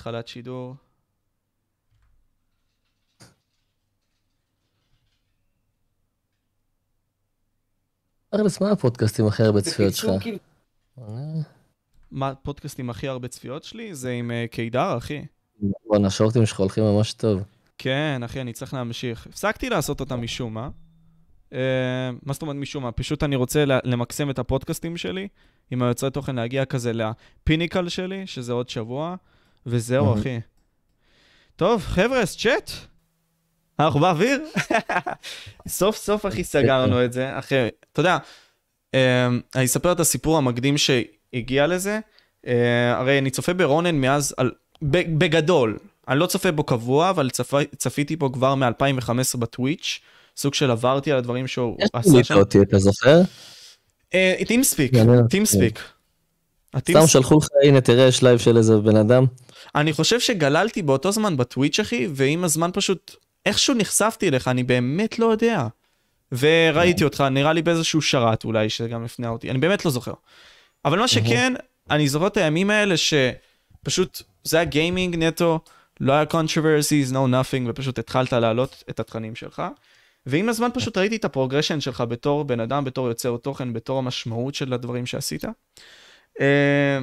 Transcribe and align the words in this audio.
התחלת 0.00 0.28
שידור. 0.28 0.74
ארלס, 8.34 8.60
מה 8.60 8.70
הפודקאסטים 8.70 9.26
הכי 9.26 9.42
הרבה 9.42 9.60
צפיות 9.60 9.94
שלך? 9.94 10.22
כאילו, 10.22 10.38
אה, 10.98 11.04
מה 12.10 12.28
הפודקאסט 12.28 12.78
עם 12.78 12.90
הכי 12.90 13.08
הרבה 13.08 13.28
צפיות 13.28 13.64
שלי? 13.64 13.94
זה 13.94 14.10
עם 14.10 14.30
אה, 14.30 14.44
קידר, 14.50 14.96
אחי. 14.98 15.24
בואנה, 15.86 16.06
השורטים 16.06 16.46
שלך 16.46 16.60
הולכים 16.60 16.84
ממש 16.84 17.12
טוב. 17.12 17.42
כן, 17.78 18.20
אחי, 18.24 18.40
אני 18.40 18.52
צריך 18.52 18.74
להמשיך. 18.74 19.26
הפסקתי 19.26 19.68
לעשות 19.68 20.00
אותם 20.00 20.22
משום 20.22 20.54
מה. 20.54 20.68
Uh, 21.50 21.52
מה 22.22 22.32
זאת 22.32 22.42
אומרת 22.42 22.56
משום 22.56 22.82
מה? 22.82 22.92
פשוט 22.92 23.22
אני 23.22 23.36
רוצה 23.36 23.64
למקסם 23.64 24.30
את 24.30 24.38
הפודקאסטים 24.38 24.96
שלי, 24.96 25.28
עם 25.70 25.82
היוצרי 25.82 26.10
תוכן 26.10 26.36
להגיע 26.36 26.64
כזה 26.64 26.92
לפיניקל 26.92 27.88
שלי, 27.88 28.26
שזה 28.26 28.52
עוד 28.52 28.68
שבוע, 28.68 29.16
וזהו. 29.66 30.14
אחי. 30.14 30.40
טוב, 31.56 31.82
חבר'ה, 31.82 32.20
אז 32.20 32.36
צ'אט. 32.36 32.70
אנחנו 33.80 34.00
באוויר? 34.00 34.40
סוף 35.68 35.96
סוף, 35.96 36.26
אחי, 36.26 36.44
סגרנו 36.44 37.04
את 37.04 37.12
זה. 37.12 37.38
אחי, 37.38 37.54
אתה 37.92 38.00
יודע, 38.00 38.18
uh, 38.90 38.98
אני 39.54 39.64
אספר 39.64 39.92
את 39.92 40.00
הסיפור 40.00 40.38
המקדים 40.38 40.74
שהגיע 40.78 41.66
לזה. 41.66 42.00
Uh, 42.46 42.48
הרי 42.94 43.18
אני 43.18 43.30
צופה 43.30 43.54
ברונן 43.54 43.94
מאז, 43.94 44.34
בגדול, 44.82 45.78
אני 46.08 46.18
לא 46.18 46.26
צופה 46.26 46.52
בו 46.52 46.64
קבוע, 46.64 47.10
אבל 47.10 47.30
צפ... 47.30 47.54
צפיתי 47.76 48.16
בו 48.16 48.32
כבר 48.32 48.54
מ-2015 48.54 49.38
בטוויץ', 49.38 50.00
סוג 50.36 50.54
של 50.54 50.70
עברתי 50.70 51.12
על 51.12 51.18
הדברים 51.18 51.46
שהוא 51.46 51.76
יש 51.80 51.88
עשה 51.92 52.24
שם. 52.24 52.34
אותי, 52.34 52.60
אתה 52.62 52.78
זוכר? 52.78 53.20
TeamSpeak, 54.46 54.92
מעניין. 54.92 55.26
TeamSpeak. 55.26 55.80
סתם 56.78 57.06
שלחו 57.06 57.38
לך, 57.38 57.46
הנה 57.64 57.80
תראה, 57.80 58.06
יש 58.06 58.22
לייב 58.22 58.38
של 58.38 58.56
איזה 58.56 58.76
בן 58.76 58.96
אדם. 58.96 59.24
אני 59.74 59.92
חושב 59.92 60.20
שגללתי 60.20 60.82
באותו 60.82 61.12
זמן 61.12 61.36
בטוויץ', 61.36 61.80
אחי, 61.80 62.08
ועם 62.14 62.44
הזמן 62.44 62.70
פשוט, 62.72 63.16
איכשהו 63.46 63.74
נחשפתי 63.74 64.28
אליך, 64.28 64.48
אני 64.48 64.62
באמת 64.62 65.18
לא 65.18 65.26
יודע. 65.26 65.66
וראיתי 66.32 67.04
אותך, 67.04 67.20
נראה 67.20 67.52
לי 67.52 67.62
באיזשהו 67.62 68.02
שרת 68.02 68.44
אולי, 68.44 68.70
שגם 68.70 69.04
הפנה 69.04 69.28
אותי, 69.28 69.50
אני 69.50 69.58
באמת 69.58 69.84
לא 69.84 69.90
זוכר. 69.90 70.12
אבל 70.84 70.98
מה 70.98 71.08
שכן, 71.08 71.52
אני 71.90 72.08
זוכר 72.08 72.26
את 72.26 72.36
הימים 72.36 72.70
האלה 72.70 72.94
שפשוט, 72.96 74.22
זה 74.44 74.56
היה 74.56 74.64
gaming 74.64 75.16
נטו, 75.16 75.60
לא 76.00 76.12
היה 76.12 76.24
controversies, 76.30 77.12
no 77.12 77.14
nothing, 77.14 77.62
ופשוט 77.66 77.98
התחלת 77.98 78.32
להעלות 78.32 78.84
את 78.90 79.00
התכנים 79.00 79.34
שלך. 79.34 79.62
ועם 80.26 80.48
הזמן 80.48 80.68
פשוט 80.74 80.98
ראיתי 80.98 81.16
את 81.16 81.24
ה 81.24 81.29
progression 81.29 81.80
שלך 81.80 82.04
בתור 82.08 82.44
בן 82.44 82.60
אדם, 82.60 82.84
בתור 82.84 83.08
יוצר 83.08 83.36
תוכן, 83.36 83.72
בתור 83.72 83.98
המשמעות 83.98 84.54
של 84.54 84.72
הדברים 84.72 85.06
שעשית. 85.06 85.44
אה, 86.40 86.98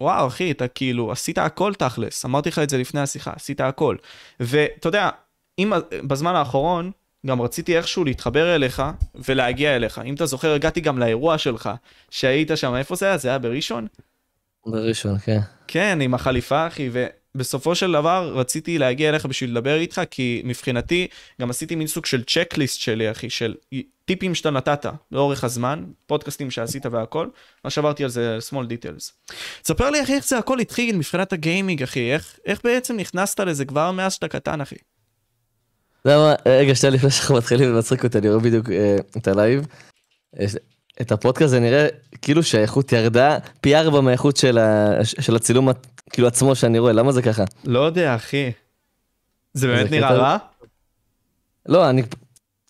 ווואו, 0.00 0.26
אחי, 0.26 0.50
אתה 0.50 0.68
כאילו, 0.68 1.12
עשית 1.12 1.38
הכל 1.38 1.74
תכלס, 1.74 2.24
אמרתי 2.24 2.48
לך 2.48 2.58
את 2.58 2.70
זה 2.70 2.78
לפני 2.78 3.00
השיחה, 3.00 3.32
עשית 3.36 3.60
הכל. 3.60 3.96
ואתה 4.40 4.88
יודע, 4.88 5.10
אם 5.58 5.72
בזמן 6.06 6.34
האחרון, 6.34 6.90
גם 7.26 7.42
רציתי 7.42 7.76
איכשהו 7.76 8.04
להתחבר 8.04 8.54
אליך 8.54 8.82
ולהגיע 9.14 9.76
אליך. 9.76 10.00
אם 10.04 10.14
אתה 10.14 10.26
זוכר, 10.26 10.52
הגעתי 10.52 10.80
גם 10.80 10.98
לאירוע 10.98 11.38
שלך, 11.38 11.70
שהיית 12.10 12.50
שם, 12.54 12.74
איפה 12.74 12.94
זה 12.94 13.06
היה? 13.06 13.16
זה 13.16 13.28
היה 13.28 13.38
בראשון? 13.38 13.86
בראשון, 14.66 15.18
כן. 15.18 15.38
כן, 15.68 15.98
עם 16.00 16.14
החליפה, 16.14 16.66
אחי, 16.66 16.90
ובסופו 17.34 17.74
של 17.74 17.92
דבר 17.92 18.32
רציתי 18.34 18.78
להגיע 18.78 19.08
אליך 19.08 19.26
בשביל 19.26 19.50
לדבר 19.50 19.76
איתך, 19.76 20.02
כי 20.10 20.42
מבחינתי 20.44 21.06
גם 21.40 21.50
עשיתי 21.50 21.74
מין 21.74 21.86
סוג 21.86 22.06
של 22.06 22.24
checklist 22.24 22.80
שלי, 22.80 23.10
אחי, 23.10 23.30
של 23.30 23.54
טיפים 24.04 24.34
שאתה 24.34 24.50
נתת 24.50 24.86
לאורך 25.12 25.44
הזמן, 25.44 25.84
פודקאסטים 26.06 26.50
שעשית 26.50 26.86
והכל, 26.86 27.28
מה 27.64 27.70
שעברתי 27.70 28.04
על 28.04 28.10
זה 28.10 28.38
small 28.50 28.64
details. 28.64 29.32
תספר 29.62 29.90
לי, 29.90 30.02
אחי, 30.02 30.14
איך 30.14 30.28
זה 30.28 30.38
הכל 30.38 30.58
התחיל 30.58 30.96
מבחינת 30.96 31.32
ה 31.32 31.38
gaming, 31.38 31.82
אחי, 31.82 32.12
איך, 32.12 32.38
איך 32.46 32.60
בעצם 32.64 32.96
נכנסת 32.96 33.40
לזה 33.40 33.64
כבר 33.64 33.90
מאז 33.90 34.12
שאתה 34.12 34.28
קטן, 34.28 34.60
אחי? 34.60 34.76
אתה 36.00 36.10
יודע 36.10 36.18
מה, 36.18 36.34
רגע, 36.52 36.74
שנייה 36.74 36.94
לפני 36.94 37.10
שאנחנו 37.10 37.36
מתחילים, 37.36 37.72
זה 37.72 37.78
מצחיק 37.78 38.04
אותי, 38.04 38.18
אני 38.18 38.28
רואה 38.28 38.40
בדיוק 38.40 38.70
אה, 38.70 38.96
את 39.16 39.28
הלייב. 39.28 39.66
את 41.00 41.12
הפודקאסט 41.12 41.50
זה 41.50 41.60
נראה 41.60 41.86
כאילו 42.22 42.42
שהאיכות 42.42 42.92
ירדה 42.92 43.38
פי 43.60 43.76
ארבע 43.76 44.00
מהאיכות 44.00 44.36
של 44.36 44.58
ה- 44.58 44.98
של 45.04 45.36
הצילום 45.36 45.68
כאילו 46.10 46.28
עצמו 46.28 46.54
שאני 46.54 46.78
רואה, 46.78 46.92
למה 46.92 47.12
זה 47.12 47.22
ככה? 47.22 47.44
לא 47.64 47.78
יודע, 47.80 48.14
אחי. 48.14 48.50
זה 49.54 49.66
באמת 49.66 49.90
זה 49.90 49.96
נראה 49.96 50.08
קטע- 50.08 50.18
רע? 50.18 50.36
לא, 51.66 51.90
אני 51.90 52.02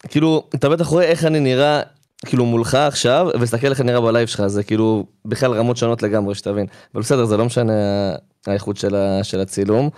כאילו, 0.08 0.48
אתה 0.54 0.68
בטח 0.68 0.86
רואה 0.86 1.04
איך 1.04 1.24
אני 1.24 1.40
נראה 1.40 1.80
כאילו 2.26 2.46
מולך 2.46 2.74
עכשיו, 2.74 3.26
ותסתכל 3.40 3.66
איך 3.66 3.80
אני 3.80 3.86
נראה 3.92 4.00
בלייב 4.00 4.28
שלך, 4.28 4.46
זה 4.46 4.62
כאילו 4.64 5.06
בכלל 5.24 5.52
רמות 5.52 5.76
שונות 5.76 6.02
לגמרי, 6.02 6.34
שתבין. 6.34 6.66
אבל 6.94 7.02
בסדר, 7.02 7.24
זה 7.24 7.36
לא 7.36 7.44
משנה 7.44 7.72
האיכות 8.46 8.76
של 8.76 8.94
ה- 8.94 9.24
של 9.24 9.40
הצילום. 9.40 9.90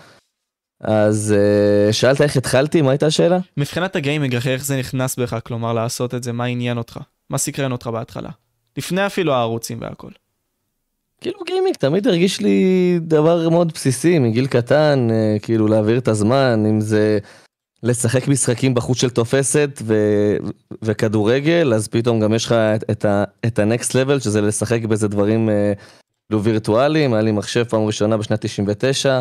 אז 0.81 1.35
אה, 1.37 1.93
שאלת 1.93 2.21
איך 2.21 2.37
התחלתי, 2.37 2.83
מה 2.83 2.91
הייתה 2.91 3.07
השאלה? 3.07 3.39
מבחינת 3.57 3.97
ה 3.97 4.02
gaming, 4.02 4.37
אחי, 4.37 4.51
איך 4.53 4.65
זה 4.65 4.79
נכנס 4.79 5.17
בך? 5.17 5.37
כלומר, 5.45 5.73
לעשות 5.73 6.15
את 6.15 6.23
זה, 6.23 6.33
מה 6.33 6.45
עניין 6.45 6.79
אותך? 6.79 6.99
מה 7.31 7.39
סקרן 7.39 7.73
אותך 7.73 7.87
בהתחלה? 7.87 8.31
לפני 8.77 9.07
אפילו 9.07 9.33
הערוצים 9.33 9.81
והכל. 9.81 10.11
כאילו 11.21 11.39
גיימינג 11.47 11.77
תמיד 11.77 12.07
הרגיש 12.07 12.41
לי 12.41 12.99
דבר 13.03 13.49
מאוד 13.49 13.73
בסיסי 13.73 14.19
מגיל 14.19 14.47
קטן, 14.47 15.09
אה, 15.11 15.37
כאילו 15.43 15.69
להעביר 15.69 15.99
את 15.99 16.09
הזמן, 16.09 16.65
אם 16.71 16.81
זה 16.81 17.19
לשחק 17.83 18.29
משחקים 18.29 18.75
בחוץ 18.75 19.01
של 19.01 19.11
תופסת 19.11 19.83
ו... 19.83 19.95
וכדורגל, 20.83 21.73
אז 21.75 21.89
פתאום 21.89 22.21
גם 22.21 22.35
יש 22.35 22.47
לך 22.47 22.53
את, 22.53 22.91
את, 22.91 23.05
ה... 23.05 23.25
את 23.47 23.59
ה-next 23.59 23.91
level, 23.91 24.21
שזה 24.21 24.41
לשחק 24.41 24.85
באיזה 24.85 25.09
דברים 25.09 25.51
אה, 25.51 25.73
כאילו 26.29 26.43
וירטואליים, 26.43 27.15
היה 27.15 27.23
לי 27.23 27.33
מחשב 27.33 27.65
פעם 27.65 27.87
ראשונה 27.87 28.17
בשנת 28.17 28.41
99, 28.41 29.21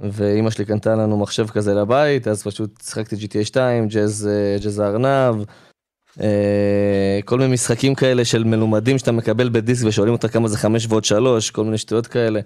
ואימא 0.00 0.50
שלי 0.50 0.64
קנתה 0.64 0.94
לנו 0.94 1.18
מחשב 1.18 1.46
כזה 1.48 1.74
לבית, 1.74 2.28
אז 2.28 2.42
פשוט 2.42 2.80
שיחקתי 2.82 3.16
GTA 3.16 3.44
2, 3.44 3.88
ג'אז, 3.88 4.28
אה, 4.30 4.56
ג'אז 4.62 4.78
הארנב. 4.78 5.44
כל 7.24 7.38
מיני 7.38 7.52
משחקים 7.52 7.94
כאלה 7.94 8.24
של 8.24 8.44
מלומדים 8.44 8.98
שאתה 8.98 9.12
מקבל 9.12 9.48
בדיסק 9.48 9.86
ושואלים 9.86 10.14
אותך 10.14 10.32
כמה 10.32 10.48
זה 10.48 10.58
חמש 10.58 10.86
ועוד 10.88 11.04
שלוש, 11.04 11.50
כל 11.50 11.64
מיני 11.64 11.78
שטויות 11.78 12.06
כאלה. 12.06 12.40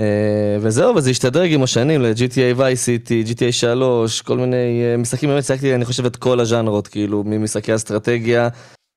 אה, 0.00 0.56
וזהו, 0.60 0.96
וזה 0.96 1.10
השתדרג 1.10 1.52
עם 1.52 1.62
השנים 1.62 2.02
ל-GTA 2.02 2.58
Vice 2.58 3.08
City, 3.08 3.28
GTA 3.30 3.52
3, 3.52 4.22
כל 4.22 4.36
מיני 4.38 4.82
אה, 4.84 4.96
משחקים, 4.96 5.28
באמת 5.28 5.44
שיחקתי, 5.44 5.74
אני 5.74 5.84
חושב, 5.84 6.06
את 6.06 6.16
כל 6.16 6.40
הז'אנרות, 6.40 6.88
כאילו, 6.88 7.22
ממשחקי 7.26 7.74
אסטרטגיה 7.74 8.48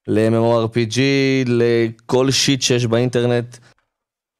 ל-MMORPG, 0.07 0.99
לכל 1.45 2.31
שיט 2.31 2.61
שיש 2.61 2.85
באינטרנט, 2.85 3.57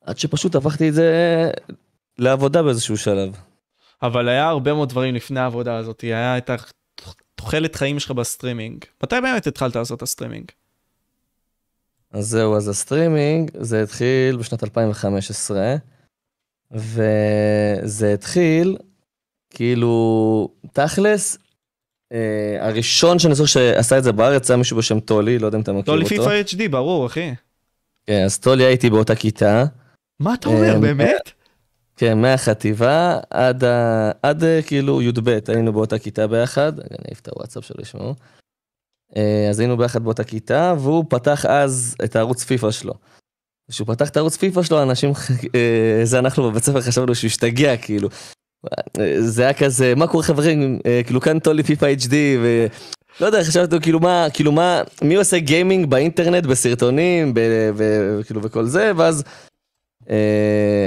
עד 0.05 0.17
שפשוט 0.17 0.55
הפכתי 0.55 0.89
את 0.89 0.93
זה 0.93 1.11
לעבודה 2.19 2.63
באיזשהו 2.63 2.97
שלב. 2.97 3.35
אבל 4.01 4.29
היה 4.29 4.47
הרבה 4.47 4.73
מאוד 4.73 4.89
דברים 4.89 5.15
לפני 5.15 5.39
העבודה 5.39 5.77
הזאת, 5.77 6.01
היה 6.01 6.37
את 6.37 6.49
התוחלת 7.37 7.75
חיים 7.75 7.99
שלך 7.99 8.11
בסטרימינג. 8.11 8.85
מתי 9.03 9.15
באמת 9.21 9.47
התחלת 9.47 9.75
לעשות 9.75 9.97
את 9.97 10.01
הסטרימינג? 10.01 10.45
אז 12.11 12.27
זהו, 12.27 12.57
אז 12.57 12.67
הסטרימינג, 12.67 13.51
זה 13.59 13.83
התחיל 13.83 14.37
בשנת 14.37 14.63
2015, 14.63 15.75
וזה 16.71 18.13
התחיל, 18.13 18.77
כאילו, 19.49 20.49
תכלס, 20.73 21.37
אה, 22.11 22.57
הראשון 22.59 23.19
שאני 23.19 23.35
זוכר 23.35 23.47
שעשה 23.47 23.97
את 23.97 24.03
זה 24.03 24.11
בארץ 24.11 24.49
היה 24.49 24.57
מישהו 24.57 24.77
בשם 24.77 24.99
טולי, 24.99 25.39
לא 25.39 25.45
יודע 25.45 25.57
אם 25.57 25.63
אתה 25.63 25.73
מכיר 25.73 25.93
לא 25.93 26.01
אותו. 26.01 26.15
לפי 26.15 26.17
פיפה 26.17 26.63
HD, 26.65 26.69
ברור, 26.69 27.05
אחי. 27.05 27.33
כן, 28.07 28.23
אז 28.25 28.39
טולי 28.39 28.63
הייתי 28.63 28.89
באותה 28.89 29.15
כיתה, 29.15 29.65
מה 30.19 30.33
אתה 30.33 30.49
אומר, 30.49 30.73
אה, 30.73 30.79
באמת? 30.79 31.31
כן, 31.97 32.21
מהחטיבה 32.21 33.17
עד, 33.29 33.63
ה... 33.63 34.11
עד 34.23 34.43
אה, 34.43 34.61
כאילו 34.61 35.01
י"ב, 35.01 35.39
היינו 35.47 35.73
באותה 35.73 35.99
כיתה 35.99 36.27
ביחד, 36.27 36.79
אני 36.79 36.97
אעיף 37.07 37.19
את 37.19 37.27
הוואטסאפ 37.27 37.65
שלו, 37.65 37.81
ישמעו. 37.81 38.15
אה, 39.17 39.47
אז 39.49 39.59
היינו 39.59 39.77
ביחד 39.77 40.03
באותה 40.03 40.23
כיתה, 40.23 40.73
והוא 40.79 41.05
פתח 41.09 41.45
אז 41.45 41.95
את 42.03 42.15
הערוץ 42.15 42.43
פיפא 42.43 42.71
שלו. 42.71 42.93
כשהוא 43.71 43.87
פתח 43.87 44.09
את 44.09 44.17
הערוץ 44.17 44.37
פיפא 44.37 44.63
שלו, 44.63 44.83
אנשים, 44.83 45.11
אה, 45.55 45.99
זה 46.03 46.19
אנחנו 46.19 46.51
בבית 46.51 46.63
ספר 46.63 46.81
חשבנו 46.81 47.15
שהוא 47.15 47.27
השתגע, 47.27 47.77
כאילו. 47.77 48.09
זה 49.19 49.43
היה 49.43 49.53
כזה, 49.53 49.93
מה 49.95 50.07
קורה 50.07 50.23
חברים, 50.23 50.79
כאילו 51.05 51.21
כאן 51.21 51.39
טולי 51.39 51.63
פיפא 51.63 51.93
HD, 51.99 52.13
ו... 52.41 52.67
לא 53.21 53.25
יודע, 53.25 53.43
חשבתי 53.43 53.79
כאילו 53.81 53.99
מה, 53.99 54.27
כאילו 54.33 54.51
מה, 54.51 54.81
מי 55.01 55.15
עושה 55.15 55.39
גיימינג 55.39 55.85
באינטרנט, 55.85 56.45
בסרטונים, 56.45 57.33
וכאילו 57.75 58.43
וכל 58.43 58.65
זה, 58.65 58.91
ואז 58.95 59.23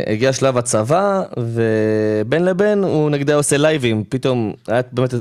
הגיע 0.06 0.32
שלב 0.32 0.58
הצבא, 0.58 1.22
ובין 1.38 2.44
לבין 2.44 2.84
הוא 2.84 3.11
נגדה 3.11 3.34
עושה 3.34 3.56
לייבים, 3.56 4.05
פתאום 4.08 4.52
היה 4.69 4.82
באמת 4.93 5.14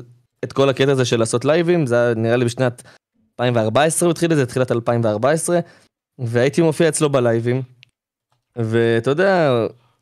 את- 0.44 0.54
כל 0.54 0.70
הקטע 0.70 0.92
הזה 0.92 1.06
של 1.06 1.20
לעשות 1.20 1.46
לייבים, 1.46 1.86
זה 1.86 1.96
היה 2.06 2.14
נראה 2.16 2.36
לי 2.38 2.46
בשנת 2.46 2.84
2014 3.40 4.08
הוא 4.08 4.12
התחיל 4.12 4.32
את 4.32 4.38
זה, 4.38 4.46
תחילת 4.46 4.72
2014, 4.72 5.60
והייתי 6.20 6.62
מופיע 6.62 6.90
אצלו 6.90 7.10
בלייבים, 7.10 7.62
ואתה 8.56 9.10
יודע, 9.12 9.52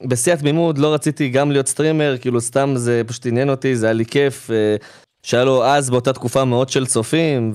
בשיא 0.08 0.34
התמימות 0.34 0.78
לא 0.78 0.94
רציתי 0.94 1.30
גם 1.30 1.52
להיות 1.52 1.68
streamer, 1.68 2.16
כאילו 2.22 2.42
סתם 2.42 2.74
זה 2.76 3.02
פשוט 3.08 3.26
עניין 3.26 3.50
אותי, 3.50 3.76
זה 3.76 3.86
היה 3.86 3.94
לי 3.94 4.06
כיף, 4.06 4.52
אה, 4.52 4.76
שהיה 5.24 5.44
לו 5.44 5.66
אז 5.66 5.90
באותה 5.90 6.14
תקופה 6.14 6.46
מאות 6.46 6.70
של 6.70 6.86
צופים, 6.86 7.54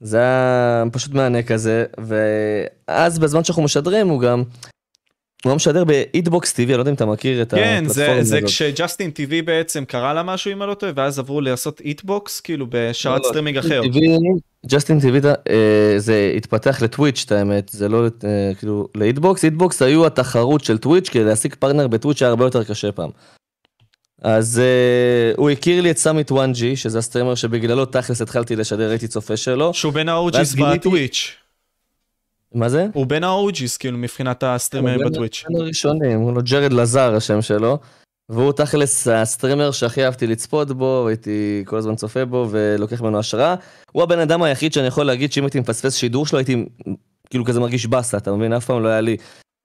וזה 0.00 0.18
היה 0.18 0.84
פשוט 0.92 1.14
מהנה 1.14 1.42
כזה, 1.42 1.84
ואז 1.98 3.18
בזמן 3.18 3.44
שאנחנו 3.44 3.62
משדרים 3.62 4.08
הוא 4.08 4.20
גם 4.20 4.42
הוא 5.44 5.54
משדר 5.54 5.84
ב 5.84 5.94
Hitbox 5.94 6.52
TV, 6.52 6.58
אני 6.62 6.72
לא 6.72 6.78
יודע 6.78 6.90
אם 6.90 6.94
אתה 6.94 7.06
מכיר 7.06 7.42
את 7.42 7.54
כן, 7.54 7.82
הפלטפורמה 7.86 8.12
הזאת. 8.20 8.26
זה 8.26 8.40
כש 8.46 8.72
Justin 8.72 9.10
TV 9.10 9.44
בעצם 9.44 9.84
קרה 9.84 10.14
לה 10.14 10.22
משהו 10.22 10.52
אם 10.52 10.62
אני 10.62 10.70
לא 10.70 10.74
טועה, 10.74 10.92
ואז 10.96 11.18
עברו 11.18 11.40
לעשות 11.40 11.80
Hitbox, 11.80 12.40
כאילו 12.40 12.66
בשרת 12.70 13.20
לא, 13.24 13.28
סטרימינג 13.28 13.58
אחר. 13.58 13.82
Justin 14.66 15.00
TV 15.00 15.20
זה 15.96 16.32
התפתח 16.36 16.82
לטוויץ' 16.82 17.22
את 17.26 17.32
האמת, 17.32 17.68
זה 17.68 17.88
לא 17.88 18.04
אה, 18.24 18.54
כאילו 18.58 18.88
ל 18.94 19.00
Hitbox, 19.00 19.44
Hitbox 19.44 19.82
היו 19.82 20.06
התחרות 20.06 20.64
של 20.64 20.78
טוויץ', 20.78 21.08
כדי 21.08 21.24
להשיג 21.24 21.54
פרטנר 21.54 21.86
בטוויץ' 21.88 22.22
היה 22.22 22.28
הרבה 22.28 22.44
יותר 22.44 22.64
קשה 22.64 22.92
פעם. 22.92 23.10
אז 24.22 24.60
אה, 25.34 25.36
הוא 25.40 25.50
הכיר 25.50 25.80
לי 25.80 25.90
את 25.90 25.98
Summit1g, 25.98 26.62
שזה 26.74 26.98
ה 26.98 27.02
streamer 27.02 27.34
שבגללו 27.34 27.84
תכלס 27.84 28.22
התחלתי 28.22 28.56
לשדר, 28.56 28.90
הייתי 28.90 29.08
צופה 29.08 29.36
שלו. 29.36 29.74
שהוא 29.74 29.92
בין 29.92 30.08
גיליתי- 30.54 30.78
בטוויץ'. 30.78 31.36
מה 32.54 32.68
זה? 32.68 32.86
הוא 32.94 33.06
בין 33.06 33.24
ה 33.24 33.37
OGs 33.37 33.76
כאילו 33.76 33.98
מבחינת 33.98 34.42
הסטרימרים 34.42 35.02
הוא 35.02 35.10
בטוויץ'. 35.10 35.44
בין 35.48 35.60
הראשונים, 35.60 36.20
הוא 36.20 36.32
לו 36.32 36.40
ג'רד 36.44 36.72
לזר 36.72 37.14
השם 37.14 37.42
שלו. 37.42 37.78
והוא 38.28 38.52
תכלס 38.52 39.08
הסטרימר 39.08 39.70
שהכי 39.70 40.04
אהבתי 40.04 40.26
לצפות 40.26 40.72
בו, 40.72 41.08
הייתי 41.08 41.62
כל 41.66 41.76
הזמן 41.76 41.96
צופה 41.96 42.24
בו 42.24 42.46
ולוקח 42.50 43.00
ממנו 43.00 43.18
השראה. 43.18 43.54
הוא 43.92 44.02
הבן 44.02 44.18
אדם 44.18 44.42
היחיד 44.42 44.72
שאני 44.72 44.86
יכול 44.86 45.04
להגיד 45.04 45.32
שאם 45.32 45.44
הייתי 45.44 45.60
מפספס 45.60 45.94
שידור 45.96 46.26
שלו 46.26 46.38
הייתי 46.38 46.64
כאילו 47.30 47.44
כזה 47.44 47.60
מרגיש 47.60 47.86
באסה, 47.86 48.16
אתה 48.16 48.32
מבין? 48.32 48.52
אף 48.52 48.64
פעם 48.64 48.82
לא 48.82 48.88
היה 48.88 49.00
לי 49.00 49.16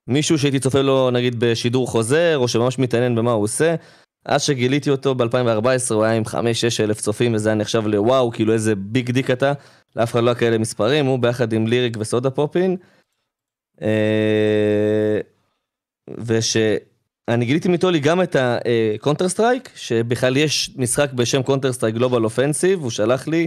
מישהו 0.08 0.38
שהייתי 0.38 0.60
צופה 0.60 0.80
לו 0.80 1.10
נגיד 1.10 1.36
בשידור 1.38 1.88
חוזר, 1.88 2.38
או 2.38 2.48
שממש 2.48 2.78
מתעניין 2.78 3.14
במה 3.14 3.32
הוא 3.32 3.42
עושה. 3.42 3.74
אז 4.24 4.42
שגיליתי 4.42 4.90
אותו 4.90 5.14
ב-2014 5.14 5.94
הוא 5.94 6.04
היה 6.04 6.14
עם 6.14 6.22
5-6 6.26 6.36
אלף 6.80 7.00
צופים 7.00 7.34
וזה 7.34 7.48
היה 7.48 7.56
נחשב 7.56 7.86
לוואו, 7.86 8.30
כאילו 8.30 8.52
איזה 8.52 8.74
big 8.74 9.10
dick 9.10 9.30
אתה. 9.30 9.52
לאף 9.96 10.12
אחד 10.12 10.22
לא 10.22 10.30
היה 10.30 10.34
כאלה 10.34 10.58
מספרים, 10.58 11.06
הוא 11.06 11.18
ביחד 11.18 11.52
עם 11.52 11.66
Lirik 11.66 11.96
ו 12.00 12.30
Sodapoppin. 12.30 12.76
אה, 13.82 15.20
ושאני 16.08 17.44
גיליתי 17.44 17.68
מטולי 17.68 18.00
גם 18.00 18.22
את 18.22 18.36
הקונטר 18.94 19.28
סטרייק, 19.28 19.70
שבכלל 19.74 20.36
יש 20.36 20.70
משחק 20.76 21.12
בשם 21.12 21.42
Counter 21.42 21.72
Strike 21.72 21.94
גלובל 21.94 22.24
אופנסיב, 22.24 22.82
הוא 22.82 22.90
שלח 22.90 23.26
לי, 23.26 23.46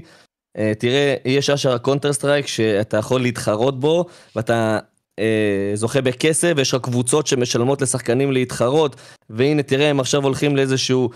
אה, 0.58 0.72
תראה, 0.80 1.16
יש 1.26 1.50
אשכרה 1.50 1.78
Counter 1.78 2.14
Strike 2.14 2.48
שאתה 2.48 2.98
יכול 2.98 3.22
להתחרות 3.22 3.80
בו, 3.80 4.06
ואתה 4.36 4.80
אה, 5.20 5.72
זוכה 5.74 6.02
בכסף, 6.02 6.54
ויש 6.56 6.74
לך 6.74 6.82
קבוצות 6.82 7.28
שמשלמות 7.28 7.82
לשחקנים 7.82 8.32
להתחרות, 8.32 8.96
והנה 9.30 9.64
תראה, 9.64 9.90
הם 9.90 10.00
עכשיו 10.00 10.24
הולכים 10.24 10.56
לאיזשהו... 10.56 11.10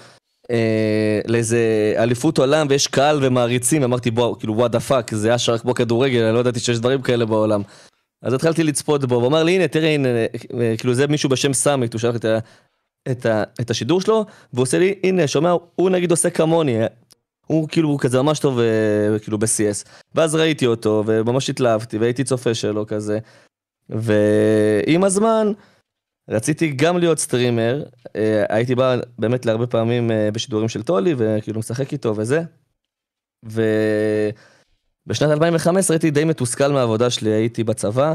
אה, 0.52 1.20
לאיזה 1.28 1.94
אליפות 1.98 2.38
עולם 2.38 2.68
ויש 2.70 2.88
קהל 2.88 3.20
ומעריצים, 3.22 3.84
אמרתי 3.84 4.12
בוא, 4.12 4.36
כאילו 4.40 4.56
what 4.56 4.72
the 4.72 4.80
fuck, 4.80 5.16
זה 5.16 5.36
אשכרה 5.36 5.58
כמו 5.58 5.74
כדורגל, 5.74 6.24
אני 6.24 6.36
לא 6.36 6.40
ידעתי 6.40 6.60
שיש 6.60 6.80
דברים 6.80 7.02
כאלה 7.02 7.26
בעולם. 7.26 7.62
אז 8.22 8.34
התחלתי 8.34 8.64
לצפות 8.64 9.06
בו, 9.06 9.16
והוא 9.16 9.28
אמר 9.28 9.44
לי, 9.44 9.56
הנה, 9.56 9.68
תראה, 9.68 9.90
הנה, 9.90 10.08
אה, 10.08 10.78
כאילו 10.78 10.94
זה 10.94 11.08
מישהו 11.08 11.30
בשם 11.30 11.54
Summit, 11.54 11.94
הוא 11.94 12.00
שלח 12.00 12.16
את, 12.16 12.26
ה, 12.26 12.40
את, 13.12 13.26
ה, 13.26 13.44
את 13.62 13.70
השידור 13.70 14.02
שלו, 14.02 14.26
והוא 14.54 14.64
עושה 14.64 14.80
לי, 14.80 14.96
הנה, 15.04 15.28
שומע, 15.28 15.54
הוא 15.76 15.90
נגיד 15.90 16.12
עושה 16.12 16.30
כמוני, 16.30 16.78
הוא 17.48 17.68
כאילו 17.68 17.90
הוא 17.90 18.00
כזה 18.00 18.22
ממש 18.22 18.40
טוב 18.40 18.60
אה, 18.60 19.20
כאילו 19.20 19.38
ב-CS. 19.38 19.90
ואז 20.16 20.36
ראיתי 20.36 20.68
אותו, 20.68 21.04
וממש 21.06 21.50
התלהבתי, 21.50 21.98
והייתי 21.98 22.24
צופה 22.24 22.54
שלו 22.54 22.88
כזה. 22.88 23.20
ועם 23.90 25.04
הזמן, 25.04 25.52
רציתי 26.30 26.72
גם 26.72 26.98
להיות 26.98 27.20
סטרימר, 27.20 27.84
אה, 28.16 28.44
הייתי 28.50 28.76
בא 28.76 28.96
באמת 29.20 29.46
להרבה 29.46 29.68
פעמים 29.68 30.12
אה, 30.12 30.30
בשידורים 30.34 30.70
של 30.70 30.84
טולי, 30.84 31.16
וכאילו 31.18 31.60
משחק 31.60 31.92
איתו 31.92 32.16
וזה. 32.16 32.42
ובשנת 33.44 35.32
2015 35.32 35.96
הייתי 35.96 36.12
די 36.12 36.24
מתוסכל 36.24 36.72
מהעבודה 36.72 37.10
שלי, 37.10 37.30
הייתי 37.30 37.64
בצבא, 37.64 38.14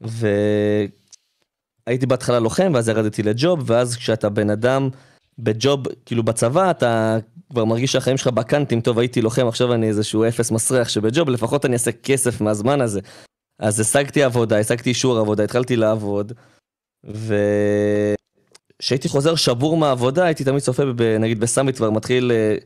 והייתי 0.00 2.06
בהתחלה 2.06 2.40
לוחם, 2.40 2.72
ואז 2.74 2.88
ירדתי 2.88 3.22
לג'וב, 3.22 3.62
ואז 3.66 3.96
כשאתה 3.96 4.28
בן 4.28 4.50
אדם 4.50 4.88
בג'וב, 5.38 5.80
כאילו 6.06 6.22
בצבא, 6.22 6.70
אתה 6.70 7.18
כבר 7.50 7.64
מרגיש 7.64 7.92
שהחיים 7.92 8.16
שלך 8.16 8.26
בקאנטים, 8.26 8.80
טוב, 8.80 8.98
הייתי 8.98 9.22
לוחם, 9.22 9.48
עכשיו 9.48 9.74
אני 9.74 9.88
איזשהו 9.88 10.28
אפס 10.28 10.50
מסריח 10.50 10.88
שבג'וב, 10.88 11.28
לפחות 11.28 11.64
אני 11.64 11.72
אעשה 11.72 11.92
כסף 11.92 12.40
מהזמן 12.40 12.80
הזה. 12.80 13.00
אז 13.58 13.80
השגתי 13.80 14.22
עבודה, 14.22 14.58
השגתי 14.58 14.88
אישור 14.88 15.18
עבודה, 15.18 15.44
התחלתי 15.44 15.76
לעבוד, 15.76 16.32
וכשהייתי 17.04 18.18
חוזר 19.08 19.34
שבור 19.34 19.76
מהעבודה, 19.76 20.24
הייתי 20.24 20.44
תמיד 20.44 20.62
צופה, 20.62 20.82
ב- 20.96 21.16
נגיד 21.20 21.40
בסאמיט 21.40 21.76
כבר 21.76 21.90
מתחיל, 21.90 22.32
אה, 22.32 22.56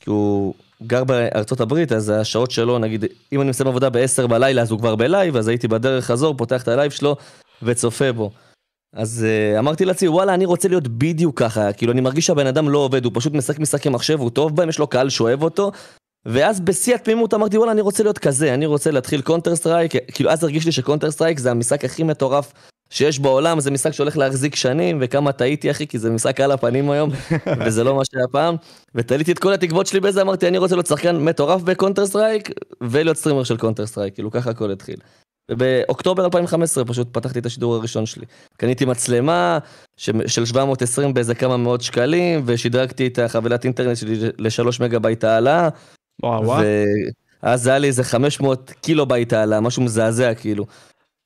כי 0.00 0.10
הוא 0.10 0.54
גר 0.82 1.04
בארצות 1.04 1.60
הברית, 1.60 1.92
אז 1.92 2.10
השעות 2.10 2.50
שלו, 2.50 2.78
נגיד, 2.78 3.04
אם 3.32 3.40
אני 3.40 3.50
מסיים 3.50 3.68
עבודה 3.68 3.90
ב-10 3.90 4.26
בלילה, 4.26 4.62
אז 4.62 4.70
הוא 4.70 4.78
כבר 4.78 4.96
בלייב, 4.96 5.36
אז 5.36 5.48
הייתי 5.48 5.68
בדרך 5.68 6.04
חזור, 6.04 6.36
פותח 6.36 6.62
את 6.62 6.68
הלייב 6.68 6.90
שלו 6.90 7.16
וצופה 7.62 8.12
בו. 8.12 8.30
אז 8.94 9.26
אה, 9.26 9.58
אמרתי 9.58 9.84
לעצמי, 9.84 10.08
וואלה, 10.08 10.34
אני 10.34 10.44
רוצה 10.44 10.68
להיות 10.68 10.88
בדיוק 10.88 11.38
ככה, 11.38 11.72
כאילו, 11.72 11.92
אני 11.92 12.00
מרגיש 12.00 12.26
שהבן 12.26 12.46
אדם 12.46 12.68
לא 12.68 12.78
עובד, 12.78 13.04
הוא 13.04 13.12
פשוט 13.14 13.32
משחק 13.32 13.58
משחקי 13.58 13.88
מחשב, 13.88 14.20
הוא 14.20 14.30
טוב 14.30 14.56
בהם, 14.56 14.68
יש 14.68 14.78
לו 14.78 14.86
קהל 14.86 15.10
שאוהב 15.10 15.42
אותו, 15.42 15.72
ואז 16.26 16.60
בשיא 16.60 16.94
התמימות 16.94 17.34
אמרתי, 17.34 17.58
וואלה, 17.58 17.72
אני 17.72 17.80
רוצה 17.80 18.02
להיות 18.02 18.18
כזה, 18.18 18.54
אני 18.54 18.66
רוצה 18.66 18.90
להתחיל 18.90 19.20
Counter 19.20 19.56
Strike, 19.56 19.92
כאילו, 20.12 20.30
אז 20.30 20.44
הרגיש 20.44 20.66
לי 20.66 20.72
ש 20.72 20.80
Counter 20.80 21.10
Strike 21.10 21.38
זה 21.38 21.50
המשחק 21.50 21.84
הכי 21.84 22.02
מטורף 22.02 22.52
שיש 22.90 23.18
בעולם, 23.18 23.60
זה 23.60 23.70
משחק 23.70 23.92
שהולך 23.92 24.16
להחזיק 24.16 24.54
שנים, 24.54 24.98
וכמה 25.00 25.32
טעיתי, 25.32 25.70
אחי, 25.70 25.86
כי 25.86 25.98
זה 25.98 26.10
משחק 26.10 26.40
על 26.40 26.52
הפנים 26.52 26.90
היום, 26.90 27.10
וזה 27.66 27.84
לא 27.84 27.96
מה 27.96 28.02
שהיה 28.04 28.26
פעם, 28.32 28.56
ותליתי 28.94 29.32
את 29.32 29.38
כל 29.38 29.52
התקוות 29.52 29.86
שלי 29.86 30.00
בזה, 30.00 30.22
אמרתי, 30.22 30.48
אני 30.48 30.58
רוצה 30.58 30.74
להיות 30.74 30.86
שחקן 30.86 31.16
מטורף 31.16 31.62
ב 31.62 31.68
Counter 31.68 32.06
Strike, 32.06 32.50
ולהיות 32.80 33.16
סטרימר 33.16 33.44
של 33.44 33.56
Counter 33.56 33.86
Strike, 33.86 34.14
כאילו, 34.14 34.30
ככה 34.30 34.50
הכל 34.50 34.70
התחיל. 34.70 34.96
ובאוקטובר 35.50 36.24
2015 36.24 36.84
פשוט 36.84 37.08
פתחתי 37.12 37.38
את 37.38 37.46
השידור 37.46 37.74
הראשון 37.74 38.06
שלי. 38.06 38.24
קניתי 38.56 38.84
מצלמה 38.84 39.58
ש- 39.96 40.10
של 40.26 40.44
720 40.44 41.14
באיזה 41.14 41.34
כמה 41.34 41.56
מאות 41.56 41.80
שקלים, 41.80 42.42
ושדרגתי 42.44 43.06
את 43.06 43.18
החבילת 43.18 43.64
אינטרנט 43.64 43.96
שלי 43.96 44.14
ל-3 44.38 44.70
מגה 44.80 44.98
בייט 44.98 45.24
העלאה, 45.24 45.68
וואו. 46.22 46.62
ואז 47.42 47.62
זה 47.62 47.70
היה 47.70 47.78
לי 47.78 47.86
איזה 47.86 48.04
500 48.04 48.70
קילו 48.70 49.06
בייט 49.06 49.32
העלאה, 49.32 49.60
משהו 49.60 49.82
מזעזע 49.82 50.34
כאילו. 50.34 50.66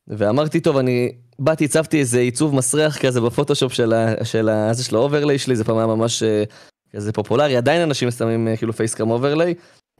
ואמרתי, 0.09 0.61
טוב, 0.61 0.77
אני 0.77 1.13
באתי, 1.39 1.65
הצבתי 1.65 1.99
איזה 1.99 2.19
עיצוב 2.19 2.55
מסריח 2.55 2.99
כזה 2.99 3.21
בפוטושופ 3.21 3.73
של 3.73 3.93
ה... 3.93 4.25
של 4.25 4.49
ה... 4.49 4.73
זה 4.75 4.85
של 4.85 4.97
ה 4.97 5.02
overlay 5.02 5.39
שלי, 5.39 5.57
זה 5.57 5.65
פעם 5.65 5.79
היה 5.79 5.87
ממש 5.87 6.23
אה, 6.23 6.45
כזה 6.97 7.13
פופולרי, 7.13 7.57
עדיין 7.57 7.83
אנשים 7.83 8.11
שמים 8.11 8.49
אה, 8.49 8.57
כאילו 8.57 8.73
facecam 8.73 9.11
overlay. 9.11 9.55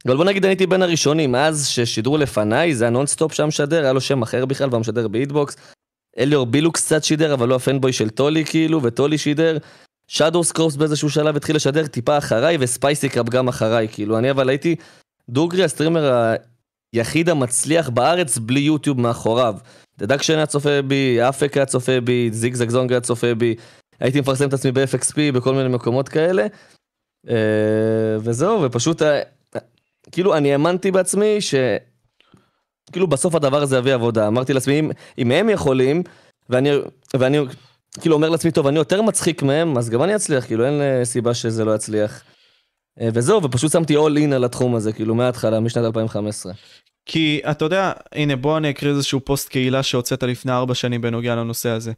אבל 0.07 0.17
בוא 0.17 0.25
נגיד, 0.25 0.45
אני 0.45 0.51
הייתי 0.51 0.67
בין 0.67 0.83
הראשונים, 0.83 1.35
אז 1.35 1.67
ששידרו 1.67 2.19
לפניי, 2.19 2.75
זה 2.75 2.85
היה 2.85 2.91
נונסטופ 2.91 3.33
שהיה 3.33 3.47
משדר, 3.47 3.83
היה 3.83 3.93
לו 3.93 4.01
שם 4.01 4.23
אחר 4.23 4.45
בכלל, 4.47 4.69
והוא 4.69 4.81
משדר 4.81 5.09
ב 5.09 5.15
Hitbox. 5.15 5.57
אליור 6.19 6.47
בילוקס 6.47 6.87
קצת 6.87 7.05
שידר, 7.05 7.35
אבל 7.35 7.49
לא 7.49 7.55
ה 7.57 7.62
fanboy 7.62 7.93
של 7.93 8.11
טולי 8.11 8.45
כאילו, 8.45 8.83
וטולי 8.83 9.19
שידר. 9.19 9.59
שדו 10.09 10.45
סקרופס 10.45 10.77
באיזשהו 10.77 11.11
שלב 11.11 11.37
התחיל 11.37 11.57
לשדר 11.57 11.87
טיפה 11.87 12.19
אחריי, 12.19 12.57
וספייסי 12.61 13.09
קאפ 13.09 13.29
גם 13.29 13.49
אחריי, 13.49 13.89
כאילו, 13.93 14.19
אני 14.19 14.31
אבל 14.31 14.49
הייתי 14.49 14.77
דוגרי 15.29 15.65
הסטרימר 15.65 16.35
היחיד 16.93 17.29
המצליח 17.29 17.89
בארץ 17.89 18.39
בלי 18.39 18.61
יוטיוב 18.61 19.01
מאחוריו. 19.01 19.55
דדקשן 19.99 20.37
היה 20.37 20.47
צופה 20.47 20.83
בי, 20.83 21.19
אפק 21.29 21.57
היה 21.57 21.67
צופה 21.67 22.01
בי, 22.01 22.29
זיגזג 22.33 22.71
זונג 22.71 22.93
היה 22.93 23.01
צופה 23.01 23.35
בי, 23.35 23.55
הייתי 24.01 24.21
מפרסם 24.21 24.49
את 24.49 24.53
עצמי 24.53 24.73
ב-FXP 24.73 25.35
בכל 25.35 25.55
מיני 25.55 25.69
מקומות 25.69 26.09
כאלה. 26.09 26.47
אה, 27.29 28.17
וזהו, 28.21 28.63
ופשוט, 28.63 29.03
אה, 29.03 29.21
כאילו, 30.13 30.37
אני 30.37 30.53
האמנתי 30.53 30.91
בעצמי 30.91 31.41
ש... 31.41 31.55
כאילו, 32.93 33.07
בסוף 33.07 33.35
הדבר 33.35 33.63
הזה 33.63 33.77
יביא 33.77 33.95
עבודה. 33.95 34.27
אמרתי 34.27 34.53
לעצמי, 34.53 34.81
אם, 34.81 34.91
אם 35.19 35.31
הם 35.31 35.49
יכולים, 35.49 36.03
ואני, 36.51 36.71
ואני 37.15 37.39
כאילו 38.01 38.15
אומר 38.15 38.29
לעצמי, 38.29 38.51
טוב, 38.51 38.67
אני 38.67 38.79
יותר 38.79 39.03
מצחיק 39.03 39.43
מהם, 39.43 39.79
אז 39.79 39.91
גם 39.91 40.03
אני 40.03 40.17
אצליח, 40.17 40.47
כאילו, 40.47 40.67
אין 40.67 40.81
אה, 40.81 41.05
סיבה 41.05 41.35
שזה 41.35 41.65
לא 41.65 41.75
יצליח. 41.75 42.23
אה, 43.01 43.09
וזהו, 43.15 43.43
ופשוט 43.43 43.73
שמתי 43.73 43.97
all 43.97 44.19
in 44.29 44.35
על 44.35 44.45
התחום 44.45 44.75
הזה, 44.75 44.93
כאילו, 44.93 45.15
מההתחלה, 45.15 45.61
משנת 45.61 45.85
2015. 45.85 46.53
כי 47.07 47.41
אתה 47.51 47.65
יודע, 47.65 47.93
הנה 48.13 48.37
בוא 48.37 48.59
אני 48.59 48.71
אקריא 48.71 48.93
איזשהו 48.93 49.21
פוסט 49.21 49.49
קהילה 49.49 49.83
שהוצאת 49.83 50.23
לפני 50.23 50.53
ארבע 50.53 50.75
שנים 50.75 51.01
בנוגע 51.01 51.35
לנושא 51.35 51.69
הזה. 51.69 51.93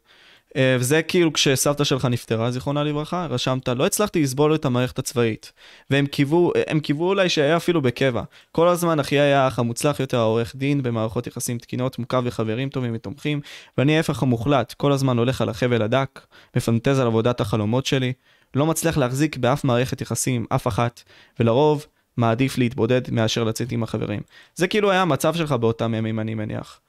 אה, 0.55 0.75
וזה 0.79 1.01
כאילו 1.01 1.33
כשסבתא 1.33 1.83
שלך 1.83 2.05
נפטרה, 2.05 2.51
זיכרונה 2.51 2.83
לברכה, 2.83 3.27
רשמת, 3.29 3.67
לא 3.67 3.85
הצלחתי 3.85 4.23
לסבול 4.23 4.55
את 4.55 4.65
המערכת 4.65 4.99
הצבאית. 4.99 5.51
והם 5.89 6.05
קיוו, 6.05 6.51
הם 6.67 6.79
קיוו 6.79 7.07
אולי 7.07 7.29
שהיה 7.29 7.57
אפילו 7.57 7.81
בקבע. 7.81 8.23
כל 8.51 8.67
הזמן 8.67 8.99
אחי 8.99 9.19
היה 9.19 9.43
האח 9.43 9.59
המוצלח 9.59 9.99
יותר, 9.99 10.19
העורך 10.19 10.55
דין, 10.55 10.83
במערכות 10.83 11.27
יחסים 11.27 11.57
תקינות, 11.57 11.99
מוקף 11.99 12.21
וחברים 12.23 12.69
טובים 12.69 12.91
ותומכים, 12.95 13.41
ואני 13.77 13.97
ההפך 13.97 14.23
המוחלט, 14.23 14.73
כל 14.73 14.91
הזמן 14.91 15.17
הולך 15.17 15.41
על 15.41 15.49
החבל 15.49 15.81
הדק, 15.81 16.19
מפנטז 16.55 16.99
על 16.99 17.07
עבודת 17.07 17.41
החלומות 17.41 17.85
שלי, 17.85 18.13
לא 18.55 18.65
מצליח 18.65 18.97
להחזיק 18.97 19.37
באף 19.37 19.63
מערכת 19.63 20.01
יחסים 20.01 20.45
אף 20.49 20.67
אחת, 20.67 21.03
ולרוב 21.39 21.85
מעדיף 22.17 22.57
להתבודד 22.57 23.01
מאשר 23.11 23.43
לצאת 23.43 23.71
עם 23.71 23.83
החברים. 23.83 24.21
זה 24.55 24.67
כאילו 24.67 24.91
היה 24.91 25.01
המצב 25.01 25.35
שלך 25.35 25.51
באותם 25.51 25.93
ימים, 25.93 26.19
אני 26.19 26.35
מניח. 26.35 26.79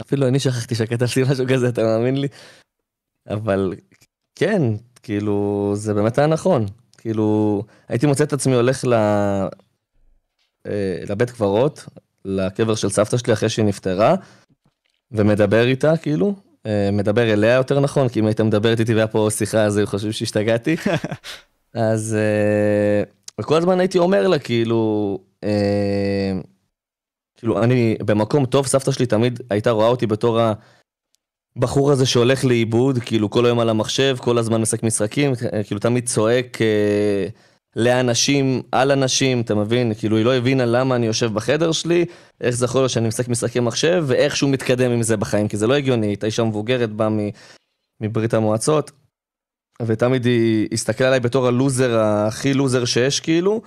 אפילו 0.00 0.28
אני 0.28 0.38
שכחתי 0.38 0.74
שכתבתי 0.74 1.22
משהו 1.22 1.44
כזה, 1.48 1.68
אתה 1.68 1.82
מאמין 1.82 2.16
לי? 2.20 2.28
אבל 3.30 3.74
כן, 4.34 4.62
כאילו, 5.02 5.72
זה 5.76 5.94
באמת 5.94 6.18
היה 6.18 6.26
נכון. 6.26 6.66
כאילו, 6.98 7.62
הייתי 7.88 8.06
מוצא 8.06 8.24
את 8.24 8.32
עצמי 8.32 8.54
הולך 8.54 8.84
ל... 8.84 8.94
אה, 10.66 11.04
לבית 11.08 11.30
קברות, 11.30 11.84
לקבר 12.24 12.74
של 12.74 12.88
סבתא 12.88 13.16
שלי 13.16 13.32
אחרי 13.32 13.48
שהיא 13.48 13.64
נפטרה, 13.64 14.14
ומדבר 15.12 15.66
איתה, 15.66 15.96
כאילו, 15.96 16.34
אה, 16.66 16.90
מדבר 16.92 17.32
אליה 17.32 17.54
יותר 17.54 17.80
נכון, 17.80 18.08
כי 18.08 18.20
אם 18.20 18.26
היית 18.26 18.40
מדברת 18.40 18.80
איתי 18.80 18.94
והיה 18.94 19.06
פה 19.06 19.28
שיחה 19.30 19.64
אז 19.64 19.76
היו 19.76 19.86
חושבים 19.86 20.12
שהשתגעתי. 20.12 20.76
אז 21.74 22.16
אה, 22.18 23.02
וכל 23.40 23.56
הזמן 23.56 23.80
הייתי 23.80 23.98
אומר 23.98 24.28
לה 24.28 24.38
כאילו, 24.38 25.18
כאילו 27.44 27.62
אני 27.62 27.96
במקום 28.04 28.46
טוב, 28.46 28.66
סבתא 28.66 28.92
שלי 28.92 29.06
תמיד 29.06 29.40
הייתה 29.50 29.70
רואה 29.70 29.86
אותי 29.86 30.06
בתור 30.06 30.40
הבחור 31.56 31.92
הזה 31.92 32.06
שהולך 32.06 32.44
לאיבוד, 32.44 32.98
כאילו 32.98 33.30
כל 33.30 33.46
היום 33.46 33.60
על 33.60 33.68
המחשב, 33.68 34.16
כל 34.20 34.38
הזמן 34.38 34.60
משחק 34.60 34.82
משחקים, 34.82 35.32
כאילו 35.66 35.80
תמיד 35.80 36.06
צועק 36.06 36.58
לאנשים, 37.76 38.62
על 38.72 38.90
אנשים, 38.90 39.40
אתה 39.40 39.54
מבין? 39.54 39.94
כאילו 39.94 40.16
היא 40.16 40.24
לא 40.24 40.34
הבינה 40.34 40.66
למה 40.66 40.96
אני 40.96 41.06
יושב 41.06 41.34
בחדר 41.34 41.72
שלי, 41.72 42.04
איך 42.40 42.54
זה 42.54 42.64
יכול 42.64 42.80
להיות 42.80 42.90
שאני 42.90 43.08
משחק 43.08 43.28
משחקי 43.28 43.60
מחשב, 43.60 44.04
ואיך 44.06 44.36
שהוא 44.36 44.50
מתקדם 44.50 44.90
עם 44.90 45.02
זה 45.02 45.16
בחיים, 45.16 45.48
כי 45.48 45.56
זה 45.56 45.66
לא 45.66 45.74
הגיוני, 45.74 46.06
הייתה 46.06 46.26
אישה 46.26 46.44
מבוגרת, 46.44 46.92
באה 46.92 47.08
מברית 48.00 48.34
המועצות, 48.34 48.90
ותמיד 49.82 50.24
היא 50.24 50.68
הסתכלה 50.72 51.06
עליי 51.06 51.20
בתור 51.20 51.46
הלוזר 51.46 51.98
הכי 51.98 52.54
לוזר 52.54 52.84
שיש 52.84 53.20
כאילו, 53.20 53.62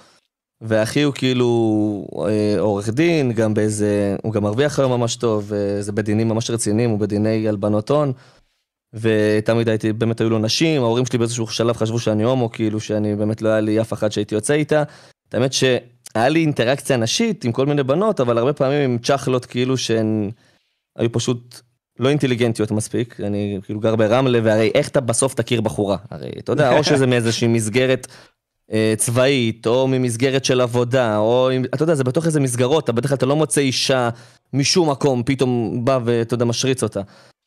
ואחי 0.61 1.01
הוא 1.01 1.13
כאילו 1.13 2.07
אה, 2.27 2.59
עורך 2.59 2.89
דין, 2.89 3.31
גם 3.31 3.53
באיזה, 3.53 4.15
הוא 4.23 4.33
גם 4.33 4.43
מרוויח 4.43 4.79
היום 4.79 4.91
ממש 4.91 5.15
טוב, 5.15 5.51
זה 5.79 5.91
בדינים 5.91 6.27
ממש 6.27 6.49
רציניים, 6.49 6.89
הוא 6.89 6.99
בדיני 6.99 7.47
הלבנות 7.47 7.89
הון. 7.89 8.13
ותמיד 8.93 9.69
הייתי, 9.69 9.93
באמת 9.93 10.21
היו 10.21 10.29
לו 10.29 10.39
נשים, 10.39 10.81
ההורים 10.81 11.05
שלי 11.05 11.19
באיזשהו 11.19 11.47
שלב 11.47 11.77
חשבו 11.77 11.99
שאני 11.99 12.23
הומו, 12.23 12.51
כאילו 12.51 12.79
שאני 12.79 13.15
באמת 13.15 13.41
לא 13.41 13.49
היה 13.49 13.59
לי 13.59 13.81
אף 13.81 13.93
אחד 13.93 14.11
שהייתי 14.11 14.35
יוצא 14.35 14.53
איתה. 14.53 14.83
האמת 15.33 15.53
שהיה 15.53 16.29
לי 16.29 16.39
אינטראקציה 16.39 16.97
נשית 16.97 17.45
עם 17.45 17.51
כל 17.51 17.65
מיני 17.65 17.83
בנות, 17.83 18.19
אבל 18.19 18.37
הרבה 18.37 18.53
פעמים 18.53 18.91
עם 18.91 18.97
צ'חלות 18.97 19.45
כאילו 19.45 19.77
שהן 19.77 20.31
היו 20.97 21.11
פשוט 21.11 21.61
לא 21.99 22.09
אינטליגנטיות 22.09 22.71
מספיק. 22.71 23.21
אני 23.21 23.59
כאילו 23.63 23.79
גר 23.79 23.95
ברמלה, 23.95 24.39
והרי 24.43 24.71
איך 24.75 24.87
אתה 24.87 25.01
בסוף 25.01 25.33
תכיר 25.33 25.61
בחורה? 25.61 25.97
הרי 26.09 26.31
אתה 26.39 26.51
יודע, 26.51 26.77
או 26.77 26.83
שזה 26.83 27.07
מאיזושהי 27.07 27.47
מסגרת 27.47 28.07
צבאית, 28.97 29.67
או 29.67 29.87
ממסגרת 29.87 30.45
של 30.45 30.61
עבודה, 30.61 31.17
או 31.17 31.49
אתה 31.73 31.83
יודע, 31.83 31.95
זה 31.95 32.03
בתוך 32.03 32.25
איזה 32.25 32.39
מסגרות, 32.39 32.83
אתה 32.83 32.91
בדרך 32.91 33.09
כלל 33.09 33.15
אתה 33.15 33.25
לא 33.25 33.35
מוצא 33.35 33.61
אישה 33.61 34.09
משום 34.53 34.89
מקום, 34.89 35.23
פתאום 35.25 35.81
בא 35.85 35.99
ואתה 36.05 36.33
יודע, 36.33 36.45
משריץ 36.45 36.83
אותה. 36.83 37.01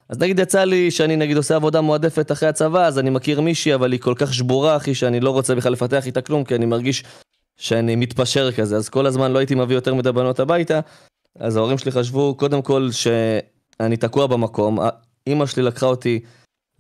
אז 0.09 0.19
נגיד 0.19 0.39
יצא 0.39 0.65
לי 0.65 0.91
שאני 0.91 1.17
נגיד 1.17 1.37
עושה 1.37 1.57
עבודה 1.57 1.81
מועדפת 1.81 2.33
אחרי 2.33 2.49
הצבא, 2.49 2.87
אז 2.87 2.99
אני 2.99 3.11
מכיר 3.11 3.41
מישהי, 3.41 3.75
אבל 3.75 3.93
היא 3.93 4.01
כל 4.01 4.15
כך 4.17 4.35
שבורה, 4.35 4.77
אחי, 4.77 4.95
שאני 4.95 5.21
לא 5.21 5.31
רוצה 5.31 5.55
בכלל 5.55 5.73
לפתח 5.73 6.07
איתה 6.07 6.21
כלום, 6.21 6.45
כי 6.45 6.55
אני 6.55 6.67
מרגיש 6.67 7.05
שאני 7.57 7.97
מתפשר 7.97 8.53
כזה, 8.53 8.77
אז 8.77 8.89
כל 8.89 9.07
הזמן 9.07 9.33
לא 9.33 9.39
הייתי 9.39 9.55
מביא 9.55 9.75
יותר 9.75 9.95
מדי 9.95 10.13
בנות 10.13 10.41
הביתה. 10.41 10.81
אז 11.39 11.57
ההורים 11.57 11.79
שלי 11.79 11.93
חשבו, 11.93 12.35
קודם 12.35 12.63
כל, 12.63 12.89
שאני 12.91 13.97
תקוע 13.97 14.27
במקום. 14.27 14.79
אימא 15.27 15.47
שלי 15.47 15.63
לקחה 15.63 15.87
אותי 15.87 16.21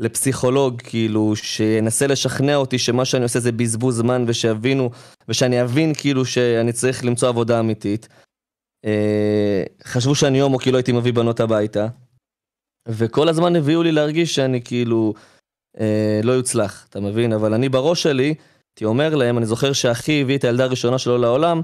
לפסיכולוג, 0.01 0.81
כאילו, 0.83 1.37
שינסה 1.37 2.07
לשכנע 2.07 2.57
אותי 2.57 2.79
שמה 2.79 3.05
שאני 3.05 3.23
עושה 3.23 3.41
זה 3.41 3.53
בזבוז 3.53 3.97
זמן, 3.97 4.25
ושיבינו, 4.27 4.91
ושאני 5.29 5.63
אבין, 5.63 5.95
כאילו, 5.95 6.25
שאני 6.25 6.73
צריך 6.73 7.05
למצוא 7.05 7.29
עבודה 7.29 7.61
אמיתית. 7.61 8.09
אה, 8.85 9.63
חשבו 9.85 10.15
שאני 10.15 10.41
הומו 10.41 10.59
כי 10.59 10.71
לא 10.71 10.77
הייתי 10.77 10.93
מביא 10.93 11.13
בנות 11.13 11.41
הביתה. 11.41 11.87
וכל 12.89 13.29
הזמן 13.29 13.57
הביאו 13.57 13.83
לי 13.83 13.93
להרגיש 13.93 14.35
שאני 14.35 14.63
כאילו 14.63 15.15
אה, 15.81 16.21
לא 16.23 16.33
יוצלח, 16.33 16.87
אתה 16.91 17.01
מבין? 17.01 17.33
אבל 17.33 17.55
אני 17.55 17.69
בראש 17.69 18.03
שלי, 18.03 18.35
הייתי 18.71 18.85
אומר 18.85 19.15
להם, 19.15 19.39
אני 19.39 19.47
זוכר 19.47 19.73
שאחי 19.73 20.23
הביא 20.23 20.39
את 20.39 20.45
הילדה 20.45 20.65
הראשונה 20.65 20.99
שלו 20.99 21.19
לעולם, 21.19 21.61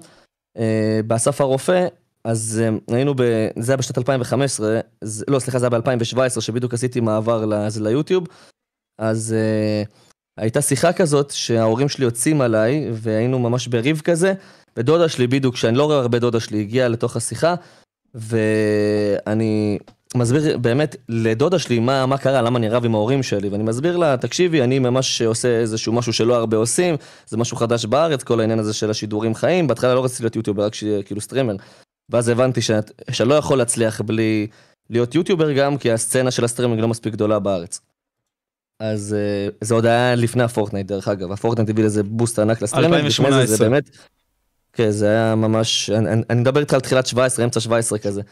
אה, 0.56 1.00
באסף 1.06 1.40
הרופא, 1.40 1.86
אז 2.26 2.62
אה, 2.64 2.96
היינו 2.96 3.14
ב... 3.14 3.22
זה 3.58 3.72
היה 3.72 3.76
בשנת 3.76 3.98
2015, 3.98 4.80
זה, 5.04 5.24
לא, 5.28 5.38
סליחה, 5.38 5.58
זה 5.58 5.66
היה 5.66 5.80
ב-2017, 5.80 6.40
שבדיוק 6.40 6.74
עשיתי 6.74 7.00
מעבר 7.00 7.46
לזה 7.46 7.82
ליוטיוב, 7.82 8.26
אז 8.98 9.34
אה, 9.38 9.82
הייתה 10.38 10.62
שיחה 10.62 10.92
כזאת 10.92 11.30
שההורים 11.30 11.88
שלי 11.88 12.04
יוצאים 12.04 12.40
עליי, 12.40 12.88
והיינו 12.92 13.38
ממש 13.38 13.68
בריב 13.68 14.00
כזה, 14.00 14.34
ודודה 14.76 15.08
שלי 15.08 15.26
בדיוק, 15.26 15.56
שאני 15.56 15.76
לא 15.76 15.84
רואה 15.84 15.98
הרבה 15.98 16.18
דודה 16.18 16.40
שלי, 16.40 16.60
הגיעה 16.60 16.88
לתוך 16.88 17.16
השיחה, 17.16 17.54
ואני 18.14 19.78
מסביר 20.14 20.58
באמת 20.58 20.96
לדודה 21.08 21.58
שלי 21.58 21.78
מה, 21.78 22.06
מה 22.06 22.18
קרה, 22.18 22.42
למה 22.42 22.58
אני 22.58 22.68
רב 22.68 22.84
עם 22.84 22.94
ההורים 22.94 23.22
שלי, 23.22 23.48
ואני 23.48 23.62
מסביר 23.62 23.96
לה, 23.96 24.16
תקשיבי, 24.16 24.62
אני 24.62 24.78
ממש 24.78 25.22
עושה 25.22 25.60
איזשהו 25.60 25.92
משהו 25.92 26.12
שלא 26.12 26.36
הרבה 26.36 26.56
עושים, 26.56 26.96
זה 27.26 27.36
משהו 27.36 27.56
חדש 27.56 27.84
בארץ, 27.84 28.22
כל 28.22 28.40
העניין 28.40 28.58
הזה 28.58 28.72
של 28.72 28.90
השידורים 28.90 29.34
חיים, 29.34 29.66
בהתחלה 29.66 29.94
לא 29.94 30.04
רציתי 30.04 30.22
להיות 30.22 30.36
יוטיובר, 30.36 30.64
רק 30.64 30.74
שיהיה 30.74 31.02
כאילו 31.02 31.20
סטרימר, 31.20 31.56
ואז 32.10 32.28
הבנתי 32.28 32.62
שאת, 32.62 32.90
לא 33.26 33.34
יכול 33.34 33.58
להצליח 33.58 34.00
בלי 34.00 34.46
להיות 34.90 35.14
יוטיובר 35.14 35.52
גם, 35.52 35.78
כי 35.78 35.92
הסצנה 35.92 36.30
של 36.30 36.44
הסטרימינג 36.44 36.80
לא 36.80 36.88
מספיק 36.88 37.12
גדולה 37.12 37.38
בארץ. 37.38 37.80
אז 38.80 39.16
אה, 39.18 39.48
זה 39.60 39.74
עוד 39.74 39.86
היה 39.86 40.14
לפני 40.14 40.42
ה 40.42 40.47
Fortnite 40.47 40.86
דרך 40.86 41.08
אגב, 41.08 41.32
ה 41.32 41.37
Fortnite 41.37 41.70
הביא 41.70 41.84
לזה 41.84 42.02
boost 42.02 42.38
ענק 42.38 42.62
לסטרימינג, 42.62 42.94
2018. 43.04 43.46
זה, 43.46 43.56
זה 43.56 43.64
באמת, 43.64 43.90
כן, 44.72 44.90
זה 44.90 45.08
היה 45.08 45.34
ממש, 45.34 45.90
אני, 45.90 46.22
אני 46.30 46.40
מדבר 46.40 46.60
איתך 46.60 46.74
על 46.74 46.80
תחילת 46.80 47.06
17, 47.06 47.44
אמצע 47.44 47.60
17 47.60 47.98
כזה. 47.98 48.22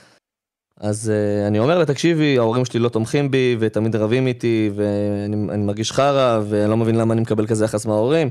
אז 0.81 1.13
uh, 1.13 1.49
אני 1.49 1.59
אומר 1.59 1.79
לה, 1.79 1.87
תקשיבי, 1.87 2.39
ההורים 2.39 2.65
שלי 2.65 2.81
לא 2.81 2.89
תומכים 2.89 3.31
בי, 3.31 3.57
ותמיד 3.61 3.97
רבים 3.97 4.27
איתי, 4.27 4.71
ואני 4.75 5.37
מרגיש 5.57 5.93
חרא, 5.93 6.41
ואני 6.49 6.71
לא 6.71 6.77
מבין 6.77 6.95
למה 6.95 7.15
אני 7.15 7.21
מקבל 7.21 7.47
כזה 7.47 7.65
יחס 7.65 7.87
מההורים. 7.87 8.31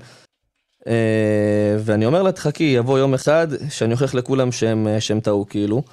Uh, 0.83 0.85
ואני 1.79 2.05
אומר 2.05 2.23
לה, 2.23 2.31
תחכי, 2.31 2.63
יבוא 2.63 2.99
יום 2.99 3.13
אחד 3.13 3.47
שאני 3.69 3.93
אוכיח 3.93 4.13
לכולם 4.13 4.51
שהם, 4.51 4.87
אה, 4.87 5.01
שהם 5.01 5.19
טעו, 5.19 5.45
כאילו. 5.49 5.83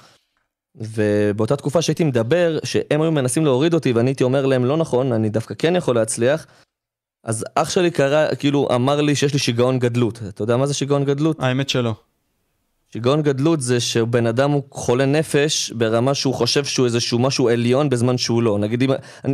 ובאותה 0.75 1.55
תקופה 1.55 1.81
שהייתי 1.81 2.03
מדבר, 2.03 2.59
שהם 2.63 3.01
היו 3.01 3.11
מנסים 3.11 3.45
להוריד 3.45 3.73
אותי, 3.73 3.91
ואני 3.91 4.09
הייתי 4.09 4.23
אומר 4.23 4.45
להם, 4.45 4.65
לא 4.65 4.77
נכון, 4.77 5.11
אני 5.11 5.29
דווקא 5.29 5.53
כן 5.57 5.75
יכול 5.75 5.95
להצליח. 5.95 6.45
אז 7.23 7.45
אח 7.55 7.69
שלי 7.69 7.91
קרא, 7.91 8.35
כאילו, 8.35 8.67
אמר 8.75 9.01
לי 9.01 9.15
שיש 9.15 9.33
לי 9.33 9.39
שיגעון 9.39 9.79
גדלות. 9.79 10.19
אתה 10.27 10.43
יודע 10.43 10.57
מה 10.57 10.65
זה 10.65 10.73
שיגעון 10.73 11.05
גדלות? 11.05 11.37
האמת 11.39 11.69
שלא. 11.69 11.93
שיגעון 12.93 13.21
גדלות 13.21 13.61
זה 13.61 13.79
שבן 13.79 14.27
אדם 14.27 14.51
הוא 14.51 14.63
חולה 14.71 15.05
נפש 15.05 15.71
ברמה 15.71 16.13
שהוא 16.13 16.33
חושב 16.33 16.65
שהוא 16.65 16.85
איזשהו 16.85 17.19
משהו 17.19 17.49
עליון 17.49 17.89
בזמן 17.89 18.17
שהוא 18.17 18.43
לא. 18.43 18.59
נגיד 18.59 18.81
אם, 18.83 18.91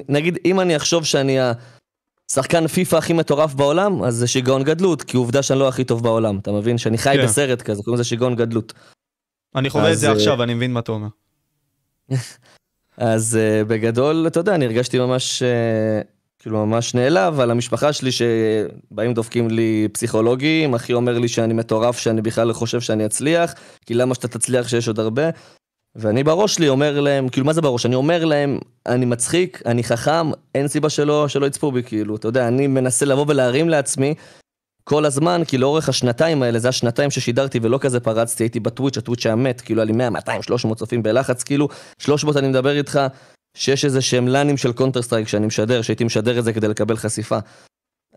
נגיד, 0.09 0.37
אם 0.45 0.59
אני 0.59 0.75
אחשוב 0.75 1.05
שאני 1.05 1.37
השחקן 2.31 2.67
פיפא 2.67 2.95
הכי 2.95 3.13
מטורף 3.13 3.53
בעולם, 3.53 4.03
אז 4.03 4.15
זה 4.15 4.27
שיגעון 4.27 4.63
גדלות, 4.63 5.03
כי 5.03 5.17
עובדה 5.17 5.43
שאני 5.43 5.59
לא 5.59 5.67
הכי 5.67 5.83
טוב 5.83 6.03
בעולם, 6.03 6.37
אתה 6.37 6.51
מבין? 6.51 6.77
שאני 6.77 6.97
חי 6.97 7.17
כן. 7.17 7.23
בסרט 7.23 7.61
כזה, 7.61 7.83
קוראים 7.83 7.99
לזה 7.99 8.03
שיגעון 8.03 8.35
גדלות. 8.35 8.73
אני 9.55 9.69
חווה 9.69 9.93
את 9.93 9.97
זה 9.97 10.11
עכשיו, 10.11 10.43
אני 10.43 10.53
מבין 10.53 10.73
מה 10.73 10.79
אתה 10.79 10.91
אומר. 10.91 11.07
אז 12.97 13.37
uh, 13.37 13.67
בגדול, 13.67 14.27
אתה 14.27 14.39
יודע, 14.39 14.55
אני 14.55 14.65
הרגשתי 14.65 14.99
ממש... 14.99 15.43
Uh, 15.43 16.07
כאילו 16.39 16.65
ממש 16.65 16.95
נעלב 16.95 17.39
על 17.39 17.51
המשפחה 17.51 17.93
שלי 17.93 18.09
שבאים 18.11 19.13
דופקים 19.13 19.49
לי 19.49 19.87
פסיכולוגים, 19.91 20.75
אחי 20.75 20.93
אומר 20.93 21.19
לי 21.19 21.27
שאני 21.27 21.53
מטורף, 21.53 21.97
שאני 21.97 22.21
בכלל 22.21 22.53
חושב 22.53 22.81
שאני 22.81 23.05
אצליח, 23.05 23.53
כי 23.85 23.93
למה 23.93 24.15
שאתה 24.15 24.27
תצליח 24.27 24.67
שיש 24.67 24.87
עוד 24.87 24.99
הרבה? 24.99 25.29
ואני 25.97 26.23
בראש 26.23 26.55
שלי 26.55 26.69
אומר 26.69 26.99
להם, 26.99 27.29
כאילו 27.29 27.45
מה 27.45 27.53
זה 27.53 27.61
בראש? 27.61 27.85
אני 27.85 27.95
אומר 27.95 28.25
להם, 28.25 28.59
אני 28.85 29.05
מצחיק, 29.05 29.61
אני 29.65 29.83
חכם, 29.83 30.31
אין 30.55 30.67
סיבה 30.67 30.89
שלא, 30.89 31.27
שלא 31.27 31.45
יצפו 31.45 31.71
בי, 31.71 31.83
כאילו, 31.83 32.15
אתה 32.15 32.27
יודע, 32.27 32.47
אני 32.47 32.67
מנסה 32.67 33.05
לבוא 33.05 33.25
ולהרים 33.27 33.69
לעצמי 33.69 34.13
כל 34.83 35.05
הזמן, 35.05 35.41
כי 35.47 35.57
לאורך 35.57 35.89
השנתיים 35.89 36.43
האלה, 36.43 36.59
זה 36.59 36.69
השנתיים 36.69 37.11
ששידרתי 37.11 37.59
ולא 37.61 37.77
כזה 37.77 37.99
פרצתי, 37.99 38.43
הייתי 38.43 38.59
ב 38.59 38.64
Twitch, 38.64 38.97
ה 38.97 39.01
Twitch 39.01 39.25
היה 39.25 39.35
מת, 39.35 39.61
כאילו 39.61 39.81
היה 39.81 39.85
לי 39.85 39.93
100, 39.93 40.09
200, 40.09 40.43
300 40.43 40.77
צופים 40.77 41.03
בלחץ, 41.03 41.43
כאילו, 41.43 41.67
300 41.99 42.37
אני 42.37 42.47
מדבר 42.47 42.77
איתך, 42.77 42.99
שיש 43.57 43.85
איזה 43.85 44.01
שהם 44.01 44.27
לאנים 44.27 44.57
של 44.57 44.73
Counter 44.73 45.01
Strike 45.01 45.27
שאני 45.27 45.47
משדר, 45.47 45.81
שהייתי 45.81 46.03
משדר 46.03 46.39
את 46.39 46.43
זה 46.43 46.53
כדי 46.53 46.67
לקבל 46.67 46.97
חשיפה. 46.97 47.39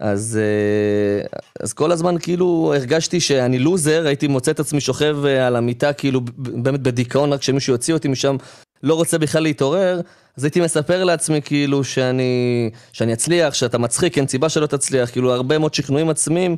אז, 0.01 0.39
אה, 0.43 1.41
אז 1.61 1.73
כל 1.73 1.93
הזמן 1.93 2.19
כאילו 2.19 2.73
הרגשתי 2.77 3.21
שאני 3.21 3.59
לוזר, 3.59 4.07
הייתי 4.07 4.29
מוצא 4.29 4.51
את 4.51 4.61
עצמי 4.61 4.81
שוכב 4.81 5.17
אה, 5.25 5.47
על 5.47 5.57
המיטה 5.57 5.93
כאילו 5.93 6.21
באמת 6.37 6.81
בדיכאון 6.81 7.33
רק 7.33 7.43
שמישהו 7.43 7.73
יוציא 7.73 7.95
אותי 7.95 8.09
משם, 8.09 8.37
לא 8.83 8.95
רוצה 8.95 9.19
בכלל 9.19 9.43
להתעורר, 9.43 10.01
אז 10.37 10.45
הייתי 10.45 10.61
מספר 10.61 11.05
לעצמי 11.05 11.43
כאילו 11.43 11.85
שאני, 11.85 12.71
שאני 12.93 13.13
אצליח, 13.13 13.55
שאתה 13.55 13.79
מצחיק, 13.79 14.19
אין 14.19 14.27
סיבה 14.27 14.49
שלא 14.49 14.67
תצליח, 14.67 15.11
כאילו 15.11 15.33
הרבה 15.33 15.59
מאוד 15.59 15.75
שכנועים 15.75 16.11
עצמיים, 16.11 16.57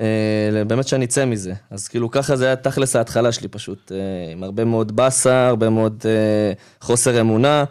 אה, 0.00 0.64
באמת 0.66 0.88
שאני 0.88 1.04
אצא 1.04 1.24
מזה. 1.24 1.52
אז 1.70 1.88
כאילו 1.88 2.10
ככה 2.10 2.36
זה 2.36 2.46
היה 2.46 2.56
תכלס 2.56 2.96
ההתחלה 2.96 3.32
שלי 3.32 3.48
פשוט, 3.48 3.92
אה, 3.92 4.32
עם 4.32 4.42
הרבה 4.42 4.64
מאוד 4.64 4.96
באסה, 4.96 5.48
הרבה 5.48 5.70
מאוד 5.70 6.02
אה, 6.04 6.52
חוסר 6.80 7.20
אמונה. 7.20 7.64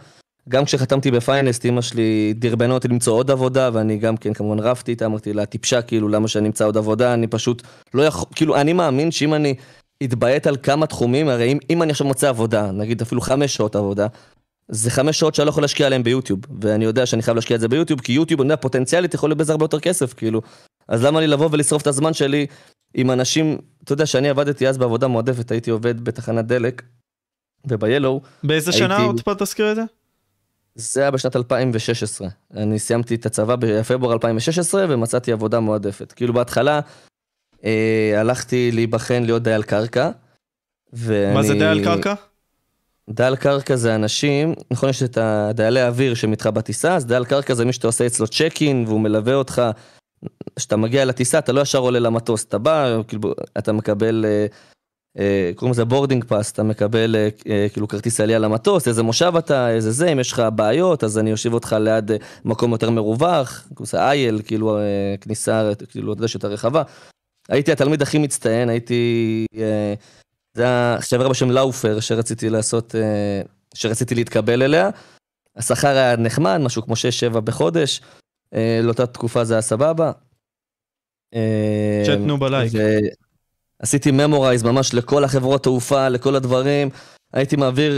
גם 0.49 0.65
כשחתמתי 0.65 1.11
בפיינסט, 1.11 1.65
אמא 1.65 1.81
שלי 1.81 2.33
דרבנה 2.33 2.73
אותי 2.73 2.87
למצוא 2.87 3.13
עוד 3.13 3.31
עבודה, 3.31 3.69
ואני 3.73 3.97
גם 3.97 4.17
כן 4.17 4.33
כמובן 4.33 4.59
רבתי 4.59 4.91
איתה, 4.91 5.05
אמרתי 5.05 5.33
לה, 5.33 5.45
טיפשה, 5.45 5.81
כאילו, 5.81 6.07
למה 6.09 6.27
שאני 6.27 6.47
אמצא 6.47 6.65
עוד 6.65 6.77
עבודה? 6.77 7.13
אני 7.13 7.27
פשוט 7.27 7.61
לא 7.93 8.01
יכול, 8.01 8.27
כאילו, 8.35 8.55
אני 8.55 8.73
מאמין 8.73 9.11
שאם 9.11 9.33
אני 9.33 9.55
אתביית 10.03 10.47
על 10.47 10.57
כמה 10.63 10.87
תחומים, 10.87 11.29
הרי 11.29 11.51
אם, 11.51 11.57
אם 11.69 11.83
אני 11.83 11.91
עכשיו 11.91 12.07
מוצא 12.07 12.29
עבודה, 12.29 12.71
נגיד 12.71 13.01
אפילו 13.01 13.21
חמש 13.21 13.55
שעות 13.55 13.75
עבודה, 13.75 14.07
זה 14.67 14.91
חמש 14.91 15.19
שעות 15.19 15.35
שאני 15.35 15.45
לא 15.45 15.49
יכול 15.49 15.63
להשקיע 15.63 15.85
עליהן 15.85 16.03
ביוטיוב, 16.03 16.39
ואני 16.61 16.85
יודע 16.85 17.05
שאני 17.05 17.21
חייב 17.21 17.35
להשקיע 17.35 17.55
את 17.55 17.61
זה 17.61 17.67
ביוטיוב, 17.67 18.01
כי 18.01 18.11
יוטיוב, 18.11 18.41
אני 18.41 18.45
יודע, 18.45 18.61
פוטנציאלית 18.61 19.13
יכול 19.13 19.29
להיות 19.29 19.37
בזה 19.37 19.51
הרבה 19.51 19.63
יותר 19.63 19.79
כסף, 19.79 20.13
כאילו. 20.13 20.41
אז 20.87 21.03
למה 21.03 21.19
לי 21.19 21.27
לבוא 21.27 21.49
ולשרוף 21.51 21.81
את 21.81 21.87
הזמן 21.87 22.13
שלי 22.13 22.45
עם 22.93 23.11
אנשים, 23.11 23.57
אתה 23.83 23.93
יודע 23.93 24.05
שאני 24.05 24.29
עבדתי 24.29 24.67
אז 24.67 24.77
בעבודה 24.77 25.07
מועדפת, 25.07 25.51
הייתי 25.51 25.71
עובד 25.71 26.03
בתחנת 26.03 26.45
דלק, 26.45 26.81
וב-Yellow. 27.67 28.19
באיזה 28.43 28.71
הייתי... 28.71 28.79
שנה 28.79 29.03
עוד 29.03 29.21
פעם 29.21 29.35
תזכיר 29.39 29.71
את 29.71 29.75
זה? 29.75 29.83
זה 30.75 31.01
היה 31.01 31.11
בשנת 31.11 31.35
2016. 31.35 32.27
אני 32.53 32.79
סיימתי 32.79 33.15
את 33.15 33.25
הצבא 33.25 33.55
בפברואר 33.55 34.13
2016 34.13 34.85
ומצאתי 34.89 35.31
עבודה 35.31 35.59
מועדפת. 35.59 36.11
כאילו 36.11 36.33
בהתחלה 36.33 36.79
אה, 37.65 38.13
הלכתי 38.17 38.71
להיבחן 38.71 39.23
להיות 39.23 39.43
דייל 39.43 39.63
קרקע. 39.63 40.09
ואני... 40.93 41.33
מה 41.33 41.43
זה 41.43 41.53
דייל 41.53 41.83
קרקע? 41.83 42.13
דייל 43.09 43.35
קרקע 43.35 43.75
זה 43.75 43.95
אנשים, 43.95 44.53
נכון 44.71 44.89
יש 44.89 45.03
את 45.03 45.17
הדיילי 45.17 45.81
האוויר 45.81 46.13
שהם 46.13 46.31
איתך 46.31 46.47
בטיסה, 46.47 46.95
אז 46.95 47.05
דייל 47.05 47.25
קרקע 47.25 47.53
זה 47.53 47.65
מי 47.65 47.73
שאתה 47.73 47.87
עושה 47.87 48.05
אצלו 48.05 48.27
check 48.27 48.53
in 48.61 48.83
והוא 48.87 49.01
מלווה 49.01 49.35
אותך. 49.35 49.61
כשאתה 50.55 50.77
מגיע 50.77 51.05
לטיסה 51.05 51.39
אתה 51.39 51.51
לא 51.51 51.61
ישר 51.61 51.79
עולה 51.79 51.99
למטוס, 51.99 52.45
אתה 52.45 52.57
בא, 52.57 52.97
כאילו, 53.07 53.33
אתה 53.57 53.71
מקבל, 53.71 54.25
אה, 54.27 54.45
קוראים 55.55 55.71
לזה 55.71 55.85
boarding 55.85 56.23
pass, 56.23 56.51
אתה 56.51 56.63
מקבל 56.63 57.15
אה, 57.15 57.29
אה, 57.49 57.67
כאילו 57.73 57.87
כרטיס 57.87 58.19
עלייה 58.19 58.39
למטוס, 58.39 58.87
איזה 58.87 59.03
מושב 59.03 59.33
אתה, 59.37 59.69
איזה 59.69 59.91
זה, 59.91 60.11
אם 60.11 60.19
יש 60.19 60.31
לך 60.31 60.43
בעיות, 60.55 61.03
אז 61.03 61.17
אני 61.17 61.31
אושיב 61.31 61.53
אותך 61.53 61.75
ליד 61.79 62.11
אה, 62.11 62.17
מקום 62.45 62.71
יותר 62.71 62.89
מרווח, 62.89 63.67
לזה 63.79 64.09
אייל, 64.09 64.41
כאילו 64.45 64.77
אה, 64.77 65.15
כניסה, 65.21 65.71
כאילו, 65.89 66.13
אתה 66.13 66.19
יודע, 66.21 66.31
יותר 66.33 66.47
רחבה. 66.47 66.83
הייתי 67.49 67.71
התלמיד 67.71 68.01
הכי 68.01 68.17
מצטיין, 68.17 68.69
הייתי... 68.69 69.45
אה, 69.57 69.93
זה 70.53 70.63
היה 70.63 70.97
חברה 71.01 71.29
בשם 71.29 71.51
לאופר 71.51 71.99
שרציתי 71.99 72.49
לעשות, 72.49 72.95
אה, 72.95 73.41
שרציתי 73.73 74.15
להתקבל 74.15 74.63
אליה. 74.63 74.89
השכר 75.55 75.87
היה 75.87 76.15
נחמד, 76.15 76.57
משהו 76.57 76.81
כמו 76.81 76.93
6-7 77.33 77.39
בחודש. 77.39 78.01
אה, 78.53 78.79
לאותה 78.83 79.07
תקופה 79.07 79.43
זה 79.43 79.53
היה 79.53 79.61
סבבה. 79.61 80.11
צ'טנו 82.05 82.37
בלייק. 82.37 82.73
עשיתי 83.81 84.11
memorize 84.11 84.63
ממש 84.63 84.93
לכל 84.93 85.23
החברות 85.23 85.63
תעופה, 85.63 86.09
לכל 86.09 86.35
הדברים. 86.35 86.89
הייתי 87.33 87.55
מעביר 87.55 87.93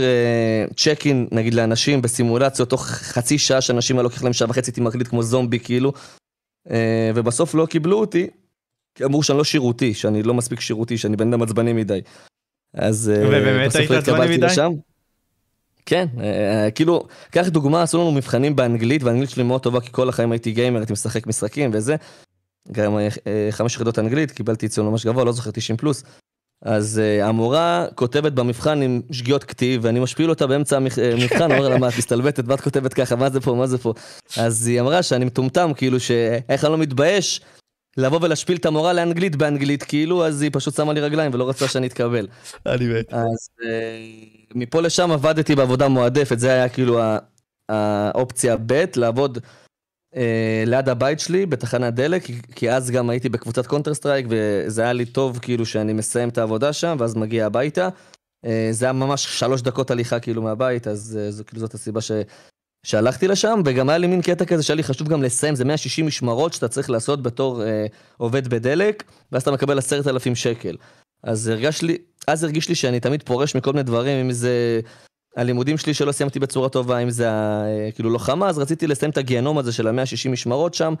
check 0.76 1.02
in, 1.06 1.26
נגיד, 1.32 1.54
לאנשים 1.54 2.02
בסימולציות, 2.02 2.70
תוך 2.70 2.86
חצי 2.86 3.38
שעה 3.38 3.60
שאנשים 3.60 3.96
היה 3.96 4.02
לוקח 4.02 4.22
להם 4.22 4.32
שעה 4.32 4.50
וחצי, 4.50 4.70
הייתי 4.70 4.80
מקליט 4.80 5.08
כמו 5.08 5.22
זומבי, 5.22 5.58
כאילו. 5.58 5.92
ובסוף 7.14 7.54
לא 7.54 7.66
קיבלו 7.66 8.00
אותי, 8.00 8.26
כי 8.94 9.04
אמרו 9.04 9.22
שאני 9.22 9.38
לא 9.38 9.44
שירותי, 9.44 9.94
שאני 9.94 10.22
לא 10.22 10.34
מספיק 10.34 10.60
שירותי, 10.60 10.98
שאני 10.98 11.16
בן 11.16 11.32
אדם 11.32 11.42
עצבני 11.42 11.72
מדי. 11.72 12.00
אז 12.74 13.12
ובאמת 13.26 13.76
היית 13.76 13.90
עצבני 13.90 14.36
מדי? 14.36 14.46
לשם. 14.46 14.72
כן, 15.86 16.06
אה, 16.20 16.70
כאילו, 16.70 17.06
קח 17.30 17.48
דוגמה, 17.48 17.82
עשו 17.82 17.98
לנו 17.98 18.12
מבחנים 18.12 18.56
באנגלית, 18.56 19.02
והאנגלית 19.02 19.30
שלי 19.30 19.42
מאוד 19.42 19.62
טובה, 19.62 19.80
כי 19.80 19.88
כל 19.92 20.08
החיים 20.08 20.32
הייתי 20.32 20.52
גיימר, 20.52 20.78
הייתי 20.78 20.92
משחק 20.92 21.26
משחקים 21.26 21.70
וזה. 21.72 21.96
גם 22.72 22.98
אה, 22.98 23.08
חמש 23.50 23.74
יחידות 23.74 23.98
אנגלית, 23.98 24.30
קיבלתי 24.30 24.68
ציון 24.68 24.86
ממש 24.86 25.06
גבוה, 25.06 25.24
לא 25.24 25.32
זוכר 25.32 25.50
90 25.50 25.76
פלוס. 25.76 26.04
אז 26.64 27.00
uh, 27.00 27.24
המורה 27.24 27.86
כותבת 27.94 28.32
במבחן 28.32 28.82
עם 28.82 29.00
שגיאות 29.12 29.44
כתיב, 29.44 29.80
ואני 29.84 30.00
משפיל 30.00 30.30
אותה 30.30 30.46
באמצע 30.46 30.76
המבחן, 30.76 31.52
אומר 31.52 31.68
לה, 31.68 31.78
מה, 31.78 31.88
את 31.88 31.92
מסתלבטת, 31.98 32.44
ואת 32.46 32.60
כותבת 32.60 32.94
ככה, 32.94 33.16
מה 33.16 33.30
זה 33.30 33.40
פה, 33.40 33.54
מה 33.54 33.66
זה 33.66 33.78
פה? 33.78 33.92
אז 34.36 34.66
היא 34.66 34.80
אמרה 34.80 35.02
שאני 35.02 35.24
מטומטם, 35.24 35.72
כאילו, 35.76 36.00
שאיך 36.00 36.64
אני 36.64 36.72
לא 36.72 36.78
מתבייש 36.78 37.40
לבוא 37.96 38.18
ולהשפיל 38.22 38.56
את 38.56 38.66
המורה 38.66 38.92
לאנגלית 38.92 39.36
באנגלית, 39.36 39.82
כאילו, 39.82 40.26
אז 40.26 40.42
היא 40.42 40.50
פשוט 40.52 40.74
שמה 40.74 40.92
לי 40.92 41.00
רגליים 41.00 41.34
ולא 41.34 41.48
רצה 41.48 41.68
שאני 41.68 41.86
אתקבל. 41.86 42.26
אני 42.66 42.86
מת. 42.86 43.12
אז 43.12 43.48
אה, 43.60 44.52
מפה 44.54 44.80
לשם 44.80 45.10
עבדתי 45.10 45.54
בעבודה 45.54 45.88
מועדפת, 45.88 46.38
זה 46.38 46.52
היה 46.52 46.68
כאילו 46.68 47.00
האופציה 47.68 48.56
ב', 48.66 48.84
לעבוד 48.96 49.38
אה, 50.14 50.18
ליד 50.66 50.88
הבית 50.88 51.20
שלי 51.20 51.46
בתחנת 51.46 51.94
דלק, 51.94 52.22
כי 52.54 52.70
אז 52.70 52.90
גם 52.90 53.10
הייתי 53.10 53.28
בקבוצת 53.28 53.66
Counter 53.66 53.94
Strike, 53.94 54.26
וזה 54.28 54.82
היה 54.82 54.92
לי 54.92 55.06
טוב 55.06 55.38
כאילו 55.38 55.66
שאני 55.66 55.92
מסיים 55.92 56.28
את 56.28 56.38
העבודה 56.38 56.72
שם, 56.72 56.96
ואז 56.98 57.16
מגיע 57.16 57.46
הביתה. 57.46 57.88
אה, 58.46 58.48
זה 58.70 58.86
היה 58.86 58.92
ממש 58.92 59.38
שלוש 59.38 59.62
דקות 59.62 59.90
הליכה 59.90 60.20
כאילו 60.20 60.42
מהבית, 60.42 60.88
אז 60.88 61.18
אה, 61.28 61.30
זו, 61.30 61.44
כאילו 61.46 61.60
זאת 61.60 61.74
הסיבה 61.74 62.00
ש... 62.00 62.10
שהלכתי 62.84 63.28
לשם, 63.28 63.62
וגם 63.64 63.88
היה 63.88 63.98
לי 63.98 64.06
מין 64.06 64.22
קטע 64.22 64.44
כזה 64.44 64.62
שהיה 64.62 64.76
לי 64.76 64.82
חשוב 64.82 65.08
גם 65.08 65.22
לסיים, 65.22 65.54
זה 65.54 65.64
160 65.64 66.06
משמרות 66.06 66.52
שאתה 66.52 66.68
צריך 66.68 66.90
לעשות 66.90 67.22
בתור 67.22 67.64
אה, 67.64 67.86
עובד 68.16 68.48
בדלק, 68.48 69.04
ואז 69.32 69.42
אתה 69.42 69.50
מקבל 69.50 69.78
עשרת 69.78 70.06
אלפים 70.06 70.34
שקל. 70.34 70.76
אז 71.22 71.48
הרגש 71.48 71.82
לי, 71.82 71.98
אז 72.26 72.44
הרגיש 72.44 72.68
לי 72.68 72.74
שאני 72.74 73.00
תמיד 73.00 73.22
פורש 73.22 73.56
מכל 73.56 73.72
מיני 73.72 73.82
דברים, 73.82 74.24
אם 74.24 74.32
זה 74.32 74.80
הלימודים 75.36 75.78
שלי 75.78 75.94
שלא 75.94 76.12
סיימתי 76.12 76.38
בצורה 76.38 76.68
טובה, 76.68 76.98
אם 76.98 77.10
זה 77.10 77.28
אה, 77.28 77.88
כאילו 77.94 78.10
לוחמה, 78.10 78.48
אז 78.48 78.58
רציתי 78.58 78.86
לסיים 78.86 79.10
את 79.10 79.18
הגיהנום 79.18 79.58
הזה 79.58 79.72
של 79.72 79.86
ה-160 79.86 80.28
משמרות 80.30 80.74
שם. 80.74 80.94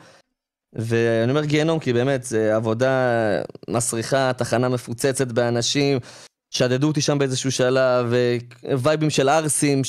ואני 0.72 1.30
אומר 1.30 1.44
גיהנום 1.44 1.78
כי 1.78 1.92
באמת, 1.92 2.24
זה 2.24 2.56
עבודה 2.56 3.10
מסריחה, 3.68 4.32
תחנה 4.32 4.68
מפוצצת 4.68 5.26
באנשים, 5.26 5.98
שדדו 6.50 6.86
אותי 6.86 7.00
שם 7.00 7.18
באיזשהו 7.18 7.52
שלב, 7.52 8.12
ווייבים 8.72 9.10
של 9.10 9.28
ערסים 9.28 9.82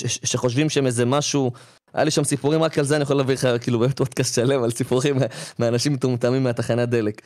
שחושבים 0.00 0.70
שהם 0.70 0.86
איזה 0.86 1.04
משהו. 1.04 1.52
היה 1.94 2.04
לי 2.04 2.10
שם 2.10 2.24
סיפורים, 2.24 2.62
רק 2.62 2.78
על 2.78 2.84
זה 2.84 2.96
אני 2.96 3.02
יכול 3.02 3.16
להביא 3.16 3.34
לך 3.34 3.48
כאילו 3.60 3.78
באמת 3.78 3.96
פודקאסט 3.96 4.34
שלם 4.34 4.62
על 4.62 4.70
סיפורים 4.70 5.16
מאנשים 5.58 5.92
מטומטמים 5.92 6.42
מהתחנת 6.44 6.88
דלק. 6.88 7.22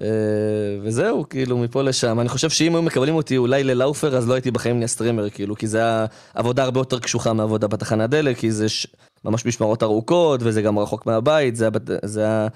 אה, 0.00 0.78
וזהו, 0.82 1.28
כאילו, 1.28 1.58
מפה 1.58 1.82
לשם. 1.82 2.20
אני 2.20 2.28
חושב 2.28 2.50
שאם 2.50 2.74
היו 2.74 2.82
מקבלים 2.82 3.14
אותי 3.14 3.36
אולי 3.36 3.64
ללאופר, 3.64 4.16
אז 4.16 4.28
לא 4.28 4.34
הייתי 4.34 4.50
בחיים 4.50 4.76
נהיה 4.76 4.88
סטרימר, 4.88 5.30
כאילו, 5.30 5.56
כי 5.56 5.66
זה 5.66 5.78
היה 5.78 6.06
עבודה 6.34 6.64
הרבה 6.64 6.80
יותר 6.80 6.98
קשוחה 6.98 7.32
מעבודה 7.32 7.66
בתחנת 7.66 8.10
דלק, 8.10 8.36
כי 8.36 8.52
זה 8.52 8.68
ש... 8.68 8.86
ממש 9.24 9.46
משמרות 9.46 9.82
ארוכות, 9.82 10.40
וזה 10.42 10.62
גם 10.62 10.78
רחוק 10.78 11.06
מהבית, 11.06 11.56
זה 12.02 12.24
היה 12.24 12.48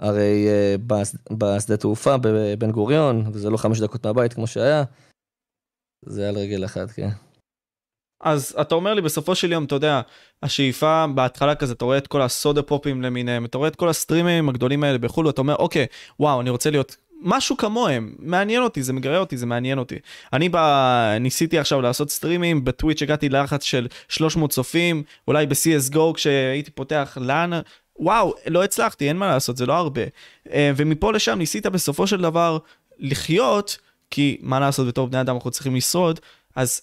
הרי 0.00 0.48
אה, 0.48 0.76
בשדה 1.30 1.76
תעופה 1.76 2.16
בבן 2.22 2.72
גוריון, 2.72 3.24
וזה 3.32 3.50
לא 3.50 3.56
חמש 3.56 3.80
דקות 3.80 4.06
מהבית 4.06 4.32
כמו 4.32 4.46
שהיה, 4.46 4.84
זה 6.06 6.20
היה 6.20 6.30
על 6.30 6.38
רגל 6.38 6.64
אחת, 6.64 6.90
כן. 6.90 7.08
אז 8.22 8.56
אתה 8.60 8.74
אומר 8.74 8.94
לי 8.94 9.02
בסופו 9.02 9.34
של 9.34 9.52
יום, 9.52 9.64
אתה 9.64 9.74
יודע, 9.74 10.00
השאיפה 10.42 11.06
בהתחלה 11.14 11.54
כזה, 11.54 11.72
אתה 11.72 11.84
רואה 11.84 11.98
את 11.98 12.06
כל 12.06 12.22
הסודה 12.22 12.62
פופים 12.62 13.02
למיניהם, 13.02 13.44
אתה 13.44 13.58
רואה 13.58 13.68
את 13.68 13.76
כל 13.76 13.88
הסטרימים 13.88 14.48
הגדולים 14.48 14.84
האלה 14.84 14.98
בחו"ל, 14.98 15.26
ואתה 15.26 15.40
אומר, 15.40 15.56
אוקיי, 15.56 15.86
וואו, 16.20 16.40
אני 16.40 16.50
רוצה 16.50 16.70
להיות 16.70 16.96
משהו 17.22 17.56
כמוהם, 17.56 18.14
מעניין 18.18 18.62
אותי, 18.62 18.82
זה 18.82 18.92
מגרה 18.92 19.18
אותי, 19.18 19.36
זה 19.36 19.46
מעניין 19.46 19.78
אותי. 19.78 19.98
אני 20.32 20.48
בא, 20.48 21.16
ניסיתי 21.20 21.58
עכשיו 21.58 21.80
לעשות 21.80 22.10
סטרימים, 22.10 22.64
בטוויץ' 22.64 23.02
הגעתי 23.02 23.28
ללחץ 23.28 23.62
של 23.62 23.86
300 24.08 24.50
צופים, 24.50 25.02
אולי 25.28 25.46
ב-CSGO 25.46 26.14
כשהייתי 26.14 26.70
פותח 26.70 27.18
לאן, 27.20 27.50
וואו, 27.96 28.34
לא 28.46 28.64
הצלחתי, 28.64 29.08
אין 29.08 29.16
מה 29.16 29.26
לעשות, 29.26 29.56
זה 29.56 29.66
לא 29.66 29.72
הרבה. 29.72 30.02
אה, 30.52 30.72
ומפה 30.76 31.12
לשם 31.12 31.38
ניסית 31.38 31.66
בסופו 31.66 32.06
של 32.06 32.20
דבר 32.20 32.58
לחיות, 32.98 33.78
כי 34.10 34.38
מה 34.40 34.60
לעשות 34.60 34.86
בתור 34.86 35.08
בני 35.08 35.20
אדם 35.20 35.34
אנחנו 35.34 35.50
צריכים 35.50 35.76
לשרוד, 35.76 36.20
אז 36.56 36.80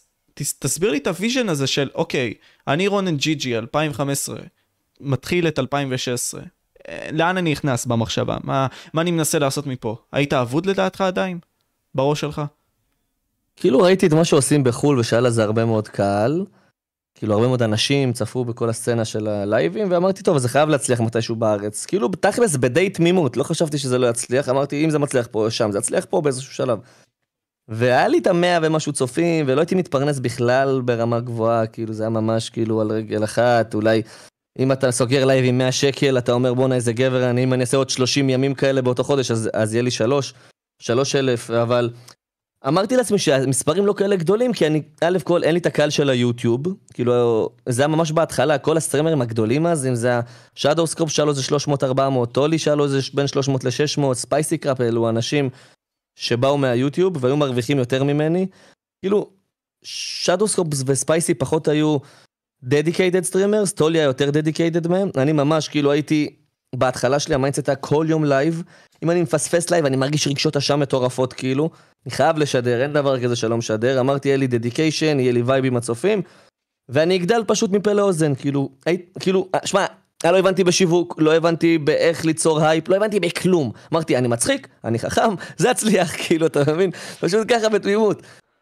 תסביר 0.59 0.91
לי 0.91 0.97
את 0.97 1.07
ה 1.07 1.13
vision 1.13 1.49
הזה 1.49 1.67
של, 1.67 1.89
אוקיי, 1.95 2.33
אני 2.67 2.87
רונן 2.87 3.17
ג'י 3.17 3.35
ג'י 3.35 3.57
2015, 3.57 4.39
מתחיל 5.01 5.47
את 5.47 5.59
2016, 5.59 6.41
אה, 6.89 7.09
לאן 7.11 7.37
אני 7.37 7.51
נכנס 7.51 7.85
במחשבה? 7.85 8.37
מה, 8.43 8.67
מה 8.93 9.01
אני 9.01 9.11
מנסה 9.11 9.39
לעשות 9.39 9.67
מפה? 9.67 9.95
היית 10.11 10.33
אבוד 10.33 10.65
לדעתך 10.65 11.01
עדיין? 11.01 11.39
בראש 11.95 12.19
שלך? 12.21 12.41
כאילו 13.55 13.79
ראיתי 13.79 14.07
את 14.07 14.13
מה 14.13 14.25
שעושים 14.25 14.63
בחו"ל 14.63 14.99
ושהיה 14.99 15.21
לזה 15.21 15.43
הרבה 15.43 15.65
מאוד 15.65 15.87
קהל. 15.87 16.45
כאילו 17.15 17.33
הרבה 17.33 17.47
מאוד 17.47 17.63
אנשים 17.63 18.13
צפו 18.13 18.45
בכל 18.45 18.69
הסצנה 18.69 19.05
של 19.05 19.27
הלייבים, 19.27 19.91
ואמרתי, 19.91 20.23
טוב, 20.23 20.37
זה 20.37 20.49
חייב 20.49 20.69
להצליח 20.69 21.01
מתישהו 21.01 21.35
בארץ. 21.35 21.85
כאילו, 21.85 22.09
בתכלס, 22.09 22.55
בדי 22.55 22.89
תמימות, 22.89 23.37
לא 23.37 23.43
חשבתי 23.43 23.77
שזה 23.77 23.97
לא 23.97 24.07
יצליח, 24.07 24.49
אמרתי, 24.49 24.85
אם 24.85 24.89
זה 24.89 24.99
מצליח 24.99 25.27
פה 25.31 25.47
שם, 25.49 25.71
זה 25.71 25.77
יצליח 25.77 26.05
פה 26.09 26.21
באיזשהו 26.21 26.53
שלב. 26.53 26.79
והיה 27.69 28.07
לי 28.07 28.17
את 28.17 28.27
המאה 28.27 28.59
ומשהו 28.61 28.93
צופים, 28.93 29.45
ולא 29.47 29.61
הייתי 29.61 29.75
מתפרנס 29.75 30.19
בכלל 30.19 30.81
ברמה 30.85 31.19
גבוהה, 31.19 31.67
כאילו, 31.67 31.93
זה 31.93 32.03
היה 32.03 32.09
ממש 32.09 32.49
כאילו 32.49 32.81
על 32.81 32.91
רגל 32.91 33.23
אחת, 33.23 33.73
אולי... 33.73 34.01
אם 34.59 34.71
אתה 34.71 34.91
סוגר 34.91 35.25
לייב 35.25 35.45
עם 35.45 35.57
100 35.57 35.71
שקל, 35.71 36.17
אתה 36.17 36.31
אומר 36.31 36.53
בואנה 36.53 36.75
איזה 36.75 36.93
גבר 36.93 37.29
אני, 37.29 37.43
אם 37.43 37.53
אני 37.53 37.61
אעשה 37.61 37.77
עוד 37.77 37.89
30 37.89 38.29
ימים 38.29 38.53
כאלה 38.53 38.81
באותו 38.81 39.03
חודש, 39.03 39.31
אז, 39.31 39.49
אז 39.53 39.73
יהיה 39.73 39.83
לי 39.83 39.91
שלוש, 39.91 40.33
שלוש 40.81 41.15
אלף, 41.15 41.51
אבל 41.51 41.89
אמרתי 42.67 42.95
לעצמי 42.95 43.19
שהמספרים 43.19 43.85
לא 43.85 43.93
כאלה 43.93 44.15
גדולים, 44.15 44.53
כי 44.53 44.67
אני, 44.67 44.81
א' 45.01 45.17
כל, 45.23 45.43
אין 45.43 45.53
לי 45.53 45.59
את 45.59 45.65
הקהל 45.65 45.89
של 45.89 46.09
היוטיוב, 46.09 46.61
כאילו, 46.93 47.49
זה 47.69 47.81
היה 47.81 47.87
ממש 47.87 48.11
בהתחלה, 48.11 48.57
כל 48.57 48.77
ה 48.77 48.82
streamers 48.82 49.21
הגדולים 49.21 49.65
אז, 49.65 49.85
אם 49.85 49.95
זה 49.95 50.19
ה 50.57 50.62
Shadow 50.62 50.87
Scope 50.87 51.09
שהיה 51.09 51.25
לו 51.25 51.31
איזה 51.31 51.41
300-400, 52.23 52.25
טולי 52.31 52.59
שהיה 52.59 52.75
לו 52.75 52.83
איזה 52.83 52.99
בין 53.13 53.27
300 53.27 53.63
ל-600, 53.63 54.13
ספייסי 54.13 54.57
קראפ, 54.57 54.81
אלו 54.81 55.09
אנשים 55.09 55.49
שבאו 56.19 56.57
מהיוטיוב 56.57 57.23
והיו 57.23 57.37
מרוויחים 57.37 57.77
יותר 57.77 58.03
ממני. 58.03 58.47
כאילו, 59.01 59.29
Shadow 59.83 60.47
Scope 60.47 60.67
וספייסי 60.85 61.33
פחות 61.33 61.67
היו 61.67 61.97
dedicated 62.63 63.23
streamers, 63.23 63.73
טולי 63.73 63.99
היה 63.99 64.05
יותר 64.05 64.29
dedicated 64.29 64.87
מהם, 64.87 65.09
אני 65.17 65.31
ממש 65.31 65.67
כאילו 65.67 65.91
הייתי, 65.91 66.35
בהתחלה 66.75 67.19
שלי 67.19 67.35
ה 67.35 67.39
mindset 67.40 67.69
היה 67.69 67.75
כל 67.75 68.05
יום 68.09 68.25
לייב, 68.25 68.63
אם 69.03 69.11
אני 69.11 69.21
מפספס 69.21 69.71
לייב 69.71 69.85
אני 69.85 69.97
מרגיש 69.97 70.27
רגשות 70.27 70.57
אשם 70.57 70.79
מטורפות 70.79 71.33
כאילו, 71.33 71.69
אני 72.05 72.11
חייב 72.11 72.37
לשדר, 72.37 72.81
אין 72.81 72.93
דבר 72.93 73.23
כזה 73.23 73.35
שלא 73.35 73.57
משדר, 73.57 73.99
אמרתי 73.99 74.27
יהיה 74.27 74.37
לי 74.37 74.47
dedication, 74.47 75.19
יהיה 75.19 75.31
לי 75.31 75.41
vibe 75.41 75.65
עם 75.65 75.77
הצופים, 75.77 76.21
ואני 76.89 77.15
אגדל 77.15 77.43
פשוט 77.47 77.71
מפה 77.71 77.93
לאוזן, 77.93 78.35
כאילו, 78.35 78.69
הי, 78.85 78.97
כאילו, 79.19 79.47
אה, 79.55 79.67
שמע, 79.67 79.85
לא 80.23 80.37
הבנתי 80.37 80.63
בשיווק, 80.63 81.15
לא 81.17 81.35
הבנתי 81.35 81.77
באיך 81.77 82.25
ליצור 82.25 82.61
הייפ, 82.61 82.89
לא 82.89 82.95
הבנתי 82.95 83.19
בכלום. 83.19 83.71
אמרתי, 83.93 84.17
אני 84.17 84.27
מצחיק, 84.27 84.67
אני 84.83 84.99
חכם, 84.99 85.35
זה 85.57 85.69
יצליח, 85.69 86.15
כאילו, 86.23 86.45
אתה 86.45 86.73
מבין? 86.73 86.91
פשוט 87.19 87.47
ככה 87.51 87.69
בתמימות. 87.69 88.21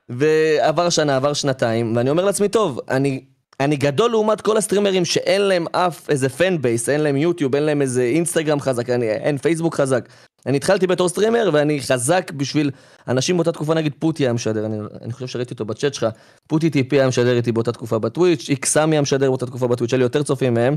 ועבר 0.10 0.90
שנה, 0.90 1.16
עבר 1.16 1.34
שנתיים, 1.34 1.96
ואני 1.96 2.10
אומר 2.10 2.26
לעצמי, 2.26 2.50
טוב, 2.50 2.80
אני 2.90 3.24
אני 3.60 3.76
גדול 3.76 4.12
לעומת 4.12 4.42
כל 4.42 4.58
ה 4.58 4.63
streamers 4.63 5.06
שאין 5.06 5.42
להם 5.42 5.66
אף 5.72 6.10
איזה 6.10 6.30
fan 6.30 6.62
base, 6.62 6.90
אין 6.90 7.02
להם 7.02 7.18
יוטיוב, 7.18 7.56
אין 7.56 7.64
להם 7.64 7.82
איזה 7.82 8.04
אינסטגרם 8.04 8.60
חזק, 8.60 8.90
אני, 8.90 9.10
אין 9.10 9.38
פייסבוק 9.38 9.76
חזק. 9.76 10.10
אני 10.46 10.58
התחלתי 10.58 10.88
בתור 10.88 11.10
streamer 11.10 11.50
ואני 11.54 11.82
חזק 11.82 12.32
בשביל 12.32 12.72
אנשים 13.08 13.38
באותה 13.38 13.52
תקופה, 13.52 13.74
נגיד 13.74 13.94
פוטי 14.00 14.24
היה 14.24 14.34
משדר, 14.34 14.66
אני, 14.66 14.78
אני 15.02 15.14
חושב 15.14 15.28
שראיתי 15.28 15.54
אותו 15.54 15.66
בצ'אט 15.66 15.94
שלך, 15.94 16.08
פוטי 16.48 16.70
טיפי 16.70 17.00
היה 17.00 17.08
משדר 17.08 17.38
איתי 17.38 17.52
באותה 17.52 17.72
תקופה 17.72 18.00
בטוויץ', 18.00 18.50
איקסמי 18.50 18.96
היה 18.96 19.02
משדר 19.02 19.30
באותה 19.30 19.46
תקופה 19.46 19.68
בטוויץ', 19.68 19.94
היה 19.94 19.98
לי 19.98 20.04
יותר 20.04 20.24
צופים 20.24 20.54
מהם. 20.54 20.76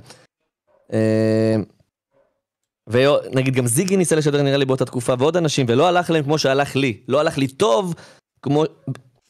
אה, 0.93 1.57
ונגיד 2.87 3.55
גם 3.55 3.67
זיגי 3.67 3.97
ניסה 3.97 4.17
לשדר 4.17 4.43
נראה 4.43 4.57
לי 4.57 4.65
באותה 4.65 4.85
תקופה 4.85 5.15
ועוד 5.19 5.37
אנשים 5.37 5.67
ולא 5.69 5.89
הלך 5.89 6.11
להם 6.11 6.25
כמו 6.25 6.39
שהלך 6.39 6.77
לי, 6.77 7.01
לא 7.09 7.21
הלך 7.21 7.39
לי 7.39 7.49
טוב 7.49 7.95
כמו 8.43 8.65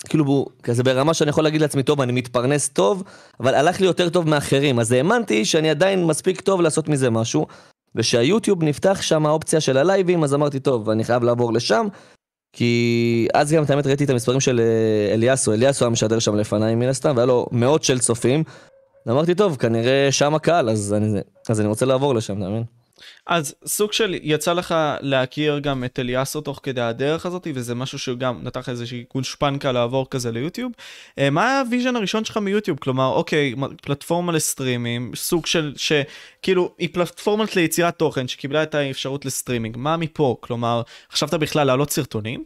כאילו 0.08 0.46
כזה 0.62 0.82
ברמה 0.82 1.14
שאני 1.14 1.30
יכול 1.30 1.44
להגיד 1.44 1.60
לעצמי 1.60 1.82
טוב 1.82 2.00
אני 2.00 2.12
מתפרנס 2.12 2.68
טוב 2.68 3.02
אבל 3.40 3.54
הלך 3.54 3.80
לי 3.80 3.86
יותר 3.86 4.08
טוב 4.08 4.28
מאחרים. 4.28 4.78
אז 4.78 4.92
האמנתי 4.92 5.44
שאני 5.44 5.70
עדיין 5.70 6.04
מספיק 6.04 6.40
טוב 6.40 6.60
לעשות 6.60 6.88
מזה 6.88 7.10
משהו 7.10 7.46
ושהיוטיוב 7.94 8.64
נפתח 8.64 9.02
שם 9.02 9.26
האופציה 9.26 9.60
של 9.60 9.76
הלייבים 9.76 10.24
אז 10.24 10.34
אמרתי 10.34 10.60
טוב 10.60 10.90
אני 10.90 11.04
חייב 11.04 11.24
לעבור 11.24 11.52
לשם 11.52 11.86
כי 12.52 13.28
אז 13.34 13.52
גם 13.52 13.62
את 13.62 13.70
האמת 13.70 13.86
ראיתי 13.86 14.04
את 14.04 14.10
המספרים 14.10 14.40
של 14.40 14.60
אה, 14.60 15.14
אליאסו. 15.14 15.52
אליאסו 15.52 15.84
היה 15.84 15.90
משדר 15.90 16.18
שם 16.18 16.36
לפניי 16.36 16.74
מן 16.74 16.88
הסתם 16.88 17.12
והיה 17.16 17.26
לו 17.26 17.46
מאות 17.52 17.84
של 17.84 17.98
צופים 17.98 18.44
אמרתי 19.10 19.34
טוב 19.34 19.56
כנראה 19.56 20.12
שם 20.12 20.34
הקהל 20.34 20.70
אז 20.70 20.94
אני, 20.96 21.20
אז 21.48 21.60
אני 21.60 21.68
רוצה 21.68 21.86
לעבור 21.86 22.14
לשם 22.14 22.38
אתה 22.38 22.48
מבין? 22.48 22.64
אז 23.26 23.54
סוג 23.66 23.92
של 23.92 24.16
יצא 24.22 24.52
לך 24.52 24.74
להכיר 25.00 25.58
גם 25.58 25.84
את 25.84 25.98
אליאסו 25.98 26.40
תוך 26.40 26.60
כדי 26.62 26.80
הדרך 26.80 27.26
הזאת 27.26 27.46
וזה 27.54 27.74
משהו 27.74 27.98
שגם 27.98 28.40
נתן 28.42 28.60
לך 28.60 28.68
איזושהי 28.68 29.04
גושפנקה 29.14 29.72
לעבור 29.72 30.10
כזה 30.10 30.32
ליוטיוב. 30.32 30.72
אה, 31.18 31.30
מה 31.30 31.60
ה 31.60 31.65
vision 31.65 31.96
הראשון 31.96 32.24
שלך 32.24 32.36
מיוטיוב 32.36 32.78
כלומר 32.78 33.08
אוקיי 33.08 33.54
פלטפורמה 33.82 34.32
ל 34.32 34.41
streamים 34.41 35.12
סוג 35.14 35.46
של 35.46 35.72
שכאילו 35.76 36.74
היא 36.78 36.88
פלטפורמה 36.92 37.44
ליצירת 37.56 37.98
תוכן 37.98 38.28
שקיבלה 38.28 38.62
את 38.62 38.74
האפשרות 38.74 39.24
לסטרימינג 39.24 39.76
מה 39.76 39.96
מפה 39.96 40.36
כלומר 40.40 40.82
חשבת 41.12 41.34
בכלל 41.34 41.66
להעלות 41.66 41.90
סרטונים? 41.90 42.44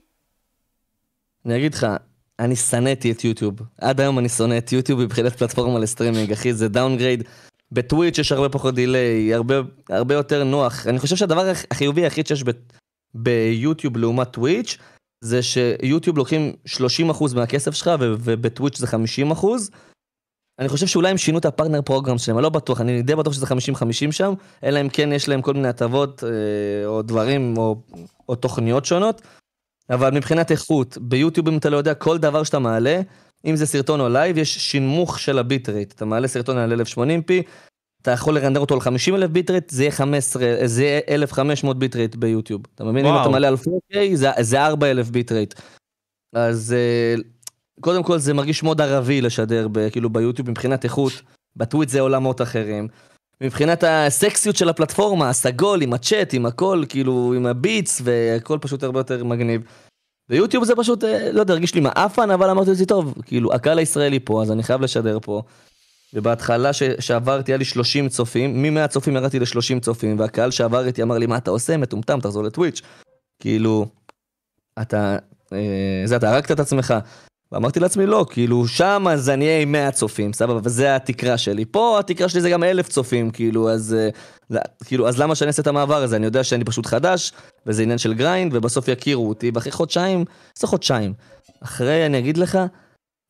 אני 1.47 1.57
אגיד 1.57 1.75
לך 1.75 1.87
אני 2.39 2.57
שנאתי 2.57 3.13
את 3.13 3.25
יוטיוב 3.25 3.55
עד 3.79 4.01
היום 4.01 4.19
אני 4.19 4.29
שונא 4.29 4.59
את 4.59 4.73
יוטיוב 4.73 5.01
מבחינת 5.01 5.37
פלטפורמה 5.37 5.79
לסטרימינג 5.79 6.33
אחי 6.33 6.53
זה 6.53 6.69
downgrade. 6.69 7.25
בטוויץ' 7.73 8.19
יש 8.19 8.33
הרבה 8.33 8.49
פחות 8.49 8.75
delay, 8.75 9.35
הרבה, 9.35 9.55
הרבה 9.89 10.15
יותר 10.15 10.45
נוח. 10.45 10.87
אני 10.87 10.99
חושב 10.99 11.17
שהדבר 11.17 11.53
החיובי 11.71 12.03
היחיד 12.03 12.27
שיש 12.27 12.45
ב, 12.45 12.51
ביוטיוב 13.15 13.97
לעומת 13.97 14.31
טוויץ', 14.31 14.79
זה 15.25 15.43
שיוטיוב 15.43 16.19
לוקחים 16.19 16.53
30% 17.11 17.35
מהכסף 17.35 17.75
שלך 17.75 17.91
ובטוויץ' 17.99 18.79
זה 18.79 18.87
50%. 19.33 19.47
אני 20.59 20.69
חושב 20.69 20.87
שאולי 20.87 21.11
הם 21.11 21.19
שינו 21.19 21.39
את 21.39 21.45
ה 21.45 21.49
partner 21.49 21.83
program 21.83 22.19
שלהם, 22.19 22.39
אני 22.39 22.43
לא 22.43 22.49
בטוח, 22.49 22.81
אני 22.81 23.03
די 23.03 23.15
בטוח 23.15 23.33
שזה 23.33 23.47
50-50 23.47 24.13
שם, 24.13 24.35
אלא 24.65 24.81
אם 24.81 24.89
כן 24.89 25.13
יש 25.13 25.29
להם 25.29 25.43
כל 25.43 25.55
מיני 25.55 25.69
הטבות 25.69 26.25
אה, 26.25 26.87
או 26.87 27.03
דברים 27.03 27.57
או, 27.57 27.77
או 28.29 28.35
תוכניות 28.35 28.85
שונות. 28.85 29.23
אבל 29.91 30.11
מבחינת 30.11 30.51
איכות, 30.51 30.99
ביוטיוב 31.01 31.49
אם 31.49 31.59
אתה 31.59 31.71
לא 31.71 31.77
יודע, 31.77 31.95
כל 31.95 32.19
דבר 32.19 32.45
שאתה 32.45 32.59
מעלה, 32.59 33.01
אם 33.47 33.57
זה 33.57 33.67
סרטון 33.67 34.01
או 34.01 34.09
לייב, 34.09 34.39
יש 34.39 34.59
שינמוך 34.59 35.19
של 35.19 35.39
ה 35.39 35.46
bit 35.46 35.69
rate. 35.69 35.93
אתה 35.93 36.05
מעלה 36.05 36.29
סרטון 36.29 36.57
על 36.57 36.81
1080p, 36.81 37.33
אתה 38.03 38.11
יכול 38.11 38.35
לרנדר 38.35 38.61
אותו 38.61 38.75
על 38.75 38.81
50 38.81 39.15
אלף 39.15 39.31
bit 39.31 39.51
rate, 39.51 39.71
זה 39.71 39.83
יהיה 39.83 39.93
15, 39.93 40.57
זה 40.65 40.85
יהיה 40.85 41.01
1500 41.09 41.79
bit 41.79 41.97
rate 41.97 42.15
ביוטיוב. 42.15 42.63
אתה 42.75 42.85
מבין? 42.85 43.05
וואו. 43.07 43.17
אם 43.17 43.23
אתה 43.23 43.31
מעלה 43.31 43.49
על 43.49 43.55
4K, 43.55 43.97
זה, 44.15 44.29
זה 44.41 44.67
4,000 44.67 45.11
bit 45.11 45.33
rate. 45.33 45.55
אז 46.35 46.73
אה, 46.73 47.15
קודם 47.81 48.03
כל 48.03 48.19
זה 48.19 48.35
מרגיש 48.35 48.63
מאוד 48.63 48.81
ערבי 48.81 49.21
לשדר, 49.21 49.69
ב, 49.73 49.89
כאילו 49.91 50.11
ביוטיוב 50.11 50.51
מבחינת 50.51 50.85
איכות, 50.85 51.13
בטוויץ' 51.57 51.89
זה 51.89 52.01
עולמות 52.01 52.43
אחרים. 52.43 52.89
מבחינת 53.45 53.85
הסקסיות 53.87 54.57
של 54.57 54.69
הפלטפורמה, 54.69 55.29
הסגול, 55.31 55.83
עם 55.83 55.93
הצ'אט, 55.93 56.35
עם 56.35 56.47
הכל, 56.47 56.83
כאילו, 56.89 57.33
עם 57.37 57.47
הביטס, 57.47 58.01
והכל 58.05 58.59
פשוט 58.61 58.83
הרבה 58.83 59.01
יותר 59.01 59.25
מגניב. 59.25 59.63
ויוטיוב 60.31 60.65
זה 60.65 60.77
פשוט, 60.77 61.05
אה, 61.05 61.33
לא 61.33 61.41
יודע, 61.41 61.55
הרגיש 61.55 61.75
לי 61.75 61.81
מעפן, 61.81 62.31
אבל 62.31 62.51
אמרתי 62.51 62.71
לעצמי, 62.71 62.87
טוב, 62.87 63.15
כאילו, 63.23 63.55
הקהל 63.55 63.79
הישראלי 63.79 64.21
פה, 64.21 64.43
אז 64.43 64.51
אני 64.53 64.63
חייב 64.63 64.81
לשדר 64.81 65.19
פה. 65.23 65.43
ובהתחלה 66.15 66.73
ש- 66.73 66.83
שעברתי, 67.01 67.53
היה 67.53 67.59
לי 67.59 67.65
30 67.65 68.09
צופים, 68.09 68.63
מ-100 68.63 68.87
צופים 68.87 69.17
ירדתי 69.17 69.39
ל-30 69.39 69.81
צופים, 69.81 70.19
והקהל 70.19 70.51
שעבר 70.51 70.87
איתי 70.87 71.03
אמר 71.03 71.19
לי, 71.19 71.27
מה 71.27 71.37
אתה 71.37 71.51
עושה? 71.51 71.77
מטומטם, 71.77 72.21
תחזור 72.21 72.43
לטוויץ'. 72.43 72.83
כאילו, 73.43 73.87
אתה, 74.83 75.17
אה, 75.53 76.03
זה, 76.05 76.17
אתה 76.17 76.31
הרגת 76.31 76.51
את 76.51 76.61
עצמך. 76.61 76.95
ואמרתי 77.53 77.81
לעצמי, 77.81 78.07
לא, 78.07 78.27
כאילו, 78.31 78.67
שם 78.67 79.07
אז 79.11 79.31
אני 79.31 79.45
אהיה 79.47 79.61
עם 79.61 79.73
100 79.73 79.91
צופים, 79.91 80.33
סבבה, 80.33 80.61
וזה 80.65 80.97
התקרה 80.97 81.39
שלי. 81.39 81.65
פה 81.65 81.99
התקרה 81.99 82.29
שלי 82.29 82.41
זה 82.41 82.51
גם 82.51 82.65
1,000 82.65 82.89
צופים, 82.89 83.31
כאילו, 83.31 83.71
אז, 83.71 83.97
אה, 84.53 84.61
כאילו, 84.85 85.09
אז 85.09 85.19
למה 85.19 85.35
שאני 85.35 85.49
אעשה 85.49 85.63
את 85.63 85.67
המעבר 85.67 86.03
הזה? 86.03 86.17
אני 86.17 86.27
יודע 86.27 86.45
שאני 86.45 86.65
פשוט 86.65 86.87
חדש, 86.87 87.33
וזה 87.67 87.83
עניין 87.83 87.99
של 87.99 88.15
grind, 88.15 88.55
ובסוף 88.55 88.89
יכירו 88.89 89.29
אותי, 89.29 89.51
ואחרי 89.55 89.73
חודשיים, 89.73 90.25
זה 90.59 90.67
חודשיים. 90.67 91.13
אחרי, 91.63 92.07
אני 92.07 92.19
אגיד 92.19 92.37
לך, 92.37 92.59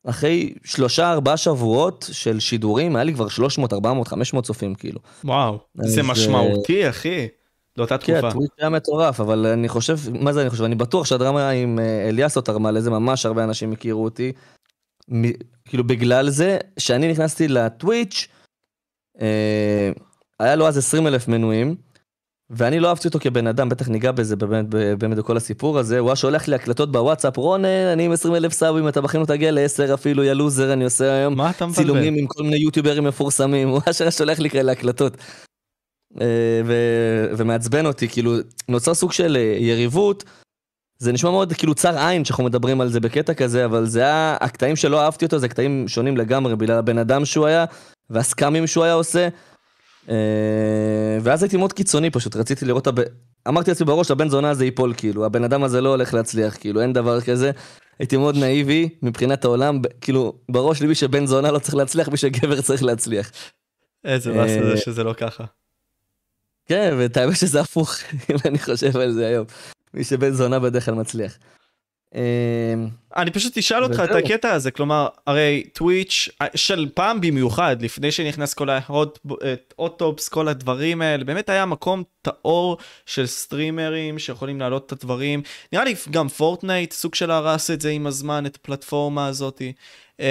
אחרי 0.07 0.53
שלושה 0.63 1.11
ארבעה 1.11 1.37
שבועות 1.37 2.09
של 2.11 2.39
שידורים, 2.39 2.95
היה 2.95 3.03
לי 3.03 3.13
כבר 3.13 3.27
300, 3.27 3.73
400, 3.73 4.07
500 4.07 4.45
צופים, 4.45 4.75
כאילו. 4.75 4.99
וואו, 5.23 5.59
זה 5.75 6.01
אה, 6.01 6.07
משמעותי, 6.07 6.89
אחי. 6.89 7.27
לאותה 7.77 7.97
תקופה. 7.97 8.21
כן, 8.21 8.27
הטוויץ' 8.27 8.51
היה 8.57 8.69
מטורף, 8.69 9.19
אבל 9.19 9.45
אני 9.45 9.69
חושב, 9.69 9.97
מה 10.19 10.33
זה 10.33 10.41
אני 10.41 10.49
חושב? 10.49 10.63
אני 10.63 10.75
בטוח 10.75 11.05
שהדרמה 11.05 11.49
עם 11.49 11.79
אה, 11.79 12.09
אליאסו 12.09 12.41
תרמה 12.41 12.71
לזה, 12.71 12.89
ממש 12.89 13.25
הרבה 13.25 13.43
אנשים 13.43 13.71
הכירו 13.71 14.03
אותי. 14.03 14.31
כאילו 15.65 15.83
בגלל 15.83 16.29
זה, 16.29 16.57
שאני 16.79 17.11
נכנסתי 17.11 17.47
לטוויץ', 17.47 18.27
אה, 19.21 19.91
היה 20.39 20.55
לו 20.55 20.67
אז 20.67 20.77
20 20.77 21.07
אלף 21.07 21.27
מנויים, 21.27 21.75
ואני 22.49 22.79
לא 22.79 22.89
אהבתי 22.89 23.07
אותו 23.07 23.19
כבן 23.19 23.47
אדם, 23.47 23.69
בטח 23.69 23.87
ניגע 23.87 24.11
בזה 24.11 24.35
באמת, 24.35 24.65
באמת 24.69 25.17
בכל 25.17 25.37
הסיפור 25.37 25.79
הזה, 25.79 25.99
הוא 25.99 26.09
היה 26.09 26.15
שולח 26.15 26.47
לי 26.47 26.55
הקלטות 26.55 26.91
בוואטסאפ, 26.91 27.37
רונן, 27.37 27.65
אני 27.65 28.05
עם 28.05 28.11
20 28.11 28.35
אלף 28.35 28.53
סאבים, 28.53 28.87
אתה 28.87 29.01
בחיים 29.01 29.21
לא 29.21 29.27
תגיע 29.27 29.51
ל-10 29.51 29.93
אפילו, 29.93 30.23
יא 30.23 30.33
לוזר, 30.33 30.73
אני 30.73 30.83
עושה 30.83 31.13
היום 31.13 31.35
צילומים 31.73 32.15
עם 32.15 32.27
כל 32.27 32.43
מיני 32.43 32.57
יוטיוברים 32.57 33.03
מפורסמים, 33.03 33.67
הוא 33.69 33.81
אשר 33.89 34.09
שולח 34.09 34.39
לי 34.39 34.49
כאלה 34.49 34.71
הקלטות. 34.71 35.17
אה, 36.21 36.61
ו- 36.65 37.27
ומעצבן 37.37 37.85
אותי, 37.85 38.07
כאילו, 38.07 38.35
נוצר 38.69 38.93
סוג 38.93 39.11
של 39.11 39.37
אה, 39.39 39.57
יריבות. 39.59 40.23
זה 40.97 41.11
נשמע 41.11 41.31
מאוד 41.31 41.53
כאילו 41.53 41.75
צר 41.75 42.07
עין 42.07 42.25
שאנחנו 42.25 42.43
מדברים 42.43 42.81
על 42.81 42.89
זה 42.89 42.99
בקטע 42.99 43.33
כזה, 43.33 43.65
אבל 43.65 43.85
זה 43.85 43.99
היה, 43.99 44.37
הקטעים 44.41 44.75
שלא 44.75 45.01
אהבתי 45.01 45.25
אותו 45.25 45.39
זה 45.39 45.47
קטעים 45.47 45.87
שונים 45.87 46.17
לגמרי 46.17 46.55
בגלל 46.55 46.77
הבן 46.77 46.97
אדם 46.97 47.25
שהוא 47.25 47.45
היה, 47.45 47.65
והסקאמים 48.09 48.67
שהוא 48.67 48.83
היה 48.83 48.93
עושה. 48.93 49.27
אה, 50.09 50.15
ואז 51.21 51.43
הייתי 51.43 51.57
מאוד 51.57 51.73
קיצוני 51.73 52.09
פשוט, 52.09 52.35
רציתי 52.35 52.65
לראות, 52.65 52.87
הב... 52.87 52.99
אמרתי 53.47 53.71
לעצמי 53.71 53.85
בראש, 53.85 54.11
הבן 54.11 54.29
זונה 54.29 54.49
הזה 54.49 54.65
ייפול 54.65 54.93
כאילו, 54.97 55.25
הבן 55.25 55.43
אדם 55.43 55.63
הזה 55.63 55.81
לא 55.81 55.89
הולך 55.89 56.13
להצליח, 56.13 56.57
כאילו, 56.59 56.81
אין 56.81 56.93
דבר 56.93 57.21
כזה. 57.21 57.51
הייתי 57.99 58.17
מאוד 58.17 58.37
נאיבי 58.37 58.89
מבחינת 59.01 59.45
העולם, 59.45 59.81
כאילו, 60.01 60.33
בראש 60.51 60.81
לי 60.81 60.87
מי 60.87 60.95
שבן 60.95 61.25
זונה 61.25 61.51
לא 61.51 61.59
צריך 61.59 61.75
להצליח, 61.75 62.09
מי 62.09 62.17
שגבר 62.17 62.61
צריך 62.61 62.83
להצליח. 62.83 63.31
איזה 64.05 64.33
באסה 64.33 64.65
זה 64.65 64.77
שזה 64.77 65.03
לא 65.03 65.13
ככה. 65.13 65.43
כן, 66.65 66.93
ואת 66.97 67.17
האמת 67.17 67.37
שזה 67.37 67.61
הפוך, 67.61 67.95
אם 68.29 68.35
אני 68.45 68.59
חושב 68.59 68.97
על 68.97 69.11
זה 69.11 69.27
היום. 69.27 69.45
מי 69.93 70.03
שבן 70.03 70.31
זונה 70.31 70.59
בדרך 70.59 70.85
כלל 70.85 70.93
מצליח. 70.93 71.37
אמ, 72.15 72.87
אני 73.15 73.31
פשוט 73.31 73.57
אשאל 73.57 73.83
אותך 73.83 74.01
את 74.03 74.15
הקטע 74.15 74.51
הזה, 74.51 74.71
כלומר, 74.71 75.07
הרי 75.27 75.63
טוויץ' 75.73 76.29
של 76.55 76.89
פעם 76.93 77.21
במיוחד, 77.21 77.81
לפני 77.81 78.11
שנכנס 78.11 78.53
כל 78.53 78.67
ה 78.69 78.87
hot 78.87 79.40
tubs, 79.40 80.29
כל 80.29 80.47
הדברים 80.47 81.01
האלה, 81.01 81.23
באמת 81.23 81.49
היה 81.49 81.65
מקום 81.65 82.03
טהור 82.21 82.77
של 83.05 83.25
streamers 83.25 84.19
שיכולים 84.19 84.59
להעלות 84.59 84.85
את 84.85 84.91
הדברים. 84.91 85.41
נראה 85.73 85.83
לי 85.83 85.95
גם 86.09 86.27
פורטנייט, 86.27 86.91
סוג 86.91 87.15
של 87.15 87.31
הרס 87.31 87.71
את 87.71 87.81
זה 87.81 87.89
עם 87.89 88.07
הזמן, 88.07 88.45
את 88.45 88.55
הפלטפורמה 88.55 89.27
הזאת. 89.27 89.61
אמ, 90.19 90.25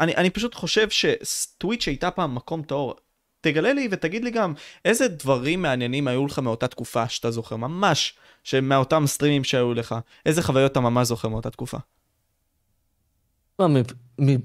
אני, 0.00 0.16
אני 0.16 0.30
פשוט 0.30 0.54
חושב 0.54 0.88
שטוויץ' 1.22 1.86
הייתה 1.86 2.10
פעם 2.10 2.34
מקום 2.34 2.62
טהור. 2.62 2.94
תגלה 3.40 3.72
לי 3.72 3.88
ותגיד 3.90 4.24
לי 4.24 4.30
גם 4.30 4.54
איזה 4.84 5.08
דברים 5.08 5.62
מעניינים 5.62 6.08
היו 6.08 6.26
לך 6.26 6.38
מאותה 6.38 6.68
תקופה 6.68 7.08
שאתה 7.08 7.30
זוכר, 7.30 7.56
ממש, 7.56 8.14
שמאותם 8.44 9.04
סטרימים 9.06 9.44
שהיו 9.44 9.74
לך, 9.74 9.94
איזה 10.26 10.42
חוויות 10.42 10.72
אתה 10.72 10.80
ממש 10.80 11.08
זוכר 11.08 11.28
מאותה 11.28 11.50
תקופה. 11.50 11.78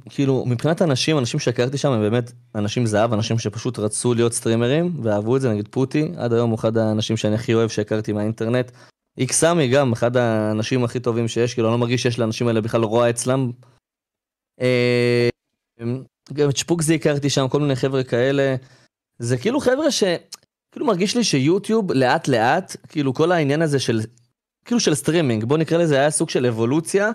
כאילו 0.09 0.45
מבחינת 0.45 0.81
אנשים, 0.81 1.17
אנשים 1.17 1.39
שהכרתי 1.39 1.77
שם 1.77 1.91
הם 1.91 2.01
באמת 2.01 2.31
אנשים 2.55 2.85
זהב, 2.85 3.13
אנשים 3.13 3.39
שפשוט 3.39 3.79
רצו 3.79 4.13
להיות 4.13 4.33
סטרימרים 4.33 4.99
ואהבו 5.03 5.35
את 5.35 5.41
זה, 5.41 5.49
נגיד 5.51 5.67
פוטי, 5.67 6.11
עד 6.17 6.33
היום 6.33 6.49
הוא 6.49 6.59
אחד 6.59 6.77
האנשים 6.77 7.17
שאני 7.17 7.35
הכי 7.35 7.53
אוהב 7.53 7.69
שהכרתי 7.69 8.13
מהאינטרנט. 8.13 8.71
איקסמי 9.17 9.67
גם, 9.67 9.91
אחד 9.91 10.17
האנשים 10.17 10.83
הכי 10.83 10.99
טובים 10.99 11.27
שיש, 11.27 11.53
כאילו 11.53 11.67
אני 11.67 11.73
לא 11.73 11.77
מרגיש 11.77 12.01
שיש 12.01 12.19
לאנשים 12.19 12.47
האלה 12.47 12.61
בכלל 12.61 12.83
רוע 12.83 13.09
אצלם. 13.09 13.51
אה, 14.61 15.29
גם 16.33 16.49
את 16.49 16.57
שפוקזי 16.57 16.95
הכרתי 16.95 17.29
שם, 17.29 17.47
כל 17.47 17.59
מיני 17.59 17.75
חבר'ה 17.75 18.03
כאלה. 18.03 18.55
זה 19.19 19.37
כאילו 19.37 19.59
חבר'ה 19.59 19.91
ש... 19.91 20.03
כאילו 20.71 20.85
מרגיש 20.85 21.17
לי 21.17 21.23
שיוטיוב 21.23 21.91
לאט 21.91 22.27
לאט, 22.27 22.75
כאילו 22.89 23.13
כל 23.13 23.31
העניין 23.31 23.61
הזה 23.61 23.79
של, 23.79 24.01
כאילו 24.65 24.79
של 24.79 24.95
סטרימינג, 24.95 25.43
בוא 25.43 25.57
נקרא 25.57 25.77
לזה, 25.77 25.99
היה 25.99 26.11
סוג 26.11 26.29
של 26.29 26.45
אבולוציה, 26.45 27.11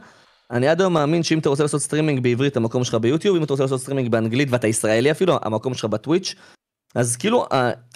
אני 0.50 0.68
עד 0.68 0.80
היום 0.80 0.92
מאמין 0.92 1.22
שאם 1.22 1.38
אתה 1.38 1.48
רוצה 1.48 1.62
לעשות 1.62 1.80
סטרימינג 1.80 2.22
בעברית, 2.22 2.56
המקום 2.56 2.84
שלך 2.84 2.94
ביוטיוב, 2.94 3.36
אם 3.36 3.42
אתה 3.42 3.52
רוצה 3.52 3.64
לעשות 3.64 3.80
סטרימינג 3.80 4.10
באנגלית 4.10 4.48
ואתה 4.50 4.66
ישראלי 4.66 5.10
אפילו, 5.10 5.36
המקום 5.42 5.74
שלך 5.74 5.84
בטוויץ'. 5.84 6.34
אז 6.94 7.16
כאילו, 7.16 7.46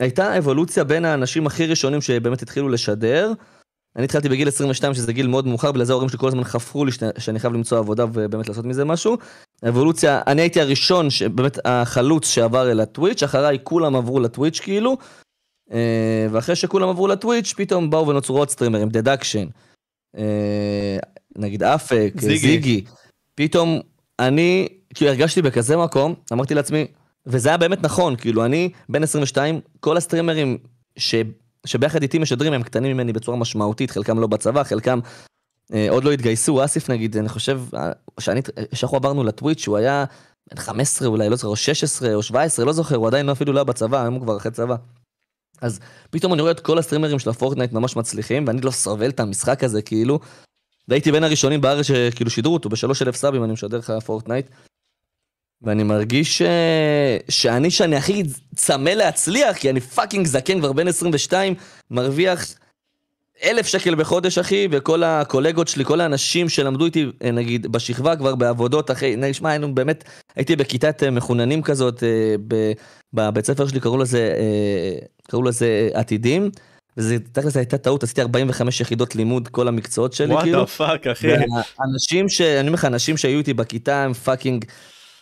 הייתה 0.00 0.38
אבולוציה 0.38 0.84
בין 0.84 1.04
האנשים 1.04 1.46
הכי 1.46 1.66
ראשונים 1.66 2.00
שבאמת 2.00 2.42
התחילו 2.42 2.68
לשדר. 2.68 3.32
אני 3.96 4.04
התחלתי 4.04 4.28
בגיל 4.28 4.48
22, 4.48 4.94
שזה 4.94 5.12
גיל 5.12 5.26
מאוד 5.26 5.46
מאוחר, 5.46 5.72
בגלל 5.72 5.84
זה 5.84 5.92
ההורים 5.92 6.08
שלי 6.08 6.18
כל 6.18 6.28
הזמן 6.28 6.44
חפרו 6.44 6.84
לי 6.84 6.92
שאני 7.18 7.38
חייב 7.38 7.52
למצוא 7.52 7.78
עבודה 7.78 8.04
ובאמת 8.12 8.48
לעשות 8.48 8.64
מזה 8.64 8.84
משהו. 8.84 9.16
אבולוציה, 9.68 10.20
אני 10.26 10.42
הייתי 10.42 10.60
הראשון, 10.60 11.08
באמת 11.34 11.58
החלוץ 11.64 12.28
שעבר 12.28 12.70
אל 12.70 12.80
הטוויץ', 12.80 13.22
אחריי 13.22 13.58
כולם 13.62 13.96
עברו 13.96 14.20
לטוויץ' 14.20 14.60
כאילו. 14.60 14.96
אה, 15.72 16.26
ואחרי 16.30 16.56
שכולם 16.56 16.88
עברו 16.88 17.08
לטוויץ', 17.08 17.54
פתאום 17.56 17.90
באו 17.90 18.08
ונוצרו 18.08 18.38
עוד 18.38 18.50
סטרימרים, 18.50 18.88
דדקשן. 18.88 19.46
אה, 20.16 20.96
נגיד 21.36 21.62
אפק, 21.62 22.12
זיגי. 22.20 22.38
זיגי. 22.38 22.84
פתאום 23.34 23.80
אני, 24.18 24.68
כאילו 24.94 25.10
הרגשתי 25.10 25.42
בכזה 25.42 25.76
מקום, 25.76 26.14
אמרתי 26.32 26.54
לעצמי, 26.54 26.86
וזה 27.26 27.48
היה 27.48 27.58
באמת 27.58 27.82
נכון, 27.82 28.16
כאילו 28.16 28.44
אני 28.44 28.70
בן 28.88 29.02
22, 29.02 29.60
כל 29.80 29.96
הסטרימרים 29.96 30.58
ש... 30.96 31.14
שביחד 31.66 32.02
איתי 32.02 32.18
משדרים 32.18 32.52
הם 32.52 32.62
קטנים 32.62 32.96
ממני 32.96 33.12
בצורה 33.12 33.36
משמעותית, 33.36 33.90
חלקם 33.90 34.18
לא 34.18 34.26
בצבא, 34.26 34.62
חלקם 34.62 35.00
עוד 35.88 36.04
לא 36.04 36.12
התגייסו, 36.12 36.64
אסיף 36.64 36.90
נגיד, 36.90 37.16
אני 37.16 37.28
חושב, 37.28 37.60
אה, 37.74 37.92
שאני, 38.20 38.40
שאנחנו 38.72 38.96
עברנו 38.96 39.24
לטוויץ', 39.24 39.66
הוא 39.68 39.76
היה 39.76 40.04
בן 40.50 40.60
15 40.60 41.08
אולי, 41.08 41.28
לא 41.28 41.36
זוכר, 41.36 41.48
או 41.48 41.56
16 41.56 42.14
או 42.14 42.22
17, 42.22 42.64
לא 42.64 42.72
זוכר, 42.72 42.96
הוא 42.96 43.06
עדיין 43.06 43.28
אפילו 43.28 43.52
לא 43.52 43.58
היה 43.58 43.64
בצבא, 43.64 44.02
היום 44.02 44.14
הוא 44.14 44.22
כבר 44.22 44.36
אחרי 44.36 44.52
צבא. 44.52 44.76
אז 45.60 45.80
פתאום 46.10 46.32
אני 46.32 46.42
רואה 46.42 46.52
את 46.52 46.60
כל 46.60 46.78
ה 46.78 46.82
streamers 46.82 47.18
של 47.18 47.30
הפורטנייט 47.30 47.72
ממש 47.72 47.96
מצליחים, 47.96 48.44
ואני 48.46 48.60
לא 48.60 48.70
סובל 48.70 49.10
את 49.10 49.20
המשחק 49.20 49.64
הזה, 49.64 49.82
כאילו. 49.82 50.18
והייתי 50.88 51.12
בין 51.12 51.24
הראשונים 51.24 51.60
בארץ 51.60 51.86
שכאילו 51.86 52.30
שידרו 52.30 52.54
אותו, 52.54 52.68
בשלוש 52.68 53.02
אלף 53.02 53.16
subים 53.16 53.44
אני 53.44 53.52
משדר 53.52 53.78
לך 53.78 53.92
פורטנייט. 54.04 54.46
ואני 55.62 55.82
מרגיש 55.82 56.38
ש... 56.38 56.42
שאני 57.28 57.70
שאני 57.70 57.96
הכי 57.96 58.22
צמא 58.54 58.90
להצליח, 58.90 59.56
כי 59.56 59.70
אני 59.70 59.80
fucking 59.80 60.26
זקן 60.26 60.58
כבר 60.58 60.72
בן 60.72 60.88
22, 60.88 61.54
מרוויח 61.90 62.46
אלף 63.42 63.66
שקל 63.66 63.94
בחודש, 63.94 64.38
אחי, 64.38 64.68
וכל 64.70 65.02
הקולגות 65.02 65.68
שלי, 65.68 65.84
כל 65.84 66.00
האנשים 66.00 66.48
שלמדו 66.48 66.84
איתי, 66.84 67.06
אה, 67.24 67.30
נגיד, 67.30 67.72
בשכבה 67.72 68.16
כבר 68.16 68.34
בעבודות, 68.34 68.90
אחי, 68.90 69.16
נשמע, 69.16 69.50
היינו 69.50 69.74
באמת, 69.74 70.04
הייתי 70.36 70.56
בכיתת 70.56 71.02
אה, 71.02 71.10
מחוננים 71.10 71.62
כזאת, 71.62 72.02
אה, 72.02 72.34
בבית 73.12 73.46
ספר 73.46 73.66
שלי 73.66 73.80
קראו 73.80 73.98
לזה, 73.98 74.32
קראו 75.28 75.42
לזה 75.42 75.88
עתידים. 75.94 76.50
וזה 76.96 77.16
תכלס 77.32 77.56
הייתה 77.56 77.78
טעות, 77.78 78.02
עשיתי 78.02 78.22
45 78.22 78.80
יחידות 78.80 79.16
לימוד 79.16 79.48
כל 79.48 79.68
המקצועות 79.68 80.12
שלי, 80.12 80.34
כאילו. 80.42 80.58
what 80.58 80.68
the 80.68 80.76
fuck, 80.76 81.06
אחי. 81.06 81.28
אנשים 81.84 82.28
ש... 82.28 82.40
אני 82.40 82.68
אומר 82.68 82.74
לך, 82.74 82.84
אנשים 82.84 83.16
שהיו 83.16 83.38
איתי 83.38 83.54
בכיתה 83.54 84.04
הם 84.04 84.12
fucking, 84.12 84.64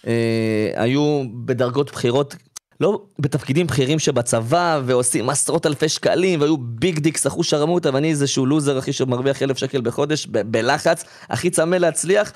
אה, 0.06 0.70
היו 0.74 1.22
בדרגות 1.44 1.90
בכירות, 1.92 2.36
לא 2.80 3.02
בתפקידים 3.18 3.66
בכירים 3.66 3.98
שבצבא, 3.98 4.80
ועושים 4.84 5.30
עשרות 5.30 5.66
אלפי 5.66 5.88
שקלים, 5.88 6.40
והיו 6.40 6.56
big 6.58 6.98
dicks, 6.98 7.26
אחושרמוטה, 7.26 7.90
ואני 7.92 8.10
איזשהו 8.10 8.46
לוזר, 8.46 8.78
אחי, 8.78 8.92
שמרוויח 8.92 9.42
אלף 9.42 9.58
שקל 9.58 9.80
בחודש, 9.80 10.26
ב- 10.26 10.38
בלחץ, 10.38 11.04
הכי 11.28 11.50
צמא 11.50 11.76
להצליח. 11.76 12.32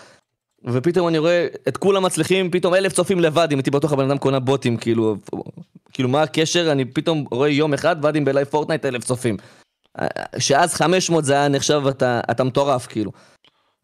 ופתאום 0.64 1.08
אני 1.08 1.18
רואה 1.18 1.46
את 1.68 1.76
כולם 1.76 2.02
מצליחים, 2.02 2.50
פתאום 2.50 2.74
אלף 2.74 2.92
צופים 2.92 3.20
לבד, 3.20 3.48
אם 3.52 3.58
הייתי 3.58 3.70
בטוח 3.70 3.92
הבן 3.92 4.04
אדם 4.10 4.18
קונה 4.18 4.40
בוטים, 4.40 4.76
כאילו, 4.76 5.16
כאילו 5.92 6.08
מה 6.08 6.22
הקשר, 6.22 6.72
אני 6.72 6.84
פתאום 6.84 7.24
רואה 7.30 7.48
יום 7.48 7.74
אחד 7.74 7.96
ועד 8.02 8.16
עם 8.16 8.24
ב 8.24 8.29
live 8.29 8.46
פורטנייט 8.46 8.84
אלף 8.84 9.04
צופים. 9.04 9.36
שאז 10.38 10.74
500 10.74 11.24
זה 11.24 11.32
היה 11.32 11.48
נחשב, 11.48 11.82
אתה, 11.88 12.20
אתה 12.30 12.44
מטורף, 12.44 12.86
כאילו. 12.86 13.12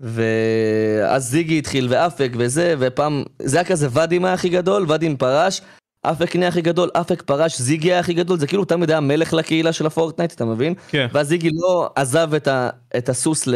ואז 0.00 1.24
זיגי 1.24 1.58
התחיל 1.58 1.86
ואפק 1.90 2.32
וזה, 2.36 2.74
ופעם, 2.78 3.22
זה 3.42 3.56
היה 3.56 3.64
כזה 3.64 3.88
ואדים 3.90 4.24
היה 4.24 4.34
הכי 4.34 4.48
גדול, 4.48 4.84
ואדים 4.88 5.16
פרש, 5.16 5.60
אפק 6.02 6.36
נהיה 6.36 6.48
הכי 6.48 6.60
גדול, 6.60 6.90
אפק 6.92 7.22
פרש, 7.22 7.60
זיגי 7.60 7.92
היה 7.92 8.00
הכי 8.00 8.14
גדול, 8.14 8.38
זה 8.38 8.46
כאילו 8.46 8.64
תמיד 8.64 8.90
היה 8.90 9.00
מלך 9.00 9.32
לקהילה 9.32 9.72
של 9.72 9.86
הפורטנייט, 9.86 10.32
אתה 10.32 10.44
מבין? 10.44 10.74
כן. 10.88 11.06
ואז 11.12 11.28
זיגי 11.28 11.50
לא 11.52 11.90
עזב 11.94 12.34
את, 12.34 12.48
ה, 12.48 12.70
את 12.96 13.08
הסוס 13.08 13.46
ל, 13.46 13.54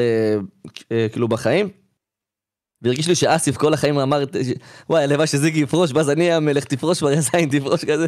אה, 0.92 1.06
כאילו 1.12 1.28
בחיים. 1.28 1.68
והרגיש 2.82 3.09
לי 3.09 3.14
שאסיף 3.14 3.56
כל 3.56 3.74
החיים 3.74 3.98
אמר, 3.98 4.24
וואי, 4.90 5.04
הלוואי 5.04 5.26
שזיגי 5.26 5.61
יפרוש, 5.61 5.92
ואז 5.92 6.11
אני 6.11 6.32
המלך, 6.32 6.64
תפרוש 6.64 6.98
כבר 6.98 7.12
יזיין, 7.12 7.48
תפרוש 7.59 7.85
כזה. 7.85 8.06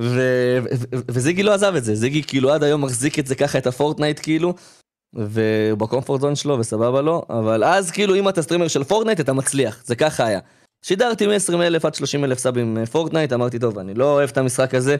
ו- 0.00 0.58
ו- 0.72 0.98
וזיגי 1.08 1.42
לא 1.42 1.54
עזב 1.54 1.74
את 1.76 1.84
זה, 1.84 1.94
זיגי 1.94 2.22
כאילו 2.22 2.52
עד 2.52 2.62
היום 2.62 2.84
מחזיק 2.84 3.18
את 3.18 3.26
זה 3.26 3.34
ככה, 3.34 3.58
את 3.58 3.66
הפורטנייט 3.66 4.20
כאילו, 4.22 4.54
וב 5.14 5.38
comfort 5.38 6.20
zone 6.20 6.34
שלו 6.34 6.58
וסבבה 6.58 7.00
לו, 7.00 7.22
אבל 7.30 7.64
אז 7.64 7.90
כאילו 7.90 8.14
אם 8.14 8.28
אתה 8.28 8.42
streamer 8.42 8.68
של 8.68 8.84
פורטנייט 8.84 9.20
אתה 9.20 9.32
מצליח, 9.32 9.82
זה 9.84 9.96
ככה 9.96 10.26
היה. 10.26 10.40
שידרתי 10.82 11.26
מ-20 11.26 11.54
אלף 11.54 11.84
עד 11.84 11.94
30 11.94 12.24
אלף 12.24 12.38
סאבים 12.38 12.78
פורטנייט, 12.90 13.32
אמרתי 13.32 13.58
טוב, 13.58 13.78
אני 13.78 13.94
לא 13.94 14.12
אוהב 14.12 14.30
את 14.30 14.38
המשחק 14.38 14.74
הזה, 14.74 14.96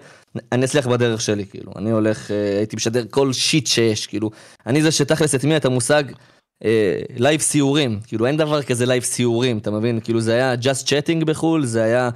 אני 0.52 0.64
אצליח 0.64 0.86
בדרך 0.86 1.20
שלי, 1.20 1.46
כאילו, 1.46 1.72
אני 1.76 1.90
הולך, 1.90 2.30
אה, 2.30 2.58
הייתי 2.58 2.76
משדר 2.76 3.04
כל 3.10 3.32
שיט 3.32 3.66
שיש, 3.66 4.06
כאילו, 4.06 4.30
אני 4.66 4.82
זה 4.82 4.90
שתכלס 4.90 5.34
הטמיע 5.34 5.56
את 5.56 5.64
המושג 5.64 6.04
live 7.16 7.40
אה, 7.40 7.44
סיורים, 7.44 8.00
כאילו 8.06 8.26
אין 8.26 8.36
דבר 8.36 8.62
כזה 8.62 8.86
live 8.86 9.02
סיורים, 9.02 9.58
אתה 9.58 9.70
מבין? 9.70 10.00
כאילו 10.00 10.20
זה 10.20 10.32
היה 10.32 10.54
just 10.54 10.86
chatting 10.86 11.24
בחו"ל, 11.24 11.64
זה 11.64 11.82
היה 11.82 12.10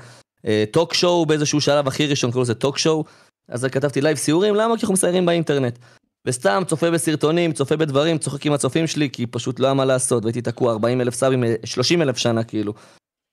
talk 0.70 0.92
uh, 0.92 0.96
show 0.96 1.26
באיזשהו 1.26 1.60
שלב 1.60 1.88
הכי 1.88 2.06
ראשון, 2.06 2.30
קוראים 2.30 2.42
לזה 2.42 2.54
talk 2.54 2.78
show, 2.78 3.04
אז 3.48 3.64
כתבתי 3.64 4.00
live 4.00 4.16
סיורים, 4.16 4.54
למה? 4.54 4.76
כי 4.76 4.82
אנחנו 4.82 4.92
מסיירים 4.92 5.26
באינטרנט. 5.26 5.78
וסתם 6.26 6.62
צופה 6.66 6.90
בסרטונים, 6.90 7.52
צופה 7.52 7.76
בדברים, 7.76 8.18
צוחק 8.18 8.46
עם 8.46 8.52
הצופים 8.52 8.86
שלי, 8.86 9.10
כי 9.10 9.26
פשוט 9.26 9.60
לא 9.60 9.66
היה 9.66 9.74
מה 9.74 9.84
לעשות, 9.84 10.24
והייתי 10.24 10.42
תקוע 10.42 10.72
40 10.72 11.00
אלף 11.00 11.14
סאבים, 11.14 11.44
30 11.64 12.02
אלף 12.02 12.16
שנה 12.16 12.44
כאילו. 12.44 12.72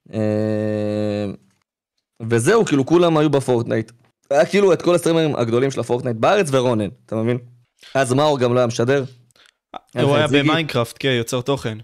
Uh, 0.10 0.16
וזהו, 2.30 2.66
כאילו 2.66 2.86
כולם 2.86 3.18
היו 3.18 3.30
בפורטנייט. 3.30 3.92
היה 4.30 4.46
כאילו 4.46 4.74
את 4.74 4.82
כל 4.82 4.96
הסטרימרים 4.96 5.36
הגדולים 5.36 5.72
של 5.72 5.80
הפורטנייט 5.80 6.18
בארץ 6.18 6.48
ורונן, 6.52 6.90
אתה 7.06 7.16
מבין? 7.16 7.38
אז 7.94 8.14
מאור 8.14 8.40
גם 8.40 8.54
לא 8.54 8.60
היה 8.60 8.68
משדר. 8.68 9.04
הוא 10.02 10.16
היה 10.16 10.28
במיינקראפט, 10.28 10.96
כן, 11.00 11.16
יוצר 11.18 11.42
תוכן. 11.42 11.78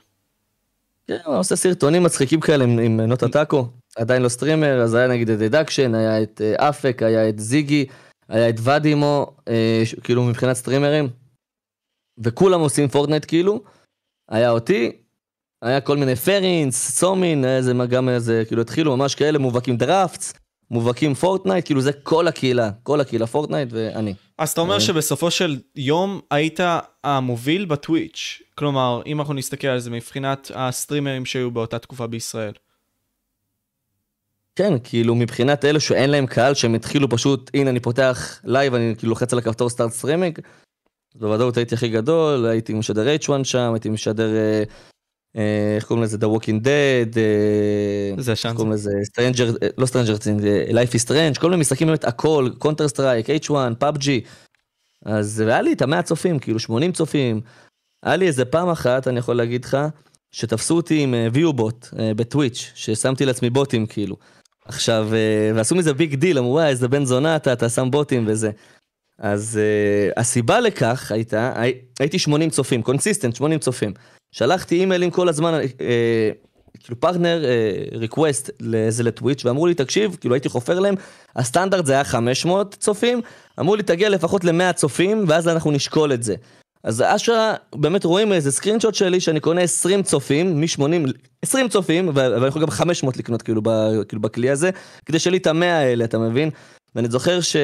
כן, 1.08 1.18
הוא 1.26 1.36
עושה 1.36 1.56
סרטונים 1.56 2.04
מצחיקים 2.04 2.40
כאלה 2.40 2.64
עם, 2.64 2.80
עם 2.80 3.02
נוטה 3.02 3.28
טאקו, 3.30 3.68
עדיין 3.96 4.22
לא 4.22 4.30
streamer, 4.30 4.82
אז 4.82 4.94
היה 4.94 5.08
נגיד 5.08 5.30
את 5.30 5.40
דדקשן, 5.40 5.96
היה 5.96 6.24
את 6.24 6.42
אה, 6.42 6.70
אפק, 6.70 7.04
היה 7.04 7.30
את 7.30 7.40
זיגי, 7.40 7.86
היה 8.30 8.50
את 8.50 8.56
ודימו, 8.64 9.36
אה, 9.48 9.84
כאילו 10.04 10.24
מבחינת 10.24 10.56
סטרימרים, 10.56 11.10
וכולם 12.24 12.60
עושים 12.60 12.88
פורטנייט 12.88 13.26
כאילו, 13.28 13.64
היה 14.30 14.52
אותי, 14.52 14.92
היה 15.62 15.82
כל 15.82 15.98
מיני 15.98 16.16
פרינס, 16.16 16.92
סומין, 17.00 17.46
איזה 17.46 17.74
גם 17.90 18.10
איזה, 18.10 18.44
כאילו 18.48 18.62
התחילו 18.62 18.98
ממש 18.98 19.16
כאלה 19.16 19.40
מובהקים 19.40 19.78
דראפטס, 19.78 20.34
מובהקים 20.72 21.14
פורטנייט, 21.14 21.66
כאילו 21.66 21.82
זה 21.82 21.94
כל 21.94 22.28
הקהילה, 22.28 22.70
כל 22.84 23.02
הקהילה 23.02 23.28
פורטנייט 23.28 23.70
ואני. 23.72 24.14
אז 24.38 24.50
אתה 24.50 24.62
אומר 24.62 24.74
אה. 24.74 24.80
שבסופו 24.80 25.32
של 25.32 25.60
יום 25.76 26.20
היית 26.32 26.60
המוביל 27.04 27.66
בטוויץ', 27.66 28.42
כלומר, 28.56 29.02
אם 29.06 29.20
אנחנו 29.20 29.34
נסתכל 29.34 29.68
על 29.68 29.80
זה 29.80 29.90
מבחינת 29.90 30.52
הסטרימרים 30.56 31.26
שהיו 31.26 31.52
באותה 31.52 31.80
תקופה 31.80 32.08
בישראל. 32.08 32.54
כן, 34.56 34.74
כאילו 34.84 35.16
מבחינת 35.16 35.66
אלה 35.66 35.80
שאין 35.80 36.10
להם 36.10 36.26
קהל, 36.26 36.54
שהם 36.54 36.74
התחילו 36.74 37.10
פשוט, 37.10 37.52
הנה 37.54 37.70
אני 37.70 37.80
פותח 37.80 38.42
לייב, 38.44 38.74
אני 38.74 38.94
כאילו 38.98 39.10
לוחץ 39.10 39.34
על 39.34 39.40
הכפתור 39.40 39.70
סטארט 39.70 39.92
סטרימינג, 39.92 40.40
בוודאות 41.16 41.58
הייתי 41.58 41.76
הכי 41.76 41.90
גדול, 41.90 42.46
הייתי 42.46 42.74
משדר 42.74 43.16
H1 43.16 43.44
שם, 43.44 43.72
הייתי 43.74 43.90
משדר 43.90 44.36
אה, 44.36 44.64
איך 45.36 45.86
קוראים 45.86 46.04
לזה? 46.04 46.18
The 46.18 46.38
Walking 46.38 46.64
Dead, 46.64 47.18
אה, 47.18 48.22
זה 48.22 48.36
שם. 48.36 48.54
קוראים 48.56 48.72
לזה 48.72 48.92
Stranger, 48.92 49.64
אה, 49.64 49.68
לא 49.78 49.86
Stranger 49.86 50.20
Things, 50.20 50.72
Life 50.72 50.94
is 50.94 51.08
Strange, 51.08 51.40
כל 51.40 51.50
מיני 51.50 51.62
משחקים 51.62 51.88
באמת 51.88 52.04
הכל, 52.04 52.50
Counter 52.64 52.94
Strike, 52.94 53.46
H1, 53.46 53.84
PUBG. 53.84 54.08
אז 55.06 55.40
היה 55.40 55.62
לי 55.62 55.74
את 55.74 55.82
המאה 55.82 56.02
צופים, 56.02 56.40
כאילו 56.40 56.60
80 56.60 56.92
צופים. 56.92 57.42
היה 58.04 58.16
לי 58.16 58.28
איזה 58.28 58.46
פעם 58.46 58.70
אחת, 58.70 59.08
אני 59.08 59.20
יכול 59.20 59.36
להגיד 59.36 59.66
לך, 59.66 59.78
שתפסו 60.32 60.76
אותי 60.76 61.00
עם 61.00 61.14
viewbot 61.34 61.88
בטוויץ', 62.16 62.72
ששמתי 62.76 63.26
לעצמי 63.26 63.50
בוטים 63.50 63.86
כאילו. 63.86 64.16
עכשיו, 64.66 65.08
ועשו 65.56 65.76
מזה 65.76 65.94
big 65.94 66.16
deal, 66.16 66.38
אמרו 66.38 66.52
וואי 66.52 66.68
איזה 66.68 66.88
בן 66.88 67.06
זונה 67.06 67.36
אתה, 67.36 67.54
אתה 67.54 67.70
שם 67.70 67.92
בוטים 67.92 68.24
וזה. 68.28 68.52
אז 69.20 69.60
הסיבה 70.18 70.60
לכך 70.60 71.12
הייתה, 71.12 71.54
הייתי 72.00 72.20
80 72.20 72.50
צופים, 72.50 72.82
consistent 72.82 73.36
80 73.36 73.60
צופים. 73.60 73.94
שלחתי 74.32 74.76
אימיילים 74.76 75.12
כל 75.12 75.30
הזמן, 75.30 75.54
אה, 75.54 76.32
כאילו 76.80 77.00
partner 77.00 77.44
request 77.92 78.50
לאיזה 78.60 79.04
לטוויץ' 79.04 79.46
ואמרו 79.46 79.68
לי 79.68 79.74
תקשיב, 79.74 80.18
כאילו 80.20 80.36
הייתי 80.36 80.50
חופר 80.50 80.80
להם, 80.80 80.96
הסטנדרט 81.36 81.86
זה 81.86 81.94
היה 81.94 82.04
500 82.04 82.76
צופים, 82.80 83.22
אמרו 83.60 83.76
לי 83.76 83.84
תגיע 83.84 84.10
לפחות 84.10 84.44
ל-100 84.44 84.74
צופים 84.74 85.26
ואז 85.28 85.48
אנחנו 85.48 85.72
נשקול 85.72 86.14
את 86.14 86.24
זה. 86.24 86.36
אז 86.84 87.04
אשרה, 87.06 87.54
באמת 87.76 88.04
רואים 88.04 88.34
איזה 88.34 88.52
screenshot 88.52 88.96
שלי 88.96 89.20
שאני 89.20 89.40
קונה 89.40 89.62
20 89.62 90.04
צופים, 90.04 90.62
מ-80, 90.62 91.12
20 91.42 91.70
צופים, 91.70 92.12
ואני 92.14 92.48
יכול 92.48 92.62
גם 92.62 92.70
500 92.70 93.18
לקנות 93.18 93.42
כאילו, 93.42 93.62
ב, 93.64 93.70
כאילו 94.08 94.22
בכלי 94.22 94.50
הזה, 94.50 94.70
כדי 95.06 95.20
שיהיה 95.20 95.32
לי 95.32 95.38
את 95.38 95.48
המאה 95.48 95.78
האלה, 95.78 96.06
אתה 96.06 96.18
מבין? 96.18 96.50
ואני 96.96 97.08
זוכר 97.10 97.42
ש... 97.42 97.56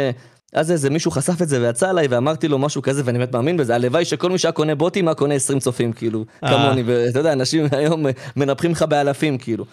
אז 0.55 0.71
איזה 0.71 0.89
מישהו 0.89 1.11
חשף 1.11 1.41
את 1.41 1.49
זה 1.49 1.61
ויצא 1.61 1.89
עליי 1.89 2.07
ואמרתי 2.07 2.47
לו 2.47 2.59
משהו 2.59 2.81
כזה 2.81 3.01
ואני 3.05 3.17
באמת 3.17 3.33
מאמין 3.33 3.57
בזה, 3.57 3.75
הלוואי 3.75 4.05
שכל 4.05 4.29
מי 4.29 4.37
שהיה 4.37 4.51
קונה 4.51 4.75
בוטים 4.75 5.07
היה 5.07 5.15
קונה 5.15 5.33
20 5.33 5.59
צופים 5.59 5.93
כאילו, 5.93 6.25
אה. 6.43 6.49
כמוני, 6.49 6.83
ואתה 6.85 7.19
יודע, 7.19 7.33
אנשים 7.33 7.65
היום 7.71 8.05
מנפחים 8.35 8.71
לך 8.71 8.81
באלפים 8.83 9.37
כאילו. 9.37 9.65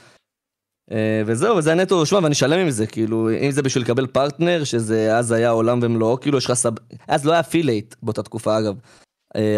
אה, 0.92 1.22
וזהו, 1.26 1.56
וזה 1.56 1.72
הנטו, 1.72 2.06
שמע, 2.06 2.18
ואני 2.22 2.34
שלם 2.34 2.58
עם 2.58 2.70
זה, 2.70 2.86
כאילו, 2.86 3.30
אם 3.40 3.50
זה 3.50 3.62
בשביל 3.62 3.84
לקבל 3.84 4.06
פרטנר, 4.06 4.64
שזה 4.64 5.16
אז 5.16 5.32
היה 5.32 5.50
עולם 5.50 5.80
ומלואו, 5.82 6.20
כאילו 6.20 6.38
יש 6.38 6.44
לך 6.44 6.52
סב... 6.52 6.72
אז 7.08 7.24
לא 7.24 7.32
היה 7.32 7.40
affiliate 7.40 7.94
באותה 8.02 8.22
תקופה 8.22 8.58
אגב. 8.58 8.74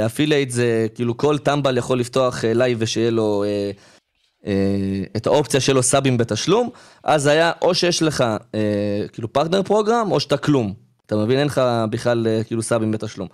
affiliate 0.07 0.51
זה 0.51 0.87
כאילו 0.95 1.17
כל 1.17 1.39
טמבל 1.39 1.77
יכול 1.77 2.01
לפתוח 2.01 2.45
אה, 2.45 2.55
live 2.55 2.79
ושיהיה 2.81 3.11
לו 3.11 3.45
אה, 3.47 3.71
אה, 4.47 5.05
את 5.17 5.27
האופציה 5.27 5.61
שלו 5.61 5.83
סאבים 5.83 6.17
בתשלום, 6.17 6.71
אז 7.05 7.27
היה 7.27 7.53
או 7.63 7.75
שיש 7.75 8.03
לך 8.03 8.25
אה, 8.55 9.05
כאילו 9.13 9.33
partner 9.33 9.63
program 9.63 10.13
או 10.13 10.21
שאתה 10.21 10.37
כלום. 10.37 10.84
אתה 11.07 11.17
מבין? 11.17 11.39
אין 11.39 11.47
לך 11.47 11.61
בכלל 11.91 12.27
אה, 12.27 12.45
כאילו 12.45 12.63
סאבים 12.63 12.91
בתשלום. 12.91 13.29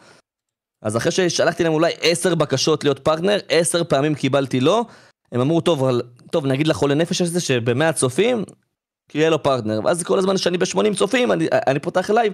אז 0.82 0.96
אחרי 0.96 1.12
ששלחתי 1.12 1.64
להם 1.64 1.72
אולי 1.72 1.92
עשר 2.00 2.34
בקשות 2.34 2.84
להיות 2.84 2.98
פרטנר, 2.98 3.38
עשר 3.48 3.84
פעמים 3.84 4.14
קיבלתי 4.14 4.60
לא, 4.60 4.84
הם 5.32 5.40
אמרו, 5.40 5.60
טוב, 5.60 5.84
אבל, 5.84 6.02
טוב, 6.30 6.46
נגיד 6.46 6.66
לחולה 6.68 6.94
נפש 6.94 7.20
הזה 7.20 7.40
שבמאה 7.40 7.92
צופים, 7.92 8.44
יהיה 9.14 9.30
לו 9.30 9.42
פרטנר. 9.42 9.80
ואז 9.84 10.02
כל 10.02 10.18
הזמן 10.18 10.36
שאני 10.36 10.58
ב-80 10.58 10.96
צופים, 10.96 11.32
אני, 11.32 11.48
אני 11.66 11.78
פותח 11.78 12.10
live, 12.10 12.32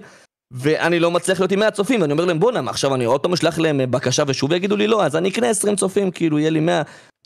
ואני 0.51 0.99
לא 0.99 1.11
מצליח 1.11 1.39
להיות 1.39 1.51
עם 1.51 1.59
100 1.59 1.71
צופים, 1.71 2.01
ואני 2.01 2.13
אומר 2.13 2.25
להם, 2.25 2.39
בואנה, 2.39 2.69
עכשיו 2.69 2.95
אני 2.95 3.05
עוד 3.05 3.21
פעם 3.21 3.33
אשלח 3.33 3.59
להם 3.59 3.81
אה, 3.81 3.87
בקשה 3.87 4.23
ושוב 4.27 4.51
יגידו 4.51 4.75
לי 4.77 4.87
לא, 4.87 5.05
אז 5.05 5.15
אני 5.15 5.29
אקנה 5.29 5.49
20 5.49 5.75
צופים, 5.75 6.11
כאילו, 6.11 6.39
יהיה 6.39 6.49
לי 6.49 6.59
100, 6.59 6.81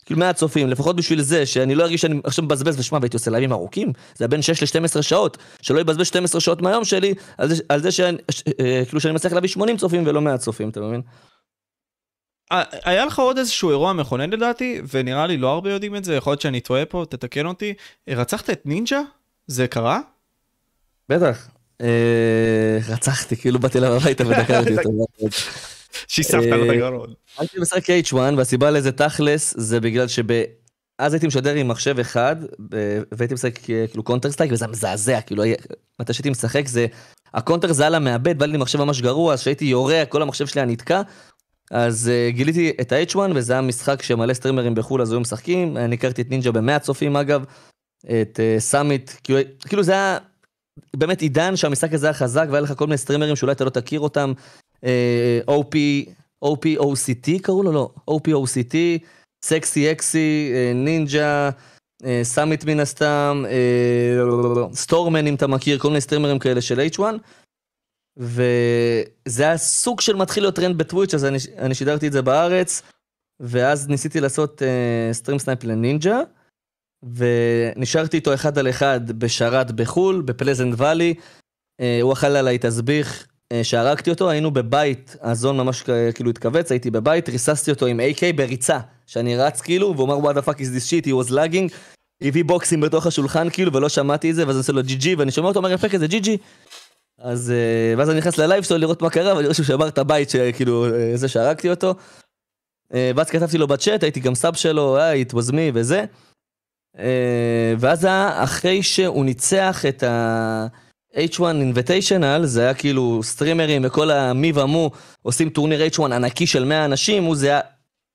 כאילו 0.06 0.20
100 0.20 0.32
צופים, 0.32 0.68
לפחות 0.68 0.96
בשביל 0.96 1.22
זה, 1.22 1.46
שאני 1.46 1.74
לא 1.74 1.82
ארגיש 1.82 2.00
שאני 2.00 2.20
עכשיו 2.24 2.44
מבזבז, 2.44 2.78
ושמע, 2.78 2.98
והייתי 2.98 3.16
עושה 3.16 3.30
לייבים 3.30 3.52
ארוכים, 3.52 3.92
זה 4.14 4.28
בין 4.28 4.42
6 4.42 4.76
ל-12 4.76 5.02
שעות, 5.02 5.38
שלא 5.62 5.80
יבזבז 5.80 6.06
12 6.06 6.40
שעות 6.40 6.62
מהיום 6.62 6.84
שלי, 6.84 7.14
על 7.38 7.48
זה, 7.48 7.62
על 7.68 7.82
זה 7.82 7.90
שאני, 7.90 8.18
אה, 8.60 8.82
כאילו 8.88 9.00
שאני 9.00 9.14
מצליח 9.14 9.32
להביא 9.32 9.48
80 9.48 9.76
צופים 9.76 10.02
ולא 10.06 10.20
100 10.20 10.38
צופים, 10.38 10.68
אתה 10.68 10.80
מבין? 10.80 11.02
אה, 12.52 12.62
היה 12.84 13.04
לך 13.04 13.18
עוד 13.18 13.38
איזשהו 13.38 13.70
אירוע 13.70 13.92
מכונן 13.92 14.30
לדעתי, 14.30 14.80
ונראה 14.92 15.26
לי 15.26 15.36
לא 15.36 15.48
הרבה 15.48 15.72
יודעים 15.72 15.96
את 15.96 16.04
זה, 16.04 16.14
יכול 16.14 16.30
להיות 16.30 16.40
שאני 16.40 16.60
טועה 16.60 16.84
פה, 16.84 17.04
תתקן 17.08 17.46
אותי. 17.46 17.74
רצחת 18.08 18.50
את 18.50 18.62
נינג'ה? 18.64 19.00
זה 19.46 19.66
קרה? 19.66 20.00
בטח. 21.08 21.48
אה, 21.80 22.78
רצחתי, 22.88 23.36
כאילו 23.36 23.58
באתי 23.58 23.78
אליו 23.78 23.92
הביתה 23.92 24.26
ודקרתי 24.26 24.78
אותו. 24.78 24.90
שיספת 26.08 26.44
לו 26.44 26.64
את 26.64 26.70
אה, 26.70 26.74
הגרון. 26.74 27.14
הייתי 27.38 27.58
משחק 27.60 27.82
H1 27.90 28.16
והסיבה 28.36 28.70
לזה 28.70 28.92
תכלס 28.92 29.54
זה 29.56 29.80
בגלל 29.80 30.08
שב... 30.08 30.24
אז 30.98 31.12
הייתי 31.12 31.26
משדר 31.26 31.54
עם 31.54 31.68
מחשב 31.68 31.98
אחד 31.98 32.36
והייתי 33.12 33.34
משחק 33.34 33.70
אה, 33.70 33.84
כאילו 33.90 34.02
Counter 34.02 34.30
Strike 34.30 34.52
וזה 34.52 34.66
מזעזע 34.66 35.20
כאילו 35.20 35.44
מתי 36.00 36.12
שהייתי 36.12 36.30
משחק 36.30 36.68
זה 36.68 36.86
ה 37.34 37.39
Counter 37.39 37.72
זה 37.72 37.86
על 37.86 37.94
המעבד 37.94 38.38
בא 38.38 38.46
לי 38.46 38.58
מחשב 38.58 38.78
ממש 38.78 39.00
גרוע 39.00 39.32
אז 39.32 39.40
כשהייתי 39.40 39.64
יורה 39.64 40.02
כל 40.08 40.22
המחשב 40.22 40.46
שלי 40.46 40.60
היה 40.60 40.70
נתקע. 40.70 41.02
אז 41.70 42.10
uh, 42.10 42.34
גיליתי 42.34 42.72
את 42.80 42.92
ה-H1 42.92 43.18
וזה 43.34 43.52
היה 43.52 43.62
משחק 43.62 44.02
שמלא 44.02 44.34
סטרימרים 44.34 44.74
בחו"ל 44.74 45.02
אז 45.02 45.12
היו 45.12 45.20
משחקים 45.20 45.76
אני 45.76 45.94
הכרתי 45.94 46.22
את 46.22 46.30
נינג'ה 46.30 46.52
במאה 46.52 46.78
צופים 46.78 47.16
אגב. 47.16 47.44
את 48.04 48.40
uh, 48.40 48.60
סאמיט 48.60 49.10
כאילו, 49.24 49.38
כאילו 49.68 49.82
זה 49.82 49.92
היה 49.92 50.18
באמת 50.96 51.20
עידן 51.20 51.56
שהמשחק 51.56 51.92
הזה 51.92 52.06
היה 52.06 52.14
חזק 52.14 52.46
והיה 52.50 52.60
לך 52.60 52.72
כל 52.76 52.86
מיני 52.86 52.98
סטרימרים 52.98 53.36
שאולי 53.36 53.52
אתה 53.52 53.64
לא 53.64 53.70
תכיר 53.70 54.00
אותם. 54.00 54.32
אה, 54.84 55.40
OP, 55.48 55.76
OPOCT 56.44 57.42
קראו 57.42 57.62
לו? 57.62 57.72
לא, 57.72 57.90
OPOCT, 58.10 58.74
סקסי 59.44 59.92
אקסי, 59.92 60.52
אה, 60.54 60.72
נינג'ה, 60.74 61.50
אה, 62.04 62.20
סאמיט 62.22 62.64
מן 62.64 62.80
הסתם, 62.80 63.44
סטורמן 64.74 65.26
אם 65.26 65.34
אתה 65.34 65.46
מכיר, 65.46 65.78
כל 65.78 65.88
מיני 65.88 66.00
סטרימרים 66.00 66.38
כאלה 66.38 66.60
של 66.60 66.80
H1. 66.80 67.02
וזה 68.16 69.42
היה 69.42 69.56
סוג 69.56 70.00
של 70.00 70.16
מתחיל 70.16 70.42
להיות 70.42 70.56
טרנד 70.56 70.78
בטוויץ', 70.78 71.14
אז 71.14 71.24
אני, 71.24 71.38
אני 71.58 71.74
שידרתי 71.74 72.06
את 72.06 72.12
זה 72.12 72.22
בארץ, 72.22 72.82
ואז 73.40 73.88
ניסיתי 73.88 74.20
לעשות 74.20 74.62
uh, 74.62 75.14
stream 75.14 75.38
snipe 75.38 75.64
לנינג'ה, 75.64 76.20
ונשארתי 77.02 78.16
איתו 78.16 78.34
אחד 78.34 78.58
על 78.58 78.70
אחד 78.70 79.12
בשרת 79.18 79.72
בחו"ל, 79.72 80.22
בפלזנט 80.22 80.74
ואלי. 80.76 81.14
Uh, 81.80 81.84
הוא 82.02 82.12
אכל 82.12 82.26
עליי 82.26 82.58
תסביך 82.58 83.26
שהרגתי 83.62 84.10
אותו, 84.10 84.30
היינו 84.30 84.50
בבית, 84.50 85.16
הזון 85.22 85.56
ממש 85.56 85.82
כאילו 86.14 86.30
התכווץ, 86.30 86.70
הייתי 86.70 86.90
בבית, 86.90 87.28
ריססתי 87.28 87.70
אותו 87.70 87.86
עם 87.86 88.00
AK 88.00 88.36
בריצה, 88.36 88.78
שאני 89.06 89.36
רץ 89.36 89.60
כאילו, 89.60 89.94
והוא 89.96 90.14
אמר 90.14 90.30
what 90.30 90.34
the 90.34 90.46
fuck 90.46 90.56
is 90.56 90.76
this 90.76 90.90
shit, 90.90 91.06
he 91.06 91.10
was 91.10 91.32
lagging. 91.32 91.74
הביא 92.22 92.44
בוקסים 92.44 92.80
בתוך 92.80 93.06
השולחן 93.06 93.50
כאילו, 93.50 93.72
ולא 93.72 93.88
שמעתי 93.88 94.30
את 94.30 94.34
זה, 94.34 94.46
ואז 94.46 94.56
אני 94.56 94.60
עושה 94.60 94.72
לו 94.72 94.82
ג'י 94.82 94.94
ג'י, 94.94 95.14
ואני 95.14 95.30
שומע 95.30 95.48
אותו 95.48 95.58
אומר 95.58 95.72
יפה 95.72 95.88
כזה 95.88 96.06
ג'י 96.06 96.20
ג'י. 96.20 96.36
אז 97.18 97.50
אה, 97.50 97.94
ואז 97.98 98.10
אני 98.10 98.18
נכנס 98.18 98.38
ללייב 98.38 98.64
שלו 98.64 98.78
לראות 98.78 99.02
מה 99.02 99.10
קרה, 99.10 99.34
ואני 99.34 99.42
רואה 99.42 99.54
שהוא 99.54 99.66
שבר 99.66 99.88
את 99.88 99.98
הבית, 99.98 100.30
שכאילו, 100.30 100.86
אה, 100.86 101.16
זה 101.16 101.28
שהרגתי 101.28 101.70
אותו. 101.70 101.94
אה, 102.94 103.10
ואז 103.16 103.30
כתבתי 103.30 103.58
לו 103.58 103.66
בצ'אט, 103.66 104.02
הייתי 104.02 104.20
גם 104.20 104.34
סאב 104.34 104.54
שלו, 104.54 104.98
היי, 104.98 105.24
it 105.28 105.32
was 105.32 105.50
me 105.50 105.70
וזה. 105.74 106.04
אה, 106.98 107.74
ואז 107.78 108.06
אחרי 108.32 108.82
שהוא 108.82 109.24
ניצח 109.24 109.86
את 109.88 110.02
ה... 110.02 110.66
H1 111.14 111.40
Invitational, 111.40 112.44
זה 112.44 112.60
היה 112.60 112.74
כאילו 112.74 113.20
סטרימרים 113.22 113.82
וכל 113.84 114.10
המי 114.10 114.52
ומו 114.54 114.90
עושים 115.22 115.50
טורניר 115.50 115.80
H1 115.86 116.02
ענקי 116.02 116.46
של 116.46 116.64
100 116.64 116.84
אנשים, 116.84 117.24
הוא 117.24 117.36
זה 117.36 117.46
היה, 117.46 117.60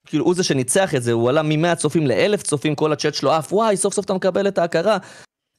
כאילו 0.06 0.24
הוא 0.24 0.34
זה 0.34 0.42
שניצח 0.42 0.94
את 0.94 1.02
זה, 1.02 1.12
הוא 1.12 1.28
עלה 1.28 1.42
מ-100 1.42 1.74
צופים 1.74 2.06
ל-1000 2.06 2.36
צופים, 2.36 2.74
כל 2.74 2.92
הצ'אט 2.92 3.14
שלו 3.14 3.32
עף, 3.32 3.52
וואי, 3.52 3.76
סוף 3.76 3.94
סוף 3.94 4.04
אתה 4.04 4.14
מקבל 4.14 4.48
את 4.48 4.58
ההכרה. 4.58 4.98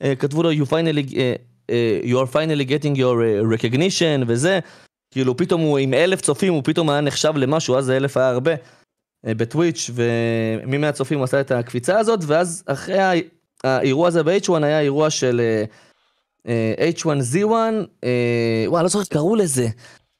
אה, 0.03 0.15
כתבו 0.15 0.43
לו, 0.43 0.51
you 0.51 0.65
finally, 0.65 1.17
אה, 1.17 1.33
אה, 1.69 1.99
you 2.03 2.15
are 2.15 2.33
finally 2.33 2.69
getting 2.69 2.97
your 2.97 3.17
recognition 3.57 4.23
וזה, 4.27 4.59
כאילו 5.11 5.37
פתאום 5.37 5.61
הוא 5.61 5.77
עם 5.77 5.93
אלף 5.93 6.21
צופים, 6.21 6.53
הוא 6.53 6.61
פתאום 6.65 6.89
היה 6.89 7.01
נחשב 7.01 7.33
למשהו, 7.35 7.77
אז 7.77 7.89
אלף 7.89 8.17
היה 8.17 8.29
הרבה 8.29 8.51
אה, 9.27 9.33
בטוויץ', 9.33 9.89
ומ-100 9.93 10.91
צופים 10.91 11.17
הוא 11.17 11.23
עשה 11.23 11.41
את 11.41 11.51
הקפיצה 11.51 11.99
הזאת, 11.99 12.19
ואז 12.27 12.63
אחרי 12.65 13.23
האירוע 13.63 14.07
הזה 14.07 14.23
ב-H1 14.23 14.63
היה 14.63 14.79
אירוע 14.79 15.09
של 15.09 15.41
אה, 15.43 15.63
H1Z1, 16.47 17.51
אה, 18.03 18.63
וואי, 18.67 18.83
לא 18.83 18.89
זוכר 18.89 18.99
איך 18.99 19.07
קראו 19.07 19.35
לזה. 19.35 19.67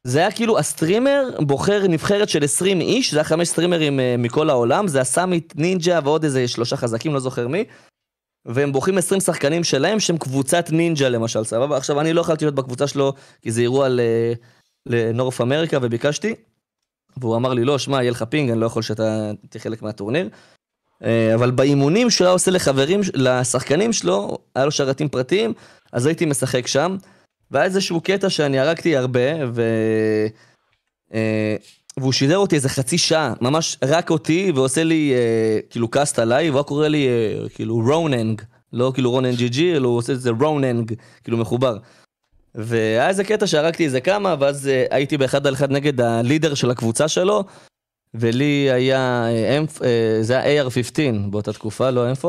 זה 0.04 0.20
היה 0.20 0.32
כאילו 0.32 0.60
הסטרימר 0.60 1.30
בוחר 1.40 1.88
נבחרת 1.88 2.30
של 2.30 2.44
20 2.44 2.82
איש, 2.82 3.12
זה 3.12 3.18
היה 3.18 3.24
חמש 3.24 3.48
סטרימרים 3.48 4.00
אה, 4.00 4.16
מכל 4.18 4.50
העולם, 4.50 4.88
זה 4.88 5.02
הסאמיט 5.02 5.54
נינג'ה 5.56 6.00
ועוד 6.04 6.24
איזה 6.24 6.48
שלושה 6.48 6.78
חזקים, 6.78 7.14
לא 7.14 7.20
זוכר 7.20 7.48
מי. 7.48 7.64
והם 8.46 8.72
בוחרים 8.72 8.98
20 8.98 9.22
שחקנים 9.22 9.64
שלהם 9.64 10.00
שהם 10.00 10.18
קבוצת 10.18 10.72
נינג'ה 10.72 11.10
למשל, 11.10 11.44
סבבה? 11.44 11.78
עכשיו 11.78 12.02
אני 12.02 12.14
לא 12.14 12.22
יכולתי 12.22 12.46
להיות 12.46 12.56
בקבוצה 12.56 12.88
שלו 12.88 13.14
כי 13.42 13.52
זה 13.52 13.62
אירוע 13.62 13.88
ל 14.86 14.95
North 14.95 15.42
America 15.42 15.78
וביקשתי. 15.82 16.36
והוא 17.18 17.36
אמר 17.36 17.54
לי 17.54 17.66
לא, 17.66 17.78
שמע, 17.78 17.98
יהיה 17.98 18.12
לך 18.12 18.24
ping, 18.24 18.50
אני 18.50 18.60
לא 18.60 18.66
יכול 18.66 18.82
שאתה 18.82 19.32
תהיה 19.50 19.62
חלק 19.62 19.82
מהטורניר. 19.82 20.30
אה, 21.04 21.36
אבל 21.36 21.52
באימונים 21.52 22.10
שהוא 22.10 22.26
היה 22.26 22.34
עושה 22.34 22.52
לחברים, 22.52 23.02
לשחקנים 23.14 23.94
שלו, 23.94 24.38
היה 24.56 24.66
לו 24.66 24.72
שרתים 24.72 25.10
פרטיים, 25.10 25.54
אז 25.92 26.06
הייתי 26.06 26.26
משחק 26.26 26.68
שם. 26.68 26.98
והיה 27.52 27.66
איזשהו 27.66 28.02
קטע 28.02 28.30
שאני 28.30 28.60
הרגתי 28.60 28.98
הרבה, 28.98 29.46
ו... 29.54 29.62
אה, 31.14 31.56
והוא 31.98 32.12
שידר 32.12 32.38
אותי 32.38 32.56
איזה 32.56 32.70
חצי 32.70 32.98
שעה, 32.98 33.34
ממש 33.42 33.78
רק 33.86 34.10
אותי, 34.10 34.52
ועושה 34.56 34.84
לי 34.84 35.14
אה, 35.14 35.60
כאילו 35.70 35.88
cast 35.88 36.20
עליי, 36.20 36.50
והוא 36.50 36.62
קורא 36.62 36.88
לי 36.88 37.08
אה, 37.08 37.50
כאילו 37.50 37.76
רוננג, 37.76 38.42
לא 38.74 38.92
כאילו 38.94 39.12
רונן 39.12 39.36
ג'י 39.36 39.50
ג'י, 39.50 39.76
אלא 39.76 39.88
הוא 39.88 39.98
עושה 39.98 40.14
את 40.14 40.22
זה 40.22 40.30
רוננג, 40.30 40.94
כאילו 41.24 41.38
מחובר. 41.38 41.78
והיה 42.56 43.10
איזה 43.10 43.24
קטע 43.24 43.48
שהרגתי 43.48 43.86
איזה 43.86 44.02
כמה, 44.02 44.36
ואז 44.40 44.68
אה, 44.68 44.86
הייתי 44.92 45.18
באחד 45.18 45.48
על 45.48 45.54
אחד 45.54 45.72
נגד 45.72 46.02
ה 46.02 46.09
leader 46.09 46.54
של 46.54 46.72
הקבוצה 46.72 47.08
שלו, 47.08 47.44
ולי 48.14 48.72
היה, 48.72 49.28
אה, 49.28 49.60
אה, 49.84 50.18
זה 50.22 50.40
היה 50.40 50.64
AR-15 50.64 51.30
באותה 51.30 51.54
תקופה, 51.54 51.90
לא 51.90 52.12
M4, 52.12 52.26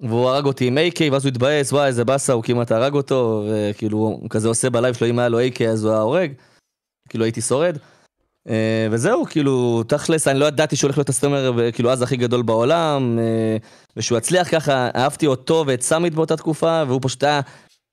והוא 0.00 0.28
הרג 0.28 0.44
אותי 0.44 0.66
עם 0.66 0.78
AK, 0.78 1.12
ואז 1.12 1.24
הוא 1.24 1.30
התבאס, 1.30 1.72
וואי 1.72 1.86
איזה 1.86 2.04
באסה, 2.04 2.32
הוא 2.32 2.42
כמעט 2.42 2.72
הרג 2.72 2.94
אותו, 2.94 3.44
וכאילו 3.48 3.98
הוא 3.98 4.30
כזה 4.30 4.48
עושה 4.48 4.70
בלייב 4.70 4.94
שלו, 4.94 5.08
אם 5.08 5.18
היה 5.18 5.28
לו 5.28 5.40
AK 5.40 5.64
אז 5.64 5.84
הוא 5.84 5.92
היה 5.92 6.00
הורג, 6.00 6.32
כאילו 7.08 7.24
הייתי 7.24 7.40
שורד. 7.40 7.78
אה, 8.48 8.88
וזהו, 8.90 9.24
כאילו, 9.26 9.82
תכלס, 9.88 10.28
אני 10.28 10.38
לא 10.38 10.44
ידעתי 10.44 10.76
שהוא 10.76 10.88
הולך 10.88 10.98
להיות 10.98 11.08
הסטרימר, 11.08 11.70
כאילו, 11.72 11.92
אז 11.92 12.02
הכי 12.02 12.16
גדול 12.16 12.42
בעולם, 12.42 13.18
ושהוא 13.96 14.18
יצליח 14.18 14.50
ככה, 14.50 14.88
אהבתי 14.96 15.26
אותו 15.26 15.64
ואת 15.66 15.82
סאמיט 15.82 16.14
באותה 16.14 16.36
תקופה, 16.36 16.82
והוא 16.86 17.00
פשוט 17.02 17.24
היה, 17.24 17.40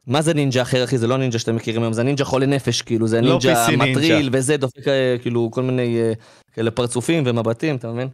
מה 0.08 0.22
זה 0.22 0.34
נינג'ה 0.34 0.62
אחר, 0.62 0.84
אחי? 0.84 0.98
זה 0.98 1.08
לא 1.08 1.18
נינג'ה 1.18 1.40
שאתם 1.40 1.56
מכירים 1.56 1.82
היום, 1.82 1.94
זה 1.94 2.04
נינג'ה 2.04 2.26
חולה 2.26 2.46
נפש, 2.46 2.82
כאילו, 2.82 3.08
זה 3.08 3.22
לא 3.22 3.30
נינג'ה 3.30 3.68
נינג'ה. 3.70 3.86
מטריל, 3.92 4.30
וזה 4.34 4.58
דופק, 4.58 4.88
אה, 4.88 5.16
כאילו, 5.22 5.50
כל 5.52 5.62
מיני 5.64 6.00
אה, 6.02 6.14
כאלה 6.54 6.72
פרצופים 6.72 7.24
ומבטים, 7.26 7.76
אתה 7.76 7.92
מבין? 7.92 8.08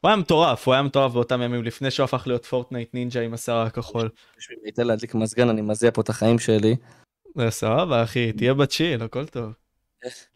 הוא 0.00 0.08
היה 0.08 0.16
מטורף, 0.16 0.66
הוא 0.66 0.74
היה 0.74 0.82
מטורף 0.82 1.12
באותם 1.12 1.42
ימים 1.42 1.64
לפני 1.64 1.90
שהוא 1.90 2.04
הפך 2.04 2.26
להיות 2.26 2.44
פורטנייט 2.46 2.94
נינג'ה 2.94 3.20
עם 3.20 3.34
השיער 3.34 3.58
הכחול. 3.58 4.08
בשביל 4.38 4.58
לתת 4.64 4.86
להדליק 4.86 5.14
מזגן, 5.14 5.48
אני 5.48 5.60
מזיע 5.62 5.90
פה 5.90 6.00
את 6.00 6.08
החיים 6.08 6.38
שלי. 6.38 6.76
זה 7.36 7.50
סבבה 7.50 8.02
אחי, 8.02 8.32
תהיה 8.32 8.54
בצ'יל, 8.54 9.02
הכל 9.02 9.26
טוב. 9.26 9.52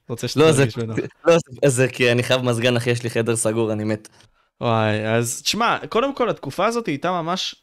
רוצה 0.09 0.27
לא, 0.37 0.53
שתרגיש 0.53 0.79
בנוח. 0.79 0.99
לא, 1.27 1.35
זה- 1.62 1.69
זה 1.69 1.89
כי 1.89 2.12
אני 2.12 2.23
חייב 2.23 2.43
מזגן, 2.43 2.77
אחי, 2.77 2.91
יש 2.91 3.03
לי 3.03 3.11
חדר 3.11 3.37
סגור, 3.37 3.73
אני 3.73 3.85
מת. 3.85 4.09
וואי, 4.61 5.07
אז 5.09 5.43
תשמע, 5.45 5.77
קודם 5.89 6.14
כל 6.14 6.31
התקופה 6.31 6.66
הזאת 6.66 6.87
הייתה 6.87 7.11
ממש 7.11 7.62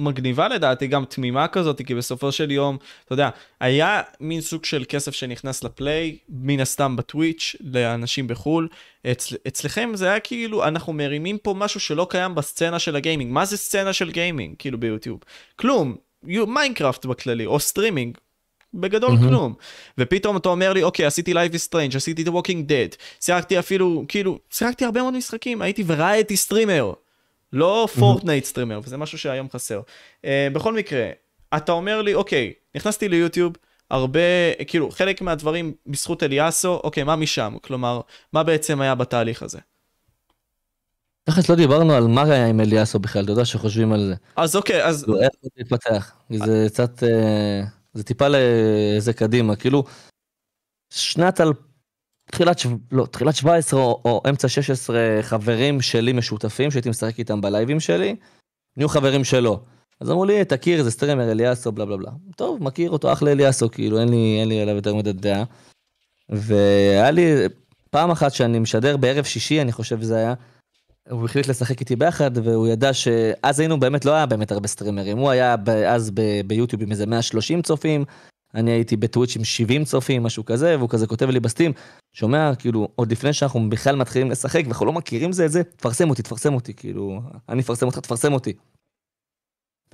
מגניבה 0.00 0.48
לדעתי, 0.48 0.86
גם 0.86 1.04
תמימה 1.04 1.48
כזאת, 1.48 1.82
כי 1.86 1.94
בסופו 1.94 2.32
של 2.32 2.50
יום, 2.50 2.76
אתה 3.04 3.12
יודע, 3.12 3.30
היה 3.60 4.02
מין 4.20 4.40
סוג 4.40 4.64
של 4.64 4.84
כסף 4.88 5.14
שנכנס 5.14 5.64
ל 5.64 5.73
play, 5.73 6.16
מן 6.28 6.60
הסתם 6.60 6.96
בטוויץ', 6.96 7.56
לאנשים 7.60 8.26
בחו"ל. 8.26 8.68
אצל, 9.10 9.36
אצלכם 9.48 9.90
זה 9.94 10.06
היה 10.06 10.20
כאילו, 10.20 10.64
אנחנו 10.64 10.92
מרימים 10.92 11.38
פה 11.38 11.54
משהו 11.56 11.80
שלא 11.80 12.06
קיים 12.10 12.34
בסצנה 12.34 12.78
של 12.78 12.96
הגיימינג. 12.96 13.32
מה 13.32 13.44
זה 13.44 13.56
סצנה 13.56 13.92
של 13.92 14.10
גיימינג, 14.10 14.54
כאילו 14.58 14.80
ביוטיוב? 14.80 15.20
כלום. 15.56 15.96
מיינקראפט 16.22 17.06
בכללי, 17.06 17.46
או 17.46 17.60
סטרימינג, 17.60 18.18
בגדול 18.74 19.14
mm-hmm. 19.14 19.28
כלום. 19.28 19.54
ופתאום 19.98 20.36
אתה 20.36 20.48
אומר 20.48 20.72
לי, 20.72 20.82
אוקיי, 20.82 21.06
עשיתי 21.06 21.32
Life 21.32 21.52
is 21.52 21.68
Strange, 21.72 21.96
עשיתי 21.96 22.24
The 22.24 22.30
Walking 22.30 22.68
Dead, 22.68 22.96
שיחקתי 23.20 23.58
אפילו, 23.58 24.04
כאילו, 24.08 24.38
שיחקתי 24.50 24.84
הרבה 24.84 25.02
מאוד 25.02 25.14
משחקים, 25.14 25.62
הייתי 25.62 25.84
וראיתי 25.86 26.36
סטרימר. 26.36 26.92
לא 27.52 27.88
פורטנייט 27.98 28.44
סטרימר, 28.44 28.80
וזה 28.84 28.96
משהו 28.96 29.18
שהיום 29.18 29.50
חסר. 29.50 29.80
Uh, 30.22 30.26
בכל 30.52 30.74
מקרה, 30.74 31.10
אתה 31.56 31.72
אומר 31.72 32.02
לי, 32.02 32.14
אוקיי, 32.14 32.52
נכנסתי 32.74 33.08
ליוטיוב, 33.08 33.52
הרבה, 33.90 34.20
כאילו, 34.66 34.90
חלק 34.90 35.20
מהדברים 35.20 35.72
בזכות 35.86 36.22
אליאסו, 36.22 36.80
אוקיי, 36.84 37.04
מה 37.04 37.16
משם? 37.16 37.56
כלומר, 37.62 38.00
מה 38.32 38.42
בעצם 38.42 38.80
היה 38.80 38.94
בתהליך 38.94 39.42
הזה? 39.42 39.58
תכלס 41.24 41.48
לא 41.48 41.56
דיברנו 41.56 41.92
על 41.92 42.06
מה 42.06 42.22
היה 42.22 42.46
עם 42.46 42.60
אליאסו 42.60 42.98
בכלל, 42.98 43.24
אתה 43.24 43.32
יודע 43.32 43.44
שחושבים 43.44 43.92
על 43.92 44.06
זה. 44.06 44.14
אז 44.36 44.56
אוקיי, 44.56 44.84
אז... 44.84 45.04
כאילו, 45.04 45.20
איך 45.20 45.30
זה 45.42 45.48
התפתח? 45.58 46.12
זה 46.30 46.66
קצת, 46.68 47.02
אה, 47.02 47.62
זה 47.94 48.04
טיפה 48.04 48.26
לזה 48.28 49.12
קדימה, 49.12 49.56
כאילו, 49.56 49.84
שנת 50.90 51.40
אל... 51.40 51.52
תחילת, 52.32 52.60
לא, 52.92 53.06
תחילת 53.06 53.34
17 53.34 53.80
או, 53.80 54.00
או 54.04 54.22
אמצע 54.28 54.48
16 54.48 54.98
חברים 55.22 55.80
שלי 55.80 56.12
משותפים 56.12 56.70
שהייתי 56.70 56.90
משחק 56.90 57.18
איתם 57.18 57.40
בלייבים 57.40 57.80
שלי, 57.80 58.16
נהיו 58.76 58.88
חברים 58.88 59.24
שלו. 59.24 59.60
אז 60.00 60.10
אמרו 60.10 60.24
לי, 60.24 60.44
תכיר, 60.44 60.82
זה 60.82 60.90
סטרימר 60.90 61.30
אליאסו, 61.30 61.72
בלה 61.72 61.84
בלה 61.84 61.96
בלה. 61.96 62.10
טוב, 62.36 62.64
מכיר 62.64 62.90
אותו 62.90 63.12
אחלה 63.12 63.32
אליאסו, 63.32 63.70
כאילו, 63.70 64.00
אין 64.00 64.08
לי, 64.08 64.36
אין 64.40 64.48
לי 64.48 64.60
עליו 64.60 64.74
יותר 64.74 64.94
מדי 64.94 65.12
דעה. 65.12 65.44
והיה 66.28 67.10
לי 67.10 67.34
פעם 67.90 68.10
אחת 68.10 68.32
שאני 68.32 68.58
משדר 68.58 68.96
בערב 68.96 69.24
שישי, 69.24 69.60
אני 69.60 69.72
חושב 69.72 70.00
שזה 70.00 70.16
היה, 70.16 70.34
הוא 71.10 71.24
החליט 71.24 71.48
לשחק 71.48 71.80
איתי 71.80 71.96
ביחד, 71.96 72.30
והוא 72.34 72.68
ידע 72.68 72.94
שאז 72.94 73.60
היינו 73.60 73.80
באמת, 73.80 74.04
לא 74.04 74.12
היה 74.12 74.26
באמת 74.26 74.52
הרבה 74.52 74.68
סטרימרים. 74.68 75.18
הוא 75.18 75.30
היה 75.30 75.56
אז 75.88 76.10
ביוטיוב 76.46 76.82
עם 76.82 76.90
איזה 76.90 77.06
130 77.06 77.62
צופים, 77.62 78.04
אני 78.54 78.70
הייתי 78.70 78.96
בטוויץ' 78.96 79.36
עם 79.36 79.44
70 79.44 79.84
צופים, 79.84 80.22
משהו 80.22 80.44
כזה, 80.44 80.78
והוא 80.78 80.88
כזה 80.88 81.06
כותב 81.06 81.30
לי 81.30 81.40
בסטים, 81.40 81.72
שומע, 82.12 82.54
כאילו, 82.58 82.88
עוד 82.94 83.12
לפני 83.12 83.32
שאנחנו 83.32 83.70
בכלל 83.70 83.96
מתחילים 83.96 84.30
לשחק, 84.30 84.62
ואנחנו 84.64 84.86
לא 84.86 84.92
מכירים 84.92 85.32
זה 85.32 85.46
את 85.46 85.52
זה, 85.52 85.64
תפרסם 85.64 86.10
אותי, 86.10 86.22
תפרסם 86.22 86.54
אותי, 86.54 86.74
כאילו, 86.74 87.20
אני 87.48 87.62
אפרסם 87.62 87.86
אותך, 87.86 87.98
תפרסם 87.98 88.32
אותי. 88.32 88.52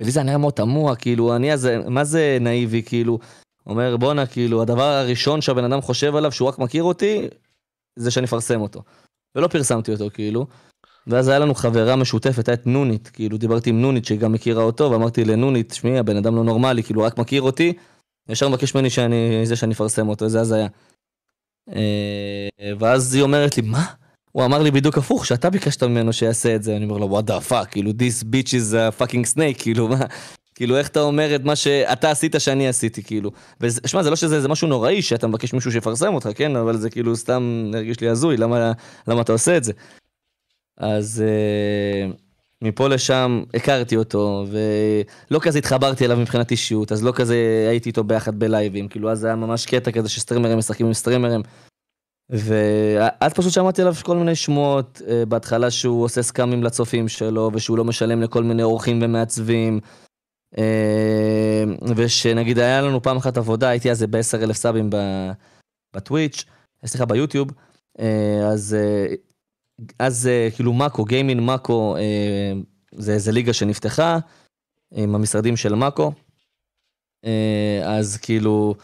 ולי 0.01 0.11
זה 0.11 0.23
נראה 0.23 0.37
מאוד 0.37 0.53
תמוה, 0.53 0.95
כאילו, 0.95 1.35
אני 1.35 1.53
אז, 1.53 1.69
מה 1.87 2.03
זה 2.03 2.37
נאיבי, 2.41 2.83
כאילו, 2.83 3.19
אומר, 3.65 3.97
בואנה, 3.97 4.25
כאילו, 4.25 4.61
הדבר 4.61 4.83
הראשון 4.83 5.41
שהבן 5.41 5.63
אדם 5.63 5.81
חושב 5.81 6.15
עליו, 6.15 6.31
שהוא 6.31 6.47
רק 6.47 6.59
מכיר 6.59 6.83
אותי, 6.83 7.27
זה 7.95 8.11
שאני 8.11 8.25
אפרסם 8.25 8.61
אותו. 8.61 8.83
ולא 9.35 9.47
פרסמתי 9.47 9.91
אותו, 9.91 10.05
כאילו. 10.13 10.47
ואז 11.07 11.27
היה 11.27 11.39
לנו 11.39 11.55
חברה 11.55 11.95
משותפת, 11.95 12.37
הייתה 12.37 12.53
את 12.53 12.67
נונית, 12.67 13.07
כאילו, 13.07 13.37
דיברתי 13.37 13.69
עם 13.69 13.81
נונית 13.81 14.05
שהיא 14.05 14.19
גם 14.19 14.31
מכירה 14.31 14.63
אותו, 14.63 14.91
ואמרתי 14.91 15.25
לנונית, 15.25 15.73
שמעי, 15.73 15.97
הבן 15.97 16.17
אדם 16.17 16.35
לא 16.35 16.43
נורמלי, 16.43 16.83
כאילו, 16.83 17.01
רק 17.01 17.17
מכיר 17.17 17.41
אותי, 17.41 17.73
ישר 18.29 18.49
מבקש 18.49 18.75
ממני 18.75 18.89
שאני, 18.89 19.41
זה 19.43 19.55
שאני 19.55 19.73
אפרסם 19.73 20.09
אותו, 20.09 20.29
זה 20.29 20.41
הזיה. 20.41 20.67
אה, 21.75 22.71
ואז 22.79 23.13
היא 23.13 23.23
אומרת 23.23 23.57
לי, 23.57 23.63
מה? 23.63 23.85
הוא 24.31 24.45
אמר 24.45 24.61
לי 24.61 24.71
בדיוק 24.71 24.97
הפוך, 24.97 25.25
שאתה 25.25 25.49
ביקשת 25.49 25.83
ממנו 25.83 26.13
שיעשה 26.13 26.55
את 26.55 26.63
זה, 26.63 26.77
אני 26.77 26.85
אומר 26.85 26.97
לו, 26.97 27.19
what 27.19 27.23
the 27.23 27.51
fuck, 27.51 27.65
כאילו, 27.71 27.91
this 27.91 28.23
bitch 28.23 28.49
is 28.49 28.73
a 28.73 29.01
fucking 29.01 29.35
snake, 29.35 29.61
כאילו, 29.61 29.87
מה? 29.87 30.05
כאילו, 30.55 30.77
איך 30.77 30.87
אתה 30.87 30.99
אומר 30.99 31.35
את 31.35 31.43
מה 31.43 31.55
שאתה 31.55 32.11
עשית 32.11 32.35
שאני 32.39 32.67
עשיתי, 32.67 33.03
כאילו. 33.03 33.31
ושמע, 33.61 34.03
זה 34.03 34.09
לא 34.09 34.15
שזה 34.15 34.41
זה 34.41 34.47
משהו 34.47 34.67
נוראי 34.67 35.01
שאתה 35.01 35.27
מבקש 35.27 35.53
מישהו 35.53 35.71
שיפרסם 35.71 36.13
אותך, 36.13 36.29
כן? 36.35 36.55
אבל 36.55 36.77
זה 36.77 36.89
כאילו 36.89 37.15
סתם 37.15 37.71
הרגיש 37.73 37.99
לי 37.99 38.09
הזוי, 38.09 38.37
למה, 38.37 38.71
למה 39.07 39.21
אתה 39.21 39.31
עושה 39.31 39.57
את 39.57 39.63
זה? 39.63 39.73
אז... 40.77 41.23
Uh... 41.23 42.26
מפה 42.63 42.87
לשם 42.87 43.43
הכרתי 43.53 43.97
אותו, 43.97 44.45
ולא 44.47 45.39
כזה 45.39 45.59
התחברתי 45.59 46.05
אליו 46.05 46.17
מבחינת 46.17 46.51
אישיות, 46.51 46.91
אז 46.91 47.03
לא 47.03 47.11
כזה 47.15 47.67
הייתי 47.69 47.89
איתו 47.89 48.03
ביחד 48.03 48.39
בלייבים, 48.39 48.87
כאילו 48.87 49.11
אז 49.11 49.23
היה 49.23 49.35
ממש 49.35 49.65
קטע 49.65 49.91
כזה 49.91 50.09
שסטרימרים 50.09 50.57
משחקים 50.57 50.85
עם 50.87 50.93
סטרימרים. 50.93 51.41
ואז 52.29 53.33
פשוט 53.33 53.53
שמעתי 53.53 53.81
עליו 53.81 53.93
כל 54.03 54.17
מיני 54.17 54.35
שמועות, 54.35 55.01
אה, 55.07 55.25
בהתחלה 55.25 55.71
שהוא 55.71 56.03
עושה 56.03 56.21
סקאמים 56.21 56.63
לצופים 56.63 57.07
שלו, 57.07 57.51
ושהוא 57.53 57.77
לא 57.77 57.85
משלם 57.85 58.21
לכל 58.21 58.43
מיני 58.43 58.63
אורחים 58.63 58.99
ומעצבים. 59.01 59.79
אה, 60.57 61.63
ושנגיד 61.95 62.59
היה 62.59 62.81
לנו 62.81 63.01
פעם 63.01 63.17
אחת 63.17 63.37
עבודה, 63.37 63.69
הייתי 63.69 63.91
אז 63.91 64.03
ב-10 64.03 64.43
אלף 64.43 64.55
סאבים 64.55 64.89
בטוויץ', 65.95 66.45
סליחה 66.85 67.05
ביוטיוב, 67.05 67.51
אה, 67.99 68.47
אז 68.51 68.75
אז 69.99 70.27
אה, 70.27 70.49
כאילו 70.55 70.73
מאקו, 70.73 71.05
גיימין 71.05 71.45
מאקו, 71.45 71.95
אה, 71.97 72.53
זה 72.91 73.13
איזה 73.13 73.31
ליגה 73.31 73.53
שנפתחה 73.53 74.17
עם 74.91 75.15
המשרדים 75.15 75.57
של 75.57 75.75
מאקו. 75.75 76.11
אה, 77.25 77.81
אז 77.83 78.17
כאילו, 78.17 78.75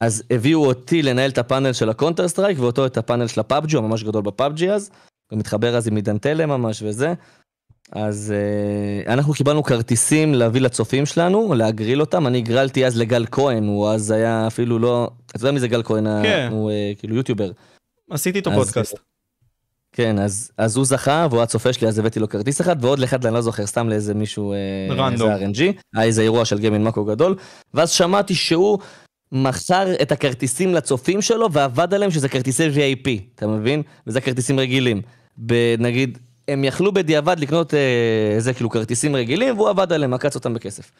אז 0.00 0.22
הביאו 0.30 0.66
אותי 0.66 1.02
לנהל 1.02 1.30
את 1.30 1.38
הפאנל 1.38 1.72
של 1.72 1.90
הקונטר 1.90 2.28
סטרייק 2.28 2.58
ואותו 2.60 2.86
את 2.86 2.96
הפאנל 2.96 3.26
של 3.26 3.40
הפאבג'י, 3.40 3.76
הוא 3.76 3.88
ממש 3.88 4.02
גדול 4.02 4.22
בפאבג'י 4.22 4.70
אז. 4.70 4.90
הוא 5.30 5.38
מתחבר 5.38 5.76
אז 5.76 5.88
עם 5.88 5.96
עידן 5.96 6.18
תלם 6.18 6.48
ממש 6.48 6.82
וזה. 6.82 7.14
אז 7.92 8.34
uh, 8.34 9.08
אנחנו 9.08 9.32
קיבלנו 9.32 9.62
כרטיסים 9.62 10.34
להביא 10.34 10.60
לצופים 10.60 11.06
שלנו, 11.06 11.54
להגריל 11.54 12.00
אותם, 12.00 12.26
אני 12.26 12.38
הגרלתי 12.38 12.86
אז 12.86 12.98
לגל 12.98 13.26
כהן, 13.30 13.66
הוא 13.66 13.88
אז 13.88 14.10
היה 14.10 14.46
אפילו 14.46 14.78
לא, 14.78 15.10
אתה 15.26 15.36
יודע 15.36 15.50
מי 15.50 15.60
זה 15.60 15.68
גל 15.68 15.82
כהן, 15.82 16.04
כן. 16.22 16.48
הוא 16.52 16.70
uh, 16.70 16.98
כאילו 16.98 17.16
יוטיובר. 17.16 17.50
עשיתי 18.10 18.38
איתו 18.38 18.50
פודקאסט. 18.50 19.13
כן, 19.96 20.18
אז, 20.18 20.50
אז 20.58 20.76
הוא 20.76 20.84
זכה, 20.84 21.26
והוא 21.30 21.42
הצופה 21.42 21.72
שלי, 21.72 21.88
אז 21.88 21.98
הבאתי 21.98 22.20
לו 22.20 22.28
כרטיס 22.28 22.60
אחד, 22.60 22.84
ועוד 22.84 22.98
לאחד, 22.98 23.26
אני 23.26 23.34
לא 23.34 23.40
זוכר, 23.40 23.66
סתם 23.66 23.88
לאיזה 23.88 24.14
מישהו, 24.14 24.54
random. 24.90 25.30
איזה 25.30 25.46
RNG, 25.46 25.80
היה 25.94 26.04
איזה 26.04 26.22
אירוע 26.22 26.44
של 26.44 26.58
גיימין 26.58 26.84
מאקו 26.84 27.04
גדול, 27.04 27.36
ואז 27.74 27.90
שמעתי 27.90 28.34
שהוא 28.34 28.78
מכר 29.32 30.02
את 30.02 30.12
הכרטיסים 30.12 30.74
לצופים 30.74 31.22
שלו, 31.22 31.52
ועבד 31.52 31.94
עליהם 31.94 32.10
שזה 32.10 32.28
כרטיסי 32.28 32.68
VIP, 32.68 33.08
אתה 33.34 33.46
מבין? 33.46 33.82
וזה 34.06 34.20
כרטיסים 34.20 34.60
רגילים. 34.60 35.02
נגיד, 35.78 36.18
הם 36.48 36.64
יכלו 36.64 36.92
בדיעבד 36.92 37.40
לקנות 37.40 37.74
איזה 38.34 38.50
אה, 38.50 38.54
כאילו 38.54 38.70
כרטיסים 38.70 39.16
רגילים, 39.16 39.56
והוא 39.56 39.68
עבד 39.68 39.92
עליהם, 39.92 40.14
עקץ 40.14 40.34
אותם 40.34 40.54
בכסף. 40.54 40.90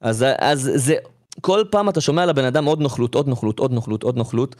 אז, 0.00 0.24
אז 0.38 0.70
זה, 0.74 0.94
כל 1.40 1.64
פעם 1.70 1.88
אתה 1.88 2.00
שומע 2.00 2.26
לבן 2.26 2.44
אדם 2.44 2.64
עוד 2.64 2.80
נוכלות, 2.80 3.14
עוד 3.14 3.28
נוכלות, 3.28 3.58
עוד 3.58 3.72
נוכלות, 3.72 4.02
עוד 4.02 4.16
נוכלות, 4.16 4.56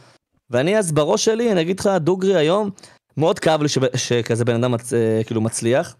ואני 0.49 0.77
אז 0.77 0.91
בראש 0.91 1.25
שלי, 1.25 1.51
אני 1.51 1.61
אגיד 1.61 1.79
לך, 1.79 1.89
דוגרי 1.99 2.35
היום, 2.35 2.69
מאוד 3.17 3.39
כאב 3.39 3.61
לי 3.61 3.69
שכזה 3.95 4.45
בן 4.45 4.55
אדם 4.55 4.71
מצ, 4.71 4.93
אה, 4.93 5.21
כאילו 5.25 5.41
מצליח. 5.41 5.95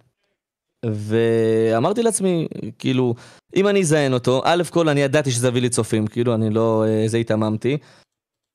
ואמרתי 0.86 2.04
לעצמי, 2.04 2.48
כאילו, 2.80 3.16
אם 3.56 3.68
אני 3.68 3.82
אזיין 3.82 4.14
אותו, 4.14 4.42
א' 4.46 4.64
כל 4.70 4.90
אני 4.90 5.02
ידעתי 5.02 5.32
שזה 5.32 5.48
יביא 5.48 5.62
לי 5.62 5.70
צופים, 5.70 6.08
כאילו, 6.08 6.36
אני 6.36 6.50
לא, 6.50 6.84
אה, 6.88 7.08
זה 7.08 7.18
התעממתי. 7.18 7.78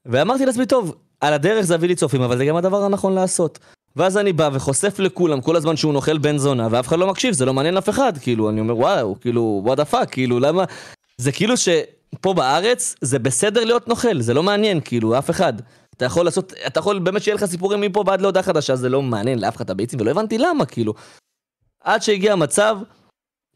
ואמרתי 0.06 0.46
לעצמי, 0.46 0.66
טוב, 0.66 0.94
על 1.20 1.32
הדרך 1.32 1.64
זה 1.64 1.74
יביא 1.74 1.88
לי 1.88 1.94
צופים, 1.94 2.22
אבל 2.22 2.38
זה 2.38 2.44
גם 2.44 2.56
הדבר 2.56 2.84
הנכון 2.84 3.14
לעשות. 3.14 3.58
ואז 3.96 4.16
אני 4.16 4.32
בא 4.32 4.50
וחושף 4.52 4.98
לכולם 4.98 5.40
כל 5.40 5.56
הזמן 5.56 5.76
שהוא 5.76 5.92
נוכל 5.92 6.18
בן 6.18 6.38
זונה, 6.38 6.68
ואף 6.70 6.88
אחד 6.88 6.98
לא 6.98 7.06
מקשיב, 7.06 7.34
זה 7.34 7.44
לא 7.44 7.54
מעניין 7.54 7.76
אף 7.76 7.88
אחד, 7.88 8.12
כאילו, 8.18 8.50
אני 8.50 8.61
אומר, 8.61 8.76
וואו, 8.76 9.20
כאילו, 9.20 9.61
what 9.64 9.76
the 9.76 9.84
fuck, 9.84 10.11
כאילו, 10.11 10.40
למה... 10.40 10.64
זה 11.18 11.32
כאילו 11.32 11.54
שפה 11.56 12.34
בארץ, 12.34 12.94
זה 13.00 13.18
בסדר 13.18 13.64
להיות 13.64 13.88
נוכל, 13.88 14.20
זה 14.20 14.34
לא 14.34 14.42
מעניין, 14.42 14.80
כאילו, 14.84 15.18
אף 15.18 15.30
אחד. 15.30 15.52
אתה 16.01 16.07
יכול 16.07 16.24
לעשות, 16.24 16.53
אתה 16.66 16.80
יכול 16.80 16.98
באמת 16.98 17.22
שיהיה 17.22 17.34
לך 17.34 17.44
סיפורים 17.44 17.80
מפה 17.80 18.05
ועד 18.07 18.20
להודעה 18.20 18.42
חדשה, 18.42 18.76
זה 18.76 18.88
לא 18.88 19.03
מעניין 19.03 19.38
לאף 19.38 19.57
אחד 19.57 19.64
את 19.64 19.70
הביצים, 19.70 20.01
ולא 20.01 20.11
הבנתי 20.11 20.38
למה, 20.38 20.66
כאילו. 20.66 20.94
עד 21.80 22.03
שהגיע 22.03 22.36
מצב 22.36 22.78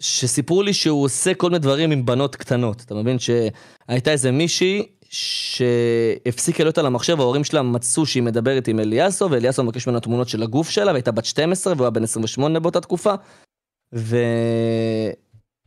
שסיפרו 0.00 0.62
לי 0.62 0.72
שהוא 0.72 1.04
עושה 1.04 1.34
כל 1.34 1.50
מיני 1.50 1.58
דברים 1.58 1.90
עם 1.90 2.06
בנות 2.06 2.36
קטנות. 2.36 2.80
אתה 2.80 2.94
מבין 2.94 3.16
שהייתה 3.18 4.10
איזה 4.10 4.30
מישהי 4.30 4.86
שהפסיקה 5.10 6.64
להיות 6.64 6.78
על 6.78 6.86
המחשב, 6.86 7.20
ההורים 7.20 7.44
שלה 7.44 7.62
מצאו 7.62 8.06
שהיא 8.06 8.22
מדברת 8.22 8.68
עם 8.68 8.80
אליאסו, 8.80 9.30
ואליאסו 9.30 9.64
מבקש 9.64 9.86
ממנה 9.86 10.00
תמונות 10.00 10.28
של 10.28 10.42
הגוף 10.42 10.70
שלה, 10.70 10.92
והייתה 10.92 11.12
בת 11.12 11.24
12 11.24 11.72
והוא 11.72 11.84
היה 11.84 11.90
בן 11.90 12.02
28 12.02 12.60
באותה 12.60 12.80
תקופה. 12.80 13.14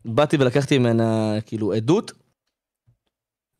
ובאתי 0.05 0.37
ולקחתי 0.39 0.77
ממנה 0.77 1.37
כאילו 1.45 1.73
עדות, 1.73 2.11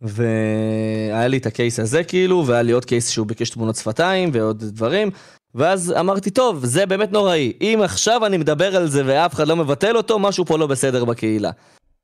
והיה 0.01 1.27
לי 1.27 1.37
את 1.37 1.45
הקייס 1.45 1.79
הזה 1.79 2.03
כאילו, 2.03 2.43
והיה 2.47 2.61
לי 2.61 2.71
עוד 2.71 2.85
קייס 2.85 3.09
שהוא 3.09 3.27
ביקש 3.27 3.49
תמונות 3.49 3.75
שפתיים 3.75 4.29
ועוד 4.33 4.63
דברים, 4.63 5.09
ואז 5.55 5.93
אמרתי, 5.99 6.29
טוב, 6.29 6.65
זה 6.65 6.85
באמת 6.85 7.11
נוראי. 7.11 7.53
אם 7.61 7.79
עכשיו 7.83 8.25
אני 8.25 8.37
מדבר 8.37 8.75
על 8.75 8.87
זה 8.87 9.03
ואף 9.05 9.33
אחד 9.33 9.47
לא 9.47 9.55
מבטל 9.55 9.97
אותו, 9.97 10.19
משהו 10.19 10.45
פה 10.45 10.57
לא 10.57 10.67
בסדר 10.67 11.05
בקהילה. 11.05 11.51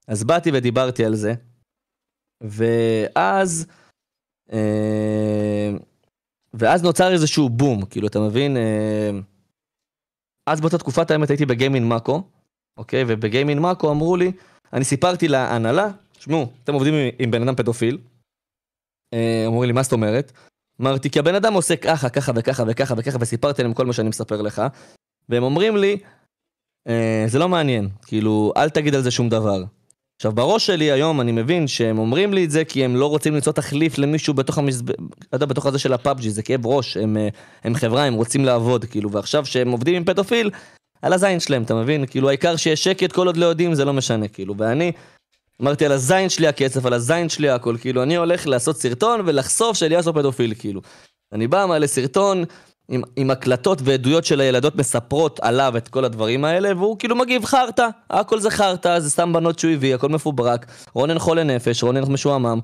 אז 0.07 0.23
באתי 0.23 0.49
ודיברתי 0.53 1.05
על 1.05 1.15
זה, 1.15 1.33
ואז... 2.41 3.65
אה, 4.53 5.71
ואז 6.53 6.83
נוצר 6.83 7.13
איזשהו 7.13 7.49
בום, 7.49 7.85
כאילו, 7.85 8.07
אתה 8.07 8.19
מבין? 8.19 8.57
אה, 8.57 9.11
אז 10.47 10.61
באותה 10.61 10.77
תקופת 10.77 11.11
האמת 11.11 11.29
הייתי 11.29 11.45
בגיימין 11.45 11.89
מאקו, 11.89 12.23
אוקיי? 12.77 13.03
ובגיימין 13.07 13.59
מאקו 13.59 13.91
אמרו 13.91 14.15
לי, 14.15 14.31
אני 14.73 14.83
סיפרתי 14.83 15.27
להנהלה, 15.27 15.87
שמעו, 16.23 16.47
אתם 16.63 16.73
עובדים 16.73 16.93
עם 17.19 17.31
בן 17.31 17.41
אדם 17.41 17.55
פדופיל. 17.55 17.97
אה, 19.13 19.43
אמרו 19.47 19.63
לי, 19.63 19.71
מה 19.71 19.83
זאת 19.83 19.91
אומרת? 19.91 20.31
אמרתי, 20.81 21.09
כי 21.09 21.19
הבן 21.19 21.35
אדם 21.35 21.53
עושה 21.53 21.75
ככה, 21.75 22.09
ככה 22.09 22.31
וככה 22.35 22.63
וככה 22.67 22.93
וככה, 22.97 23.17
וסיפרתי 23.21 23.63
להם 23.63 23.73
כל 23.73 23.85
מה 23.85 23.93
שאני 23.93 24.09
מספר 24.09 24.41
לך. 24.41 24.61
והם 25.29 25.43
אומרים 25.43 25.77
לי, 25.77 25.97
אה, 26.87 27.25
זה 27.27 27.39
לא 27.39 27.49
מעניין, 27.49 27.89
כאילו, 28.05 28.53
אל 28.57 28.69
תגיד 28.69 28.95
על 28.95 29.01
זה 29.01 29.11
שום 29.11 29.29
דבר. 29.29 29.63
עכשיו, 30.15 30.31
בראש 30.31 30.65
שלי 30.65 30.91
היום 30.91 31.21
אני 31.21 31.31
מבין 31.31 31.67
שהם 31.67 31.99
אומרים 31.99 32.33
לי 32.33 32.45
את 32.45 32.51
זה 32.51 32.65
כי 32.65 32.85
הם 32.85 32.95
לא 32.95 33.09
רוצים 33.09 33.35
למצוא 33.35 33.53
תחליף 33.53 33.97
למישהו 33.97 34.33
בתוך 34.33 34.57
המזב... 34.57 34.89
אתה 34.89 35.35
יודע, 35.35 35.45
בתוך 35.45 35.65
הזה 35.65 35.79
של 35.79 35.93
הפאבג'י, 35.93 36.29
זה 36.29 36.43
כאב 36.43 36.67
ראש, 36.67 36.97
הם, 36.97 37.17
אה, 37.17 37.27
הם 37.63 37.75
חברה, 37.75 38.03
הם 38.03 38.13
רוצים 38.13 38.45
לעבוד, 38.45 38.85
כאילו, 38.85 39.11
ועכשיו 39.11 39.45
שהם 39.45 39.71
עובדים 39.71 39.95
עם 39.95 40.03
פדופיל, 40.03 40.51
על 41.01 41.13
הזין 41.13 41.39
שלהם, 41.39 41.63
אתה 41.63 41.75
מבין? 41.75 42.05
כאילו, 42.05 42.29
העיקר 42.29 42.55
שיש 42.55 42.83
שקט, 42.83 43.11
כל 43.11 43.27
עוד 43.27 43.37
לא 43.37 43.45
יודעים, 43.45 43.73
זה 43.73 43.85
לא 43.85 43.93
משנה, 43.93 44.27
כאילו, 44.27 44.57
ואני... 44.57 44.91
אמרתי 45.61 45.85
על 45.85 45.91
הזין 45.91 46.29
שלי 46.29 46.47
הכסף, 46.47 46.85
על 46.85 46.93
הזין 46.93 47.29
שלי 47.29 47.49
הכל, 47.49 47.75
כאילו, 47.81 48.03
אני 48.03 48.15
הולך 48.15 48.47
לעשות 48.47 48.77
סרטון 48.77 49.21
ולחשוף 49.25 49.77
שאליאסו 49.77 50.13
פדופיל, 50.13 50.53
כאילו. 50.59 50.81
אני 51.33 51.47
בא, 51.47 51.65
מעלה 51.65 51.87
סרטון, 51.87 52.43
עם, 52.89 53.01
עם 53.15 53.31
הקלטות 53.31 53.79
ועדויות 53.83 54.25
של 54.25 54.41
הילדות 54.41 54.75
מספרות 54.75 55.39
עליו 55.39 55.77
את 55.77 55.87
כל 55.87 56.05
הדברים 56.05 56.45
האלה, 56.45 56.77
והוא 56.77 56.99
כאילו 56.99 57.15
מגיב 57.15 57.45
חרטא, 57.45 57.87
הכל 58.09 58.39
זה 58.39 58.49
חרטא, 58.49 58.99
זה 58.99 59.09
סתם 59.09 59.33
בנות 59.33 59.59
שהוא 59.59 59.71
הביא, 59.71 59.95
הכל 59.95 60.09
מפוברק, 60.09 60.65
רונן 60.93 61.19
חולה 61.19 61.43
נפש, 61.43 61.83
רונן 61.83 62.11
משועמם. 62.11 62.59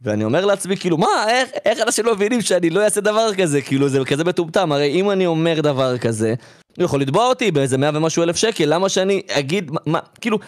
ואני 0.00 0.24
אומר 0.24 0.46
לעצמי, 0.46 0.76
כאילו, 0.76 0.98
מה, 0.98 1.28
איך, 1.28 1.48
איך 1.64 1.80
אנשים 1.80 2.06
לא 2.06 2.14
מבינים 2.14 2.40
שאני 2.40 2.70
לא 2.70 2.84
אעשה 2.84 3.00
דבר 3.00 3.34
כזה? 3.34 3.62
כאילו, 3.62 3.88
זה 3.88 4.04
כזה 4.04 4.24
מטומטם, 4.24 4.72
הרי 4.72 5.00
אם 5.00 5.10
אני 5.10 5.26
אומר 5.26 5.60
דבר 5.60 5.98
כזה, 5.98 6.34
הוא 6.76 6.84
יכול 6.84 7.00
לתבוע 7.00 7.26
אותי 7.26 7.50
באיזה 7.50 7.78
מאה 7.78 7.90
ומשהו 7.94 8.22
אלף 8.22 8.36
שקל, 8.36 8.64
למה 8.66 8.88
שאני 8.88 9.22
אגיד, 9.30 9.70
מה 9.86 9.98
כאילו, 10.20 10.38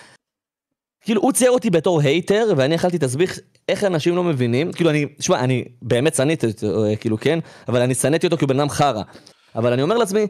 כאילו, 1.09 1.23
הוא 1.23 1.33
צייר 1.33 1.51
אותי 1.51 1.71
בתור 1.71 2.01
הייטר, 2.01 2.53
ואני 2.57 2.75
יכלתי 2.75 2.99
להסביך 3.03 3.39
איך 3.69 3.85
אנשים 3.85 4.17
לא 4.17 4.25
מבינים. 4.25 4.73
כאילו, 4.73 4.91
אני, 4.91 5.07
שמע, 5.21 5.41
אני 5.41 5.65
באמת 5.83 6.15
שנאתי 6.15 6.47
אותו, 6.47 6.85
אה, 6.85 6.97
כאילו, 6.97 7.19
כן, 7.21 7.39
אבל 7.69 7.81
אני 7.81 7.95
שנאתי 7.95 8.27
אותו 8.27 8.37
כי 8.37 8.45
הוא 8.45 8.49
בן 8.49 8.61
אדם 8.61 8.69
חרא. 8.69 9.03
אבל 9.55 9.73
אני 9.73 9.83
אומר 9.83 9.97
לעצמי, 9.99 10.27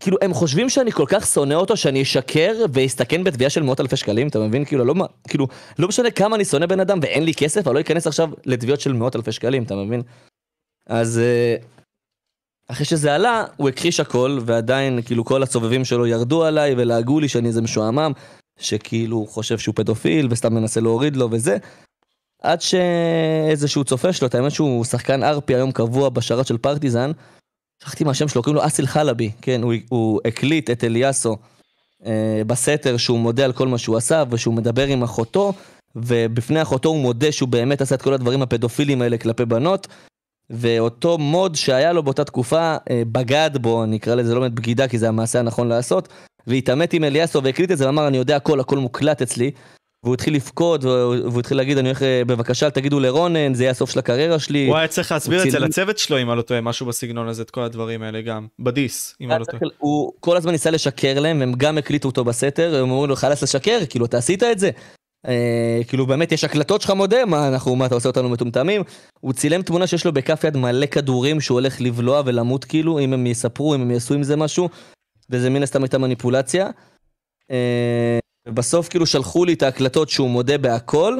כאילו, 0.00 0.16
הם 0.22 0.34
חושבים 0.34 0.68
שאני 0.68 0.92
כל 0.92 1.04
כך 1.08 1.26
שונא 1.26 1.54
אותו, 1.54 1.76
שאני 1.76 2.02
אשקר 2.02 2.64
ואסתכן 2.72 3.24
בתביעה 3.24 3.50
של 3.50 3.62
מאות 3.62 3.80
אלפי 3.80 3.96
שקלים, 3.96 4.28
אתה 4.28 4.38
מבין? 4.38 4.64
כאילו, 4.64 4.84
לא, 4.84 4.94
כאילו, 5.28 5.46
לא 5.78 5.88
משנה 5.88 6.10
כמה 6.10 6.36
אני 6.36 6.44
שונא 6.44 6.66
בן 6.66 6.80
אדם 6.80 6.98
ואין 7.02 7.24
לי 7.24 7.34
כסף, 7.34 7.66
אני 7.66 7.74
לא 7.74 7.80
אכנס 7.80 8.06
עכשיו 8.06 8.30
לתביעות 8.46 8.80
של 8.80 8.92
מאות 8.92 9.16
אלפי 9.16 9.32
שקלים, 9.32 9.62
אתה 9.62 9.76
מבין? 9.76 10.02
אז 10.86 11.18
אה, 11.18 11.56
אחרי 12.68 12.84
שזה 12.84 13.14
עלה, 13.14 13.44
הוא 13.56 13.68
הכחיש 13.68 14.00
הכל, 14.00 14.38
ועדיין, 14.44 15.02
כאילו, 15.02 15.24
כל 15.24 15.42
הסובבים 15.42 15.84
שלו 15.84 16.06
ירדו 16.06 16.44
עליי 16.44 16.74
ולעגו 16.76 17.20
לי 17.20 17.28
שאני 17.28 17.48
איזה 17.48 17.62
משועמם. 17.62 18.12
שכאילו 18.58 19.16
הוא 19.16 19.28
חושב 19.28 19.58
שהוא 19.58 19.74
פדופיל 19.74 20.28
וסתם 20.30 20.54
מנסה 20.54 20.80
להוריד 20.80 21.16
לו 21.16 21.28
וזה. 21.30 21.56
עד 22.42 22.60
שאיזשהו 22.60 23.84
צופה 23.84 24.12
שלו, 24.12 24.28
את 24.28 24.34
האמת 24.34 24.52
שהוא 24.52 24.84
שחקן 24.84 25.22
ארפי 25.22 25.54
היום 25.54 25.72
קבוע 25.72 26.08
בשרת 26.08 26.46
של 26.46 26.58
פרטיזן, 26.58 27.10
שכחתי 27.82 28.04
מהשם 28.04 28.28
שלו, 28.28 28.42
קוראים 28.42 28.56
לו 28.56 28.66
אסיל 28.66 28.86
חלבי, 28.86 29.30
כן, 29.42 29.62
הוא, 29.62 29.74
הוא 29.88 30.20
הקליט 30.24 30.70
את 30.70 30.84
אליאסו 30.84 31.36
אה, 32.06 32.42
בסתר 32.46 32.96
שהוא 32.96 33.18
מודה 33.18 33.44
על 33.44 33.52
כל 33.52 33.68
מה 33.68 33.78
שהוא 33.78 33.96
עשה 33.96 34.24
ושהוא 34.30 34.54
מדבר 34.54 34.86
עם 34.86 35.02
אחותו, 35.02 35.52
ובפני 35.96 36.62
אחותו 36.62 36.88
הוא 36.88 36.98
מודה 36.98 37.32
שהוא 37.32 37.48
באמת 37.48 37.80
עשה 37.80 37.94
את 37.94 38.02
כל 38.02 38.14
הדברים 38.14 38.42
הפדופילים 38.42 39.02
האלה 39.02 39.18
כלפי 39.18 39.44
בנות, 39.44 39.86
ואותו 40.50 41.18
מוד 41.18 41.54
שהיה 41.54 41.92
לו 41.92 42.02
באותה 42.02 42.24
תקופה 42.24 42.76
אה, 42.90 43.02
בגד 43.12 43.50
בו, 43.60 43.86
נקרא 43.86 44.14
לזה 44.14 44.34
לא 44.34 44.40
באמת 44.40 44.52
בגידה 44.52 44.88
כי 44.88 44.98
זה 44.98 45.08
המעשה 45.08 45.38
הנכון 45.38 45.68
לעשות, 45.68 46.08
והתעמת 46.46 46.92
עם 46.92 47.04
אליאסו 47.04 47.42
והקליט 47.42 47.70
את 47.70 47.78
זה 47.78 47.86
ואמר 47.86 48.08
אני 48.08 48.16
יודע 48.16 48.36
הכל, 48.36 48.60
הכל 48.60 48.78
מוקלט 48.78 49.22
אצלי. 49.22 49.50
והוא 50.04 50.14
התחיל 50.14 50.34
לבכות 50.34 50.84
והוא 50.84 51.40
התחיל 51.40 51.56
להגיד 51.56 51.78
אני 51.78 51.88
הולך 51.88 52.02
אה, 52.02 52.22
בבקשה 52.26 52.70
תגידו 52.70 53.00
לרונן 53.00 53.54
זה 53.54 53.62
יהיה 53.62 53.70
הסוף 53.70 53.90
של 53.90 53.98
הקריירה 53.98 54.38
שלי. 54.38 54.66
הוא 54.66 54.76
היה 54.76 54.88
צריך 54.88 55.12
להסביר 55.12 55.42
את 55.42 55.50
זה 55.50 55.58
לצוות 55.58 55.98
שלו 55.98 56.18
אם 56.18 56.30
אני 56.30 56.38
לא 56.38 56.42
טועה 56.42 56.60
משהו 56.60 56.86
בסגנון 56.86 57.28
הזה 57.28 57.42
את 57.42 57.50
כל 57.50 57.60
הדברים 57.60 58.02
האלה 58.02 58.20
גם 58.20 58.46
בדיס 58.58 59.16
אם 59.20 59.30
אני 59.30 59.40
לא 59.40 59.44
טועה. 59.44 59.62
הוא 59.78 60.12
כל 60.20 60.36
הזמן 60.36 60.52
ניסה 60.52 60.70
לשקר 60.70 61.20
להם 61.20 61.42
הם 61.42 61.52
גם 61.56 61.78
הקליטו 61.78 62.08
אותו 62.08 62.24
בסתר 62.24 62.76
הם 62.76 62.82
אמרו 62.82 63.06
לו 63.06 63.16
חלאס 63.16 63.42
לשקר 63.42 63.78
כאילו 63.88 64.06
אתה 64.06 64.18
עשית 64.18 64.42
את 64.42 64.58
זה. 64.58 64.70
אה, 65.28 65.80
כאילו 65.88 66.06
באמת 66.06 66.32
יש 66.32 66.44
הקלטות 66.44 66.82
שלך 66.82 66.90
מודה 66.90 67.24
מה 67.24 67.48
אנחנו 67.48 67.76
מה 67.76 67.86
אתה 67.86 67.94
עושה 67.94 68.08
אותנו 68.08 68.28
מטומטמים. 68.28 68.82
הוא 69.20 69.32
צילם 69.32 69.62
תמונה 69.62 69.86
שיש 69.86 70.04
לו 70.04 70.12
בכף 70.12 70.44
יד 70.44 70.56
מלא 70.56 70.86
כדורים 70.86 71.40
שהוא 71.40 71.54
הולך 71.54 71.80
לבלוע 71.80 72.22
ולמות 72.24 72.64
כאילו 72.64 72.98
אם 72.98 73.12
הם 73.12 73.26
יספרו 73.26 73.74
אם 73.74 73.80
הם 73.80 73.90
יעשו 73.90 74.14
עם 74.14 74.22
זה 74.22 74.36
משהו. 74.36 74.68
וזה 75.30 75.50
מן 75.50 75.62
הסתם 75.62 75.82
הייתה 75.82 75.98
מניפולציה. 75.98 76.70
אה, 77.50 78.18
ובסוף 78.48 78.88
כאילו 78.88 79.06
שלחו 79.06 79.44
לי 79.44 79.52
את 79.52 79.62
ההקלטות 79.62 80.08
שהוא 80.08 80.30
מודה 80.30 80.58
בהכל, 80.58 81.18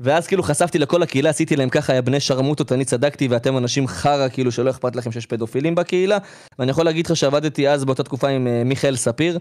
ואז 0.00 0.26
כאילו 0.26 0.42
חשפתי 0.42 0.78
לכל 0.78 1.02
הקהילה, 1.02 1.30
עשיתי 1.30 1.56
להם 1.56 1.68
ככה, 1.68 1.94
יא 1.94 2.00
בני 2.00 2.20
שרמוטות, 2.20 2.72
אני 2.72 2.84
צדקתי 2.84 3.28
ואתם 3.28 3.58
אנשים 3.58 3.86
חרא, 3.86 4.28
כאילו 4.28 4.52
שלא 4.52 4.70
אכפת 4.70 4.96
לכם 4.96 5.12
שיש 5.12 5.26
פדופילים 5.26 5.74
בקהילה. 5.74 6.18
ואני 6.58 6.70
יכול 6.70 6.84
להגיד 6.84 7.06
לך 7.06 7.16
שעבדתי 7.16 7.68
אז 7.68 7.84
באותה 7.84 8.02
תקופה 8.02 8.28
עם 8.28 8.46
uh, 8.46 8.64
מיכאל 8.64 8.96
ספיר. 8.96 9.38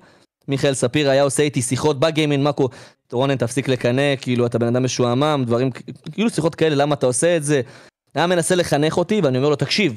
מיכאל 0.47 0.73
ספיר 0.73 1.09
היה 1.09 1.23
עושה 1.23 1.43
איתי 1.43 1.61
שיחות 1.61 1.99
בגיימין 1.99 2.43
מאקו, 2.43 2.69
רונן 3.11 3.35
תפסיק 3.35 3.67
לקנא, 3.67 4.15
כאילו 4.21 4.45
אתה 4.45 4.59
בן 4.59 4.67
אדם 4.67 4.83
משועמם, 4.83 5.43
דברים, 5.45 5.71
כאילו 6.11 6.29
שיחות 6.29 6.55
כאלה, 6.55 6.75
למה 6.75 6.95
אתה 6.95 7.05
עושה 7.05 7.37
את 7.37 7.43
זה? 7.43 7.61
היה 8.15 8.27
מנסה 8.27 8.55
לחנך 8.55 8.97
אותי 8.97 9.21
ואני 9.23 9.37
אומר 9.37 9.49
לו, 9.49 9.55
תקשיב, 9.55 9.95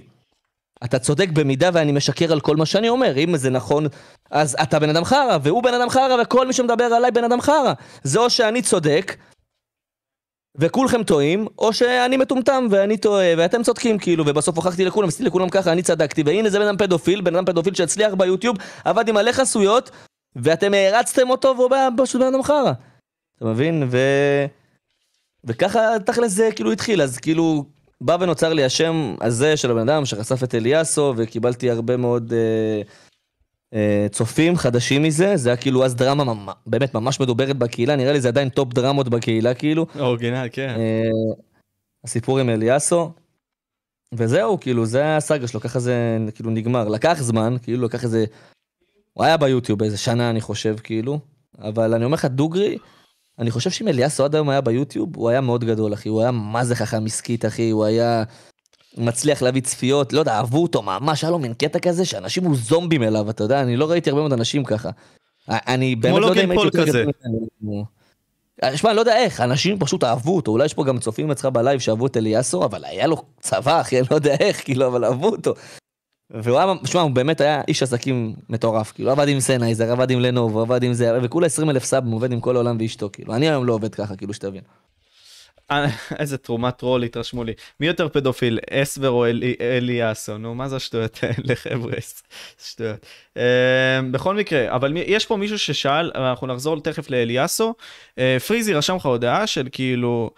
אתה 0.85 0.99
צודק 0.99 1.29
במידה 1.29 1.71
ואני 1.73 1.93
משקר 1.93 2.33
על 2.33 2.41
כל 2.41 2.57
מה 2.57 2.67
שאני 2.67 2.89
אומר, 2.89 3.19
אם 3.19 3.37
זה 3.37 3.51
נכון, 3.51 3.87
אז 4.31 4.57
אתה 4.63 4.79
בן 4.79 4.89
אדם 4.89 5.05
חרא, 5.05 5.39
והוא 5.43 5.63
בן 5.63 5.75
אדם 5.75 5.89
חרא, 5.89 6.23
וכל 6.23 6.47
מי 6.47 6.53
שמדבר 6.53 6.85
עליי 6.85 7.11
בן 7.11 7.25
אדם 7.25 7.41
חרא. 7.41 7.73
זה 8.03 8.19
או 8.19 8.31
שאני 8.31 8.63
צודק, 8.63 9.17
וכולכם 10.57 11.03
טועים, 11.03 11.47
או 11.59 11.73
שאני 11.73 12.17
מטומטם 12.17 12.67
ואני 12.71 12.97
טועה, 12.97 13.27
ואתם 13.39 13.63
צודקים 13.63 13.99
כאילו, 13.99 14.25
ובסוף 14.27 14.57
הוכחתי 14.57 14.85
לכולם, 14.85 15.09
עשיתי 15.09 15.25
לכולם 15.25 15.49
ככה, 15.49 15.73
אני 15.73 15.83
צדקתי, 15.83 16.23
והנה 16.23 16.51
זה 16.51 16.59
בן 16.59 16.67
אדם 16.67 16.77
פדופיל, 16.77 17.21
בן 17.21 17.37
אדם 17.37 17.45
פדופיל 17.45 17.75
שהצליח 17.75 18.15
ביוטיוב, 18.15 18.57
עבד 18.85 19.09
עם 19.09 19.15
מלא 19.15 19.33
חסויות, 19.33 19.91
ואתם 20.37 20.75
הערצתם 20.75 21.31
אותו 21.31 21.55
והוא 21.57 21.71
פשוט 21.97 22.21
בן 22.21 22.27
אדם 22.27 22.43
חרא. 22.43 22.73
אתה 23.37 23.45
מבין? 23.45 23.89
ו... 23.91 23.99
וככה 25.45 25.81
תכל'ס 26.07 26.31
זה 26.31 26.49
כאילו 26.57 26.73
התחיל, 26.73 27.03
אז 27.03 27.19
כאילו 27.19 27.65
בא 28.01 28.17
ונוצר 28.21 28.53
לי 28.53 28.65
השם 28.65 29.15
הזה 29.21 29.57
של 29.57 29.71
הבן 29.71 29.89
אדם 29.89 30.05
שחשף 30.05 30.43
את 30.45 30.55
אליאסו, 30.55 31.15
וקיבלתי 31.17 31.71
הרבה 31.71 31.97
מאוד 31.97 32.33
אה, 32.33 32.83
אה, 33.75 34.07
צופים 34.11 34.57
חדשים 34.57 35.03
מזה, 35.03 35.37
זה 35.37 35.49
היה 35.49 35.57
כאילו 35.57 35.85
אז 35.85 35.95
דרמה 35.95 36.25
ממ... 36.25 36.49
באמת 36.67 36.95
ממש 36.95 37.21
מדוברת 37.21 37.57
בקהילה, 37.57 37.97
נראה 37.97 38.13
לי 38.13 38.21
זה 38.21 38.29
עדיין 38.29 38.49
טופ 38.49 38.75
דרמות 38.75 39.09
בקהילה 39.09 39.55
כאילו. 39.55 39.87
original, 39.99 40.49
כן. 40.53 40.75
אה, 40.79 41.35
הסיפור 42.05 42.39
עם 42.39 42.51
אליאסו. 42.51 43.13
וזהו, 44.15 44.61
כאילו, 44.61 44.87
זה 44.87 45.17
הסאגה 45.17 45.49
שלו, 45.49 45.61
ככה 45.61 45.79
זה 45.79 46.19
כאילו 46.35 46.51
נגמר. 46.51 46.89
לקח 46.89 47.19
זמן, 47.21 47.57
כאילו, 47.63 47.85
לקח 47.85 48.05
איזה... 48.05 48.25
הוא 49.13 49.25
היה 49.25 49.37
ביוטיוב 49.37 49.83
איזה 49.83 49.99
שנה, 49.99 50.31
אני 50.31 50.41
חושב, 50.41 50.77
כאילו. 50.83 51.19
אבל 51.59 51.95
אני 51.95 52.05
אומר 52.05 52.15
לך, 52.15 52.25
דוגרי, 52.25 52.79
אני 53.39 53.51
חושב 53.51 53.71
שאם 53.71 53.89
אליאסו 53.89 54.25
עד 54.25 54.35
היום 54.35 54.49
היה 54.49 54.61
ביוטיוב, 54.61 55.17
הוא 55.17 55.29
היה 55.29 55.41
מאוד 55.41 55.65
גדול, 55.65 55.95
אחי. 55.95 56.09
הוא 56.09 56.23
היה 56.23 56.31
מה 56.31 56.65
זה 56.65 56.77
חכם 56.77 57.07
עסקית, 57.07 57.45
אחי. 57.45 57.71
הוא 57.71 57.85
היה 57.85 58.25
מצליח 58.99 59.43
להביא 59.43 59.61
צפיות, 59.61 60.13
לא 60.13 60.21
יודע, 60.21 60.33
אהבו 60.33 60.63
אותו 60.63 60.83
ממש, 60.83 61.25
היה 61.25 61.31
לו 61.31 61.39
מין 61.39 61.55
קטע 61.55 61.79
כזה 61.79 62.05
שאנשים 62.05 62.45
היו 62.45 62.57
זומבים 62.57 63.03
אליו, 63.03 63.31
אתה 63.31 63.45
יודע, 63.45 63.61
אני 63.63 63.77
לא 63.77 63.91
ראיתי 63.91 64.11
הרבה 64.11 64.21
מאוד 64.23 64.33
אנשים 64.33 64.65
ככה. 64.65 64.91
אני 65.49 65.97
באמת 65.97 66.21
לא 66.21 66.27
יודע 66.27 66.45
אם 66.45 66.51
הייתי 66.51 66.65
יותר 66.65 66.85
גדול. 66.85 67.13
שמע, 68.75 68.91
אני 68.91 68.97
לא 68.97 69.01
יודע 69.01 69.17
איך, 69.17 69.41
אנשים 69.41 69.79
פשוט 69.79 70.05
אהבו 70.05 70.37
אותו, 70.37 70.53
אולי 70.53 70.65
יש 70.65 70.75
פה 70.75 70.85
גם 70.85 70.99
צופים 70.99 71.31
אצלך 71.31 71.47
בלייב 71.47 71.81
שאהבו 71.81 72.07
את 72.07 72.17
אליאסו, 72.17 72.65
אבל 72.65 72.85
היה 72.85 73.07
לו 73.07 73.23
צבא, 73.41 73.81
אחי, 73.81 73.99
אני 73.99 74.07
לא 74.11 74.17
יודע 74.17 74.37
איך, 74.41 74.65
כאילו, 74.65 74.87
אבל 74.87 75.05
אהבו 75.05 75.29
אותו. 75.29 75.55
והוא 76.31 76.59
היה, 76.59 76.73
שמע, 76.85 77.01
הוא 77.01 77.11
באמת 77.11 77.41
היה 77.41 77.63
איש 77.69 77.83
עסקים 77.83 78.35
מטורף, 78.49 78.93
כאילו, 78.93 79.11
עבד 79.11 79.29
עם 79.29 79.41
סנייזר, 79.41 79.93
עבד 79.93 80.11
עם 80.11 80.21
לנובו, 80.21 80.61
עבד 80.61 80.83
עם 80.83 80.93
זה, 80.93 81.19
וכולה 81.23 81.47
20 81.47 81.71
אלף 81.71 81.85
sub, 81.85 82.13
עובד 82.13 82.33
עם 82.33 82.41
כל 82.41 82.57
העולם 82.57 82.77
ואשתו, 82.81 83.09
כאילו, 83.13 83.35
אני 83.35 83.49
היום 83.49 83.65
לא 83.65 83.73
עובד 83.73 83.95
ככה, 83.95 84.17
כאילו, 84.17 84.35
שתבין. 84.35 84.63
אה, 85.71 85.87
איזה 86.21 86.39
תרומת 86.39 86.83
טרול 86.83 87.03
התרשמו 87.03 87.45
לי. 87.45 87.53
מי 87.81 87.87
יותר 87.87 88.09
פדופיל, 88.09 88.59
אסבר 88.71 89.11
או 89.11 89.27
אליאסו? 89.61 90.39
נו, 90.39 90.55
מה 90.55 90.69
זה 90.69 90.77
השטויות 90.77 91.19
האלה, 91.23 91.55
חבר'ה? 91.55 91.93
שטויות. 92.65 93.07
אה, 93.35 93.41
בכל 94.11 94.37
מקרה, 94.37 94.75
אבל 94.77 94.93
יש 94.97 95.27
פה 95.27 95.37
מישהו 95.37 95.59
ששאל, 95.59 96.11
אנחנו 96.15 96.47
נחזור 96.47 96.81
תכף 96.81 97.11
לאליאסו. 97.11 97.75
אה, 98.11 98.23
פריזי 98.47 98.75
רשם 98.75 98.97
לך 98.97 99.07
הודעה 99.07 99.47
של 99.47 99.69
כאילו, 99.73 100.31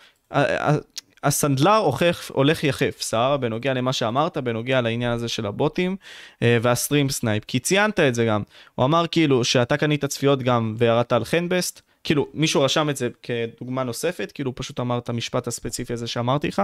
הסנדלר 1.25 1.77
הוכח, 1.77 2.31
הולך 2.35 2.65
יחף, 2.65 3.01
שר, 3.11 3.37
בנוגע 3.37 3.75
למה 3.75 3.93
שאמרת, 3.93 4.39
בנוגע 4.39 4.81
לעניין 4.81 5.13
הזה 5.13 5.29
של 5.29 5.47
הבוטים 5.47 5.97
אה, 6.43 6.59
וה 6.63 6.74
stream 6.74 7.09
snipe, 7.09 7.45
כי 7.45 7.59
ציינת 7.59 8.01
את 8.01 8.15
זה 8.15 8.25
גם. 8.25 8.43
הוא 8.75 8.85
אמר 8.85 9.07
כאילו 9.07 9.45
שאתה 9.45 9.77
קנית 9.77 10.05
צפיות 10.05 10.43
גם 10.43 10.75
וירדת 10.79 11.13
על 11.13 11.25
חנבסט, 11.25 11.81
כאילו, 12.05 12.27
מישהו 12.35 12.63
רשם 12.63 12.91
את 12.91 12.97
זה 12.97 13.09
כדוגמה 13.23 13.85
נוספת, 13.85 14.33
כאילו, 14.33 14.55
פשוט 14.55 14.81
אמר 14.81 14.99
את 14.99 15.09
המשפט 15.09 15.47
הספציפי 15.47 15.93
הזה 15.93 16.07
שאמרתי 16.07 16.49
לך. 16.49 16.63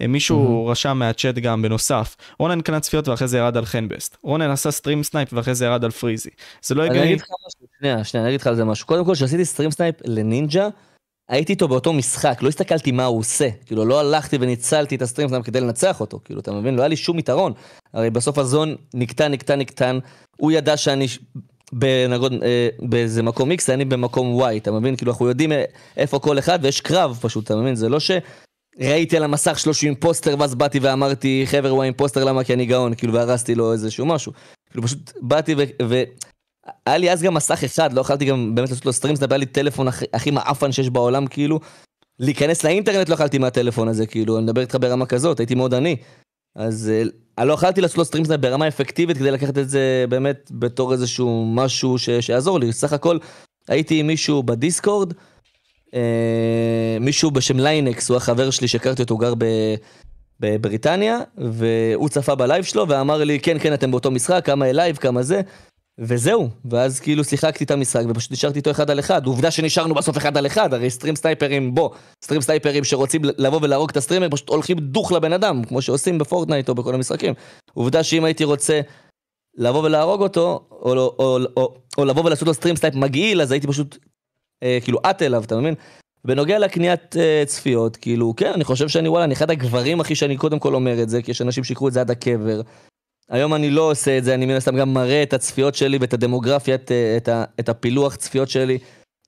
אה, 0.00 0.06
מישהו 0.06 0.66
רשם 0.66 0.96
מהצ'אט 0.98 1.34
גם 1.34 1.62
בנוסף, 1.62 2.16
רונן 2.38 2.60
קנה 2.60 2.80
צפיות 2.80 3.08
ואחרי 3.08 3.28
זה 3.28 3.38
ירד 3.38 3.56
על 3.56 3.64
חנבסט. 3.64 4.16
רונן 4.22 4.50
עשה 4.50 4.70
stream 4.70 5.02
snipe 5.02 5.28
ואחרי 5.32 5.54
זה 5.54 5.64
ירד 5.64 5.84
על 5.84 5.90
פריזי. 5.90 6.30
זה 6.62 6.74
לא 6.74 6.82
אני 6.82 6.90
הגיוני. 6.90 7.08
אגיד 7.08 7.20
לך 7.20 7.26
משהו, 7.46 7.66
שנייה, 7.78 8.04
שנייה, 8.04 8.24
אני 8.24 8.30
אגיד 8.30 8.40
לך 8.40 8.46
על 8.46 8.54
זה 8.54 8.64
משהו. 8.64 8.86
קודם 8.86 9.04
כל, 9.04 9.14
כשעשיתי 9.14 9.44
stream 9.44 9.70
snipe 9.70 9.94
לנינג'ה, 10.04 10.68
הייתי 11.28 11.52
איתו 11.52 11.68
באותו 11.68 11.92
משחק, 11.92 12.42
לא 12.42 12.48
הסתכלתי 12.48 12.92
מה 12.92 13.04
הוא 13.04 13.18
עושה. 13.18 13.48
כאילו, 13.66 13.84
לא 13.84 14.00
הלכתי 14.00 14.36
וניצלתי 14.40 14.94
את 14.94 15.02
ה 15.02 15.06
stream 15.06 15.28
snipe 15.28 15.44
כדי 15.44 15.60
לנצח 15.60 16.00
אותו, 16.00 16.20
כאילו, 16.24 16.40
אתה 16.40 16.52
מבין? 16.52 16.74
לא 16.74 16.80
היה 16.80 16.88
לי 16.88 16.96
שום 16.96 17.18
יתרון. 17.18 17.52
הרי 17.94 18.10
בסוף 18.10 18.38
ה 18.38 18.46
zone 18.46 18.76
נקטע, 18.94 19.28
נקטע, 19.28 19.56
נקטן, 19.56 19.98
הוא 20.36 20.52
ידע 20.52 20.76
שאני 20.76 21.06
בנגוד, 21.72 22.32
אה, 22.42 22.68
באיזה 22.78 23.22
מקום 23.22 23.52
X, 23.52 23.54
אני 23.68 23.84
במקום 23.84 24.42
Y, 24.42 24.56
אתה 24.56 24.72
מבין? 24.72 24.96
כאילו, 24.96 25.12
אנחנו 25.12 25.28
יודעים 25.28 25.52
אה, 25.52 25.64
איפה 25.96 26.18
כל 26.18 26.38
אחד, 26.38 26.58
ויש 26.62 26.80
קרב 26.80 27.18
פשוט, 27.20 27.44
אתה 27.44 27.56
מבין? 27.56 27.74
זה 27.74 27.88
לא 27.88 28.00
ש... 28.00 28.10
ראיתי 28.80 29.16
על 29.16 29.24
המסך 29.24 29.58
שלו 29.58 29.74
שהוא 29.74 29.88
אימפוסטר, 29.88 30.36
ואז 30.38 30.54
באתי 30.54 30.78
ואמרתי, 30.78 31.42
חבר'ה, 31.46 31.70
הוא 31.70 31.82
האימפוסטר, 31.82 32.24
למה? 32.24 32.44
כי 32.44 32.54
אני 32.54 32.66
גאון, 32.66 32.94
כאילו, 32.94 33.12
והרסתי 33.12 33.54
לו 33.54 33.72
איזשהו 33.72 34.06
משהו. 34.06 34.32
כאילו, 34.70 34.82
פשוט 34.82 35.12
באתי 35.20 35.54
ו... 35.54 35.62
ו... 35.88 36.02
היה 36.86 36.98
לי 36.98 37.12
אז 37.12 37.22
גם 37.22 37.34
מסך 37.34 37.64
אחד, 37.64 37.92
לא 37.92 38.00
יכלתי 38.00 38.24
גם 38.24 38.54
באמת 38.54 38.70
לעשות 38.70 38.86
לו 38.86 38.92
סטרים, 38.92 39.16
זה 39.16 39.26
היה 39.30 39.36
לי 39.36 39.46
טלפון 39.46 39.88
הכי, 40.12 40.30
מעפן 40.30 40.72
שיש 40.72 40.90
בעולם, 40.90 41.26
כאילו. 41.26 41.60
להיכנס 42.18 42.64
לאינטרנט 42.64 43.08
לא 43.08 43.14
יכלתי 43.14 43.38
מהטלפון 43.38 43.88
הזה, 43.88 44.06
כאילו, 44.06 44.36
אני 44.36 44.44
מדבר 44.44 44.60
איתך 44.60 44.76
ברמה 44.80 45.06
כזאת, 45.06 45.40
הייתי 45.40 45.54
מאוד 45.54 45.74
עני. 45.74 45.96
אז 46.56 46.90
אה, 46.94 47.02
אני 47.38 47.48
לא 47.48 47.52
יכלתי 47.52 47.80
לעשות 47.80 47.98
לו 47.98 48.04
סטרים 48.04 48.24
ברמה 48.40 48.68
אפקטיבית 48.68 49.18
כדי 49.18 49.30
לקחת 49.30 49.58
את 49.58 49.68
זה 49.68 50.04
באמת 50.08 50.50
בתור 50.54 50.92
איזשהו 50.92 51.44
משהו 51.54 51.98
ש... 51.98 52.10
שיעזור 52.10 52.58
לי. 52.58 52.72
סך 52.72 52.92
הכל 52.92 53.18
הייתי 53.68 54.00
עם 54.00 54.06
מישהו 54.06 54.42
בדיסקורד, 54.42 55.12
אה, 55.94 56.96
מישהו 57.00 57.30
בשם 57.30 57.58
ליינקס, 57.58 58.08
הוא 58.08 58.16
החבר 58.16 58.50
שלי 58.50 58.68
שהכרתי 58.68 59.02
אותו, 59.02 59.14
הוא 59.14 59.20
גר. 59.20 59.34
בבריטניה, 60.40 61.18
והוא 61.36 62.08
צפה 62.08 62.34
בלייב 62.34 62.64
שלו 62.64 62.88
ואמר 62.88 63.24
לי, 63.24 63.40
כן, 63.40 63.58
כן, 63.58 63.74
אתם 63.74 63.90
באותו 63.90 64.10
משחק, 64.10 64.42
כמה 64.44 64.72
לייב, 64.72 64.96
כמה 64.96 65.22
זה, 65.22 65.40
וזהו. 65.98 66.48
ואז 66.64 67.00
כאילו 67.00 67.24
שיחקתי 67.24 67.64
את 67.64 67.70
המשחק 67.70 68.02
ופשוט 68.08 68.32
נשארתי 68.32 68.58
איתו 68.58 68.70
אחד 68.70 68.90
על 68.90 68.98
אחד. 68.98 69.26
עובדה 69.26 69.50
שנשארנו 69.50 69.94
בסוף 69.94 70.16
אחד 70.16 70.36
על 70.36 70.46
אחד, 70.46 70.74
הרי 70.74 70.90
stream 70.90 71.16
sniper 71.16 71.55
ים, 71.55 71.74
בוא, 71.74 71.90
stream 72.24 72.40
sniper 72.40 72.73
ים 72.73 72.84
שרוצים 72.84 73.22
לבוא 73.24 73.58
ולהרוג 73.62 73.90
את 73.90 73.96
הסטרימר, 73.96 74.28
פשוט 74.30 74.48
הולכים 74.48 74.78
דוך 74.78 75.12
לבן 75.12 75.32
אדם, 75.32 75.64
כמו 75.64 75.82
שעושים 75.82 76.18
בפורטנייט 76.18 76.68
או 76.68 76.74
בכל 76.74 76.94
המשחקים. 76.94 77.34
עובדה 77.74 78.02
שאם 78.02 78.24
הייתי 78.24 78.44
רוצה 78.44 78.80
לבוא 79.56 79.82
ולהרוג 79.82 80.22
אותו, 80.22 80.68
או, 80.70 80.92
או, 80.92 81.14
או, 81.18 81.38
או, 81.56 81.74
או 81.98 82.04
לבוא 82.04 82.24
ולעשות 82.24 82.48
לו 82.48 82.54
stream 82.54 82.76
snipe 82.76 82.94
מגעיל, 82.94 83.42
אז 83.42 83.52
הייתי 83.52 83.66
פשוט 83.66 83.98
אה, 84.62 84.78
כאילו 84.82 84.98
עט 85.02 85.22
אליו, 85.22 85.44
אתה 85.44 85.56
מבין? 85.56 85.74
בנוגע 86.24 86.58
לקניית 86.58 87.14
אה, 87.16 87.46
צפיות, 87.46 87.96
כאילו, 87.96 88.34
כן, 88.36 88.52
אני 88.52 88.64
חושב 88.64 88.88
שאני 88.88 89.08
וואלה, 89.08 89.24
אני 89.24 89.34
אחד 89.34 89.50
הגברים 89.50 90.00
הכי 90.00 90.14
שאני 90.14 90.36
קודם 90.36 90.58
כל 90.58 90.74
אומר 90.74 91.02
את 91.02 91.08
זה, 91.08 91.22
כי 91.22 91.30
יש 91.30 91.42
אנשים 91.42 91.64
שיקחו 91.64 91.88
את 91.88 91.92
זה 91.92 92.00
עד 92.00 92.10
הקבר. 92.10 92.60
היום 93.32 93.54
אני 93.54 93.70
לא 93.70 93.90
עושה 93.90 94.18
את 94.18 94.24
זה, 94.24 94.34
אני 94.34 94.46
מן 94.46 94.54
הסתם 94.54 94.76
גם 94.76 94.94
מראה 94.94 95.22
את 95.22 95.32
הצפיות 95.32 95.74
שלי 95.74 95.98
ואת 96.00 96.14
הדמוגרפיה, 96.14 96.74
את, 96.74 96.92
אה, 96.92 97.16
את, 97.16 97.28
את 97.60 97.68
הפילוח 97.68 98.16
צפיות 98.16 98.48
שלי 98.48 98.78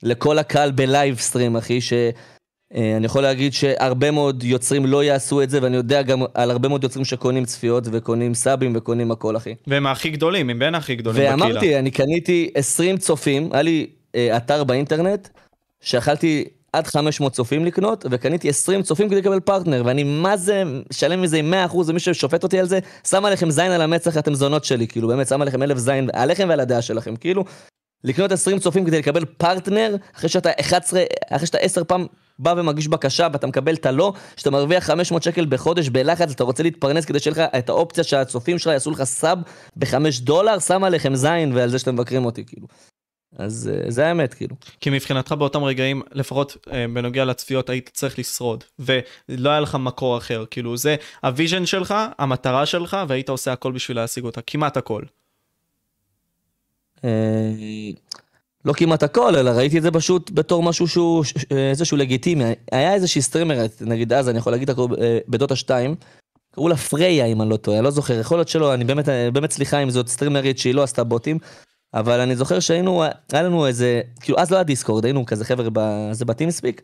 לכל 0.02 0.38
הקהל 0.38 0.70
ב 0.70 0.80
live 0.80 1.18
stream, 1.18 1.56
אחי, 1.56 1.80
שאני 1.80 3.06
יכול 3.06 3.22
להגיד 3.22 3.52
שהרבה 3.52 4.10
מאוד 4.10 4.44
יוצרים 4.44 4.86
לא 4.86 5.04
יעשו 5.04 5.42
את 5.42 5.50
זה, 5.50 5.58
ואני 5.62 5.76
יודע 5.76 6.02
גם 6.02 6.22
על 6.34 6.50
הרבה 6.50 6.68
מאוד 6.68 6.84
יוצרים 6.84 7.04
שקונים 7.04 7.44
צפיות 7.44 7.84
וקונים 7.92 8.34
sub 8.34 8.57
ים 8.57 8.72
וקונים 8.76 9.10
הכל, 9.10 9.36
אחי. 9.36 9.54
והם 9.66 9.86
הכי 9.86 10.10
גדולים, 10.10 10.50
הם 10.50 10.58
בין 10.58 10.74
הכי 10.74 10.96
גדולים 10.96 11.22
בקהילה. 11.22 11.44
ואמרתי, 11.44 11.78
אני 11.78 11.90
קניתי 11.90 12.50
20 12.54 12.96
צופים, 12.96 13.48
היה 13.52 13.62
לי 13.62 13.86
אה, 14.14 14.36
אתר 14.36 14.64
באינטרנט, 14.64 15.28
שיכלתי 15.80 16.44
עד 16.76 16.86
500 16.86 17.32
צופים 17.32 17.64
לקנות, 17.64 18.06
וקניתי 18.10 18.48
20 18.48 18.82
צופים 18.82 19.08
כדי 19.08 19.20
לקבל 19.20 19.40
פרטנר, 19.40 19.82
ואני 19.84 20.04
מה 20.04 20.36
זה, 20.36 20.62
שלם 20.90 21.22
מזה 21.22 21.36
עם 21.36 21.54
100% 21.70 21.76
ומי 21.86 22.00
ששופט 22.00 22.42
אותי 22.42 22.58
על 22.58 22.66
זה, 22.66 22.78
שם 23.08 23.24
עליכם 23.24 23.50
זין 23.50 23.72
על 23.72 23.82
המצח, 23.82 24.18
אתם 24.18 24.34
זונות 24.34 24.64
שלי, 24.64 24.86
כאילו, 24.86 25.08
באמת, 25.08 25.28
שם 25.28 25.42
עליכם 25.42 25.62
אלף 25.62 25.78
זין, 25.78 26.10
עליכם 26.12 26.46
ועל 26.48 26.60
הדעה 26.60 26.82
שלכם, 26.82 27.16
כאילו, 27.16 27.44
לקנות 28.04 28.32
20 28.32 28.58
צופים 28.58 28.84
כדי 28.84 28.98
לקבל 28.98 29.24
פרטנר, 29.24 29.96
אחרי 30.16 30.28
שאתה 30.28 30.50
11, 30.60 31.02
אחרי 31.30 31.46
שאתה 31.46 31.58
10 31.58 31.84
פעם 31.84 32.06
בא 32.38 32.54
ומגיש 32.56 32.88
בקשה 32.88 33.28
ואתה 33.32 33.46
מקבל 33.46 33.74
את 33.74 33.86
הלא, 33.86 34.12
שאתה 34.36 34.50
מרוויח 34.50 34.84
500 34.84 35.22
שקל 35.22 35.46
בחודש 35.48 35.88
בלחץ, 35.88 36.30
אתה 36.30 36.44
רוצה 36.44 36.62
להתפרנס 36.62 37.04
כדי 37.04 37.20
שיהיה 37.20 37.32
לך 37.32 37.54
את 37.58 37.68
האופציה 37.68 38.04
שהצופים 38.04 38.58
שלך 38.58 38.72
יעשו 38.72 38.90
לך 38.90 39.04
sub 39.04 39.38
בחמש 39.76 40.20
דולר, 40.20 40.58
שם 40.58 40.84
עליכם 40.84 41.14
זין 41.14 41.52
ועל 41.54 41.70
זה 41.70 41.78
שאתם 41.78 41.94
מבקרים 41.94 42.24
אותי, 42.24 42.44
כאילו. 42.46 42.66
אז 43.38 43.70
אה, 43.74 43.90
זה 43.90 44.06
האמת, 44.06 44.34
כאילו. 44.34 44.56
כי 44.80 44.90
מבחינתך 44.90 45.32
באותם 45.32 45.64
רגעים, 45.64 46.02
לפחות 46.12 46.56
אה, 46.72 46.86
בנוגע 46.94 47.24
לצפיות, 47.24 47.70
היית 47.70 47.90
צריך 47.92 48.18
לשרוד, 48.18 48.64
ולא 48.78 49.50
היה 49.50 49.60
לך 49.60 49.74
מקור 49.74 50.18
אחר, 50.18 50.44
כאילו 50.50 50.76
זה 50.76 50.96
ה 51.22 51.28
vision 51.28 51.66
שלך, 51.66 51.94
המטרה 52.18 52.66
שלך, 52.66 52.96
והיית 53.08 53.28
עושה 53.28 53.52
הכל 53.52 53.72
בשביל 53.72 53.96
להשיג 53.96 54.24
אותה, 54.24 54.40
כמעט 54.42 54.76
הכל. 54.76 55.02
אה, 57.04 57.10
לא 58.64 58.72
כמעט 58.72 59.02
הכל, 59.02 59.36
אלא 59.36 59.50
ראיתי 59.50 59.78
את 59.78 59.82
זה 59.82 59.90
פשוט 59.90 60.30
בתור 60.34 60.62
משהו 60.62 60.88
שהוא 60.88 61.24
איזשהו 61.50 61.96
לגיטימי. 61.96 62.44
היה 62.72 62.94
איזושהי 62.94 63.22
סטרימרית, 63.22 63.82
נגיד 63.82 64.12
אז, 64.12 64.28
אני 64.28 64.38
יכול 64.38 64.52
להגיד 64.52 64.70
הכל, 64.70 64.86
בדוטה 65.28 65.56
2, 65.56 65.94
קראו 66.54 66.68
לה 66.68 66.76
פריה 66.76 67.26
אם 67.26 67.42
אני 67.42 67.50
לא 67.50 67.56
טועה, 67.56 67.78
אני 67.78 67.84
לא 67.84 67.90
זוכר, 67.90 68.20
יכול 68.20 68.38
להיות 68.38 68.48
שלא, 68.48 68.74
אני 68.74 68.84
באמת, 68.84 69.08
באמת 69.32 69.52
סליחה 69.52 69.82
אם 69.82 69.90
זאת 69.90 70.08
סטרימרית 70.08 70.58
שהיא 70.58 70.74
לא 70.74 70.82
עשתה 70.82 71.04
בוטים, 71.04 71.38
אבל 71.94 72.20
אני 72.20 72.36
זוכר 72.36 72.60
שהיינו, 72.60 73.02
היה 73.32 73.42
לנו 73.42 73.66
איזה, 73.66 74.00
כאילו 74.20 74.38
אז 74.38 74.50
לא 74.50 74.56
היה 74.56 74.64
דיסקורד, 74.64 75.04
היינו 75.04 75.26
כזה 75.26 75.44
חבר'ה 75.44 75.68
בזה 75.72 76.24
בטימספיק, 76.24 76.82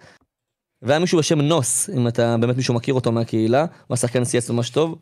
והיה 0.83 0.99
מישהו 0.99 1.19
בשם 1.19 1.41
נוס, 1.41 1.91
אם 1.91 2.09
אתה 2.09 2.37
באמת 2.37 2.57
מישהו 2.57 2.75
מכיר 2.75 2.95
אותו 2.95 3.13
מהקהילה, 3.13 3.61
הוא 3.87 3.95
השחקן 3.95 4.23
CS 4.23 4.53
ממש 4.53 4.71
טוב. 4.71 4.99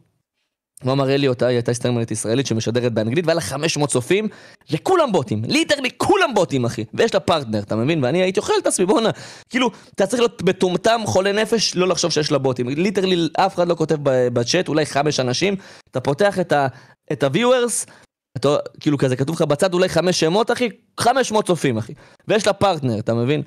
הוא 0.84 0.92
אמר 0.92 1.04
לי 1.16 1.28
אותה, 1.28 1.46
היא 1.46 1.56
הייתה 1.56 1.74
סטרימרית 1.74 2.10
ישראלית 2.10 2.46
שמשדרת 2.46 2.92
באנגלית, 2.92 3.26
והיה 3.26 3.34
לה 3.34 3.40
500 3.40 3.90
צופים, 3.90 4.28
וכולם 4.70 5.12
בוטים, 5.12 5.42
literally 5.44 5.90
כולם 5.96 6.34
בוטים 6.34 6.64
אחי, 6.64 6.84
ויש 6.94 7.14
לה 7.14 7.20
פרטנר, 7.20 7.58
אתה 7.58 7.76
מבין? 7.76 8.04
ואני 8.04 8.22
הייתי 8.22 8.40
אוכל 8.40 8.52
את 8.62 8.66
עצמי, 8.66 8.86
בואנה, 8.86 9.10
כאילו, 9.50 9.70
אתה 9.94 10.06
צריך 10.06 10.20
להיות 10.20 10.42
מטומטם, 10.42 11.00
חולה 11.04 11.32
נפש, 11.32 11.76
לא 11.76 11.88
לחשוב 11.88 12.10
שיש 12.10 12.32
לה 12.32 12.38
בוטים, 12.38 12.68
literally 12.68 13.28
אף 13.36 13.54
אחד 13.54 13.68
לא 13.68 13.74
כותב 13.74 13.96
בצ'אט, 14.02 14.68
אולי 14.68 14.86
חמש 14.86 15.20
אנשים, 15.20 15.56
אתה 15.90 16.00
פותח 16.00 16.38
את 16.38 16.52
ה- 16.52 16.66
את 17.12 17.22
ה-viewers, 17.22 17.90
אתה, 18.38 18.56
כאילו 18.80 18.98
כזה 18.98 19.16
כתוב 19.16 19.36
לך 19.36 19.42
בצד 19.42 19.74
אולי 19.74 19.88
חמש 19.88 20.20
שמות 20.20 20.50
אחי, 20.50 20.68
500 21.00 21.46
צופים 21.46 21.78
אחי, 21.78 21.92
ויש 22.28 22.46
לה 22.46 22.52
פרטנר, 22.52 22.98
אתה 22.98 23.14
מבין? 23.14 23.42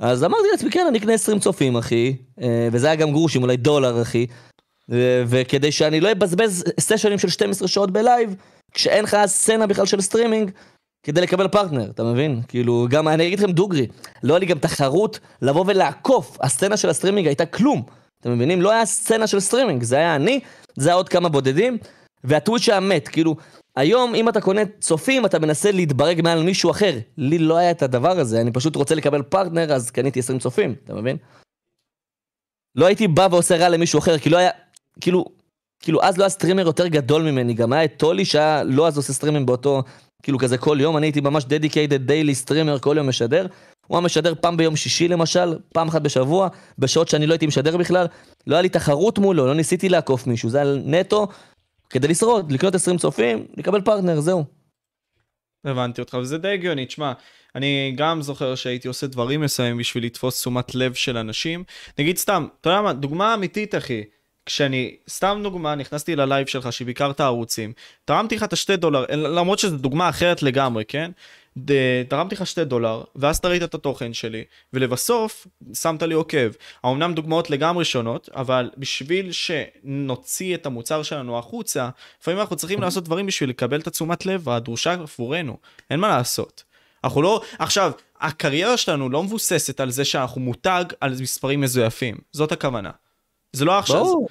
אז 0.00 0.24
אמרתי 0.24 0.44
לעצמי, 0.52 0.70
כן, 0.70 0.86
אני 0.88 0.98
אקנה 0.98 1.12
20 1.12 1.38
צופים, 1.38 1.76
אחי, 1.76 2.16
אה, 2.42 2.68
וזה 2.72 2.86
היה 2.86 2.96
גם 2.96 3.10
גרושים, 3.10 3.42
אולי 3.42 3.56
דולר, 3.56 4.02
אחי. 4.02 4.26
וכדי 5.26 5.72
שאני 5.72 6.00
לא 6.00 6.12
אבזבז 6.12 6.64
סשנים 6.80 7.18
של 7.18 7.28
12 7.28 7.68
שעות 7.68 7.90
בלייב, 7.90 8.34
כשאין 8.72 9.04
לך 9.04 9.16
סצנה 9.26 9.66
בכלל 9.66 9.86
של 9.86 10.00
סטרימינג, 10.00 10.50
כדי 11.06 11.20
לקבל 11.20 11.48
פרטנר, 11.48 11.90
אתה 11.90 12.04
מבין? 12.04 12.40
כאילו, 12.48 12.86
גם, 12.90 13.08
אני 13.08 13.26
אגיד 13.26 13.38
לכם 13.38 13.52
דוגרי, 13.52 13.86
לא 14.22 14.32
היה 14.32 14.38
לי 14.38 14.46
גם 14.46 14.58
תחרות 14.58 15.18
לבוא 15.42 15.64
ולעקוף, 15.66 16.38
הסצנה 16.40 16.76
של 16.76 16.88
הסטרימינג 16.88 17.26
הייתה 17.26 17.46
כלום. 17.46 17.82
אתם 18.20 18.32
מבינים? 18.32 18.62
לא 18.62 18.70
היה 18.72 18.86
סצנה 18.86 19.26
של 19.26 19.40
סטרימינג, 19.40 19.82
זה 19.82 19.96
היה 19.96 20.16
אני, 20.16 20.40
זה 20.76 20.88
היה 20.88 20.96
עוד 20.96 21.08
כמה 21.08 21.28
בודדים, 21.28 21.78
והטוויץ' 22.24 22.68
היה 22.68 22.80
מת, 22.80 23.08
כאילו, 23.08 23.36
היום 23.76 24.14
אם 24.14 24.28
אתה 24.28 24.40
קונה 24.40 24.60
צופים, 24.80 25.26
אתה 25.26 25.38
מנסה 25.38 25.72
להתברג 25.72 26.20
מעל 26.22 26.42
מישהו 26.42 26.70
אחר. 26.70 26.98
לי 27.18 27.38
לא 27.38 27.56
היה 27.56 27.70
את 27.70 27.82
הדבר 27.82 28.18
הזה, 28.18 28.40
אני 28.40 28.52
פשוט 28.52 28.76
רוצה 28.76 28.94
לקבל 28.94 29.22
פרטנר, 29.22 29.72
אז 29.72 29.90
קניתי 29.90 30.18
20 30.18 30.38
צופים, 30.38 30.74
אתה 30.84 30.94
מבין? 30.94 31.16
לא 32.74 32.86
הייתי 32.86 33.08
בא 33.08 33.28
ועושה 33.30 33.56
רע 33.56 33.68
למישהו 33.68 33.98
אחר, 33.98 34.18
כי 34.18 34.30
לא 34.30 34.36
היה, 34.36 34.50
כאילו, 35.00 35.24
כאילו 35.80 36.02
אז 36.02 36.18
לא 36.18 36.22
היה 36.22 36.28
סטרימר 36.28 36.66
יותר 36.66 36.86
גדול 36.86 37.22
ממני, 37.22 37.54
גם 37.54 37.72
היה 37.72 37.84
את 37.84 37.92
טולי 37.96 38.24
שהיה 38.24 38.62
לא 38.62 38.88
אז 38.88 38.96
עושה 38.96 39.12
סטרימים 39.12 39.46
באותו, 39.46 39.82
כאילו 40.22 40.38
כזה 40.38 40.58
כל 40.58 40.78
יום, 40.80 40.96
אני 40.96 41.06
הייתי 41.06 41.20
ממש 41.20 41.44
dedicated 41.44 42.06
daily 42.06 42.34
streamer, 42.34 42.78
כל 42.78 42.94
יום 42.96 43.08
משדר. 43.08 43.46
הוא 43.86 43.96
היה 43.96 44.04
משדר 44.04 44.34
פעם 44.40 44.56
ביום 44.56 44.76
שישי 44.76 45.08
למשל, 45.08 45.58
פעם 45.72 45.88
אחת 45.88 46.02
בשבוע, 46.02 46.48
בשעות 46.78 47.08
שאני 47.08 47.26
לא 47.26 47.32
הייתי 47.32 47.46
משדר 47.46 47.76
בכלל. 47.76 48.06
לא 48.46 48.54
היה 48.54 48.62
לי 48.62 48.68
תחרות 48.68 49.18
מולו, 49.18 49.46
לא 49.46 49.54
ניסיתי 49.54 49.88
לעקוף 49.88 50.26
מישהו, 50.26 50.50
זה 50.50 50.62
היה 50.62 50.74
נטו 50.84 51.28
כדי 51.94 52.08
לשרוד, 52.08 52.52
לקנות 52.52 52.74
20 52.74 52.98
צופים, 52.98 53.46
לקבל 53.56 53.80
פרטנר, 53.80 54.20
זהו. 54.20 54.44
הבנתי 55.64 56.00
אותך, 56.00 56.14
וזה 56.14 56.38
די 56.38 56.48
הגיוני, 56.48 56.86
תשמע, 56.86 57.12
אני 57.54 57.92
גם 57.96 58.22
זוכר 58.22 58.54
שהייתי 58.54 58.88
עושה 58.88 59.06
דברים 59.06 59.40
מסוימים 59.40 59.78
בשביל 59.78 60.04
לתפוס 60.04 60.40
תשומת 60.40 60.74
לב 60.74 60.94
של 60.94 61.16
אנשים. 61.16 61.64
נגיד 61.98 62.16
סתם, 62.16 62.46
אתה 62.60 62.70
יודע 62.70 62.82
מה, 62.82 62.92
דוגמה 62.92 63.34
אמיתית, 63.34 63.74
אחי. 63.74 64.02
כשאני, 64.46 64.96
סתם 65.10 65.40
דוגמה, 65.42 65.74
נכנסתי 65.74 66.16
ללייב 66.16 66.46
שלך 66.46 66.72
שביקרת 66.72 67.20
ערוצים, 67.20 67.72
תרמתי 68.04 68.36
לך 68.36 68.42
את 68.42 68.52
השתי 68.52 68.76
דולר, 68.76 69.04
למרות 69.10 69.58
שזו 69.58 69.76
דוגמה 69.76 70.08
אחרת 70.08 70.42
לגמרי, 70.42 70.84
כן? 70.84 71.10
ד- 71.58 72.02
תרמתי 72.08 72.34
לך 72.34 72.46
שתי 72.46 72.64
דולר, 72.64 73.02
ואז 73.16 73.36
אתה 73.36 73.48
ראית 73.48 73.62
את 73.62 73.74
התוכן 73.74 74.12
שלי, 74.12 74.44
ולבסוף 74.72 75.46
שמת 75.74 76.02
לי 76.02 76.14
עוקב. 76.14 76.50
האמנם 76.84 77.14
דוגמאות 77.14 77.50
לגמרי 77.50 77.84
שונות, 77.84 78.28
אבל 78.34 78.70
בשביל 78.76 79.32
שנוציא 79.32 80.54
את 80.54 80.66
המוצר 80.66 81.02
שלנו 81.02 81.38
החוצה, 81.38 81.88
לפעמים 82.20 82.40
אנחנו 82.40 82.56
צריכים 82.56 82.80
לעשות 82.80 83.04
דברים 83.04 83.26
בשביל 83.26 83.50
לקבל 83.50 83.80
את 83.80 83.86
התשומת 83.86 84.26
לב 84.26 84.48
הדרושה 84.48 84.92
עבורנו. 84.92 85.56
אין 85.90 86.00
מה 86.00 86.08
לעשות. 86.08 86.64
אנחנו 87.04 87.22
לא, 87.22 87.42
עכשיו, 87.58 87.92
הקריירה 88.20 88.76
שלנו 88.76 89.08
לא 89.08 89.22
מבוססת 89.22 89.80
על 89.80 89.90
זה 89.90 90.04
שאנחנו 90.04 90.40
מותג 90.40 90.84
על 91.00 91.16
מספרים 91.20 91.60
מזויפים, 91.60 92.16
זאת 92.32 92.52
הכוונה. 92.52 92.90
זה 93.52 93.64
לא 93.64 93.78
עכשיו... 93.78 94.04
ברור. 94.04 94.28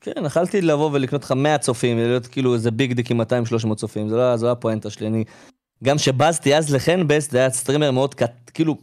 כן, 0.00 0.24
יכלתי 0.26 0.60
לבוא 0.60 0.90
ולקנות 0.92 1.24
לך 1.24 1.32
100 1.32 1.58
צופים, 1.58 1.98
ולהיות 1.98 2.26
כאילו 2.26 2.54
איזה 2.54 2.70
big 2.70 2.92
dick 2.92 3.10
עם 3.10 3.20
200-300 3.20 3.74
צופים, 3.74 4.08
זה 4.08 4.16
לא, 4.16 4.36
זו 4.36 4.50
הפואנטה 4.50 4.90
שלי. 4.90 5.06
אני, 5.06 5.24
גם 5.84 5.98
שבזתי 5.98 6.56
אז 6.56 6.74
לחנבסט, 6.74 7.30
זה 7.30 7.38
היה 7.38 7.50
סטרימר 7.50 7.90
מאוד, 7.90 8.14
קט, 8.14 8.50
כאילו, 8.54 8.76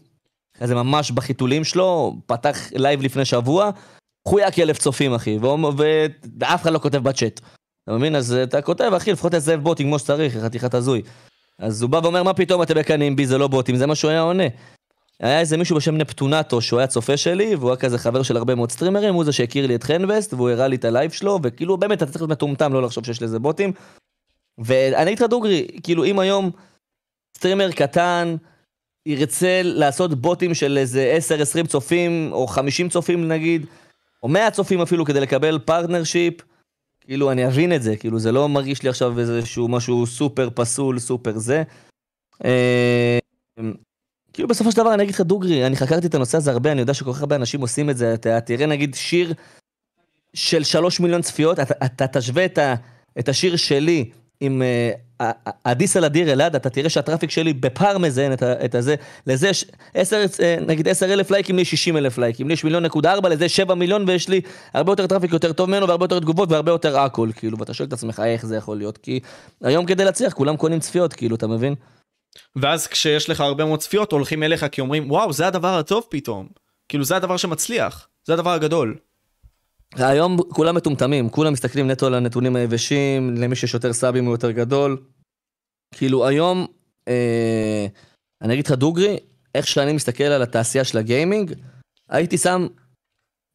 כזה 0.57 0.75
ממש 0.75 1.11
בחיתולים 1.11 1.63
שלו, 1.63 2.15
פתח 2.25 2.57
לייב 2.73 3.01
לפני 3.01 3.25
שבוע, 3.25 3.69
חויק 4.27 4.59
אלף 4.59 4.77
צופים, 4.77 5.13
אחי, 5.13 5.37
ואף 6.39 6.61
אחד 6.61 6.73
לא 6.73 6.79
כותב 6.79 6.97
בצ'אט. 6.97 7.39
אתה 7.83 7.97
מבין? 7.97 8.15
אז 8.15 8.33
אתה 8.33 8.61
כותב, 8.61 8.91
אחי, 8.97 9.11
לפחות 9.11 9.31
תזאב 9.31 9.59
בוטים 9.59 9.87
כמו 9.87 9.99
שצריך, 9.99 10.37
חתיכת 10.37 10.73
הזוי. 10.73 11.01
אז 11.59 11.81
הוא 11.81 11.89
בא 11.89 11.99
ואומר, 12.03 12.23
מה 12.23 12.33
פתאום 12.33 12.61
אתם 12.61 12.77
מקנאים 12.77 13.15
בי, 13.15 13.25
זה 13.25 13.37
לא 13.37 13.47
בוטים, 13.47 13.75
זה 13.75 13.87
מה 13.87 13.95
שהוא 13.95 14.11
היה 14.11 14.21
עונה. 14.21 14.43
היה 15.19 15.39
איזה 15.39 15.57
מישהו 15.57 15.75
בשם 15.75 15.97
נפטונטו, 15.97 16.61
שהוא 16.61 16.79
היה 16.79 16.87
צופה 16.87 17.17
שלי, 17.17 17.55
והוא 17.55 17.69
היה 17.69 17.77
כזה 17.77 17.97
חבר 17.97 18.23
של 18.23 18.37
הרבה 18.37 18.55
מאוד 18.55 18.71
סטרימרים, 18.71 19.13
הוא 19.13 19.23
זה 19.23 19.31
שהכיר 19.31 19.67
לי 19.67 19.75
את 19.75 19.83
חנבסט, 19.83 20.33
והוא 20.33 20.49
הראה 20.49 20.67
לי 20.67 20.75
את 20.75 20.85
הלייב 20.85 21.11
שלו, 21.11 21.39
וכאילו 21.43 21.77
באמת 21.77 22.03
אתה 22.03 22.11
צריך 22.11 22.21
להיות 22.21 22.31
מטומטם 22.31 22.73
לא 22.73 22.81
לחשוב 22.81 23.05
שיש 23.05 23.21
לזה 23.21 23.39
בוטים. 23.39 23.71
ואני 24.57 25.03
אגיד 25.03 25.19
לך 25.19 25.29
דוגרי, 25.29 25.67
כאילו 25.83 26.05
אם 26.05 26.19
היום 26.19 26.51
סטרימר 27.41 27.71
קטן 27.71 28.35
ירצה 29.05 29.61
לעשות 29.63 30.21
בוטים 30.21 30.53
של 30.53 30.77
איזה 30.77 31.17
10-20 31.63 31.67
צופים, 31.67 32.29
או 32.31 32.47
50 32.47 32.89
צופים 32.89 33.27
נגיד, 33.27 33.65
או 34.23 34.27
100 34.27 34.51
צופים 34.51 34.81
אפילו 34.81 35.05
כדי 35.05 35.19
לקבל 35.19 35.59
partnership, 35.59 36.33
כאילו 37.01 37.31
אני 37.31 37.47
אבין 37.47 37.75
את 37.75 37.83
זה, 37.83 37.95
כאילו 37.95 38.19
זה 38.19 38.31
לא 38.31 38.49
מרגיש 38.49 38.83
לי 38.83 38.89
עכשיו 38.89 39.19
איזשהו 39.19 39.67
משהו 39.67 40.07
סופר 40.07 40.49
פסול, 40.55 40.99
סופר 40.99 41.37
זה. 41.37 41.63
אה, 42.45 43.19
כאילו 44.33 44.47
בסופו 44.47 44.71
של 44.71 44.77
דבר 44.77 44.93
אני 44.93 45.03
אגיד 45.03 45.15
לך 45.15 45.21
דוגרי, 45.21 45.65
אני 45.65 45.75
חקרתי 45.75 46.07
את 46.07 46.15
הנושא 46.15 46.37
הזה 46.37 46.51
הרבה, 46.51 46.71
אני 46.71 46.81
יודע 46.81 46.93
שכל 46.93 47.13
כך 47.13 47.19
הרבה 47.19 47.35
אנשים 47.35 47.61
עושים 47.61 47.89
את 47.89 47.97
זה, 47.97 48.13
אתה 48.13 48.41
תראה 48.41 48.65
נגיד 48.65 48.95
שיר 48.95 49.33
של 50.33 50.63
שלוש 50.63 50.99
מיליון 50.99 51.21
צפיות, 51.21 51.59
אתה, 51.59 51.85
אתה 51.85 52.07
תשווה 52.07 52.45
את, 52.45 52.57
ה, 52.57 52.75
את 53.19 53.29
השיר 53.29 53.55
שלי 53.55 54.09
עם 54.39 54.61
uh, 54.61 55.10
הדיס 55.65 55.97
על 55.97 56.03
אדיר 56.03 56.31
אלעד, 56.31 56.55
אתה 56.55 56.69
תראה 56.69 56.89
שה 56.89 57.01
traffic 57.01 57.29
שלי 57.29 57.53
בפער 57.53 57.97
מזיין 57.97 58.33
את, 58.33 58.43
את 58.43 58.75
הזה, 58.75 58.95
לזה 59.27 59.47
יש 59.47 59.65
עשר, 59.93 60.25
אה, 60.41 60.55
נגיד 60.67 60.87
עשר 60.87 61.13
אלף 61.13 61.31
לייקים, 61.31 61.55
לי 61.55 61.61
יש 61.61 61.69
שישים 61.69 61.97
אלף 61.97 62.17
לייקים, 62.17 62.47
לי 62.47 62.53
יש 62.53 62.63
מיליון 62.63 62.85
נקודה 62.85 63.13
ארבע, 63.13 63.29
לזה 63.29 63.49
שבע 63.49 63.73
מיליון 63.73 64.03
ויש 64.07 64.29
לי 64.29 64.41
הרבה 64.73 64.91
יותר 64.91 65.07
traffic 65.07 65.33
יותר 65.33 65.53
טוב 65.53 65.69
ממנו 65.69 65.87
והרבה 65.87 66.03
יותר 66.03 66.19
תגובות 66.19 66.51
והרבה 66.51 66.71
יותר 66.71 66.99
הכל, 66.99 67.29
כאילו, 67.35 67.57
ואתה 67.57 67.73
שואל 67.73 67.87
את 67.87 67.93
עצמך 67.93 68.21
איך 68.25 68.45
זה 68.45 68.55
יכול 68.55 68.77
להיות, 68.77 68.97
כי 68.97 69.19
היום 69.61 69.85
כדי 69.85 70.05
להצליח 70.05 70.33
כולם 70.33 70.57
קונים 70.57 70.79
צפיות, 70.79 71.13
כאילו, 71.13 71.35
אתה 71.35 71.47
מבין? 71.47 71.75
ואז 72.55 72.87
כשיש 72.87 73.29
לך 73.29 73.41
הרבה 73.41 73.65
מאוד 73.65 73.79
צפיות 73.79 74.11
הולכים 74.11 74.43
אליך 74.43 74.65
כי 74.71 74.81
אומרים 74.81 75.11
וואו 75.11 75.33
זה 75.33 75.47
הדבר 75.47 75.77
הטוב 75.77 76.03
פתאום. 76.09 76.47
כאילו 76.89 77.03
זה 77.03 77.15
הדבר 77.15 77.37
שמצליח. 77.37 78.07
זה 78.27 78.33
הדבר 78.33 78.49
הגדול. 78.49 78.95
היום 79.95 80.37
כולם 80.49 80.75
מטומטמים 80.75 81.29
כולם 81.29 81.53
מסתכלים 81.53 81.91
נטו 81.91 82.07
על 82.07 82.13
הנתונים 82.13 82.55
היבשים 82.55 83.35
למי 83.37 83.55
שיש 83.55 83.73
יותר 83.73 83.93
סאבים 83.93 84.25
הוא 84.25 84.33
יותר 84.33 84.51
גדול. 84.51 84.97
כאילו 85.95 86.27
היום 86.27 86.67
אה, 87.07 87.87
אני 88.41 88.53
אגיד 88.53 88.65
לך 88.65 88.71
דוגרי 88.71 89.17
איך 89.55 89.67
שאני 89.67 89.93
מסתכל 89.93 90.23
על 90.23 90.41
התעשייה 90.41 90.83
של 90.83 90.97
הגיימינג 90.97 91.53
הייתי 92.09 92.37
שם. 92.37 92.67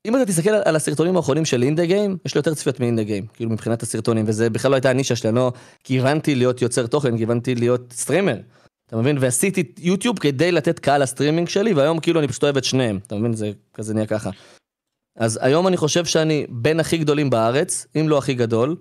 אם 0.07 0.17
אתה 0.17 0.27
תסתכל 0.27 0.51
על 0.51 0.77
הסרטונים 0.77 1.17
האחרונים 1.17 1.45
של 1.45 1.63
אינדה 1.63 1.85
גיים, 1.85 2.17
יש 2.25 2.35
לי 2.35 2.39
יותר 2.39 2.55
צפיות 2.55 2.81
מאינדה 2.81 3.03
גיים, 3.03 3.27
כאילו 3.27 3.51
מבחינת 3.51 3.83
הסרטונים, 3.83 4.25
וזה 4.29 4.51
בכלל 4.51 4.71
לא 4.71 4.77
הייתה 4.77 4.91
הנישה 4.91 5.17
שלי, 5.17 5.29
אני 5.29 5.37
לא 5.37 5.53
כיוונתי 5.85 6.35
להיות 6.35 6.63
יוצר 6.63 6.87
תוכן, 6.87 7.17
כיוונתי 7.17 7.55
להיות 7.55 7.93
streamer. 7.93 8.41
אתה 8.87 8.97
מבין? 8.97 9.19
ועשיתי 9.21 9.73
יוטיוב 9.79 10.19
כדי 10.19 10.53
לתת 10.53 10.79
קהל 10.79 11.03
לסטרימינג 11.03 11.49
שלי, 11.49 11.73
והיום 11.73 12.01
כאילו 12.01 12.21
אני 12.21 12.29
פשוט 12.29 12.45
אוהב 12.45 12.57
את 12.57 12.65
שניהם, 12.65 12.99
אתה 13.07 13.15
מבין? 13.15 13.33
זה 13.35 13.53
כזה 13.75 13.95
נהיה 13.95 14.07
ככה. 14.07 14.31
אז 15.17 15.39
היום 15.43 15.67
אני 15.67 15.77
חושב 15.77 16.05
שאני 16.05 16.47
בין 16.49 16.81
הכי 16.81 16.99
גדולים 16.99 17.31
בארץ, 17.31 17.87
אם 18.01 18.09
לא 18.09 18.19
הכי 18.19 18.35
גדול, 18.35 18.77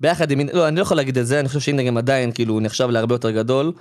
ביחד 0.00 0.30
עם... 0.30 0.40
לא, 0.52 0.68
אני 0.68 0.76
לא 0.76 0.82
יכול 0.82 0.96
להגיד 0.96 1.18
את 1.18 1.26
זה, 1.26 1.40
אני 1.40 1.48
חושב 1.48 1.60
שהנה 1.60 1.82
גם 1.82 1.96
עדיין 1.96 2.32
כאילו 2.32 2.60
נחשב 2.60 2.88
להרבה 2.88 3.14
יותר 3.14 3.30
גדול. 3.30 3.72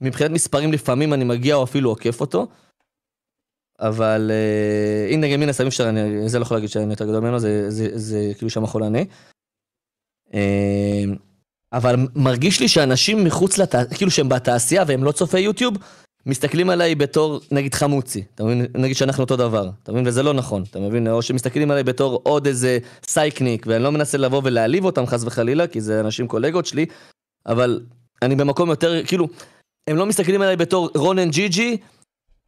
מבחינת 0.00 0.30
מספרים 0.30 0.72
לפעמים 0.72 1.14
אני 1.14 1.24
מגיע 1.24 1.54
או 1.54 1.64
אפילו 1.64 1.90
עוקף 1.90 2.20
אותו. 2.20 2.46
אבל 3.80 4.30
אה, 4.30 5.08
הנה 5.14 5.28
גם 5.28 5.40
מן 5.40 5.48
הסמים 5.48 5.68
אפשר, 5.68 5.88
אני 5.88 6.28
זה 6.28 6.38
לא 6.38 6.44
יכול 6.44 6.56
להגיד 6.56 6.70
שאני 6.70 6.90
יותר 6.90 7.04
גדול 7.04 7.20
ממנו, 7.20 7.38
זה, 7.38 7.70
זה, 7.70 7.88
זה, 7.92 7.98
זה 7.98 8.32
כאילו 8.34 8.50
שם 8.50 8.66
חולני. 8.66 9.06
אה, 10.34 11.04
אבל 11.72 11.96
מרגיש 12.14 12.60
לי 12.60 12.68
שאנשים 12.68 13.24
מחוץ 13.24 13.58
לת... 13.58 13.74
כאילו 13.94 14.10
שהם 14.10 14.28
בתעשייה 14.28 14.84
והם 14.86 15.04
לא 15.04 15.12
צופי 15.12 15.40
יוטיוב, 15.40 15.74
מסתכלים 16.26 16.70
עליי 16.70 16.94
בתור 16.94 17.40
נגיד 17.50 17.74
חמוצי, 17.74 18.22
אתה 18.34 18.44
מבין? 18.44 18.66
נגיד 18.74 18.96
שאנחנו 18.96 19.22
אותו 19.22 19.36
דבר, 19.36 19.70
אתה 19.82 19.92
מבין? 19.92 20.06
וזה 20.06 20.22
לא 20.22 20.32
נכון, 20.32 20.64
אתה 20.70 20.78
מבין? 20.78 21.08
או 21.08 21.22
שמסתכלים 21.22 21.70
עליי 21.70 21.82
בתור 21.82 22.20
עוד 22.22 22.46
איזה 22.46 22.78
סייקניק, 23.06 23.66
ואני 23.68 23.84
לא 23.84 23.92
מנסה 23.92 24.18
לבוא 24.18 24.40
ולהעליב 24.44 24.84
אותם 24.84 25.06
חס 25.06 25.24
וחלילה, 25.24 25.66
כי 25.66 25.80
זה 25.80 26.00
אנשים 26.00 26.28
קולגות 26.28 26.66
שלי, 26.66 26.86
אבל 27.46 27.80
אני 28.22 28.36
במקום 28.36 28.70
יותר, 28.70 29.06
כאילו, 29.06 29.28
הם 29.86 29.96
לא 29.96 30.06
מסתכלים 30.06 30.42
עליי 30.42 30.56
בתור 30.56 30.90
רונן 30.94 31.30
ג'י 31.30 31.76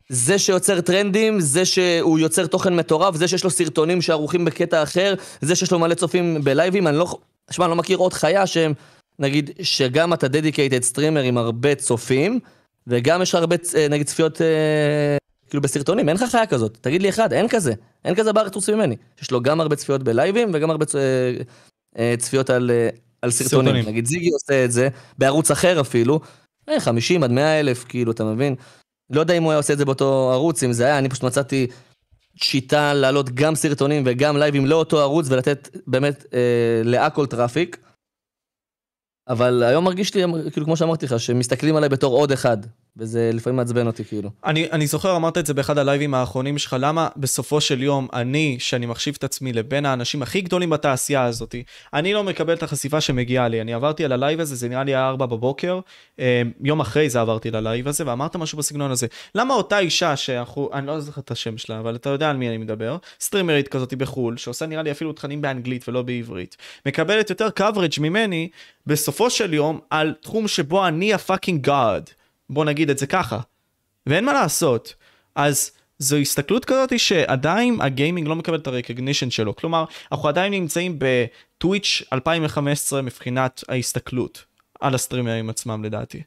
זה 0.09 0.39
שיוצר 0.39 0.81
טרנדים, 0.81 1.41
זה 1.41 1.65
שהוא 1.65 2.19
יוצר 2.19 2.47
תוכן 2.47 2.77
מטורף, 2.77 3.17
זה 3.17 3.29
שיש 3.29 3.45
לו 3.45 3.51
סרטונים 3.51 4.03
שערוכים 4.03 4.45
בקטע 4.45 4.83
אחר, 4.83 5.15
זה 5.41 5.57
שיש 5.57 5.73
לו 5.73 5.79
מלא 5.79 5.95
צופים 5.95 6.45
בלייבים, 6.45 6.87
אני 6.87 6.97
לא, 6.97 7.19
שמע, 7.51 7.65
אני 7.65 7.71
לא 7.71 7.77
מכיר 7.77 7.99
עוד 7.99 8.13
חיה 8.13 8.47
שהם 8.47 8.73
נגיד, 9.19 9.51
שגם 9.63 10.13
אתה 10.13 10.29
dedicated 10.29 10.83
streamer 10.83 11.21
עם 11.21 11.39
הרבה 11.39 11.75
צופים, 11.75 12.41
וגם 12.87 13.23
יש 13.23 13.29
לך 13.29 13.35
הרבה, 13.35 13.57
אה, 13.77 13.89
נגיד, 13.89 14.07
צפיות, 14.07 14.43
אה, 14.43 15.17
כאילו 15.49 15.63
בסרטונים, 15.63 16.09
אין 16.09 16.17
לך 16.17 16.23
חיה 16.31 16.47
כזאת. 16.47 16.79
תגיד 16.81 17.03
לי 17.03 17.09
אחד, 17.09 17.33
אין 17.33 17.49
כזה. 17.49 17.73
אין 18.05 18.15
כזה 18.15 18.33
בארץ 18.33 18.55
חוץ 18.55 18.69
ממני. 18.69 18.97
יש 19.23 19.31
לו 19.31 19.43
גם 19.43 19.61
הרבה 19.61 19.77
צפיות 19.77 20.03
בלייבים, 20.03 20.51
וגם 20.55 20.71
הרבה 20.71 20.85
אה, 21.99 22.15
צפיות 22.19 22.51
על, 22.51 22.71
על 23.23 23.31
סרטונים. 23.31 23.67
סרטונים. 23.67 23.89
נגיד, 23.89 24.07
זיגי 24.07 24.31
עושה 24.31 24.65
את 24.65 24.73
זה, 24.73 24.89
בערוץ 25.19 25.51
אחר 25.51 25.81
אפילו, 25.81 26.21
אה, 26.69 26.81
50 26.81 27.23
עד 27.23 27.31
100 27.31 27.61
אלף, 27.61 27.85
כאילו, 27.85 28.13
אתה 28.13 28.25
מבין? 28.25 28.55
לא 29.11 29.21
יודע 29.21 29.35
אם 29.35 29.43
הוא 29.43 29.51
היה 29.53 29.57
עושה 29.57 29.73
את 29.73 29.79
זה 29.79 29.85
באותו 29.85 30.31
ערוץ, 30.33 30.63
אם 30.63 30.73
זה 30.73 30.85
היה, 30.85 30.99
אני 30.99 31.09
פשוט 31.09 31.25
מצאתי 31.25 31.67
שיטה 32.37 32.95
להעלות 32.95 33.31
גם 33.31 33.55
סרטונים 33.55 34.03
וגם 34.07 34.37
לייבים 34.37 34.67
לאותו 34.67 35.01
ערוץ 35.01 35.27
ולתת 35.29 35.69
באמת 35.87 36.25
אה, 36.35 36.39
להכל 36.85 37.27
traffic. 37.27 37.77
אבל 39.29 39.63
היום 39.63 39.85
מרגיש 39.85 40.15
לי, 40.15 40.23
כאילו 40.53 40.67
כמו 40.67 40.77
שאמרתי 40.77 41.07
לך, 41.07 41.21
שמסתכלים 41.21 41.77
עליי 41.77 41.89
בתור 41.89 42.17
עוד 42.17 42.33
אחד, 42.33 42.59
וזה 42.99 43.31
לפעמים 43.35 43.57
מעצבן 43.57 43.87
אותי 43.87 44.05
כאילו. 44.05 44.31
אני, 44.45 44.71
אני 44.71 44.87
זוכר, 44.87 45.17
אמרת 45.17 45.39
את 45.39 45.47
זה 45.47 45.55
באחד 45.55 45.79
הלייבים 45.79 46.15
האחרונים 46.15 46.59
שלך, 46.59 46.77
למה 46.81 47.09
בסופו 47.17 47.61
של 47.61 47.83
יום, 47.83 48.09
אני, 48.13 48.57
שאני 48.61 48.87
מחשיב 48.87 49.15
את 49.19 49.25
עצמי 49.25 49.53
לבין 49.53 49.87
האנשים 49.87 50.23
הכי 50.23 50.41
גדולים 50.41 50.71
בתעשייה 50.71 51.25
הזאת, 51.25 51.55
אני 51.95 52.13
לא 52.13 52.25
מקבל 52.25 52.55
את 52.55 52.63
החשיפה 52.63 53.01
שמגיעה 53.01 53.49
לי. 53.49 53.61
אני 53.61 53.75
עברתי 53.75 54.05
על 54.05 54.13
הלייב 54.13 54.41
הזה, 54.41 54.57
זה 54.57 54.69
נראה 54.69 54.85
לי 54.85 54.95
היה 54.95 55.09
4 55.09 55.27
בבוקר, 55.27 55.81
אה, 56.21 56.43
יום 56.61 56.81
אחרי 56.81 57.11
זה 57.11 57.21
עברתי 57.21 57.51
ללייב 57.51 57.89
הזה, 57.89 58.07
ואמרת 58.07 58.37
משהו 58.37 58.59
בסגנון 58.59 58.91
הזה. 58.91 59.07
למה 59.35 59.55
אותה 59.55 59.79
אישה 59.79 60.17
שאנחנו, 60.17 60.71
אני 60.73 60.87
לא 60.87 61.01
זוכר 61.01 61.21
את 61.21 61.31
השם 61.31 61.59
שלה, 61.59 61.79
אבל 61.79 61.95
אתה 61.95 62.11
יודע 62.11 62.31
על 62.31 62.37
מי 62.37 62.49
אני 62.49 62.59
מדבר, 62.59 62.97
סטרימרית 63.21 63.69
כזאת 63.69 63.95
בחו"ל, 63.95 64.37
שעושה 64.37 64.67
נראה 64.67 64.83
לי 64.83 64.91
אפילו 64.91 65.13
תכנים 65.13 65.41
באנגלית 65.41 65.89
ולא 65.89 66.03
בעברית, 66.03 66.57
מקבלת 66.87 67.31
יותר 67.31 67.49
coverage 67.61 68.01
ממני, 68.01 68.49
בסופו 68.87 69.31
של 69.31 69.55
יום, 69.55 69.81
על 69.91 70.15
תחום 70.21 70.49
שבו 70.49 70.87
אני 70.87 71.15
הפאקינג 71.15 71.63
גאד. 71.63 72.11
בוא 72.51 72.65
נגיד 72.65 72.91
את 72.91 72.99
זה 72.99 73.07
ככה. 73.07 73.41
ואין 74.07 74.25
מה 74.25 74.33
לעשות. 74.33 74.95
אז 75.35 75.71
זו 75.99 76.17
הסתכלות 76.17 76.65
כזאת 76.65 76.99
שעדיין 76.99 77.81
הגיימינג 77.81 78.29
לא 78.29 78.37
מקבל 78.37 78.59
את 78.59 78.67
הרקגנישן 78.67 79.31
שלו. 79.31 79.57
כלומר, 79.57 79.85
אנחנו 80.13 80.29
עדיין 80.29 80.53
נמצאים 80.53 80.99
בטוויץ' 80.99 82.03
2015 82.13 83.03
מבחינת 83.03 83.65
ההסתכלות 83.69 84.45
על 84.81 84.95
הסטרימרים 84.95 85.51
עצמם 85.51 85.85
לדעתי. 85.85 86.23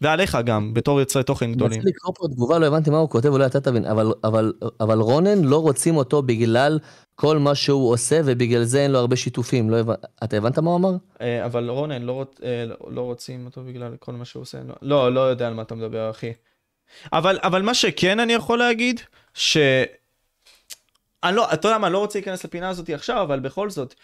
ועליך 0.00 0.38
גם, 0.44 0.74
בתור 0.74 1.00
יוצרי 1.00 1.22
תוכן 1.22 1.52
גדולים. 1.52 1.72
אני 1.72 1.78
רוצה 1.78 1.88
לקרוא 1.88 2.14
פה 2.16 2.28
תגובה, 2.34 2.58
לא 2.58 2.66
הבנתי 2.66 2.90
מה 2.90 2.98
הוא 2.98 3.10
כותב, 3.10 3.28
אולי 3.28 3.46
אתה 3.46 3.60
תבין, 3.60 3.84
אבל, 3.84 4.12
אבל, 4.24 4.52
אבל 4.80 4.98
רונן 4.98 5.44
לא 5.44 5.62
רוצים 5.62 5.96
אותו 5.96 6.22
בגלל 6.22 6.78
כל 7.14 7.38
מה 7.38 7.54
שהוא 7.54 7.92
עושה, 7.92 8.20
ובגלל 8.24 8.64
זה 8.64 8.80
אין 8.80 8.90
לו 8.90 8.98
הרבה 8.98 9.16
שיתופים. 9.16 9.70
לא 9.70 9.76
הבנ... 9.76 9.94
אתה 10.24 10.36
הבנת 10.36 10.58
מה 10.58 10.70
הוא 10.70 10.78
אמר? 10.78 10.92
אה, 11.20 11.44
אבל 11.44 11.68
רונן, 11.68 12.02
לא, 12.02 12.12
רוצ... 12.12 12.40
אה, 12.42 12.64
לא 12.86 13.00
רוצים 13.00 13.46
אותו 13.46 13.62
בגלל 13.64 13.96
כל 13.98 14.12
מה 14.12 14.24
שהוא 14.24 14.40
עושה. 14.40 14.58
לא, 14.58 14.74
לא, 14.82 15.14
לא 15.14 15.20
יודע 15.20 15.46
על 15.46 15.54
מה 15.54 15.62
אתה 15.62 15.74
מדבר, 15.74 16.10
אחי. 16.10 16.32
אבל, 17.12 17.38
אבל 17.42 17.62
מה 17.62 17.74
שכן 17.74 18.20
אני 18.20 18.32
יכול 18.32 18.58
להגיד, 18.58 19.00
ש... 19.34 19.56
אני 21.24 21.36
לא, 21.36 21.52
אתה 21.52 21.68
יודע 21.68 21.78
מה, 21.78 21.86
אני 21.86 21.92
לא 21.92 21.98
רוצה 21.98 22.18
להיכנס 22.18 22.44
לפינה 22.44 22.68
הזאת 22.68 22.90
עכשיו, 22.90 23.22
אבל 23.22 23.40
בכל 23.40 23.70
זאת, 23.70 23.94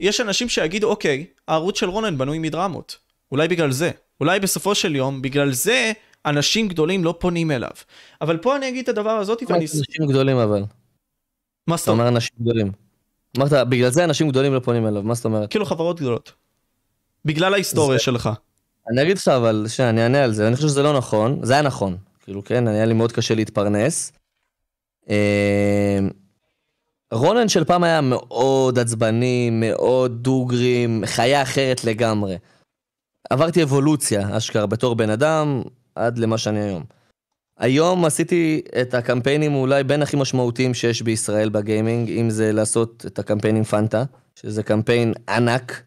יש 0.00 0.20
אנשים 0.20 0.48
שיגידו, 0.48 0.88
אוקיי, 0.90 1.26
הערוץ 1.48 1.78
של 1.78 1.88
רונן 1.88 2.18
בנוי 2.18 2.38
מדרמות. 2.38 3.05
אולי 3.32 3.48
בגלל 3.48 3.70
זה. 3.70 3.90
אולי 4.20 4.40
בסופו 4.40 4.74
של 4.74 4.96
יום, 4.96 5.22
בגלל 5.22 5.52
זה 5.52 5.92
אנשים 6.26 6.68
גדולים 6.68 7.04
לא 7.04 7.14
פונים 7.18 7.50
אליו. 7.50 7.70
אבל 8.20 8.36
פה 8.36 8.56
אני 8.56 8.68
אגיד 8.68 8.82
את 8.82 8.88
הדבר 8.88 9.10
הזאת 9.10 9.42
ואני... 9.48 9.58
אנשים 9.64 10.06
גדולים 10.08 10.36
אבל. 10.36 10.64
מה 11.66 11.76
זאת 11.76 11.88
אומרת? 11.88 12.00
אתה 12.00 12.08
אומר 12.08 12.08
אנשים 12.08 12.36
גדולים. 12.40 12.72
אמרת, 13.38 13.52
בגלל 13.68 13.90
זה 13.90 14.04
אנשים 14.04 14.28
גדולים 14.28 14.54
לא 14.54 14.60
פונים 14.60 14.86
אליו, 14.86 15.02
מה 15.02 15.14
זאת 15.14 15.24
אומרת? 15.24 15.50
כאילו 15.50 15.66
חברות 15.66 16.00
גדולות. 16.00 16.32
בגלל 17.24 17.54
ההיסטוריה 17.54 17.98
שלך. 17.98 18.30
אני 18.92 19.02
אגיד 19.02 19.16
לך 19.16 19.28
אבל, 19.28 19.66
שאני 19.68 20.02
אענה 20.02 20.24
על 20.24 20.32
זה, 20.32 20.48
אני 20.48 20.56
חושב 20.56 20.68
שזה 20.68 20.82
לא 20.82 20.96
נכון, 20.96 21.38
זה 21.42 21.52
היה 21.52 21.62
נכון. 21.62 21.96
כאילו, 22.24 22.44
כן, 22.44 22.68
היה 22.68 22.86
לי 22.86 22.94
מאוד 22.94 23.12
קשה 23.12 23.34
להתפרנס. 23.34 24.12
אה, 25.10 25.98
רונן 27.12 27.48
של 27.48 27.64
פעם 27.64 27.84
היה 27.84 28.00
מאוד 28.00 28.78
עצבני, 28.78 29.50
מאוד 29.52 30.22
דוגרי, 30.22 30.86
חיה 31.04 31.42
אחרת 31.42 31.84
לגמרי. 31.84 32.36
עברתי 33.30 33.62
אבולוציה, 33.62 34.36
אשכרה, 34.36 34.66
בתור 34.66 34.94
בן 34.94 35.10
אדם, 35.10 35.62
עד 35.94 36.18
למה 36.18 36.38
שאני 36.38 36.60
היום. 36.60 36.84
היום 37.58 38.04
עשיתי 38.04 38.62
את 38.80 38.94
הקמפיינים 38.94 39.54
אולי 39.54 39.84
בין 39.84 40.02
הכי 40.02 40.16
משמעותיים 40.16 40.74
שיש 40.74 41.02
בישראל 41.02 41.48
בגיימינג, 41.48 42.10
אם 42.10 42.30
זה 42.30 42.52
לעשות 42.52 43.04
את 43.06 43.18
הקמפיין 43.18 43.56
עם 43.56 43.64
פנטה, 43.64 44.04
שזה 44.34 44.62
קמפיין 44.62 45.12
ענק, 45.28 45.82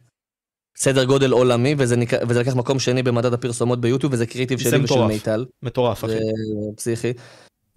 סדר 0.77 1.03
גודל 1.03 1.31
עולמי, 1.31 1.75
וזה, 1.77 1.95
נק... 1.95 2.09
וזה 2.27 2.39
לקח 2.39 2.55
מקום 2.55 2.79
שני 2.79 3.03
במדד 3.03 3.33
הפרסומות 3.33 3.81
ביוטיוב, 3.81 4.13
וזה 4.13 4.25
קריאיטיב 4.25 4.59
שלי 4.59 4.83
ושל 4.83 5.05
מיטל. 5.05 5.45
מטורף, 5.63 6.05
אחי. 6.05 6.11
זה 6.13 6.19
פסיכי. 6.75 7.13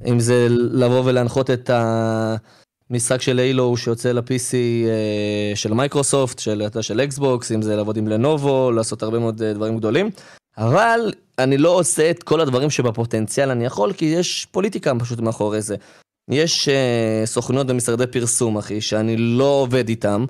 אם 0.06 0.20
זה 0.20 0.46
לבוא 0.50 1.02
ולהנחות 1.04 1.50
את 1.50 1.70
המשחק 2.92 3.22
של 3.22 3.40
Halo 3.40 3.76
שיוצא 3.76 4.12
ל-PC 4.12 4.54
אה, 4.86 5.56
של 5.56 5.74
מייקרוסופט, 5.74 6.38
של, 6.38 6.62
של 6.80 7.00
אקסבוקס, 7.00 7.52
אם 7.52 7.62
זה 7.62 7.76
לעבוד 7.76 7.96
עם 7.96 8.08
לנובו, 8.08 8.70
לעשות 8.72 9.02
הרבה 9.02 9.18
מאוד 9.18 9.42
אה, 9.42 9.52
דברים 9.52 9.76
גדולים. 9.76 10.10
אבל 10.58 11.12
אני 11.38 11.58
לא 11.58 11.68
עושה 11.68 12.10
את 12.10 12.22
כל 12.22 12.40
הדברים 12.40 12.70
שבפוטנציאל 12.70 13.50
אני 13.50 13.64
יכול, 13.64 13.92
כי 13.92 14.04
יש 14.04 14.46
פוליטיקה 14.50 14.92
פשוט 14.98 15.20
מאחורי 15.20 15.62
זה. 15.62 15.76
יש 16.30 16.68
uh, 16.68 17.26
סוכנויות 17.26 17.70
ומשרדי 17.70 18.06
פרסום, 18.06 18.58
אחי, 18.58 18.80
שאני 18.80 19.16
לא 19.16 19.44
עובד 19.44 19.88
איתם, 19.88 20.24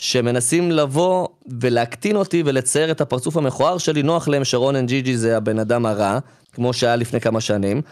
שמנסים 0.00 0.70
לבוא 0.70 1.28
ולהקטין 1.60 2.16
אותי 2.16 2.42
ולצייר 2.46 2.90
את 2.90 3.00
הפרצוף 3.00 3.36
המכוער 3.36 3.78
שלי, 3.78 4.02
נוח 4.02 4.28
להם 4.28 4.44
שרונן 4.44 4.86
ג'י 4.86 5.16
זה 5.16 5.36
הבן 5.36 5.58
אדם 5.58 5.86
הרע, 5.86 6.18
כמו 6.52 6.72
שהיה 6.72 6.96
לפני 6.96 7.20
כמה 7.20 7.40
שנים, 7.40 7.82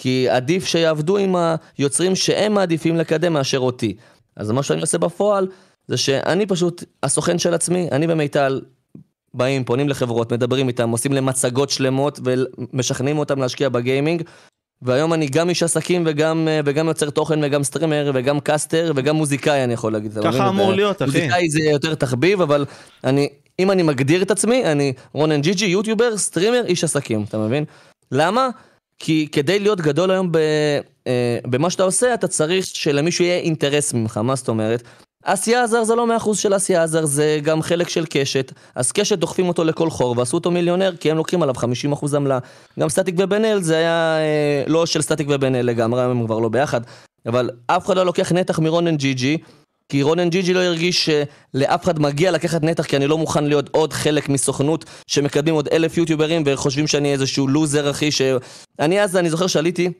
כי 0.00 0.28
עדיף 0.28 0.64
שיעבדו 0.64 1.16
עם 1.16 1.36
היוצרים 1.78 2.16
שהם 2.16 2.54
מעדיפים 2.54 2.96
לקדם 2.96 3.32
מאשר 3.32 3.58
אותי. 3.58 3.96
אז 4.36 4.50
מה 4.50 4.62
שאני 4.62 4.80
עושה 4.80 4.98
בפועל, 4.98 5.46
זה 5.88 5.96
שאני 5.96 6.46
פשוט 6.46 6.84
הסוכן 7.02 7.38
של 7.38 7.54
עצמי, 7.54 7.88
אני 7.92 8.06
ומיטל 8.08 8.60
באים, 9.34 9.64
פונים 9.64 9.88
לחברות, 9.88 10.32
מדברים 10.32 10.68
איתם, 10.68 10.90
עושים 10.90 11.12
להם 11.12 11.26
מצגות 11.26 11.70
שלמות 11.70 12.20
ומשכנעים 12.24 13.18
אותם 13.18 13.38
להשקיע 13.38 13.68
ב 13.68 13.75
gaming. 13.75 14.22
והיום 14.82 15.12
אני 15.12 15.26
גם 15.26 15.48
איש 15.48 15.62
עסקים 15.62 16.02
וגם, 16.06 16.48
וגם 16.64 16.88
יוצר 16.88 17.10
תוכן 17.10 17.44
וגם 17.44 17.62
streamer 17.62 18.10
וגם 18.14 18.40
caster 18.40 18.92
וגם 18.96 19.16
מוזיקאי 19.16 19.64
אני 19.64 19.72
יכול 19.72 19.92
להגיד. 19.92 20.18
ככה 20.22 20.48
אמור 20.48 20.72
להיות 20.72 21.02
אחי. 21.02 21.06
מוזיקאי 21.06 21.50
זה 21.50 21.62
יותר 21.62 21.94
תחביב 21.94 22.40
אבל 22.40 22.64
אני, 23.04 23.28
אם 23.58 23.70
אני 23.70 23.82
מגדיר 23.82 24.22
את 24.22 24.30
עצמי, 24.30 24.64
אני 24.64 24.92
רונן 25.12 25.40
ג'י 25.40 25.54
ג'י, 25.54 25.66
יוטיובר, 25.66 26.16
streamer, 26.16 26.62
איש 26.66 26.84
עסקים, 26.84 27.24
אתה 27.28 27.38
מבין? 27.38 27.64
למה? 28.12 28.48
כי 29.00 29.28
כדי 29.32 29.58
להיות 29.58 29.80
גדול 29.80 30.10
היום 30.10 30.32
ב, 30.32 30.38
אה, 31.06 31.38
במה 31.44 31.70
שאתה 31.70 31.82
עושה, 31.82 32.14
אתה 32.14 32.28
צריך 32.28 32.66
שלמישהו 32.66 33.24
יהיה 33.24 33.38
אינטרס 33.38 33.92
ממך, 33.92 34.16
מה 34.16 34.34
זאת 34.34 34.48
אומרת? 34.48 34.82
אסי 35.24 35.64
עזר 35.64 35.84
זה 35.84 35.94
לא 35.94 36.06
מאה 36.06 36.16
אחוז 36.16 36.38
של 36.38 36.56
אסי 36.56 36.82
עזר, 36.82 37.06
זה 37.06 37.38
גם 37.42 37.62
חלק 37.62 37.88
של 37.88 38.04
קשת. 38.10 38.52
אז 38.74 38.92
קשת 38.92 39.18
דוחפים 39.18 39.48
אותו 39.48 39.64
לכל 39.64 39.90
חור 39.90 40.18
ועשו 40.18 40.36
אותו 40.36 40.50
מיליונר 40.50 40.96
כי 41.00 41.10
הם 41.10 41.16
לוקחים 41.16 41.42
עליו 41.42 41.54
50 41.54 41.92
אחוז 41.92 42.14
עמלה. 42.14 42.38
גם 42.78 42.88
סטטיק 42.88 43.14
ובן 43.18 43.44
אל 43.44 43.62
זה 43.62 43.76
היה 43.76 44.18
אה, 44.18 44.64
לא 44.66 44.86
של 44.86 45.02
סטטיק 45.02 45.26
ובן 45.30 45.54
אל 45.54 45.66
לגמרי, 45.66 46.02
הם 46.02 46.26
כבר 46.26 46.38
לא 46.38 46.48
ביחד. 46.48 46.80
אבל 47.26 47.50
אף 47.66 47.86
אחד 47.86 47.96
לא 47.96 48.06
לוקח 48.06 48.32
נתח 48.32 48.58
מרונן 48.58 48.96
ג'י 48.96 49.14
ג'י. 49.14 49.38
כי 49.90 50.02
רונן 50.02 50.30
ג'י 50.30 50.42
ג'י 50.42 50.54
לא 50.54 50.60
הרגיש 50.60 51.10
שלאף 51.10 51.84
אחד 51.84 51.98
מגיע 51.98 52.30
לקחת 52.30 52.62
נתח 52.62 52.84
כי 52.84 52.96
אני 52.96 53.06
לא 53.06 53.18
מוכן 53.18 53.44
להיות 53.44 53.68
עוד 53.68 53.92
חלק 53.92 54.28
מסוכנות 54.28 54.84
שמקדמים 55.06 55.54
עוד 55.54 55.68
אלף 55.68 55.96
יוטיוברים 55.96 56.42
וחושבים 56.46 56.86
שאני 56.86 57.12
איזשהו 57.12 57.48
לוזר 57.48 57.90
אחי 57.90 58.10
ש... 58.10 58.22
אני 58.78 59.02
אז, 59.02 59.16
אני 59.16 59.30
זוכר 59.30 59.46
שעליתי, 59.46 59.90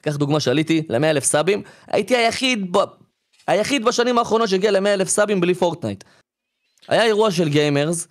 קח 0.00 0.16
דוגמה 0.16 0.40
שעליתי 0.40 0.82
ל-100 0.88 1.04
אלף 1.04 1.24
subים, 1.24 1.62
הייתי 1.86 2.16
היחיד 2.16 2.76
היחיד 3.46 3.84
בשנים 3.84 4.18
האחרונות 4.18 4.48
שהגיע 4.48 4.70
ל-100 4.70 4.88
אלף 4.88 5.08
subים 5.08 5.40
בלי 5.40 5.54
פורטנייט. 5.54 6.04
היה 6.88 7.04
אירוע 7.04 7.30
של 7.30 7.48
gamers, 7.48 8.08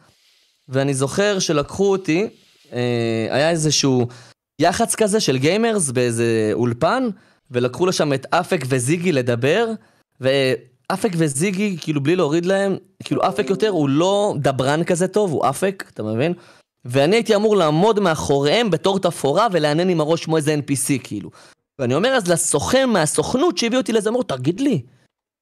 ואני 0.70 0.94
זוכר 0.94 1.40
שלקחו 1.40 1.92
אותי, 1.92 2.28
אה, 2.74 3.28
היה 3.30 3.50
איזשהו 3.50 4.08
יח"צ 4.62 4.96
כזה 4.96 5.20
של 5.20 5.38
gamers 5.38 5.92
באיזה 5.92 6.50
אולפן, 6.54 7.10
ולקחו 7.52 7.86
לשם 7.86 8.14
את 8.14 8.26
אפק 8.34 8.62
וזיגי 8.68 9.12
לדבר, 9.12 9.66
ואפק 10.92 11.12
וזיגי, 11.18 11.78
כאילו 11.82 12.04
בלי 12.04 12.16
להוריד 12.16 12.46
להם, 12.46 12.78
כאילו 13.04 13.22
אפק 13.28 13.50
יותר, 13.50 13.70
הוא 13.70 13.90
לא 13.90 14.34
דברן 14.38 14.84
כזה 14.84 15.08
טוב, 15.08 15.32
הוא 15.32 15.50
אפק, 15.50 15.84
אתה 15.94 16.04
מבין? 16.04 16.34
ואני 16.86 17.16
הייתי 17.16 17.36
אמור 17.36 17.56
לעמוד 17.58 18.00
מאחוריהם 18.00 18.70
בתור 18.70 19.00
תפאורה 19.00 19.48
ולענן 19.52 19.90
עם 19.90 20.02
הראש 20.02 20.26
כמו 20.26 20.38
איזה 20.38 20.56
NPC, 20.56 21.04
כאילו. 21.04 21.30
ואני 21.80 21.96
אומר 21.96 22.10
אז 22.10 22.28
לסוכן 22.28 22.90
מהסוכנות 22.90 23.58
שהביא 23.58 23.78
אותי 23.78 23.94
לזה, 23.94 24.10
אמרו, 24.10 24.24
תגיד 24.24 24.60
לי, 24.60 24.82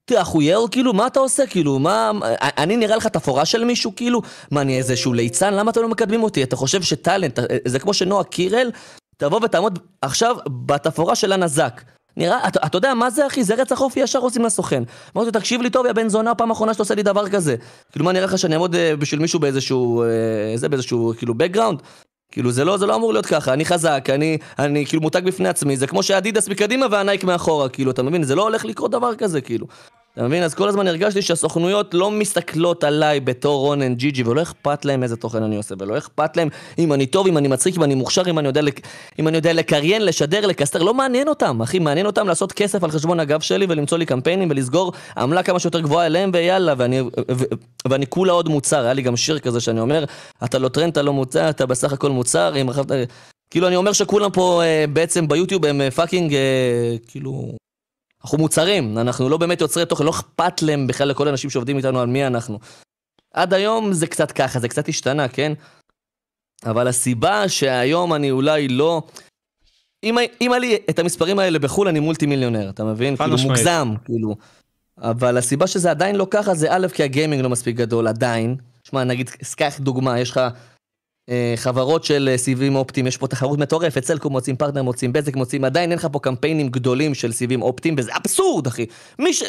תחוייר, 0.06 0.60
כאילו, 0.72 0.93
מה 0.93 1.08
אתה 1.08 1.20
עושה? 1.20 1.48
כאילו, 1.48 1.80
מה... 1.80 2.12
אני 2.41 2.78
נראה 2.78 2.95
לך 2.95 3.08
תפאורה 3.08 3.45
של 3.45 3.64
מישהו, 3.64 3.95
כאילו? 3.95 4.22
מה, 4.52 4.62
אני 4.62 4.78
איזשהו 4.78 5.14
ליצן? 5.14 5.54
למה 5.54 5.72
אתם 5.72 5.82
לא 5.82 5.89
מקדמים 5.89 6.24
אותי? 6.24 6.43
אתה 6.43 6.56
חושב 6.56 6.82
שטאלנט, 6.82 7.39
זה 7.66 7.80
כמו 7.80 7.93
שנועה 7.93 8.24
קירל, 8.24 8.72
תבוא 9.18 9.39
ותעמוד 9.43 9.80
עכשיו 10.02 10.38
בתפאורה 10.66 11.16
של 11.16 11.32
הנזק. 11.32 11.82
נראה, 12.18 12.47
אתה, 12.47 12.59
אתה 12.65 12.78
יודע 12.78 12.93
מה 12.93 13.09
זה 13.09 13.28
אחי? 13.28 13.43
זה 13.43 13.55
רצח 13.55 13.82
אופי 13.82 13.99
ישר 13.99 14.20
עושים 14.20 14.45
לסוכן. 14.45 14.84
אמרתי 15.15 15.32
לו, 15.34 15.39
תקשיב 15.39 15.61
לי 15.61 15.70
טוב, 15.70 15.86
יא 15.86 15.93
בן 15.93 16.09
זונה, 16.09 16.36
פעם 16.36 16.51
אחרונה 16.51 16.74
שאתה 16.74 16.84
עושה 16.84 16.95
לי 16.95 17.03
דבר 17.03 17.30
כזה. 17.30 17.55
כאילו, 17.91 18.05
מה 18.05 18.11
נראה 18.11 18.26
לך 18.26 18.38
שאני 18.38 18.53
אעמוד 18.53 18.76
אה, 18.76 18.95
בשביל 18.95 19.20
מישהו 19.22 19.39
באיזשהו, 19.39 20.03
אה, 20.03 20.07
זה, 20.55 20.70
באיזשהו, 20.70 21.13
כאילו, 21.18 21.34
background? 21.34 21.82
כאילו 22.32 22.51
זה 22.51 22.65
לא, 22.65 22.78
זה 22.78 22.86
לא 22.86 22.95
אמור 22.95 23.13
להיות 23.13 23.26
ככה, 23.26 23.53
אני 23.53 23.65
חזק, 23.65 24.07
אני, 24.13 24.38
אני 24.59 24.86
כאילו 24.86 25.01
מותג 25.01 25.22
בפני 25.26 25.49
עצמי, 25.49 25.78
זה 25.78 25.88
כמו 25.88 26.03
שאדידס 26.03 26.47
מקדימה 26.47 26.86
והנייק 26.91 27.24
מאחורה, 27.24 27.70
כאילו, 27.70 27.91
אתה 27.91 28.03
מבין? 28.03 28.24
זה 28.24 28.36
לא 28.36 28.43
הולך 28.43 28.65
לקרות 28.65 28.91
דבר 28.91 29.15
כזה, 29.15 29.41
כאילו. 29.41 29.68
אתה 30.18 30.26
מבין? 30.26 30.43
אז 30.43 30.53
כל 30.53 30.70
הזמן 30.70 30.88
הרגשתי 30.88 31.22
שהסוכנויות 31.22 31.93
לא 31.93 32.11
מסתכלות 32.11 32.84
עליי 32.84 33.20
בתור 33.20 33.59
רונן 33.59 33.95
ג'י 33.95 34.11
ג'י 34.11 34.24
ולא 34.24 34.41
אכפת 34.41 34.86
להם 34.86 35.03
איזה 35.03 35.15
תוכן 35.15 35.43
אני 35.43 35.57
עושה 35.57 35.76
ולא 35.80 35.97
אכפת 35.97 36.38
להם 36.38 36.49
אם 36.78 36.93
אני 36.93 37.05
טוב, 37.05 37.28
אם 37.28 37.38
אני 37.38 37.47
מצחיק, 37.47 37.78
אם 37.78 37.84
אני 37.84 37.95
מוכשר, 37.95 38.22
אם 38.30 38.39
אני 38.39 38.47
יודע, 38.47 38.61
לק... 38.61 38.80
אם 39.20 39.28
אני 39.28 39.38
יודע 39.38 39.53
לקריין, 39.53 40.05
לשדר, 40.05 40.45
לקסטר, 40.45 40.84
לא 40.84 40.93
מעניין 40.93 41.28
אותם, 41.28 41.61
אחי, 41.61 41.80
מעניין 41.80 42.05
אותם 42.05 42.28
לעשות 42.28 42.51
כסף 42.51 42.84
על 42.84 42.91
חשבון 42.91 43.20
הגב 43.20 43.41
שלי 43.41 43.65
ולמצוא 43.70 43.97
לי 43.97 44.05
קמפיינים 44.05 44.49
ולסגור 44.51 44.93
עמלה 45.18 45.43
כמה 45.43 45.59
שיותר 45.59 45.80
גבוהה 45.80 46.05
אליהם 46.05 46.32
ויאללה, 46.34 46.74
ואני, 46.78 47.01
ו... 47.01 47.07
ו... 47.32 47.43
ואני 47.89 48.07
כולה 48.07 48.34
עוד 48.34 48.49
מוצר, 48.49 48.84
היה 48.84 48.93
לי 48.93 49.01
גם 49.01 49.18
שיר 49.18 49.39
כזה 49.39 49.59
שאני 49.59 49.80
אומר, 49.80 50.05
אתה 50.43 50.59
לא 50.59 50.70
טרנד, 50.70 50.91
אתה 50.91 51.01
לא 51.01 51.13
מוצר, 51.13 51.49
אתה 51.49 51.65
בסך 51.65 51.93
הכל 51.93 52.09
מוצר, 52.09 52.55
אם 52.55 52.70
אחת... 52.70 52.86
כאילו 53.49 53.68
אני 53.68 53.76
אומר 53.76 53.93
שכולם 53.93 54.32
פה 54.32 54.61
אה, 54.63 54.86
בעצם 54.93 55.28
ביוטיוב 55.28 55.65
הם 55.65 55.82
אה, 55.82 55.91
fucking, 55.91 56.34
אה, 56.34 56.95
כאילו, 57.07 57.51
אנחנו 58.24 58.38
מוצרים, 58.38 58.97
אנחנו 58.97 59.30
לא 59.30 59.38
באמת 59.38 59.61
יוצרי 59.61 59.86
תוכן, 59.86 60.05
לא 60.05 60.09
אכפת 60.09 60.61
להם 60.61 60.88
בכלל 60.88 61.07
לכל 61.07 61.28
האנשים 61.28 61.49
שעובדים 61.49 61.78
איתנו 61.78 61.99
על 61.99 62.07
מי 62.07 62.28
אנחנו. 62.28 62.59
עד 63.34 63.53
היום 63.53 63.93
זה 63.93 64.07
קצת 64.07 64.32
ככה, 64.32 64.59
זה 64.59 64.68
קצת 64.68 64.89
השתנה, 64.89 65.28
כן? 65.28 65.53
אבל 66.65 66.88
הסיבה 66.88 67.49
שהיום 67.49 68.13
אני 68.13 68.32
אולי 68.32 68.68
לא... 68.68 69.01
אם 70.03 70.18
היה 70.39 70.59
לי 70.59 70.78
את 70.89 70.99
המספרים 70.99 71.39
האלה 71.39 71.59
בחו"ל, 71.59 71.88
אני 71.88 71.99
מולטי 71.99 72.26
מיליונר, 72.26 72.70
אתה 72.70 72.84
מבין? 72.84 73.15
כאילו 73.18 73.34
משמעית. 73.34 73.51
מוגזם, 73.51 73.93
כאילו. 74.05 74.36
אבל 74.97 75.38
הסיבה 75.38 75.68
שזה 75.68 75.91
עדיין 75.91 76.15
לא 76.15 76.28
ככה 76.32 76.53
זה 76.53 76.68
א', 76.70 76.88
כי 76.93 77.03
הגיימינג 77.03 77.41
לא 77.41 77.49
מספיק 77.49 77.76
גדול, 77.76 78.07
עדיין. 78.07 78.55
שמע, 78.84 79.03
נגיד, 79.03 79.30
קח 79.57 79.80
דוגמה, 79.80 80.20
יש 80.20 80.32
לך 80.32 80.41
חברות 81.55 82.03
של 82.03 82.30
אה, 82.32 82.38
סיבים 82.38 82.75
אופטיים, 82.75 83.07
יש 83.07 83.17
פה 83.17 83.28
תחרות 83.28 83.59
מטורפת, 83.59 84.03
סלקום 84.03 84.32
מוצאים, 84.32 84.55
פרטנר 84.55 84.84
מוצאים, 84.84 85.13
בזק 85.13 85.36
מוצאים, 85.36 85.63
עדיין 85.63 85.91
אין 85.91 85.99
לך 85.99 86.07
פה 86.11 86.19
קמפיינים 86.19 86.69
גדולים 86.69 87.13
של 87.13 87.32
סיבים 87.32 87.61
אופטיים, 87.61 87.95
וזה 87.97 88.11
אבסורד, 88.15 88.67
אחי. 88.67 88.86
מי 89.19 89.34
ש... 89.34 89.43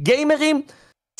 גיימרים 0.00 0.62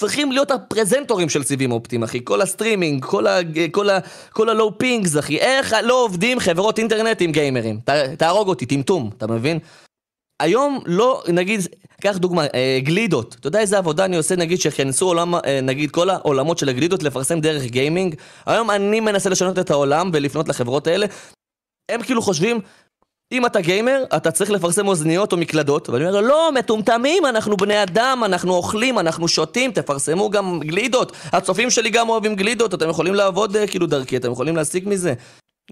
צריכים 0.00 0.32
להיות 0.32 0.50
הפרזנטורים 0.50 1.28
של 1.28 1.42
סיבים 1.42 1.72
אופטיים, 1.72 2.02
אחי. 2.02 2.20
כל 2.24 2.40
הסטרימינג, 2.40 3.04
כל, 3.04 3.26
ה... 3.26 3.38
כל, 3.70 3.90
ה... 3.90 3.98
כל 4.32 4.48
ה 4.48 4.56
low 4.56 4.78
pings, 4.78 5.18
אחי. 5.18 5.38
איך 5.38 5.74
לא 5.82 6.04
עובדים 6.04 6.40
חברות 6.40 6.78
אינטרנט 6.78 7.20
עם 7.20 7.32
גיימרים? 7.32 7.80
ת... 7.84 7.90
תהרוג 7.90 8.48
אותי, 8.48 8.66
טמטום, 8.66 9.10
אתה 9.16 9.26
מבין? 9.26 9.58
היום 10.40 10.80
לא, 10.86 11.22
נגיד, 11.28 11.60
קח 12.06 12.16
דוגמה, 12.16 12.46
אה, 12.54 12.78
גלידות. 12.82 13.36
אתה 13.40 13.46
יודע 13.48 13.60
איזה 13.60 13.78
עבודה 13.78 14.04
אני 14.04 14.16
עושה, 14.16 14.36
נגיד, 14.36 14.60
שיכנסו 14.60 15.06
עולם, 15.06 15.34
אה, 15.34 15.60
נגיד, 15.62 15.90
כל 15.90 16.10
העולמות 16.10 16.58
של 16.58 16.68
הגלידות 16.68 17.02
לפרסם 17.02 17.40
דרך 17.40 17.64
gaming? 17.64 18.14
היום 18.46 18.70
אני 18.70 19.00
מנסה 19.00 19.30
לשנות 19.30 19.58
את 19.58 19.70
העולם 19.70 20.10
ולפנות 20.12 20.48
לחברות 20.48 20.86
האלה. 20.86 21.06
הם 21.90 22.02
כאילו 22.02 22.22
חושבים, 22.22 22.60
אם 23.32 23.46
אתה 23.46 23.60
גיימר, 23.60 24.04
אתה 24.16 24.30
צריך 24.30 24.50
לפרסם 24.50 24.88
אוזניות 24.88 25.32
או 25.32 25.36
מקלדות, 25.36 25.88
ואני 25.88 26.08
אומר, 26.08 26.20
לא, 26.20 26.50
מטומטמים, 26.54 27.26
אנחנו 27.26 27.56
בני 27.56 27.82
אדם, 27.82 28.22
אנחנו 28.24 28.54
אוכלים, 28.54 28.98
אנחנו 28.98 29.28
שותים, 29.28 29.72
תפרסמו 29.72 30.30
גם 30.30 30.60
גלידות. 30.60 31.12
הצופים 31.32 31.70
שלי 31.70 31.90
גם 31.90 32.08
אוהבים 32.08 32.36
גלידות, 32.36 32.74
אתם 32.74 32.88
יכולים 32.88 33.14
לעבוד 33.14 33.56
אה, 33.56 33.66
כאילו 33.66 33.86
דרכי, 33.86 34.16
אתם 34.16 34.32
יכולים 34.32 34.56
להשיג 34.56 34.88
מזה. 34.88 35.14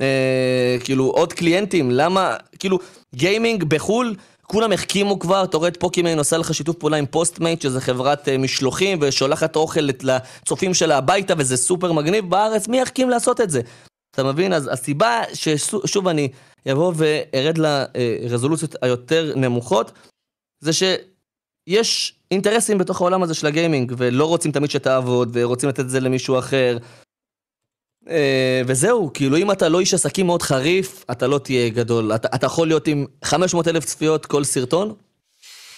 אה, 0.01 0.77
כאילו, 0.85 1.05
עוד 1.05 1.33
clientים, 1.33 1.91
למה, 1.91 2.37
כאילו, 2.59 2.79
gaming 3.15 3.65
בחו"ל, 3.65 4.15
כולם 4.47 4.73
החכימו 4.73 5.19
כבר, 5.19 5.45
אתה 5.45 5.57
רואה 5.57 5.69
את 5.69 5.77
פוקימן 5.77 6.19
עושה 6.19 6.37
לך 6.37 6.55
שיתוף 6.55 6.77
פעולה 6.77 6.97
עם 6.97 7.07
Postmates, 7.07 7.63
שזה 7.63 7.81
חברת 7.81 8.29
uh, 8.29 8.31
משלוחים, 8.39 8.99
ושולחת 9.01 9.57
אוכל 9.57 9.89
לצופים 10.03 10.75
שלה 10.75 10.99
הביתה, 10.99 11.35
וזה 11.39 11.57
סופר 11.57 11.93
מגניב. 11.93 12.31
בארץ, 12.31 12.69
מי 12.69 12.81
יחכים 12.81 13.11
לעשות 13.11 13.41
את 13.41 13.51
זה? 13.51 13.61
אתה 14.15 14.25
מבין? 14.25 14.53
אז 14.53 14.71
הסיבה 14.73 15.23
ששוב 15.35 16.09
אני 16.09 16.29
אבוא 16.73 16.93
וארד 16.97 17.59
לרזולוציות 17.59 18.77
היותר 18.83 19.33
נמוכות, 19.37 19.93
זה 20.61 20.73
שיש 20.73 22.15
אינטרסים 22.31 22.79
בתוך 22.79 23.01
העולם 23.01 23.23
הזה 23.23 23.35
של 23.35 23.47
הגיימינג, 23.47 23.95
ולא 23.97 24.25
רוצים 24.25 24.53
תמיד 24.53 24.71
שתעבוד, 24.71 25.31
ורוצים 25.33 25.69
לתת 25.69 25.81
את 25.81 25.91
זה 25.91 26.01
למישהו 26.01 26.39
אחר. 26.39 26.79
אה, 28.11 28.63
וזהו, 28.67 29.11
כאילו 29.15 29.37
אם 29.37 29.51
אתה 29.51 29.69
לא 29.69 29.81
איש 29.81 29.95
עסקים 29.95 30.27
מאוד 30.27 30.43
חריף, 30.43 31.05
אתה 31.11 31.27
לא 31.27 31.39
תהיה 31.39 31.69
גדול. 31.69 32.15
אתה, 32.15 32.29
אתה 32.35 32.47
יכול 32.47 32.69
להיות 32.69 32.87
עם 32.87 33.07
500 33.25 33.69
אלף 33.69 33.85
צפיות 33.85 34.27
כל 34.27 34.45
סרטון, 34.45 34.95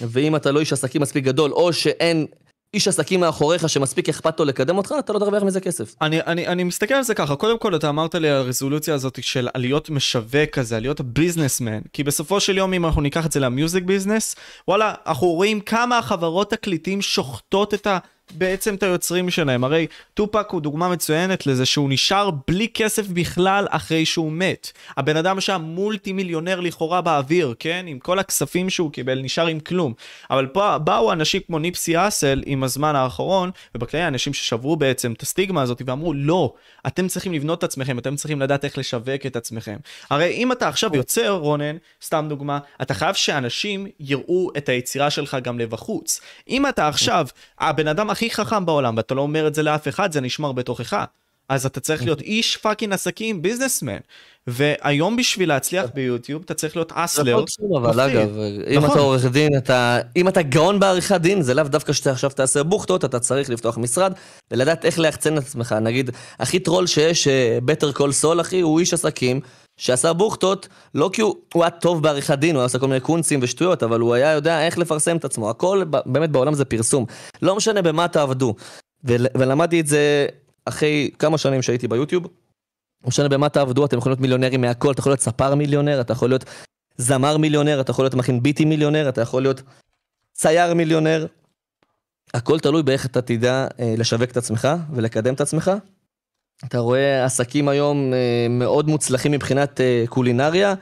ואם 0.01 0.37
אתה 0.37 0.53
לא 0.53 0.61
איש 0.61 0.72
עסקים 0.72 1.03
מספיק 1.03 1.24
גדול, 1.24 1.53
או 1.53 1.72
שאין 1.72 2.27
איש 2.74 2.89
עסקים 2.89 3.20
מאחוריך 3.20 3.68
שמספיק 3.68 4.09
אכפת 4.09 4.41
לו 4.41 4.47
לקדם 4.47 4.79
אותך, 4.79 4.95
אתה 4.99 5.12
לא 5.12 5.18
תרוויח 5.18 5.43
מזה 5.43 5.61
כסף. 5.61 5.95
אני, 6.01 6.20
אני, 6.20 6.47
אני 6.47 6.64
מסתכל 6.64 6.95
על 6.95 7.03
זה 7.03 7.14
ככה, 7.14 7.37
קודם 7.37 7.59
כל 7.59 7.77
אתה 7.77 7.89
אמרת 7.89 8.14
לי 8.14 8.29
על 8.29 8.37
הרזולוציה 8.37 8.95
הזאת 8.95 9.18
של 9.22 9.49
עליות 9.55 9.91
משווק 9.91 10.51
כזה, 10.53 10.77
עליות 10.77 11.01
ביזנסמן, 11.01 11.81
כי 11.93 12.05
בסופו 12.05 12.41
של 12.41 12.57
יום 12.57 12.72
אם 12.72 12.87
אנחנו 12.87 13.03
ניקח 13.03 13.27
את 13.27 13.33
זה 13.33 13.41
למיוזיק 13.41 13.85
ביזנס, 13.85 14.37
וואלה, 14.68 14.95
אנחנו 15.07 15.27
רואים 15.27 15.61
כמה 15.61 15.99
החברות 15.99 16.51
תקליטים 16.51 17.03
שוחטות 17.03 17.74
את 17.74 17.87
ה... 17.87 17.99
בעצם 18.31 18.74
את 18.74 18.83
היוצרים 18.83 19.31
שלהם. 19.31 19.64
הרי 19.64 19.87
טופק 20.14 20.47
הוא 20.51 20.61
דוגמה 20.61 20.89
מצוינת 20.89 21.47
לזה 21.47 21.66
שהוא 21.66 21.91
נשאר 21.91 22.31
בלי 22.49 22.68
כסף 22.74 23.07
בכלל 23.07 23.66
אחרי 23.70 24.07
שהוא 24.07 24.33
מת. 24.33 24.72
הבן 24.97 25.16
אדם 25.16 25.41
שם 25.41 25.62
מולטי 25.64 26.12
מיליונר 26.12 26.61
לכאורה 26.61 27.01
באוויר, 27.01 27.55
כן? 27.59 27.85
עם 27.89 27.99
כל 27.99 28.18
הכספים 28.18 28.70
שהוא 28.70 28.93
קיבל, 28.93 29.20
נשאר 29.22 29.47
עם 29.47 29.61
כלום. 29.61 29.95
אבל 30.31 30.47
פה 30.47 30.79
באו 30.79 31.12
אנשים 31.12 31.41
כמו 31.47 31.59
ניפסי 31.59 32.07
אסל 32.09 32.43
עם 32.47 32.64
הזמן 32.64 32.97
האחרון, 32.97 33.51
ובכלל 33.74 34.01
אנשים 34.01 34.35
ששברו 34.35 34.77
בעצם 34.77 35.12
את 35.12 35.22
הסטיגמה 35.22 35.62
הזאת 35.62 35.83
ואמרו, 35.87 36.12
לא, 36.14 36.55
אתם 36.87 37.09
צריכים 37.09 37.33
לבנות 37.33 37.59
את 37.59 37.64
עצמכם, 37.64 37.99
אתם 37.99 38.16
צריכים 38.16 38.41
לדעת 38.41 38.64
איך 38.64 38.79
לשווק 38.79 39.27
את 39.27 39.37
עצמכם. 39.37 39.77
הרי 40.11 40.33
אם 40.33 40.53
אתה 40.53 40.68
עכשיו 40.68 40.97
יוצר, 40.97 41.31
רונן, 41.31 41.77
סתם 42.03 42.27
דוגמה, 42.29 42.59
אתה 42.83 42.95
חייב 42.95 43.14
שאנשים 43.14 43.87
יראו 44.01 44.51
את 44.57 44.68
היצירה 44.68 45.11
שלך 45.11 45.37
גם 45.43 45.59
לבחוץ. 45.59 46.20
אם 46.49 46.68
אתה 46.68 46.89
עכשיו, 46.89 47.27
הבן 47.59 47.89
אדם 47.89 48.11
הכי 48.17 48.31
חכם 48.31 48.67
בעולם, 48.67 48.97
ואתה 48.97 49.14
לא 49.14 49.21
אומר 49.21 49.47
את 49.47 49.55
זה 49.55 49.62
לאף 49.62 49.89
אחד, 49.89 50.12
זה 50.12 50.21
נשמר 50.21 50.53
בתוכך. 50.53 51.05
אז 51.49 51.67
אתה 51.67 51.81
צריך 51.81 52.03
להיות 52.03 52.21
איש 52.21 52.57
fucking 52.57 52.93
עסקים, 52.93 53.43
businessman. 53.43 53.97
והיום 54.47 55.17
בשביל 55.17 55.49
להצליח 55.49 55.91
ביוטיוב, 55.95 56.43
אתה 56.45 56.55
צריך 56.55 56.77
להיות 56.77 56.93
hustler. 56.95 57.45
אבל 57.77 58.01
אגב, 58.01 58.39
אם 58.69 58.85
אתה 58.85 58.99
עורך 58.99 59.25
דין, 59.25 59.57
אתה, 59.57 59.99
אם 60.17 60.29
אתה 60.29 60.43
גאון 60.43 60.81
בעריכת 60.81 61.21
דין, 61.21 61.43
זה 61.43 61.55
לאו 61.55 61.64
דווקא 61.64 61.93
שאתה 61.93 62.11
עכשיו 62.11 62.31
תעשה 62.31 62.62
בוכטות, 62.62 63.05
אתה 63.05 63.21
צריך 63.21 63.51
לפתוח 63.51 63.79
משרד, 63.79 64.12
ולדעת 64.51 64.85
איך 64.85 64.99
ליחצן 64.99 65.39
את 65.39 65.43
עצמך. 65.43 65.73
נגיד, 65.73 66.11
הכי 66.39 66.59
טרול 66.59 66.87
שיש, 66.87 67.29
Better 67.64 67.93
Call 67.93 68.12
Saul, 68.12 68.41
אחי, 68.41 68.61
הוא 68.61 68.81
איש 68.81 68.95
עסקים. 68.95 69.41
שעשה 69.77 70.12
בוכטות, 70.12 70.68
לא 70.95 71.11
כי 71.12 71.22
הוא, 71.22 71.35
הוא 71.55 71.64
היה 71.64 71.70
טוב 71.70 72.03
בעריכת 72.03 72.39
דין, 72.39 72.57
הוא 72.57 72.64
עשה 72.64 72.79
כל 72.79 72.89
מיני 72.89 73.01
קונצים 73.01 73.41
ושטויות, 73.43 73.83
אבל 73.83 74.01
הוא 74.01 74.14
היה 74.14 74.33
יודע 74.33 74.66
איך 74.66 74.79
לפרסם 74.79 75.16
את 75.16 75.24
עצמו. 75.24 75.51
הכל 75.51 75.85
באמת 76.07 76.31
בעולם 76.31 76.55
זה 76.55 76.64
פרסום. 76.64 77.07
לא 77.43 77.57
משנה 77.57 77.83
במה 77.83 78.09
תעבדו. 78.09 78.55
ולמדתי 79.05 79.81
את 79.81 79.87
זה 79.87 80.27
אחרי 80.64 81.11
כמה 81.18 81.39
שנים 81.39 81.62
שהייתי 81.62 81.89
ביוטיוב. 81.89 82.24
לא 83.05 83.09
משנה 83.09 83.29
במה 83.29 83.49
תעבדו, 83.49 83.85
אתם 83.85 83.99
יכולים 83.99 84.12
להיות 84.12 84.20
מיליונרים 84.20 84.61
מהכל, 84.61 84.93
אתה 84.93 85.01
יכול 85.01 85.11
להיות 85.11 85.20
ספר 85.20 85.55
מיליונר, 85.55 86.01
אתה 86.01 86.12
יכול 86.12 86.29
להיות 86.29 86.45
זמר 86.97 87.37
מיליונר, 87.37 87.81
אתה 87.81 87.91
יכול 87.91 88.05
להיות 88.05 88.14
מכין 88.14 88.43
ביטים 88.43 88.64
מיליונר, 88.64 89.09
אתה 89.09 89.20
יכול 89.20 89.43
להיות 89.43 89.62
צייר 90.33 90.74
מיליונר. 90.74 91.27
הכל 92.35 92.61
תלוי 92.61 92.83
באיך 92.83 93.07
אתה 93.07 93.22
תדע 93.22 93.66
אה, 93.81 93.95
לשווק 93.99 94.31
את 94.31 94.37
עצמך 94.37 94.68
ולקדם 94.93 95.35
את 95.35 95.41
עצמך. 95.41 95.70
אתה 96.65 96.79
רואה 96.79 97.25
עסקים 97.25 97.69
היום 97.69 98.13
אה, 98.13 98.47
מאוד 98.51 98.89
מוצלחים 98.89 99.33
מבחינת 99.33 99.81
אה, 99.81 100.05
קולינריה, 100.09 100.75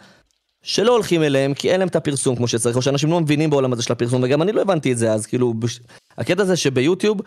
שלא 0.62 0.92
הולכים 0.92 1.22
אליהם 1.22 1.54
כי 1.54 1.70
אין 1.70 1.80
להם 1.80 1.88
את 1.88 1.96
הפרסום 1.96 2.36
כמו 2.36 2.48
שצריך, 2.48 2.76
או 2.76 2.82
שאנשים 2.82 3.10
לא 3.10 3.20
מבינים 3.20 3.50
בעולם 3.50 3.72
הזה 3.72 3.82
של 3.82 3.92
הפרסום, 3.92 4.22
וגם 4.22 4.42
אני 4.42 4.52
לא 4.52 4.60
הבנתי 4.60 4.92
את 4.92 4.98
זה 4.98 5.12
אז, 5.12 5.26
כאילו, 5.26 5.54
בש... 5.54 5.80
הקטע 6.18 6.42
הזה 6.42 6.56
שביוטיוב, 6.56 7.20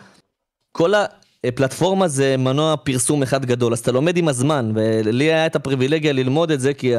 כל 0.72 0.92
הפלטפורמה 1.44 2.08
זה 2.08 2.36
מנוע 2.36 2.76
פרסום 2.76 3.22
אחד 3.22 3.44
גדול, 3.44 3.72
אז 3.72 3.78
אתה 3.78 3.92
לומד 3.92 4.16
עם 4.16 4.28
הזמן, 4.28 4.72
ולי 4.74 5.24
היה 5.24 5.46
את 5.46 5.56
הפריבילגיה 5.56 6.12
ללמוד 6.12 6.50
את 6.50 6.60
זה, 6.60 6.74
כי, 6.74 6.92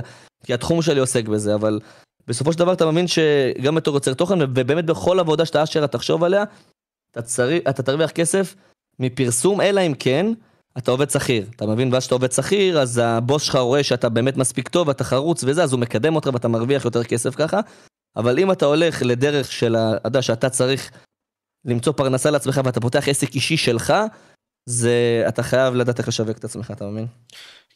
כי 0.43 0.53
התחום 0.53 0.81
שלי 0.81 0.99
עוסק 0.99 1.27
בזה, 1.27 1.55
אבל 1.55 1.79
בסופו 2.27 2.53
של 2.53 2.59
דבר 2.59 2.73
אתה 2.73 2.91
מבין 2.91 3.05
שגם 3.07 3.75
בתור 3.75 3.95
יוצר 3.95 4.13
תוכן, 4.13 4.41
ובאמת 4.41 4.85
בכל 4.85 5.19
עבודה 5.19 5.45
שאתה 5.45 5.63
אשר 5.63 5.87
תחשוב 5.87 6.23
עליה, 6.23 6.43
אתה, 7.11 7.21
צריך, 7.21 7.63
אתה 7.69 7.83
תרוויח 7.83 8.11
כסף 8.11 8.55
מפרסום, 8.99 9.61
אלא 9.61 9.81
אם 9.81 9.93
כן, 9.99 10.25
אתה 10.79 10.91
עובד 10.91 11.09
שכיר, 11.09 11.45
אתה 11.55 11.65
מבין? 11.65 11.93
ואז 11.93 12.03
שאתה 12.03 12.15
עובד 12.15 12.31
שכיר, 12.31 12.79
אז 12.79 13.01
הבוס 13.03 13.43
שלך 13.43 13.55
רואה 13.55 13.83
שאתה 13.83 14.09
באמת 14.09 14.37
מספיק 14.37 14.67
טוב, 14.67 14.87
ואתה 14.87 15.03
חרוץ 15.03 15.43
וזה, 15.43 15.63
אז 15.63 15.73
הוא 15.73 15.79
מקדם 15.79 16.15
אותך 16.15 16.29
ואתה 16.33 16.47
מרוויח 16.47 16.85
יותר 16.85 17.03
כסף 17.03 17.35
ככה. 17.35 17.59
אבל 18.15 18.39
אם 18.39 18.51
אתה 18.51 18.65
הולך 18.65 19.01
לדרך 19.05 19.51
של, 19.51 19.75
אתה 19.75 20.07
יודע, 20.07 20.21
שאתה 20.21 20.49
צריך 20.49 20.91
למצוא 21.65 21.93
פרנסה 21.93 22.31
לעצמך 22.31 22.61
ואתה 22.65 22.81
פותח 22.81 23.07
עסק 23.07 23.35
אישי 23.35 23.57
שלך, 23.57 23.93
זה, 24.69 25.23
אתה 25.27 25.43
חייב 25.43 25.75
לדעת 25.75 25.99
איך 25.99 26.07
לשווק 26.07 26.37
את 26.37 26.43
עצמך, 26.43 26.71
אתה 26.71 26.85
מבין? 26.85 27.07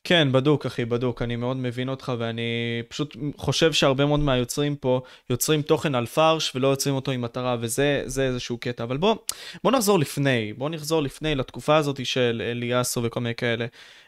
כן, 0.03 0.31
בדוק, 0.31 0.65
אחי, 0.65 0.85
בדוק. 0.85 1.21
אני 1.21 1.35
מאוד 1.35 1.57
מבין 1.57 1.89
אותך, 1.89 2.11
ואני 2.17 2.81
פשוט 2.87 3.17
חושב 3.37 3.73
שהרבה 3.73 4.05
מאוד 4.05 4.19
מהיוצרים 4.19 4.75
פה 4.75 5.01
יוצרים 5.29 5.61
תוכן 5.61 5.95
על 5.95 6.05
פרש 6.05 6.55
ולא 6.55 6.67
יוצרים 6.67 6.95
אותו 6.95 7.11
עם 7.11 7.21
מטרה, 7.21 7.57
וזה 7.59 8.03
איזשהו 8.21 8.57
קטע. 8.57 8.83
אבל 8.83 8.97
בוא, 8.97 9.15
בוא 9.63 9.71
נחזור 9.71 9.99
לפני, 9.99 10.53
בוא 10.57 10.69
נחזור 10.69 11.01
לפני, 11.01 11.35
לתקופה 11.35 11.75
הזאת 11.75 12.05
של 12.05 12.41
אליאסו 12.45 13.03
וכל 13.03 13.19
מיני 13.19 13.35
כאלה. 13.35 13.65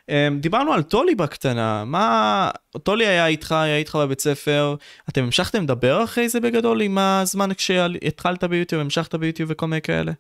אמ, 0.10 0.40
דיברנו 0.40 0.74
על 0.74 0.84
טולי 0.84 1.16
בקטנה, 1.16 1.86
מה... 1.86 2.50
טולי 2.84 3.08
היה 3.08 3.28
איתך, 3.28 3.52
היה 3.52 3.78
איתך 3.78 3.96
בבית 3.96 4.22
ספר, 4.22 4.76
אתם 5.10 5.24
המשכתם 5.24 5.64
לדבר 5.64 6.04
אחרי 6.04 6.30
זה 6.30 6.40
בגדול 6.40 6.82
עם 6.82 6.98
הזמן 6.98 7.54
כשהתחלת 7.54 8.44
ביוטיוב, 8.44 8.82
המשכת 8.82 9.16
ביוטיוב 9.16 9.50
וכל 9.52 9.66
מיני 9.66 9.82
כאלה? 9.82 10.12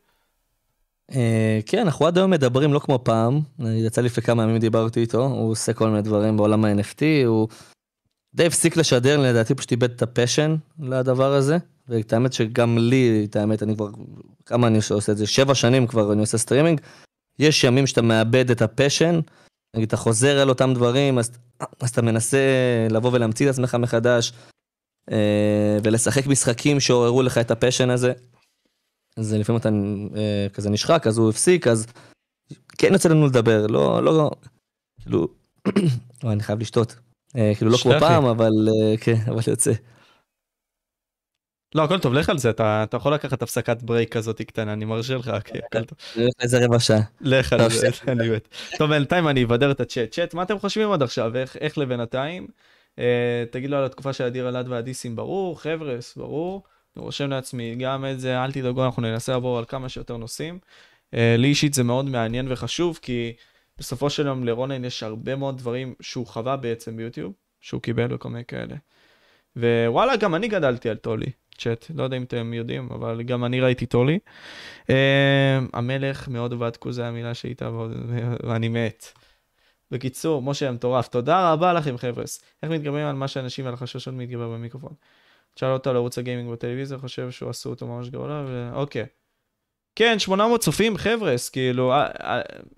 אה, 1.12 1.60
כן, 1.66 1.82
אנחנו 1.82 2.08
עד 2.08 2.18
היום 2.18 2.32
מדברים 2.32 2.74
לא 2.74 2.80
כמו 2.80 2.99
פעם, 3.03 3.39
יצא 3.60 4.01
לי 4.01 4.06
לפני 4.06 4.24
כמה 4.24 4.43
ימים 4.43 4.58
דיברתי 4.58 4.99
איתו, 4.99 5.26
הוא 5.26 5.51
עושה 5.51 5.74
כל 5.74 5.89
מיני 5.89 6.01
דברים 6.01 6.38
בעולם 6.38 6.66
ה- 6.66 6.78
NFT, 6.78 7.01
הוא 7.26 7.47
די 8.36 8.45
הפסיק 8.45 8.78
לשדר, 8.78 9.18
לדעתי 9.18 9.56
פשוט 9.56 9.72
איבד 9.72 9.91
את 9.91 10.01
ה 10.01 10.08
passion 10.08 10.55
לדבר 10.80 11.34
הזה, 11.34 11.58
ואת 11.88 12.14
האמת 12.14 12.34
שגם 12.34 12.78
לי, 12.78 13.26
את 13.30 13.36
האמת, 13.36 13.64
אני 13.64 13.76
כבר, 13.76 13.89
כמה 14.45 14.68
אני 14.68 14.80
עושה 14.89 15.12
את 15.12 15.18
זה, 15.18 15.28
שבע 15.28 15.56
שנים 15.56 15.88
כבר 15.88 16.14
אני 16.14 16.22
עושה 16.22 16.38
סטרימינג, 16.38 16.82
יש 17.39 17.64
ימים 17.64 17.88
שאתה 17.88 18.01
מאבד 18.01 18.51
את 18.51 18.62
ה 18.61 18.68
passion, 18.68 19.20
נגיד 19.76 19.88
אתה 19.88 19.97
חוזר 19.97 20.39
על 20.39 20.49
אותם 20.49 20.74
דברים, 20.74 21.18
אז, 21.20 21.32
אז 21.80 21.89
אתה 21.89 22.01
מנסה 22.01 22.38
לבוא 22.89 23.12
ולהמציא 23.14 23.45
את 23.45 23.53
עצמך 23.53 23.76
מחדש, 23.76 24.34
אה, 25.12 25.78
ולשחק 25.84 26.28
משחקים 26.28 26.80
שעוררו 26.80 27.22
לך 27.22 27.38
את 27.38 27.51
ה 27.51 27.56
passion 27.56 27.89
הזה. 27.89 28.14
אז 29.18 29.34
לפעמים 29.34 29.59
אתה 29.59 29.70
אה, 30.16 30.47
כזה 30.53 30.70
נשחק, 30.70 31.07
אז 31.07 31.18
הוא 31.18 31.30
הפסיק, 31.30 31.68
אז 31.68 31.88
כן 32.78 32.93
יוצא 32.93 33.09
לנו 33.09 33.28
לדבר, 33.28 33.68
לא, 33.68 34.03
לא, 34.03 34.32
כאילו, 35.01 35.28
אני 36.24 36.43
חייב 36.43 36.59
לשתות. 36.59 36.95
אה, 37.36 37.51
כאילו 37.57 37.72
לא 37.72 37.78
כמו 37.78 37.91
פעם, 37.99 38.26
אבל 38.26 38.51
אה, 38.68 38.97
כן, 38.97 39.18
אבל 39.28 39.39
יוצא. 39.47 39.72
לא, 41.76 41.84
הכל 41.84 41.99
טוב, 41.99 42.13
לך 42.13 42.30
על 42.30 42.38
זה, 42.38 42.49
אתה, 42.49 42.84
אתה 42.84 42.97
יכול 42.97 43.13
לקחת 43.13 43.41
הפסקת 43.41 43.84
ברייק 43.84 44.13
כזאת 44.13 44.41
קטנה, 44.41 44.74
אני 44.74 44.86
מרשה 44.86 45.16
לך, 45.16 45.28
הכל 45.28 45.84
טוב. 45.84 45.97
איזה 46.39 46.66
רבע 46.66 46.80
שעה. 46.80 46.99
לך 47.22 47.53
על 47.53 47.70
זה, 47.70 47.88
אני 48.07 48.30
מת. 48.30 48.47
טוב, 48.78 48.89
בינתיים 48.89 49.28
אני 49.28 49.43
אבדר 49.43 49.72
את 49.72 49.80
הצ'אט. 49.80 50.11
צ'אט, 50.11 50.34
מה 50.34 50.43
אתם 50.43 50.59
חושבים 50.59 50.91
עד 50.91 51.03
עכשיו? 51.03 51.38
איך, 51.38 51.57
איך 51.57 51.78
לבינתיים? 51.78 52.47
אה, 52.99 53.43
תגיד 53.51 53.70
לו 53.70 53.78
על 53.78 53.86
התקופה 53.86 54.13
של 54.13 54.24
אדיר 54.24 54.49
אלעד 54.49 54.68
והדיסים, 54.68 55.16
ברור, 55.16 55.61
חבר'ס, 55.61 56.16
ברור. 56.16 56.63
רושם 56.98 57.30
לעצמי 57.30 57.76
גם 57.76 58.06
את 58.06 58.20
זה, 58.20 58.43
אל 58.43 58.52
תדאגו, 58.52 58.86
אנחנו 58.86 59.02
ננסה 59.02 59.32
לעבור 59.32 59.58
על 59.58 59.66
כמה 59.66 59.89
שיותר 59.89 60.18
נושאים. 60.18 60.60
Uh, 61.16 61.18
לי 61.38 61.48
אישית 61.48 61.74
זה 61.74 61.84
מאוד 61.84 62.06
מעניין 62.06 62.52
וחשוב, 62.52 63.00
כי 63.02 63.34
בסופו 63.78 64.10
של 64.10 64.26
יום 64.26 64.43
לרונן 64.43 64.86
יש 64.86 65.04
הרבה 65.04 65.36
מאוד 65.36 65.58
דברים 65.58 65.93
שהוא 66.02 66.28
חווה 66.28 66.58
בעצם 66.58 66.98
ביוטיוב, 66.98 67.34
שהוא 67.62 67.82
קיבל 67.82 68.14
וכל 68.14 68.30
מיני 68.30 68.46
כאלה. 68.46 68.76
ווואלה, 69.58 70.16
גם 70.16 70.36
אני 70.36 70.48
גדלתי 70.48 70.89
על 70.89 70.98
טולי, 70.98 71.32
צ'אט, 71.58 71.86
לא 71.96 72.04
יודע 72.04 72.18
אם 72.18 72.24
אתם 72.24 72.54
יודעים, 72.54 72.89
אבל 72.91 73.24
גם 73.24 73.46
אני 73.46 73.62
ראיתי 73.62 73.86
טולי. 73.86 74.20
Uh, 74.84 74.91
המלך 75.74 76.28
מאוד 76.28 76.54
ועדקו 76.54 76.91
זה 76.91 77.08
המילה 77.08 77.34
שאיתה, 77.34 77.70
ואני 78.43 78.70
מת. 78.70 79.06
בקיצור, 79.91 80.41
משה 80.41 80.70
המטורף, 80.70 81.08
תודה 81.08 81.54
רבה 81.54 81.74
לכם 81.74 81.98
חבר'ס. 81.98 82.43
איך 82.64 82.72
מתגברים 82.72 83.06
על 83.06 83.16
מה 83.16 83.28
שאנשים 83.28 83.66
ועל 83.66 83.74
החששות 83.74 84.14
מתגבר 84.14 84.50
במיקרופון? 84.50 84.93
תשאל 85.56 85.70
אותו 85.70 85.89
על 85.89 85.95
ערוץ 85.95 86.18
ה 86.18 86.22
gaming 86.22 86.51
בטלוויזיה, 86.51 86.97
חושב 86.97 87.32
שהוא 87.32 87.49
עשו 87.49 87.70
אותו 87.70 87.88
ממש 87.88 88.10
גדולה, 88.10 88.45
ואוקיי. 88.47 89.06
כן, 89.95 90.20
800 90.20 90.62
צופים, 90.62 90.97
חבר'ס, 90.97 91.49
כאילו, 91.49 91.93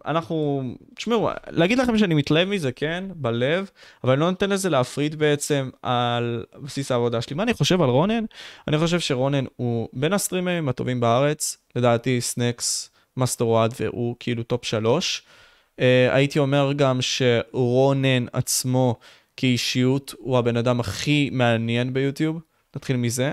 אנחנו, 0.05 0.63
תשמעו, 0.95 1.29
להגיד 1.49 1.79
לכם 1.79 1.97
שאני 1.97 2.13
מתלהב 2.13 2.47
מזה, 2.49 2.71
כן, 2.71 3.03
בלב, 3.15 3.69
אבל 4.03 4.13
אני 4.13 4.19
לא 4.19 4.29
נותן 4.29 4.49
לזה 4.49 4.69
להפריד 4.69 5.15
בעצם 5.15 5.69
על 5.81 6.43
בסיס 6.63 6.91
העבודה 6.91 7.21
שלי. 7.21 7.35
מה 7.35 7.43
אני 7.43 7.53
חושב 7.53 7.81
על 7.81 7.89
רונן? 7.89 8.25
אני 8.67 8.77
חושב 8.77 8.99
שרונן 8.99 9.45
הוא 9.55 9.89
בין 9.93 10.13
ה 10.13 10.19
streamers 10.19 10.69
הטובים 10.69 10.99
בארץ, 10.99 11.57
לדעתי 11.75 12.21
סנקס, 12.21 12.89
מאסטר 13.17 13.47
וואד, 13.47 13.73
והוא 13.79 14.15
כאילו 14.19 14.43
top 14.43 14.65
שלוש. 14.65 15.23
אה, 15.79 16.15
הייתי 16.15 16.39
אומר 16.39 16.73
גם 16.73 16.99
שרונן 17.01 18.25
עצמו 18.33 18.95
כאישיות 19.37 20.13
הוא 20.17 20.37
הבן 20.37 20.57
אדם 20.57 20.79
הכי 20.79 21.29
מעניין 21.31 21.93
ביוטיוב, 21.93 22.41
נתחיל 22.77 22.97
מזה. 22.97 23.31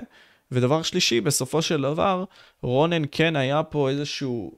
ודבר 0.51 0.81
שלישי, 0.81 1.21
בסופו 1.21 1.61
של 1.61 1.81
דבר, 1.81 2.23
רונן 2.61 3.01
כן 3.11 3.35
היה 3.35 3.63
פה 3.63 3.89
איזשהו 3.89 4.51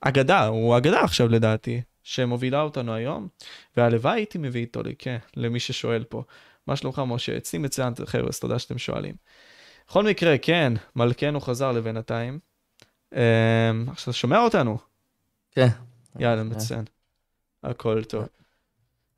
אגדה, 0.00 0.46
הוא 0.46 0.76
אגדה 0.76 1.00
עכשיו 1.00 1.28
לדעתי, 1.28 1.82
שמובילה 2.02 2.60
אותנו 2.60 2.94
היום, 2.94 3.28
והלוואי 3.76 4.14
הייתי 4.14 4.38
מביא 4.38 4.60
איתו 4.60 4.82
לי, 4.82 4.94
כן, 4.98 5.18
למי 5.36 5.60
ששואל 5.60 6.04
פה. 6.04 6.22
מה 6.66 6.76
שלומך 6.76 7.02
משה? 7.06 7.36
אצלי 7.36 7.58
מצוין, 7.58 7.92
חבר'ה, 8.06 8.28
אז 8.28 8.40
תודה 8.40 8.58
שאתם 8.58 8.78
שואלים. 8.78 9.14
בכל 9.88 10.04
מקרה, 10.04 10.38
כן, 10.38 10.72
מלכנו 10.96 11.40
חזר 11.40 11.72
לבינתיים. 11.72 12.38
אמ, 13.12 13.18
עכשיו, 13.88 14.04
אתה 14.04 14.12
שומע 14.12 14.38
אותנו? 14.38 14.78
כן. 15.50 15.68
יאללה, 16.18 16.42
מצוין. 16.42 16.84
הכל 17.62 18.04
טוב. 18.04 18.26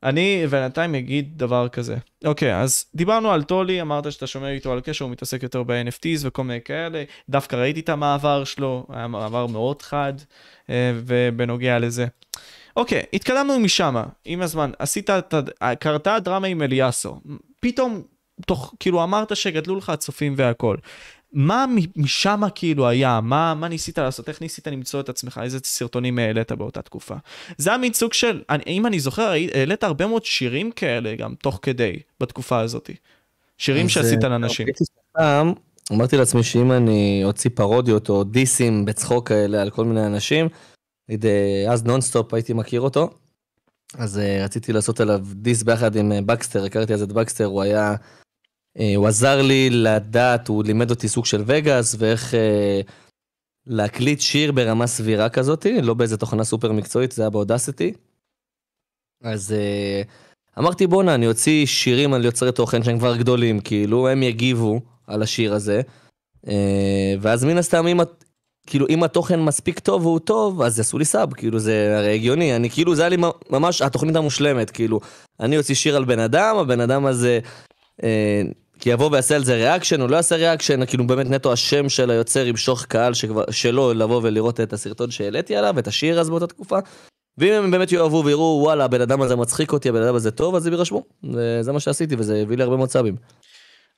אני 0.07 0.47
בינתיים 0.47 0.95
אגיד 0.95 1.37
דבר 1.37 1.67
כזה. 1.67 1.95
אוקיי, 2.25 2.55
אז 2.55 2.85
דיברנו 2.95 3.31
על 3.31 3.43
טולי, 3.43 3.81
אמרת 3.81 4.11
שאתה 4.11 4.27
שומע 4.27 4.49
איתו 4.49 4.73
על 4.73 4.81
קשר, 4.81 5.05
הוא 5.05 5.11
מתעסק 5.11 5.43
יותר 5.43 5.63
ב-NFTs 5.63 6.19
וכל 6.21 6.43
מיני 6.43 6.61
כאלה. 6.61 7.03
דווקא 7.29 7.55
ראיתי 7.55 7.79
את 7.79 7.89
המעבר 7.89 8.43
שלו, 8.43 8.87
היה 8.89 9.07
מעבר 9.07 9.47
מאוד 9.47 9.81
חד, 9.81 10.13
אה, 10.69 10.91
ובנוגע 10.95 11.79
לזה. 11.79 12.05
אוקיי, 12.75 13.03
התקדמנו 13.13 13.59
משם, 13.59 13.95
עם 14.25 14.41
הזמן. 14.41 14.71
עשית, 14.79 15.09
קרתה 15.79 16.15
הדרמה 16.15 16.47
עם 16.47 16.61
אליאסו. 16.61 17.19
פתאום, 17.61 18.01
תוך, 18.45 18.73
כאילו 18.79 19.03
אמרת 19.03 19.35
שגדלו 19.35 19.75
לך 19.75 19.89
הצופים 19.89 20.33
והכל. 20.37 20.77
מה 21.33 21.65
משם 21.95 22.41
כאילו 22.55 22.87
היה? 22.87 23.21
מה, 23.21 23.53
מה 23.53 23.67
ניסית 23.67 23.97
לעשות? 23.99 24.29
איך 24.29 24.41
ניסית 24.41 24.67
למצוא 24.67 24.99
את 24.99 25.09
עצמך? 25.09 25.39
איזה 25.43 25.59
סרטונים 25.63 26.19
העלית 26.19 26.51
באותה 26.51 26.81
תקופה? 26.81 27.15
זה 27.57 27.69
היה 27.69 27.77
מין 27.77 27.93
סוג 27.93 28.13
של, 28.13 28.41
אם 28.67 28.85
אני 28.85 28.99
זוכר, 28.99 29.33
העלית 29.53 29.83
הרבה 29.83 30.07
מאוד 30.07 30.25
שירים 30.25 30.71
כאלה 30.71 31.15
גם 31.15 31.35
תוך 31.35 31.59
כדי, 31.61 31.99
בתקופה 32.19 32.59
הזאת. 32.59 32.89
שירים 33.57 33.89
שעשית 33.89 34.23
אה, 34.23 34.29
לאנשים. 34.29 34.67
אמרתי 35.91 36.17
לעצמי 36.17 36.43
שאם 36.43 36.71
אני 36.71 37.21
אוציא 37.23 37.49
פרודיות 37.53 38.09
או 38.09 38.23
diss 38.23 38.64
ים 38.64 38.85
בצחוק 38.85 39.27
כאלה 39.29 39.61
על 39.61 39.69
כל 39.69 39.85
מיני 39.85 40.05
אנשים, 40.05 40.49
אה, 41.11 41.71
אז 41.71 41.83
נונסטופ 41.83 42.33
הייתי 42.33 42.53
מכיר 42.53 42.81
אותו, 42.81 43.09
אז 43.97 44.19
אה, 44.19 44.43
רציתי 44.43 44.73
לעשות 44.73 44.99
עליו 44.99 45.19
diss 45.31 45.63
ביחד 45.63 45.95
עם 45.95 46.11
בקסטר, 46.25 46.63
הכרתי 46.65 46.93
אז 46.93 47.01
את 47.01 47.11
בקסטר, 47.11 47.45
הוא 47.45 47.61
היה 47.61 47.95
הוא 48.95 49.07
עזר 49.07 49.41
לי 49.41 49.69
לדעת, 49.69 50.47
הוא 50.47 50.63
לימד 50.63 50.89
אותי 50.89 51.07
סוג 51.07 51.25
של 51.25 51.43
Vegas 51.45 51.95
ואיך 51.99 52.33
אה, 52.33 52.81
להקליט 53.67 54.21
שיר 54.21 54.51
ברמה 54.51 54.87
סבירה 54.87 55.29
כזאת, 55.29 55.65
לא 55.83 55.93
באיזה 55.93 56.17
תוכנה 56.17 56.43
סופר 56.43 56.71
מקצועית, 56.71 57.11
זה 57.11 57.21
היה 57.21 57.29
באודסיטי. 57.29 57.93
אז 59.23 59.51
אה, 59.51 60.01
אמרתי 60.59 60.87
בואנה, 60.87 61.15
אני 61.15 61.27
אוציא 61.27 61.65
שירים 61.65 62.13
על 62.13 62.25
יוצרי 62.25 62.51
תוכן 62.51 62.83
שהם 62.83 62.99
כבר 62.99 63.17
גדולים, 63.17 63.59
כאילו, 63.59 64.07
הם 64.07 64.23
יגיבו 64.23 64.79
על 65.07 65.21
השיר 65.21 65.53
הזה. 65.53 65.81
אה, 66.47 67.15
ואז 67.21 67.45
מן 67.45 67.57
הסתם, 67.57 67.87
אם, 67.87 67.99
כאילו, 68.67 68.85
אם 68.89 69.03
התוכן 69.03 69.39
מספיק 69.39 69.79
טוב 69.79 70.05
והוא 70.05 70.19
טוב, 70.19 70.61
אז 70.61 70.77
יעשו 70.77 70.97
לי 70.97 71.05
סאב, 71.05 71.33
כאילו, 71.33 71.59
זה 71.59 71.97
הרי 71.97 72.15
הגיוני. 72.15 72.55
אני 72.55 72.69
כאילו, 72.69 72.95
זה 72.95 73.01
היה 73.01 73.09
לי 73.09 73.17
ממש 73.49 73.81
התוכנית 73.81 74.15
המושלמת, 74.15 74.71
כאילו, 74.71 74.99
אני 75.39 75.57
אוציא 75.57 75.75
שיר 75.75 75.95
על 75.95 76.05
בן 76.05 76.19
אדם, 76.19 76.57
הבן 76.57 76.79
אדם 76.79 77.05
הזה... 77.05 77.39
אה, 78.03 78.41
כי 78.79 78.89
יבוא 78.89 79.09
ויעשה 79.11 79.35
על 79.35 79.43
זה 79.43 79.55
reaction, 79.55 80.01
הוא 80.01 80.09
לא 80.09 80.15
יעשה 80.15 80.35
reaction, 80.35 80.85
כאילו 80.85 81.07
באמת 81.07 81.29
נטו 81.29 81.53
השם 81.53 81.89
של 81.89 82.11
היוצר 82.11 82.47
ימשוך 82.47 82.85
קהל 82.85 83.13
שכבר, 83.13 83.43
שלו 83.51 83.93
לבוא 83.93 84.21
ולראות 84.23 84.59
את 84.59 84.73
הסרטון 84.73 85.11
שהעליתי 85.11 85.55
עליו, 85.55 85.79
את 85.79 85.87
השיר 85.87 86.19
אז 86.19 86.29
באותה 86.29 86.47
תקופה. 86.47 86.79
ואם 87.37 87.53
הם 87.53 87.71
באמת 87.71 87.91
יאהבו 87.91 88.23
ויראו, 88.25 88.59
וואלה, 88.63 88.85
הבן 88.85 89.01
אדם 89.01 89.21
הזה 89.21 89.35
מצחיק 89.35 89.73
אותי, 89.73 89.89
הבן 89.89 90.01
אדם 90.01 90.15
הזה 90.15 90.31
טוב, 90.31 90.55
אז 90.55 90.67
הם 90.67 90.73
יירשמו. 90.73 91.03
וזה 91.23 91.71
מה 91.71 91.79
שעשיתי, 91.79 92.15
וזה 92.17 92.41
הביא 92.41 92.57
לי 92.57 92.63
הרבה 92.63 92.77
מאוד 92.77 92.89
sub 92.89 93.02
ים. 93.02 93.15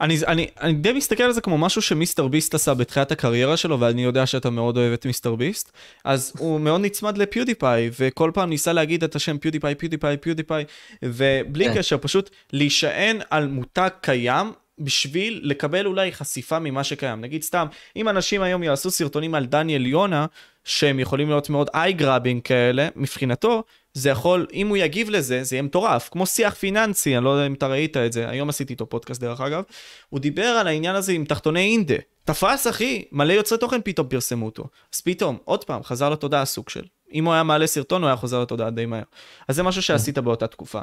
אני, 0.02 0.18
אני, 0.28 0.48
אני 0.62 0.74
די 0.74 0.94
מסתכל 0.94 1.24
על 1.24 1.32
זה 1.32 1.42
כמו 1.42 1.58
משהו 1.58 1.82
ש 1.82 2.28
MrBeast 2.28 2.54
עשה 2.54 2.74
בתחילת 2.74 3.12
הקריירה 3.12 3.58
שלו, 3.58 3.80
ואני 3.80 4.04
יודע 4.04 4.26
שאתה 4.26 4.50
מאוד 4.50 4.78
אוהב 4.78 4.94
את 4.94 5.06
MrBeast, 5.06 5.72
אז 6.06 6.34
הוא 6.38 6.60
מאוד 6.60 6.82
נצמד 6.82 7.18
לפיודיפיי, 7.18 7.90
וכל 8.00 8.32
פעם 8.34 8.50
ניסה 8.50 8.74
להגיד 8.74 9.04
את 9.04 9.16
השם 9.16 9.38
PewDiePie, 9.38 9.76
פיודיפיי, 9.76 10.18
פיודיפיי, 10.18 10.66
ובלי 11.04 11.66
כן. 11.66 11.78
קשר, 11.78 11.98
פשוט 11.98 12.30
להישען 12.54 13.20
על 13.30 13.48
מותג 13.48 13.90
קיים, 14.02 14.52
בשביל 14.80 15.42
לקבל 15.44 15.86
אולי 15.86 16.12
חשיפה 16.12 16.60
ממה 16.60 16.84
שקיים. 16.84 17.22
נגיד 17.22 17.44
סתם, 17.44 17.68
אם 17.96 18.10
אנשים 18.10 18.42
היום 18.42 18.64
יעשו 18.64 18.92
סרטונים 18.92 19.36
על 19.36 19.46
דניאל 19.46 19.86
יונה, 19.86 20.26
שהם 20.64 21.00
יכולים 21.00 21.30
להיות 21.30 21.50
מאוד 21.50 21.70
eye 21.74 21.93
grabbing 21.93 22.41
כאלה, 22.42 22.88
מבחינתו, 22.96 23.64
זה 23.94 24.10
יכול, 24.10 24.48
אם 24.54 24.68
הוא 24.68 24.78
יגיב 24.78 25.10
לזה, 25.10 25.44
זה 25.44 25.56
יהיה 25.56 25.64
מטורף. 25.64 26.10
כמו 26.12 26.26
שיח 26.26 26.54
פיננסי, 26.54 27.18
אני 27.18 27.26
לא 27.26 27.30
יודע 27.30 27.48
אם 27.48 27.54
אתה 27.54 27.68
ראית 27.68 27.98
את 27.98 28.14
זה, 28.14 28.30
היום 28.30 28.50
עשיתי 28.50 28.74
איתו 28.74 28.86
פודקאסט 28.86 29.22
דרך 29.22 29.42
אגב, 29.42 29.64
הוא 30.10 30.20
דיבר 30.20 30.46
על 30.46 30.68
העניין 30.68 30.96
הזה 30.96 31.12
עם 31.12 31.26
תחתוני 31.26 31.60
אינדה. 31.60 31.96
תפס 32.26 32.68
אחי, 32.68 33.06
מלא 33.12 33.34
יוצרי 33.34 33.58
תוכן 33.58 33.82
פתאום 33.84 34.08
פרסמו 34.08 34.46
אותו. 34.46 34.64
אז 34.94 35.02
פתאום, 35.02 35.38
עוד 35.46 35.64
פעם, 35.64 35.84
חזר 35.84 36.10
לתודעה 36.10 36.46
סוג 36.46 36.70
של. 36.70 36.84
אם 37.14 37.26
הוא 37.26 37.34
היה 37.34 37.44
מעלה 37.44 37.68
סרטון, 37.68 38.02
הוא 38.02 38.08
היה 38.08 38.16
חוזר 38.16 38.42
לתודעה 38.42 38.70
די 38.70 38.86
מהר. 38.86 39.04
אז 39.48 39.56
זה 39.56 39.64
משהו 39.64 39.82
שעשית 39.82 40.18
באותה 40.18 40.48
תקופה. 40.48 40.82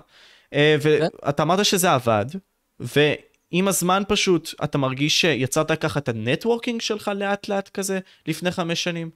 אה, 0.53 0.77
ואתה 0.81 1.43
אמרת 1.43 1.65
שזה 1.65 1.93
עבד, 1.93 2.27
עם 3.59 3.69
הזמן 3.69 4.03
פשוט 4.09 4.55
אתה 4.65 4.79
מרגיש 4.79 5.21
שיצרת 5.21 5.81
ככה 5.81 6.01
את 6.01 6.09
הנטוורקינג 6.09 6.81
שלך 6.81 7.11
לאט 7.17 7.49
לאט 7.49 7.69
כזה 7.69 7.99
לפני 8.27 8.51
חמש 8.51 8.85
שנים? 8.85 9.11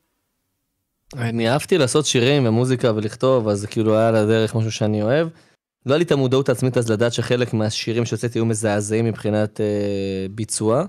אני 1.16 1.50
אהבתי 1.50 1.78
לעשות 1.78 2.06
שירים 2.06 2.46
ומוזיקה 2.46 2.92
ולכתוב, 2.94 3.48
אז 3.48 3.60
זה 3.60 3.66
כאילו 3.66 3.96
היה 3.96 4.10
לדרך 4.10 4.54
משהו 4.54 4.72
שאני 4.72 5.02
אוהב. 5.02 5.28
לא 5.86 5.92
היה 5.92 5.98
לי 5.98 6.04
את 6.04 6.12
המודעות 6.12 6.48
העצמית 6.48 6.76
אז 6.76 6.90
לדעת 6.90 7.12
שחלק 7.12 7.54
מהשירים 7.54 8.04
שהוצאתי 8.04 8.38
היו 8.38 8.46
מזעזעים 8.46 9.04
מבחינת 9.04 9.60
אה, 9.60 10.26
ביצוע. 10.30 10.84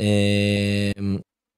אה, 0.00 0.90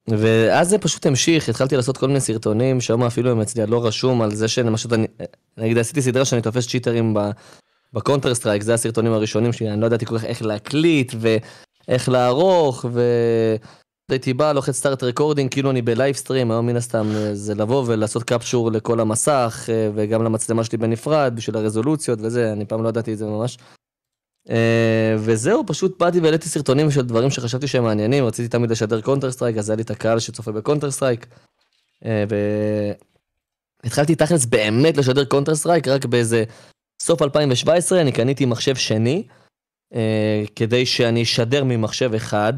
ואז 0.08 0.68
זה 0.68 0.78
פשוט 0.78 1.06
המשיך, 1.06 1.48
התחלתי 1.48 1.76
לעשות 1.76 1.96
כל 1.96 2.06
מיני 2.06 2.20
סרטונים, 2.20 2.80
שם 2.80 3.02
אפילו 3.02 3.32
אם 3.32 3.40
אצלי 3.40 3.66
לא 3.66 3.86
רשום 3.86 4.22
על 4.22 4.34
זה 4.34 4.48
שלמשל, 4.48 4.88
נגיד 5.56 5.78
עשיתי 5.78 6.02
סדרה 6.02 6.24
שאני 6.24 6.42
תופס 6.42 6.68
cheaters 6.68 7.14
ב 7.92 7.97
Counter 7.97 8.34
Strike, 8.34 8.62
זה 8.62 8.74
הסרטונים 8.74 9.12
הראשונים 9.12 9.52
שלי, 9.52 9.70
אני 9.70 9.80
לא 9.80 9.86
ידעתי 9.86 10.06
כל 10.06 10.18
כך 10.18 10.24
איך 10.24 10.42
להקליט 10.42 11.12
ואיך 11.18 12.08
לערוך, 12.08 12.84
והייתי 14.08 14.34
בא, 14.34 14.52
לוחץ 14.52 14.76
start 14.76 15.02
recording, 15.02 15.50
כאילו 15.50 15.70
אני 15.70 15.82
ב 15.82 15.89
live 15.89 16.16
stream, 16.16 16.50
היום 16.50 16.66
מן 16.66 16.76
הסתם 16.76 17.06
זה 17.32 17.54
לבוא 17.54 17.84
ולעשות 17.86 18.22
capture 18.22 18.72
לכל 18.72 19.00
המסך, 19.00 19.68
וגם 19.94 20.24
למצלמה 20.24 20.64
שלי 20.64 20.78
בנפרד, 20.78 21.32
בשביל 21.36 21.56
הרזולוציות 21.56 22.18
וזה, 22.22 22.52
אני 22.52 22.64
פעם 22.64 22.82
לא 22.82 22.88
ידעתי 22.88 23.12
את 23.12 23.18
זה 23.18 23.26
ממש. 23.26 23.58
וזהו, 25.18 25.66
פשוט 25.66 25.98
באתי 25.98 26.20
והעליתי 26.20 26.48
סרטונים 26.48 26.90
של 26.90 27.02
דברים 27.02 27.30
שחשבתי 27.30 27.66
שהם 27.66 27.84
מעניינים, 27.84 28.24
רציתי 28.24 28.48
תמיד 28.48 28.70
לשדר 28.70 29.00
Counter 29.00 29.30
Strike, 29.30 29.56
אז 29.56 29.70
היה 29.70 29.76
לי 29.76 29.82
את 29.82 29.90
הקהל 29.90 30.18
שצופה 30.18 30.52
ב 30.52 30.57
Counter 30.57 30.90
Strike. 30.90 31.26
והתחלתי 33.84 34.14
תכלס 34.14 34.44
באמת 34.44 34.96
לשדר 34.96 35.24
Counter 35.24 35.54
Strike 35.54 35.88
רק 35.88 36.04
באיזה 36.04 36.44
סוף 37.00 37.22
2017 37.22 38.00
אני 38.00 38.12
קניתי 38.12 38.44
מחשב 38.44 38.76
שני, 38.76 39.22
אה, 39.94 40.44
כדי 40.56 40.86
שאני 40.86 41.22
אשדר 41.22 41.64
ממחשב 41.64 42.14
אחד, 42.14 42.52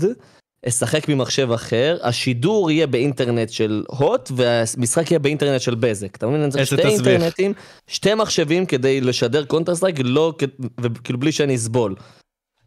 אשחק 0.69 1.09
ממחשב 1.09 1.53
אחר, 1.53 1.99
השידור 2.03 2.71
יהיה 2.71 2.87
באינטרנט 2.87 3.49
של 3.49 3.85
הוט, 3.89 4.31
והמשחק 4.37 5.11
יהיה 5.11 5.19
באינטרנט 5.19 5.61
של 5.61 5.75
בזק. 5.75 6.17
אתה 6.17 6.27
מבין? 6.27 6.43
אני 6.43 6.51
צריך 6.51 6.67
שתי 6.67 6.77
תסביך. 6.77 7.07
אינטרנטים, 7.07 7.53
שתי 7.87 8.15
מחשבים 8.15 8.67
כדי 8.67 9.01
לשדר 9.01 9.45
Counter 9.45 9.75
Strike, 9.75 9.97
לא, 10.05 10.35
וכאילו 10.81 11.19
בלי 11.19 11.33
שאני 11.33 11.55
אסבול. 11.55 11.95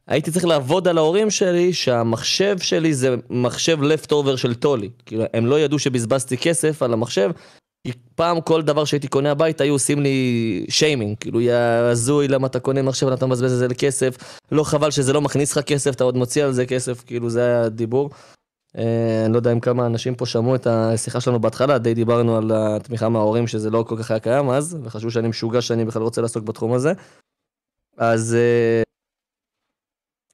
הייתי 0.07 0.31
צריך 0.31 0.45
לעבוד 0.45 0.87
על 0.87 0.97
ההורים 0.97 1.31
שלי 1.31 1.73
שהמחשב 1.73 2.59
שלי 2.59 2.93
זה 2.93 3.15
מחשב 3.29 3.81
לפט 3.81 4.13
של 4.35 4.53
טולי. 4.53 4.89
כאילו, 5.05 5.23
הם 5.33 5.45
לא 5.45 5.59
ידעו 5.59 5.79
שבזבזתי 5.79 6.37
כסף 6.37 6.81
על 6.81 6.93
המחשב, 6.93 7.31
פעם 8.15 8.41
כל 8.41 8.61
דבר 8.61 8.85
שהייתי 8.85 9.07
קונה 9.07 9.31
הביתה 9.31 9.63
היו 9.63 9.73
עושים 9.73 10.01
לי 10.01 10.65
שיימינג, 10.69 11.17
כאילו 11.19 11.41
יא 11.41 11.55
הזוי 11.91 12.27
למה 12.27 12.47
אתה 12.47 12.59
קונה 12.59 12.81
מחשב 12.81 13.07
ואתה 13.07 13.25
מבזבז 13.25 13.53
את 13.53 13.59
זה 13.59 13.67
לכסף, 13.67 14.17
לא 14.51 14.63
חבל 14.63 14.91
שזה 14.91 15.13
לא 15.13 15.21
מכניס 15.21 15.57
לך 15.57 15.65
כסף, 15.65 15.95
אתה 15.95 16.03
עוד 16.03 16.17
מוציא 16.17 16.43
על 16.43 16.51
זה 16.51 16.65
כסף, 16.65 17.03
כאילו 17.05 17.29
זה 17.29 17.45
היה 17.45 17.63
הדיבור. 17.63 18.09
אה, 18.77 19.25
אני 19.25 19.33
לא 19.33 19.37
יודע 19.37 19.51
אם 19.51 19.59
כמה 19.59 19.85
אנשים 19.85 20.15
פה 20.15 20.25
שמעו 20.25 20.55
את 20.55 20.67
השיחה 20.67 21.21
שלנו 21.21 21.39
בהתחלה, 21.39 21.77
די 21.77 21.93
דיברנו 21.93 22.37
על 22.37 22.51
התמיכה 22.55 23.09
מההורים 23.09 23.47
שזה 23.47 23.69
לא 23.69 23.83
כל 23.87 23.97
כך 23.99 24.11
היה 24.11 24.19
קיים 24.19 24.49
אז, 24.49 24.77
וחשבו 24.83 25.11
שאני 25.11 25.27
משוגע 25.27 25.61
שאני 25.61 25.85
בכלל 25.85 26.01
רוצה 26.01 26.21
לעסוק 26.21 26.43
בתחום 26.43 26.73
הזה. 26.73 26.93
אז 27.97 28.35
אה, 28.35 28.83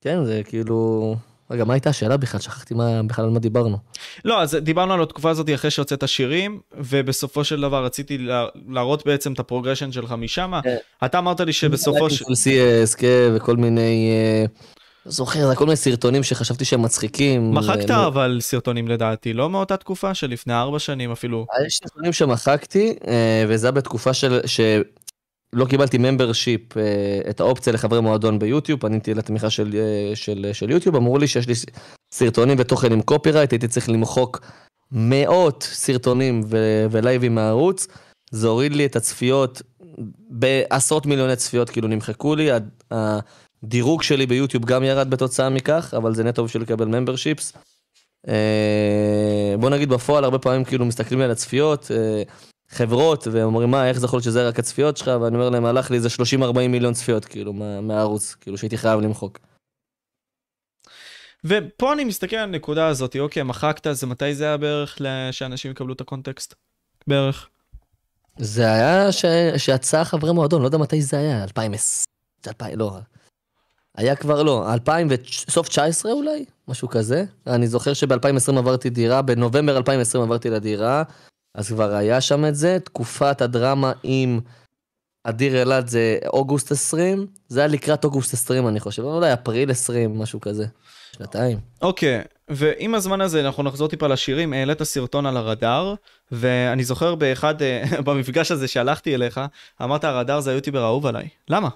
כן, 0.01 0.25
זה 0.25 0.41
כאילו, 0.45 1.15
רגע, 1.51 1.65
מה 1.65 1.73
הייתה 1.73 1.89
השאלה 1.89 2.17
בכלל? 2.17 2.39
שכחתי 2.39 2.73
מה, 2.73 3.03
בכלל 3.03 3.25
על 3.25 3.31
מה 3.31 3.39
דיברנו. 3.39 3.77
לא, 4.25 4.41
אז 4.41 4.55
דיברנו 4.55 4.93
על 4.93 5.03
התקופה 5.03 5.29
הזאת 5.29 5.49
אחרי 5.55 5.71
שהוצאת 5.71 6.07
שירים, 6.07 6.59
ובסופו 6.77 7.43
של 7.43 7.61
דבר 7.61 7.85
רציתי 7.85 8.17
לה, 8.17 8.45
להראות 8.69 9.05
בעצם 9.05 9.33
את 9.33 9.39
ה 9.39 9.44
progression 9.44 9.91
שלך 9.91 10.11
משם. 10.11 10.51
כן. 10.63 10.77
אתה 11.05 11.19
אמרת 11.19 11.39
לי 11.39 11.53
שבסופו 11.53 12.09
של... 12.09 12.25
CSK 12.25 13.03
וכל 13.35 13.55
מיני... 13.55 14.11
זוכר, 15.05 15.47
זה 15.47 15.55
כל 15.55 15.65
מיני 15.65 15.75
סרטונים 15.75 16.23
שחשבתי 16.23 16.65
שהם 16.65 16.81
מצחיקים. 16.81 17.53
מחקת 17.53 17.91
אה, 17.91 18.07
אבל 18.07 18.37
סרטונים 18.41 18.87
לדעתי, 18.87 19.33
לא 19.33 19.49
מאותה 19.49 19.77
תקופה 19.77 20.13
של 20.13 20.29
לפני 20.29 20.53
ארבע 20.53 20.79
שנים 20.79 21.11
אפילו. 21.11 21.45
יש 21.67 21.79
סרטונים 21.83 22.13
שמחקתי, 22.13 22.95
אה, 23.07 23.45
וזה 23.47 23.67
היה 23.67 23.71
בתקופה 23.71 24.13
של... 24.13 24.39
שלא 25.55 25.65
קיבלתי 25.65 25.97
membership, 25.97 26.61
את 27.29 27.39
האופציה 27.39 27.73
לחברי 27.73 28.01
מועדון 28.01 28.39
ביוטיוב, 28.39 28.79
פניתי 28.79 29.13
לתמיכה 29.13 29.49
של, 29.49 29.75
אה, 29.75 30.15
של, 30.15 30.49
של 30.53 30.69
יוטיוב, 30.69 30.95
אמרו 30.95 31.17
לי 31.17 31.27
שיש 31.27 31.47
לי 31.47 31.53
סרטונים 32.13 32.57
ותוכן 32.59 32.91
עם 32.91 33.01
copyright, 33.01 33.51
הייתי 33.51 33.67
צריך 33.67 33.89
למחוק 33.89 34.41
מאות 34.91 35.63
סרטונים 35.63 36.41
ו- 36.45 36.85
ולייבים 36.91 37.35
מהערוץ, 37.35 37.87
זה 38.31 38.47
הוריד 38.47 38.75
לי 38.75 38.85
את 38.85 38.95
הצפיות 38.95 39.61
בעשרות 40.29 41.05
מיליוני 41.05 41.35
צפיות, 41.35 41.69
כאילו 41.69 41.87
נמחקו 41.87 42.35
לי, 42.35 42.49
הדירוג 42.91 44.03
שלי 44.03 44.25
ביוטיוב 44.25 44.65
גם 44.65 44.83
ירד 44.83 45.09
בתוצאה 45.09 45.49
מכך, 45.49 45.93
אבל 45.97 46.15
זה 46.15 46.23
נטו 46.23 46.43
בשביל 46.43 46.63
לקבל 46.63 46.85
memberships. 46.85 47.53
בוא 49.59 49.69
נגיד 49.69 49.89
בפועל 49.89 50.23
הרבה 50.23 50.39
פעמים 50.39 50.63
כאילו 50.63 50.85
מסתכלים 50.85 51.19
לי 51.19 51.25
על 51.25 51.31
הצפיות, 51.31 51.91
אה, 51.91 52.23
חברות, 52.71 53.27
ואומרים 53.31 53.71
מה, 53.71 53.89
איך 53.89 53.99
זה 53.99 54.05
יכול 54.05 54.17
להיות 54.17 54.23
שזה 54.23 54.47
רק 54.47 54.59
הצפיות 54.59 54.97
שלך, 54.97 55.07
ואני 55.21 55.35
אומר 55.35 55.49
להם, 55.49 55.65
הלך 55.65 55.91
לי 55.91 55.97
איזה 55.97 56.09
30-40 56.41 56.67
מיליון 56.69 56.93
צפיות 56.93 57.25
כאילו 57.25 57.53
מה, 57.53 57.81
מהערוץ, 57.81 58.35
כאילו 58.35 58.57
שהייתי 58.57 58.77
חייב 58.77 58.99
למחוק. 58.99 59.39
ופה 61.43 61.93
אני 61.93 62.03
מסתכל 62.03 62.35
על 62.35 62.43
הנקודה 62.43 62.87
הזאת, 62.87 63.15
אוקיי, 63.19 63.43
מחקת, 63.43 63.87
זה 63.91 64.07
מתי 64.07 64.35
זה 64.35 64.43
היה 64.43 64.57
בערך 64.57 64.97
שאנשים 65.31 65.71
יקבלו 65.71 65.93
את 65.93 66.01
הקונטקסט? 66.01 66.53
בערך. 67.07 67.47
זה 68.37 68.71
היה 68.71 69.11
ש... 69.11 69.25
שיצא 69.57 70.03
חברי 70.03 70.33
מועדון, 70.33 70.61
לא 70.61 70.67
יודע 70.67 70.77
מתי 70.77 71.01
זה 71.01 71.17
היה, 71.17 71.43
2010, 71.43 72.05
2000, 72.47 72.79
לא. 72.79 72.97
היה 73.97 74.15
כבר 74.15 74.43
לא, 74.43 74.73
2000 74.73 75.07
וסוף 75.09 75.67
19 75.67 76.11
אולי, 76.11 76.45
משהו 76.67 76.87
כזה. 76.89 77.25
אני 77.47 77.67
זוכר 77.67 77.93
שב-2020 77.93 78.57
עברתי 78.57 78.89
דירה, 78.89 79.21
בנובמבר 79.21 79.77
2020 79.77 80.23
עברתי 80.23 80.49
לדירה, 80.49 81.03
אז 81.55 81.67
כבר 81.67 81.93
היה 81.95 82.21
שם 82.21 82.45
את 82.45 82.55
זה. 82.55 82.77
תקופת 82.79 83.41
הדרמה 83.41 83.91
עם 84.03 84.39
אדיר 85.23 85.61
אלעד 85.61 85.87
זה 85.87 86.17
אוגוסט 86.27 86.71
20, 86.71 87.27
זה 87.47 87.59
היה 87.59 87.67
לקראת 87.67 88.03
אוגוסט 88.03 88.33
20 88.33 88.67
אני 88.67 88.79
חושב, 88.79 89.03
אולי 89.03 89.33
אפריל 89.33 89.71
20, 89.71 90.19
משהו 90.19 90.41
כזה. 90.41 90.65
שנתיים. 91.17 91.59
אוקיי, 91.81 92.21
okay, 92.21 92.23
ועם 92.49 92.95
הזמן 92.95 93.21
הזה 93.21 93.41
אנחנו 93.41 93.63
נחזור 93.63 93.87
טיפה 93.87 94.07
לשירים, 94.07 94.53
העלית 94.53 94.83
סרטון 94.83 95.25
על 95.25 95.37
הרדאר, 95.37 95.93
ואני 96.31 96.83
זוכר 96.83 97.15
באחד, 97.15 97.61
אה, 97.61 97.83
במפגש 98.05 98.51
הזה 98.51 98.67
שהלכתי 98.67 99.15
אליך, 99.15 99.41
אמרת 99.81 100.03
הרדאר 100.03 100.39
זה 100.39 100.51
היוטיובר 100.51 100.81
האהוב 100.83 101.05
עליי. 101.05 101.27
למה? 101.49 101.69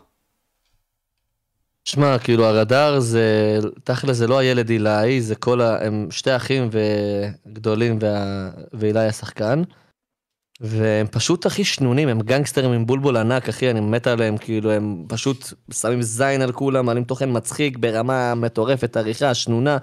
שמע, 1.85 2.19
כאילו 2.19 2.45
הרדאר 2.45 2.99
זה, 2.99 3.59
תכל'ס 3.83 4.15
זה 4.15 4.27
לא 4.27 4.37
הילד 4.37 4.69
אילי, 4.69 5.21
זה 5.21 5.35
כל 5.35 5.61
ה... 5.61 5.85
הם 5.85 6.07
שתי 6.11 6.35
אחים 6.35 6.69
וגדולים 6.71 7.97
וה... 8.01 8.49
ואילי 8.73 9.07
השחקן. 9.07 9.63
והם 10.61 11.07
פשוט 11.07 11.45
הכי 11.45 11.63
שנונים, 11.63 12.07
הם 12.07 12.21
גנגסטרים 12.21 12.71
עם 12.71 12.85
בולבול 12.85 13.17
ענק, 13.17 13.49
אחי, 13.49 13.71
אני 13.71 13.79
מת 13.79 14.07
עליהם, 14.07 14.37
כאילו, 14.37 14.71
הם 14.71 15.05
פשוט 15.07 15.53
שמים 15.73 16.01
זין 16.01 16.41
על 16.41 16.51
כולם, 16.51 16.85
מעלים 16.85 17.03
תוכן 17.03 17.29
מצחיק 17.37 17.77
ברמה 17.77 18.35
מטורפת, 18.35 18.97
עריכה, 18.97 19.33
שנונה. 19.33 19.77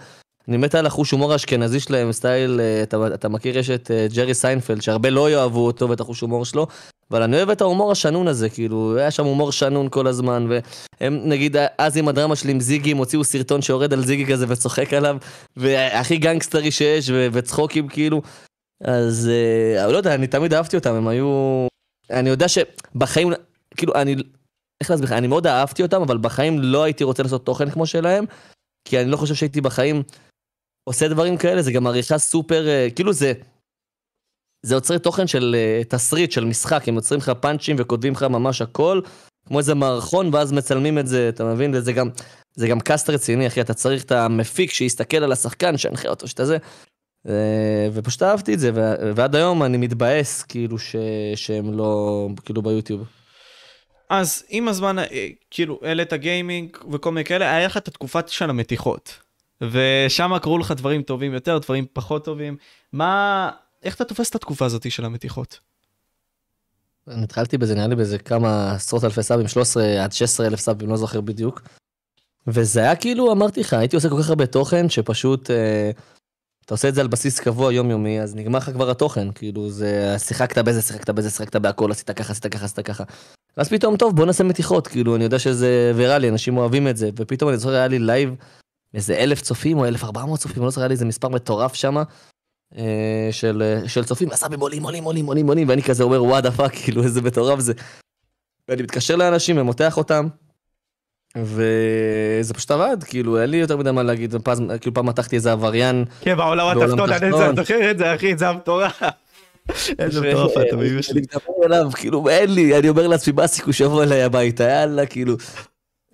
אני 0.48 0.56
מת 0.56 0.74
על 0.74 0.86
החוש 0.86 1.10
הומור 1.10 1.32
האשכנזי 1.32 1.80
שלהם, 1.80 2.12
style, 2.12 2.60
אה, 2.60 2.82
אתה, 2.82 2.96
אתה 3.14 3.28
מכיר, 3.28 3.58
יש 3.58 3.70
את 3.70 3.90
אה, 3.90 4.06
ג'רי 4.14 4.34
סיינפלד, 4.34 4.82
שהרבה 4.82 5.10
לא 5.10 5.30
יאהבו 5.30 5.66
אותו 5.66 5.88
ואת 5.88 6.00
החוש 6.00 6.20
הומור 6.20 6.44
שלו, 6.44 6.66
אבל 7.12 7.22
אני 7.22 7.36
אוהב 7.36 7.50
את 7.50 7.60
ההומור 7.60 7.92
השנון 7.92 8.28
הזה, 8.28 8.48
כאילו, 8.48 8.96
היה 8.98 9.10
שם 9.10 9.24
הומור 9.24 9.52
שנון 9.52 9.88
כל 9.90 10.06
הזמן, 10.06 10.46
והם, 10.48 11.20
נגיד, 11.24 11.56
אז 11.78 11.96
עם 11.96 12.08
הדרמה 12.08 12.36
שלי 12.36 12.50
עם 12.50 12.60
זיגי, 12.60 12.90
הם 12.90 12.96
הוציאו 12.96 13.24
סרטון 13.24 13.62
שיורד 13.62 13.92
על 13.92 14.04
זיגי 14.04 14.32
כזה 14.32 14.46
וצוחק 14.48 14.92
עליו, 14.92 15.16
והכי 15.56 16.16
גנגסטרי 16.16 16.70
שיש, 16.70 17.10
וצחוקים, 17.32 17.88
כאילו, 17.88 18.22
אז 18.84 19.30
אה, 19.78 19.92
לא 19.92 19.96
יודע, 19.96 20.14
אני 20.14 20.26
תמיד 20.26 20.54
אהבתי 20.54 20.76
אותם, 20.76 20.94
הם 20.94 21.08
היו... 21.08 21.66
אני 22.10 22.30
יודע 22.30 22.46
שבחיים, 22.48 23.32
כאילו, 23.76 23.94
אני... 23.94 24.16
איך 24.80 24.90
להסביר 24.90 25.08
לך? 25.08 25.12
אני 25.12 25.26
מאוד 25.26 25.46
אהבתי 25.46 25.82
אותם, 25.82 26.02
אבל 26.02 26.18
בחיים 26.18 26.58
לא 26.58 26.82
הייתי 26.82 27.04
רוצה 27.04 27.22
לעשות 27.22 27.46
תוכן 27.46 27.70
כמו 27.70 27.86
שלהם, 27.86 28.24
כי 28.84 29.00
אני 29.00 29.10
לא 29.10 29.16
חושב 29.16 29.34
שהייתי 29.34 29.60
בחיים 29.60 30.02
עושה 30.84 31.08
דברים 31.08 31.36
כאלה, 31.36 31.62
זה 31.62 31.72
גם 31.72 31.86
עריכה 31.86 32.18
סופר, 32.18 32.68
אה, 32.68 32.88
כאילו 32.94 33.12
זה... 33.12 33.32
זה 34.62 34.74
יוצרי 34.74 34.98
תוכן 34.98 35.26
של 35.26 35.56
uh, 35.58 35.84
תסריט, 35.88 36.32
של 36.32 36.44
משחק, 36.44 36.88
הם 36.88 36.94
יוצרים 36.94 37.20
לך 37.20 37.32
פאנצ'ים 37.40 37.76
וכותבים 37.78 38.12
לך 38.12 38.22
ממש 38.22 38.62
הכל, 38.62 39.00
כמו 39.46 39.58
איזה 39.58 39.74
מערכון, 39.74 40.30
ואז 40.32 40.52
מצלמים 40.52 40.98
את 40.98 41.06
זה, 41.06 41.28
אתה 41.28 41.44
מבין? 41.44 41.74
וזה 41.74 41.92
גם, 41.92 42.08
זה 42.54 42.68
גם 42.68 42.80
קאסט 42.80 43.10
רציני, 43.10 43.46
אחי, 43.46 43.60
אתה 43.60 43.74
צריך 43.74 44.04
את 44.04 44.12
המפיק 44.12 44.72
שיסתכל 44.72 45.16
על 45.16 45.32
השחקן, 45.32 45.76
שינחה 45.76 46.08
אותו, 46.08 46.28
שאתה 46.28 46.44
זה. 46.44 46.58
אה, 47.28 47.88
ופשוט 47.92 48.22
אהבתי 48.22 48.54
את 48.54 48.58
זה, 48.58 48.70
ועד 49.14 49.36
היום 49.36 49.62
אני 49.62 49.76
מתבאס 49.76 50.42
כאילו 50.42 50.78
ש... 50.78 50.96
שהם 51.34 51.78
לא 51.78 52.28
כאילו 52.44 52.62
ביוטיוב. 52.62 53.04
אז 54.10 54.44
עם 54.48 54.68
הזמן, 54.68 54.98
אה, 54.98 55.28
כאילו, 55.50 55.78
העלית 55.82 56.12
גיימינג 56.12 56.76
וכל 56.92 57.10
מיני 57.12 57.24
כאלה, 57.24 57.54
היה 57.56 57.66
לך 57.66 57.76
את 57.76 57.88
התקופה 57.88 58.20
של 58.26 58.50
המתיחות. 58.50 59.18
ושם 59.70 60.38
קרו 60.42 60.58
לך 60.58 60.72
דברים 60.72 61.02
טובים 61.02 61.34
יותר, 61.34 61.58
דברים 61.58 61.86
פחות 61.92 62.24
טובים. 62.24 62.56
מה, 62.92 63.50
איך 63.82 63.94
אתה 63.94 64.04
תופס 64.04 64.30
את 64.30 64.34
התקופה 64.34 64.64
הזאת 64.64 64.90
של 64.90 65.04
המתיחות? 65.04 65.60
אני 67.08 67.24
התחלתי 67.24 67.58
בזה, 67.58 67.74
נראה 67.74 67.86
לי 67.86 67.96
באיזה 67.96 68.18
כמה 68.18 68.72
עשרות 68.74 69.04
אלפי 69.04 69.22
סאבים, 69.22 69.48
13 69.48 70.04
עד 70.04 70.12
16 70.12 70.46
אלף 70.46 70.60
סאבים, 70.60 70.88
לא 70.88 70.96
זוכר 70.96 71.20
בדיוק. 71.20 71.62
וזה 72.46 72.80
היה 72.80 72.96
כאילו, 72.96 73.32
אמרתי 73.32 73.60
לך, 73.60 73.72
הייתי 73.72 73.96
עושה 73.96 74.08
כל 74.08 74.22
כך 74.22 74.28
הרבה 74.28 74.46
תוכן, 74.46 74.88
שפשוט... 74.88 75.50
אה, 75.50 75.90
אתה 76.64 76.74
עושה 76.74 76.88
את 76.88 76.94
זה 76.94 77.00
על 77.00 77.06
בסיס 77.06 77.40
קבוע 77.40 77.72
יומיומי, 77.72 78.20
אז 78.20 78.34
נגמר 78.34 78.58
לך 78.58 78.70
כבר 78.70 78.90
התוכן, 78.90 79.32
כאילו 79.32 79.70
זה, 79.70 80.14
שיחקת 80.18 80.58
בזה, 80.58 80.82
שיחקת 80.82 81.10
בזה, 81.10 81.30
שיחקת 81.30 81.56
בהכל, 81.56 81.90
עשית 81.90 82.10
ככה, 82.10 82.32
עשית 82.32 82.46
ככה, 82.46 82.64
עשית 82.64 82.80
ככה. 82.80 83.04
ואז 83.56 83.68
פתאום, 83.68 83.96
טוב, 83.96 84.16
בוא 84.16 84.26
נעשה 84.26 84.44
מתיחות, 84.44 84.86
כאילו, 84.86 85.16
אני 85.16 85.24
יודע 85.24 85.38
שזה 85.38 85.92
ויראלי, 85.96 86.28
אנשים 86.28 86.56
אוהבים 86.56 86.88
את 86.88 86.96
זה, 86.96 87.10
ופתאום 87.16 87.50
אני 87.50 87.58
זוכר, 87.58 87.74
היה 87.74 87.88
לי 87.88 87.98
live, 87.98 88.34
איזה 88.94 89.14
אלף 89.14 89.40
צופים 89.40 89.78
או 89.78 89.84
אלף 89.84 90.04
ארבע 90.04 90.24
מאות 90.24 90.40
צופים, 90.40 90.56
אני 90.56 90.64
לא 90.64 90.70
זוכר, 90.70 90.80
היה 90.80 90.88
לי 90.88 90.92
איזה 90.92 91.04
מספר 91.04 91.28
מטורף 91.28 91.74
שם, 91.74 91.98
אה, 91.98 92.02
של, 93.30 93.82
של 93.86 94.04
צופים, 94.04 94.30
ה 94.30 94.36
subs 94.36 94.60
עולים, 94.60 94.82
עולים, 94.82 95.04
עולים, 95.04 95.26
עולים, 95.26 95.46
עולים, 95.46 95.68
ואני 95.68 95.82
כזה 95.82 96.04
אומר, 96.04 96.24
what 96.24 96.39
the 96.39 96.50
fuck, 96.50 96.74
כאילו, 96.84 97.02
איזה 97.02 97.22
מטורף 97.22 97.60
זה. 97.60 97.72
ואני 98.68 98.82
מתקשר 98.82 99.16
לאנשים 99.16 99.58
ומותח 99.58 99.96
אותם, 99.96 100.26
וזה 101.36 102.54
פשוט 102.54 102.70
עבד, 102.70 103.04
כאילו, 103.04 103.40
אין 103.40 103.50
לי 103.50 103.56
יותר 103.56 103.76
מדי 103.76 103.90
מה 103.90 104.02
להגיד, 104.02 104.34
ופעם, 104.34 104.78
כאילו 104.78 104.94
פעם 104.94 105.06
מתחתי 105.06 105.36
איזה 105.36 105.52
עבריין. 105.52 106.04
כן, 106.20 106.36
בעולם 106.36 106.66
התחתון, 106.66 107.12
אני 107.12 107.30
זוכר 107.56 107.90
את 107.90 107.98
זה, 107.98 108.14
אחי, 108.14 108.36
זה 108.36 108.48
המטורף. 108.48 109.02
איזה 109.98 110.20
מטורף 110.20 110.52
אתה 110.68 110.76
מבין? 110.76 110.98
אני 111.10 111.20
מדבר 111.20 111.66
אליו, 111.66 111.90
כאילו, 111.94 112.28
אין 112.28 112.54
לי, 112.54 112.78
אני 112.78 112.88
אומר 112.88 113.06
לעצמי, 113.06 113.32
מה 113.32 113.42
הסיכוי 113.44 113.72
שיבוא 113.72 114.02
אליי 114.02 114.22
הביתה, 114.22 114.64
יאללה, 114.64 115.06
כאילו. 115.06 115.36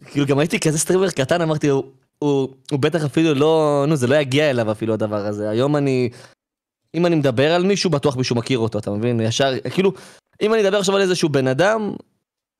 כאילו, 0.06 0.26
גם 0.26 0.39
הייתי 0.39 0.60
כזה 0.60 0.78
סטרימר 0.78 1.10
קטן, 1.10 1.43
אמרתי, 1.43 1.68
הוא 1.68 2.48
בטח 2.72 3.05
אפילו 3.05 3.35
לא, 3.35 3.85
נו, 3.89 3.97
זה 3.97 4.06
לא 4.06 4.14
יגיע 4.14 4.51
אליו 4.51 4.72
אפילו 4.72 4.94
הדבר 4.94 5.26
הזה. 5.26 5.51
היום 5.51 5.76
אני, 5.76 6.09
אם 6.94 7.06
אני 7.06 7.16
מדבר 7.16 7.55
על 7.55 7.62
מישהו, 7.62 7.90
בטוח 7.90 8.16
מישהו 8.16 8.36
מכיר 8.36 8.59
אותו, 8.59 8.78
אתה 8.78 8.90
מבין? 8.90 9.20
ישר, 9.20 9.52
כאילו, 9.70 9.93
אם 10.43 10.55
אני 10.55 10.62
אדבר 10.62 10.78
עכשיו 10.78 10.97
על 10.97 11.02
איזשהו 11.02 11.28
בן 11.28 11.47
אדם, 11.47 11.93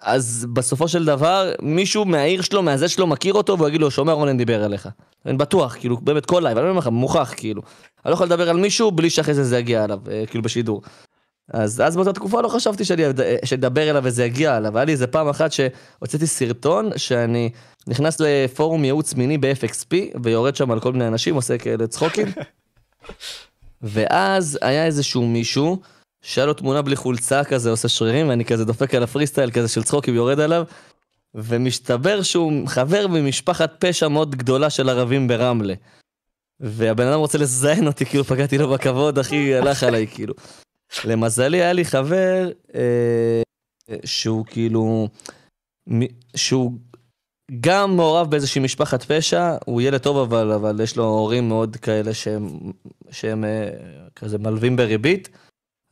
אז 0.01 0.47
בסופו 0.53 0.89
של 0.89 1.05
דבר, 1.05 1.53
מישהו 1.63 2.05
מהעיר 2.05 2.43
שלו, 2.43 2.63
מהזה 2.63 2.89
שלו, 2.89 3.07
מכיר 3.07 3.35
אותו, 3.35 3.59
והוא 3.59 3.69
יגיד 3.69 3.81
לו, 3.81 3.91
שומע 3.91 4.13
רונן 4.13 4.37
דיבר 4.37 4.65
עליך. 4.65 4.89
אני 5.27 5.37
בטוח, 5.37 5.77
כאילו, 5.77 5.97
באמת 5.97 6.27
כל 6.27 6.41
live, 6.43 6.59
אני 6.59 6.69
אומר 6.69 6.79
לך, 6.79 6.87
מוכח, 6.87 7.35
כאילו. 7.37 7.63
אני 8.05 8.11
לא 8.11 8.15
יכול 8.15 8.27
לדבר 8.27 8.51
על 8.51 8.57
מישהו 8.57 8.91
בלי 8.91 9.11
שאחרי 9.11 9.35
זה 9.35 9.45
זה 9.45 9.59
יגיע 9.59 9.85
אליו, 9.85 10.01
אה, 10.11 10.25
כאילו 10.27 10.43
בשידור. 10.43 10.83
אז 11.53 11.83
אז 11.85 11.97
באותה 11.97 12.13
תקופה 12.13 12.41
לא 12.41 12.49
חשבתי 12.49 12.85
שאני 12.85 13.03
אדבר 13.55 13.91
אליו 13.91 14.03
וזה 14.05 14.25
יגיע 14.25 14.57
אליו. 14.57 14.77
היה 14.77 14.85
לי 14.85 14.93
איזה 14.93 15.07
פעם 15.07 15.29
אחת 15.29 15.53
שהוצאתי 15.53 16.27
סרטון 16.27 16.91
שאני 16.97 17.51
נכנס 17.87 18.21
לפורום 18.21 18.85
ייעוץ 18.85 19.15
מיני 19.15 19.39
ב-FXP 19.39 19.95
ויורד 20.23 20.57
שם 20.57 20.71
על 20.71 20.81
כל 20.81 20.93
מיני 20.93 21.09
אנשים, 21.09 21.35
עושה 21.35 21.59
כאלה 21.59 21.87
צחוקים. 21.87 22.27
ואז 23.83 24.59
היה 24.63 24.87
איזשהו 24.87 25.27
מישהו 25.27 25.81
שהיה 26.23 26.47
לו 26.47 26.55
תמונה 26.55 26.83
בלי 26.83 26.97
חולצה 26.97 27.45
כזה, 27.45 27.71
עושה 27.71 27.89
שרירים, 27.89 28.29
ואני 28.29 28.45
כזה 28.45 28.65
דופק 28.65 28.95
על 28.95 29.03
הפרי 29.03 29.27
סטייל 29.27 29.51
כזה 29.51 29.69
של 29.69 29.83
צחוקים 29.83 30.15
יורד 30.15 30.41
עליו, 30.41 30.65
ומסתבר 31.35 32.23
שהוא 32.23 32.69
חבר 32.69 33.07
במשפחת 33.07 33.85
פשע 33.85 34.09
מאוד 34.09 34.37
גדולה 34.37 34.71
של 34.71 34.89
ערבים 34.89 35.29
ברמלה. 35.29 35.75
והבן 36.61 37.07
אדם 37.07 37.19
רוצה 37.19 37.39
לזיין 37.39 37.87
אותי, 37.87 38.07
כאילו 38.07 38.25
פגעתי 38.25 38.59
לו 38.59 38.69
בכבוד, 38.69 39.19
אחי, 39.19 39.55
הלך 39.55 39.83
עליי, 39.83 40.07
כאילו. 40.07 40.35
למזלי 41.05 41.63
היה 41.63 41.73
לי 41.73 41.85
חבר 41.85 42.51
אה, 42.75 43.43
שהוא 44.05 44.47
כאילו, 44.47 45.09
שהוא 46.37 46.73
גם 47.61 47.97
מעורב 47.97 48.31
באיזושהי 48.31 48.61
משפחת 48.61 49.03
פשע, 49.03 49.57
הוא 49.65 49.83
ילד 49.83 50.01
טוב 50.01 50.19
אבל, 50.19 50.53
אבל 50.53 50.81
יש 50.83 50.97
לו 50.97 51.05
הורים 51.05 51.49
מאוד 51.49 51.77
כאלה 51.77 52.15
שהם, 52.15 52.49
שהם 53.11 53.45
אה, 53.45 53.69
כזה 54.17 54.39
מלווים 54.39 54.77
בריבית. 54.77 55.29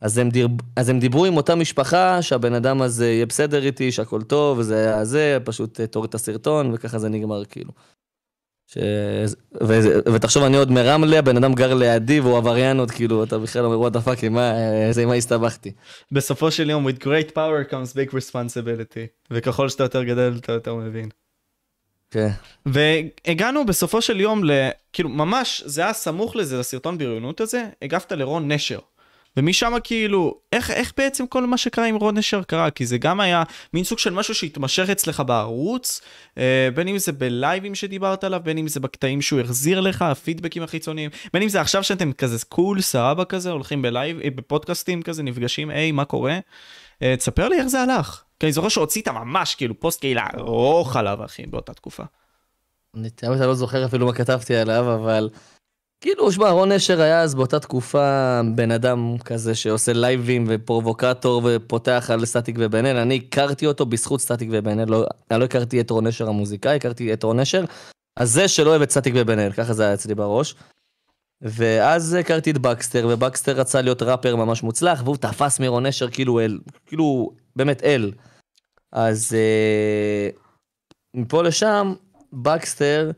אז 0.01 0.17
הם, 0.17 0.29
דיר... 0.29 0.47
אז 0.75 0.89
הם 0.89 0.99
דיברו 0.99 1.25
עם 1.25 1.37
אותה 1.37 1.55
משפחה 1.55 2.21
שהבן 2.21 2.53
אדם 2.53 2.81
הזה 2.81 3.07
יהיה 3.07 3.25
בסדר 3.25 3.63
איתי, 3.65 3.91
שהכל 3.91 4.21
טוב, 4.21 4.57
וזה 4.57 4.77
היה 4.77 5.05
זה, 5.05 5.37
פשוט 5.43 5.79
אה, 5.79 5.87
תוריד 5.87 6.09
את 6.09 6.15
הסרטון, 6.15 6.71
וככה 6.73 6.99
זה 6.99 7.09
נגמר 7.09 7.45
כאילו. 7.45 7.71
ש... 8.67 8.77
ו... 9.63 9.73
ותחשוב, 10.13 10.43
אני 10.43 10.57
עוד 10.57 10.71
מרמלה, 10.71 11.19
הבן 11.19 11.37
אדם 11.37 11.53
גר 11.53 11.73
לידי 11.73 12.19
והוא 12.19 12.37
עבריין 12.37 12.79
עוד, 12.79 12.91
כאילו, 12.91 13.23
אתה 13.23 13.37
בכלל 13.37 13.65
אומר, 13.65 13.79
what 13.79 13.93
the 13.93 14.01
fuck, 14.01 14.23
עם 14.23 14.33
מה 15.07 15.13
הסתבכתי? 15.17 15.71
בסופו 16.11 16.51
של 16.51 16.69
יום, 16.69 16.87
with 16.87 16.99
great 17.03 17.31
power 17.31 17.71
comes 17.71 17.93
big 17.93 18.13
responsibility, 18.13 19.31
וככל 19.31 19.69
שאתה 19.69 19.83
יותר 19.83 20.03
גדל, 20.03 20.33
אתה 20.37 20.51
יותר 20.51 20.75
מבין. 20.75 21.09
כן. 22.11 22.29
והגענו 22.65 23.65
בסופו 23.65 24.01
של 24.01 24.21
יום 24.21 24.43
ל... 24.43 24.69
כאילו, 24.93 25.09
ממש, 25.09 25.63
זה 25.65 25.81
היה 25.81 25.93
סמוך 25.93 26.35
לזה, 26.35 26.59
לסרטון 26.59 26.97
בריונות 26.97 27.41
הזה, 27.41 27.65
הגבת 27.81 28.11
לרון 28.11 28.51
נשר. 28.51 28.79
ומשם 29.37 29.73
כאילו, 29.83 30.39
איך, 30.53 30.71
איך 30.71 30.93
בעצם 30.97 31.27
כל 31.27 31.45
מה 31.45 31.57
שקרה 31.57 31.85
עם 31.85 31.95
רון 31.95 32.17
נשר 32.17 32.43
קרה? 32.43 32.69
כי 32.69 32.85
זה 32.85 32.97
גם 32.97 33.19
היה 33.19 33.43
מין 33.73 33.83
סוג 33.83 33.99
של 33.99 34.13
משהו 34.13 34.35
שהתמשך 34.35 34.89
אצלך 34.89 35.23
בערוץ, 35.25 36.01
אה, 36.37 36.69
בין 36.75 36.87
אם 36.87 36.97
זה 36.97 37.11
ב 37.11 37.22
lives 37.22 37.75
שדיברת 37.75 38.23
עליו, 38.23 38.41
בין 38.43 38.57
אם 38.57 38.67
זה 38.67 38.79
בקטעים 38.79 39.21
שהוא 39.21 39.39
החזיר 39.39 39.79
לך, 39.79 40.01
הפידבקים 40.01 40.63
החיצוניים, 40.63 41.09
בין 41.33 41.41
אם 41.41 41.49
זה 41.49 41.61
עכשיו 41.61 41.83
שאתם 41.83 42.13
כזה 42.13 42.45
cool, 42.45 42.81
סבבה 42.81 43.25
כזה, 43.25 43.51
הולכים 43.51 43.81
ב 43.81 43.87
live, 43.87 44.19
אה, 44.19 44.29
בפודקאסטים 44.29 45.01
כזה, 45.01 45.23
נפגשים, 45.23 45.69
היי, 45.69 45.91
מה 45.91 46.05
קורה? 46.05 46.39
אה, 47.01 47.15
תספר 47.17 47.49
לי 47.49 47.57
איך 47.59 47.67
זה 47.67 47.81
הלך. 47.81 48.23
כי 48.39 48.45
אני 48.45 48.51
זוכר 48.51 48.69
שהוצאת 48.69 49.07
ממש 49.07 49.55
כאילו 49.55 49.79
פוסט 49.79 50.01
קהילה 50.01 50.27
ארוך 50.37 50.95
עליו, 50.95 51.25
אחי, 51.25 51.45
באותה 51.45 51.73
תקופה. 51.73 52.03
אני 52.95 53.09
תאמת 53.09 53.39
לא 53.39 53.53
זוכר 53.53 53.85
אפילו 53.85 54.05
מה 54.05 54.13
כתבתי 54.13 54.55
עליו, 54.55 54.95
אבל... 54.95 55.29
כאילו, 56.01 56.31
שמע, 56.31 56.49
רון 56.49 56.71
נשר 56.71 57.01
היה 57.01 57.21
אז 57.21 57.35
באותה 57.35 57.59
תקופה 57.59 58.41
בן 58.55 58.71
אדם 58.71 59.17
כזה 59.25 59.55
שעושה 59.55 59.93
lives 59.93 60.45
ופרובוקטור 60.47 61.41
ופותח 61.45 62.09
על 62.13 62.25
סטטיק 62.25 62.55
ובן 62.59 62.85
אל. 62.85 62.97
אני 62.97 63.21
הכרתי 63.27 63.67
אותו 63.67 63.85
בזכות 63.85 64.21
סטטיק 64.21 64.49
ובן 64.51 64.79
אל, 64.79 64.89
לא, 64.89 65.05
אני 65.31 65.39
לא 65.39 65.45
הכרתי 65.45 65.81
את 65.81 65.89
רון 65.89 66.07
נשר 66.07 66.29
המוזיקאי, 66.29 66.75
הכרתי 66.75 67.13
את 67.13 67.23
רון 67.23 67.39
נשר, 67.39 67.65
הזה 68.17 68.47
שלא 68.47 68.69
אוהב 68.69 68.81
את 68.81 68.91
סטטיק 68.91 69.13
ובן 69.17 69.39
אל, 69.39 69.51
ככה 69.51 69.73
זה 69.73 69.83
היה 69.83 69.93
אצלי 69.93 70.15
בראש. 70.15 70.55
ואז 71.41 72.13
הכרתי 72.13 72.51
את 72.51 72.57
בקסטר, 72.57 73.07
ובקסטר 73.09 73.51
רצה 73.51 73.81
להיות 73.81 74.01
ראפר 74.01 74.35
ממש 74.35 74.63
מוצלח, 74.63 75.01
והוא 75.03 75.17
תפס 75.17 75.59
מרון 75.59 75.85
נשר 75.85 76.09
כאילו 76.09 76.39
אל, 76.39 76.59
כאילו 76.85 77.31
באמת 77.55 77.83
אל. 77.83 78.11
אז 78.91 79.33
אה, 79.33 80.29
מפה 81.13 81.43
לשם, 81.43 81.93
בקסטר 82.33 83.11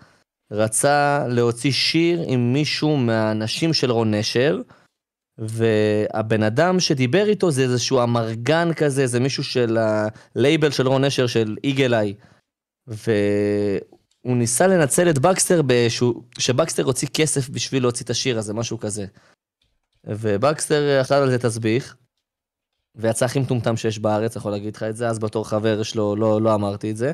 רצה 0.52 1.26
להוציא 1.28 1.72
שיר 1.72 2.24
עם 2.28 2.54
מישהו 2.54 2.98
מהאנשים 2.98 3.74
של 3.74 3.92
רון 3.92 4.14
נשר, 4.14 4.62
והבן 5.38 6.44
אדם 6.44 6.80
שדיבר 6.80 7.28
איתו 7.28 7.52
זה 7.52 7.62
איזשהו 7.62 8.04
אמרגן 8.04 8.74
כזה, 8.74 9.08
זה 9.08 9.20
מישהו 9.20 9.44
של 9.44 9.78
הלייבל 9.78 10.72
של 10.72 10.88
רון 10.88 11.06
נשר, 11.06 11.28
של 11.28 11.58
Eagle 11.64 11.94
Eye. 11.94 12.14
והוא 12.88 13.99
ניסה 14.26 14.68
לנצל 14.68 15.10
את 15.10 15.20
בקסטר, 15.20 15.62
באיזשהו, 15.66 16.24
שבקסטר 16.40 16.84
הוציא 16.84 17.08
כסף 17.14 17.50
בשביל 17.50 17.84
להוציא 17.84 18.06
את 18.06 18.10
השיר 18.10 18.40
הזה, 18.40 18.54
משהו 18.54 18.80
כזה. 18.80 19.06
ובקסטר 20.04 21.02
אכל 21.02 21.14
על 21.14 21.30
זה 21.30 21.40
תסביך, 21.40 21.96
ויצא 22.96 23.26
הכי 23.26 23.40
מטומטם 23.40 23.78
שיש 23.78 24.00
בארץ, 24.00 24.36
יכול 24.36 24.52
להגיד 24.52 24.76
לך 24.76 24.84
את 24.84 24.96
זה, 24.96 25.10
אז 25.10 25.20
בתור 25.20 25.50
חבר 25.50 25.84
שלו 25.84 26.16
לא, 26.16 26.42
לא 26.42 26.56
אמרתי 26.56 26.92
את 26.92 26.98
זה. 26.98 27.12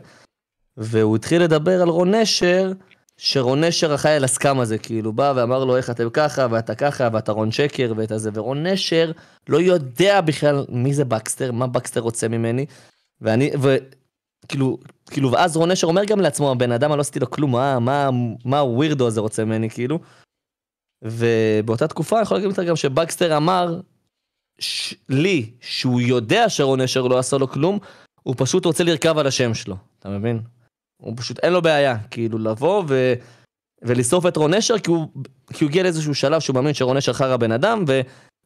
והוא 0.77 1.15
התחיל 1.15 1.44
לדבר 1.44 1.82
על 1.82 1.90
רון 1.90 2.15
נשר, 2.15 2.72
שרון 3.18 3.64
נשר 3.64 3.95
אחראי 3.95 4.14
על 4.14 4.23
הסכם 4.23 4.60
הזה, 4.60 4.77
כאילו 4.77 5.14
בא 5.14 5.34
ואמר 5.36 5.65
לו 5.65 5.77
איך 5.77 5.90
אתם 5.90 6.10
ככה 6.10 6.48
ואתה 6.52 6.76
ככה 6.76 7.10
ואתה 7.14 7.32
רון 7.32 7.52
שקר 7.52 7.94
ואת 7.98 8.11
הזה, 8.11 8.30
ורון 8.34 8.68
נשר 8.68 9.11
לא 9.49 9.61
יודע 9.61 10.22
בכלל 10.22 10.65
מי 10.69 10.94
זה 10.94 11.06
בקסטר, 11.06 11.52
מה 11.52 11.68
בקסטר 11.68 11.99
רוצה 11.99 12.27
ממני, 12.27 12.65
ואני, 13.22 13.52
וכאילו, 14.45 14.77
כאילו, 15.11 15.31
ואז 15.31 15.57
רון 15.57 15.72
נשר 15.72 15.88
אומר 15.88 16.05
גם 16.05 16.19
לעצמו, 16.19 16.51
הבן 16.51 16.72
אדם, 16.72 16.91
אני 16.91 16.97
לא 16.97 17.01
עשיתי 17.01 17.19
לו 17.19 17.31
כלום, 17.31 17.51
מה, 17.51 17.80
מה, 17.80 18.09
מה 18.45 18.59
הווירדו 18.59 19.07
הזה 19.07 19.22
רוצה 19.22 19.45
ממני, 19.45 19.69
כאילו. 19.69 19.99
ובאותה 21.03 21.88
תקופה 21.88 22.15
אני 22.15 22.23
יכול 22.23 22.38
להגיד 22.38 22.59
גם 22.67 22.76
שבקסטר 22.76 23.38
אמר 23.38 23.80
ש... 24.59 24.95
לי 25.09 25.51
שהוא 25.61 26.01
יודע 26.01 26.49
שרון 26.49 26.81
נשר 26.81 27.01
לא 27.01 27.19
עשה 27.19 27.38
לו 27.38 27.47
כלום, 27.47 27.80
הוא 28.23 28.35
פשוט 28.38 28.65
רוצה 28.65 28.84
לרכב 28.84 29.17
על 29.17 29.27
השם 29.27 29.53
שלו, 29.53 29.76
אתה 29.99 30.09
מבין? 30.09 30.39
הוא 31.01 31.13
פשוט, 31.17 31.39
אין 31.39 31.53
לו 31.53 31.61
בעיה, 31.61 31.97
כאילו, 32.11 32.38
לבוא 32.38 32.84
ו... 32.88 33.13
ולשרוף 33.81 34.26
את 34.26 34.38
רון 34.38 34.53
נשר, 34.53 34.80
כי 34.80 34.89
הוא, 34.89 35.07
כי 35.53 35.63
הוא 35.63 35.69
הגיע 35.69 35.84
לאיזשהו 35.84 36.15
שלב 36.15 36.41
שהוא 36.41 36.53
מאמין 36.53 36.73
שרון 36.73 36.97
נשר 36.97 37.13
חרא 37.13 37.38
בן 37.38 37.51
אדם, 37.51 37.85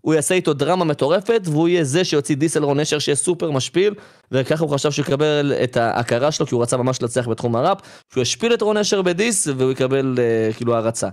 והוא 0.03 0.13
יעשה 0.13 0.35
איתו 0.35 0.53
דרמה 0.53 0.85
מטורפת, 0.85 1.41
והוא 1.45 1.67
יהיה 1.67 1.83
זה 1.83 2.03
שיוציא 2.03 2.35
דיס 2.35 2.57
על 2.57 2.63
רון 2.63 2.79
נשר 2.79 2.99
שיהיה 2.99 3.15
סופר 3.15 3.51
משפיל, 3.51 3.93
וככה 4.31 4.63
הוא 4.63 4.73
חשב 4.73 4.91
שהוא 4.91 5.05
יקבל 5.05 5.53
את 5.63 5.77
ההכרה 5.77 6.31
שלו, 6.31 6.47
כי 6.47 6.55
הוא 6.55 6.61
רצה 6.61 6.77
ממש 6.77 7.01
להצליח 7.01 7.27
בתחום 7.27 7.55
הראפ, 7.55 7.77
שהוא 8.13 8.21
ישפיל 8.21 8.53
את 8.53 8.61
רון 8.61 8.77
נשר 8.77 9.01
בדיס, 9.01 9.47
והוא 9.47 9.71
יקבל 9.71 10.17
uh, 10.17 10.55
כאילו 10.55 10.75
הערצה. 10.75 11.09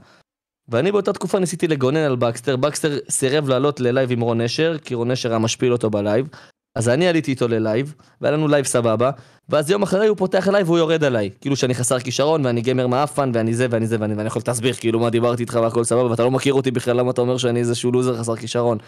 ואני 0.68 0.92
באותה 0.92 1.12
תקופה 1.12 1.38
ניסיתי 1.38 1.68
לגונן 1.68 2.00
על 2.00 2.16
בקסטר, 2.16 2.56
בקסטר 2.56 2.98
סירב 3.10 3.48
לעלות 3.48 3.80
ל 3.80 3.87
live 3.87 4.12
עם 4.12 4.20
רון 4.20 4.40
נשר, 4.40 4.76
כי 4.78 4.94
רון 4.94 5.10
נשר 5.10 5.28
היה 5.30 5.38
משפיל 5.38 5.72
אותו 5.72 5.90
ב 5.90 5.97
live. 5.97 6.28
אז 6.76 6.88
אני 6.88 7.08
עליתי 7.08 7.30
איתו 7.30 7.48
ל 7.48 7.56
live, 7.56 7.94
והיה 8.20 8.32
לנו 8.32 8.48
live 8.48 8.64
סבבה, 8.64 9.10
ואז 9.48 9.70
יום 9.70 9.82
אחרי 9.82 10.06
הוא 10.06 10.16
פותח 10.16 10.48
live 10.48 10.68
והוא 10.68 10.78
יורד 10.78 11.04
עליי. 11.04 11.30
כאילו 11.40 11.56
שאני 11.56 11.74
חסר 11.74 11.98
כישרון, 11.98 12.46
ואני 12.46 12.60
גמר 12.60 12.86
מעפן, 12.86 13.30
ואני 13.34 13.54
זה 13.54 13.66
ואני 13.70 13.86
זה 13.86 13.96
ואני, 14.00 14.14
ואני 14.14 14.26
יכול 14.26 14.42
להסביר 14.46 14.74
כאילו 14.74 15.00
מה 15.00 15.10
דיברתי 15.10 15.42
איתך 15.42 15.58
והכל 15.62 15.84
סבבה, 15.84 16.10
ואתה 16.10 16.24
לא 16.24 16.30
מכיר 16.30 16.54
אותי 16.54 16.70
בכלל, 16.70 16.96
למה 16.96 17.10
אתה 17.10 17.20
אומר 17.20 17.36
שאני 17.36 17.60
איזשהו 17.60 17.92
לוזר 17.92 18.18
חסר 18.18 18.36
כישרון, 18.36 18.78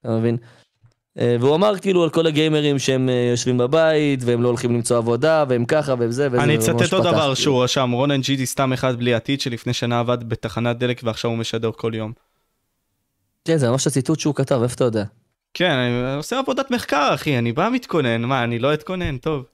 אתה 0.00 0.10
מבין? 0.10 0.36
אה, 1.18 1.36
והוא 1.40 1.54
אמר 1.54 1.78
כאילו 1.78 2.04
על 2.04 2.10
כל 2.10 2.26
הגיימרים 2.26 2.78
שהם 2.78 3.08
אה, 3.08 3.28
יושבים 3.30 3.58
בבית, 3.58 4.20
והם 4.24 4.42
לא 4.42 4.48
הולכים 4.48 4.74
למצוא 4.74 4.96
עבודה, 4.96 5.44
והם 5.48 5.64
ככה 5.64 5.94
וזה 5.98 6.28
וזה. 6.32 6.42
אני 6.42 6.56
אצטט 6.56 6.92
עוד 6.92 7.02
דבר 7.02 7.34
שהוא 7.34 7.64
רשם, 7.64 7.90
רונן 7.90 8.20
ג'יג'י 8.20 8.46
סתם 8.46 8.72
אחד 8.72 8.96
בלי 8.96 9.14
עתיד, 9.14 9.40
שלפני 9.40 9.72
שנה 9.72 10.00
עבד 10.00 10.28
בתחנת 10.28 10.78
דלק 10.78 11.00
ועכשיו 11.04 11.30
הוא 11.30 11.38
משדר 11.38 11.70
כל 11.76 11.92
יום. 11.94 12.12
כן, 13.44 13.56
זה 13.56 13.70
ממש 13.70 13.86
הציטוט 13.86 14.20
שהוא 14.20 14.34
כתב, 14.34 14.60
איפה 14.62 14.74
אתה 14.74 14.84
יודע? 14.84 15.04
כן, 15.54 15.70
אני 15.70 16.16
עושה 16.16 16.38
עבודת 16.38 16.70
מחקר, 16.70 17.10
אחי, 17.14 17.38
אני 17.38 17.52
בא 17.52 17.68
מתכונן, 17.72 18.22
מה, 18.22 18.44
אני 18.44 18.58
לא 18.58 18.74
אתכונן, 18.74 19.18
טוב. 19.18 19.44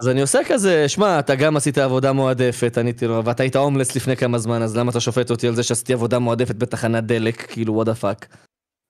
אז 0.00 0.08
אני 0.08 0.20
עושה 0.20 0.38
כזה, 0.48 0.88
שמע, 0.88 1.18
אתה 1.18 1.34
גם 1.34 1.56
עשית 1.56 1.78
עבודה 1.78 2.12
מועדפת, 2.12 2.78
עניתי 2.78 3.06
לו, 3.06 3.24
ואתה 3.24 3.42
היית 3.42 3.56
הומלס 3.56 3.96
לפני 3.96 4.16
כמה 4.16 4.38
זמן, 4.38 4.62
אז 4.62 4.76
למה 4.76 4.90
אתה 4.90 5.00
שופט 5.00 5.30
אותי 5.30 5.48
על 5.48 5.54
זה 5.54 5.62
שעשיתי 5.62 5.92
עבודה 5.92 6.18
מועדפת 6.18 6.54
בתחנת 6.54 7.04
דלק, 7.04 7.52
כאילו, 7.52 7.74
what 7.74 7.86
the 7.86 7.94
fuck. 7.94 8.26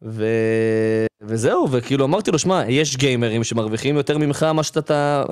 ו... 0.03 0.27
וזהו, 1.23 1.69
וכאילו 1.71 2.05
אמרתי 2.05 2.31
לו, 2.31 2.39
שמע, 2.39 2.63
יש 2.69 2.97
גיימרים 2.97 3.45
שמרוויחים 3.45 3.97
יותר 3.97 4.19
ממך 4.19 4.43
מה 4.43 4.63
שאתה... 4.63 5.25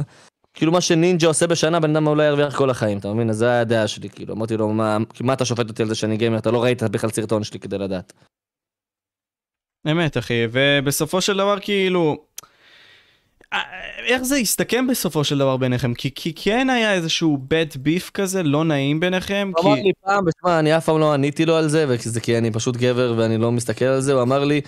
כאילו 0.54 0.72
מה 0.72 0.80
שנינג'ה 0.80 1.26
עושה 1.26 1.46
בשנה, 1.46 1.80
בן 1.80 1.96
אדם 1.96 2.06
אולי 2.06 2.26
ירוויח 2.26 2.56
כל 2.56 2.70
החיים, 2.70 2.98
אתה 2.98 3.12
מבין? 3.12 3.30
אז 3.30 3.36
זו 3.36 3.46
הדעה 3.46 3.88
שלי, 3.88 4.10
כאילו, 4.10 4.34
אמרתי 4.34 4.56
לו, 4.56 4.68
מה, 4.68 4.98
מה 5.20 5.32
אתה 5.32 5.44
שופט 5.44 5.68
אותי 5.68 5.82
על 5.82 5.88
זה 5.88 5.94
שאני 5.94 6.16
גיימר? 6.16 6.38
אתה 6.38 6.50
לא 6.50 6.62
ראית 6.62 6.82
בכלל 6.82 7.10
סרטון 7.10 7.44
שלי 7.44 7.58
כדי 7.58 7.78
לדעת. 7.78 8.12
אמת, 9.90 10.16
אחי, 10.16 10.46
ובסופו 10.52 11.20
של 11.20 11.36
דבר, 11.36 11.58
כאילו... 11.60 12.16
אה, 13.52 13.58
איך 14.06 14.22
זה 14.22 14.36
הסתכם 14.36 14.86
בסופו 14.86 15.24
של 15.24 15.38
דבר 15.38 15.56
ביניכם? 15.56 15.94
כי, 15.94 16.10
כי 16.14 16.32
כן 16.36 16.70
היה 16.70 16.94
איזשהו 16.94 17.38
bad 17.50 17.76
beef 17.76 18.10
כזה, 18.14 18.42
לא 18.42 18.64
נעים 18.64 19.00
ביניכם, 19.00 19.50
הוא 19.56 19.62
כי... 19.62 19.68
אמר 19.68 19.82
לי 19.82 19.92
פעם, 20.04 20.24
ושמע, 20.26 20.58
אני 20.58 20.76
אף 20.76 20.84
פעם 20.84 20.98
לא 20.98 21.12
עניתי 21.12 21.46
לו 21.46 21.56
על 21.56 21.68
זה, 21.68 21.84
וזה 21.88 22.20
כי 22.20 22.38
אני 22.38 22.50
פשוט 22.50 22.76
גבר 22.76 23.14
ואני 23.16 23.38
לא 23.38 23.52
מסתכל 23.52 23.84
על 23.84 24.00
זה, 24.00 24.12
הוא 24.12 24.22
אמר 24.22 24.44
לי, 24.44 24.60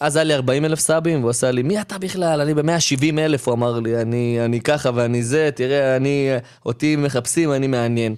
אז 0.00 0.16
היה 0.16 0.24
לי 0.24 0.34
40 0.34 0.64
אלף 0.64 0.78
סאבים, 0.78 1.20
והוא 1.20 1.30
עשה 1.30 1.50
לי, 1.50 1.62
מי 1.62 1.80
אתה 1.80 1.98
בכלל? 1.98 2.40
אני 2.40 2.54
ב-170 2.54 3.18
אלף, 3.18 3.48
הוא 3.48 3.54
אמר 3.54 3.80
לי, 3.80 4.02
אני, 4.02 4.38
אני 4.44 4.60
ככה 4.60 4.90
ואני 4.94 5.22
זה, 5.22 5.50
תראה, 5.54 5.96
אני, 5.96 6.28
אותי 6.66 6.96
מחפשים, 6.96 7.52
אני 7.52 7.66
מעניין. 7.66 8.14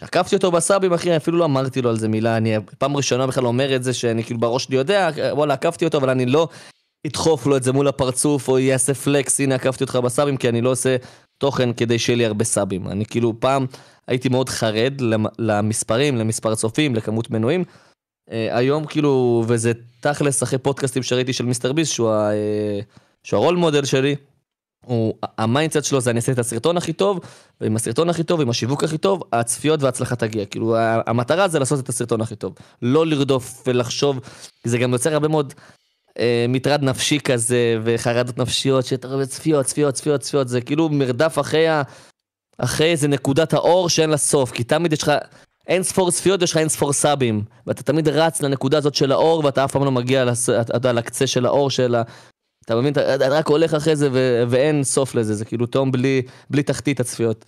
עקפתי 0.00 0.36
אותו 0.36 0.50
בסאבים, 0.50 0.92
אחי, 0.92 1.16
אפילו 1.16 1.38
לא 1.38 1.44
אמרתי 1.44 1.82
לו 1.82 1.90
על 1.90 1.96
זה 1.96 2.08
מילה, 2.08 2.36
אני 2.36 2.54
פעם 2.78 2.96
ראשונה 2.96 3.26
בכלל 3.26 3.46
אומר 3.46 3.76
את 3.76 3.84
זה, 3.84 3.92
שאני 3.92 4.24
כאילו 4.24 4.40
בראש 4.40 4.64
שלי 4.64 4.76
יודע, 4.76 5.10
וואלה, 5.32 5.54
עקפתי 5.54 5.84
אותו, 5.84 5.98
אבל 5.98 6.10
אני 6.10 6.26
לא 6.26 6.48
אדחוף 7.06 7.46
לו 7.46 7.56
את 7.56 7.62
זה 7.62 7.72
מול 7.72 7.88
הפרצוף, 7.88 8.48
או 8.48 8.58
יעשה 8.58 8.94
פלקס, 8.94 9.40
הנה 9.40 9.54
עקפתי 9.54 9.84
אותך 9.84 9.96
בסאבים, 9.96 10.36
כי 10.36 10.48
אני 10.48 10.60
לא 10.60 10.70
עושה 10.70 10.96
תוכן 11.38 11.72
כדי 11.72 11.98
שיהיה 11.98 12.16
לי 12.16 12.26
הרבה 12.26 12.44
סאבים. 12.44 12.88
אני 12.88 13.06
כאילו 13.06 13.40
פעם 13.40 13.66
הייתי 14.08 14.28
מאוד 14.28 14.48
חרד 14.48 15.00
למספרים, 15.38 16.16
למספר 16.16 16.54
צופים, 16.54 16.94
לכמות 16.94 17.30
מנויים. 17.30 17.64
Uh, 17.64 18.32
היום 18.50 18.86
כאילו, 18.86 19.44
וזה 19.46 19.72
תכלס 20.00 20.42
אחרי 20.42 20.58
פודקאסטים 20.58 21.02
שראיתי 21.02 21.32
של 21.32 21.44
מיסטר 21.44 21.72
ביס, 21.72 21.88
שהוא, 21.88 22.10
ה, 22.10 22.30
uh, 22.30 22.84
שהוא 23.24 23.38
ה 23.38 23.42
role 23.42 23.56
model 23.56 23.84
שלי, 23.84 24.16
ה 25.38 25.44
mindset 25.44 25.84
שלו 25.84 26.00
זה 26.00 26.10
אני 26.10 26.16
אעשה 26.16 26.32
את 26.32 26.38
הסרטון 26.38 26.76
הכי 26.76 26.92
טוב, 26.92 27.20
ועם 27.60 27.76
הסרטון 27.76 28.10
הכי 28.10 28.22
טוב, 28.22 28.40
עם 28.40 28.50
השיווק 28.50 28.84
הכי 28.84 28.98
טוב, 28.98 29.22
הצפיות 29.32 29.82
וההצלחה 29.82 30.16
תגיע. 30.16 30.44
כאילו, 30.44 30.76
המטרה 31.06 31.48
זה 31.48 31.58
לעשות 31.58 31.80
את 31.80 31.88
הסרטון 31.88 32.20
הכי 32.20 32.36
טוב. 32.36 32.54
לא 32.82 33.06
לרדוף 33.06 33.62
ולחשוב, 33.66 34.20
זה 34.64 34.78
גם 34.78 34.92
יוצר 34.92 35.12
הרבה 35.12 35.28
מאוד 35.28 35.54
אה, 36.18 36.46
מטרד 36.48 36.82
נפשי 36.82 37.20
כזה, 37.20 37.78
וחרדות 37.84 38.38
נפשיות, 38.38 38.86
שאתה 38.86 39.08
רואה 39.08 39.26
צפיות, 39.26 39.66
צפיות, 39.66 39.94
צפיות, 39.94 40.20
צפיות, 40.20 40.48
זה 40.48 40.60
כאילו 40.60 40.88
מרדף 40.88 41.38
אחרי, 41.40 41.68
ה, 41.68 41.82
אחרי 42.58 42.90
איזה 42.90 43.08
נקודת 43.08 43.52
האור 43.52 43.88
שאין 43.88 44.10
לה 44.10 44.16
סוף, 44.16 44.50
כי 44.50 44.64
תמיד 44.64 44.92
יש 44.92 45.02
לך... 45.02 45.12
אין 45.66 45.82
ספור 45.82 46.10
צפיות, 46.10 46.42
יש 46.42 46.50
לך 46.50 46.56
אין 46.56 46.68
ספור 46.68 46.92
subs. 46.92 47.42
ואתה 47.66 47.82
תמיד 47.82 48.08
רץ 48.08 48.42
לנקודה 48.42 48.78
הזאת 48.78 48.94
של 48.94 49.12
האור, 49.12 49.44
ואתה 49.44 49.64
אף 49.64 49.72
פעם 49.72 49.84
לא 49.84 49.90
מגיע 49.90 50.24
לס... 50.24 50.50
אתה, 50.50 50.92
לקצה 50.92 51.26
של 51.26 51.46
האור 51.46 51.70
של. 51.70 51.96
אתה 52.70 52.78
מבין? 52.78 52.92
אתה 52.92 53.28
רק 53.28 53.48
הולך 53.48 53.74
אחרי 53.74 53.96
זה 53.96 54.08
ו- 54.12 54.42
ואין 54.48 54.84
סוף 54.84 55.14
לזה, 55.14 55.34
זה 55.34 55.44
כאילו 55.44 55.66
תהום 55.66 55.92
בלי, 55.92 56.22
בלי 56.50 56.62
תחתית 56.62 57.00
הצפיות. 57.00 57.44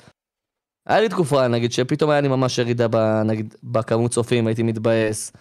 היה 0.88 1.00
לי 1.00 1.08
תקופה, 1.08 1.48
נגיד, 1.48 1.72
שפתאום 1.72 2.10
היה 2.10 2.20
לי 2.20 2.28
ממש 2.28 2.58
ירידה, 2.58 2.88
ב, 2.90 2.96
נגיד, 3.24 3.54
בכמות 3.62 4.10
צופים, 4.10 4.46
הייתי 4.46 4.62
מתבאס. 4.62 5.32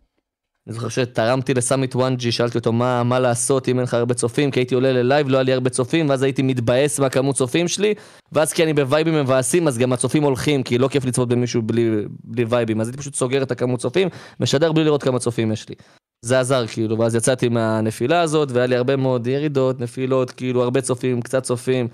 אני 0.67 0.73
זוכר 0.73 0.89
שתרמתי 0.89 1.53
לסאמיט 1.53 1.95
וואנג'י, 1.95 2.31
שאלתי 2.31 2.57
אותו 2.57 2.71
מה, 2.71 3.03
מה 3.03 3.19
לעשות 3.19 3.69
אם 3.69 3.77
אין 3.77 3.83
לך 3.83 3.93
הרבה 3.93 4.13
צופים, 4.13 4.51
כי 4.51 4.59
הייתי 4.59 4.75
עולה 4.75 4.91
ל 4.91 4.97
live, 4.97 5.29
לא 5.29 5.37
היה 5.37 5.43
לי 5.43 5.53
הרבה 5.53 5.69
צופים, 5.69 6.09
ואז 6.09 6.23
הייתי 6.23 6.41
מתבאס 6.41 6.99
מהכמות 6.99 7.35
צופים 7.35 7.67
שלי, 7.67 7.93
ואז 8.31 8.53
כי 8.53 8.63
אני 8.63 8.73
ב 8.73 8.80
vibes 8.80 9.13
מבאסים, 9.13 9.67
אז 9.67 9.77
גם 9.77 9.93
הצופים 9.93 10.23
הולכים, 10.23 10.63
כי 10.63 10.77
לא 10.77 10.87
כיף 10.87 11.05
לצפות 11.05 11.29
במישהו 11.29 11.61
בלי, 11.61 11.89
בלי 12.23 12.45
vibes, 12.45 12.81
אז 12.81 12.87
הייתי 12.87 12.97
פשוט 12.97 13.15
סוגר 13.15 13.43
את 13.43 13.51
הכמות 13.51 13.79
צופים, 13.79 14.07
משדר 14.39 14.71
בלי 14.71 14.83
לראות 14.83 15.03
כמה 15.03 15.19
צופים 15.19 15.51
יש 15.51 15.69
לי. 15.69 15.75
זה 16.21 16.39
עזר 16.39 16.67
כאילו, 16.67 16.97
ואז 16.99 17.15
יצאתי 17.15 17.49
מהנפילה 17.49 18.21
הזאת, 18.21 18.51
והיה 18.51 18.67
לי 18.67 18.75
הרבה 18.75 18.95
מאוד 18.95 19.27
ירידות, 19.27 19.79
נפילות, 19.79 20.31
כאילו 20.31 20.63
הרבה 20.63 20.81
צופים, 20.81 21.21
קצת 21.21 21.43
צופים. 21.43 21.87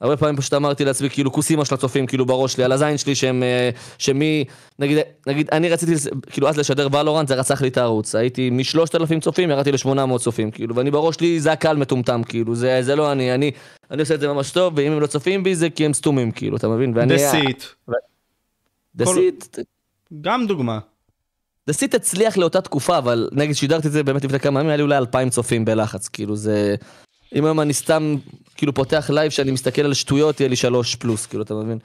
הרבה 0.00 0.16
פעמים 0.16 0.36
פשוט 0.36 0.54
אמרתי 0.54 0.84
לעצמי, 0.84 1.10
כאילו, 1.10 1.32
כוס 1.32 1.50
אימא 1.50 1.64
של 1.64 1.74
הצופים, 1.74 2.06
כאילו, 2.06 2.26
בראש 2.26 2.52
שלי, 2.52 2.64
על 2.64 2.72
הזין 2.72 2.98
שלי, 2.98 3.14
שהם, 3.14 3.42
אה, 3.42 3.70
שמי, 3.98 4.44
נגיד, 4.78 4.98
נגיד, 5.26 5.48
אני 5.52 5.68
רציתי, 5.68 5.92
כאילו, 6.30 6.48
אז 6.48 6.58
לשדר 6.58 6.88
ולורנט, 6.92 7.28
זה 7.28 7.34
רצח 7.34 7.62
לי 7.62 7.68
את 7.68 7.76
הערוץ. 7.76 8.14
הייתי 8.14 8.50
משלושת 8.50 8.94
אלפים 8.94 9.20
צופים, 9.20 9.50
ירדתי 9.50 9.72
לשמונה 9.72 10.06
מאות 10.06 10.20
צופים, 10.20 10.50
כאילו, 10.50 10.74
ואני 10.74 10.90
בראש 10.90 11.16
שלי, 11.16 11.40
זה 11.40 11.52
הקהל 11.52 11.76
מטומטם, 11.76 12.22
כאילו, 12.22 12.54
זה, 12.54 12.82
זה 12.82 12.96
לא 12.96 13.12
אני, 13.12 13.34
אני, 13.34 13.50
אני 13.90 14.00
עושה 14.00 14.14
את 14.14 14.20
זה 14.20 14.28
ממש 14.28 14.50
טוב, 14.50 14.72
ואם 14.76 14.92
הם 14.92 15.00
לא 15.00 15.06
צופים 15.06 15.42
בי, 15.42 15.54
זה 15.54 15.70
כי 15.70 15.84
הם 15.84 15.92
סתומים, 15.92 16.30
כאילו, 16.30 16.56
אתה 16.56 16.68
מבין? 16.68 16.92
ואני... 16.96 17.14
דסיט. 17.14 17.64
דסיט. 18.94 19.58
גם 20.20 20.46
דוגמה. 20.46 20.78
דסיט 21.68 21.94
הצליח 21.94 22.36
לאותה 22.36 22.60
תקופה, 22.60 22.98
אבל 22.98 23.28
נגיד 23.32 23.56
שידרתי 23.56 23.88
את 23.88 23.92
זה 23.92 24.02
באמת 24.02 24.24
לפני 24.24 24.40
כמה 24.40 24.60
ימים, 24.60 24.68
היה 24.68 24.76
לי 24.76 24.82
אולי 24.82 24.98
אלפיים 24.98 25.30
צופים 25.30 25.64
בלחץ, 25.64 26.08
כאילו, 26.08 26.36
זה... 26.36 26.74
אם 27.34 27.44
היום 27.44 27.60
אני 27.60 27.74
סתם 27.74 28.14
כאילו 28.56 28.74
פותח 28.74 29.10
live 29.10 29.30
שאני 29.30 29.50
מסתכל 29.50 29.82
על 29.82 29.94
שטויות, 29.94 30.40
יהיה 30.40 30.48
לי 30.48 30.56
שלוש 30.56 30.96
פלוס, 30.96 31.26
כאילו, 31.26 31.42
אתה 31.42 31.54
מבין? 31.54 31.78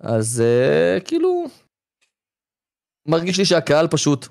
אז 0.00 0.42
uh, 0.42 1.04
כאילו, 1.04 1.44
מרגיש 3.08 3.38
לי 3.38 3.44
שהקהל 3.44 3.88
פשוט, 3.88 4.26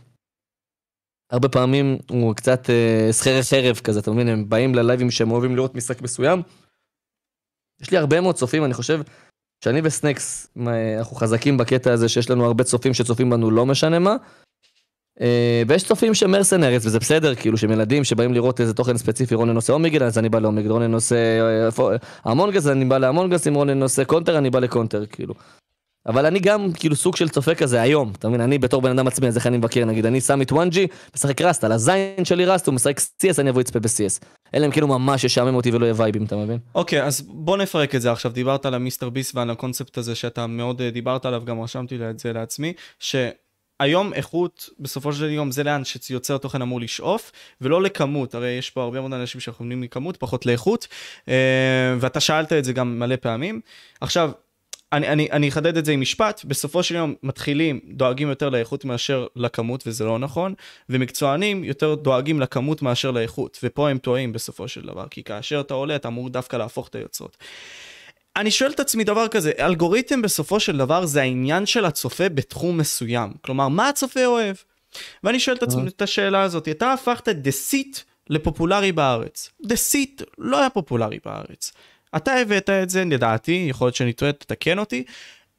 הרבה 1.31 1.49
פעמים 1.49 1.97
הוא 2.09 2.35
קצת 2.35 2.69
שכיר 3.11 3.43
חרב 3.43 3.75
כזה, 3.75 3.99
אתה 3.99 4.11
מבין? 4.11 4.27
הם 4.27 4.49
באים 4.49 4.75
ל 4.75 4.81
lives 4.81 5.11
שהם 5.11 5.31
אוהבים 5.31 5.55
לראות 5.55 5.75
משחק 5.75 6.01
מסוים. 6.01 6.41
יש 7.81 7.91
לי 7.91 7.97
הרבה 7.97 8.21
מאוד 8.21 8.35
צופים, 8.35 8.65
אני 8.65 8.73
חושב 8.73 9.01
שאני 9.63 9.81
וסנקס, 9.83 10.47
אנחנו 10.97 11.15
חזקים 11.15 11.57
בקטע 11.57 11.93
הזה 11.93 12.09
שיש 12.09 12.29
לנו 12.29 12.45
הרבה 12.45 12.63
צופים 12.63 12.93
שצופים 12.93 13.29
בנו 13.29 13.51
לא 13.51 13.65
משנה 13.65 13.99
מה. 13.99 14.15
אה, 15.21 15.63
ויש 15.67 15.83
צופים 15.83 16.13
שהם 16.13 16.31
mercenaries 16.31 16.85
וזה 16.85 16.99
בסדר 16.99 17.35
כאילו 17.35 17.57
שהם 17.57 17.71
ילדים 17.71 18.03
שבאים 18.03 18.33
לראות 18.33 18.61
איזה 18.61 18.73
תוכן 18.73 18.97
ספציפי 18.97 19.35
רונן 19.35 19.55
עושה 19.55 19.73
Omegle 19.73 20.03
אז 20.03 20.17
אני 20.17 20.29
בא 20.29 20.39
ל 20.39 20.44
Omegle 20.44 20.71
רונן 20.71 20.93
עושה 20.93 21.15
Among 22.23 22.55
Us 22.55 22.67
אני 22.67 22.85
בא 22.85 22.97
ל 22.97 23.04
Among 23.04 23.35
Us 23.35 23.47
אם 23.47 23.53
רונן 23.53 23.81
עושה 23.81 24.05
קונטר 24.05 24.37
אני 24.37 24.49
בא 24.49 24.59
לקונטר 24.59 25.05
כאילו. 25.05 25.33
אבל 26.07 26.25
אני 26.25 26.39
גם 26.39 26.67
כאילו 26.73 26.95
סוג 26.95 27.15
של 27.15 27.29
צופה 27.29 27.55
כזה 27.55 27.81
היום 27.81 28.13
אתה 28.17 28.29
מבין 28.29 28.41
אני 28.41 28.57
בתור 28.57 28.81
בן 28.81 28.89
אדם 28.89 29.07
עצמי 29.07 29.27
אז 29.27 29.37
איך 29.37 29.47
אני 29.47 29.57
מבקר 29.57 29.85
נגיד 29.85 30.05
אני 30.05 30.21
שם 30.21 30.41
את 30.41 30.51
וואנג'י 30.51 30.87
משחק 31.15 31.41
Rust 31.41 31.63
על 31.63 31.71
הזין 31.71 32.25
שלי 32.25 32.45
Rust 32.45 32.67
הוא 32.67 32.75
משחק 32.75 32.99
CS 32.99 33.39
אני 33.39 33.49
אבוא 33.49 33.59
לצפה 33.59 33.79
ב-CS. 33.79 34.25
אלא 34.53 34.65
אם 34.65 34.71
כאילו 34.71 34.87
ממש 34.87 35.23
ישעמם 35.23 35.55
אותי 35.55 35.71
ולא 35.71 35.85
יהיה 35.85 35.93
וייבים 35.97 36.25
אתה 36.25 36.35
מבין? 36.35 36.57
אוקיי 36.75 37.03
אז 37.03 37.21
בוא 37.21 37.57
נפרק 37.57 37.95
את 37.95 38.01
זה 38.01 38.11
עכשיו 38.11 38.31
דיברת 38.31 38.65
על 38.65 38.73
המיסטר 38.73 39.09
ביס 39.09 39.35
ועל 39.35 39.49
הקונספט 39.49 39.97
הזה 39.97 40.15
שאתה 40.15 40.47
מאוד 40.47 40.81
אה, 40.81 40.89
דיברת 40.89 41.25
עליו 41.25 41.41
גם 41.45 41.61
רשמתי 41.61 41.97
את 42.09 42.19
זה 42.19 42.33
לעצמי. 42.33 42.73
ש... 42.99 43.15
היום 43.79 44.13
איכות 44.13 44.69
בסופו 44.79 45.13
של 45.13 45.29
יום 45.29 45.51
זה 45.51 45.63
לאן 45.63 45.85
שיוצר 45.85 46.37
תוכן 46.37 46.61
אמור 46.61 46.81
לשאוף 46.81 47.31
ולא 47.61 47.81
לכמות 47.81 48.35
הרי 48.35 48.49
יש 48.49 48.69
פה 48.69 48.83
הרבה 48.83 49.01
מאוד 49.01 49.13
אנשים 49.13 49.41
שאנחנו 49.41 49.65
שאוכלים 49.65 49.83
לכמות 49.83 50.17
פחות 50.17 50.45
לאיכות 50.45 50.87
אה, 51.29 51.95
ואתה 51.99 52.19
שאלת 52.19 52.53
את 52.53 52.63
זה 52.63 52.73
גם 52.73 52.99
מלא 52.99 53.15
פעמים 53.15 53.61
עכשיו 54.01 54.31
אני, 54.93 55.07
אני, 55.07 55.31
אני 55.31 55.49
אחדד 55.49 55.77
את 55.77 55.85
זה 55.85 55.91
עם 55.91 56.01
משפט 56.01 56.45
בסופו 56.45 56.83
של 56.83 56.95
יום 56.95 57.15
מתחילים 57.23 57.79
דואגים 57.87 58.29
יותר 58.29 58.49
לאיכות 58.49 58.85
מאשר 58.85 59.27
לכמות 59.35 59.83
וזה 59.87 60.05
לא 60.05 60.19
נכון 60.19 60.53
ומקצוענים 60.89 61.63
יותר 61.63 61.95
דואגים 61.95 62.39
לכמות 62.39 62.81
מאשר 62.81 63.11
לאיכות 63.11 63.59
ופה 63.63 63.89
הם 63.89 63.97
טועים 63.97 64.33
בסופו 64.33 64.67
של 64.67 64.81
דבר 64.81 65.07
כי 65.07 65.23
כאשר 65.23 65.59
אתה 65.59 65.73
עולה 65.73 65.95
אתה 65.95 66.07
אמור 66.07 66.29
דווקא 66.29 66.55
להפוך 66.57 66.87
את 66.87 66.95
היוצרות. 66.95 67.37
אני 68.35 68.51
שואל 68.51 68.71
את 68.71 68.79
עצמי 68.79 69.03
דבר 69.03 69.27
כזה, 69.27 69.51
אלגוריתם 69.59 70.21
בסופו 70.21 70.59
של 70.59 70.77
דבר 70.77 71.05
זה 71.05 71.21
העניין 71.21 71.65
של 71.65 71.85
הצופה 71.85 72.29
בתחום 72.29 72.77
מסוים. 72.77 73.33
כלומר, 73.41 73.67
מה 73.67 73.89
הצופה 73.89 74.25
אוהב? 74.25 74.55
ואני 75.23 75.39
שואל 75.39 75.55
את 75.55 75.63
עצמי 75.63 75.81
אה. 75.81 75.87
את 75.87 76.01
השאלה 76.01 76.41
הזאת, 76.41 76.67
אתה 76.67 76.93
הפכת 76.93 77.29
Deceit 77.29 77.99
לפופולרי 78.29 78.91
בארץ. 78.91 79.49
Deceit 79.65 80.21
לא 80.37 80.59
היה 80.59 80.69
פופולרי 80.69 81.19
בארץ. 81.25 81.71
אתה 82.15 82.33
הבאת 82.33 82.69
את 82.69 82.89
זה, 82.89 83.05
לדעתי, 83.05 83.65
יכול 83.69 83.85
להיות 83.87 83.95
שאני 83.95 84.13
טועה, 84.13 84.31
תתקן 84.31 84.79
אותי, 84.79 85.03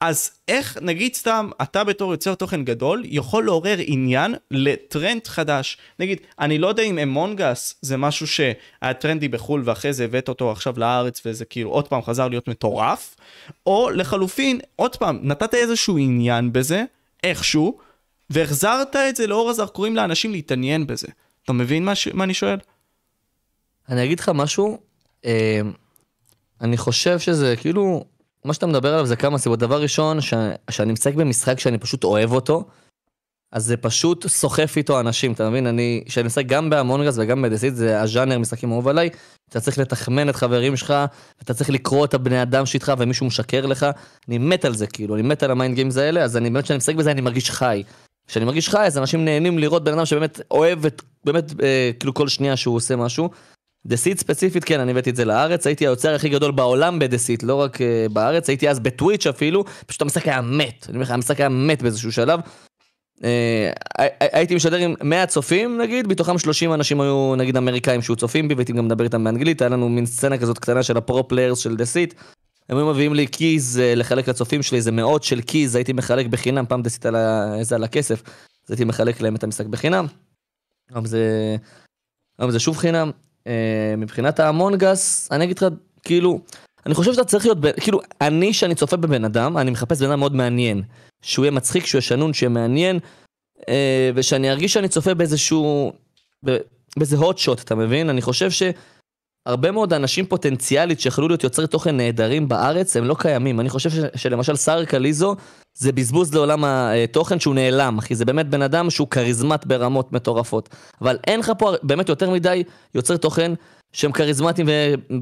אז 0.00 0.30
איך, 0.48 0.78
נגיד 0.80 1.14
סתם, 1.14 1.50
אתה 1.62 1.84
בתור 1.84 2.12
יוצר 2.12 2.34
תוכן 2.34 2.64
גדול, 2.64 3.02
יכול 3.04 3.44
לעורר 3.44 3.76
עניין 3.78 4.34
לטרנד 4.50 5.26
חדש. 5.26 5.78
נגיד, 5.98 6.20
אני 6.38 6.58
לא 6.58 6.66
יודע 6.66 6.82
אם 6.82 6.98
אמונג 6.98 7.53
אס 7.53 7.74
זה 7.82 7.96
משהו 7.96 8.26
שהיה 8.26 8.94
טרנדי 9.00 9.28
בחו"ל 9.28 9.62
ואחרי 9.64 9.92
זה 9.92 10.04
הבאת 10.04 10.28
אותו 10.28 10.52
עכשיו 10.52 10.78
לארץ 10.78 11.22
וזה 11.26 11.44
כאילו 11.44 11.70
עוד 11.70 11.88
פעם 11.88 12.02
חזר 12.02 12.28
להיות 12.28 12.48
מטורף, 12.48 13.16
או 13.66 13.90
לחלופין, 13.90 14.60
עוד 14.76 14.96
פעם, 14.96 15.18
נתת 15.22 15.54
איזשהו 15.54 15.98
עניין 15.98 16.52
בזה, 16.52 16.84
איכשהו, 17.24 17.78
והחזרת 18.30 18.96
את 18.96 19.16
זה 19.16 19.26
לאור 19.26 19.50
הזרקורים 19.50 19.96
לאנשים 19.96 20.32
להתעניין 20.32 20.86
בזה. 20.86 21.08
אתה 21.44 21.52
מבין 21.52 21.84
מה, 21.84 21.94
ש... 21.94 22.08
מה 22.08 22.24
אני 22.24 22.34
שואל? 22.34 22.58
אני 23.88 24.04
אגיד 24.04 24.20
לך 24.20 24.30
משהו, 24.34 24.78
אה, 25.24 25.60
אני 26.60 26.76
חושב 26.76 27.18
שזה 27.18 27.54
כאילו... 27.60 28.04
מה 28.46 28.54
שאתה 28.54 28.66
מדבר 28.66 28.92
עליו 28.92 29.06
זה 29.06 29.16
כמה 29.16 29.38
סיבות. 29.38 29.58
דבר 29.58 29.82
ראשון, 29.82 30.20
ש... 30.20 30.34
שאני 30.70 30.92
משחק 30.92 31.14
במשחק 31.14 31.58
שאני 31.58 31.78
פשוט 31.78 32.04
אוהב 32.04 32.32
אותו, 32.32 32.64
אז 33.52 33.64
זה 33.64 33.76
פשוט 33.76 34.26
סוחף 34.26 34.74
איתו 34.76 35.00
אנשים, 35.00 35.32
אתה 35.32 35.50
מבין? 35.50 35.66
אני, 35.66 36.02
כשאני 36.06 36.26
משחק 36.26 36.46
גם 36.46 36.70
בהמונגס 36.70 37.18
וגם 37.18 37.42
בדסיט, 37.42 37.74
זה 37.74 38.00
הז'אנר 38.00 38.38
משחקים 38.38 38.72
אהוב 38.72 38.88
עליי, 38.88 39.10
אתה 39.48 39.60
צריך 39.60 39.78
לתחמן 39.78 40.28
את 40.28 40.36
חברים 40.36 40.76
שלך, 40.76 40.94
אתה 41.42 41.54
צריך 41.54 41.70
לקרוא 41.70 42.04
את 42.04 42.14
הבני 42.14 42.42
אדם 42.42 42.66
שאיתך 42.66 42.92
ומישהו 42.98 43.26
משקר 43.26 43.66
לך, 43.66 43.86
אני 44.28 44.38
מת 44.38 44.64
על 44.64 44.74
זה 44.74 44.86
כאילו, 44.86 45.14
אני 45.14 45.22
מת 45.22 45.42
על 45.42 45.50
ה 45.50 45.55
mind 45.55 45.74
games 45.74 45.96
האלה, 45.96 46.22
אז 46.22 46.36
אני 46.36 46.50
באמת, 46.50 46.64
כשאני 46.64 46.76
משחק 46.76 46.94
בזה 46.94 47.10
אני 47.10 47.20
מרגיש 47.20 47.50
חי. 47.50 47.82
כשאני 48.28 48.44
מרגיש 48.44 48.68
חי, 48.68 48.86
אז 48.86 48.98
אנשים 48.98 49.24
נהנים 49.24 49.58
לראות 49.58 49.84
בן 49.84 49.92
אדם 49.92 50.04
שבאמת 50.04 50.40
אוהב 50.50 50.86
את, 50.86 51.02
באמת, 51.24 51.52
אה, 51.62 51.90
כאילו 52.00 52.14
כל 52.14 52.28
שנייה 52.28 52.56
שהוא 52.56 52.76
עושה 52.76 52.96
משהו. 52.96 53.30
Deceit 53.86 54.18
ספציפית, 54.18 54.64
כן, 54.64 54.80
אני 54.80 54.90
הבאתי 54.90 55.10
את 55.10 55.16
זה 55.16 55.24
לארץ, 55.24 55.66
הייתי 55.66 55.84
היוצר 55.86 56.14
הכי 56.14 56.28
גדול 56.28 56.50
בעולם 56.50 56.98
ב 56.98 57.18
Deceit, 57.18 57.42
לא 57.42 57.54
רק 57.54 57.76
אה, 57.76 58.12
בארץ, 58.12 58.48
הייתי 58.48 58.70
אז 58.70 58.80
בטוויץ' 58.80 59.26
אפילו, 59.26 59.64
פשוט 59.86 60.02
המשחק 60.02 60.28
היה 60.28 60.40
מת, 60.40 60.86
אני 60.88 60.94
אומר 60.94 61.02
לך, 61.02 61.10
המשחק 61.10 61.40
היה 61.40 61.48
מת 61.48 61.82
באיזשהו 61.82 62.12
שלב. 62.12 62.40
אה, 63.18 63.22
הייתי 64.20 64.54
משדר 64.54 64.76
עם 64.76 64.94
100 65.02 65.26
צופים 65.26 65.78
נגיד, 65.78 66.06
בתוכם 66.06 66.38
30 66.38 66.72
אנשים 66.72 67.00
היו 67.00 67.34
נגיד 67.36 67.56
אמריקאים 67.56 68.02
שהיו 68.02 68.16
צופים 68.16 68.48
בי, 68.48 68.54
והייתי 68.54 68.72
גם 68.72 68.84
מדבר 68.84 69.04
איתם 69.04 69.24
באנגלית, 69.24 69.62
היה 69.62 69.68
לנו 69.68 69.88
מין 69.88 70.06
סצנה 70.06 70.38
כזאת 70.38 70.58
קטנה 70.58 70.82
של 70.82 70.96
ה 70.96 71.04
pro 71.04 71.28
players 71.28 71.58
של 71.58 71.76
Deceit. 71.76 72.14
הם 72.68 72.76
היו 72.76 72.86
מביאים 72.86 73.14
לי 73.14 73.26
קיז 73.26 73.82
uh, 73.82 73.98
לחלק 73.98 74.28
לצופים 74.28 74.62
שלי, 74.62 74.78
איזה 74.78 74.92
מאות 74.92 75.22
של 75.22 75.40
קיז, 75.40 75.74
הייתי 75.74 75.92
מחלק 75.92 76.26
בחינם, 76.26 76.66
פעם 76.66 76.82
דה 76.82 76.90
סיט 76.90 77.06
על, 77.06 77.16
איזה 77.58 77.74
על 77.74 77.84
הכסף, 77.84 78.22
אז 78.66 78.70
הייתי 78.70 78.84
מחלק 78.84 79.20
להם 79.20 79.36
את 79.36 79.44
המשחק 79.44 79.66
בחינם. 79.66 80.06
היום 80.90 81.04
זה, 81.04 81.56
היום 82.38 82.50
זה 82.50 82.58
שוב 82.58 82.76
חינם. 82.76 83.10
אה, 83.46 83.94
מבחינת 83.98 84.40
האמונגס, 84.40 85.28
אני 85.32 85.44
אגיד 85.44 85.58
לך, 85.58 85.66
כאילו, 86.02 86.40
אני 86.86 86.94
חושב 86.94 87.12
שאתה 87.12 87.24
צריך 87.24 87.46
להיות, 87.46 87.58
כאילו, 87.80 88.00
אני, 88.20 88.52
שאני 88.52 88.74
צופה 88.74 88.96
בבן 88.96 89.24
אדם, 89.24 89.58
אני 89.58 89.70
מחפש 89.70 90.02
בן 90.02 90.10
אדם 90.10 90.18
מאוד 90.18 90.34
מעניין. 90.34 90.82
שהוא 91.22 91.44
יהיה 91.44 91.50
מצחיק, 91.52 91.86
שהוא 91.86 91.98
יהיה 91.98 92.02
שנון, 92.02 92.32
שיהיה 92.32 92.50
מעניין, 92.50 92.98
אה, 93.68 94.10
ושאני 94.14 94.50
ארגיש 94.50 94.72
שאני 94.72 94.88
צופה 94.88 95.14
באיזשהו, 95.14 95.92
באיזה 96.96 97.16
hot 97.16 97.36
shot, 97.44 97.62
אתה 97.64 97.74
מבין? 97.74 98.10
אני 98.10 98.22
חושב 98.22 98.50
ש... 98.50 98.62
הרבה 99.46 99.70
מאוד 99.70 99.92
אנשים 99.92 100.26
פוטנציאלית 100.26 101.00
שיכולו 101.00 101.28
להיות 101.28 101.44
יוצרי 101.44 101.66
תוכן 101.66 101.96
נהדרים 101.96 102.48
בארץ, 102.48 102.96
הם 102.96 103.04
לא 103.04 103.16
קיימים. 103.18 103.60
אני 103.60 103.68
חושב 103.68 103.90
ש, 103.90 103.98
שלמשל 104.16 104.56
שר 104.56 104.84
קליזו 104.84 105.36
זה 105.74 105.92
בזבוז 105.92 106.34
לעולם 106.34 106.64
התוכן 106.64 107.40
שהוא 107.40 107.54
נעלם, 107.54 107.98
אחי. 107.98 108.14
זה 108.14 108.24
באמת 108.24 108.48
בן 108.48 108.62
אדם 108.62 108.90
שהוא 108.90 109.08
כריזמט 109.08 109.66
ברמות 109.66 110.12
מטורפות. 110.12 110.68
אבל 111.00 111.18
אין 111.26 111.40
לך 111.40 111.52
פה 111.58 111.72
באמת 111.82 112.08
יותר 112.08 112.30
מדי 112.30 112.62
יוצרי 112.94 113.18
תוכן 113.18 113.52
שהם 113.92 114.12
כריזמטיים 114.12 114.68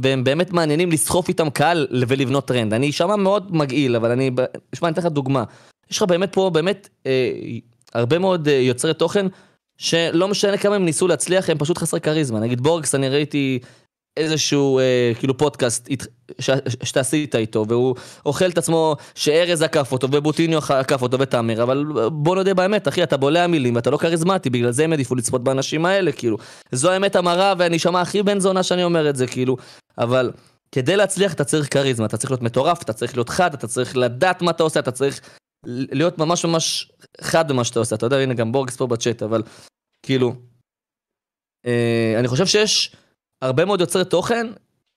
והם 0.02 0.24
באמת 0.24 0.52
מעניינים 0.52 0.90
לסחוף 0.90 1.28
איתם 1.28 1.50
קהל 1.50 1.86
ולבנות 2.08 2.48
טרנד. 2.48 2.74
אני 2.74 2.90
אשמע 2.90 3.16
מאוד 3.16 3.56
מגעיל, 3.56 3.96
אבל 3.96 4.10
אני... 4.10 4.30
שמע, 4.74 4.88
אני 4.88 4.92
אתן 4.92 5.02
לך 5.02 5.08
דוגמה. 5.08 5.44
יש 5.90 5.96
לך 5.96 6.02
באמת 6.02 6.32
פה, 6.32 6.50
באמת, 6.50 6.88
אה, 7.06 7.30
הרבה 7.94 8.18
מאוד 8.18 8.48
אה, 8.48 8.54
יוצרי 8.54 8.94
תוכן 8.94 9.26
שלא 9.78 10.28
משנה 10.28 10.56
כמה 10.56 10.74
הם 10.74 10.84
ניסו 10.84 11.08
להצליח, 11.08 11.50
הם 11.50 11.58
פשוט 11.58 11.78
חסרי 11.78 12.00
כריזמה. 12.00 12.40
נגיד 12.40 12.60
בורגס, 12.60 12.94
אני 12.94 13.08
ראיתי... 13.08 13.58
איזשהו 14.16 14.78
אה, 14.78 15.12
כאילו 15.18 15.36
פודקאסט 15.36 15.88
ש, 16.38 16.50
שאתה 16.84 17.00
עשית 17.00 17.34
איתו 17.34 17.64
והוא 17.68 17.94
אוכל 18.26 18.50
את 18.50 18.58
עצמו 18.58 18.96
שארז 19.14 19.62
עקף 19.62 19.92
אותו 19.92 20.08
ובוטיניו 20.12 20.58
עקף 20.68 21.02
אותו 21.02 21.18
ותאמר 21.18 21.62
אבל 21.62 21.84
בוא 22.12 22.36
נודה 22.36 22.54
באמת 22.54 22.88
אחי 22.88 23.02
אתה 23.02 23.16
בולע 23.16 23.46
מילים 23.46 23.76
ואתה 23.76 23.90
לא 23.90 23.96
כריזמטי 23.96 24.50
בגלל 24.50 24.70
זה 24.70 24.84
הם 24.84 24.92
העדיפו 24.92 25.14
לצפות 25.14 25.44
באנשים 25.44 25.86
האלה 25.86 26.12
כאילו 26.12 26.36
זו 26.72 26.90
האמת 26.90 27.16
המרה 27.16 27.54
ואני 27.58 27.76
אשמע 27.76 28.00
הכי 28.00 28.22
בן 28.22 28.40
זונה 28.40 28.62
שאני 28.62 28.84
אומר 28.84 29.10
את 29.10 29.16
זה 29.16 29.26
כאילו 29.26 29.56
אבל 29.98 30.30
כדי 30.74 30.96
להצליח 30.96 31.32
אתה 31.32 31.44
צריך 31.44 31.72
כריזמה, 31.72 32.06
אתה 32.06 32.16
צריך 32.16 32.30
להיות 32.30 32.42
מטורף, 32.42 32.82
אתה 32.82 32.92
צריך 32.92 33.16
להיות 33.16 33.28
חד, 33.28 33.54
אתה 33.54 33.66
צריך 33.66 33.96
לדעת 33.96 34.42
מה 34.42 34.50
אתה 34.50 34.62
עושה, 34.62 34.80
אתה 34.80 34.90
צריך 34.90 35.20
להיות 35.66 36.18
ממש 36.18 36.44
ממש 36.44 36.92
חד 37.20 37.48
במה 37.48 37.64
שאתה 37.64 37.78
עושה. 37.78 37.96
אתה 37.96 38.06
יודע, 38.06 38.16
הנה 38.16 38.34
גם 38.34 38.52
בורגס 38.52 38.76
פה 38.76 38.86
בצ'אט, 38.86 39.22
אבל 39.22 39.42
כאילו, 40.02 40.34
אה, 41.66 42.14
אני 42.18 42.28
חושב 42.28 42.46
שיש 42.46 42.96
הרבה 43.44 43.64
מאוד 43.64 43.80
יוצרי 43.80 44.04
תוכן 44.04 44.46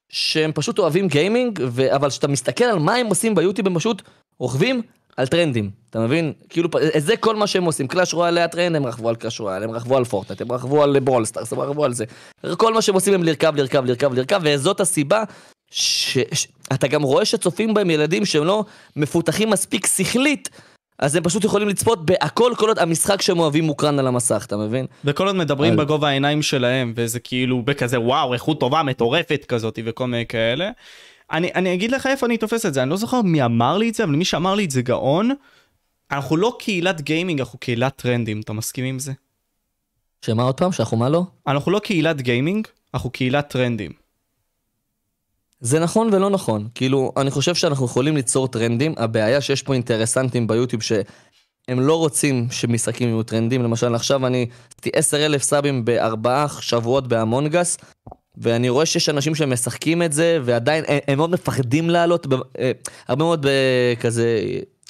שהם 0.09 0.51
פשוט 0.55 0.79
אוהבים 0.79 1.07
gaming, 1.07 1.59
ו... 1.67 1.95
אבל 1.95 2.09
כשאתה 2.09 2.27
מסתכל 2.27 2.63
על 2.63 2.79
מה 2.79 2.95
הם 2.95 3.07
עושים 3.07 3.35
ביוטיוב, 3.35 3.67
הם 3.67 3.75
פשוט 3.75 4.01
רוכבים 4.39 4.81
על 5.17 5.27
טרנדים, 5.27 5.69
אתה 5.89 5.99
מבין? 5.99 6.33
כאילו, 6.49 6.69
זה 6.97 7.17
כל 7.17 7.35
מה 7.35 7.47
שהם 7.47 7.63
עושים. 7.63 7.87
קלאש 7.87 8.13
רויאל 8.13 8.37
היה 8.37 8.47
טרנד, 8.47 8.75
הם 8.75 8.85
רכבו 8.85 9.09
על 9.09 9.15
קלאש 9.15 9.39
רויאל, 9.39 9.63
הם 9.63 9.71
רכבו 9.71 9.97
על 9.97 10.05
פורטנייט, 10.05 10.41
הם 10.41 10.51
רכבו 10.51 10.83
על 10.83 10.99
ברולסטארס, 10.99 11.53
הם 11.53 11.59
רכבו 11.59 11.85
על 11.85 11.93
זה. 11.93 12.05
כל 12.57 12.73
מה 12.73 12.81
שהם 12.81 12.95
עושים 12.95 13.13
הם 13.13 13.23
לרכב, 13.23 13.55
לרכב, 13.55 13.85
לרכב, 13.85 14.13
לרכב, 14.13 14.41
וזאת 14.43 14.79
הסיבה 14.79 15.23
שאתה 15.71 16.87
גם 16.89 17.01
רואה 17.01 17.25
שצופים 17.25 17.73
בהם 17.73 17.89
ילדים 17.89 18.25
שהם 18.25 18.43
לא 18.43 18.65
מפותחים 18.95 19.49
מספיק 19.49 19.87
שכלית, 19.87 20.49
אז 20.99 21.15
הם 21.15 21.23
פשוט 21.23 21.43
יכולים 21.43 21.67
לצפות 21.67 22.05
בהכל 22.05 22.53
כל 22.57 22.67
עוד 22.67 22.79
המשחק 22.79 23.21
שהם 23.21 23.39
אוהבים 23.39 23.63
מוקרן 23.63 23.99
על 23.99 24.07
המסך, 24.07 24.43
אתה 24.47 24.57
מבין? 24.57 24.85
וכל 25.05 25.27
עוד 25.27 25.35
מדברים 25.35 25.71
על... 25.73 25.85
בגובה 25.85 26.07
העיניים 26.07 26.41
שלהם, 26.41 26.93
וזה 26.95 27.19
כאילו 27.19 27.61
בכזה 27.61 27.99
וואו, 27.99 28.33
איכות 28.33 28.59
טובה, 28.59 28.83
מטורפת 28.83 29.45
כזאת, 29.47 29.79
וכל 29.85 30.07
מיני 30.07 30.25
כאלה. 30.25 30.69
אני, 31.31 31.51
אני 31.55 31.73
אגיד 31.73 31.91
לך 31.91 32.07
איפה 32.07 32.25
אני 32.25 32.37
תופס 32.37 32.65
את 32.65 32.73
זה, 32.73 32.81
אני 32.83 32.89
לא 32.89 32.97
זוכר 32.97 33.21
מי 33.21 33.45
אמר 33.45 33.77
לי 33.77 33.89
את 33.89 33.95
זה, 33.95 34.03
אבל 34.03 34.15
מי 34.15 34.25
שאמר 34.25 34.55
לי 34.55 34.65
את 34.65 34.71
זה 34.71 34.81
גאון. 34.81 35.31
אנחנו 36.11 36.37
לא 36.37 36.55
קהילת 36.59 37.01
גיימינג, 37.01 37.39
אנחנו 37.39 37.59
קהילת 37.59 37.95
טרנדים, 37.95 38.41
אתה 38.41 38.53
מסכים 38.53 38.85
עם 38.85 38.99
זה? 38.99 39.11
שמה 40.25 40.43
עוד 40.43 40.55
פעם? 40.55 40.71
שאנחנו 40.71 40.97
מה 40.97 41.09
לא? 41.09 41.23
אנחנו 41.47 41.71
לא 41.71 41.79
קהילת 41.79 42.21
גיימינג, 42.21 42.67
אנחנו 42.93 43.09
קהילת 43.09 43.49
טרנדים. 43.49 44.06
זה 45.59 45.79
נכון 45.79 46.13
ולא 46.13 46.29
נכון. 46.29 46.67
כאילו, 46.75 47.11
אני 47.17 47.31
חושב 47.31 47.55
שאנחנו 47.55 47.85
יכולים 47.85 48.15
ליצור 48.15 48.47
טרנדים, 48.47 48.93
הבעיה 48.97 49.41
שיש 49.41 49.63
פה 49.63 49.73
אינטרסנטים 49.73 50.47
ביוטיוב 50.47 50.81
שהם 50.81 51.79
לא 51.79 51.95
רוצים 51.95 52.47
שמשחקים 52.51 53.07
יהיו 53.07 53.23
טרנדים. 53.23 53.63
למשל, 53.63 53.95
עכשיו 53.95 54.27
אני 54.27 54.45
עשיתי 54.71 54.89
10 54.93 55.25
אלף 55.25 55.43
סאבים 55.43 55.85
בארבעה 55.85 56.47
שבועות 56.61 57.07
בהמונגס, 57.07 57.77
ואני 58.37 58.69
רואה 58.69 58.85
שיש 58.85 59.09
אנשים 59.09 59.35
שמשחקים 59.35 60.03
את 60.03 60.13
זה, 60.13 60.39
ועדיין 60.43 60.83
הם, 61.07 61.17
מאוד 61.17 61.29
מפחדים 61.29 61.89
לעלות, 61.89 62.27
אה, 62.59 62.71
הרבה 63.07 63.23
מאוד 63.25 63.45
אה, 63.45 63.93
כזה, 63.99 64.41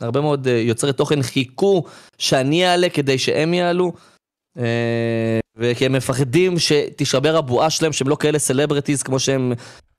הרבה 0.01 0.21
מאוד 0.21 0.47
אה, 0.47 0.53
יוצרי 0.53 0.93
תוכן 0.93 1.21
חיכו 1.21 1.83
שאני 2.17 2.67
אעלה 2.67 2.89
כדי 2.89 3.17
שהם 3.17 3.53
יעלו. 3.53 3.93
וכי 5.55 5.85
הם 5.85 5.93
מפחדים 5.93 6.59
שתישבר 6.59 7.37
הבועה 7.37 7.69
שלהם, 7.69 7.93
שהם 7.93 8.07
לא 8.07 8.15
כאלה 8.19 8.39
סלבריטיז 8.39 9.03
כמו 9.03 9.19
שהם 9.19 9.53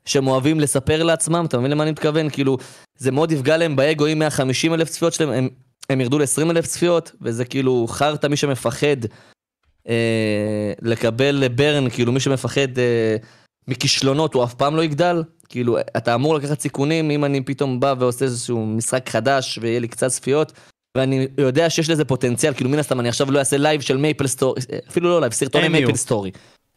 שהם 0.09 0.27
אוהבים 0.27 0.61
לספר 0.61 1.03
לעצמם, 1.03 1.45
אתה 1.49 1.59
מבין 1.59 1.71
למה 1.71 1.83
אני 1.83 1.91
מתכוון? 1.91 2.31
כאילו, 2.31 2.59
זה 2.99 3.11
מאוד 3.11 3.33
יפגע 3.33 3.57
להם 3.57 3.77
באגו 3.77 4.07
אם 4.07 4.19
150 4.19 4.75
אלף 4.75 4.89
צפיות 4.89 5.13
שלהם, 5.13 5.31
הם, 5.31 5.49
הם 5.91 6.01
ירדו 6.01 6.19
ל-20 6.19 6.51
אלף 6.51 6.67
צפיות, 6.67 7.13
וזה 7.23 7.45
כאילו 7.45 7.87
חרטא 7.89 8.27
מי 8.27 8.37
שמפחד 8.37 8.97
אה, 9.89 10.73
לקבל 10.83 11.49
ברן, 11.49 11.91
כאילו 11.91 12.13
מי 12.13 12.21
שמפחד 12.21 12.79
אה, 12.79 13.17
מכישלונות 13.69 14.35
הוא 14.35 14.45
אף 14.45 14.55
פעם 14.55 14.77
לא 14.77 14.85
יגדל. 14.85 15.23
כאילו, 15.49 15.79
אתה 15.97 16.15
אמור 16.15 16.35
לקחת 16.35 16.61
סיכונים 16.61 17.11
אם 17.11 17.25
אני 17.25 17.41
פתאום 17.41 17.81
בא 17.81 17.95
ועושה 17.99 18.25
איזשהו 18.25 18.67
משחק 18.67 19.09
חדש 19.09 19.59
ויהיה 19.63 19.81
לי 19.81 19.89
קצת 19.89 20.09
צפיות. 20.09 20.53
ואני 20.97 21.27
יודע 21.39 21.71
שיש 21.71 21.91
לזה 21.91 22.05
פוטנציאל, 22.05 22.55
כאילו 22.55 22.71
מן 22.71 22.79
הסתם 22.79 23.01
אני 23.01 23.09
עכשיו 23.09 23.31
לא 23.31 23.39
אעשה 23.39 23.57
לייב 23.57 23.81
של 23.81 23.97
מייפל 23.97 24.27
סטורי, 24.27 24.61
אפילו 24.89 25.11
לא 25.11 25.21
לייב, 25.21 25.33
סרטוני 25.33 25.69
מייפל 25.69 25.95
סטורי. 25.95 26.31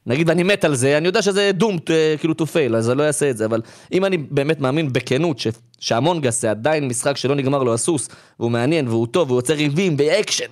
נגיד 0.05 0.29
ואני 0.29 0.43
מת 0.43 0.65
על 0.65 0.75
זה, 0.75 0.97
אני 0.97 1.07
יודע 1.07 1.21
שזה 1.21 1.51
דום 1.53 1.77
אה, 1.89 2.15
כאילו 2.19 2.33
to 2.33 2.43
fail, 2.43 2.75
אז 2.75 2.89
אני 2.89 2.97
לא 2.97 3.03
אעשה 3.03 3.29
את 3.29 3.37
זה, 3.37 3.45
אבל 3.45 3.61
אם 3.91 4.05
אני 4.05 4.17
באמת 4.17 4.59
מאמין 4.59 4.93
בכנות 4.93 5.39
ש... 5.39 5.47
שאמונג 5.79 6.27
אס 6.27 6.41
זה 6.41 6.51
עדיין 6.51 6.87
משחק 6.87 7.17
שלא 7.17 7.35
נגמר 7.35 7.63
לו 7.63 7.73
הסוס, 7.73 8.09
והוא 8.39 8.51
מעניין, 8.51 8.87
והוא 8.87 9.07
טוב, 9.07 9.27
והוא 9.27 9.37
יוצא 9.37 9.53
ריבים, 9.53 9.97
באקשן, 9.97 10.45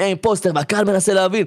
אימפוסטר, 0.00 0.50
והקהל 0.54 0.84
מנסה 0.84 1.14
להבין, 1.14 1.46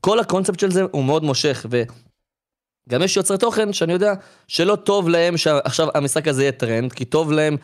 כל 0.00 0.20
הקונספט 0.20 0.60
של 0.60 0.70
זה 0.70 0.82
הוא 0.90 1.04
מאוד 1.04 1.24
מושך, 1.24 1.66
וגם 1.70 3.02
יש 3.02 3.16
יוצרי 3.16 3.38
תוכן 3.38 3.72
שאני 3.72 3.92
יודע 3.92 4.14
שלא 4.48 4.76
טוב 4.76 5.08
להם 5.08 5.36
שעכשיו 5.36 5.88
המשחק 5.94 6.28
הזה 6.28 6.42
יהיה 6.42 6.52
טרנד, 6.52 6.92
כי 6.92 7.04
טוב 7.04 7.32
להם 7.32 7.56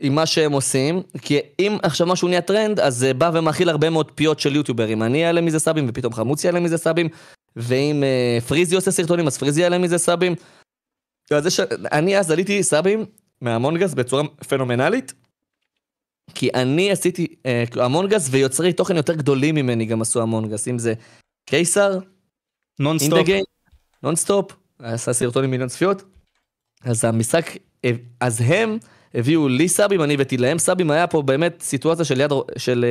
עם 0.00 0.14
מה 0.14 0.26
שהם 0.26 0.52
עושים, 0.52 1.02
כי 1.22 1.38
אם 1.58 1.78
עכשיו 1.82 2.06
משהו 2.06 2.28
נהיה 2.28 2.40
טרנד, 2.40 2.80
אז 2.80 2.96
זה 2.96 3.14
בא 3.14 3.30
ומכיל 3.34 3.68
הרבה 3.68 3.90
מאוד 3.90 4.10
פיות 4.10 4.40
של 4.40 4.56
יוטיוברים. 4.56 5.02
אני 5.02 5.26
אעלה 5.26 5.40
מזה 5.40 5.58
סאבים, 5.58 5.86
ופתאום 5.88 6.12
חמוץ 6.12 6.44
יעלה 6.44 6.60
מזה 6.60 6.78
סאבים, 6.78 7.08
ואם 7.58 8.02
אה, 8.02 8.44
פריזי 8.44 8.76
עושה 8.76 8.90
סרטונים, 8.90 9.26
אז 9.26 9.38
פריזי 9.38 9.60
יעלה 9.60 9.78
מזה 9.78 9.98
סאבים. 9.98 10.34
אז 11.30 11.52
ש... 11.52 11.60
אני 11.92 12.18
אז 12.18 12.30
עליתי 12.30 12.62
סאבים 12.62 13.04
מאמונג 13.40 13.81
אס 13.81 13.94
בצורה 13.94 14.22
פנומנלית, 14.48 15.12
כי 16.34 16.50
אני 16.54 16.90
עשיתי 16.90 17.26
אה, 17.26 17.80
אמונג 17.80 18.14
אס 18.14 18.28
ויוצרי 18.30 18.72
תוכן 18.72 18.96
יותר 18.96 19.14
גדולים 19.14 19.54
ממני 19.54 19.86
גם 19.86 20.02
עשו 20.02 20.22
אמונג 20.22 20.51
אס, 20.51 20.68
אם 20.68 20.78
זה 20.78 20.94
קיסר, 21.46 21.98
נונסטופ, 22.80 23.28
נונסטופ, 24.02 24.52
עשה 24.78 25.12
סרטון 25.12 25.44
עם 25.44 25.50
מיליון 25.50 25.68
צפיות, 25.68 26.02
אז 26.84 27.04
המשחק, 27.04 27.50
אה, 27.84 27.90
אז 28.20 28.40
הם 28.44 28.78
הביאו 29.14 29.48
לי 29.48 29.68
סאבים, 29.68 30.02
אני 30.02 30.14
הבאתי 30.14 30.36
להם 30.36 30.58
סאבים, 30.58 30.90
היה 30.90 31.06
פה 31.06 31.22
באמת 31.22 31.62
סיטואציה 31.62 32.04
של 32.04 32.20
יד, 32.20 32.30
של, 32.56 32.84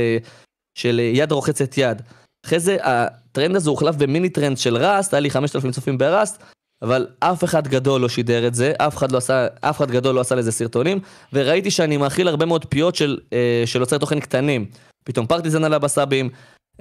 של 0.76 1.00
יד 1.00 1.32
רוחצת 1.32 1.78
יד. 1.78 2.02
אחרי 2.46 2.60
זה 2.60 2.78
הטרנד 2.84 3.56
הזה 3.56 3.70
הוחלף 3.70 3.96
במיני 3.96 4.30
טרנד 4.30 4.58
של 4.58 4.78
ראסט, 4.78 5.14
היה 5.14 5.22
לי 5.22 5.30
5,000 5.30 5.72
צופים 5.72 5.98
בראסט, 5.98 6.44
אבל 6.82 7.08
אף 7.20 7.44
אחד 7.44 7.68
גדול 7.68 8.02
לא 8.02 8.10
שידר 8.10 8.48
את 8.48 8.56
זה, 8.56 8.74
אף 8.78 8.98
אחד, 8.98 9.12
לא 9.12 9.18
עשה, 9.18 9.48
אף 9.62 9.78
אחד 9.78 9.92
גדול 9.92 10.16
לא 10.16 10.22
עשה 10.22 10.36
לזה 10.36 10.52
סרטונים, 10.52 11.00
וראיתי 11.34 11.72
שאני 11.72 11.98
מאכיל 11.98 12.28
הרבה 12.28 12.46
מאוד 12.46 12.66
פיות 12.66 12.96
של, 12.96 13.18
אה, 13.34 13.64
של 13.66 13.80
יוצרי 13.80 14.00
תוכן 14.00 14.20
קטנים. 14.20 14.66
פתאום 15.04 15.26
פרטיזן 15.26 15.64
עלה 15.64 15.80
בסאבים, 15.80 16.30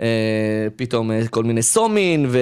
אה, 0.01 0.66
פתאום 0.77 1.11
אה, 1.11 1.28
כל 1.28 1.45
מיני 1.45 1.62
סומין, 1.62 2.27
ו, 2.28 2.39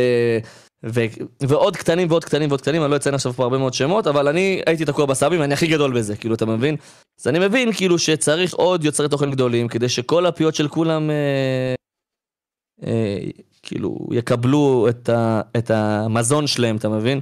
ו, 0.87 1.01
ועוד 1.43 1.77
קטנים 1.77 2.09
ועוד 2.11 2.25
קטנים 2.25 2.49
ועוד 2.49 2.61
קטנים, 2.61 2.83
אני 2.83 2.91
לא 2.91 2.97
אציין 2.97 3.15
עכשיו 3.15 3.33
פה 3.33 3.43
הרבה 3.43 3.59
מאוד 3.59 3.75
שמות, 3.75 4.07
אבל 4.07 4.29
אני 4.29 4.63
הייתי 4.67 4.85
תקוע 4.85 5.07
בסאבים, 5.07 5.41
ואני 5.41 5.55
הכי 5.55 5.67
גדול 5.67 5.93
בזה, 5.93 6.17
כאילו, 6.17 6.35
אתה 6.35 6.47
מבין? 6.47 6.77
אז 7.21 7.27
אני 7.27 7.39
מבין, 7.39 7.73
כאילו, 7.73 7.99
שצריך 7.99 8.55
עוד 8.55 8.85
יוצרי 8.85 9.09
תוכן 9.09 9.31
גדולים, 9.31 9.69
כדי 9.69 9.89
שכל 9.89 10.27
הפיות 10.27 10.55
של 10.55 10.69
כולם... 10.69 11.11
אה, 11.11 11.75
כאילו 13.63 13.99
יקבלו 14.13 14.87
את, 14.89 15.09
ה, 15.09 15.41
את 15.59 15.71
המזון 15.71 16.47
שלהם, 16.47 16.77
אתה 16.77 16.89
מבין? 16.89 17.21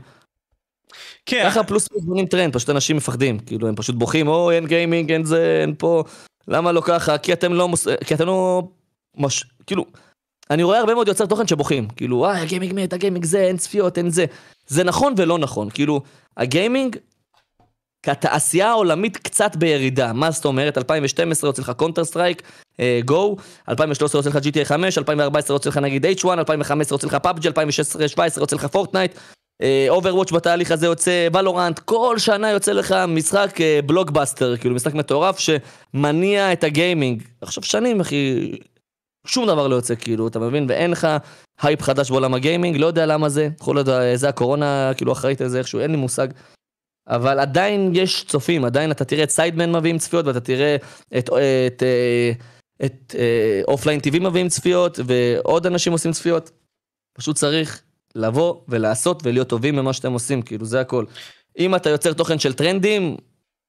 כן. 1.26 1.42
ככה 1.50 1.62
פלוס 1.62 1.88
בונים 1.88 2.26
טרנד, 2.26 2.54
פשוט 2.54 2.70
אנשים 2.70 2.96
מפחדים, 2.96 3.38
כאילו 3.38 3.68
הם 3.68 3.74
פשוט 3.74 3.94
בוכים, 3.96 4.28
או 4.28 4.50
אין 4.50 4.66
gaming, 4.66 5.12
אין 5.12 5.24
זה, 5.24 5.58
אין 5.62 5.74
פה, 5.78 6.04
למה 6.48 6.72
לא 6.72 6.82
ככה? 6.84 7.18
כי 7.18 7.32
אתם 7.32 7.52
לא, 7.52 7.68
מוס... 7.68 7.88
כי 8.04 8.14
אתם 8.14 8.26
לא, 8.26 8.62
מש... 9.16 9.44
כאילו, 9.66 9.84
אני 10.50 10.62
רואה 10.62 10.78
הרבה 10.78 10.94
מאוד 10.94 11.08
יוצרי 11.08 11.26
תוכן 11.26 11.46
שבוכים, 11.46 11.88
כאילו, 11.88 12.24
אה, 12.24 12.42
ה 12.42 12.46
gaming 12.46 12.72
מת, 12.74 12.92
ה 12.92 12.97
gaming 12.97 13.24
זה, 13.24 13.40
אין 13.40 13.56
צפיות, 13.56 13.98
אין 13.98 14.10
זה. 14.10 14.24
זה 14.66 14.84
נכון 14.84 15.14
ולא 15.16 15.38
נכון, 15.38 15.70
כאילו, 15.70 16.00
ה 16.36 16.45
gaming 16.45 16.96
כתעשייה 18.02 18.70
העולמית 18.70 19.16
קצת 19.16 19.56
בירידה. 19.56 20.12
מה 20.12 20.30
זאת 20.30 20.44
אומרת? 20.44 20.78
2012 20.78 21.48
יוצא 21.48 21.62
לך 21.62 21.72
קונטר 21.76 22.04
סטרייק, 22.04 22.42
Go, 23.04 23.36
2013 23.68 24.18
יוצא 24.18 24.30
לך 24.30 24.36
GTA 24.36 24.64
5, 24.64 24.98
2014 24.98 25.54
יוצא 25.54 25.68
לך 25.68 25.76
נגיד 25.76 26.06
H1, 26.06 26.28
2015 26.28 26.96
יוצא 26.96 27.06
לך 27.06 27.16
PUBG, 27.24 27.46
2016-2017 28.36 28.40
יוצא 28.40 28.56
לך 28.56 28.66
פורטנייט, 28.66 29.14
אוברוואץ' 29.88 30.32
בתהליך 30.32 30.70
הזה 30.70 30.86
יוצא 30.86 31.28
Valorant, 31.34 31.78
כל 31.78 32.18
שנה 32.18 32.50
יוצא 32.50 32.72
לך 32.72 32.94
משחק 33.08 33.58
בלוקבאסטר, 33.86 34.56
כאילו 34.56 34.74
משחק 34.74 34.94
מטורף 34.94 35.38
שמניע 35.38 36.52
את 36.52 36.64
ה 36.64 36.71
gaming. 36.71 37.22
עכשיו 37.40 37.62
שנים, 37.62 38.00
אחי, 38.00 38.52
שום 39.26 39.46
דבר 39.46 39.68
לא 39.68 39.74
יוצא, 39.74 39.94
כאילו, 39.94 40.28
אתה 40.28 40.38
מבין? 40.38 40.66
ואין 40.68 40.90
לך 40.90 41.08
הייפ 41.62 41.82
חדש 41.82 42.10
בעולם 42.10 42.34
ה 42.34 42.39
gaming, 42.39 42.76
לא 42.76 42.86
יודע 42.86 43.06
למה 43.06 43.28
זה, 43.28 43.48
יכול 43.60 43.76
להיות, 43.76 43.88
זה 44.14 44.28
הקורונה, 44.28 44.92
כאילו, 44.96 45.12
אחראית 45.12 45.40
על 45.40 45.48
זה 45.48 45.58
איכשהו, 45.58 45.80
אין 45.80 45.90
לי 45.90 45.96
מושג. 45.96 46.28
אבל 47.08 47.38
עדיין 47.38 47.90
יש 47.94 48.24
צופים, 48.24 48.64
עדיין 48.64 48.90
אתה 48.90 49.04
תראה 49.04 49.24
את 49.24 49.30
סיידמן 49.30 49.72
מביאים 49.72 49.98
צפיות, 49.98 50.26
ואתה 50.26 50.40
תראה 50.40 50.76
את, 51.18 51.28
את, 51.28 51.28
את, 51.66 51.82
את 52.84 53.14
אופליין 53.68 54.00
TV 54.00 54.20
מביאים 54.20 54.48
צפיות, 54.48 54.98
ועוד 55.06 55.66
אנשים 55.66 55.92
עושים 55.92 56.12
צפיות. 56.12 56.50
פשוט 57.12 57.36
צריך 57.36 57.82
לבוא 58.14 58.60
ולעשות 58.68 59.26
ולהיות 59.26 59.48
טובים 59.48 59.76
במה 59.76 59.92
שאתם 59.92 60.12
עושים, 60.12 60.42
כאילו 60.42 60.66
זה 60.66 60.80
הכל. 60.80 61.04
אם 61.58 61.74
אתה 61.74 61.90
יוצר 61.90 62.12
תוכן 62.12 62.38
של 62.38 62.52
טרנדים, 62.52 63.16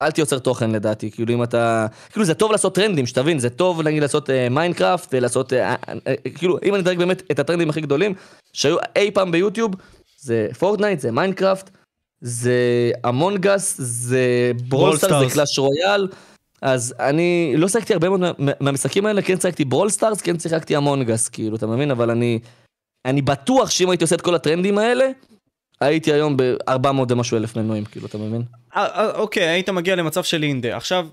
אל 0.01 0.11
תיוצר 0.11 0.39
תוכן 0.39 0.71
לדעתי, 0.71 1.11
כאילו 1.11 1.33
אם 1.33 1.43
אתה, 1.43 1.87
כאילו 2.09 2.25
זה 2.25 2.33
טוב 2.33 2.51
לעשות 2.51 2.75
טרנדים, 2.75 3.05
שתבין, 3.05 3.39
זה 3.39 3.49
טוב 3.49 3.81
נגיד 3.81 4.01
לעשות 4.01 4.29
מיינקראפט 4.51 5.13
אה, 5.13 5.17
ולעשות, 5.17 5.53
אה, 5.53 5.55
אה, 5.55 5.89
אה, 5.89 6.29
כאילו 6.35 6.57
אם 6.63 6.75
אני 6.75 6.83
אדרג 6.83 6.97
באמת 6.97 7.23
את 7.31 7.39
הטרנדים 7.39 7.69
הכי 7.69 7.81
גדולים 7.81 8.13
שהיו 8.53 8.77
אי 8.95 9.11
פעם 9.11 9.31
ביוטיוב, 9.31 9.75
זה 10.17 10.47
פורטנייט, 10.59 10.99
זה 10.99 11.11
מיינקראפט, 11.11 11.69
זה 12.21 12.91
אמונג 13.03 13.48
אס, 13.48 13.75
זה 13.79 14.51
ברולסטארס, 14.67 15.27
זה 15.27 15.33
קלאש 15.33 15.59
רויאל. 15.59 16.07
אז 16.63 16.95
אני 16.99 17.53
לא 17.57 17.67
שיחקתי 17.67 17.93
הרבה 17.93 18.09
מאוד 18.09 18.21
מהמשחקים 18.59 19.05
האלה, 19.05 19.21
כן 19.21 19.39
שיחקתי 19.39 19.65
ברול 19.65 19.89
סטארס, 19.89 20.21
כן 20.21 20.39
שיחקתי 20.39 20.75
אמונג 20.75 21.09
אס, 21.09 21.29
כאילו, 21.29 21.55
אתה 21.55 21.67
מבין? 21.67 21.91
אבל 21.91 22.09
אני, 22.09 22.39
אני 23.05 23.21
בטוח 23.21 23.69
שאם 23.69 23.89
הייתי 23.89 24.03
עושה 24.03 24.15
את 24.15 24.21
כל 24.21 24.35
הטרנדים 24.35 24.77
האלה, 24.77 25.05
הייתי 25.81 26.13
היום 26.13 26.37
ב-400 26.37 26.87
ומשהו 27.09 27.37
אלף 27.37 27.57
מנויים, 27.57 27.85
כאילו, 27.85 28.07
אתה 28.07 28.17
מבין? 28.17 28.41
אה, 28.75 28.85
אה, 28.85 29.15
אוקיי, 29.15 29.43
היית 29.43 29.69
מגיע 29.69 29.95
למצב 29.95 30.23
של 30.23 30.43
אינדה. 30.43 30.77
עכשיו, 30.77 31.07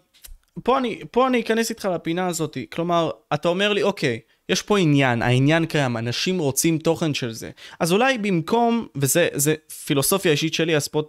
פה 0.63 0.79
אני, 0.79 1.01
פה 1.11 1.27
אני 1.27 1.41
אכנס 1.41 1.71
איתך 1.71 1.89
לפינה 1.95 2.27
הזאת. 2.27 2.59
כלומר, 2.73 3.11
אתה 3.35 3.49
אומר 3.49 3.73
לי, 3.73 3.83
אוקיי, 3.83 4.21
יש 4.49 4.63
פה 4.63 4.79
עניין, 4.79 5.23
העניין 5.23 5.67
קיים, 5.67 5.97
אנשים 5.97 6.39
רוצים 6.39 6.79
תוכן 6.79 7.15
של 7.15 7.33
זה. 7.33 7.51
אז 7.81 7.93
אולי 7.93 8.19
במקום, 8.19 8.87
וזה 8.97 9.55
פילוסופיה 9.85 10.33
אישית 10.33 10.55
שלי, 10.55 10.77
אז 10.77 10.89
פה, 10.89 11.03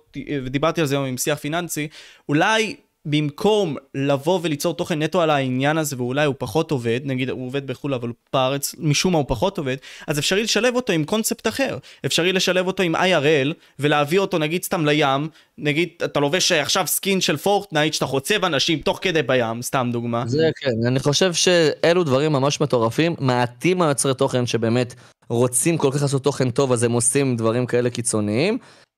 ודיברתי 0.45 0.81
על 0.81 0.87
זה 0.87 0.95
היום 0.95 1.05
עם 1.05 1.17
שיח 1.17 1.37
פיננסי, 1.37 1.87
אולי 2.29 2.75
במקום 3.05 3.75
לבוא 3.95 4.39
וליצור 4.43 4.73
תוכן 4.73 5.01
נטו 5.03 5.21
על 5.21 5.29
העניין 5.29 5.77
הזה 5.77 5.95
ואולי 5.99 6.25
הוא 6.25 6.35
פחות 6.37 6.71
עובד, 6.71 6.99
נגיד 7.03 7.29
הוא 7.29 7.45
עובד 7.45 7.67
בחו"ל 7.67 7.93
אבל 7.93 8.11
בארץ 8.33 8.75
משום 8.79 9.13
מה 9.13 9.17
הוא 9.17 9.25
פחות 9.27 9.57
עובד, 9.57 9.75
אז 10.07 10.19
אפשרי 10.19 10.43
לשלב 10.43 10.75
אותו 10.75 10.93
עם 10.93 11.03
קונספט 11.03 11.47
אחר. 11.47 11.77
אפשרי 12.05 12.33
לשלב 12.33 12.67
אותו 12.67 12.83
עם 12.83 12.95
IRL 12.95 13.53
ולהביא 13.79 14.19
אותו 14.19 14.37
נגיד 14.37 14.63
סתם 14.63 14.85
לים, 14.85 15.29
נגיד 15.57 15.89
אתה 16.05 16.19
לובש 16.19 16.51
עכשיו 16.51 16.87
סקין 16.87 17.21
של 17.21 17.37
פורטנייט 17.37 17.93
שאתה 17.93 18.05
חוצב 18.05 18.45
אנשים 18.45 18.79
תוך 18.79 18.99
כדי 19.01 19.21
בים, 19.21 19.61
סתם 19.61 19.89
דוגמה. 19.91 20.23
זה 20.27 20.49
כן, 20.61 20.87
אני 20.87 20.99
חושב 20.99 21.33
שאלו 21.33 22.03
דברים 22.03 22.31
ממש 22.31 22.61
מטורפים, 22.61 23.15
מעטים 23.19 23.81
היוצרי 23.81 24.13
תוכן 24.13 24.45
שבאמת 24.45 24.95
רוצים 25.29 25.77
כל 25.77 25.89
כך 25.93 26.01
לעשות 26.01 26.23
תוכן 26.23 26.49
טוב 26.49 26.71
אז 26.71 26.83
הם 26.83 26.91
עושים 26.91 27.35
דברים 27.35 27.65
כאלה 27.65 27.89
קיצוניים, 27.89 28.57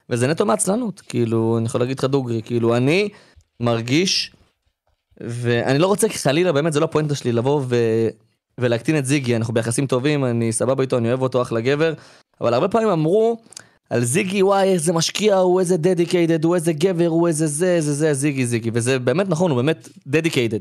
וזה 0.09 0.27
נטו 0.27 0.45
מעצלנות, 0.45 1.01
כאילו 1.01 1.57
אני 1.57 1.65
יכול 1.65 1.81
להגיד 1.81 1.99
לך 1.99 2.05
דוגרי, 2.05 2.41
כאילו 2.45 2.75
אני... 2.75 3.09
מרגיש, 3.63 4.31
ואני 5.21 5.79
לא 5.79 5.87
רוצה 5.87 6.09
חלילה, 6.09 6.51
באמת 6.51 6.73
זה 6.73 6.79
לא 6.79 6.85
הפואנטה 6.85 7.15
שלי, 7.15 7.31
לבוא 7.31 7.61
ו... 7.67 7.75
ולהקטין 8.59 8.97
את 8.97 9.05
זיגי, 9.05 9.35
אנחנו 9.35 9.53
ביחסים 9.53 9.87
טובים, 9.87 10.25
אני 10.25 10.51
סבבה 10.51 10.81
איתו, 10.81 10.97
אני 10.97 11.09
אוהב 11.09 11.21
אותו, 11.21 11.41
אחלה 11.41 11.61
גבר, 11.61 11.93
אבל 12.41 12.53
הרבה 12.53 12.67
פעמים 12.67 12.89
אמרו 12.89 13.37
על 13.89 14.03
זיגי, 14.03 14.43
וואי, 14.43 14.73
איזה 14.73 14.93
משקיע, 14.93 15.35
הוא 15.35 15.59
איזה 15.59 15.77
דדיקיידד, 15.77 16.43
הוא 16.43 16.55
איזה 16.55 16.73
גבר, 16.73 17.07
הוא 17.07 17.27
איזה 17.27 17.47
זה, 17.47 17.75
איזה 17.75 17.93
זה, 17.93 18.13
זיגי, 18.13 18.45
זיגי, 18.45 18.69
וזה 18.73 18.99
באמת 18.99 19.29
נכון, 19.29 19.51
הוא 19.51 19.61
באמת 19.61 19.89
דדיקיידד. 20.07 20.59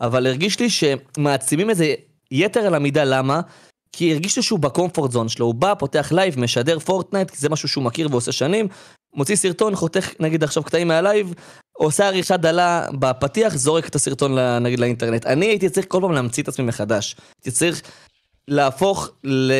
אבל 0.00 0.26
הרגיש 0.26 0.60
לי 0.60 0.68
שמעצימים 0.70 1.70
איזה 1.70 1.94
יתר 2.30 2.60
על 2.60 2.74
המידה, 2.74 3.04
למה? 3.04 3.40
כי 3.92 4.12
הרגיש 4.12 4.36
לי 4.36 4.42
שהוא 4.42 4.58
ב 4.58 4.65
comfort 4.65 5.10
zone 5.10 5.28
שלו, 5.28 5.46
הוא 5.46 5.54
בא, 5.54 5.74
פותח 5.74 6.12
live, 6.12 6.40
משדר 6.40 6.78
Fortnite, 6.78 7.30
כי 7.30 7.38
זה 7.38 7.48
משהו 7.48 7.68
שהוא 7.68 7.84
מכיר 7.84 8.08
ועושה 8.10 8.32
שנים, 8.32 8.68
מוציא 9.14 9.36
סרטון, 9.36 9.76
חותך 9.76 10.10
נגיד 10.20 10.44
עכשיו 10.44 10.62
קטעים 10.62 10.88
מה 10.88 11.01
live, 11.01 11.34
עושה 11.82 12.06
עריכה 12.06 12.36
דלה 12.36 12.86
בפתיח, 12.98 13.56
זורק 13.56 13.88
את 13.88 13.94
הסרטון 13.94 14.38
נגיד 14.38 14.80
לאינטרנט. 14.80 15.26
אני 15.26 15.46
הייתי 15.46 15.68
צריך 15.68 15.86
כל 15.88 16.00
פעם 16.00 16.12
להמציא 16.12 16.42
את 16.42 16.48
עצמי 16.48 16.64
מחדש. 16.64 17.16
הייתי 17.38 17.50
צריך 17.50 17.82
להפוך 18.48 19.10
ל... 19.24 19.52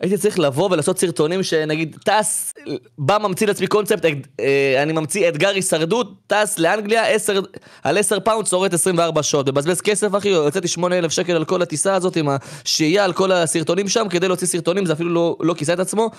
הייתי 0.00 0.18
צריך 0.18 0.38
לבוא 0.38 0.68
ולעשות 0.70 0.98
סרטונים 0.98 1.42
שנגיד 1.42 1.96
טס, 2.04 2.54
בא 2.98 3.18
ממציא 3.18 3.46
לעצמי 3.46 3.66
קונספט, 3.66 4.04
אה, 4.40 4.82
אני 4.82 4.92
ממציא 4.92 5.28
אתגר 5.28 5.48
הישרדות, 5.48 6.12
טס 6.26 6.58
לאנגליה 6.58 7.06
10, 7.06 7.40
על 7.82 7.98
10 7.98 8.20
פאונד 8.20 8.46
שורד 8.46 8.74
24 8.74 9.22
שעות, 9.22 9.48
מבזבז 9.48 9.80
כסף 9.80 10.16
אחי, 10.16 10.30
הוצאתי 10.30 10.68
8,000 10.68 11.10
שקל 11.10 11.32
על 11.32 11.44
כל 11.44 11.62
הטיסה 11.62 11.94
הזאת 11.94 12.16
עם 12.16 12.28
השהייה 12.28 13.04
על 13.04 13.12
כל 13.12 13.32
הסרטונים 13.32 13.88
שם, 13.88 14.06
כדי 14.10 14.28
להוציא 14.28 14.46
סרטונים, 14.46 14.86
זה 14.86 14.92
אפילו 14.92 15.10
לא, 15.10 15.36
לא 15.40 15.54
כיסה 15.54 15.72
את 15.72 15.78
עצמו, 15.78 16.10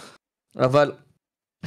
אבל 0.59 0.91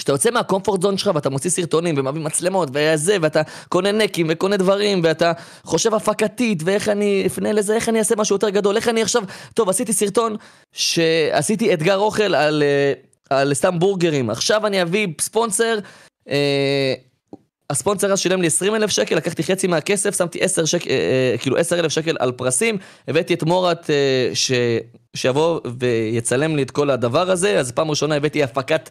כשאתה 0.01 0.13
יוצא 0.13 0.31
מה 0.31 0.42
comfort 0.42 0.83
zone 0.83 0.99
שלך 0.99 1.11
ואתה 1.15 1.31
מוציא 1.31 1.51
סרטונים 1.51 1.95
ומביא 1.99 2.23
מצלמות 2.23 2.69
וזה 2.73 3.17
ואתה 3.21 3.43
קונה 3.69 3.93
snacks 3.93 4.27
וקונה 4.31 4.57
דברים 4.57 5.01
ואתה 5.05 5.33
חושב 5.65 5.95
הפקתית 5.95 6.63
ואיך 6.65 6.89
אני 6.89 7.23
אפנה 7.27 7.53
לזה, 7.53 7.75
איך 7.75 7.89
אני 7.89 7.99
אעשה 7.99 8.17
משהו 8.17 8.37
יותר 8.37 8.51
גדול, 8.51 8.77
איך 8.77 8.89
אני 8.89 9.03
עכשיו, 9.03 9.23
טוב 9.55 9.69
עשיתי 9.69 9.93
סרטון 9.93 10.37
שעשיתי 10.73 11.75
אתגר 11.75 11.97
אוכל 11.97 12.35
על, 12.35 12.63
אה, 12.63 12.93
על 13.39 13.55
סתם 13.55 13.79
בורגרים, 13.79 14.31
עכשיו 14.31 14.67
אני 14.67 14.83
אביא 14.83 15.07
ספונסר, 15.21 15.79
אה, 16.31 16.95
הספונסר 17.71 18.13
אז 18.13 18.21
שילם 18.21 18.41
לי 18.41 18.47
20 18.47 18.75
אלף 18.75 18.91
שקל, 18.91 19.17
לקחתי 19.17 19.43
חצי 19.43 19.67
מהכסף, 19.67 20.19
שמתי 20.19 20.39
10 20.41 20.65
שקל, 20.65 20.91
אה, 20.91 20.97
אה, 21.33 21.39
כאילו 21.39 21.57
10 21.57 21.81
אלף 21.81 21.93
שקל 21.93 22.17
על 22.19 22.33
פרסים, 22.33 22.79
הבאתי 23.09 23.35
את 23.35 23.43
מורת 23.43 23.91
אה, 23.91 24.31
ש... 24.35 24.53
שיבוא 25.17 25.61
ויצלם 25.79 26.57
לי 26.57 26.63
את 26.63 26.71
כל 26.71 26.91
הדבר 26.91 27.31
הזה, 27.31 27.59
אז 27.59 27.73
פעם 27.73 27.91
ראשונה 27.91 28.15
הבאתי 28.15 28.43
הפקת 28.43 28.91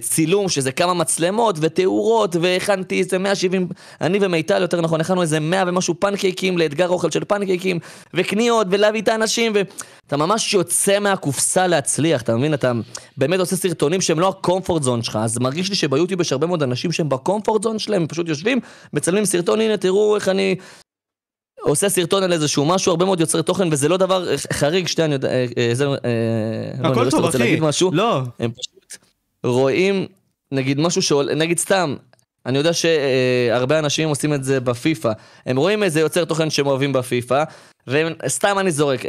צילום, 0.00 0.48
שזה 0.48 0.72
כמה 0.72 0.94
מצלמות 0.94 1.56
ותאורות, 1.60 2.36
והכנתי 2.40 2.98
איזה 2.98 3.18
170, 3.18 3.68
אני 4.00 4.18
ומיטל 4.20 4.62
יותר 4.62 4.80
נכון, 4.80 5.00
הכנו 5.00 5.22
איזה 5.22 5.40
100 5.40 5.64
ומשהו 5.66 5.94
פנקייקים 6.00 6.58
לאתגר 6.58 6.88
אוכל 6.88 7.10
של 7.10 7.24
פנקייקים, 7.24 7.78
וקניות, 8.14 8.66
ולהביא 8.70 9.02
את 9.02 9.08
האנשים, 9.08 9.52
ואתה 9.54 10.16
ממש 10.16 10.54
יוצא 10.54 10.98
מהקופסה 10.98 11.66
להצליח, 11.66 12.22
אתה 12.22 12.36
מבין? 12.36 12.54
אתה 12.54 12.72
באמת 13.16 13.40
עושה 13.40 13.56
סרטונים 13.56 14.00
שהם 14.00 14.20
לא 14.20 14.28
הקומפורט 14.28 14.82
זון 14.82 15.02
שלך, 15.02 15.18
אז 15.22 15.38
מרגיש 15.38 15.70
לי 15.70 15.76
שביוטיוב 15.76 16.20
יש 16.20 16.32
הרבה 16.32 16.46
מאוד 16.46 16.62
אנשים 16.62 16.92
שהם 16.92 17.08
בקומפורט 17.08 17.62
זון 17.62 17.78
שלהם, 17.78 18.06
פשוט 18.06 18.28
יושבים, 18.28 18.60
מצלמים 18.92 19.24
סרטון, 19.24 19.60
הנה 19.60 19.76
תראו 19.76 20.16
איך 20.16 20.28
אני... 20.28 20.56
עושה 21.62 21.88
סרטון 21.88 22.22
על 22.22 22.32
איזשהו 22.32 22.64
משהו, 22.64 22.90
הרבה 22.90 23.04
מאוד 23.04 23.20
יוצרי 23.20 23.42
תוכן, 23.42 23.68
וזה 23.72 23.88
לא 23.88 23.96
דבר 23.96 24.36
חריג, 24.52 24.86
שתי, 24.86 25.04
אני 25.04 25.14
יודע, 25.14 25.28
אה, 25.28 25.46
אה, 25.58 25.70
זה, 25.72 25.84
לא, 25.84 25.96
הכל 26.84 27.10
טוב, 27.10 27.24
אחי, 27.24 27.60
לא. 27.92 28.22
הם 28.38 28.50
פשוט 28.50 28.81
רואים, 29.44 30.06
נגיד 30.52 30.80
משהו 30.80 31.02
שעולה, 31.02 31.34
נגיד 31.34 31.58
סתם, 31.58 31.94
אני 32.46 32.58
יודע 32.58 32.70
שהרבה 32.72 33.78
אנשים 33.78 34.08
עושים 34.08 34.34
את 34.34 34.44
זה 34.44 34.60
בפיפא. 34.60 35.12
הם 35.46 35.56
רואים 35.56 35.82
איזה 35.82 36.00
יוצר 36.00 36.24
תוכן 36.24 36.50
שהם 36.50 36.66
אוהבים 36.66 36.92
בפיפא, 36.92 37.44
וסתם 37.86 38.58
אני 38.58 38.70
זורק, 38.70 39.00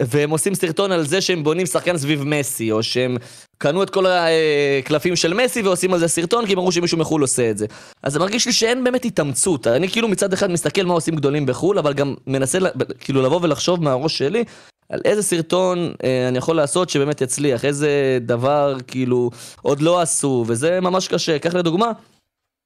והם 0.00 0.30
עושים 0.30 0.54
סרטון 0.54 0.92
על 0.92 1.06
זה 1.06 1.20
שהם 1.20 1.44
בונים 1.44 1.66
שחקן 1.66 1.98
סביב 1.98 2.24
מסי, 2.24 2.72
או 2.72 2.82
שהם 2.82 3.16
קנו 3.58 3.82
את 3.82 3.90
כל 3.90 4.06
הקלפים 4.06 5.16
של 5.16 5.34
מסי 5.34 5.62
ועושים 5.62 5.92
על 5.92 5.98
זה 5.98 6.08
סרטון, 6.08 6.46
כי 6.46 6.52
הם 6.52 6.58
אמרו 6.58 6.72
שמישהו 6.72 6.98
מחו"ל 6.98 7.22
עושה 7.22 7.50
את 7.50 7.58
זה. 7.58 7.66
אז 8.02 8.12
זה 8.12 8.18
מרגיש 8.18 8.46
לי 8.46 8.52
שאין 8.52 8.84
באמת 8.84 9.04
התאמצות. 9.04 9.66
אני 9.66 9.88
כאילו 9.88 10.08
מצד 10.08 10.32
אחד 10.32 10.50
מסתכל 10.50 10.82
מה 10.82 10.94
עושים 10.94 11.16
גדולים 11.16 11.46
בחו"ל, 11.46 11.78
אבל 11.78 11.92
גם 11.92 12.14
מנסה 12.26 12.58
כאילו 12.98 13.22
לבוא 13.22 13.40
ולחשוב 13.42 13.82
מהראש 13.82 14.18
שלי, 14.18 14.44
על 14.88 15.00
איזה 15.04 15.22
סרטון 15.22 15.92
אה, 16.04 16.28
אני 16.28 16.38
יכול 16.38 16.56
לעשות 16.56 16.90
שבאמת 16.90 17.20
יצליח, 17.20 17.64
איזה 17.64 18.18
דבר 18.20 18.76
כאילו 18.86 19.30
עוד 19.62 19.80
לא 19.80 20.00
עשו, 20.00 20.44
וזה 20.48 20.80
ממש 20.80 21.08
קשה. 21.08 21.38
קח 21.38 21.54
לדוגמה, 21.54 21.92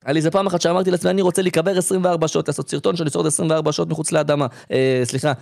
היה 0.04 0.12
לי 0.12 0.18
איזה 0.18 0.30
פעם 0.30 0.46
אחת 0.46 0.60
שאמרתי 0.60 0.90
לעצמי, 0.90 1.10
אני 1.10 1.22
רוצה 1.22 1.42
להיקבר 1.42 1.78
24 1.78 2.28
שעות, 2.28 2.48
לעשות 2.48 2.70
סרטון 2.70 2.96
של 2.96 3.04
לשרוד 3.04 3.26
24 3.26 3.72
שעות 3.72 3.88
מחוץ 3.88 4.12
לאדמה. 4.12 4.46
אה, 4.70 5.00
סליחה. 5.04 5.32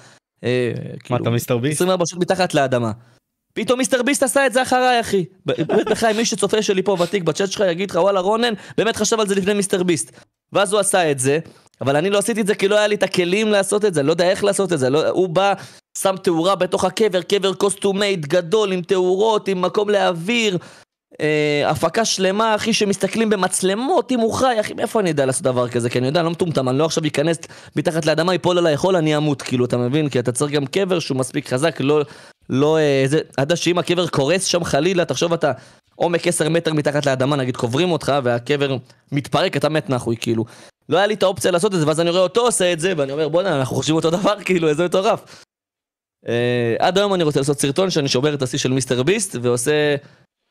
אה, 0.44 0.72
מה, 0.76 0.98
כאילו, 0.98 1.22
אתה 1.22 1.30
MrBeast? 1.30 1.76
24 1.76 2.06
שעות 2.06 2.22
מתחת 2.22 2.54
לאדמה. 2.54 2.92
פתאום 3.54 3.78
MrBeast 3.78 4.22
עשה 4.22 4.46
את 4.46 4.52
זה 4.52 4.62
אחריי, 4.62 5.00
אחי. 5.00 5.24
באמת 5.46 5.86
לך, 5.90 6.06
מי 6.16 6.24
שצופה 6.24 6.62
שלי 6.62 6.82
פה 6.82 6.96
ותיק 7.00 7.22
בצ'אט 7.22 7.50
שלך 7.50 7.64
יגיד 7.70 7.90
לך, 7.90 7.96
וואלה, 7.96 8.20
רונן, 8.20 8.52
באמת 8.78 8.96
חשב 8.96 9.20
על 9.20 9.28
זה 9.28 9.34
לפני 9.34 9.54
MrBeast. 9.54 10.20
ואז 10.52 10.72
הוא 10.72 10.80
עשה 10.80 11.10
את 11.10 11.18
זה, 11.18 11.38
אבל 11.80 11.96
אני 11.96 12.10
לא 12.10 12.18
עשיתי 12.18 12.40
את 12.40 12.46
זה 12.46 12.54
כי 12.54 12.68
לא 12.68 12.78
היה 12.78 12.86
לי 12.86 12.94
את 12.94 13.02
הכלים 13.02 13.48
לעשות 13.48 13.84
את 13.84 13.94
זה, 13.94 14.02
לא 14.02 14.12
יודע 14.12 14.30
איך 14.30 14.44
לעשות 14.44 14.72
את 14.72 14.78
זה. 14.78 14.90
לא, 14.90 15.08
הוא 15.08 15.28
בא, 15.28 15.54
שם 15.98 16.14
תאורה 16.22 16.54
בתוך 16.54 16.84
הקבר, 16.84 17.22
קבר 17.22 17.54
custom 17.54 17.94
made 17.94 18.20
גדול 18.26 18.72
עם 18.72 18.82
תאורות, 18.82 19.48
עם 19.48 19.62
מקום 19.62 19.90
להעביר. 19.90 20.58
אה, 21.20 21.70
הפקה 21.70 22.04
שלמה, 22.04 22.54
אחי, 22.54 22.72
שמסתכלים 22.72 23.30
במצלמות, 23.30 24.12
אם 24.12 24.20
הוא 24.20 24.32
חי, 24.34 24.56
אחי, 24.60 24.74
מאיפה 24.74 25.00
אני 25.00 25.08
יודע 25.08 25.26
לעשות 25.26 25.42
דבר 25.42 25.68
כזה? 25.68 25.90
כי 25.90 25.98
אני 25.98 26.06
יודע, 26.06 26.20
אני 26.20 26.24
לא 26.24 26.30
מטומטם, 26.30 26.68
אני 26.68 26.78
לא 26.78 26.84
עכשיו 26.84 27.06
אכנס 27.06 27.36
מתחת 27.76 28.06
לאדמה, 28.06 28.32
ייפול 28.32 28.58
עליי 28.58 28.72
יכול, 28.72 28.96
אני 28.96 29.16
אמות, 29.16 29.42
כאילו, 29.42 29.64
אתה 29.64 29.76
מבין? 29.76 30.08
כי 30.08 30.18
אתה 30.18 30.32
צריך 30.32 30.52
גם 30.52 30.66
קבר 30.66 30.98
שהוא 30.98 31.18
מספיק 31.18 31.48
חזק, 31.48 31.80
לא, 31.80 32.02
לא, 32.50 32.78
אה, 32.78 33.04
זה, 33.06 33.18
אתה 33.30 33.42
יודע 33.42 33.56
שאם 33.56 33.78
הקבר 33.78 34.08
קורס 34.08 34.44
שם 34.44 34.64
חלילה, 34.64 35.04
תחשוב 35.04 35.32
אתה 35.32 35.52
עומק 35.94 36.26
10 36.26 36.48
מטר 36.48 36.72
מתחת 36.72 37.06
לאדמה, 37.06 37.36
נגיד 37.36 37.56
קוברים 37.56 37.90
אותך, 37.90 38.12
והקבר 38.22 38.76
מתפרק, 39.12 39.56
אתה 39.56 39.68
מת 39.68 39.90
נחוי, 39.90 40.16
כאילו. 40.20 40.44
לא 40.88 40.96
היה 40.96 41.06
לי 41.06 41.14
את 41.14 41.22
האופציה 41.22 41.50
לעשות 41.50 41.74
את 41.74 41.80
זה, 41.80 41.86
ואז 41.86 42.00
אני 42.00 42.10
רואה 42.10 42.22
אותו 42.22 42.40
עושה 42.40 42.72
את 42.72 42.80
זה, 42.80 42.92
ואני 42.96 43.12
אומר, 43.12 43.28
בוא'נה, 43.28 43.58
אנחנו 43.58 43.76
חושבים 43.76 43.96
אותו 43.96 44.10
דבר, 44.10 44.36
כאילו, 44.46 44.68
איזה 44.68 44.84
מטורף. 44.84 45.44
אה, 46.28 46.76
עד 46.78 46.98
היום 46.98 47.14
אני 47.14 47.24
רוצה 47.24 47.40
לעשות 47.40 47.60
סרטון 47.60 47.90
שאני 47.90 48.08
שובר 48.08 48.34
את 48.34 48.42
השיא 48.42 48.58
של 48.58 48.72
מיסטר 48.72 49.02
ביסט, 49.02 49.36
ועושה 49.42 49.96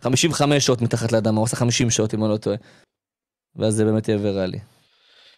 55 0.02 0.66
שעות 0.66 0.82
מתחת 0.82 1.12
לאדמה, 1.12 1.40
עושה 1.42 1.56
50 1.56 1.90
שעות 1.90 2.14
אם 2.14 2.24
אני 2.24 2.32
לא 2.32 2.38
טועה. 2.38 2.58
ואז 3.56 3.76
זה 3.76 3.86
באמת 3.86 4.08
יהיה 4.08 4.20
ויראלי. 4.22 4.60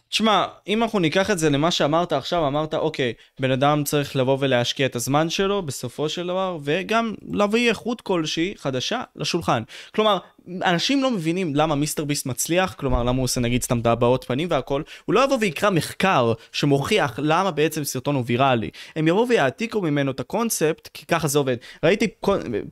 תשמע, 0.09 0.45
אם 0.67 0.83
אנחנו 0.83 0.99
ניקח 0.99 1.31
את 1.31 1.39
זה 1.39 1.49
למה 1.49 1.71
שאמרת 1.71 2.13
עכשיו, 2.13 2.47
אמרת, 2.47 2.73
אוקיי, 2.73 3.13
בן 3.39 3.51
אדם 3.51 3.83
צריך 3.83 4.15
לבוא 4.15 4.37
ולהשקיע 4.39 4.85
את 4.85 4.95
הזמן 4.95 5.29
שלו 5.29 5.61
בסופו 5.61 6.09
של 6.09 6.27
דבר, 6.27 6.57
וגם 6.63 7.13
להביא 7.31 7.69
איכות 7.69 8.01
כלשהי 8.01 8.53
חדשה 8.57 9.01
לשולחן. 9.15 9.63
כלומר, 9.95 10.17
אנשים 10.63 11.03
לא 11.03 11.11
מבינים 11.11 11.55
למה 11.55 11.75
מיסטר 11.75 12.05
ביסט 12.05 12.25
מצליח, 12.25 12.73
כלומר 12.73 13.03
למה 13.03 13.17
הוא 13.17 13.23
עושה 13.23 13.41
נגיד 13.41 13.63
סתם 13.63 13.79
הבעות 13.85 14.23
פנים 14.23 14.47
והכל, 14.51 14.81
הוא 15.05 15.15
לא 15.15 15.23
יבוא 15.23 15.37
ויקרא 15.41 15.69
מחקר 15.69 16.33
שמוכיח 16.51 17.19
למה 17.23 17.51
בעצם 17.51 17.83
סרטון 17.83 18.15
הוא 18.15 18.23
ויראלי. 18.25 18.69
הם 18.95 19.07
יבואו 19.07 19.27
ויעתיקו 19.27 19.81
ממנו 19.81 20.11
את 20.11 20.19
הקונספט, 20.19 20.89
כי 20.93 21.05
ככה 21.05 21.27
זה 21.27 21.39
עובד. 21.39 21.57
ראיתי 21.83 22.07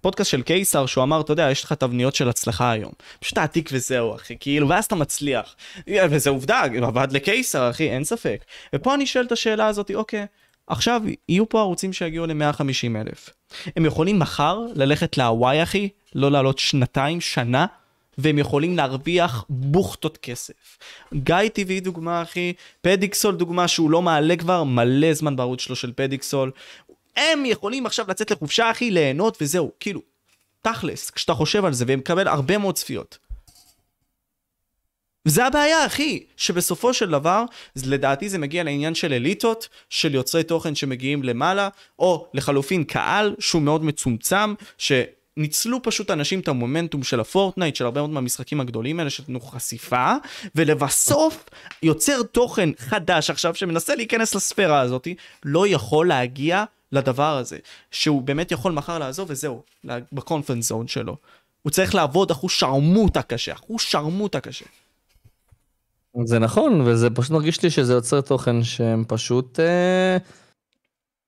פודקאסט 0.02 0.32
של 0.32 0.42
קיסר 0.42 0.86
שהוא 0.86 1.04
אמר, 1.04 1.22
אתה 1.22 1.32
יודע, 1.32 1.52
יש 1.52 1.64
לך 1.64 1.74
תבניות 1.74 2.16
של 2.16 2.30
הצלחה 2.30 2.72
היום. 2.72 2.92
פשוט 3.20 3.36
תעתיק 3.36 3.70
וזהו 3.74 4.16
אחי, 4.16 4.36
כאילו, 4.40 4.70
ואז 4.70 4.86
אתה 4.86 4.96
מצליח. 4.96 5.56
וזה 6.10 6.30
עובדה, 6.30 6.64
עבד 6.84 7.08
לקיסר 7.12 7.70
אחי, 7.70 7.90
אין 7.90 8.04
ספק. 8.04 8.46
ופה 8.76 8.94
אני 8.94 9.06
שואל 9.06 9.26
את 9.26 9.32
השאלה 9.32 9.68
הזאת, 9.68 9.92
אוקיי. 9.96 10.26
עכשיו 10.68 11.02
יהיו 11.30 11.50
פה 11.50 11.60
ערוצים 11.60 11.94
שיגיעו 11.94 12.26
ל-150 12.26 12.98
אלף. 13.02 13.30
הם 13.76 13.86
יכולים 13.86 14.20
מחר 14.20 14.60
ללכת 14.76 15.18
להוואי 15.18 15.64
אחי, 15.64 15.90
לא 16.16 16.32
לעלות 16.32 16.60
שנתיים, 16.60 17.22
שנה, 17.22 17.66
והם 18.18 18.38
יכולים 18.38 18.78
להרוויח 18.78 19.46
בוכטות 19.50 20.18
כסף. 20.18 20.78
גיא 21.14 21.50
טבעי 21.54 21.80
דוגמה, 21.80 22.22
אחי, 22.22 22.54
פדיקסול 22.82 23.36
דוגמה 23.36 23.68
שהוא 23.68 23.92
לא 23.92 24.02
מעלה 24.02 24.36
כבר 24.36 24.64
מלא 24.64 25.14
זמן 25.14 25.36
בערוץ 25.36 25.62
שלו 25.62 25.76
של 25.76 25.92
פדיקסול. 25.96 26.52
הם 27.16 27.46
יכולים 27.46 27.86
עכשיו 27.86 28.06
לצאת 28.10 28.32
לחופשה, 28.32 28.72
אחי, 28.72 28.92
ליהנות 28.92 29.38
וזהו. 29.42 29.72
כאילו, 29.80 30.02
תכלס, 30.62 31.10
כשאתה 31.10 31.34
חושב 31.34 31.66
על 31.66 31.74
זה, 31.74 31.86
והם 31.88 32.00
מקבל 32.00 32.28
הרבה 32.28 32.58
מאוד 32.58 32.76
צפיות. 32.76 33.18
וזה 35.26 35.46
הבעיה, 35.46 35.86
אחי, 35.86 36.24
שבסופו 36.38 36.94
של 36.94 37.10
דבר, 37.10 37.44
לדעתי 37.86 38.30
זה 38.30 38.38
מגיע 38.38 38.64
לעניין 38.64 38.96
של 38.96 39.14
אליטות, 39.14 39.68
של 39.90 40.16
יוצרי 40.16 40.44
תוכן 40.44 40.76
שמגיעים 40.76 41.24
למעלה, 41.24 41.70
או 42.00 42.28
לחלופין 42.34 42.84
קהל 42.84 43.36
שהוא 43.40 43.62
מאוד 43.62 43.84
מצומצם, 43.84 44.54
שניצלו 44.78 45.84
פשוט 45.84 46.12
אנשים 46.12 46.40
את 46.40 46.48
המומנטום 46.48 47.04
של 47.04 47.20
הפורטנייט, 47.20 47.76
של 47.76 47.86
הרבה 47.86 48.02
מאוד 48.02 48.10
מהמשחקים 48.10 48.62
הגדולים 48.62 49.00
האלה, 49.00 49.10
שנתנו 49.10 49.42
חשיפה, 49.42 50.14
ולבסוף, 50.56 51.46
יוצר 51.84 52.24
תוכן 52.24 52.70
חדש 52.78 53.30
עכשיו, 53.30 53.56
שמנסה 53.56 53.96
להיכנס 53.96 54.36
לספירה 54.36 54.80
הזאת, 54.80 55.08
לא 55.46 55.68
יכול 55.68 56.08
להגיע 56.08 56.64
לדבר 56.92 57.38
הזה, 57.38 57.58
שהוא 57.92 58.22
באמת 58.22 58.52
יכול 58.52 58.72
מחר 58.72 59.00
לעזוב 59.00 59.28
וזהו, 59.30 59.64
בקונפרנס 60.14 60.68
זון 60.68 60.88
שלו. 60.88 61.18
הוא 61.62 61.72
צריך 61.72 61.96
לעבוד 61.96 62.32
אחוז 62.32 62.52
שרמוטה 62.52 63.22
קשה, 63.22 63.54
אחוז 63.54 63.82
שרמוטה 63.82 64.40
קשה. 64.40 64.66
זה 66.24 66.40
נכון, 66.40 66.82
וזה 66.82 67.10
פשוט 67.10 67.32
מרגיש 67.32 67.64
לי 67.64 67.70
שזה 67.70 67.94
יוצר 67.94 68.22
תוכן 68.22 68.64
שהם 68.64 69.04
פשוט... 69.08 69.60
אה, 69.60 70.18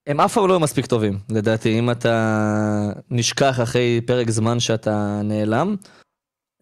הם 0.08 0.22
אף 0.22 0.34
פעם 0.34 0.48
לא 0.48 0.60
מספיק 0.60 0.86
טובים, 0.86 1.20
לדעתי. 1.30 1.80
אם 1.80 1.92
אתה 1.92 2.92
נשכח 3.12 3.60
אחרי 3.64 4.02
פרק 4.06 4.30
זמן 4.30 4.60
שאתה 4.60 5.22
נעלם, 5.24 5.76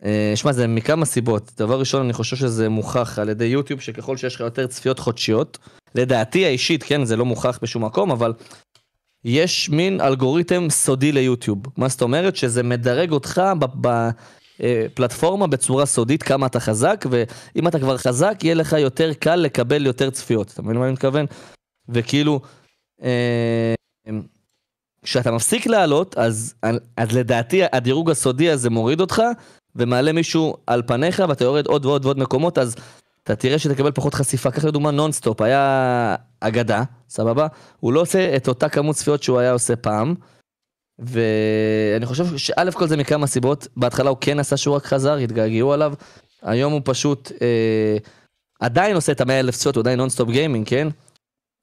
אה, 0.06 0.32
שמע, 0.36 0.52
זה 0.52 0.68
מכמה 0.68 1.06
סיבות. 1.06 1.52
דבר 1.58 1.80
ראשון, 1.80 2.02
אני 2.02 2.14
חושב 2.14 2.36
שזה 2.36 2.70
מוכח 2.70 3.20
על 3.20 3.30
ידי 3.30 3.46
יוטיוב, 3.46 3.82
שככל 3.82 4.18
שיש 4.18 4.36
לך 4.36 4.42
יותר 4.42 4.68
צפיות 4.68 5.00
חודשיות, 5.00 5.58
לדעתי 5.96 6.46
האישית, 6.46 6.84
כן, 6.84 7.06
זה 7.06 7.16
לא 7.16 7.26
מוכח 7.26 7.60
בשום 7.62 7.86
מקום, 7.86 8.12
אבל 8.12 8.34
יש 9.26 9.70
מין 9.70 10.02
אלגוריתם 10.02 10.70
סודי 10.70 11.12
ליוטיוב. 11.12 11.58
מה 11.78 11.88
זאת 11.88 12.02
אומרת? 12.02 12.36
שזה 12.36 12.64
מדרג 12.64 13.12
אותך 13.12 13.42
בפלטפורמה 14.60 15.48
בצורה 15.48 15.86
סודית 15.86 16.24
כמה 16.24 16.46
אתה 16.46 16.60
חזק, 16.60 17.06
ואם 17.10 17.68
אתה 17.68 17.80
כבר 17.80 17.98
חזק, 17.98 18.38
יהיה 18.44 18.56
לך 18.56 18.74
יותר 18.74 19.14
קל 19.14 19.36
לקבל 19.36 19.86
יותר 19.86 20.10
צפיות. 20.10 20.52
אתה 20.54 20.62
מבין 20.62 20.78
מה 20.78 20.84
אני 20.84 20.94
מתכוון? 20.94 21.26
וכאילו, 21.90 22.40
אה, 23.04 23.74
כשאתה 25.04 25.32
מפסיק 25.32 25.68
לעלות, 25.68 26.18
אז, 26.18 26.54
אז 26.98 27.12
לדעתי 27.12 27.62
הדירוג 27.72 28.12
הסודי 28.12 28.50
הזה 28.50 28.70
מוריד 28.70 29.02
אותך, 29.02 29.22
ומעלה 29.76 30.12
מישהו 30.12 30.58
על 30.68 30.82
פניך, 30.88 31.24
ואתה 31.30 31.44
יורד 31.44 31.68
עוד 31.68 31.86
ועוד 31.86 32.06
ועוד 32.06 32.20
מקומות, 32.20 32.58
אז 32.58 32.76
אתה 33.24 33.36
תראה 33.36 33.60
שתקבל 33.60 33.92
פחות 33.92 34.14
חשיפה. 34.14 34.52
קח 34.52 34.66
לדוגמה 34.66 34.92
נונסטופ, 34.92 35.42
היה 35.42 36.16
אגדה, 36.40 36.84
סבבה? 37.10 37.48
הוא 37.80 37.94
לא 37.94 38.02
עושה 38.02 38.36
את 38.36 38.48
אותה 38.48 38.70
כמות 38.70 38.96
צפיות 38.96 39.24
שהוא 39.24 39.40
היה 39.40 39.52
עושה 39.52 39.76
פעם. 39.76 40.16
ואני 41.00 42.06
חושב 42.06 42.38
שא' 42.38 42.72
כל 42.74 42.88
זה 42.88 42.98
מכמה 42.98 43.28
סיבות, 43.28 43.68
בהתחלה 43.78 44.10
הוא 44.10 44.18
כן 44.22 44.40
עשה 44.40 44.58
שהוא 44.58 44.76
רק 44.76 44.86
חזר, 44.86 45.16
התגעגעו 45.16 45.74
עליו, 45.74 45.94
היום 46.42 46.74
הוא 46.74 46.82
פשוט 46.84 47.32
אה, 47.42 47.98
עדיין 48.60 48.96
עושה 48.96 49.12
את 49.12 49.22
המאה 49.22 49.40
אלף 49.40 49.56
צפיות, 49.56 49.76
הוא 49.76 49.82
עדיין 49.82 50.00
NonStop 50.00 50.30
Gaming, 50.30 50.68
כן? 50.70 50.88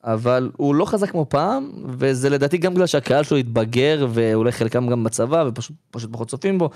אבל 0.05 0.51
הוא 0.57 0.75
לא 0.75 0.85
חזק 0.85 1.11
כמו 1.11 1.27
פעם, 1.29 1.71
וזה 1.99 2.31
לדעתי 2.31 2.59
גם 2.59 2.75
בגלל 2.75 2.87
שהקהל 2.87 3.25
שלו 3.25 3.37
התבגר, 3.37 4.07
ואולי 4.11 4.53
חלקם 4.53 4.89
גם 4.89 5.05
בצבא, 5.05 5.45
ופשוט 5.49 6.13
פחות 6.13 6.29
צופים 6.29 6.59
בו. 6.59 6.71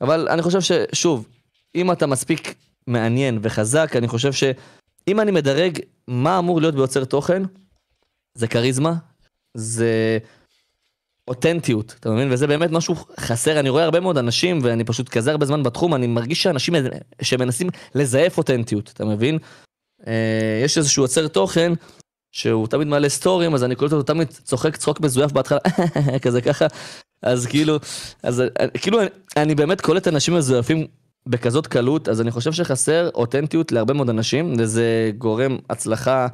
אבל 0.00 0.28
אני 0.28 0.42
חושב 0.42 0.60
ששוב, 0.60 1.28
אם 1.74 1.92
אתה 1.92 2.06
מספיק 2.06 2.54
מעניין 2.86 3.38
וחזק, 3.42 3.92
אני 3.96 4.08
חושב 4.08 4.32
שאם 4.32 5.20
אני 5.20 5.30
מדרג 5.30 5.78
מה 6.08 6.38
אמור 6.38 6.60
להיות 6.60 6.74
ביוצר 6.74 7.04
תוכן, 7.04 7.42
זה 8.34 8.48
כריזמה, 8.48 8.94
זה 9.54 10.18
אותנטיות, 11.28 11.94
אתה 12.00 12.10
מבין? 12.10 12.32
וזה 12.32 12.46
באמת 12.46 12.70
משהו 12.70 12.94
חסר, 13.20 13.60
אני 13.60 13.68
רואה 13.68 13.84
הרבה 13.84 14.00
מאוד 14.00 14.18
אנשים, 14.18 14.58
ואני 14.62 14.84
פשוט 14.84 15.08
כזה 15.08 15.30
הרבה 15.30 15.46
זמן 15.46 15.62
בתחום, 15.62 15.94
אני 15.94 16.06
מרגיש 16.06 16.42
שאנשים 16.42 16.74
שמנסים 17.22 17.68
לזייף 17.94 18.38
אותנטיות, 18.38 18.90
אתה 18.94 19.04
מבין? 19.04 19.38
אה, 20.06 20.60
יש 20.64 20.78
איזשהו 20.78 21.02
יוצר 21.02 21.28
תוכן, 21.28 21.72
שהוא 22.32 22.66
תמיד 22.66 22.88
מעלה 22.88 23.08
סטורים, 23.08 23.54
אז 23.54 23.64
אני 23.64 23.74
קולט 23.74 23.92
אותו 23.92 24.02
תמיד 24.02 24.28
צוחק 24.28 24.76
צחוק 24.76 25.00
מזויף 25.00 25.32
בהתחלה, 25.32 25.58
כזה 26.22 26.40
ככה, 26.40 26.66
אז 27.22 27.46
כאילו, 27.46 27.76
אז 28.22 28.40
אה, 28.40 28.68
כאילו, 28.68 28.98
אני 29.36 29.54
באמת 29.54 29.80
קולט 29.80 30.08
אנשים 30.08 30.34
מזויפים 30.34 30.86
בכזאת 31.26 31.66
קלות, 31.66 32.08
אז 32.08 32.20
אני 32.20 32.30
חושב 32.30 32.52
שחסר 32.52 33.10
אותנטיות 33.14 33.72
להרבה 33.72 33.94
מאוד 33.94 34.08
אנשים, 34.08 34.54
וזה 34.58 35.10
גורם 35.18 35.58
הצלחה, 35.70 36.26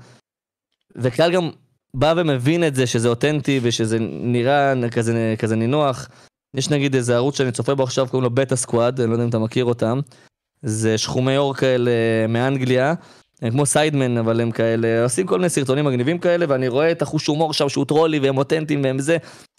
וקהל 0.97 1.32
גם 1.32 1.51
בא 1.94 2.15
ומבין 2.16 2.66
את 2.66 2.74
זה 2.74 2.86
שזה 2.86 3.09
אותנטי 3.09 3.60
ושזה 3.62 3.98
נראה 4.10 4.74
כזה, 4.90 5.35
כזה 5.39 5.56
נינוח. 5.56 6.09
יש 6.55 6.70
נגיד 6.70 6.94
איזה 6.94 7.16
ערוץ 7.16 7.39
שאני 7.39 7.52
צופה 7.52 7.74
בו 7.74 7.82
עכשיו, 7.82 8.06
קוראים 8.10 8.24
לו 8.24 8.31
Beta 8.31 8.56
Squad, 8.56 9.01
אני 9.01 9.09
לא 9.09 9.15
יודע 9.15 9.24
אם 9.24 9.28
אתה 9.28 9.39
מכיר 9.39 9.65
אותם. 9.65 10.01
זה 10.62 10.98
שחומי 10.98 11.36
עור 11.36 11.55
כאלה 11.55 11.90
מאנגליה, 12.28 12.94
הם 13.43 13.51
כמו 13.51 13.66
Sidemen, 13.66 14.19
אבל 14.19 14.40
הם 14.40 14.51
כאלה, 14.51 15.02
עושים 15.02 15.27
כל 15.27 15.39
מיני 15.39 15.48
סרטונים 15.48 15.85
מגניבים 15.85 16.19
כאלה, 16.19 16.47
ואני 16.48 16.69
רואה 16.69 16.93
את 16.93 17.02
החוש 17.02 17.27
הומור 17.27 17.52
שם 17.52 17.69
שהוא 17.69 17.85
טרולי 17.85 18.19
והם 18.19 18.39
אותנטיים 18.39 18.85
והם 18.85 18.98
זה, 18.98 19.16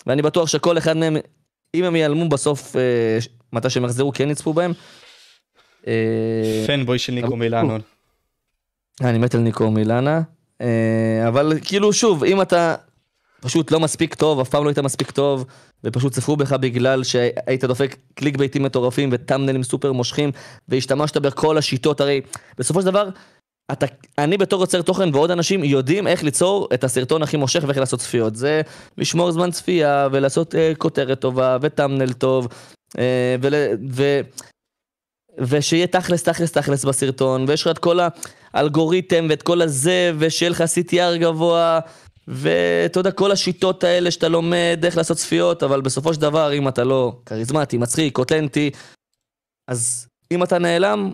ואני 0.07 0.21
בטוח 0.21 0.47
שכל 0.47 0.77
אחד 0.77 0.97
מהם, 0.97 1.17
אם 1.75 1.83
הם 1.83 1.95
ייעלמו 1.95 2.29
בסוף, 2.29 2.75
אה, 2.75 3.17
מתי 3.53 3.69
שהם 3.69 3.85
יחזרו, 3.85 4.11
כן 4.13 4.29
יצפו 4.29 4.53
בהם. 4.53 4.73
אה, 5.87 6.63
פנבוי 6.67 6.99
של 6.99 7.13
ניקו 7.13 7.35
מילאנו. 7.35 7.77
אני 9.01 9.17
מת 9.17 9.35
על 9.35 9.41
ניקו 9.41 9.71
מילאנה, 9.71 10.15
אה, 10.17 10.21
אבל 11.27 11.53
כאילו 11.63 11.93
שוב, 11.93 12.23
אם 12.23 12.41
אתה 12.41 12.75
פשוט 13.41 13.71
לא 13.71 13.79
מספיק 13.79 14.15
טוב, 14.15 14.39
אף 14.39 14.49
פעם 14.49 14.63
לא 14.63 14.69
היית 14.69 14.79
מספיק 14.79 15.11
טוב, 15.11 15.45
ופשוט 15.83 16.13
צפו 16.13 16.35
בך 16.35 16.53
בגלל 16.53 17.03
שהיית 17.03 17.63
דופק 17.63 17.95
קליק 18.13 18.37
ביתים 18.37 18.63
מטורפים 18.63 19.09
וטאמנלים 19.11 19.63
סופר 19.63 19.91
מושכים, 19.91 20.31
והשתמשת 20.67 21.17
בכל 21.17 21.57
השיטות, 21.57 22.01
הרי 22.01 22.21
בסופו 22.57 22.81
של 22.81 22.85
דבר, 22.85 23.09
אתה, 23.71 23.85
אני 24.17 24.37
בתור 24.37 24.61
יוצר 24.61 24.81
תוכן 24.81 25.15
ועוד 25.15 25.31
אנשים 25.31 25.63
יודעים 25.63 26.07
איך 26.07 26.23
ליצור 26.23 26.67
את 26.73 26.83
הסרטון 26.83 27.23
הכי 27.23 27.37
מושך 27.37 27.63
ואיך 27.67 27.77
לעשות 27.77 27.99
צפיות. 27.99 28.35
זה 28.35 28.61
לשמור 28.97 29.31
זמן 29.31 29.51
צפייה 29.51 30.07
ולעשות 30.11 30.55
אה, 30.55 30.73
כותרת 30.77 31.19
טובה 31.19 31.57
וטאמנל 31.61 32.13
טוב. 32.13 32.47
אה, 32.97 33.35
ול, 33.41 33.53
ו, 33.91 34.21
ושיהיה 35.39 35.87
תכלס 35.87 36.23
תכלס 36.23 36.51
תכלס 36.51 36.85
בסרטון, 36.85 37.45
ויש 37.47 37.61
לך 37.61 37.67
את 37.67 37.77
כל 37.77 37.99
האלגוריתם 38.53 39.27
ואת 39.29 39.43
כל 39.43 39.61
הזה, 39.61 40.11
ושיהיה 40.19 40.49
לך 40.49 40.61
CTR 40.61 41.17
גבוה, 41.19 41.79
ואתה 42.27 42.99
יודע, 42.99 43.11
כל 43.11 43.31
השיטות 43.31 43.83
האלה 43.83 44.11
שאתה 44.11 44.27
לומד 44.27 44.79
איך 44.83 44.97
לעשות 44.97 45.17
צפיות, 45.17 45.63
אבל 45.63 45.81
בסופו 45.81 46.13
של 46.13 46.21
דבר, 46.21 46.53
אם 46.53 46.67
אתה 46.67 46.83
לא 46.83 47.13
כריזמטי, 47.25 47.77
מצחיק, 47.77 48.17
אותנטי, 48.17 48.71
אז 49.67 50.07
אם 50.31 50.43
אתה 50.43 50.59
נעלם, 50.59 51.11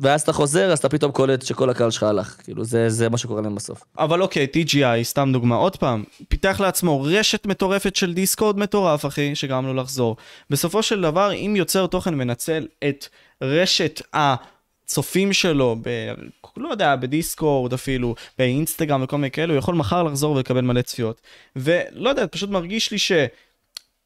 ואז 0.00 0.22
אתה 0.22 0.32
חוזר, 0.32 0.72
אז 0.72 0.78
אתה 0.78 0.88
פתאום 0.88 1.12
קולט 1.12 1.42
שכל 1.42 1.70
הקהל 1.70 1.90
שלך 1.90 2.02
הלך. 2.02 2.36
כאילו, 2.44 2.64
זה, 2.64 2.88
זה 2.88 3.08
מה 3.08 3.18
שקורה 3.18 3.42
להם 3.42 3.54
בסוף. 3.54 3.84
אבל 3.98 4.22
אוקיי, 4.22 4.46
TGI, 4.56 5.02
סתם 5.02 5.30
דוגמה, 5.32 5.56
עוד 5.56 5.76
פעם, 5.76 6.04
פיתח 6.28 6.60
לעצמו 6.60 7.02
רשת 7.02 7.46
מטורפת 7.46 7.96
של 7.96 8.14
דיסקורד 8.14 8.58
מטורף, 8.58 9.06
אחי, 9.06 9.34
שגרם 9.34 9.66
לו 9.66 9.74
לחזור. 9.74 10.16
בסופו 10.50 10.82
של 10.82 11.00
דבר, 11.00 11.32
אם 11.32 11.54
יוצר 11.56 11.86
תוכן 11.86 12.14
מנצל 12.14 12.66
את 12.88 13.06
רשת 13.42 14.02
הצופים 14.12 15.32
שלו, 15.32 15.76
ב... 15.82 16.12
לא 16.56 16.68
יודע, 16.68 16.96
בדיסקורד 16.96 17.72
אפילו, 17.72 18.14
באינסטגרם 18.38 19.02
וכל 19.02 19.16
מיני 19.16 19.30
כאלו, 19.30 19.54
הוא 19.54 19.58
יכול 19.58 19.74
מחר 19.74 20.02
לחזור 20.02 20.36
ולקבל 20.36 20.60
מלא 20.60 20.82
צפיות. 20.82 21.20
ולא 21.56 22.08
יודע, 22.08 22.26
פשוט 22.30 22.50
מרגיש 22.50 22.90
לי 22.90 22.98
ש... 22.98 23.12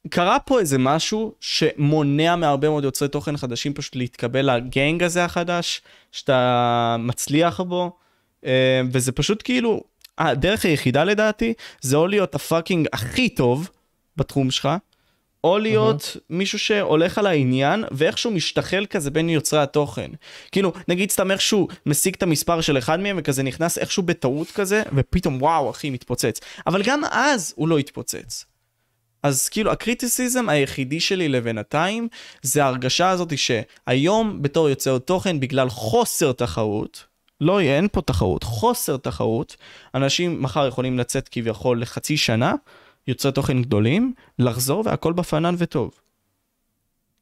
קרה 0.09 0.39
פה 0.39 0.59
איזה 0.59 0.77
משהו 0.77 1.33
שמונע 1.39 2.35
מהרבה 2.35 2.69
מאוד 2.69 2.83
יוצרי 2.83 3.07
תוכן 3.07 3.37
חדשים 3.37 3.73
פשוט 3.73 3.95
להתקבל 3.95 4.55
לגנג 4.55 5.03
הזה 5.03 5.25
החדש, 5.25 5.81
שאתה 6.11 6.95
מצליח 6.99 7.61
בו, 7.61 7.91
אה, 8.45 8.81
וזה 8.91 9.11
פשוט 9.11 9.41
כאילו, 9.43 9.83
הדרך 10.17 10.65
היחידה 10.65 11.03
לדעתי, 11.03 11.53
זה 11.81 11.95
או 11.95 12.07
להיות 12.07 12.35
הפאקינג 12.35 12.87
הכי 12.93 13.29
טוב 13.29 13.69
בתחום 14.17 14.51
שלך, 14.51 14.69
או 15.43 15.57
להיות 15.57 16.01
uh-huh. 16.01 16.19
מישהו 16.29 16.59
שהולך 16.59 17.17
על 17.17 17.27
העניין 17.27 17.83
ואיכשהו 17.91 18.31
משתחל 18.31 18.85
כזה 18.89 19.11
בין 19.11 19.29
יוצרי 19.29 19.59
התוכן. 19.59 20.11
כאילו, 20.51 20.73
נגיד 20.87 21.11
סתם 21.11 21.31
איכשהו 21.31 21.67
משיג 21.85 22.13
את 22.15 22.23
המספר 22.23 22.61
של 22.61 22.77
אחד 22.77 22.99
מהם 22.99 23.15
וכזה 23.19 23.43
נכנס 23.43 23.77
איכשהו 23.77 24.03
בטעות 24.03 24.51
כזה, 24.51 24.83
ופתאום 24.95 25.41
וואו 25.41 25.69
אחי 25.69 25.89
מתפוצץ. 25.89 26.39
אבל 26.67 26.83
גם 26.83 27.01
אז 27.11 27.53
הוא 27.55 27.67
לא 27.67 27.77
התפוצץ. 27.77 28.45
אז 29.23 29.49
כאילו 29.49 29.71
הקריטיסיזם 29.71 30.49
היחידי 30.49 30.99
שלי 30.99 31.29
לבינתיים 31.29 32.07
זה 32.41 32.63
ההרגשה 32.63 33.09
הזאת 33.09 33.33
שהיום 33.37 34.41
בתור 34.41 34.69
יוצר 34.69 34.97
תוכן 34.97 35.39
בגלל 35.39 35.69
חוסר 35.69 36.31
תחרות, 36.31 37.05
לא 37.41 37.61
יהיה, 37.61 37.75
אין 37.75 37.87
פה 37.91 38.01
תחרות, 38.01 38.43
חוסר 38.43 38.97
תחרות, 38.97 39.55
אנשים 39.95 40.41
מחר 40.41 40.67
יכולים 40.67 40.99
לצאת 40.99 41.29
כביכול 41.29 41.81
לחצי 41.81 42.17
שנה, 42.17 42.53
יוצרי 43.07 43.31
תוכן 43.31 43.61
גדולים, 43.61 44.13
לחזור 44.39 44.83
והכל 44.85 45.13
בפנן 45.13 45.55
וטוב. 45.57 45.91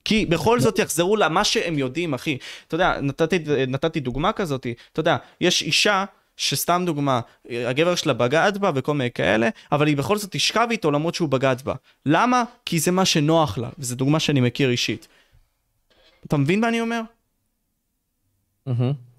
כי 0.05 0.25
בכל 0.25 0.59
זאת 0.59 0.79
יחזרו 0.79 1.15
למה 1.15 1.43
שהם 1.43 1.77
יודעים, 1.77 2.13
אחי. 2.13 2.37
אתה 2.67 2.75
יודע, 2.75 3.01
נתתי, 3.01 3.39
נתתי 3.67 3.99
דוגמה 3.99 4.31
כזאת, 4.31 4.67
אתה 4.91 4.99
יודע, 4.99 5.17
יש 5.41 5.61
אישה 5.61 6.05
שסתם 6.37 6.83
דוגמה, 6.85 7.21
הגבר 7.49 7.95
שלה 7.95 8.13
בגד 8.13 8.57
בה 8.59 8.71
וכל 8.75 8.93
מיני 8.93 9.11
כאלה, 9.11 9.49
אבל 9.71 9.87
היא 9.87 9.97
בכל 9.97 10.17
זאת 10.17 10.31
תשכב 10.31 10.67
איתו 10.71 10.91
למרות 10.91 11.15
שהוא 11.15 11.29
בגד 11.29 11.55
בה. 11.63 11.73
למה? 12.05 12.43
כי 12.65 12.79
זה 12.79 12.91
מה 12.91 13.05
שנוח 13.05 13.57
לה, 13.57 13.69
וזו 13.79 13.95
דוגמה 13.95 14.19
שאני 14.19 14.41
מכיר 14.41 14.69
אישית. 14.69 15.07
אתה 16.25 16.37
מבין 16.37 16.59
מה 16.59 16.67
אני 16.67 16.81
אומר? 16.81 17.01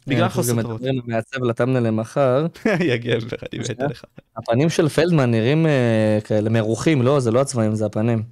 בגלל 0.07 0.29
חוסר 0.29 0.63
תרבות. 0.63 0.81
מעצב 1.05 1.45
לטמנה 1.45 1.81
למחר. 1.81 2.47
יא 2.81 2.97
גבר, 2.97 3.37
אני 3.53 3.61
מת 3.61 3.81
עליך. 3.81 4.05
הפנים 4.37 4.71
של 4.71 4.89
פלדמן 4.89 5.31
נראים 5.31 5.67
אה, 5.67 6.19
כאלה 6.25 6.51
מרוחים, 6.51 7.03
לא, 7.03 7.21
זה 7.21 7.31
לא 7.31 7.41
הצבעים, 7.41 7.75
זה 7.75 7.87
הפנים. 7.87 8.23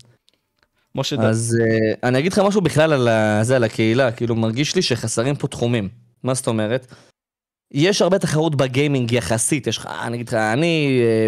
משה 0.95 1.17
דן. 1.17 1.23
אז 1.23 1.57
uh, 1.61 1.97
אני 2.03 2.19
אגיד 2.19 2.33
לך 2.33 2.39
משהו 2.39 2.61
בכלל 2.61 2.93
על, 2.93 3.09
זה, 3.45 3.57
על 3.57 3.65
הקהילה, 3.65 4.13
כאילו 4.13 4.37
מרגיש 4.37 4.77
לי 4.77 4.83
שחסרים 4.83 5.35
פה 5.35 5.49
תחומים. 5.49 5.89
מה 6.23 6.35
זאת 6.35 6.47
אומרת? 6.47 6.87
יש 7.73 8.03
הרבה 8.03 8.19
תחרות 8.19 8.55
בגיימינג 8.55 9.13
יחסית, 9.13 9.67
יש 9.67 9.79
לך, 9.79 9.89
אני 10.03 10.17
אגיד 10.17 10.29
לך, 10.29 10.35
אני, 10.35 11.01
אה, 11.03 11.27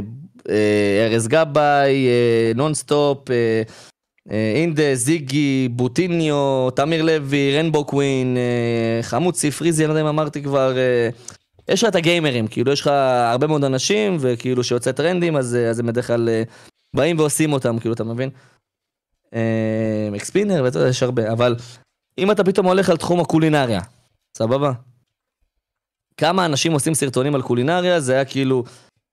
אה, 0.54 1.06
ארז 1.06 1.28
גבאי, 1.28 2.06
נונסטופ, 2.54 3.18
אינדה, 4.30 4.94
זיגי, 4.94 5.68
בוטיניו, 5.68 6.68
תמיר 6.70 7.02
לוי, 7.02 7.58
רנבו 7.58 7.84
קווין, 7.84 8.36
חמוד 9.02 9.34
ספריזי, 9.34 9.84
אני 9.84 9.88
לא 9.88 9.92
יודע 9.92 10.02
אם 10.02 10.06
אמרתי 10.06 10.42
כבר, 10.42 10.76
יש 11.68 11.82
לך 11.84 11.88
את 11.88 11.94
הגיימרים, 11.94 12.46
כאילו 12.46 12.72
יש 12.72 12.80
לך 12.80 12.86
הרבה 13.32 13.46
מאוד 13.46 13.64
אנשים, 13.64 14.16
וכאילו 14.20 14.64
שיוצא 14.64 14.92
טרנדים, 14.92 15.36
אז, 15.36 15.56
אז 15.70 15.78
הם 15.78 15.86
בדרך 15.86 16.06
כלל 16.06 16.28
באים 16.96 17.18
ועושים 17.18 17.52
אותם, 17.52 17.78
כאילו, 17.78 17.94
אתה 17.94 18.04
מבין? 18.04 18.30
אקספינר, 20.16 20.62
ואתה 20.64 20.78
יודע, 20.78 20.88
יש 20.88 21.02
הרבה, 21.02 21.32
אבל 21.32 21.56
אם 22.18 22.30
אתה 22.30 22.44
פתאום 22.44 22.66
הולך 22.66 22.90
על 22.90 22.96
תחום 22.96 23.20
הקולינריה, 23.20 23.80
סבבה? 24.36 24.72
כמה 26.16 26.46
אנשים 26.46 26.72
עושים 26.72 26.94
סרטונים 26.94 27.34
על 27.34 27.42
קולינריה, 27.42 28.00
זה 28.00 28.12
היה 28.12 28.24
כאילו, 28.24 28.64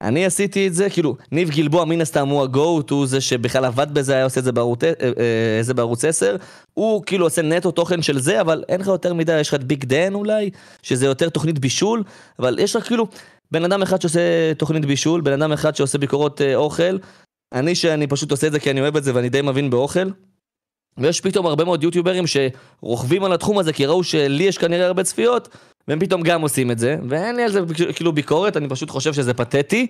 אני 0.02 0.26
עשיתי 0.26 0.68
את 0.68 0.74
זה, 0.74 0.90
כאילו, 0.90 1.16
ניב 1.32 1.50
גלבוע 1.50 1.86
מן 1.86 2.02
הסתם 2.02 2.28
הוא 2.28 2.44
הגוט, 2.44 2.90
הוא 2.90 3.08
זה 3.08 3.22
שבכלל 3.22 3.66
עבד 3.66 3.94
בזה, 3.94 4.14
היה 4.14 4.24
עושה 4.24 4.40
את 4.40 4.46
זה 4.46 4.52
בערוץ, 4.52 4.84
אה, 4.84 4.92
אה, 5.02 5.64
זה 5.64 5.74
בערוץ 5.74 6.06
10, 6.06 6.36
הוא 6.74 7.04
כאילו 7.06 7.26
עושה 7.26 7.42
נטו 7.42 7.72
תוכן 7.72 8.02
של 8.02 8.20
זה, 8.20 8.42
אבל 8.42 8.64
אין 8.70 8.82
לך 8.82 8.88
יותר 8.88 9.14
מדי, 9.14 9.40
יש 9.40 9.48
לך 9.48 9.54
את 9.54 9.64
ביג 9.64 9.86
דן 9.86 10.14
אולי, 10.14 10.50
שזה 10.82 11.06
יותר 11.06 11.30
תוכנית 11.30 11.60
בישול, 11.60 12.04
אבל 12.40 12.60
יש 12.60 12.76
לך 12.76 12.88
כאילו 12.88 13.08
בן 13.52 13.64
אדם 13.64 13.82
אחד 13.82 14.02
שעושה 14.02 14.54
תוכנית 14.58 14.86
בישול, 14.86 15.22
בן 15.22 15.42
אדם 15.42 15.52
אחד 15.52 15.76
שעושה 15.76 15.98
ביקורות 15.98 16.42
אה, 16.42 16.56
אוכל, 16.56 16.98
אני 17.54 17.76
שאני 17.76 18.08
פשוט 18.08 18.32
עושה 18.32 18.48
את 18.48 18.52
זה 18.52 18.60
כי 18.60 18.72
אני 18.72 18.82
אוהב 18.82 18.98
את 18.98 19.04
זה 19.04 19.16
ואני 19.16 19.30
די 19.30 19.42
מבין 19.42 19.70
באוכל. 19.70 20.10
ויש 20.98 21.22
פתאום 21.22 21.46
הרבה 21.46 21.66
מאוד 21.66 21.84
יוטיוברים 21.84 22.24
שרוכבים 22.28 23.24
על 23.24 23.34
התחום 23.34 23.60
הזה 23.60 23.74
כי 23.74 23.86
ראו 23.86 24.04
שלי 24.04 24.44
יש 24.44 24.58
כנראה 24.58 24.86
הרבה 24.86 25.04
צפיות 25.04 25.48
והם 25.90 26.00
פתאום 26.00 26.22
גם 26.22 26.42
עושים 26.42 26.72
את 26.72 26.80
זה 26.80 26.98
ואין 27.10 27.36
לי 27.36 27.44
על 27.44 27.52
זה 27.52 27.60
כאילו 27.96 28.14
ביקורת 28.14 28.58
אני 28.58 28.70
פשוט 28.70 28.90
חושב 28.90 29.14
שזה 29.14 29.34
פתטי. 29.34 29.88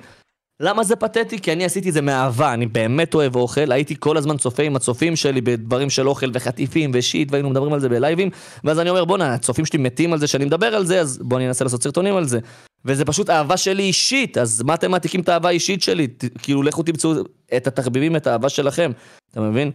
למה 0.61 0.83
זה 0.83 0.95
פתטי? 0.95 1.39
כי 1.39 1.53
אני 1.53 1.65
עשיתי 1.65 1.89
את 1.89 1.93
זה 1.93 2.01
מאהבה, 2.01 2.53
אני 2.53 2.65
באמת 2.65 3.13
אוהב 3.13 3.35
אוכל, 3.35 3.71
הייתי 3.71 3.95
כל 3.99 4.17
הזמן 4.17 4.37
צופה 4.37 4.63
עם 4.63 4.75
הצופים 4.75 5.15
שלי 5.15 5.41
בדברים 5.41 5.89
של 5.89 6.07
אוכל 6.07 6.29
וחטיפים 6.33 6.91
ושיט 6.93 7.31
והיינו 7.31 7.49
מדברים 7.49 7.73
על 7.73 7.79
זה 7.79 7.89
בלייבים 7.89 8.29
ואז 8.63 8.79
אני 8.79 8.89
אומר 8.89 9.05
בואנה 9.05 9.33
הצופים 9.33 9.65
שלי 9.65 9.79
מתים 9.79 10.13
על 10.13 10.19
זה 10.19 10.27
שאני 10.27 10.45
מדבר 10.45 10.75
על 10.75 10.85
זה 10.85 11.01
אז 11.01 11.19
בוא 11.21 11.37
אני 11.37 11.47
אנסה 11.47 11.65
לעשות 11.65 11.83
סרטונים 11.83 12.15
על 12.15 12.25
זה 12.25 12.39
וזה 12.85 13.05
פשוט 13.05 13.29
אהבה 13.29 13.57
שלי 13.57 13.83
אישית, 13.83 14.37
אז 14.37 14.61
מה 14.61 14.73
אתם 14.73 14.91
מעתיקים 14.91 15.21
את 15.21 15.29
האהבה 15.29 15.49
האישית 15.49 15.81
שלי? 15.81 16.07
כאילו, 16.41 16.63
לכו 16.63 16.83
תמצאו 16.83 17.11
את 17.57 17.67
התחביבים, 17.67 18.15
את 18.15 18.27
האהבה 18.27 18.49
שלכם, 18.49 18.91
אתה 19.31 19.41
מבין? 19.41 19.71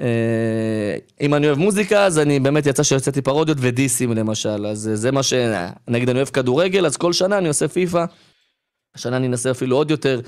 אה, 0.00 0.96
אם 1.20 1.34
אני 1.34 1.46
אוהב 1.46 1.58
מוזיקה, 1.58 2.04
אז 2.04 2.18
אני 2.18 2.40
באמת 2.40 2.66
יצא 2.66 2.82
שיוצאתי 2.82 3.22
פרודיות 3.22 3.58
ודיסים 3.60 4.12
למשל, 4.12 4.66
אז 4.66 4.90
זה 4.94 5.12
מה 5.12 5.22
ש... 5.22 5.32
נגיד 5.88 6.08
אני 6.08 6.16
אוהב 6.16 6.28
כדורגל, 6.28 6.86
אז 6.86 6.96
כל 6.96 7.12
שנה 7.12 7.38
אני 7.38 7.48
עושה 7.48 7.68
פיפא. 7.68 8.04
השנה 8.94 9.16
אני 9.16 9.26
אנסה 9.26 9.50
אפילו 9.50 9.76
עוד 9.76 9.90
יותר. 9.90 10.20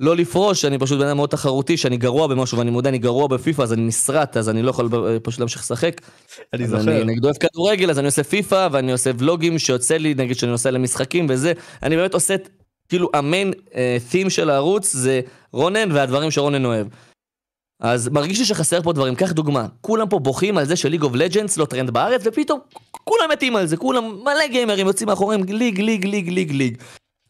לא 0.00 0.16
לפרוש, 0.16 0.64
אני 0.64 0.78
פשוט 0.78 0.98
בן 0.98 1.06
אדם 1.06 1.16
מאוד 1.16 1.28
תחרותי, 1.28 1.76
שאני 1.76 1.96
גרוע 1.96 2.26
במשהו, 2.26 2.58
ואני 2.58 2.70
מודה, 2.70 2.88
אני 2.88 2.98
גרוע 2.98 3.26
בפיפא, 3.26 3.62
אז 3.62 3.72
אני 3.72 3.82
נשרט, 3.82 4.36
אז 4.36 4.48
אני 4.48 4.62
לא 4.62 4.70
יכול 4.70 4.88
פשוט 5.22 5.40
להמשיך 5.40 5.62
לשחק. 5.62 6.00
אני 6.52 6.68
זוכר. 6.68 6.82
אני 6.82 7.04
נגיד 7.04 7.24
אוהב 7.24 7.36
כדורגל, 7.36 7.90
אז 7.90 7.98
אני 7.98 8.06
עושה 8.06 8.22
פיפא, 8.22 8.68
ואני 8.72 8.92
עושה 8.92 9.10
ולוגים 9.18 9.58
שיוצא 9.58 9.96
לי, 9.96 10.14
נגיד 10.14 10.36
שאני 10.36 10.52
נוסע 10.52 10.70
למשחקים 10.70 11.26
וזה, 11.28 11.52
אני 11.82 11.96
באמת 11.96 12.14
עושה, 12.14 12.36
כאילו, 12.88 13.10
ה 13.14 13.22
main 13.22 13.52
theme 14.10 14.30
של 14.30 14.50
הערוץ 14.50 14.92
זה 14.92 15.20
רונן 15.52 15.92
והדברים 15.92 16.30
שרונן 16.30 16.64
אוהב. 16.64 16.86
אז 17.80 18.08
מרגיש 18.08 18.38
לי 18.38 18.44
שחסר 18.44 18.82
פה 18.82 18.92
דברים, 18.92 19.14
קח 19.14 19.32
דוגמה, 19.32 19.66
כולם 19.80 20.08
פה 20.08 20.18
בוכים 20.18 20.58
על 20.58 20.64
זה 20.64 20.76
ש 20.76 20.83
League 20.83 21.02
of 21.02 21.14
Legends 21.14 21.56
לא 21.56 21.64
טרנד 21.64 21.90
בארץ, 21.90 22.22
ופתאום 22.24 22.60
כולם 23.04 23.30
מתים 23.32 23.56
על 23.56 23.66
זה, 23.66 23.76
כולם 23.76 24.04
מלא 24.22 24.46
גיימרים 24.50 24.86
יוצאים 24.86 25.08
מאחוריהם 25.08 25.42
League, 25.44 25.80
League, 25.80 26.04
League, 26.04 26.28
League, 26.28 26.52
League. 26.52 26.76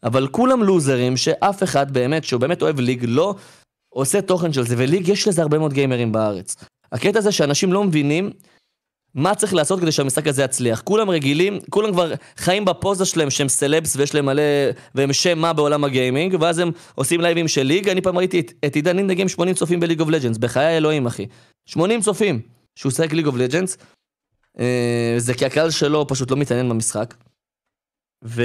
אבל 0.03 0.27
כולם 0.27 0.63
losers 0.63 1.17
שאף 1.17 1.63
אחד 1.63 1.91
באמת, 1.91 2.23
שהוא 2.23 2.41
באמת 2.41 2.61
אוהב 2.61 2.79
League, 2.79 3.05
לא 3.07 3.35
עושה 3.89 4.21
תוכן 4.21 4.53
של 4.53 4.67
זה, 4.67 4.75
ו 4.77 4.81
League 4.81 5.07
יש 5.07 5.27
לזה 5.27 5.41
הרבה 5.41 5.57
מאוד 5.59 5.73
גיימרים 5.73 6.11
בארץ. 6.11 6.55
הקטע 6.91 7.21
זה 7.21 7.31
שאנשים 7.31 7.73
לא 7.73 7.83
מבינים 7.83 8.29
מה 9.15 9.35
צריך 9.35 9.53
לעשות 9.53 9.79
כדי 9.79 9.91
שהמשחק 9.91 10.27
הזה 10.27 10.43
יצליח. 10.43 10.81
כולם 10.81 11.09
רגילים, 11.09 11.59
כולם 11.69 11.91
כבר 11.91 12.13
חיים 12.37 12.65
בפוזה 12.65 13.05
שלהם 13.05 13.29
שהם 13.29 13.49
סלבס 13.49 13.95
ויש 13.95 14.15
להם 14.15 14.25
מלא, 14.25 14.43
והם 14.95 15.13
שם 15.13 15.39
מה 15.39 15.53
בעולם 15.53 15.83
הגיימינג, 15.83 16.35
ואז 16.39 16.59
הם 16.59 16.71
עושים 16.95 17.21
לייבים 17.21 17.47
של 17.47 17.63
League. 17.63 17.89
אני 17.89 18.01
פעם 18.01 18.17
ראיתי 18.17 18.39
את, 18.65 18.75
עידן 18.75 18.97
אינדה, 18.97 19.21
עם 19.21 19.29
80 19.29 19.55
צופים 19.55 19.79
ב 19.79 19.82
League 19.82 19.99
of 19.99 20.09
Legends, 20.09 20.37
בחיי 20.37 20.65
האלוהים 20.65 21.05
אחי. 21.05 21.25
80 21.65 22.01
צופים 22.01 22.41
שהוא 22.75 22.91
שחק 22.91 23.13
ליג 23.13 23.27
אוף 23.27 23.35
לג'אנס. 23.35 23.77
זה 25.17 25.33
כי 25.37 25.45
הקהל 25.45 25.71
שלו 25.71 26.07
פשוט 26.07 26.31
לא 26.31 26.37
מתעניין 26.37 26.69
במשחק. 26.69 27.15
ו... 28.25 28.43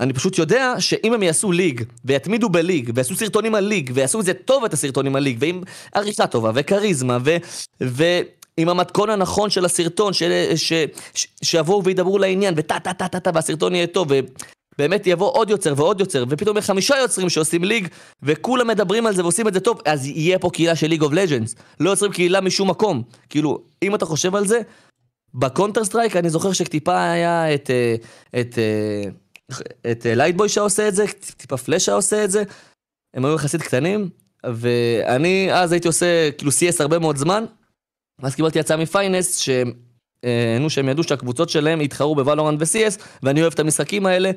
אני 0.00 0.12
פשוט 0.12 0.38
יודע 0.38 0.74
שאם 0.78 1.12
הם 1.12 1.22
יעשו 1.22 1.52
ליג, 1.52 1.82
ויתמידו 2.04 2.48
בליג, 2.48 2.90
ויעשו 2.94 3.16
סרטונים 3.16 3.54
על 3.54 3.64
ליג, 3.64 3.90
ויעשו 3.94 4.20
את 4.20 4.24
זה 4.24 4.34
טוב 4.34 4.64
את 4.64 4.72
הסרטונים 4.72 5.16
על 5.16 5.22
ליג, 5.22 5.36
ועם 5.40 5.62
עריכה 5.94 6.26
טובה, 6.26 6.50
וכריזמה, 6.54 7.18
ו... 7.24 7.36
ועם 8.60 8.68
המתכון 8.68 9.10
הנכון 9.10 9.50
של 9.50 9.64
הסרטון, 9.64 10.12
של... 10.12 10.32
ש... 10.56 10.72
ש... 11.14 11.26
שיבואו 11.42 11.84
וידברו 11.84 12.18
לעניין, 12.18 12.54
וטה 12.56 12.80
טה 12.80 12.92
טה 12.92 13.08
טה 13.08 13.20
טה, 13.20 13.30
והסרטון 13.34 13.74
יהיה 13.74 13.86
טוב, 13.86 14.08
ובאמת 14.74 15.06
יבוא 15.06 15.32
עוד 15.32 15.50
יוצר 15.50 15.74
ועוד 15.76 16.00
יוצר, 16.00 16.24
ופתאום 16.28 16.56
יהיה 16.56 16.62
חמישה 16.62 16.96
יוצרים 16.96 17.28
שעושים 17.28 17.64
ליג, 17.64 17.88
וכולם 18.22 18.66
מדברים 18.66 19.06
על 19.06 19.14
זה 19.14 19.22
ועושים 19.22 19.48
את 19.48 19.54
זה 19.54 19.60
טוב, 19.60 19.80
אז 19.84 20.06
יהיה 20.06 20.38
פה 20.38 20.50
קהילה 20.50 20.76
של 20.76 20.86
League 20.86 21.02
of 21.02 21.12
Legends. 21.12 21.54
לא 21.80 21.90
יוצרים 21.90 22.12
קהילה 22.12 22.40
משום 22.40 22.70
מקום. 22.70 23.02
כאילו, 23.28 23.58
אם 23.82 23.94
אתה 23.94 24.06
חושב 24.06 24.34
על 24.34 24.46
זה, 24.46 24.60
ב 25.34 25.40
Counter 25.40 25.84
Strike 25.84 26.16
אני 26.16 26.30
זוכר 26.30 26.52
שטיפה 26.52 27.10
היה 27.10 27.54
את... 27.54 27.70
אה, 27.70 27.94
את, 28.40 28.40
את 28.40 28.58
אה, 28.58 29.26
את 29.90 30.06
Lightboy 30.08 30.48
שעושה 30.48 30.88
את 30.88 30.94
זה, 30.94 31.04
טיפה 31.36 31.56
פלאש 31.56 31.86
שעושה 31.86 32.24
את 32.24 32.30
זה, 32.30 32.42
הם 33.14 33.24
היו 33.24 33.34
יחסית 33.34 33.62
קטנים, 33.62 34.08
ואני 34.44 35.48
אז 35.52 35.72
הייתי 35.72 35.88
עושה 35.88 36.30
כאילו 36.38 36.50
CS 36.50 36.76
הרבה 36.80 36.98
מאוד 36.98 37.16
זמן, 37.16 37.44
ואז 38.22 38.34
קיבלתי 38.34 38.60
הצעה 38.60 38.76
מפיינסט, 38.76 39.42
שהם, 39.42 39.72
אה, 40.24 40.56
נו, 40.60 40.70
שהם 40.70 40.88
ידעו 40.88 41.04
שהקבוצות 41.04 41.48
שלהם 41.48 41.80
יתחרו 41.80 42.14
ב 42.14 42.19
Valorant 42.19 42.60
ו-CS, 42.60 43.02
ואני 43.22 43.40
אוהב 43.42 43.52
את 43.52 43.58
המשחקים 43.58 44.06
האלה, 44.06 44.30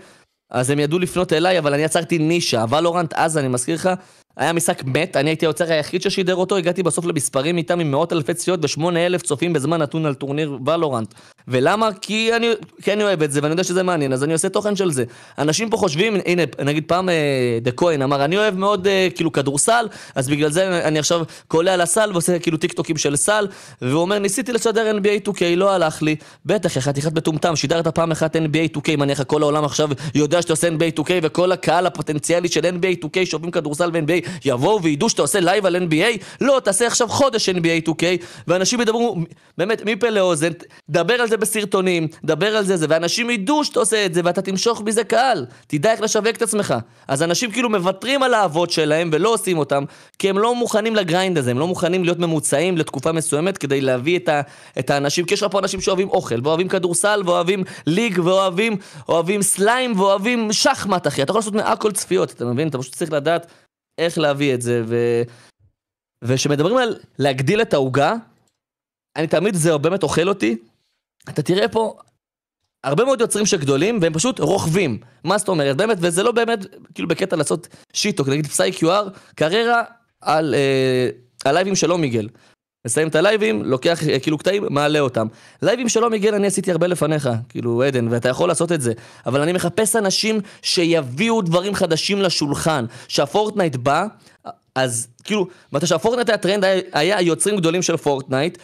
אז 0.49 0.69
הם 0.69 0.80
ידעו 0.80 0.99
לפנות 0.99 1.34
אליי, 1.34 1.60
אבל 1.60 1.73
אני 1.73 1.84
יצרתי 1.84 2.18
נישה. 2.18 2.65
Valorant, 2.69 3.14
אז 3.14 3.38
אני 3.38 3.47
מזכיר 3.47 3.76
לך, 3.76 3.89
היה 4.40 4.53
משחק 4.53 4.84
מת, 4.84 5.18
אני 5.18 5.30
הייתי 5.30 5.45
היוצר 5.45 5.72
היחיד 5.72 6.02
ששידר 6.02 6.36
אותו, 6.36 6.57
הגעתי 6.57 6.84
בסוף 6.84 7.06
למספרים 7.06 7.57
איתם 7.57 7.80
עם 7.80 7.91
מאות 7.91 8.14
אלפי 8.14 8.34
צפיות 8.34 8.60
ושמונה 8.64 9.06
אלף 9.06 9.22
צופים 9.22 9.53
בזמן 9.53 9.82
נתון 9.82 10.06
על 10.06 10.14
טורניר 10.14 10.57
ולורנט. 10.66 11.14
ולמה? 11.48 11.90
כי 12.02 12.36
אני, 12.36 12.49
כי 12.82 12.94
אני 12.94 13.03
אוהב 13.03 13.24
את 13.24 13.32
זה 13.32 13.40
ואני 13.44 13.52
יודע 13.52 13.64
שזה 13.64 13.84
מעניין, 13.84 14.14
אז 14.14 14.24
אני 14.24 14.34
עושה 14.34 14.49
תוכן 14.49 14.76
של 14.76 14.91
זה. 14.91 15.03
אנשים 15.38 15.70
פה 15.70 15.78
חושבים, 15.78 16.18
הנה, 16.26 16.44
נגיד 16.66 16.84
פעם 16.88 17.10
דה 17.61 17.72
כהן 17.72 18.02
אמר, 18.02 18.26
אני 18.26 18.38
אוהב 18.38 18.57
מאוד 18.57 18.88
אה, 18.88 19.07
כאילו 19.16 19.32
כדורסל, 19.32 19.88
אז 20.16 20.30
בגלל 20.30 20.52
זה 20.52 20.88
אני 20.88 20.99
עכשיו 20.99 21.22
קולע 21.48 21.78
לסל 21.78 22.10
ועושה 22.11 22.40
כאילו 22.40 22.57
טיק 22.57 22.74
טוקים 22.74 22.98
של 22.98 23.16
סל, 23.16 23.48
והוא 23.82 24.02
אומר, 24.02 24.20
ניסיתי 24.20 24.53
לשדר 24.53 24.98
NBA 24.98 25.28
2K, 25.28 25.41
לא 25.56 25.72
הלך 25.72 26.02
לי. 26.02 26.16
בטח, 26.45 26.78
חתיכת 26.78 27.14
מטומטם, 27.14 27.56
שידרת 27.56 27.88
פעם 27.88 28.11
אחת 28.11 28.36
NBA 28.36 28.78
2K, 28.78 28.98
מניח 28.98 29.24
כל 29.24 29.41
העולם 29.41 29.66
עכשיו 29.66 29.90
יודע 30.16 30.41
שאתה 30.41 30.53
עושה 30.53 30.68
NBA 30.68 30.99
2K 30.99 31.11
וכל 31.24 31.52
הקהל 31.52 31.86
הפוטנציאלי 31.86 32.48
של 32.48 32.61
NBA 32.61 33.06
2K 33.06 33.26
שאוהבים 33.26 33.52
כדורסל 33.52 33.90
ו-NBA 33.94 34.28
יבואו 34.45 34.84
וידעו 34.84 35.10
שאתה 35.10 35.22
עושה 35.22 35.39
live 35.39 35.65
על 35.65 35.76
NBA, 35.76 36.23
לא, 36.41 36.61
תעשה 36.64 36.88
עכשיו 36.88 37.07
חודש 37.07 37.49
NBA 37.49 37.89
2K, 37.89 38.03
ואנשים 38.47 38.81
ידברו, 38.81 39.15
באמת, 39.57 39.81
מפה 39.85 40.10
לאוזן, 40.10 40.49
דבר 40.89 41.14
על 41.14 41.27
זה 41.27 41.38
בסרטונים, 41.38 42.07
דבר 42.23 42.57
על 42.57 42.65
זה, 42.65 42.77
זה, 42.77 42.85
ואנשים 42.89 43.30
ידעו 43.30 43.64
שאתה 43.64 43.80
עושה 43.80 44.06
את 44.06 44.14
זה, 44.14 44.22
ואתה 44.23 44.41
תמשוך 44.41 44.81
מזה 44.81 45.03
קהל, 45.03 45.45
תדע 45.68 45.91
איך 45.91 46.01
לשווק 46.01 46.35
את 46.35 46.41
עצמך. 46.41 46.73
אז 47.07 47.23
אנשים 47.23 47.51
כאילו 47.51 47.69
מוותרים 47.69 48.23
על 48.23 48.34
האהבות 48.34 48.69
שלהם 48.69 49.10
ולא 49.14 49.34
עושים 49.34 49.57
אותם, 49.57 49.84
כי 50.19 50.30
הם 50.30 50.38
לא 50.38 50.56
מוכנים 50.56 50.95
ל 50.95 51.02
grind 51.02 51.38
הזה, 51.38 51.51
הם 51.51 51.60
לא 51.60 51.68
מוכנים 51.68 52.03
להיות 52.03 52.19
ממוצעים 52.19 52.77
לתקופה 52.77 53.11
מסוימת 53.11 53.57
כדי 53.57 53.81
להביא 53.81 54.18
את, 54.18 54.30
ה, 54.30 54.41
את 54.80 54.89
האנשים, 54.89 55.26
כי 55.26 55.34
יש 55.34 55.43
לך 55.43 55.51
פה 55.51 55.60
אנשים 55.60 55.81
שאוהבים 55.81 56.10
אוכל, 56.10 56.35
ואוהבים 56.43 56.68
כדורסל, 56.68 57.22
ואוהבים 57.26 57.64
ליג, 57.88 58.19
ואוהבים 58.23 58.77
אוהבים 59.10 59.41
סליים, 59.41 59.99
ואוהבים 59.99 60.53
שחמט, 60.53 61.07
אחי. 61.07 61.23
אתה 61.23 61.31
יכול 61.31 61.39
לעשות 61.39 61.53
מהכל 61.53 61.91
צפיות, 61.91 62.31
אתה 62.31 62.45
מבין? 62.45 62.68
אתה 62.68 62.77
פשוט 62.77 62.95
צריך 62.95 63.14
לדעת 63.14 63.47
איך 63.99 64.17
להביא 64.17 64.53
את 64.53 64.61
זה, 64.61 64.84
ו... 64.88 65.21
ושמדברים 66.23 66.77
על 66.77 66.99
להגדיל 67.19 67.61
את 67.61 67.73
העוגה, 67.73 68.13
אני 69.15 69.27
תמיד, 69.27 69.55
זה 69.55 69.77
באמת 69.77 70.03
אוכל 70.03 70.30
אותי. 70.30 70.57
אתה 71.30 71.41
תראה 71.41 71.67
פה 71.67 71.99
הרבה 72.84 73.05
מאוד 73.05 73.21
יוצרים 73.21 73.45
שגדולים, 73.45 73.99
והם 74.01 74.13
פשוט 74.13 74.39
רוכבים. 74.39 74.99
מה 75.23 75.38
זאת 75.38 75.47
אומרת? 75.47 75.77
באמת, 75.77 75.97
וזה 76.01 76.23
לא 76.23 76.31
באמת, 76.31 76.59
כאילו 76.93 77.07
בקטע 77.07 77.35
לעשות 77.35 77.67
שיטו, 77.93 78.23
נגיד 78.27 78.47
פסאי 78.47 78.71
QR, 78.71 79.09
קריירה 79.35 79.84
על 80.21 80.55
אה, 80.55 81.09
הלייבים 81.45 81.76
של 81.76 81.91
Omegle. 81.91 82.30
מסיים 82.85 83.07
את 83.07 83.15
הלייבים, 83.15 83.64
לוקח 83.64 84.07
אה, 84.07 84.19
כאילו 84.19 84.38
קטעים, 84.38 84.65
מעלה 84.69 84.99
אותם. 84.99 85.27
לייבים 85.61 85.89
של 85.89 86.06
Omegle 86.06 86.35
אני 86.35 86.47
עשיתי 86.47 86.72
הרבה 86.72 86.88
לפניך, 86.88 87.30
כאילו 87.49 87.84
עדן, 87.84 88.07
ואתה 88.07 88.30
יכול 88.30 88.47
לעשות 88.49 88.72
את 88.72 88.81
זה. 88.81 88.93
אבל 89.26 89.41
אני 89.41 89.53
מחפש 89.53 89.95
אנשים 89.95 90.41
שיביאו 90.61 91.41
דברים 91.41 91.76
חדשים 91.76 92.22
לשולחן. 92.22 92.85
שה 93.07 93.26
Fortnite 93.26 93.76
בא, 93.76 94.06
אז 94.76 95.07
כאילו, 95.23 95.47
מתי 95.73 95.88
שה 95.88 95.99
Fortnite 95.99 96.30
היה 96.30 96.38
טרנד, 96.38 96.64
היה 96.93 97.22
יוצרים 97.22 97.57
גדולים 97.57 97.81
של 97.81 97.97
Fortnite, 97.97 98.57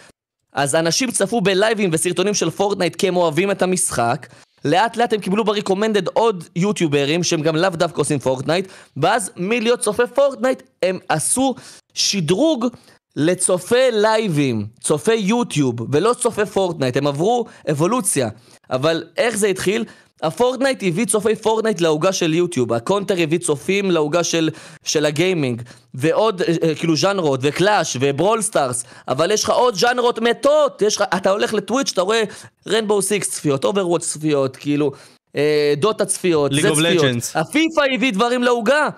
אז 0.54 0.76
אנשים 0.76 1.12
צפו 1.12 1.42
בלייבים 1.42 1.90
וסרטונים 1.94 2.34
של 2.34 2.50
Fortnite 2.50 2.96
כי 2.96 3.08
הם 3.08 3.18
אוהבים 3.18 3.52
את 3.52 3.62
המשחק. 3.62 4.28
לאט 4.66 4.98
לאט 4.98 5.14
הם 5.14 5.20
קיבלו 5.20 5.44
ב 5.44 5.49
recommended 5.49 6.08
עוד 6.08 6.44
יוטיוברים 6.56 7.24
שהם 7.24 7.42
גם 7.42 7.56
לאו 7.56 7.70
דווקא 7.70 8.02
עושים 8.02 8.20
Fortnite, 8.20 8.68
ואז 8.98 9.32
מלהיות 9.38 9.80
צופה 9.80 10.08
פורטנייט 10.08 10.64
הם 10.84 11.00
עשו 11.10 11.56
שדרוג 11.94 12.66
לצופי 13.16 13.92
לייבים, 13.92 14.66
צופי 14.82 15.16
יוטיוב, 15.16 15.76
ולא 15.92 16.14
צופי 16.14 16.46
פורטנייט, 16.46 16.98
הם 16.98 17.08
עברו 17.08 17.46
אבולוציה. 17.72 18.30
אבל 18.70 19.04
איך 19.18 19.38
זה 19.38 19.48
התחיל? 19.48 19.86
הפורטנייט 20.24 20.84
הביא 20.88 21.06
צופי 21.06 21.36
פורטנייט 21.36 21.82
לעוגה 21.82 22.14
של 22.14 22.34
יוטיוב, 22.34 22.74
הקונטר 22.74 23.16
הביא 23.20 23.40
צופים 23.40 23.92
לעוגה 23.92 24.24
של, 24.24 24.50
של 24.84 25.06
הגיימינג, 25.06 25.62
ועוד 25.94 26.42
אה, 26.42 26.54
אה, 26.64 26.76
כאילו 26.76 26.96
ז'אנרות, 26.96 27.40
וקלאש, 27.44 27.98
וברול 28.00 28.42
סטארס, 28.42 28.84
אבל 29.08 29.32
יש 29.32 29.44
לך 29.44 29.50
עוד 29.50 29.76
ז'אנרות 29.76 30.20
מתות, 30.20 30.82
יש 30.82 30.96
לך, 30.96 31.04
אתה 31.18 31.32
הולך 31.32 31.54
לטוויץ', 31.54 31.92
אתה 31.94 32.02
רואה 32.02 32.24
רנבו 32.68 33.02
סיקס 33.02 33.32
צפיות, 33.32 33.66
אוברוואץ' 33.66 34.02
צפיות, 34.02 34.56
כאילו, 34.56 34.92
אה, 35.36 35.74
דוטה 35.78 36.06
צפיות, 36.06 36.52
זה 36.54 36.70
צפיות. 36.76 37.06
הפיפא 37.36 37.82
הביא 37.96 38.14
דברים 38.14 38.44
לעוגה. 38.44 38.90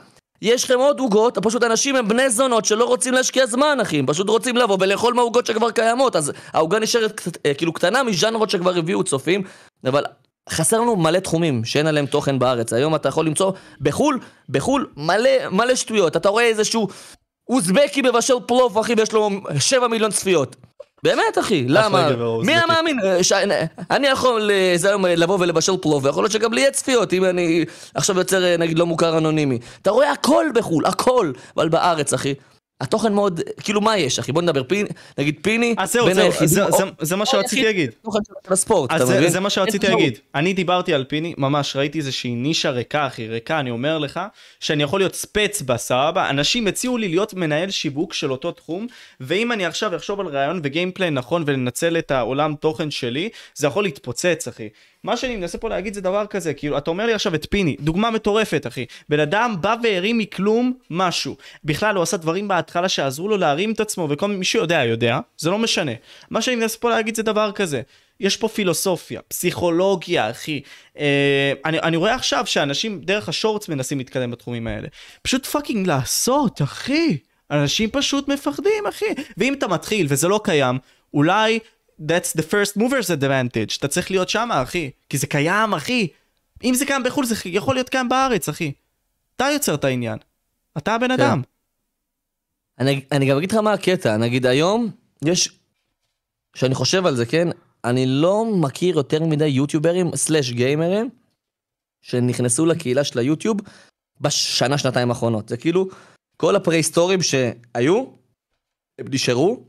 יש 0.41 0.64
לכם 0.64 0.80
עוד 0.80 0.99
עוגות, 0.99 1.38
פשוט 1.38 1.64
אנשים 1.64 1.95
הם 1.95 2.07
בני 2.07 2.30
זונות 2.30 2.65
שלא 2.65 2.85
רוצים 2.85 3.14
להשקיע 3.14 3.45
זמן, 3.45 3.77
אחי, 3.81 3.99
הם 3.99 4.05
פשוט 4.05 4.30
רוצים 4.30 4.57
לבוא 4.57 4.77
ולאכול 4.80 5.14
מהעוגות 5.14 5.45
שכבר 5.45 5.72
קיימות, 5.72 6.15
אז 6.15 6.31
העוגה 6.53 6.80
נשארת 6.80 7.22
אה, 7.45 7.53
כאילו 7.53 7.73
קטנה 7.73 8.03
מז'אנרות 8.03 8.49
שכבר 8.49 8.77
הביאו 8.77 9.03
צופים, 9.03 9.43
אבל 9.85 10.03
חסר 10.49 10.80
לנו 10.80 10.95
מלא 10.95 11.19
תחומים 11.19 11.65
שאין 11.65 11.88
עליהם 11.88 12.05
תוכן 12.05 12.39
בארץ. 12.39 12.73
היום 12.73 12.95
אתה 12.95 13.09
יכול 13.09 13.26
למצוא 13.26 13.51
בחו"ל, 13.81 14.19
בחו"ל 14.49 14.88
מלא, 14.97 15.30
מלא 15.51 15.76
שטויות. 15.76 16.18
אתה 16.18 16.30
רואה 16.30 16.43
איזשהו 16.43 16.88
אוזבקי 17.49 18.01
מבשל 18.01 18.34
פלוף, 18.45 18.77
אחי, 18.77 18.93
ויש 18.97 19.14
לו 19.14 19.30
7 19.59 19.88
מיליון 19.88 20.11
צפיות. 20.11 20.55
באמת, 21.03 21.38
אחי, 21.40 21.65
למה? 21.68 22.10
מי 22.44 22.53
היה 22.53 22.65
מאמין? 22.68 22.99
אה, 23.03 23.65
אני 23.91 24.07
יכול 24.07 24.52
אה, 24.52 24.76
לבוא 25.15 25.38
ולבשל 25.40 25.78
פלוף, 25.82 26.03
ויכול 26.06 26.24
להיות 26.24 26.32
שגם 26.32 26.53
לי 26.53 26.61
יהיה 26.61 26.72
צפיות, 26.72 27.14
אם 27.14 27.26
אני 27.26 27.65
עכשיו 27.94 28.18
יוצר, 28.18 28.44
אה, 28.44 28.57
נגיד, 28.57 28.80
לא 28.80 28.86
מוכר 28.86 29.18
אנונימי. 29.18 29.60
אתה 29.82 29.91
רואה 29.91 30.11
הכל 30.11 30.45
בחו"ל, 30.53 30.86
הכל. 30.86 31.32
אבל 31.57 31.69
בארץ, 31.69 32.14
אחי, 32.14 32.34
התוכן 32.82 33.14
מאוד, 33.14 33.41
כאילו 33.62 33.82
מה 33.82 33.98
יש 33.98 34.20
אחי? 34.20 34.32
בוא 34.32 34.41
נדבר, 34.41 34.64
פיני, 34.64 34.90
נגיד 35.18 35.40
פיני, 35.41 35.76
אז 35.78 35.94
זהו, 35.94 36.14
זהו, 36.14 36.32
זה, 36.32 36.45
זה, 36.45 36.84
זה 37.02 37.16
מה 37.16 37.26
שרציתי 37.26 37.66
להגיד. 37.66 37.91
בספורט, 38.49 38.91
אז 38.91 39.08
זה, 39.08 39.30
זה 39.30 39.40
מה 39.40 39.49
שרציתי 39.49 39.88
להגיד. 39.88 40.20
אני 40.36 40.54
דיברתי 40.54 40.94
על 40.94 41.04
פיני, 41.04 41.34
ממש 41.38 41.76
ראיתי 41.76 41.98
איזושהי 41.98 42.36
נישה 42.36 42.70
ריקה 42.70 43.08
אחי, 43.08 43.28
ריקה, 43.28 43.60
אני 43.60 43.72
אומר 43.72 43.98
לך, 43.98 44.20
שאני 44.60 44.84
יכול 44.84 44.99
להיות 44.99 45.16
ספץ 45.16 45.62
בה, 45.62 45.78
סבבה? 45.78 46.30
אנשים 46.30 46.68
הציעו 46.68 46.98
לי 46.98 47.08
להיות 47.08 47.34
מנהל 47.34 47.70
שיווק 47.70 48.14
של 48.14 48.32
אותו 48.32 48.52
תחום, 48.52 48.88
ואם 49.20 49.52
אני 49.52 49.66
עכשיו 49.66 49.95
אחשוב 49.95 50.20
על 50.20 50.28
רעיון 50.28 50.60
וגיימפליי 50.64 51.10
נכון 51.10 51.44
ולנצל 51.45 51.98
את 51.98 52.12
העולם 52.12 52.56
תוכן 52.56 52.91
שלי, 52.91 53.30
זה 53.56 53.68
יכול 53.68 53.84
להתפוצץ 53.84 54.48
אחי. 54.48 54.70
מה 55.03 55.18
שאני 55.18 55.36
מנסה 55.36 55.57
פה 55.57 55.69
להגיד 55.69 55.94
זה 55.94 56.02
דבר 56.02 56.26
כזה, 56.26 56.53
כאילו, 56.53 56.78
אתה 56.78 56.90
אומר 56.90 57.06
לי 57.06 57.14
עכשיו 57.14 57.36
את 57.36 57.48
פיני, 57.49 57.76
דוגמה 57.80 58.11
מטורפת, 58.11 58.68
אחי. 58.68 58.86
בן 59.10 59.19
אדם 59.19 59.56
בא 59.61 59.76
והרים 59.84 60.18
מכלום 60.18 60.74
משהו. 60.90 61.36
בכלל, 61.64 61.95
הוא 61.95 62.03
עשה 62.03 62.18
דברים 62.18 62.48
בהתחלה 62.48 62.90
שעזרו 62.90 63.28
לו 63.28 63.38
להרים 63.38 63.72
את 63.72 63.80
עצמו, 63.80 64.07
וכל 64.10 64.28
מי 64.28 64.45
שיודע, 64.45 64.84
יודע, 64.84 65.19
זה 65.38 65.49
לא 65.49 65.57
משנה. 65.57 65.91
מה 66.30 66.41
שאני 66.41 66.56
מנסה 66.56 66.78
פה 66.78 66.90
להגיד 66.90 67.15
זה 67.15 67.24
דבר 67.24 67.52
כזה. 67.52 67.82
יש 68.19 68.38
פה 68.38 68.48
פילוסופיה, 68.48 69.22
פסיכולוגיה, 69.28 70.30
אחי. 70.30 70.61
אה, 70.99 71.53
אני, 71.65 71.80
אני 71.80 71.98
רואה 71.98 72.15
עכשיו 72.15 72.45
שאנשים 72.45 73.02
דרך 73.02 73.30
השורטס 73.30 73.69
מנסים 73.69 73.98
להתקדם 73.98 74.32
בתחומים 74.32 74.68
האלה. 74.68 74.88
פשוט 75.22 75.45
fucking 75.45 75.88
לעשות, 75.88 76.61
אחי. 76.61 77.18
אנשים 77.52 77.90
פשוט 77.90 78.28
מפחדים, 78.28 78.88
אחי. 78.90 79.06
ואם 79.38 79.53
אתה 79.53 79.68
מתחיל 79.68 80.07
וזה 80.10 80.28
לא 80.28 80.40
קיים, 80.44 80.78
אולי 81.14 81.60
that's 82.02 82.34
the 82.38 82.44
first 82.44 82.78
movers 82.78 83.10
advantage, 83.10 83.78
אתה 83.78 83.88
צריך 83.88 84.11
להיות 84.11 84.30
שם 84.30 84.49
אחי, 84.52 84.91
כי 85.10 85.18
זה 85.18 85.28
קיים 85.28 85.74
אחי. 85.74 86.07
אם 86.64 86.74
זה 86.74 86.86
קיים 86.86 87.03
בחו"ל 87.03 87.26
זה 87.26 87.36
יכול 87.45 87.76
להיות 87.76 87.90
קיים 87.90 88.10
בארץ 88.10 88.49
אחי. 88.49 88.72
אתה 89.36 89.45
יוצר 89.53 89.76
את 89.76 89.84
העניין, 89.84 90.18
אתה 90.78 90.95
הבן 90.95 91.07
כן. 91.07 91.14
אדם. 91.14 91.41
אני, 92.80 93.06
אני 93.11 93.26
גם 93.26 93.38
אגיד 93.38 93.52
לך 93.52 93.57
מה 93.57 93.74
הקטע, 93.74 94.18
נגיד 94.18 94.45
היום 94.45 94.91
יש, 95.26 95.60
כשאני 96.53 96.76
חושב 96.76 97.06
על 97.06 97.15
זה 97.15 97.26
כן, 97.26 97.48
אני 97.86 98.06
לא 98.06 98.45
מכיר 98.61 98.98
יותר 98.98 99.24
מדי 99.24 99.48
יוטיוברים 99.48 100.15
slash 100.15 100.52
גיימרים 100.52 101.10
שנכנסו 102.02 102.65
לקהילה 102.65 103.03
של 103.03 103.19
היוטיוב 103.19 103.57
בשנה 104.22 104.78
שנתיים 104.78 105.10
האחרונות, 105.10 105.49
זה 105.49 105.57
כאילו 105.57 105.88
כל 106.38 106.56
הפרה-היסטורים 106.56 107.22
שהיו, 107.22 108.06
הם 108.99 109.06
נשארו, 109.11 109.64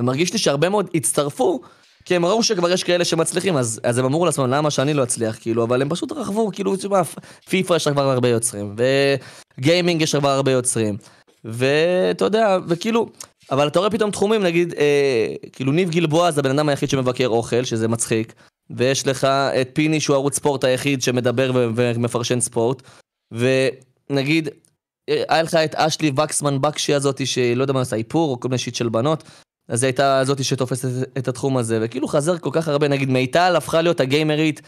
ומרגיש 0.00 0.32
לי 0.32 0.38
שהרבה 0.38 0.68
מאוד 0.68 0.90
הצטרפו, 0.94 1.60
כי 2.04 2.16
הם 2.16 2.24
ראו 2.24 2.42
שכבר 2.42 2.70
יש 2.70 2.84
כאלה 2.84 3.04
שמצליחים, 3.04 3.56
אז, 3.56 3.80
אז 3.84 3.98
הם 3.98 4.04
אמרו 4.04 4.26
לעצמם, 4.26 4.50
למה 4.50 4.70
שאני 4.70 4.94
לא 4.94 5.02
אצליח, 5.02 5.36
כאילו, 5.40 5.64
אבל 5.64 5.82
הם 5.82 5.88
פשוט 5.88 6.12
רכבו, 6.12 6.50
כאילו, 6.52 6.76
תשמע, 6.76 7.02
פיפא 7.48 7.74
יש 7.74 7.88
כבר 7.88 8.10
הרבה 8.10 8.28
יוצרים, 8.28 8.76
וגיימינג 9.58 10.02
יש 10.02 10.14
כבר 10.14 10.28
הרבה 10.28 10.50
יוצרים, 10.50 10.96
ואתה 11.44 12.24
יודע, 12.24 12.58
וכאילו, 12.68 13.08
אבל 13.50 13.68
אתה 13.68 13.78
רואה 13.78 13.90
פתאום 13.90 14.10
תחומים, 14.10 14.42
נגיד, 14.42 14.74
אה, 14.78 15.34
כאילו, 15.52 15.72
ניב 15.72 15.90
גלבוע 15.90 16.30
זה 16.30 16.40
הבן 16.40 16.58
אדם 16.58 16.68
היחיד 16.68 16.90
שמבקר 16.90 17.26
אוכל, 17.26 17.64
שזה 17.64 17.88
מצחיק, 17.88 18.34
ויש 18.70 19.06
לך 19.06 19.24
את 19.24 19.70
פיני, 19.72 20.00
שהוא 20.00 20.16
ערוץ 20.16 20.36
ספורט 20.36 20.64
היחיד 20.64 21.02
שמדבר 21.02 21.50
ומפרשן 21.54 22.40
ספורט, 22.40 22.82
ונגיד, 23.32 24.48
אה, 25.08 25.22
היה 25.28 25.42
לך 25.42 25.54
את 25.54 25.74
אשלי 25.74 26.12
וקסמן 26.16 26.60
בקשי 26.60 26.94
הזאתי, 26.94 27.26
שלא 27.26 27.62
יודע 27.62 27.72
מה 27.72 27.84
זה, 27.84 27.96
איפור, 27.96 28.30
או 28.30 28.40
כל 28.40 28.48
מיני 28.48 28.58
shit 28.58 28.74
של 28.74 28.88
בנות, 28.88 29.24
אז 29.70 29.82
היא 29.82 29.88
הייתה 29.88 30.20
זאתי 30.24 30.44
שתופסת 30.44 30.88
את 31.18 31.28
התחום 31.28 31.56
הזה, 31.56 31.78
וכאילו 31.82 32.08
חזר 32.08 32.38
כל 32.38 32.50
כך 32.52 32.68
הרבה, 32.68 32.88
נגיד 32.88 33.10
מיטל 33.10 33.56
הפכה 33.56 33.82
להיות 33.82 34.00
הגיימרית 34.00 34.60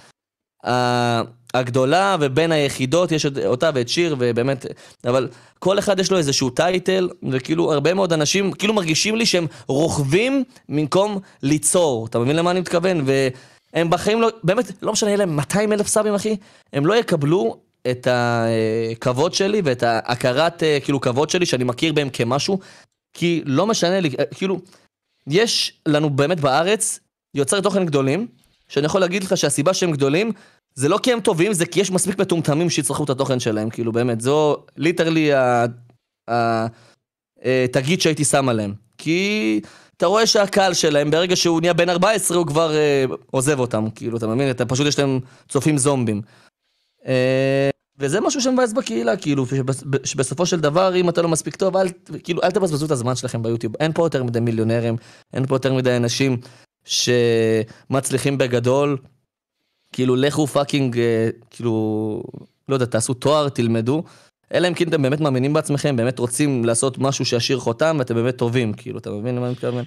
הגדולה, 1.54 2.16
ובין 2.20 2.52
היחידות 2.52 3.12
יש 3.12 3.26
אותה 3.26 3.70
ואת 3.74 3.88
שיר, 3.88 4.16
ובאמת, 4.18 4.66
אבל 5.06 5.28
כל 5.58 5.78
אחד 5.78 6.00
יש 6.00 6.10
לו 6.10 6.18
איזשהו 6.18 6.50
title, 6.50 7.08
וכאילו 7.30 7.72
הרבה 7.72 7.94
מאוד 7.94 8.12
אנשים 8.12 8.52
כאילו 8.52 8.74
מרגישים 8.74 9.16
לי 9.16 9.26
שהם 9.26 9.46
רוכבים 9.66 10.44
במקום 10.68 11.18
ליצור, 11.42 12.06
אתה 12.06 12.18
מבין 12.18 12.36
למה 12.36 12.50
אני 12.50 12.60
מתכוון? 12.60 13.04
והם 13.72 13.90
בחיים 13.90 14.20
לא, 14.20 14.28
באמת, 14.44 14.72
לא 14.82 14.92
משנה, 14.92 15.10
יהיה 15.10 15.16
להם 15.16 15.36
200 15.36 15.72
אלף 15.72 15.86
סאבים 15.86 16.14
אחי, 16.14 16.36
הם 16.72 16.86
לא 16.86 16.94
יקבלו 16.94 17.56
את 17.90 18.08
הכבוד 18.10 19.34
שלי 19.34 19.62
ואת 19.64 19.82
ההכרת 19.82 20.62
כאילו 20.84 21.00
כבוד 21.00 21.30
שלי 21.30 21.46
שאני 21.46 21.64
מכיר 21.64 21.92
בהם 21.92 22.10
כמשהו, 22.12 22.58
כי 23.14 23.42
לא 23.44 23.66
משנה 23.66 24.00
לי, 24.00 24.10
כאילו, 24.34 24.58
יש 25.26 25.80
לנו 25.86 26.10
באמת 26.10 26.40
בארץ 26.40 27.00
יוצרי 27.34 27.62
תוכן 27.62 27.86
גדולים, 27.86 28.26
שאני 28.68 28.86
יכול 28.86 29.00
להגיד 29.00 29.24
לך 29.24 29.36
שהסיבה 29.36 29.74
שהם 29.74 29.90
גדולים, 29.92 30.32
זה 30.74 30.88
לא 30.88 30.98
כי 31.02 31.12
הם 31.12 31.20
טובים, 31.20 31.52
זה 31.52 31.66
כי 31.66 31.80
יש 31.80 31.90
מספיק 31.90 32.18
מטומטמים 32.18 32.70
שיצרכו 32.70 33.04
את 33.04 33.10
התוכן 33.10 33.40
שלהם, 33.40 33.70
כאילו 33.70 33.92
באמת, 33.92 34.20
זו 34.20 34.56
ליטרלי 34.76 35.30
התגית 36.28 37.98
אה, 37.98 38.02
שהייתי 38.02 38.24
שם 38.24 38.48
עליהם. 38.48 38.74
כי 38.98 39.60
אתה 39.96 40.06
רואה 40.06 40.26
שהקהל 40.26 40.74
שלהם, 40.74 41.10
ברגע 41.10 41.36
שהוא 41.36 41.60
נהיה 41.60 41.72
בן 41.72 41.88
14, 41.88 42.38
הוא 42.38 42.46
כבר 42.46 42.74
אה, 42.74 43.04
עוזב 43.30 43.58
אותם, 43.58 43.90
כאילו, 43.94 44.18
אתה 44.18 44.26
מבין? 44.26 44.50
אתה 44.50 44.66
פשוט 44.66 44.86
יש 44.86 44.98
להם 44.98 45.20
צופים 45.48 45.78
זומבים. 45.78 46.22
אה, 47.06 47.70
וזה 47.98 48.20
משהו 48.20 48.40
שמבאס 48.40 48.72
בקהילה, 48.72 49.16
כאילו, 49.16 49.44
שבסופו 50.04 50.46
של 50.46 50.60
דבר, 50.60 50.96
אם 50.96 51.08
אתה 51.08 51.22
לא 51.22 51.28
מספיק 51.28 51.56
טוב, 51.56 51.76
אל, 51.76 51.86
כאילו, 52.24 52.42
אל 52.42 52.50
תבזבזו 52.50 52.86
את 52.86 52.90
הזמן 52.90 53.16
שלכם 53.16 53.42
ביוטיוב. 53.42 53.74
אין 53.80 53.92
פה 53.92 54.06
יותר 54.06 54.24
מדי 54.24 54.40
מיליונרים, 54.40 54.96
אין 55.34 55.46
פה 55.46 55.54
יותר 55.54 55.74
מדי 55.74 55.96
אנשים 55.96 56.36
שמצליחים 56.84 58.38
בגדול. 58.38 58.98
כאילו, 59.92 60.16
לכו 60.16 60.46
fucking, 60.46 60.98
אה, 60.98 61.28
כאילו, 61.50 62.22
לא 62.68 62.74
יודע, 62.74 62.86
תעשו 62.86 63.14
תואר, 63.14 63.48
תלמדו. 63.48 64.02
אלא 64.54 64.68
אם 64.68 64.74
כן 64.74 64.88
אתם 64.88 65.02
באמת 65.02 65.20
מאמינים 65.20 65.52
בעצמכם, 65.52 65.96
באמת 65.96 66.18
רוצים 66.18 66.64
לעשות 66.64 66.98
משהו 66.98 67.24
שישאיר 67.24 67.58
חותם, 67.58 67.96
ואתם 67.98 68.14
באמת 68.14 68.36
טובים, 68.36 68.72
כאילו, 68.72 68.98
אתה 68.98 69.10
מבין 69.10 69.36
למה 69.36 69.46
אני 69.46 69.52
מתכוון? 69.52 69.84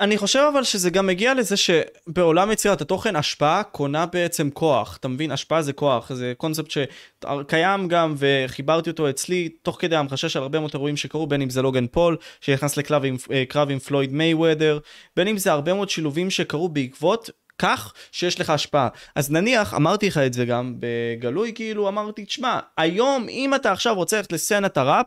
אני 0.00 0.18
חושב 0.18 0.50
אבל 0.52 0.62
שזה 0.62 0.90
גם 0.90 1.06
מגיע 1.06 1.34
לזה 1.34 1.56
שבעולם 1.56 2.50
יצירת 2.50 2.80
התוכן 2.80 3.16
השפעה 3.16 3.62
קונה 3.62 4.06
בעצם 4.06 4.50
כוח, 4.50 4.96
אתה 5.00 5.08
מבין? 5.08 5.30
השפעה 5.30 5.62
זה 5.62 5.72
כוח, 5.72 6.12
זה 6.12 6.32
קונספט 6.36 6.70
שקיים 6.70 7.88
גם 7.88 8.14
וחיברתי 8.18 8.90
אותו 8.90 9.10
אצלי 9.10 9.48
תוך 9.62 9.76
כדי 9.80 9.96
המחשה 9.96 10.28
של 10.28 10.38
הרבה 10.38 10.60
מאוד 10.60 10.70
אירועים 10.74 10.96
שקרו, 10.96 11.26
בין 11.26 11.42
אם 11.42 11.50
זה 11.50 11.62
לוגן 11.62 11.86
פול 11.86 12.16
שנכנס 12.40 12.76
לקרב 12.76 13.04
עם, 13.04 13.16
אה, 13.30 13.62
עם 13.70 13.78
פלויד 13.78 14.12
מייוודר, 14.12 14.78
בין 15.16 15.28
אם 15.28 15.38
זה 15.38 15.52
הרבה 15.52 15.74
מאוד 15.74 15.90
שילובים 15.90 16.30
שקרו 16.30 16.68
בעקבות 16.68 17.30
כך 17.60 17.92
שיש 18.12 18.40
לך 18.40 18.50
השפעה. 18.50 18.88
אז 19.14 19.30
נניח, 19.30 19.74
אמרתי 19.74 20.06
לך 20.06 20.18
את 20.18 20.32
זה 20.32 20.44
גם 20.44 20.74
בגלוי, 20.78 21.52
כאילו 21.54 21.88
אמרתי, 21.88 22.24
תשמע, 22.24 22.58
היום 22.76 23.26
אם 23.28 23.54
אתה 23.54 23.72
עכשיו 23.72 23.94
רוצה 23.94 24.16
ללכת 24.16 24.32
לסצנת 24.32 24.76
הראפ, 24.76 25.06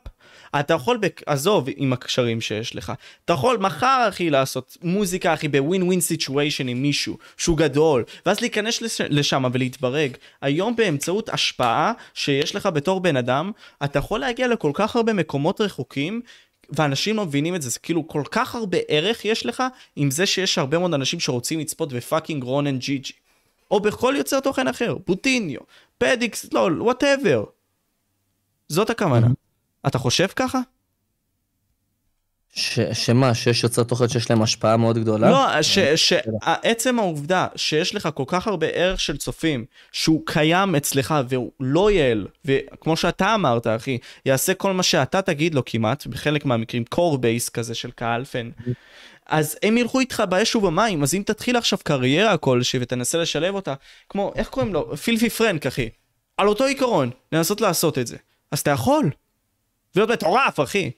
אתה 0.59 0.73
יכול, 0.73 0.97
בק... 0.97 1.21
עזוב 1.25 1.67
עם 1.75 1.93
הקשרים 1.93 2.41
שיש 2.41 2.75
לך, 2.75 2.93
אתה 3.25 3.33
יכול 3.33 3.57
מחר 3.57 4.05
אחי 4.09 4.29
לעשות 4.29 4.77
מוזיקה 4.81 5.33
אחי 5.33 5.47
ב 5.47 5.83
win-win 5.83 6.01
situation 6.01 6.67
עם 6.67 6.81
מישהו 6.81 7.17
שהוא 7.37 7.57
גדול, 7.57 8.03
ואז 8.25 8.41
להיכנס 8.41 8.81
לש... 8.81 9.01
לשם 9.01 9.45
ולהתברג. 9.53 10.11
היום 10.41 10.75
באמצעות 10.75 11.29
השפעה 11.29 11.93
שיש 12.13 12.55
לך 12.55 12.65
בתור 12.65 12.99
בן 12.99 13.17
אדם, 13.17 13.51
אתה 13.83 13.99
יכול 13.99 14.19
להגיע 14.19 14.47
לכל 14.47 14.71
כך 14.73 14.95
הרבה 14.95 15.13
מקומות 15.13 15.61
רחוקים, 15.61 16.21
ואנשים 16.69 17.15
לא 17.15 17.25
מבינים 17.25 17.55
את 17.55 17.61
זה, 17.61 17.69
זה 17.69 17.79
כאילו 17.79 18.07
כל 18.07 18.23
כך 18.31 18.55
הרבה 18.55 18.77
ערך 18.87 19.25
יש 19.25 19.45
לך 19.45 19.63
עם 19.95 20.11
זה 20.11 20.25
שיש 20.25 20.57
הרבה 20.57 20.79
מאוד 20.79 20.93
אנשים 20.93 21.19
שרוצים 21.19 21.59
לצפות 21.59 21.93
ב 21.93 22.00
fucking 22.00 22.43
רונן 22.43 22.77
ג'י 22.77 22.97
ג'י. 22.97 23.13
או 23.71 23.79
בכל 23.79 24.13
יוצר 24.17 24.39
תוכן 24.39 24.67
אחר, 24.67 24.97
פוטיניו, 25.05 25.59
פדיקס, 25.97 26.53
לא, 26.53 26.69
וואטאבר. 26.79 27.43
זאת 28.69 28.89
הכוונה. 28.89 29.27
אתה 29.87 29.97
חושב 29.97 30.27
ככה? 30.35 30.59
ש, 32.55 32.79
שמה, 32.79 33.33
שיש 33.33 33.63
יוצר 33.63 33.83
תוכן 33.83 34.09
שיש 34.09 34.29
להם 34.29 34.41
השפעה 34.41 34.77
מאוד 34.77 34.97
גדולה? 34.97 35.29
לא, 35.29 35.61
שעצם 35.95 36.99
העובדה 36.99 37.47
שיש 37.55 37.95
לך 37.95 38.09
כל 38.13 38.23
כך 38.27 38.47
הרבה 38.47 38.67
ערך 38.67 38.99
של 38.99 39.17
צופים, 39.17 39.65
שהוא 39.91 40.21
קיים 40.25 40.75
אצלך 40.75 41.15
והוא 41.29 41.51
לא 41.59 41.91
יעל, 41.91 42.27
וכמו 42.45 42.97
שאתה 42.97 43.35
אמרת, 43.35 43.67
אחי, 43.67 43.97
יעשה 44.25 44.53
כל 44.53 44.73
מה 44.73 44.83
שאתה 44.83 45.21
תגיד 45.21 45.55
לו 45.55 45.65
כמעט, 45.65 46.07
בחלק 46.07 46.45
מהמקרים, 46.45 46.83
core 46.95 47.17
base 47.17 47.51
כזה 47.53 47.75
של 47.75 47.91
קהל 47.91 48.25
פן. 48.25 48.49
אז 49.25 49.57
הם 49.63 49.77
ילכו 49.77 49.99
איתך 49.99 50.23
באש 50.29 50.55
ובמים, 50.55 51.03
אז 51.03 51.15
אם 51.15 51.23
תתחיל 51.25 51.57
עכשיו 51.57 51.79
קריירה 51.83 52.37
כלשהי 52.37 52.79
ותנסה 52.81 53.17
לשלב 53.17 53.55
אותה, 53.55 53.73
כמו, 54.09 54.31
איך 54.35 54.47
קוראים 54.47 54.73
לו? 54.73 54.97
פילפי 54.97 55.29
פרנק, 55.29 55.65
אחי. 55.65 55.89
על 56.37 56.47
אותו 56.47 56.63
עיקרון, 56.63 57.09
לנסות 57.31 57.61
לעשות 57.61 57.97
את 57.97 58.07
זה. 58.07 58.17
אז 58.51 58.59
אתה 58.59 58.71
יכול. 58.71 59.09
להיות 59.95 60.09
מטורף, 60.09 60.59
אחי. 60.59 60.91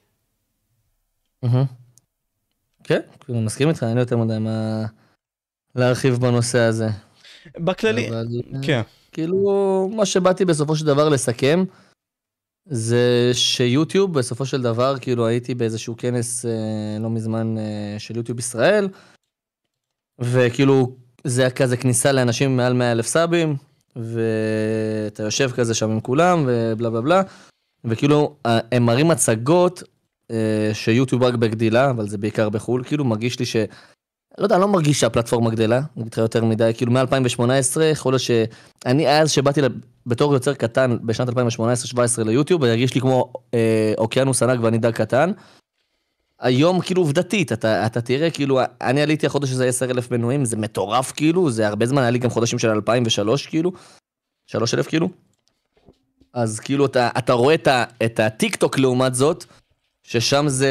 כן, 2.84 3.00
כאילו 3.20 3.42
מסכים 3.42 3.70
איתך, 3.70 3.84
אין 3.84 3.94
לי 3.94 4.00
יותר 4.00 4.18
מדי 4.18 4.38
מה 4.40 4.86
להרחיב 5.76 6.16
בנושא 6.16 6.60
הזה. 6.60 6.88
בכללי, 7.58 8.10
כן. 8.62 8.82
כאילו, 9.12 9.90
מה 9.96 10.06
שבאתי 10.06 10.46
בסופו 10.46 10.76
של 10.76 10.86
דבר 10.86 11.10
לסכם, 11.10 11.64
זה 12.66 13.30
שיוטיוב 13.34 14.14
בסופו 14.14 14.46
של 14.46 14.62
דבר, 14.62 14.98
כאילו 15.02 15.28
הייתי 15.28 15.56
באיזשהו 15.56 15.98
כנס 15.98 16.46
אה, 16.46 16.98
לא 17.00 17.10
מזמן 17.10 17.58
אה, 17.58 17.96
של 18.00 18.18
יוטיוב 18.18 18.40
ישראל, 18.40 18.90
וכאילו 20.20 20.96
זה 21.24 21.42
היה 21.42 21.52
כזה 21.52 21.78
כניסה 21.78 22.12
לאנשים 22.12 22.58
מעל 22.58 22.74
100 22.74 22.92
אלף 22.92 23.06
סאבים, 23.06 23.56
ואתה 23.96 25.24
יושב 25.24 25.52
כזה 25.52 25.74
שם 25.74 25.92
עם 25.92 26.00
כולם, 26.00 26.44
ובלה 26.48 26.90
בלה 26.90 27.02
בלה, 27.02 27.22
וכאילו 27.86 28.36
הם 28.46 28.86
מראים 28.86 29.12
הצגות 29.12 29.84
אה, 29.84 29.88
שיוטיוב 30.73 31.23
רק 31.23 31.34
בגדילה, 31.34 31.89
אבל 31.89 32.07
זה 32.07 32.18
בעיקר 32.18 32.49
בחו"ל, 32.49 32.84
כאילו 32.84 33.06
מרגיש 33.06 33.39
לי 33.39 33.45
ש... 33.45 33.56
לא 34.38 34.43
יודע, 34.43 34.56
אני 34.56 34.61
לא 34.61 34.68
מרגיש 34.68 34.99
שהפלטפורמה 34.99 35.49
גדלה, 35.49 35.77
אני 35.77 36.02
אגיד 36.02 36.14
לך 36.14 36.18
יותר 36.18 36.45
מדי, 36.45 36.72
כאילו 36.77 36.91
מ-2018, 36.91 37.81
יכול 37.81 38.14
להיות 38.14 38.22
שאני 38.22 39.10
אז 39.10 39.31
שבאתי 39.31 39.61
בתור 40.06 40.34
יוצר 40.34 40.53
קטן 40.53 40.97
בשנת 41.03 41.30
2018-2017 41.30 41.34
ליוטיוב, 42.26 42.65
זה 42.65 42.72
הרגיש 42.72 42.95
לי 42.95 43.02
כמו 43.02 43.34
אה, 43.53 43.93
אוקיינוס 43.97 44.43
ענק 44.43 44.60
ואני 44.61 44.77
דג 44.77 44.91
קטן. 44.91 45.31
היום 46.39 46.81
כאילו 46.81 47.02
עובדתית, 47.02 47.52
אתה, 47.52 47.85
אתה 47.85 48.02
תראה 48.02 48.31
כאילו, 48.31 48.60
אני 48.81 49.02
עליתי 49.02 49.26
החודש 49.26 49.52
הזה 49.52 49.65
10 49.65 49.91
אלף 49.91 50.11
מנויים, 50.11 50.45
זה 50.45 50.57
מטורף 50.57 51.11
כאילו, 51.11 51.52
זה 51.52 51.68
הרבה 51.68 51.85
זמן, 51.85 52.02
היה 52.02 52.11
לי 52.11 52.19
גם 52.19 52.30
חודשים 52.30 52.60
של 52.60 52.69
2003 52.69 53.47
כאילו, 53.47 53.72
3 54.47 54.73
אלף 54.73 54.88
כאילו. 54.88 55.10
אז 56.34 56.60
כאילו 56.60 56.85
אתה, 56.85 57.10
אתה 57.18 57.34
רואה 57.34 57.56
את 58.06 58.19
הטיק 58.19 58.56
טוק 58.56 58.80
לעומת 58.80 59.15
זאת, 59.15 59.45
ששם 60.07 60.45
זה, 60.48 60.69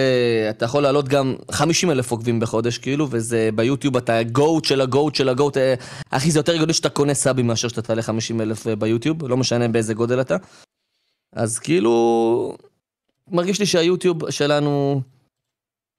אתה 0.50 0.64
יכול 0.64 0.82
לעלות 0.82 1.08
גם 1.08 1.34
50 1.50 1.90
אלף 1.90 2.10
עוקבים 2.10 2.40
בחודש, 2.40 2.78
כאילו, 2.78 3.06
וזה 3.10 3.50
ביוטיוב 3.54 3.96
אתה 3.96 4.22
גוט 4.22 4.64
של 4.64 4.80
הגוט 4.80 5.14
של 5.14 5.28
הגוט, 5.28 5.56
אה, 5.56 5.74
אחי, 6.10 6.30
זה 6.30 6.38
יותר 6.38 6.56
גדול 6.56 6.72
שאתה 6.72 6.88
קונה 6.88 7.14
סאבים 7.14 7.46
מאשר 7.46 7.68
שאתה 7.68 7.82
תעלה 7.82 8.02
50 8.02 8.40
אלף 8.40 8.66
אה, 8.66 8.76
ביוטיוב, 8.76 9.28
לא 9.28 9.36
משנה 9.36 9.68
באיזה 9.68 9.94
גודל 9.94 10.20
אתה. 10.20 10.36
אז 11.32 11.58
כאילו, 11.58 12.56
מרגיש 13.30 13.60
לי 13.60 13.66
שהיוטיוב 13.66 14.30
שלנו, 14.30 15.00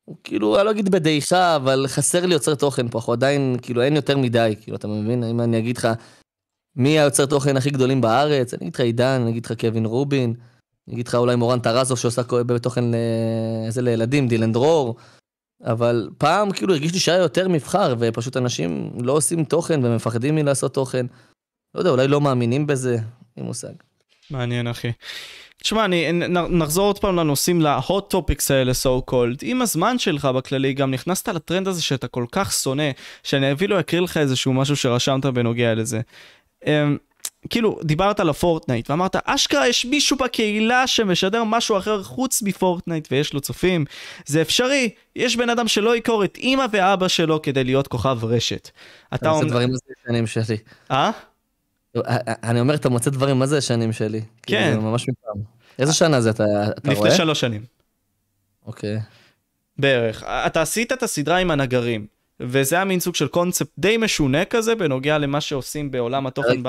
הוא 0.05 0.15
כאילו, 0.23 0.57
אני 0.57 0.65
לא 0.65 0.71
אגיד 0.71 0.89
בדעיכה, 0.89 1.55
אבל 1.55 1.85
חסר 1.87 2.25
לי 2.25 2.33
יוצר 2.33 2.55
תוכן 2.55 2.89
פה, 2.89 2.97
אנחנו 2.97 3.13
עדיין, 3.13 3.57
כאילו, 3.61 3.81
אין 3.81 3.95
יותר 3.95 4.17
מדי, 4.17 4.55
כאילו, 4.61 4.77
אתה 4.77 4.87
מבין? 4.87 5.23
אם 5.23 5.41
אני 5.41 5.57
אגיד 5.57 5.77
לך, 5.77 5.87
מי 6.75 6.99
היוצר 6.99 7.25
תוכן 7.25 7.57
הכי 7.57 7.69
גדולים 7.69 8.01
בארץ, 8.01 8.53
אני 8.53 8.61
אגיד 8.61 8.75
לך 8.75 8.79
עידן, 8.79 9.19
אני 9.21 9.31
אגיד 9.31 9.45
לך 9.45 9.53
קווין 9.59 9.85
רובין. 9.85 10.33
אני 10.87 10.93
אגיד 10.93 11.07
לך 11.07 11.15
אולי 11.15 11.35
מורן 11.35 11.59
טרזוב 11.59 11.97
שעושה 11.97 12.21
בתוכן 12.31 12.83
איזה 13.65 13.81
לילדים, 13.81 14.27
דילן 14.27 14.51
דרור. 14.51 14.95
אבל 15.63 16.09
פעם 16.17 16.51
כאילו 16.51 16.73
הרגיש 16.73 16.93
לי 16.93 16.99
שהיה 16.99 17.17
יותר 17.17 17.47
מבחר, 17.47 17.95
ופשוט 17.99 18.37
אנשים 18.37 18.91
לא 19.01 19.11
עושים 19.11 19.43
תוכן 19.43 19.85
ומפחדים 19.85 20.35
מלעשות 20.35 20.73
תוכן. 20.73 21.05
לא 21.75 21.79
יודע, 21.79 21.89
אולי 21.89 22.07
לא 22.07 22.21
מאמינים 22.21 22.67
בזה, 22.67 22.97
אין 23.37 23.45
מושג. 23.45 23.73
מעניין, 24.31 24.67
אחי. 24.67 24.91
תשמע, 25.61 25.85
אני, 25.85 26.11
נחזור 26.49 26.85
עוד 26.85 26.99
פעם 26.99 27.15
לנושאים, 27.15 27.61
ל-hot 27.61 28.13
topics 28.13 28.45
האלה, 28.49 28.71
so 28.71 29.11
called. 29.11 29.39
עם 29.41 29.61
הזמן 29.61 29.99
שלך 29.99 30.25
בכללי, 30.25 30.73
גם 30.73 30.91
נכנסת 30.91 31.29
לטרנד 31.29 31.67
הזה 31.67 31.81
שאתה 31.81 32.07
כל 32.07 32.25
כך 32.31 32.53
שונא, 32.53 32.91
שאני 33.23 33.53
אפילו 33.53 33.79
אקריא 33.79 34.01
לך 34.01 34.17
איזשהו 34.17 34.53
משהו 34.53 34.75
שרשמת 34.75 35.25
בנוגע 35.25 35.75
לזה. 35.75 36.01
אמ, 36.65 36.97
כאילו, 37.49 37.79
דיברת 37.83 38.19
על 38.19 38.29
הפורטנייט, 38.29 38.89
ואמרת, 38.89 39.15
אשכרה 39.25 39.67
יש 39.67 39.85
מישהו 39.85 40.17
בקהילה 40.17 40.87
שמשדר 40.87 41.43
משהו 41.43 41.77
אחר 41.77 42.03
חוץ 42.03 42.41
מפורטנייט 42.41 43.07
ויש 43.11 43.33
לו 43.33 43.41
צופים, 43.41 43.85
זה 44.25 44.41
אפשרי, 44.41 44.89
יש 45.15 45.35
בן 45.35 45.49
אדם 45.49 45.67
שלא 45.67 45.95
ימכור 45.95 46.23
את 46.23 46.37
אימא 46.37 46.65
ואבא 46.71 47.07
שלו 47.07 47.41
כדי 47.41 47.63
להיות 47.63 47.87
כוכב 47.87 48.19
רשת. 48.23 48.69
אתה 49.13 49.29
אומר... 49.29 49.41
זה 49.41 49.49
דברים 49.49 49.71
זה 49.71 49.93
שנים 50.07 50.27
שלי. 50.27 50.57
אה? 50.91 51.11
אני 52.43 52.59
אומר, 52.59 52.75
אתה 52.75 52.89
מוצא 52.89 53.09
דברים 53.09 53.39
מה 53.39 53.45
זה 53.45 53.61
שנים 53.61 53.93
שלי. 53.93 54.21
כן. 54.47 54.67
כאילו, 54.69 54.81
ממש 54.81 55.05
מפעם. 55.09 55.43
איזה 55.79 55.93
שנה 55.93 56.21
זה 56.21 56.29
אתה, 56.29 56.43
אתה 56.77 56.93
רואה? 56.93 57.07
לפני 57.07 57.17
שלוש 57.17 57.39
שנים. 57.39 57.63
אוקיי. 58.65 58.99
בערך. 59.77 60.23
אתה 60.23 60.61
עשית 60.61 60.91
את 60.91 61.03
הסדרה 61.03 61.37
עם 61.37 61.51
הנגרים. 61.51 62.15
וזה 62.39 62.75
היה 62.75 62.85
מין 62.85 62.99
סוג 62.99 63.15
של 63.15 63.27
קונספט 63.27 63.69
די 63.77 63.97
משונה 63.97 64.45
כזה 64.45 64.75
בנוגע 64.75 65.17
למה 65.17 65.41
שעושים 65.41 65.91
בעולם 65.91 66.27
התוכן 66.27 66.55
כן. 66.55 66.63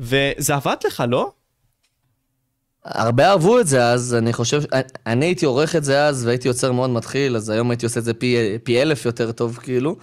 וזה 0.00 0.54
עבד 0.54 0.76
לך, 0.86 1.02
לא? 1.08 1.32
הרבה 2.84 3.30
אהבו 3.30 3.60
את 3.60 3.66
זה 3.66 3.86
אז, 3.86 4.14
אני 4.14 4.32
חושב, 4.32 4.62
אני 5.06 5.26
הייתי 5.26 5.46
עורך 5.46 5.76
את 5.76 5.84
זה 5.84 6.04
אז 6.06 6.26
והייתי 6.26 6.48
יוצר 6.48 6.72
מאוד 6.72 6.90
מתחיל, 6.90 7.36
אז 7.36 7.50
היום 7.50 7.70
הייתי 7.70 7.86
עושה 7.86 8.00
את 8.00 8.04
זה 8.04 8.14
פי, 8.14 8.58
פי 8.62 8.82
אלף 8.82 9.04
יותר 9.04 9.32
טוב 9.32 9.58
כאילו. 9.62 9.96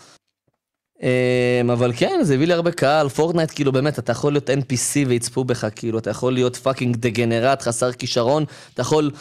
אמ, 1.02 1.70
אבל 1.70 1.92
כן, 1.96 2.20
זה 2.24 2.34
הביא 2.34 2.48
לי 2.48 2.54
הרבה 2.54 2.72
קהל, 2.72 3.10
פורטנייט 3.10 3.52
כאילו 3.56 3.72
באמת, 3.72 4.00
אתה 4.00 4.12
יכול 4.12 4.34
להיות 4.34 4.50
NPC 4.50 5.08
ויצפו 5.08 5.44
בך, 5.44 5.68
כאילו, 5.76 6.00
אתה 6.00 6.10
יכול 6.10 6.34
להיות 6.34 6.56
fucking 6.56 6.96
degenerate, 6.96 7.62
חסר 7.62 7.92
כישרון, 7.92 8.46
אתה 8.74 8.82
יכול 8.82 9.12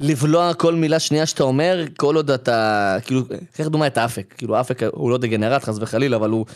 לבלוע 0.00 0.54
כל 0.54 0.74
מילה 0.74 0.98
שנייה 1.00 1.26
שאתה 1.26 1.42
אומר, 1.42 1.84
כל 1.96 2.16
עוד 2.16 2.30
אתה, 2.30 2.96
כאילו, 3.04 3.22
קח 3.52 3.64
דוגמא 3.64 3.86
את 3.86 3.98
האפק, 3.98 4.34
כאילו 4.38 4.56
האפק 4.56 4.82
הוא 4.82 5.10
לא 5.10 5.18
degenerate 5.18 5.64
חס 5.64 5.78
וחלילה, 5.80 6.16
אבל 6.16 6.30
הוא 6.30 6.46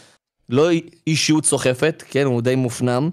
לא 0.49 0.69
אישיות 1.07 1.45
סוחפת, 1.45 2.03
כן, 2.11 2.27
הוא 2.27 2.43
די 2.43 2.55
מופנם. 2.55 3.11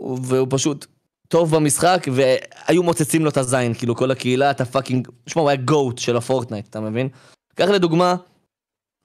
והוא 0.00 0.48
פשוט 0.50 0.86
טוב 1.28 1.56
במשחק, 1.56 2.06
והיו 2.12 2.82
מוצצים 2.82 3.24
לו 3.24 3.30
את 3.30 3.36
הזין, 3.36 3.74
כאילו 3.74 3.96
כל 3.96 4.10
הקהילה, 4.10 4.50
אתה 4.50 4.64
fucking, 4.64 5.08
שמע, 5.26 5.42
הוא 5.42 5.50
היה 5.50 5.60
GOAT 5.60 5.98
של 5.98 6.16
הפורטנייט, 6.16 6.68
אתה 6.68 6.80
מבין? 6.80 7.08
קח 7.54 7.68
לדוגמה, 7.68 8.16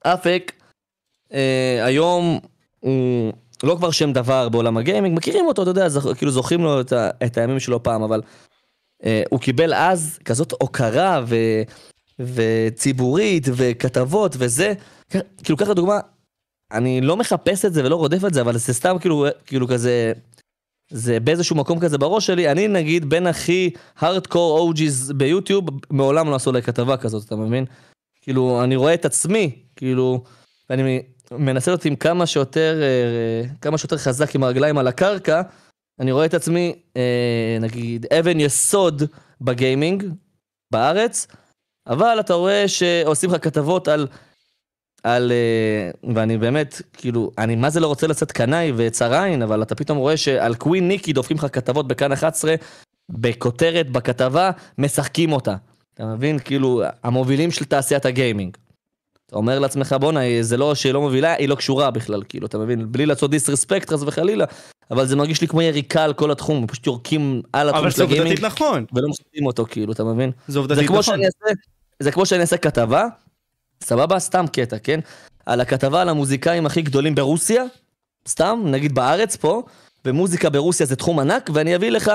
אפק, 0.02 0.52
אה, 1.32 1.84
היום 1.84 2.38
הוא 2.80 3.32
לא 3.62 3.74
כבר 3.74 3.90
שם 3.90 4.12
דבר 4.12 4.48
בעולם 4.48 4.76
הגיימינג, 4.76 5.16
מכירים 5.16 5.46
אותו, 5.46 5.62
אתה 5.62 5.70
יודע, 5.70 5.88
זכ, 5.88 6.16
כאילו 6.16 6.30
זוכרים 6.32 6.62
לו 6.62 6.80
את, 6.80 6.92
ה, 6.92 7.10
את 7.26 7.38
הימים 7.38 7.60
שלו 7.60 7.82
פעם, 7.82 8.02
אבל 8.02 8.22
אה, 9.04 9.22
הוא 9.30 9.40
קיבל 9.40 9.74
אז 9.74 10.18
כזאת 10.24 10.52
הוקרה 10.52 11.20
ו, 11.26 11.36
וציבורית 12.18 13.46
וכתבות 13.52 14.36
וזה, 14.38 14.72
כאילו 15.44 15.56
קח 15.56 15.68
לדוגמה, 15.68 16.00
אני 16.72 17.00
לא 17.00 17.16
מחפש 17.16 17.64
את 17.64 17.74
זה 17.74 17.84
ולא 17.84 17.96
רודף 17.96 18.24
את 18.24 18.34
זה, 18.34 18.40
אבל 18.40 18.58
זה 18.58 18.74
סתם 18.74 18.96
כאילו, 19.00 19.26
כאילו 19.46 19.68
כזה... 19.68 20.12
זה 20.90 21.20
באיזשהו 21.20 21.56
מקום 21.56 21.80
כזה 21.80 21.98
בראש 21.98 22.26
שלי, 22.26 22.50
אני 22.50 22.68
נגיד 22.68 23.10
בין 23.10 23.26
הכי 23.26 23.70
הארדקור 23.98 24.58
אוג'יז 24.58 25.12
ביוטיוב, 25.16 25.64
מעולם 25.90 26.30
לא 26.30 26.34
עשו 26.34 26.52
לי 26.52 26.62
כתבה 26.62 26.96
כזאת, 26.96 27.26
אתה 27.26 27.36
מבין? 27.36 27.64
כאילו, 28.20 28.64
אני 28.64 28.76
רואה 28.76 28.94
את 28.94 29.04
עצמי, 29.04 29.62
כאילו, 29.76 30.24
ואני 30.70 31.02
מנסה 31.30 31.70
להיות 31.70 31.84
עם 31.84 31.96
כמה 31.96 32.26
שיותר, 32.26 32.80
אה, 32.82 33.48
כמה 33.60 33.78
שיותר 33.78 33.96
חזק 33.96 34.34
עם 34.34 34.42
הרגליים 34.42 34.78
על 34.78 34.86
הקרקע, 34.86 35.42
אני 36.00 36.12
רואה 36.12 36.26
את 36.26 36.34
עצמי, 36.34 36.74
אה, 36.96 37.58
נגיד, 37.60 38.06
אבן 38.12 38.40
יסוד 38.40 39.02
בגיימינג, 39.40 40.04
בארץ, 40.72 41.26
אבל 41.86 42.20
אתה 42.20 42.34
רואה 42.34 42.68
שעושים 42.68 43.30
לך 43.30 43.44
כתבות 43.44 43.88
על, 43.88 44.06
על, 45.02 45.32
אה, 45.32 46.12
ואני 46.14 46.38
באמת, 46.38 46.82
כאילו, 46.92 47.30
אני 47.38 47.56
מה 47.56 47.70
זה 47.70 47.80
לא 47.80 47.86
רוצה 47.86 48.06
לצאת 48.06 48.32
קנאי 48.32 48.72
וצר 48.76 49.14
עין, 49.14 49.42
אבל 49.42 49.62
אתה 49.62 49.74
פתאום 49.74 49.98
רואה 49.98 50.16
שעל 50.16 50.54
קווין 50.54 50.88
ניקי 50.88 51.12
דופקים 51.12 51.36
לך 51.36 51.46
כתבות 51.52 51.88
בכאן 51.88 52.12
11, 52.12 52.54
בכותרת, 53.10 53.90
בכתבה, 53.90 54.50
משחקים 54.78 55.32
אותה. 55.32 55.54
אתה 55.94 56.06
מבין? 56.06 56.38
כאילו, 56.38 56.82
המובילים 57.02 57.50
של 57.50 57.64
תעשיית 57.64 58.06
הגיימינג. 58.06 58.56
אתה 59.26 59.36
אומר 59.36 59.58
לעצמך, 59.58 59.96
בואנה, 60.00 60.20
זה 60.40 60.56
לא 60.56 60.74
שהיא 60.74 60.92
לא 60.92 61.00
מובילה, 61.00 61.34
היא 61.34 61.48
לא 61.48 61.54
קשורה 61.54 61.90
בכלל, 61.90 62.22
כאילו, 62.28 62.46
אתה 62.46 62.58
מבין? 62.58 62.92
בלי 62.92 63.06
לעשות 63.06 63.30
דיסרספקט, 63.30 63.90
חס 63.90 64.02
וחלילה, 64.02 64.44
אבל 64.90 65.06
זה 65.06 65.16
מרגיש 65.16 65.40
לי 65.40 65.48
כמו 65.48 65.62
יריקה 65.62 66.04
על 66.04 66.12
כל 66.12 66.30
התחום, 66.30 66.66
פשוט 66.66 66.86
יורקים 66.86 67.42
על 67.52 67.68
התחום 67.68 67.90
של 67.90 68.02
הגיימינג. 68.02 68.26
אבל 68.26 68.36
זה 68.36 68.42
עובדתית 68.42 68.60
נכון. 68.60 68.84
ולא 68.94 69.08
משחקים 69.08 69.46
אותו, 69.46 69.66
כאילו, 69.70 69.92
אתה 69.92 70.04
מבין? 70.04 70.30
זה 70.48 70.58
עובדתית 70.58 70.84
נכון. 70.84 71.24
אעשה, 71.24 71.54
זה 72.00 72.12
כמו 72.12 72.26
שאני 72.26 72.40
אעשה 72.40 72.56
כתבה, 72.56 73.06
סבבה? 73.84 74.18
סתם 74.18 74.44
קטע, 74.52 74.78
כן? 74.78 75.00
על 75.46 75.60
הכתבה 75.60 76.02
על 76.02 76.08
המוזיקאים 76.08 76.66
הכי 76.66 76.82
גדולים 76.82 77.14
ברוסיה, 77.14 77.64
סתם, 78.28 78.62
נגיד 78.64 78.94
בארץ 78.94 79.36
פה, 79.36 79.62
ומוזיקה 80.04 80.50
ברוסיה 80.50 80.86
זה 80.86 80.96
תחום 80.96 81.18
ענק, 81.18 81.50
ואני 81.52 81.76
אביא 81.76 81.90
לך 81.90 82.12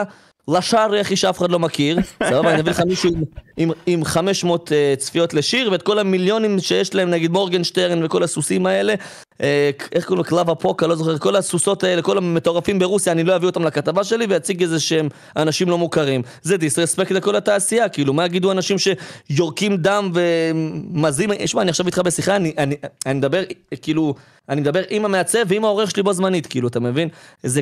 לשער 0.48 0.96
יחי 0.96 1.16
שאף 1.16 1.38
אחד 1.38 1.52
לא 1.52 1.60
מכיר, 1.60 1.98
סבבה, 2.30 2.52
אני 2.52 2.62
אביא 2.62 2.72
לך 2.72 2.80
מישהו 2.80 3.12
עם, 3.58 3.72
עם 3.86 4.06
500 4.06 4.70
uh, 4.70 4.74
אה, 4.74 4.94
צפיות 4.98 5.34
לשיר, 5.34 5.72
ואת 5.72 5.82
כל 5.82 6.00
המיליונים 6.00 6.60
שיש 6.60 6.96
להם, 6.96 7.10
נגיד 7.10 7.32
מורגנשטרן 7.32 8.06
וכל 8.06 8.24
הסוסים 8.24 8.66
האלה, 8.66 8.94
איך 9.40 10.06
קוראים 10.06 10.18
לו, 10.18 10.24
קלאבה 10.24 10.56
פוקה, 10.56 10.88
לא 10.88 10.96
זוכר, 10.96 11.18
כל 11.18 11.36
הסוסות 11.36 11.84
האלה, 11.84 12.02
כל 12.02 12.18
המטורפים 12.18 12.80
ברוסיה, 12.80 13.14
אני 13.14 13.24
לא 13.24 13.36
אביא 13.36 13.48
אותם 13.48 13.64
לכתבה 13.64 14.04
שלי 14.04 14.26
ואציג 14.30 14.62
איזה 14.62 14.80
שהם 14.80 15.10
אנשים 15.36 15.70
לא 15.70 15.78
מוכרים. 15.78 16.22
זה 16.42 16.58
דיסרספקט 16.58 17.12
לכל 17.12 17.36
התעשייה, 17.36 17.90
כאילו, 17.90 18.14
מה 18.14 18.26
יגידו 18.26 18.52
אנשים 18.52 18.78
שיורקים 18.78 19.78
דם 19.78 20.12
ומזים, 20.14 21.30
שמע, 21.46 21.62
אני 21.62 21.70
עכשיו 21.70 21.86
איתך 21.86 22.00
בשיחה, 22.00 22.36
אני, 22.36 22.54
אני, 22.58 22.76
אני 23.06 23.14
מדבר, 23.14 23.44
כאילו... 23.82 24.16
אני 24.50 24.62
מדבר 24.62 24.82
עם 24.90 25.06
המעצב 25.06 25.40
ועם 25.48 25.66
העורך 25.66 25.92
שלי 25.92 26.04
בו 26.04 26.14
זמנית, 26.14 26.48
כאילו, 26.48 26.68
אתה 26.68 26.80
מבין? 26.80 27.10
זה, 27.44 27.62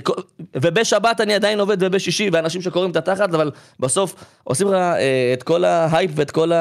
ובשבת 0.55 1.21
אני 1.21 1.33
עדיין 1.33 1.59
עובד 1.59 1.77
ובשישי, 1.79 2.29
ואנשים 2.33 2.61
שקוראים 2.61 2.91
את 2.91 2.95
התחת, 2.95 3.33
אבל 3.33 3.51
בסוף 3.79 4.15
עושים 4.43 4.67
לך 4.67 4.73
אה, 4.73 5.33
את 5.33 5.43
כל 5.43 5.63
ההייפ 5.63 6.11
ואת 6.15 6.31
כל 6.31 6.51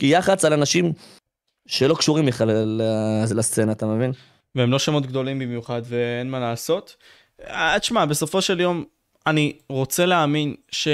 היח"צ 0.00 0.44
על 0.44 0.52
אנשים 0.52 0.92
שלא 1.66 1.94
קשורים 1.94 2.26
בכלל 2.26 2.80
לסצנה, 3.30 3.72
אתה 3.72 3.86
מבין? 3.86 4.12
והם 4.54 4.70
לא 4.70 4.78
שמות 4.78 5.06
גדולים 5.06 5.38
במיוחד, 5.38 5.82
ואין 5.84 6.30
מה 6.30 6.40
לעשות. 6.40 6.96
אה, 7.40 7.76
תשמע, 7.80 8.04
בסופו 8.04 8.42
של 8.42 8.60
יום, 8.60 8.84
אני 9.26 9.58
רוצה 9.68 10.06
להאמין 10.06 10.54
ש... 10.70 10.88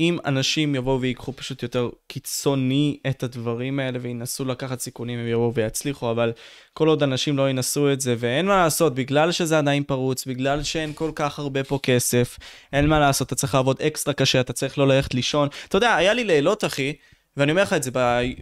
אם 0.00 0.18
אנשים 0.26 0.74
יבואו 0.74 1.00
ויקחו 1.00 1.32
פשוט 1.32 1.62
יותר 1.62 1.88
קיצוני 2.06 2.98
את 3.10 3.22
הדברים 3.22 3.80
האלה 3.80 3.98
וינסו 4.02 4.44
לקחת 4.44 4.80
סיכונים, 4.80 5.18
הם 5.18 5.28
יבואו 5.28 5.54
ויצליחו, 5.54 6.10
אבל 6.10 6.32
כל 6.72 6.88
עוד 6.88 7.02
אנשים 7.02 7.36
לא 7.36 7.50
ינסו 7.50 7.92
את 7.92 8.00
זה, 8.00 8.14
ואין 8.18 8.46
מה 8.46 8.56
לעשות, 8.56 8.94
בגלל 8.94 9.32
שזה 9.32 9.58
עדיין 9.58 9.82
פרוץ, 9.82 10.26
בגלל 10.26 10.62
שאין 10.62 10.92
כל 10.94 11.10
כך 11.14 11.38
הרבה 11.38 11.64
פה 11.64 11.78
כסף, 11.82 12.38
אין 12.72 12.86
מה 12.86 12.98
לעשות, 13.00 13.26
אתה 13.26 13.34
צריך 13.34 13.54
לעבוד 13.54 13.80
אקסטרה 13.80 14.14
קשה, 14.14 14.40
אתה 14.40 14.52
צריך 14.52 14.78
לא 14.78 14.88
ללכת 14.88 15.14
לישון. 15.14 15.48
אתה 15.68 15.76
יודע, 15.76 15.94
היה 15.94 16.14
לי 16.14 16.24
לילות, 16.24 16.64
אחי, 16.64 16.92
ואני 17.36 17.50
אומר 17.50 17.62
לך 17.62 17.72
את 17.72 17.82
זה 17.82 17.90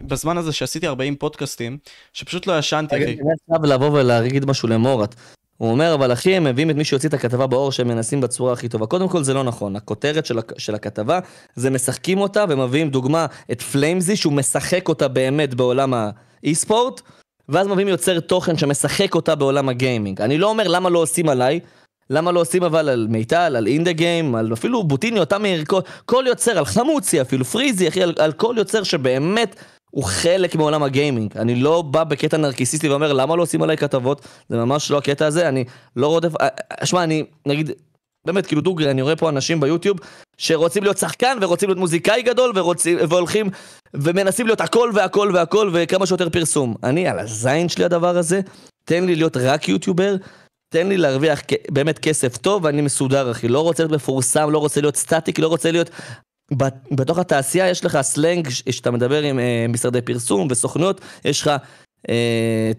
בזמן 0.01 0.37
הזה 0.37 0.51
שעשיתי 0.51 0.87
40 0.87 1.15
פודקאסטים, 1.15 1.77
שפשוט 2.13 2.47
לא 2.47 2.59
ישנתי, 2.59 2.95
אחי. 2.95 3.03
אני 3.03 3.15
חייב 3.49 3.65
לבוא 3.65 3.89
ולהגיד 3.89 4.45
משהו 4.45 4.67
למורת. 4.67 5.15
הוא 5.57 5.71
אומר, 5.71 5.93
אבל 5.93 6.13
אחי, 6.13 6.35
הם 6.35 6.43
מביאים 6.43 6.69
את 6.69 6.75
מי 6.75 6.85
שיוציא 6.85 7.09
את 7.09 7.13
הכתבה 7.13 7.47
באור 7.47 7.71
שהם 7.71 7.87
מנסים 7.87 8.21
בצורה 8.21 8.53
הכי 8.53 8.69
טובה. 8.69 8.85
קודם 8.85 9.09
כל 9.09 9.23
זה 9.23 9.33
לא 9.33 9.43
נכון, 9.43 9.75
הכותרת 9.75 10.25
של, 10.25 10.39
של 10.57 10.75
הכתבה, 10.75 11.19
זה 11.55 11.69
משחקים 11.69 12.17
אותה 12.17 12.45
ומביאים 12.49 12.89
דוגמה 12.89 13.25
את 13.51 13.61
פליימזי, 13.61 14.15
שהוא 14.15 14.33
משחק 14.33 14.89
אותה 14.89 15.07
באמת 15.07 15.53
בעולם 15.53 15.93
ה 15.93 16.05
esports, 16.05 17.01
ואז 17.49 17.67
מביאים 17.67 17.87
יוצר 17.87 18.19
תוכן 18.19 18.57
שמשחק 18.57 19.15
אותה 19.15 19.35
בעולם 19.35 19.69
הגיימינג. 19.69 20.21
אני 20.21 20.37
לא 20.37 20.49
אומר 20.49 20.67
למה 20.67 20.89
לא 20.89 20.99
עושים 20.99 21.29
עליי, 21.29 21.59
למה 22.09 22.31
לא 22.31 22.39
עושים 22.39 22.63
על 22.63 23.07
מיטל, 23.09 23.55
על 23.55 23.67
אינדה 23.67 23.91
גיים, 23.91 24.35
על 24.35 24.53
אפילו 24.53 24.83
פוטיניו, 24.83 25.19
מאיר, 25.39 25.65
כל, 25.65 25.79
כל 26.05 26.23
יוצר, 26.27 26.57
על 26.57 26.65
חמוצי 26.65 27.21
אפילו, 27.21 27.45
פריזי, 27.45 27.87
אחי, 27.87 28.03
על, 28.03 28.13
על 28.17 28.31
כל 28.31 28.55
יוצר 28.57 28.83
שבאמת 28.83 29.55
הוא 29.91 30.03
חלק 30.03 30.55
מעולם 30.55 30.83
הגיימינג. 30.83 31.37
אני 31.37 31.55
לא 31.55 31.81
בא 31.81 32.03
בקטע 32.03 32.37
נרקיסיסטי 32.37 32.89
ואומר, 32.89 33.13
למה 33.13 33.35
לא 33.35 33.41
עושים 33.41 33.63
עליי 33.63 33.77
כתבות? 33.77 34.21
זה 34.49 34.57
ממש 34.57 34.91
לא 34.91 34.97
הקטע 34.97 35.25
הזה, 35.25 35.49
אני 35.49 35.63
לא 35.95 36.07
רודף... 36.07 36.41
אה, 36.41 36.47
אה, 36.81 36.85
שמע, 36.85 37.03
אני, 37.03 37.25
נגיד, 37.45 37.71
באמת, 38.25 38.45
כאילו 38.45 38.61
דוגרי, 38.61 38.91
אני 38.91 39.01
רואה 39.01 39.15
פה 39.15 39.29
אנשים 39.29 39.59
ביוטיוב 39.59 39.97
שרוצים 40.37 40.83
להיות 40.83 40.97
שחקן 40.97 41.37
ורוצים 41.41 41.69
להיות 41.69 41.79
מוזיקאי 41.79 42.21
גדול 42.21 42.51
ורוצים, 42.55 42.97
והולכים 43.09 43.49
ומנסים 43.93 44.45
להיות 44.45 44.61
הכל 44.61 44.91
והכל 44.93 45.31
והכל 45.33 45.69
וכמה 45.73 46.05
שיותר 46.05 46.29
פרסום. 46.29 46.75
אני, 46.83 47.07
על 47.07 47.19
הזין 47.19 47.69
שלי 47.69 47.85
הדבר 47.85 48.17
הזה, 48.17 48.41
תן 48.85 49.05
לי 49.05 49.15
להיות 49.15 49.37
רק 49.37 49.69
יוטיובר, 49.69 50.15
תן 50.73 50.87
לי 50.87 50.97
להרוויח 50.97 51.41
באמת 51.69 51.99
כסף. 51.99 52.37
טוב 52.37 52.63
ואני 52.63 52.81
מסודר, 52.81 53.31
אחי. 53.31 53.47
לא 53.47 53.59
רוצה 53.59 53.83
להיות 53.83 53.91
מפורסם, 53.91 54.49
לא 54.49 54.57
רוצה 54.57 54.81
להיות 54.81 54.95
סטטיק, 54.95 55.39
לא 55.39 55.47
רוצה 55.47 55.71
להיות 55.71 55.89
בתוך 56.91 57.17
התעשייה 57.17 57.69
יש 57.69 57.85
לך 57.85 58.01
סלנג 58.01 58.49
שאתה 58.49 58.91
מדבר 58.91 59.21
עם 59.21 59.39
אה, 59.39 59.65
משרדי 59.69 60.01
פרסום 60.01 60.47
וסוכנויות, 60.51 61.01
יש 61.25 61.41
לך, 61.41 61.51
אה, 62.09 62.71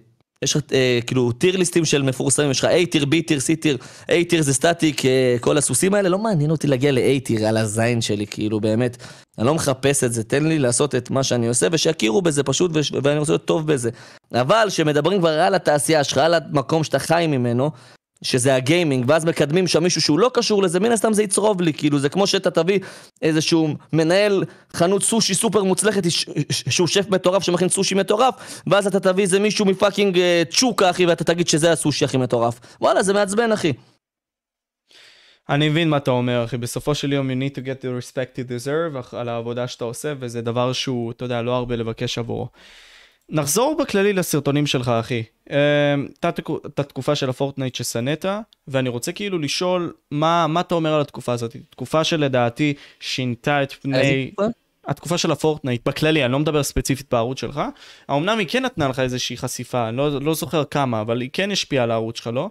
יש 0.45 0.57
לך 0.57 0.63
אה, 0.73 0.99
כאילו 1.07 1.33
tier 1.33 1.57
ליסטים 1.57 1.85
של 1.85 2.03
מפורסמים, 2.03 2.51
יש 2.51 2.65
לך 2.65 2.71
A 2.71 2.91
tier, 2.91 3.03
B 3.03 3.27
tier, 3.27 3.39
C 3.39 3.61
tier, 3.61 3.77
A 4.03 4.29
tier 4.29 4.43
זה 4.43 4.55
סטטיק, 4.55 5.05
אה, 5.05 5.37
כל 5.41 5.59
הסוסים 5.59 5.95
האלה, 5.95 6.09
לא 6.09 6.19
מעניין 6.19 6.51
אותי 6.51 6.67
להגיע 6.67 6.93
ל-A 6.93 7.25
tier 7.25 7.47
על 7.47 7.57
הזין 7.57 8.01
שלי, 8.01 8.27
כאילו 8.27 8.61
באמת, 8.61 8.97
אני 9.39 9.47
לא 9.47 9.55
מחפש 9.55 10.05
את 10.05 10.13
זה, 10.13 10.25
תן 10.25 10.45
לי 10.45 10.59
לעשות 10.59 10.95
את 10.95 11.11
מה 11.11 11.23
שאני 11.23 11.49
עושה 11.49 11.67
ושיכירו 11.73 12.23
בזה 12.23 12.43
פשוט 12.43 12.71
ואני 13.03 13.19
רוצה 13.19 13.33
להיות 13.33 13.45
טוב 13.45 13.67
בזה. 13.67 13.91
אבל 14.33 14.67
כשמדברים 14.69 15.19
כבר 15.19 15.41
על 15.41 15.55
התעשייה 15.55 16.05
שלך, 16.05 16.19
על 16.19 16.35
המקום 16.35 16.85
שאתה 16.85 16.99
חי 16.99 17.27
ממנו, 17.29 17.71
שזה 18.25 18.55
הגיימינג, 18.55 19.05
ואז 19.09 19.25
מקדמים 19.25 19.67
שם 19.67 19.83
מישהו 19.83 20.01
שהוא 20.01 20.19
לא 20.19 20.31
קשור 20.35 20.63
לזה, 20.63 20.81
מן 20.81 20.93
הסתם 20.93 21.13
זה 21.13 21.23
יצרוב 21.23 21.61
לי, 21.61 21.73
כאילו 21.73 21.99
זה 21.99 22.09
כמו 22.09 22.27
שאתה 22.27 22.51
תביא 22.51 22.79
איזשהו 23.23 23.69
מנהל 23.93 24.45
חנות 24.75 25.03
סושי 25.03 25.35
סופר 25.35 25.65
מוצלחת, 25.65 26.03
שהוא 26.51 26.87
שף 26.87 27.07
מטורף 27.11 27.43
שמכין 27.43 27.69
סושי 27.69 27.95
מטורף, 27.95 28.35
ואז 28.67 28.87
אתה 28.87 29.01
תביא 29.01 29.23
איזה 29.23 29.39
מישהו 29.39 29.65
מ 29.65 29.71
fucking 29.72 30.19
אה, 30.19 30.43
צ'וקה 30.51 30.91
אחי, 30.91 31.07
ואתה 31.07 31.25
תגיד 31.25 31.49
שזה 31.49 31.73
הסושי 31.73 32.05
הכי 32.05 32.17
מטורף. 32.17 32.61
וואלה, 32.81 33.03
זה 33.03 33.13
מעצבן 33.13 33.53
אחי. 33.53 33.73
אני 35.49 35.69
מבין 35.69 35.89
מה 35.89 35.97
אתה 35.97 36.11
אומר, 36.11 36.45
אחי. 36.45 36.57
בסופו 36.57 36.95
של 36.95 37.13
יום, 37.13 37.31
you 37.31 37.33
need 37.33 37.57
to 37.57 37.61
get 37.61 37.83
the 37.83 38.03
respect 38.03 38.39
you 38.39 38.49
deserve 38.49 39.17
על 39.17 39.29
העבודה 39.29 39.69
שאתה 39.69 39.85
עושה, 39.85 40.13
וזה 40.19 40.43
דבר 40.43 40.73
שהוא, 40.73 41.13
אתה 41.13 41.25
יודע, 41.25 41.43
לא 41.43 41.57
הרבה 41.57 41.77
לבקש 41.77 42.19
עבורו. 42.19 42.49
נחזור 43.29 43.77
בכללי 43.83 44.13
לסרטונים 44.13 44.67
שלך, 44.67 44.89
אחי. 44.89 45.23
הייתה 45.47 46.31
תקופה 46.83 47.15
של 47.15 47.31
הפורטנייט 47.31 47.75
ששנאת, 47.75 48.27
ואני 48.69 48.89
רוצה 48.89 49.13
כאילו 49.13 49.39
לשאול, 49.39 49.93
מה, 50.11 50.47
מה 50.47 50.61
אתה 50.61 50.75
אומר 50.75 50.95
על 50.95 51.01
התקופה 51.01 51.33
הזאת? 51.33 51.57
תקופה 51.71 52.05
שלדעתי 52.05 52.75
שינתה 53.01 53.63
את 53.63 53.73
פני... 53.73 54.31
התקופה 54.87 55.19
של 55.19 55.31
הפורטנייט 55.31 55.89
בכללי, 55.89 56.25
אני 56.25 56.33
לא 56.33 56.39
מדבר 56.39 56.63
ספציפית 56.63 57.07
בערוץ 57.11 57.41
שלך, 57.41 57.61
האמנם 58.09 58.39
היא 58.39 58.47
כן 58.51 58.65
נתנה 58.65 58.89
לך 58.89 58.99
איזושהי 58.99 59.37
חשיפה, 59.37 59.89
אני 59.89 59.97
לא, 59.97 60.21
לא 60.21 60.35
זוכר 60.35 60.65
כמה, 60.65 61.01
אבל 61.01 61.21
היא 61.21 61.31
כן 61.33 61.51
השפיעה 61.51 61.85
על 61.85 61.91
הערוץ 61.91 62.17
שלך, 62.17 62.27
לא? 62.27 62.51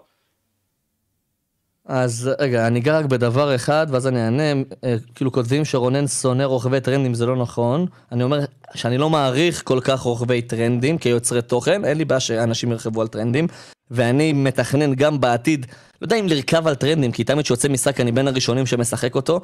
אז 1.85 2.29
רגע, 2.39 2.67
אני 2.67 2.79
אגע 2.79 2.97
רק 2.99 3.05
בדבר 3.05 3.55
אחד, 3.55 3.87
ואז 3.89 4.07
אני 4.07 4.25
אענה, 4.25 4.61
אה, 4.83 4.95
כאילו 5.15 5.31
כותבים 5.31 5.65
שרונן 5.65 6.07
שונא 6.07 6.43
רוכבי 6.43 6.79
טרנדים, 6.79 7.13
זה 7.13 7.25
לא 7.25 7.35
נכון. 7.35 7.85
אני 8.11 8.23
אומר 8.23 8.39
שאני 8.75 8.97
לא 8.97 9.09
מעריך 9.09 9.63
כל 9.65 9.79
כך 9.83 9.99
רוכבי 9.99 10.41
טרנדים 10.41 10.97
כיוצרי 10.97 11.41
תוכן, 11.41 11.85
אין 11.85 11.97
לי 11.97 12.05
בעיה 12.05 12.19
שאנשים 12.19 12.71
ירחבו 12.71 13.01
על 13.01 13.07
טרנדים, 13.07 13.47
ואני 13.91 14.33
מתכנן 14.33 14.95
גם 14.95 15.19
בעתיד, 15.19 15.65
לא 16.01 16.05
יודע 16.05 16.15
אם 16.15 16.27
לרכב 16.27 16.67
על 16.67 16.75
טרנדים, 16.75 17.11
כי 17.11 17.23
תמיד 17.23 17.45
שיוצא 17.45 17.69
משחק 17.69 17.99
אני 17.99 18.11
בין 18.11 18.27
הראשונים 18.27 18.65
שמשחק 18.65 19.15
אותו. 19.15 19.41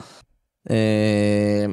אה, 0.69 1.65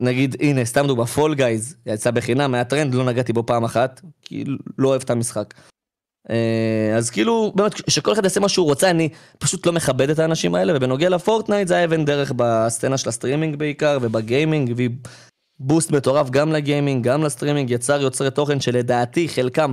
נגיד, 0.00 0.36
הנה, 0.40 0.64
סתם 0.64 0.86
דוגמא, 0.86 1.04
Fall 1.04 1.34
Guys, 1.34 1.76
יצא 1.86 2.10
בחינם, 2.10 2.54
היה 2.54 2.64
טרנד, 2.64 2.94
לא 2.94 3.04
נגעתי 3.04 3.32
בו 3.32 3.46
פעם 3.46 3.64
אחת, 3.64 4.00
כי 4.22 4.44
לא 4.78 4.88
אוהב 4.88 5.02
את 5.02 5.10
המשחק. 5.10 5.54
אה, 6.30 6.96
אז 6.96 7.10
כאילו, 7.10 7.52
באמת, 7.54 7.90
שכל 7.90 8.12
אחד 8.12 8.24
יעשה 8.24 8.40
מה 8.40 8.48
שהוא 8.48 8.66
רוצה, 8.66 8.90
אני 8.90 9.08
פשוט 9.38 9.66
לא 9.66 9.72
מכבד 9.72 10.10
את 10.10 10.18
האנשים 10.18 10.54
האלה, 10.54 10.72
ובנוגע 10.76 11.08
ל 11.08 11.15
Fortnite 11.15 11.68
זה 11.68 11.74
היה 11.74 11.84
אבן 11.84 12.04
דרך 12.04 12.32
בסצנה 12.36 12.98
של 12.98 13.08
הסטרימינג 13.08 13.56
בעיקר, 13.56 13.98
ובגיימינג, 14.00 14.72
והיה 14.76 14.90
boost 15.60 15.90
מטורף 15.90 16.30
גם 16.30 16.52
לגיימינג, 16.52 17.04
גם 17.04 17.22
לסטרימינג, 17.22 17.70
יצר 17.70 18.00
יוצרי 18.00 18.30
תוכן 18.30 18.60
שלדעתי 18.60 19.28
חלקם 19.28 19.72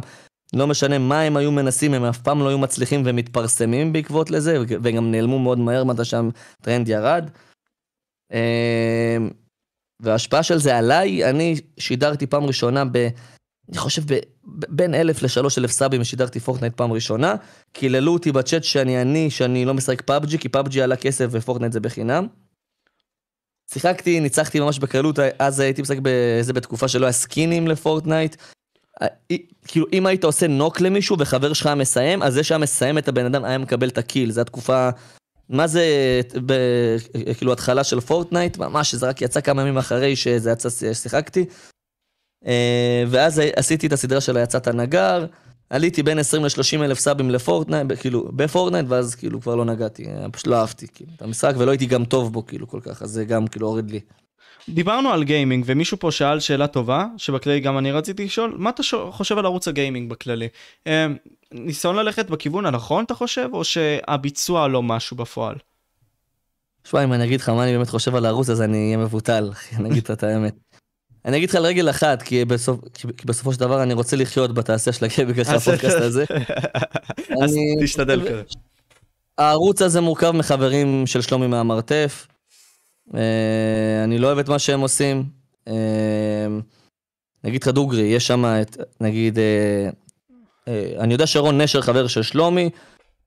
לא 0.54 0.68
משנה 0.68 0.98
מה 0.98 1.22
הם 1.22 1.38
היו 1.38 1.52
מנסים, 1.52 1.94
הם 1.94 2.04
אף 2.04 2.18
פעם 2.18 2.40
לא 2.40 2.50
היו 2.50 2.58
מצליחים 2.58 3.04
ומתפרסמים 3.06 3.94
בעקבות 3.94 4.32
לזה, 4.32 4.60
וגם 4.84 5.12
נעלמו 5.12 5.40
מאוד 5.40 5.60
מהר 5.60 5.84
מתי 5.84 6.06
שהטרנד 6.06 6.90
ירד. 6.90 7.30
אמ, 8.32 9.30
וההשפעה 10.00 10.44
של 10.44 10.58
זה 10.58 10.78
עליי, 10.78 11.30
אני 11.30 11.56
שידרתי 11.80 12.28
פעם 12.28 12.44
ראשונה 12.44 12.84
ב... 12.92 13.08
אני 13.70 13.78
חושב 13.78 14.14
ב, 14.14 14.20
בין 14.70 14.94
אלף 14.94 15.22
לשלוש 15.22 15.58
אלף 15.58 15.72
סאבים 15.72 16.04
שידרתי 16.04 16.40
Fortnite 16.40 16.74
פעם 16.74 16.94
ראשונה. 16.94 17.36
קיללו 17.74 18.14
אותי 18.14 18.32
בצ'אט 18.32 18.64
שאני 18.64 19.02
אני, 19.02 19.30
שאני 19.32 19.66
לא 19.66 19.74
משחק 19.74 20.02
PUBG, 20.02 20.38
כי 20.38 20.50
PUBG 20.50 20.82
עלה 20.82 20.96
כסף 20.96 21.26
ו 21.32 21.36
Fortnite 21.36 21.74
זה 21.74 21.80
בחינם. 21.80 22.28
שיחקתי, 23.74 24.20
ניצחתי 24.20 24.60
ממש 24.60 24.80
בקלות, 24.80 25.20
אז 25.40 25.60
הייתי 25.60 25.82
משחק 25.82 25.98
בזה 26.02 26.54
בתקופה 26.54 26.88
שלא 26.88 27.06
היה 27.06 27.14
סקינים 27.14 27.68
ל 27.68 27.74
Fortnite. 27.74 28.36
כאילו, 29.68 29.86
אם 29.94 30.06
היית 30.06 30.24
עושה 30.24 30.48
נוק 30.48 30.82
למישהו 30.82 31.20
וחבר 31.20 31.54
שלך 31.54 31.66
היה 31.66 31.76
מסיים, 31.76 32.24
אז 32.24 32.34
זה 32.34 32.44
שהיה 32.44 32.60
מסיים 32.60 32.98
את 32.98 33.08
הבן 33.08 33.26
אדם 33.26 33.46
היה 33.46 33.58
מקבל 33.58 33.88
את 33.88 33.98
ה 33.98 34.03
kill, 34.03 34.32
זו 34.32 34.42
התקופה... 34.42 34.90
מה 35.50 35.68
זה, 35.68 35.86
ב, 36.46 36.54
כאילו, 37.38 37.54
התחלה 37.54 37.84
של 37.84 38.00
Fortnite, 38.00 38.58
ממש, 38.58 38.96
זה 38.96 39.10
רק 39.10 39.22
יצא 39.22 39.42
כמה 39.42 39.62
ימים 39.62 39.78
אחרי 39.78 40.16
שזה 40.16 40.52
יצא, 40.52 40.70
שיחקתי. 40.94 41.46
אה, 42.48 43.04
ואז 43.08 43.42
עשיתי 43.56 43.88
את 43.88 43.94
הסדרה 43.94 44.22
של 44.22 44.38
היצאת 44.38 44.68
הנגר, 44.68 45.26
עליתי 45.70 46.04
בין 46.04 46.20
20 46.20 46.44
ל-30 46.44 46.84
אלף 46.84 47.00
סאבים 47.00 47.32
ל 47.32 47.37
Fortnite, 47.37 47.88
כאילו, 48.00 48.30
ב 48.36 48.41
Fortnite, 48.41 48.86
ואז 48.90 49.16
כאילו 49.16 49.42
כבר 49.42 49.56
לא 49.56 49.66
נגעתי, 49.66 50.06
פשוט 50.32 50.48
לא 50.48 50.56
אהבתי, 50.56 50.88
כאילו, 50.94 51.12
את 51.16 51.22
המשחק, 51.22 51.54
ולא 51.58 51.72
הייתי 51.72 51.86
גם 51.86 52.06
טוב 52.06 52.34
בו, 52.34 52.46
כאילו, 52.46 52.68
כל 52.68 52.80
כך, 52.84 53.02
אז 53.02 53.10
זה 53.10 53.26
גם, 53.26 53.48
כאילו, 53.48 53.68
הוריד 53.68 53.92
לי. 53.92 54.00
דיברנו 54.70 55.10
על 55.10 55.24
גיימינג, 55.24 55.64
ומישהו 55.68 56.00
פה 56.00 56.12
שאל 56.12 56.40
שאלה 56.40 56.68
טובה, 56.68 57.06
שבכללי 57.18 57.60
גם 57.60 57.78
אני 57.78 57.92
רציתי 57.92 58.26
לשאול, 58.26 58.56
מה 58.58 58.70
אתה 58.70 58.84
חושב 59.12 59.38
על 59.38 59.46
ערוץ 59.46 59.68
הגיימינג 59.68 60.10
בכללי? 60.10 60.48
אה, 60.88 61.08
ניסיון 61.52 61.96
ללכת 61.96 62.30
בכיוון 62.30 62.66
הנכון, 62.66 63.04
אתה 63.04 63.16
חושב, 63.16 63.50
או 63.54 63.64
שהביצוע 63.64 64.68
לא 64.68 64.84
משהו 64.84 65.18
בפועל? 65.18 65.56
שמע, 66.84 67.04
אם 67.04 67.14
אני 67.14 67.24
אגיד 67.24 67.42
לך 67.42 67.50
מה 67.50 67.64
אני 67.64 67.72
באמת 67.72 67.90
חושב 67.90 68.16
על 68.16 68.26
הערוץ, 68.26 68.50
אז 68.50 68.62
אני 68.62 68.86
אהיה 68.86 68.98
מבוטל, 68.98 69.52
אני 69.80 69.90
אגיד 69.90 70.04
את 70.12 70.24
האמת. 70.24 70.56
אני 71.26 71.38
אגיד 71.38 71.50
לך 71.50 71.56
על 71.56 71.66
רגל 71.66 71.90
אחת, 71.90 72.22
כי, 72.22 72.46
בסופ... 72.46 72.80
כי 72.94 73.28
בסופו 73.28 73.54
של 73.54 73.60
דבר 73.60 73.84
אני 73.84 73.94
רוצה 73.94 74.16
לחיות 74.16 74.54
בתעשייה 74.54 74.94
של 74.94 75.06
הגיימינג 75.06 75.40
אחרי 75.40 75.56
הפודקאסט 75.56 75.98
הזה. 75.98 76.26
אז 77.44 77.56
תשתדל 77.84 78.22
כזה. 78.22 78.42
הערוץ 79.38 79.82
הזה 79.82 80.02
מורכב 80.02 80.32
מחברים 80.32 81.08
של 81.08 81.22
שלומי 81.22 81.48
מהמרתף. 81.48 82.28
אה, 83.16 84.04
אני 84.04 84.18
לא 84.18 84.28
אוהב 84.28 84.38
את 84.38 84.50
מה 84.50 84.60
שהם 84.60 84.80
עושים. 84.80 85.24
אה, 85.68 86.48
נגיד 87.44 87.62
לך 87.62 87.68
דוגרי, 87.68 88.02
יש 88.02 88.28
שם 88.28 88.46
את, 88.46 88.78
נגיד, 89.02 89.40
אה, 89.40 89.90
אני 91.00 91.14
יודע 91.14 91.28
שרון 91.28 91.62
נשר 91.62 91.82
חבר 91.82 92.08
של 92.08 92.24
שלומי, 92.24 92.70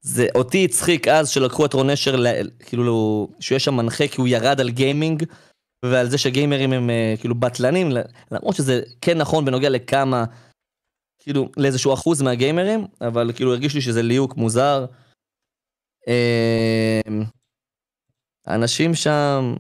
זה 0.01 0.27
אותי 0.35 0.65
הצחיק 0.65 1.09
אז 1.09 1.29
שלקחו 1.29 1.67
את 1.67 1.73
רון 1.73 1.91
נשר, 1.91 2.25
כאילו, 2.59 3.29
שיש 3.41 3.65
שם 3.65 3.75
מנחה 3.75 4.09
כי 4.09 4.21
הוא 4.21 4.29
ירד 4.29 4.61
על 4.61 4.71
גיימינג. 4.71 5.25
ועל 5.85 6.11
זה 6.11 6.19
שגיימרים 6.19 6.73
הם 6.73 6.91
uh, 6.91 7.21
כאילו 7.21 7.35
בטלנים, 7.35 7.91
למרות 8.31 8.57
שזה 8.57 8.83
כן 9.01 9.19
נכון 9.19 9.45
בנוגע 9.45 9.69
לכמה, 9.69 10.25
כאילו 11.19 11.49
לאיזשהו 11.57 11.95
אחוז 11.95 12.23
מהגיימרים, 12.23 12.87
אבל 13.01 13.33
כאילו 13.35 13.51
הרגיש 13.53 13.75
לי 13.75 13.81
שזה 13.81 14.03
ליהוק 14.03 14.37
מוזר. 14.37 14.87
Uh, 16.09 17.25
האנשים 18.47 18.95
שם, 18.95 19.55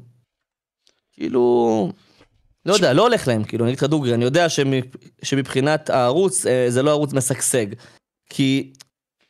כאילו, 1.12 1.92
לא 2.66 2.74
יודע, 2.74 2.92
לא 2.92 3.02
הולך 3.02 3.28
להם, 3.28 3.44
כאילו, 3.44 3.64
אני 3.64 3.72
אגיד 3.72 3.78
לך 3.78 3.90
דוגרי, 3.90 4.14
אני 4.14 4.24
יודע 4.24 4.46
שמבחינת 5.22 5.90
הערוץ, 5.90 6.46
uh, 6.46 6.48
זה 6.68 6.82
לא 6.82 6.90
ערוץ 6.90 7.12
משגשג. 7.12 7.66
כי, 8.30 8.72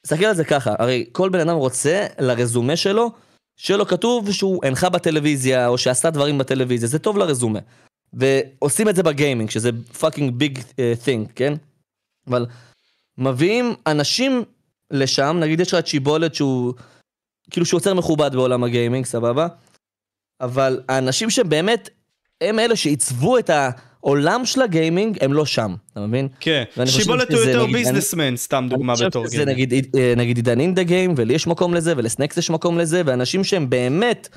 תסתכל 0.02 0.24
על 0.24 0.34
זה 0.34 0.44
ככה, 0.44 0.74
הרי 0.78 1.06
כל 1.12 1.28
בן 1.28 1.40
אדם 1.40 1.56
רוצה 1.56 2.06
לרזומה 2.18 2.76
שלו, 2.76 3.10
שלו 3.56 3.86
כתוב 3.86 4.32
שהוא 4.32 4.64
הנחה 4.64 4.88
בטלוויזיה, 4.88 5.68
או 5.68 5.78
שעשה 5.78 6.10
דברים 6.10 6.38
בטלוויזיה, 6.38 6.88
זה 6.88 6.98
טוב 6.98 7.18
לרזומה. 7.18 7.58
ועושים 8.12 8.88
את 8.88 8.96
זה 8.96 9.02
בגיימינג, 9.02 9.50
שזה 9.50 9.70
fucking 9.98 10.34
big 10.34 10.58
thing, 11.04 11.28
כן? 11.34 11.52
אבל 12.26 12.46
מביאים 13.18 13.74
אנשים 13.86 14.44
לשם, 14.90 15.36
נגיד 15.40 15.60
יש 15.60 15.74
לך 15.74 15.78
את 15.78 15.86
שיבולת 15.86 16.34
שהוא, 16.34 16.74
כאילו 17.50 17.66
שהוא 17.66 17.78
יוצר 17.78 17.94
מכובד 17.94 18.30
בעולם 18.34 18.64
הגיימינג, 18.64 19.06
סבבה? 19.06 19.48
אבל 20.40 20.80
האנשים 20.88 21.30
שבאמת, 21.30 21.88
הם 22.40 22.58
אלה 22.58 22.76
שעיצבו 22.76 23.38
את 23.38 23.50
ה... 23.50 23.70
עולם 24.00 24.46
של 24.46 24.62
הגיימינג 24.62 25.18
הם 25.20 25.32
לא 25.32 25.46
שם, 25.46 25.74
אתה 25.92 26.00
מבין? 26.00 26.28
כן, 26.40 26.64
שיבולת 26.86 27.30
הוא 27.30 27.40
יותר 27.40 27.66
ביזנסמן, 27.66 28.36
סתם 28.36 28.66
דוגמה 28.70 28.94
בתור 29.06 29.26
גיימינג. 29.28 29.50
נגיד, 29.50 29.96
אה, 29.96 30.14
נגיד 30.16 30.36
עידן 30.36 30.60
אינדה 30.60 30.82
גיים, 30.82 31.14
ולי 31.16 31.34
יש 31.34 31.46
מקום 31.46 31.74
לזה, 31.74 31.94
ולסנקס 31.96 32.36
יש 32.36 32.50
מקום 32.50 32.78
לזה, 32.78 33.02
ואנשים 33.06 33.44
שהם 33.44 33.70
באמת, 33.70 34.28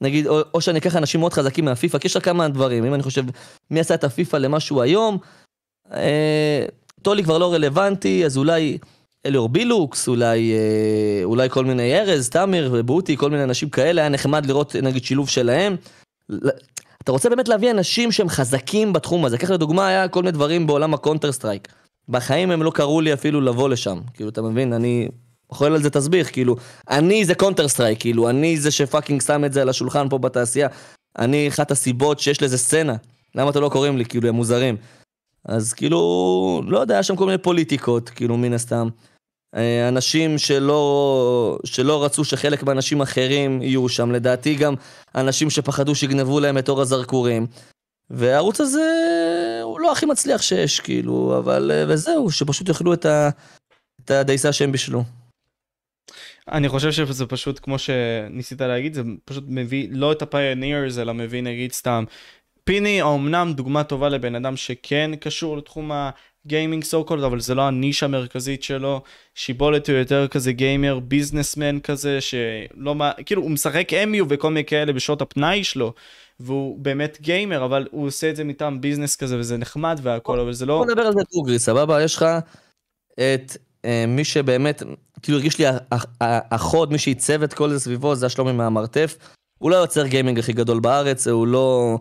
נגיד, 0.00 0.26
או, 0.26 0.40
או 0.54 0.60
שאני 0.60 0.78
אקח 0.78 0.96
אנשים 0.96 1.20
מאוד 1.20 1.32
חזקים 1.32 1.64
מהפיפא, 1.64 1.98
כי 1.98 2.06
יש 2.06 2.16
לך 2.16 2.24
כמה 2.24 2.48
דברים, 2.48 2.84
אם 2.84 2.94
אני 2.94 3.02
חושב, 3.02 3.24
מי 3.70 3.80
עשה 3.80 3.94
את 3.94 4.04
הפיפא 4.04 4.36
למשהו 4.36 4.82
היום, 4.82 5.18
אה, 5.92 6.66
טולי 7.02 7.24
כבר 7.24 7.38
לא 7.38 7.52
רלוונטי, 7.52 8.26
אז 8.26 8.36
אולי 8.36 8.78
אליאור 9.26 9.48
בילוקס, 9.48 10.08
אולי, 10.08 10.52
אה, 10.52 11.24
אולי 11.24 11.50
כל 11.50 11.64
מיני 11.64 12.00
ארז, 12.00 12.28
תמיר, 12.28 12.82
בוטי, 12.82 13.16
כל 13.16 13.30
מיני 13.30 13.44
אנשים 13.44 13.68
כאלה, 13.68 14.00
היה 14.00 14.08
נחמד 14.08 14.46
לראות 14.46 14.76
נגיד 14.76 15.04
שילוב 15.04 15.28
שלהם. 15.28 15.76
אתה 17.06 17.12
רוצה 17.12 17.28
באמת 17.28 17.48
להביא 17.48 17.70
אנשים 17.70 18.12
שהם 18.12 18.28
חזקים 18.28 18.92
בתחום 18.92 19.24
הזה. 19.24 19.38
קח 19.38 19.50
לדוגמה, 19.50 19.86
היה 19.86 20.08
כל 20.08 20.20
מיני 20.20 20.32
דברים 20.32 20.66
בעולם 20.66 20.94
ה 20.94 20.99
Counter 20.99 21.32
Strike. 21.32 21.68
בחיים 22.08 22.50
הם 22.50 22.62
לא 22.62 22.70
קראו 22.70 23.00
לי 23.00 23.12
אפילו 23.12 23.40
לבוא 23.40 23.68
לשם. 23.68 24.00
כאילו, 24.14 24.30
אתה 24.30 24.42
מבין? 24.42 24.72
אני 24.72 25.08
אוכל 25.52 25.72
על 25.72 25.82
זה 25.82 25.90
תסביך, 25.90 26.32
כאילו, 26.32 26.56
אני 26.90 27.24
זה 27.24 27.34
Counter 27.34 27.68
Strike, 27.68 28.00
כאילו, 28.00 28.30
אני 28.30 28.56
זה 28.56 28.70
ש 28.70 28.82
fucking 28.82 29.22
שם 29.22 29.44
את 29.44 29.52
זה 29.52 29.62
על 29.62 29.68
השולחן 29.68 30.08
פה 30.08 30.18
בתעשייה. 30.18 30.68
אני 31.18 31.48
אחת 31.48 31.70
הסיבות 31.70 32.20
שיש 32.20 32.42
לזה 32.42 32.58
סצנה. 32.58 32.94
למה 33.34 33.50
אתם 33.50 33.60
לא 33.60 33.68
קוראים 33.68 33.98
לי? 33.98 34.04
כאילו, 34.04 34.28
הם 34.28 34.34
מוזרים. 34.34 34.76
אז 35.44 35.72
כאילו, 35.72 36.62
לא 36.66 36.78
יודע, 36.78 36.94
היה 36.94 37.02
שם 37.02 37.16
כל 37.16 37.26
מיני 37.26 37.38
פוליטיקות, 37.38 38.08
כאילו, 38.08 38.36
מן 38.36 38.52
הסתם. 38.52 38.88
אה, 39.56 39.88
אנשים 39.88 40.38
שלא, 40.38 41.58
שלא 41.64 42.04
רצו 42.04 42.24
שחלק 42.24 42.62
מהאנשים 42.62 43.00
אחרים 43.00 43.62
יהיו 43.62 43.88
שם, 43.88 44.12
לדעתי 44.12 44.54
גם 44.54 44.74
אנשים 45.14 45.50
שפחדו 45.50 45.94
שיגנבו 45.94 46.40
להם 46.40 46.58
את 46.58 46.68
אור 46.68 46.80
הזרקורים. 46.80 47.46
והערוץ 48.10 48.60
הזה 48.60 48.80
הוא 49.62 49.80
לא 49.80 49.92
הכי 49.92 50.06
מצליח 50.06 50.42
שיש, 50.42 50.80
כאילו, 50.80 51.38
אבל, 51.38 51.70
אה, 51.74 51.84
וזהו, 51.88 52.30
שפשוט 52.30 52.68
יאכלו 52.68 52.94
את, 52.94 53.06
את 54.04 54.10
הדייסה 54.10 54.52
שהם 54.52 54.72
בישלו. 54.72 55.04
אני 56.48 56.68
חושב 56.68 56.92
שזה 56.92 57.26
פשוט, 57.26 57.60
כמו 57.62 57.78
שניסית 57.78 58.60
להגיד, 58.60 58.94
זה 58.94 59.02
פשוט 59.24 59.44
מביא 59.48 59.88
לא 59.90 60.12
את 60.12 60.22
הפיונירס, 60.22 60.98
אלא 60.98 61.14
מביא 61.14 61.42
נגיד 61.42 61.72
סתם. 61.72 62.04
פיני 62.64 63.02
אמנם 63.02 63.52
דוגמה 63.52 63.84
טובה 63.84 64.08
לבן 64.08 64.34
אדם 64.34 64.56
שכן 64.56 65.10
קשור 65.16 65.56
לתחום 65.56 65.90
גיימינג 66.46 66.84
so 66.84 67.04
called, 67.04 67.24
אבל 67.24 67.40
זה 67.40 67.54
לא 67.54 67.62
הנישה 67.62 68.06
המרכזית 68.06 68.62
שלו. 68.62 69.02
שיבולת 69.34 69.88
הוא 69.88 69.96
יותר 69.96 70.28
כזה 70.28 70.52
גיימר, 70.52 70.98
businessman 70.98 71.80
כזה, 71.80 72.20
שלא 72.20 72.94
מה, 72.94 73.12
כאילו 73.26 73.42
הוא 73.42 73.50
משחק 73.50 73.92
MU 73.92 74.24
וכל 74.28 74.48
מיני 74.48 74.64
כאלה 74.64 74.92
בשעות 74.92 75.22
הפנאי 75.22 75.64
שלו, 75.64 75.92
והוא 76.40 76.78
באמת 76.78 77.18
גיימר, 77.20 77.64
אבל 77.64 77.86
הוא 77.90 78.06
עושה 78.06 78.30
את 78.30 78.36
זה 78.36 78.44
מטעם 78.44 78.80
business 78.80 79.16
כזה, 79.16 79.38
וזה 79.38 79.56
נחמד 79.56 80.00
והכל, 80.02 80.40
אבל 80.40 80.52
זה 80.52 80.66
לא... 80.66 80.76
בוא 80.76 80.86
נדבר 80.86 81.02
על 81.02 81.12
זה 81.12 81.20
דוגרי, 81.34 81.58
סבבה? 81.58 82.02
יש 82.02 82.16
לך 82.16 82.26
את 83.14 83.56
אה, 83.84 84.04
מי 84.08 84.24
שבאמת, 84.24 84.82
כאילו 85.22 85.38
הרגיש 85.38 85.58
לי 85.58 85.64
החוד, 86.50 86.92
מי 86.92 86.98
שעיצב 86.98 87.42
את 87.42 87.54
כל 87.54 87.70
זה 87.70 87.80
סביבו, 87.80 88.14
זה 88.14 88.26
השלומי 88.26 88.52
מהמרתף. 88.52 89.16
הוא 89.58 89.70
לא 89.70 89.76
יוצר 89.76 90.06
גיימינג 90.06 90.38
הכי 90.38 90.52
גדול 90.52 90.80
בארץ, 90.80 91.28
הוא 91.28 91.46
לא 91.46 91.98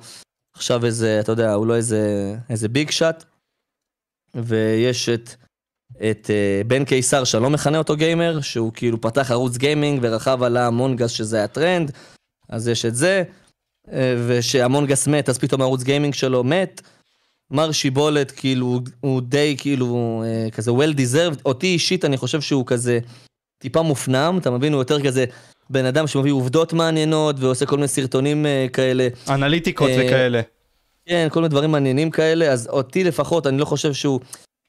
עכשיו 0.56 0.86
איזה, 0.86 1.20
אתה 1.20 1.32
יודע, 1.32 1.54
הוא 1.54 1.68
לא 1.68 1.76
איזה, 1.76 2.36
איזה 2.50 2.70
big 2.70 2.90
shot. 2.90 3.24
ויש 4.36 5.10
את, 5.10 5.36
את 5.96 6.26
uh, 6.26 6.68
בן 6.68 6.86
קיסר, 6.86 7.24
שאני 7.24 7.44
לא 7.44 7.50
מכנה 7.50 7.78
אותו 7.78 7.96
גיימר, 7.96 8.42
שהוא 8.42 8.72
כאילו 8.74 9.02
פתח 9.02 9.32
ערוץ 9.32 9.58
גיימינג 9.58 10.00
ורכב 10.02 10.44
על 10.44 10.58
Among 10.58 10.96
Us 10.96 11.12
שזה 11.12 11.44
הטרנד, 11.44 11.92
אז 12.50 12.68
יש 12.68 12.86
את 12.86 12.96
זה, 12.96 13.24
uh, 13.88 13.92
וש 14.28 14.52
Among 14.52 14.92
Us 14.92 15.08
מת, 15.08 15.30
אז 15.30 15.38
פתאום 15.38 15.62
הערוץ 15.62 15.84
גיימינג 15.84 16.14
שלו 16.14 16.44
מת. 16.44 16.82
מר 17.52 17.72
שיבולת, 17.72 18.32
כאילו, 18.32 18.80
הוא 19.00 19.22
די 19.22 19.56
כאילו, 19.58 20.24
uh, 20.24 20.52
כזה 20.52 20.72
well 20.72 20.94
deserved. 20.98 21.42
אותי 21.46 21.68
אישית, 21.68 22.06
אני 22.06 22.18
חושב 22.18 22.42
שהוא 22.42 22.66
כזה 22.66 23.00
טיפה 23.58 23.82
מופנם, 23.82 24.38
אתה 24.42 24.52
מבין? 24.52 24.74
הוא 24.74 24.82
יותר 24.82 25.04
כזה 25.04 25.26
בן 25.70 25.86
אדם 25.86 26.08
שמביא 26.08 26.32
עובדות 26.32 26.74
מעניינות 26.74 27.36
ועושה 27.40 27.66
כל 27.66 27.76
מיני 27.76 27.88
סרטונים 27.88 28.46
uh, 28.46 28.70
כאלה. 28.70 29.08
אנליטיקות 29.30 29.90
uh, 29.90 29.94
וכאלה. 29.94 30.42
כן, 31.06 31.28
כל 31.32 31.40
מיני 31.40 31.50
דברים 31.50 31.72
מעניינים 31.72 32.12
כאלה, 32.12 32.52
אז 32.52 32.68
אותי 32.68 33.04
לפחות, 33.04 33.48
אני 33.48 33.58
לא 33.58 33.66
חושב 33.66 33.94
שהוא... 33.94 34.20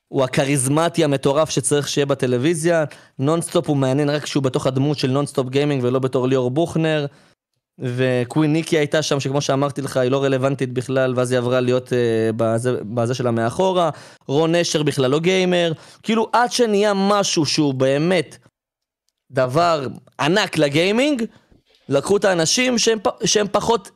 הוא 0.09 0.25
הכריזמטי 0.25 1.05
המטורף 1.05 1.51
שצריך 1.51 1.89
שיהיה 1.89 2.07
בטלוויזיה. 2.07 2.85
נונסטופ 3.19 3.69
הוא 3.69 3.77
מעניין 3.77 4.11
רק 4.11 4.23
כשהוא 4.23 4.43
בתוך 4.43 4.67
הדמות 4.67 4.99
של 4.99 5.11
נונסטופ 5.11 5.49
גיימינג 5.49 5.85
ולא 5.85 5.99
בתור 5.99 6.29
ליאור 6.29 6.51
בוכנר. 6.51 7.07
וקווין 7.79 8.53
ניקי 8.53 8.79
הייתה 8.79 9.03
שם, 9.03 9.21
שכמו 9.21 9.41
שאמרתי 9.41 9.83
לך, 9.83 9.97
היא 9.97 10.11
לא 10.11 10.25
רלוונטית 10.25 10.73
בכלל, 10.73 11.15
ואז 11.17 11.31
היא 11.31 11.39
עברה 11.39 11.61
להיות 11.61 11.89
uh, 11.89 11.93
בזה, 12.37 12.77
בזה 12.83 13.15
שלה 13.15 13.31
מאחורה. 13.31 13.91
רון 14.29 14.55
נשר 14.55 14.83
בכלל 14.83 15.11
לא 15.11 15.21
גיימר. 15.21 15.73
כאילו, 16.03 16.29
עד 16.33 16.53
שנהיה 16.53 16.93
משהו 16.95 17.47
שהוא 17.47 17.75
באמת 17.75 18.37
דבר 19.31 19.87
ענק 20.21 20.59
לגיימינג, 20.59 21.23
לקחו 21.89 22.17
את 22.17 22.25
האנשים 22.25 22.79
שהם, 22.79 22.99
שהם 23.25 23.47
פחות 23.53 23.91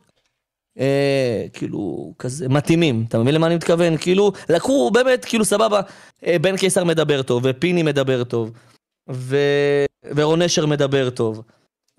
אה, 0.79 1.45
כאילו, 1.53 2.13
כזה 2.19 2.49
מתאימים, 2.49 3.05
אתה 3.07 3.19
מבין 3.19 3.35
למה 3.35 3.47
אני 3.47 3.55
מתכוון? 3.55 3.97
כאילו, 3.97 4.31
לקחו 4.49 4.91
באמת, 4.91 5.25
כאילו, 5.25 5.45
סבבה, 5.45 5.81
אה, 6.25 6.39
בן 6.39 6.57
קיסר 6.57 6.83
מדבר 6.83 7.21
טוב, 7.21 7.43
ופיני 7.45 7.83
מדבר 7.83 8.23
טוב, 8.23 8.51
ו... 9.11 9.37
ורון 10.15 10.41
נשר 10.41 10.65
מדבר 10.65 11.09
טוב. 11.09 11.41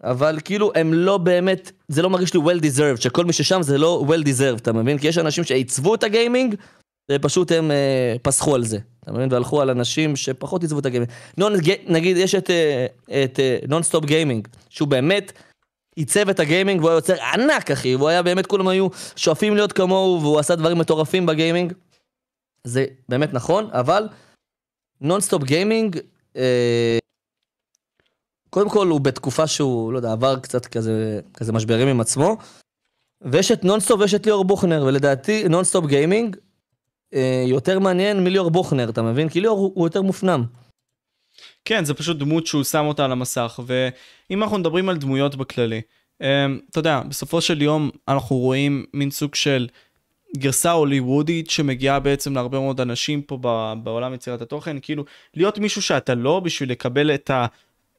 אבל 0.02 0.38
כאילו, 0.44 0.72
הם 0.74 0.94
לא 0.94 1.18
באמת, 1.18 1.72
זה 1.88 2.02
לא 2.02 2.10
מרגיש 2.10 2.34
לי 2.34 2.40
well 2.40 2.60
deserved, 2.60 3.00
שכל 3.00 3.24
מי 3.24 3.32
ששם 3.32 3.62
זה 3.62 3.78
לא 3.78 4.04
well 4.08 4.22
deserved, 4.22 4.56
אתה 4.56 4.72
מבין? 4.72 4.98
כי 4.98 5.08
יש 5.08 5.18
אנשים 5.18 5.44
שעיצבו 5.44 5.94
את 5.94 6.02
הגיימינג, 6.02 6.54
ופשוט 7.12 7.52
הם 7.52 7.70
אה, 7.70 8.16
פסחו 8.22 8.54
על 8.54 8.64
זה, 8.64 8.78
אתה 9.04 9.12
מבין? 9.12 9.28
והלכו 9.32 9.60
על 9.60 9.70
אנשים 9.70 10.16
שפחות 10.16 10.62
עיצבו 10.62 10.78
את 10.78 10.86
הגיימינג. 10.86 11.10
נגיד, 11.86 12.16
יש 12.16 12.34
את, 12.34 12.50
אה, 12.50 12.86
את 13.24 13.40
נונסטופ 13.68 14.04
גיימינג, 14.04 14.48
שהוא 14.68 14.88
באמת... 14.88 15.32
עיצב 15.96 16.28
את 16.28 16.40
הגיימינג 16.40 16.80
והוא 16.80 16.90
היה 16.90 16.96
יוצר 16.96 17.22
ענק 17.22 17.70
אחי, 17.70 17.96
והוא 17.96 18.08
היה 18.08 18.22
באמת 18.22 18.46
כולם 18.46 18.68
היו 18.68 18.88
שואפים 19.16 19.56
להיות 19.56 19.72
כמוהו 19.72 20.18
והוא 20.22 20.38
עשה 20.38 20.56
דברים 20.56 20.78
מטורפים 20.78 21.26
בגיימינג. 21.26 21.72
זה 22.64 22.84
באמת 23.08 23.32
נכון, 23.32 23.70
אבל 23.72 24.08
נונסטופ 25.00 25.42
גיימינג, 25.42 25.98
אה, 26.36 26.98
קודם 28.50 28.70
כל 28.70 28.86
הוא 28.86 29.00
בתקופה 29.00 29.46
שהוא, 29.46 29.92
לא 29.92 29.98
יודע, 29.98 30.12
עבר 30.12 30.38
קצת 30.38 30.66
כזה, 30.66 31.20
כזה 31.34 31.52
משברים 31.52 31.88
עם 31.88 32.00
עצמו. 32.00 32.36
ויש 33.22 33.52
את 33.52 33.64
נונסטופ 33.64 34.00
ויש 34.00 34.14
את 34.14 34.26
ליאור 34.26 34.44
בוכנר, 34.44 34.84
ולדעתי 34.86 35.48
נונסטופ 35.48 35.86
גיימינג 35.86 36.36
אה, 37.14 37.44
יותר 37.46 37.78
מעניין 37.78 38.24
מליאור 38.24 38.50
בוכנר, 38.50 38.88
אתה 38.88 39.02
מבין? 39.02 39.28
כי 39.28 39.40
ליאור 39.40 39.58
הוא, 39.74 39.86
יותר 39.86 40.02
מופנם. 40.02 40.44
כן, 41.64 41.84
זה 41.84 41.94
פשוט 41.94 42.16
דמות 42.16 42.46
שהוא 42.46 42.64
שם 42.64 42.84
אותה 42.84 43.04
על 43.04 43.12
המסך, 43.12 43.60
ואם 43.66 44.42
אנחנו 44.42 44.58
מדברים 44.58 44.88
על 44.88 44.96
דמויות 44.96 45.36
בכללי, 45.36 45.80
אמ, 46.22 46.58
אתה 46.70 46.78
יודע, 46.78 47.00
בסופו 47.08 47.40
של 47.40 47.62
יום 47.62 47.90
אנחנו 48.08 48.36
רואים 48.36 48.84
מין 48.94 49.10
סוג 49.10 49.34
של 49.34 49.68
גרסה 50.36 50.70
הוליוודית 50.70 51.50
שמגיעה 51.50 52.00
בעצם 52.00 52.34
להרבה 52.34 52.60
מאוד 52.60 52.80
אנשים 52.80 53.22
פה 53.22 53.38
בעולם 53.82 54.14
יצירת 54.14 54.42
התוכן, 54.42 54.76
כאילו 54.82 55.04
להיות 55.34 55.58
מישהו 55.58 55.82
שאתה 55.82 56.14
לא 56.14 56.40
בשביל 56.40 56.70
לקבל 56.70 57.14
את 57.14 57.30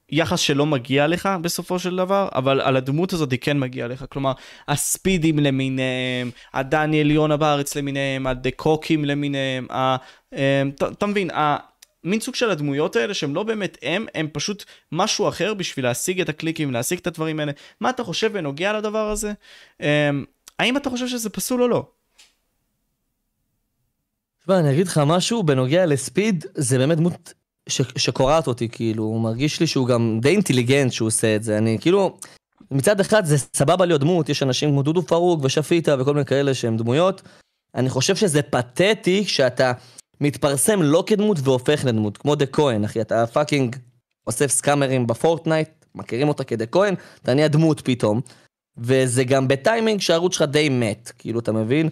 היחס 0.09 0.39
שלא 0.39 0.65
מגיע 0.65 1.07
לך 1.07 1.29
בסופו 1.41 1.79
של 1.79 1.95
דבר, 1.95 2.29
אבל 2.35 2.61
על 2.61 2.75
הדמות 2.75 3.13
הזאת 3.13 3.31
היא 3.31 3.39
כן 3.41 3.59
מגיעה 3.59 3.87
לך, 3.87 4.05
כלומר 4.09 4.31
הספידים 4.67 5.39
למיניהם, 5.39 6.31
הדניאל 6.53 7.11
יונה 7.11 7.37
בארץ 7.37 7.75
למיניהם, 7.75 8.27
הדקוקים 8.27 9.05
למיניהם, 9.05 9.67
אמ, 10.33 10.37
אתה 10.91 11.05
מבין, 11.05 11.29
מין 12.03 12.19
סוג 12.19 12.35
של 12.35 12.49
הדמויות 12.49 12.95
האלה 12.95 13.13
שהם 13.13 13.35
לא 13.35 13.43
באמת 13.43 13.77
הם, 13.81 14.05
הם 14.15 14.27
פשוט 14.33 14.63
משהו 14.91 15.29
אחר 15.29 15.53
בשביל 15.53 15.85
להשיג 15.85 16.21
את 16.21 16.29
הקליקים, 16.29 16.71
להשיג 16.71 16.99
את 16.99 17.07
הדברים 17.07 17.39
האלה. 17.39 17.51
מה 17.79 17.89
אתה 17.89 18.03
חושב 18.03 18.33
בנוגע 18.33 18.73
לדבר 18.73 19.09
הזה? 19.09 19.33
Um, 19.81 19.85
האם 20.59 20.77
אתה 20.77 20.89
חושב 20.89 21.07
שזה 21.07 21.29
פסול 21.29 21.63
או 21.63 21.67
לא? 21.67 21.85
תשמע, 24.41 24.59
אני 24.59 24.71
אגיד 24.71 24.87
לך 24.87 25.01
משהו, 25.05 25.43
בנוגע 25.43 25.85
לספיד, 25.85 26.45
זה 26.55 26.77
באמת 26.77 26.97
דמות 26.97 27.33
ש- 27.69 27.81
שקורעת 27.97 28.47
אותי, 28.47 28.69
כאילו, 28.69 29.03
הוא 29.03 29.21
מרגיש 29.21 29.59
לי 29.59 29.67
שהוא 29.67 29.87
גם 29.87 30.19
די 30.21 30.29
אינטליגנט 30.29 30.91
שהוא 30.91 31.07
עושה 31.07 31.35
את 31.35 31.43
זה. 31.43 31.57
אני 31.57 31.77
כאילו, 31.81 32.17
מצד 32.71 32.99
אחד 32.99 33.25
זה 33.25 33.37
סבבה 33.37 33.85
להיות 33.85 34.01
דמות, 34.01 34.29
יש 34.29 34.43
אנשים 34.43 34.69
כמו 34.69 34.83
דודו 34.83 35.01
פרוק 35.01 35.39
ושפיטה 35.43 35.95
וכל 35.99 36.13
מיני 36.13 36.25
כאלה 36.25 36.53
שהם 36.53 36.77
דמויות. 36.77 37.21
אני 37.75 37.89
חושב 37.89 38.15
שזה 38.15 38.41
פתטי 38.41 39.25
שאתה 39.25 39.71
מתפרסם 40.23 40.81
לא 40.81 41.03
כדמות 41.07 41.37
והופך 41.43 41.85
לדמות, 41.85 42.17
כמו 42.17 42.35
דה 42.35 42.45
כהן, 42.45 42.83
אחי, 42.83 43.01
אתה 43.01 43.27
fucking 43.27 43.75
אוסף 44.27 44.51
סקאמרים 44.51 45.07
ב 45.07 45.13
Fortnite, 45.13 45.69
מכירים 45.95 46.27
אותה 46.27 46.43
כדה 46.43 46.65
כהן, 46.65 46.95
אתה 47.23 47.33
נהיה 47.33 47.47
דמות 47.47 47.81
פתאום. 47.81 48.21
וזה 48.77 49.23
גם 49.23 49.47
בטיימינג 49.47 50.01
שהערוץ 50.01 50.33
שלך 50.33 50.41
די 50.41 50.69
מת, 50.69 51.11
כאילו, 51.17 51.39
אתה 51.39 51.51
מבין? 51.51 51.89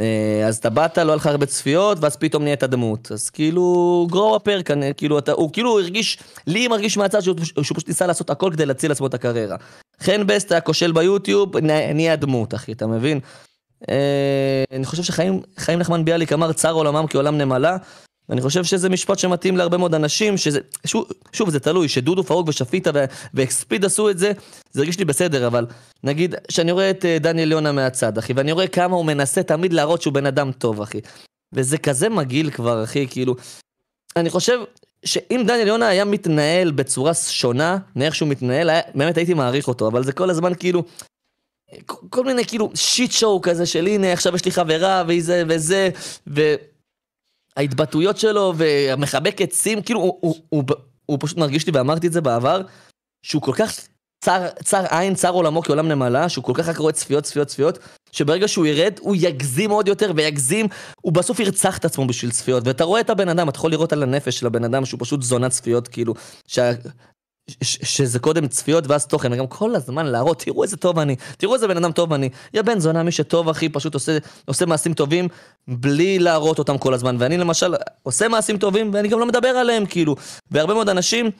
אה, 0.00 0.46
אז 0.46 0.56
אתה 0.56 0.70
באת, 0.70 0.98
לא 0.98 1.12
היה 1.12 1.16
לך 1.16 1.26
הרבה 1.26 1.46
צפיות, 1.46 1.98
ואז 2.00 2.16
פתאום 2.16 2.42
נהיית 2.42 2.64
דמות. 2.64 3.12
אז 3.12 3.30
כאילו, 3.30 4.06
grow 4.10 4.36
up 4.36 4.60
כאילו, 4.96 5.18
אתה, 5.18 5.32
הוא 5.32 5.52
כאילו 5.52 5.80
הרגיש, 5.80 6.18
לי 6.46 6.68
מרגיש 6.68 6.96
מהצד 6.96 7.20
שהוא, 7.20 7.36
שהוא 7.44 7.64
פשוט 7.64 7.88
ניסה 7.88 8.06
לעשות 8.06 8.30
הכל 8.30 8.50
כדי 8.52 8.66
להציל 8.66 8.90
לעצמו 8.90 9.06
את 9.06 9.14
הקריירה. 9.14 9.56
חן 10.00 10.26
בסט 10.26 10.52
היה 10.52 10.60
כושל 10.60 10.92
ביוטיוב, 10.92 11.56
נהיה 11.94 12.16
דמות, 12.16 12.54
אחי, 12.54 12.72
אתה 12.72 12.86
מבין? 12.86 13.20
אה, 13.90 14.64
אני 14.72 14.84
חושב 14.84 15.02
שחיים 15.02 15.42
נחמן 15.78 16.04
ביאליק 16.04 16.32
אמר 16.32 16.52
צר 16.52 16.72
עולמם 16.72 17.04
כעולם 17.08 17.38
נמלה. 17.38 17.76
ואני 18.28 18.40
חושב 18.40 18.64
שזה 18.64 18.88
משפט 18.88 19.18
שמתאים 19.18 19.56
להרבה 19.56 19.76
מאוד 19.76 19.94
אנשים, 19.94 20.36
שזה, 20.36 20.60
שוב, 20.86 21.08
שוב 21.32 21.50
זה 21.50 21.60
תלוי, 21.60 21.88
שדודו 21.88 22.24
פרוק 22.24 22.48
ושפיטה 22.48 22.90
ואקספיד 23.34 23.84
עשו 23.84 24.10
את 24.10 24.18
זה, 24.18 24.32
זה 24.72 24.80
הרגיש 24.80 24.98
לי 24.98 25.04
בסדר, 25.04 25.46
אבל 25.46 25.66
נגיד 26.04 26.34
שאני 26.50 26.72
רואה 26.72 26.90
את 26.90 27.04
אה, 27.04 27.18
דניאל 27.20 27.52
יונה 27.52 27.72
מהצד, 27.72 28.18
אחי, 28.18 28.32
ואני 28.32 28.52
רואה 28.52 28.66
כמה 28.66 28.96
הוא 28.96 29.04
מנסה 29.04 29.42
תמיד 29.42 29.72
להראות 29.72 30.02
שהוא 30.02 30.14
בן 30.14 30.26
אדם 30.26 30.52
טוב, 30.52 30.80
אחי. 30.80 31.00
וזה 31.52 31.78
כזה 31.78 32.08
מגעיל 32.08 32.50
כבר, 32.50 32.84
אחי, 32.84 33.06
כאילו, 33.10 33.36
אני 34.16 34.30
חושב 34.30 34.58
שאם 35.04 35.42
דניאל 35.46 35.68
יונה 35.68 35.88
היה 35.88 36.04
מתנהל 36.04 36.70
בצורה 36.70 37.14
שונה 37.14 37.78
מאיך 37.96 38.14
שהוא 38.14 38.28
מתנהל, 38.28 38.70
היה, 38.70 38.80
באמת 38.94 39.16
הייתי 39.16 39.34
מעריך 39.34 39.68
אותו, 39.68 39.88
אבל 39.88 40.04
זה 40.04 40.12
כל 40.12 40.30
הזמן 40.30 40.54
כאילו, 40.54 40.82
כל 41.86 42.24
מיני 42.24 42.44
כאילו 42.44 42.70
שיט 42.74 43.12
שואו 43.12 43.40
כזה 43.40 43.66
של 43.66 43.86
הנה 43.86 44.12
עכשיו 44.12 44.34
יש 44.34 44.44
לי 44.44 44.50
חברה 44.50 45.04
והיא 45.06 45.22
זה 45.22 45.42
וזה 45.48 45.90
וההתבטאויות 47.56 48.18
שלו 48.18 48.54
והמחבק 48.56 49.40
עצים 49.40 49.82
כאילו 49.82 50.00
הוא, 50.00 50.18
הוא, 50.20 50.34
הוא, 50.48 50.64
הוא 51.06 51.18
פשוט 51.20 51.38
מרגיש 51.38 51.66
לי 51.66 51.72
ואמרתי 51.74 52.06
את 52.06 52.12
זה 52.12 52.20
בעבר 52.20 52.62
שהוא 53.22 53.42
כל 53.42 53.52
כך 53.52 53.80
צר, 54.24 54.48
צר 54.64 54.84
עין 54.90 55.14
צר 55.14 55.30
עולמו 55.30 55.62
כעולם 55.62 55.88
נמלה 55.88 56.28
שהוא 56.28 56.44
כל 56.44 56.52
כך 56.54 56.68
רק 56.68 56.76
רואה 56.76 56.92
צפיות 56.92 57.24
צפיות 57.24 57.48
צפיות 57.48 57.78
שברגע 58.12 58.48
שהוא 58.48 58.66
ירד 58.66 58.92
הוא 59.00 59.16
יגזים 59.18 59.70
עוד 59.70 59.88
יותר 59.88 60.12
ויגזים 60.16 60.66
הוא 61.00 61.12
בסוף 61.12 61.40
ירצח 61.40 61.78
את 61.78 61.84
עצמו 61.84 62.06
בשביל 62.06 62.30
צפיות. 62.30 62.66
ואתה 62.66 62.84
רואה 62.84 63.00
את 63.00 63.10
הבן 63.10 63.28
אדם 63.28 63.48
אתה 63.48 63.56
יכול 63.58 63.70
לראות 63.70 63.92
על 63.92 64.02
הנפש 64.02 64.38
של 64.38 64.46
הבן 64.46 64.64
אדם 64.64 64.84
שהוא 64.84 65.00
פשוט 65.00 65.22
זונת 65.22 65.50
צפיות 65.50 65.88
כאילו 65.88 66.14
שה... 66.46 66.70
שזה 67.62 68.18
קודם 68.18 68.48
צפיות 68.48 68.86
ואז 68.86 69.06
תוכן, 69.06 69.32
וגם 69.32 69.46
כל 69.46 69.74
הזמן 69.74 70.06
להראות, 70.06 70.38
תראו 70.38 70.62
איזה 70.62 70.76
טוב 70.76 70.98
אני, 70.98 71.16
תראו 71.38 71.54
איזה 71.54 71.68
בן 71.68 71.76
אדם 71.76 71.92
טוב 71.92 72.12
אני. 72.12 72.28
יא 72.54 72.62
בן 72.62 72.78
זונה, 72.80 73.02
מי 73.02 73.12
שטוב 73.12 73.48
אחי, 73.48 73.68
פשוט 73.68 73.94
עושה, 73.94 74.18
עושה 74.44 74.66
מעשים 74.66 74.94
טובים 74.94 75.28
בלי 75.68 76.18
להראות 76.18 76.58
אותם 76.58 76.78
כל 76.78 76.94
הזמן. 76.94 77.16
ואני 77.18 77.36
למשל 77.36 77.74
עושה 78.02 78.28
מעשים 78.28 78.58
טובים 78.58 78.90
ואני 78.94 79.08
גם 79.08 79.18
לא 79.18 79.26
מדבר 79.26 79.48
עליהם, 79.48 79.86
כאילו. 79.86 80.16
והרבה 80.50 80.74
מאוד 80.74 80.88
אנשים, 80.88 81.30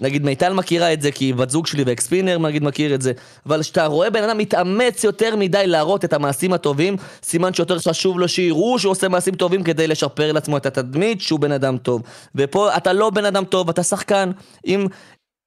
נגיד 0.00 0.24
מיטל 0.24 0.52
מכירה 0.52 0.92
את 0.92 1.02
זה 1.02 1.12
כי 1.12 1.32
בת 1.32 1.50
זוג 1.50 1.66
שלי 1.66 1.82
ואקספינר 1.86 2.38
נגיד 2.38 2.62
מכיר 2.62 2.94
את 2.94 3.02
זה, 3.02 3.12
אבל 3.46 3.60
כשאתה 3.60 3.86
רואה 3.86 4.10
בן 4.10 4.24
אדם 4.24 4.38
מתאמץ 4.38 5.04
יותר 5.04 5.36
מדי 5.36 5.66
להראות 5.66 6.04
את 6.04 6.12
המעשים 6.12 6.52
הטובים, 6.52 6.96
סימן 7.22 7.54
שיותר 7.54 7.78
חשוב 7.78 8.18
לו 8.18 8.28
שיראו 8.28 8.78
שהוא 8.78 8.90
עושה 8.90 9.08
מעשים 9.08 9.34
טובים 9.34 9.62
כדי 9.62 9.86
לשפר 9.86 10.32
לעצמו 10.32 10.56
את 10.56 10.66
התדמית 10.66 11.20
שהוא 11.20 11.40
בן 11.40 11.52
אדם 11.52 11.78
טוב. 11.78 12.02
ופה 12.34 12.76
אתה 12.76 12.92
לא 12.92 13.10
בן 13.10 13.24
אדם 13.24 13.44
טוב, 13.44 13.68
אתה 13.68 13.82
שחקן. 13.82 14.30
אם, 14.66 14.86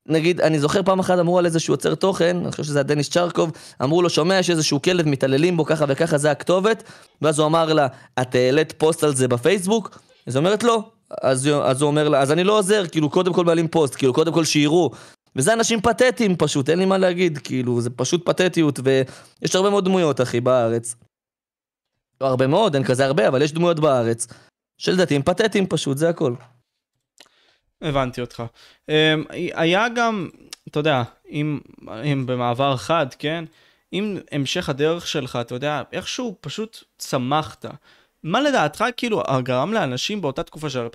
נגיד, 0.09 0.41
אני 0.41 0.59
זוכר 0.59 0.83
פעם 0.83 0.99
אחת 0.99 1.19
אמרו 1.19 1.39
על 1.39 1.45
איזשהו 1.45 1.73
יוצר 1.73 1.95
תוכן, 1.95 2.37
אני 2.37 2.51
חושב 2.51 2.63
שזה 2.63 2.79
היה 2.79 2.83
דניס 2.83 3.09
צ'רקוב, 3.09 3.51
אמרו 3.83 4.01
לו, 4.01 4.09
שומע, 4.09 4.39
יש 4.39 4.49
איזשהו 4.49 4.81
כלב, 4.81 5.07
מתעללים 5.07 5.57
בו 5.57 5.65
ככה 5.65 5.85
וככה, 5.87 6.17
זה 6.17 6.31
הכתובת, 6.31 6.83
ואז 7.21 7.39
הוא 7.39 7.47
אמר 7.47 7.73
לה, 7.73 7.87
את 8.21 8.35
העלית 8.35 8.73
פוסט 8.77 9.03
על 9.03 9.15
זה 9.15 9.27
בפייסבוק? 9.27 9.99
אז 10.27 10.37
אומרת, 10.37 10.63
לא. 10.63 10.83
אז, 11.21 11.49
אז 11.63 11.81
הוא 11.81 11.87
אומר 11.87 12.09
לה, 12.09 12.21
אז 12.21 12.31
אני 12.31 12.43
לא 12.43 12.57
עוזר, 12.57 12.87
כאילו, 12.87 13.09
קודם 13.09 13.33
כל 13.33 13.45
מעלים 13.45 13.67
פוסט, 13.67 13.95
כאילו, 13.95 14.13
קודם 14.13 14.33
כל 14.33 14.45
שיראו. 14.45 14.91
וזה 15.35 15.53
אנשים 15.53 15.81
פתטיים 15.81 16.35
פשוט, 16.35 16.69
אין 16.69 16.79
לי 16.79 16.85
מה 16.85 16.97
להגיד, 16.97 17.37
כאילו, 17.37 17.81
זה 17.81 17.89
פשוט 17.89 18.25
פתטיות, 18.25 18.79
ויש 18.83 19.55
הרבה 19.55 19.69
מאוד 19.69 19.85
דמויות, 19.85 20.21
אחי, 20.21 20.41
בארץ. 20.41 20.95
לא 22.21 22.27
הרבה 22.27 22.47
מאוד, 22.47 22.75
אין 22.75 22.83
כזה 22.83 23.05
הרבה, 23.05 23.27
אבל 23.27 23.41
יש 23.41 23.51
דמויות 23.51 23.79
בארץ, 23.79 24.27
שלדעתי 24.77 25.15
הם 25.15 25.21
פתטיים 25.21 25.67
פשוט, 25.67 25.97
זה 25.97 26.09
הכל. 26.09 26.33
הבנתי 27.81 28.21
אותך. 28.21 28.43
Um, 28.87 28.91
היה 29.53 29.89
גם, 29.95 30.29
אתה 30.67 30.79
יודע, 30.79 31.03
אם, 31.29 31.59
אם 32.03 32.25
במעבר 32.25 32.77
חד, 32.77 33.07
כן? 33.19 33.45
אם 33.93 34.17
המשך 34.31 34.69
הדרך 34.69 35.07
שלך, 35.07 35.37
אתה 35.41 35.55
יודע, 35.55 35.81
איכשהו 35.91 36.35
פשוט 36.41 36.83
צמחת. 36.97 37.65
מה 38.23 38.41
לדעתך 38.41 38.85
כאילו 38.97 39.23
גרם 39.43 39.73
לאנשים 39.73 40.21
באותה 40.21 40.43
תקופה 40.43 40.69
של 40.69 40.87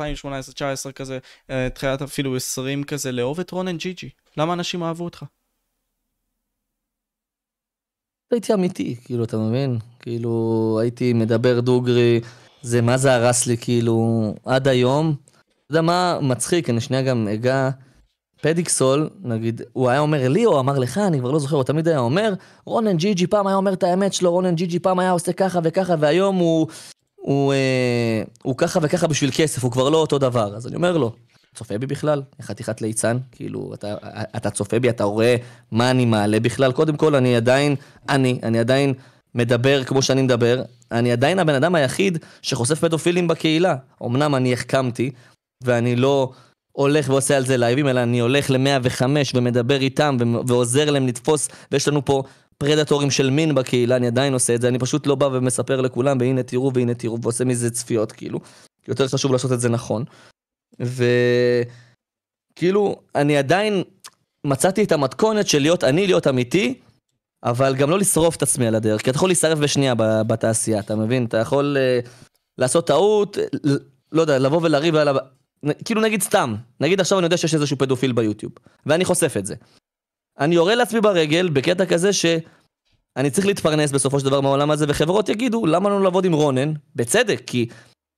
2018-2019 0.89 0.93
כזה, 0.93 1.19
אה, 1.51 1.69
תחילת 1.75 2.03
אפילו 2.03 2.37
20 2.37 2.85
כזה, 2.85 3.13
לאהוב 3.13 3.41
את 3.41 3.51
רונן 3.51 3.77
ג'י 3.77 3.93
ג'י? 3.93 4.11
למה 4.37 4.53
אנשים 4.53 4.83
אהבו 4.83 5.05
אותך? 5.05 5.25
הייתי 8.31 8.55
אמיתי, 8.55 8.97
כאילו, 9.05 9.25
אתה 9.25 9.37
מבין? 9.37 9.79
כאילו, 10.01 10.79
הייתי 10.83 11.13
מדבר 11.13 11.61
דוגרי, 11.61 12.21
זה 12.63 12.83
מה 12.83 12.97
זה 12.97 13.15
הרס 13.15 13.47
לי, 13.47 13.57
כאילו, 13.59 14.35
עד 14.45 14.69
היום. 14.69 15.17
אתה 15.67 15.73
יודע 15.73 15.83
מה 15.83 16.19
מצחיק, 16.23 16.71
אני 16.71 16.81
שנייה 16.81 17.03
גם 17.03 17.29
אגע 17.29 17.71
פדיקסול, 18.41 19.11
נגיד, 19.23 19.63
הוא 19.73 19.89
היה 19.89 20.01
אומר 20.01 20.29
לי 20.29 20.47
או 20.47 20.61
אמר 20.61 20.79
לך, 20.79 20.99
אני 20.99 21.19
כבר 21.19 21.31
לא 21.31 21.39
זוכר, 21.39 21.57
הוא 21.57 21.65
תמיד 21.65 21.89
היה 21.89 21.99
אומר, 21.99 22.35
רונן 22.67 22.97
ג'י 22.97 23.15
ג'י 23.15 23.27
פעם 23.27 23.47
היה 23.47 23.57
אומר 23.57 23.73
את 23.73 23.83
האמת 23.83 24.13
שלו, 24.13 24.31
רונן 24.31 24.55
ג'י 24.55 24.67
ג'י 24.67 24.79
פעם 24.79 24.99
היה 24.99 25.11
עושה 25.11 25.33
ככה 25.33 25.61
וככה, 25.65 25.95
והיום 25.99 26.37
הוא, 26.37 26.67
הוא, 27.17 27.53
אה, 27.53 28.23
הוא 28.43 28.55
ככה 28.57 28.81
וככה 28.83 29.07
בשביל 29.07 29.31
כסף, 29.35 29.65
הוא 29.65 29.73
כבר 29.73 29.89
לא 29.89 29.97
אותו 29.97 30.19
דבר. 30.19 30.57
אז 30.57 30.67
אני 30.67 30.77
אומר 30.77 30.97
לו, 30.97 31.13
צופה 31.55 31.79
בי 31.79 31.87
בכלל? 31.87 32.23
חתיכת 32.43 32.83
ליצן? 32.83 33.19
כאילו, 33.33 33.75
אתה, 33.75 33.95
אתה 34.37 34.51
צופה 34.51 34.79
בי, 34.79 34.89
אתה 34.89 35.05
רואה 35.05 35.37
מה 35.73 35.91
אני 35.91 36.05
מעלה 36.05 36.41
בכלל? 36.41 36.73
קודם 36.73 36.97
כל, 36.97 37.15
אני 37.15 37.37
עדיין, 37.37 37.77
אני, 38.09 38.41
אני 38.43 38.59
עדיין 38.59 38.95
מדבר 39.35 39.85
כמו 39.85 40.03
שאני 40.03 40.23
מדבר, 40.23 40.63
אני 40.93 41.13
עדיין 41.13 41.39
הבן 41.39 41.55
אדם 41.55 41.75
היחיד 41.75 42.19
שחושף 42.43 42.81
פדופילים 42.81 43.29
בקהילה. 43.29 43.77
אמנם 44.03 44.35
אני 44.35 44.53
החכמתי, 44.53 45.11
ואני 45.65 45.97
לא 45.97 46.33
הולך 46.73 47.09
ועושה 47.09 47.37
על 47.37 47.47
זה 47.47 47.57
לייבים, 47.57 47.89
אלא 47.89 48.03
אני 48.03 48.19
הולך 48.21 48.51
ל-105 48.51 49.03
ומדבר 49.35 49.81
איתם 49.81 50.17
ועוזר 50.47 50.91
להם 50.91 51.07
לתפוס, 51.07 51.49
ויש 51.73 51.89
לנו 51.89 52.05
פה 52.05 52.23
פרדטורים 52.59 53.11
של 53.11 53.31
מין 53.31 53.55
בקהילה, 53.55 53.97
אני 53.97 54.07
עדיין 54.07 54.33
עושה 54.33 54.55
את 54.55 54.61
זה, 54.61 54.69
אני 54.69 54.79
פשוט 54.79 55.07
לא 55.07 55.15
בא 55.15 55.29
ומספר 55.33 55.81
לכולם, 55.81 56.19
והנה 56.21 56.43
תראו 56.43 56.73
והנה 56.75 56.95
תראו, 56.95 57.21
ועושה 57.23 57.45
מזה 57.45 57.71
צפיות, 57.71 58.13
כאילו. 58.13 58.41
יותר 58.89 59.09
חשוב 59.09 59.33
לעשות 59.33 59.53
את 59.53 59.61
זה 59.61 59.69
נכון. 59.69 60.05
וכאילו, 62.51 62.97
אני 63.15 63.37
עדיין 63.37 63.83
מצאתי 64.47 64.85
את 64.85 64.93
המתכונת 64.93 65.49
של 65.49 65.59
להיות 65.59 65.85
אני, 65.85 66.07
להיות 66.07 66.27
אמיתי, 66.27 66.81
אבל 67.45 67.77
גם 67.77 67.91
לא 67.91 67.99
לשרוף 67.99 68.37
את 68.37 68.43
עצמי 68.43 68.67
על 68.67 68.75
הדרך, 68.75 69.03
כי 69.03 69.11
אתה 69.11 69.17
יכול 69.17 69.29
להישרף 69.29 69.59
בשנייה 69.59 69.95
בתעשייה, 70.27 70.81
אתה 70.81 70.97
מבין? 70.97 71.25
אתה 71.25 71.37
יכול 71.37 71.77
uh, 71.77 72.09
לעשות 72.59 72.87
טעות, 72.87 73.39
לא 74.13 74.21
יודע, 74.21 74.39
לבוא 74.39 74.61
ולריב 74.63 74.97
על... 74.97 75.09
כאילו 75.85 76.01
נגיד 76.01 76.23
סתם, 76.23 76.55
נגיד 76.81 77.01
עכשיו 77.01 77.19
אני 77.19 77.27
יודע 77.27 77.37
שיש 77.37 77.55
איזשהו 77.55 77.79
פדופיל 77.79 78.13
ביוטיוב, 78.13 78.53
ואני 78.87 79.05
חושף 79.05 79.35
את 79.39 79.47
זה. 79.47 79.55
אני 80.41 80.55
יורה 80.55 80.75
לעצמי 80.75 81.01
ברגל 81.01 81.49
בקטע 81.49 81.87
כזה 81.87 82.13
שאני 82.13 83.31
צריך 83.31 83.47
להתפרנס 83.47 83.93
בסופו 83.93 84.21
של 84.21 84.25
דבר 84.25 84.41
מהעולם 84.41 84.71
הזה, 84.71 84.85
וחברות 84.89 85.29
יגידו, 85.29 85.67
למה 85.67 85.89
לא 85.89 86.03
לעבוד 86.03 86.25
עם 86.25 86.33
רונן? 86.33 86.73
בצדק, 86.97 87.43
כי 87.47 87.67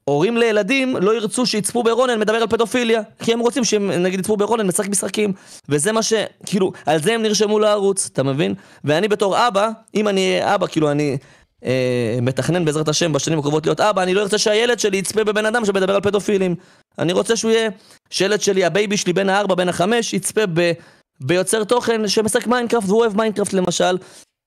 הורים 0.05 0.37
לילדים 0.37 0.97
לא 0.97 1.17
ירצו 1.17 1.47
שיצפו 1.47 1.83
ברונן 1.83 2.21
מדבר 2.21 2.37
על 2.37 2.47
פדופיליה, 2.47 3.03
כי 3.19 3.33
הם 3.33 3.41
רוצים 3.41 3.65
שהם 3.65 3.91
נגיד 3.91 4.21
יצפו 4.21 4.37
ברונן 4.37 4.67
משחק 4.67 4.89
משחקים, 4.89 5.33
וזה 5.69 5.93
מה 5.93 6.03
ש... 6.03 6.13
כאילו, 6.47 6.73
על 6.87 7.03
זה 7.03 7.15
הם 7.15 7.23
נרשמו 7.23 7.59
לערוץ, 7.59 8.09
אתה 8.13 8.23
מבין? 8.23 8.55
ואני 8.85 9.09
בתור 9.09 9.49
אבא, 9.49 9.71
אם 9.95 10.09
אני 10.09 10.55
אבא, 10.55 10.67
כאילו 10.67 10.91
אני 10.91 11.19
אה, 11.65 12.19
מתכנן 12.23 12.65
בעזרת 12.65 12.89
השם 12.89 13.13
בשנים 13.13 13.39
הקרובות 13.39 13.67
להיות 13.67 13.81
אבא, 13.81 14.03
אני 14.03 14.15
לא 14.15 14.23
ארצה 14.23 14.39
שהילד 14.39 14.79
שלי 14.79 14.97
יצפה 14.97 15.25
בבן 15.25 15.47
אדם 15.47 15.65
שמדבר 15.65 15.95
על 15.95 16.01
פדופילים. 16.01 16.55
אני 16.99 17.13
רוצה 17.13 17.37
שהוא 17.37 17.51
יהיה, 17.51 17.71
שילד 18.11 18.41
שלי, 18.41 18.65
הבייבי 18.65 18.97
שלי 18.97 19.13
בן 19.13 19.29
הארבע, 19.29 19.55
בן 19.55 19.69
החמש, 19.69 20.15
יצפה 20.15 20.43
ב... 20.55 20.73
ביוצר 21.21 21.65
תוכן 21.65 22.09
שמשחק 22.09 22.47
מיינקראפט 22.47 22.89
והוא 22.89 23.01
אוהב 23.01 23.17
מיינקראפט 23.17 23.53
למשל, 23.53 23.99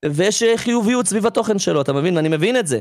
ויש 0.06 0.44
חיוביות 0.56 1.08
סביב 1.08 1.26
התוכן 1.28 1.60
שלו, 1.60 1.82
אתה 1.82 1.94
מבין? 1.94 2.18
אני 2.18 2.30
מבין 2.30 2.58
את 2.58 2.68
זה. 2.68 2.80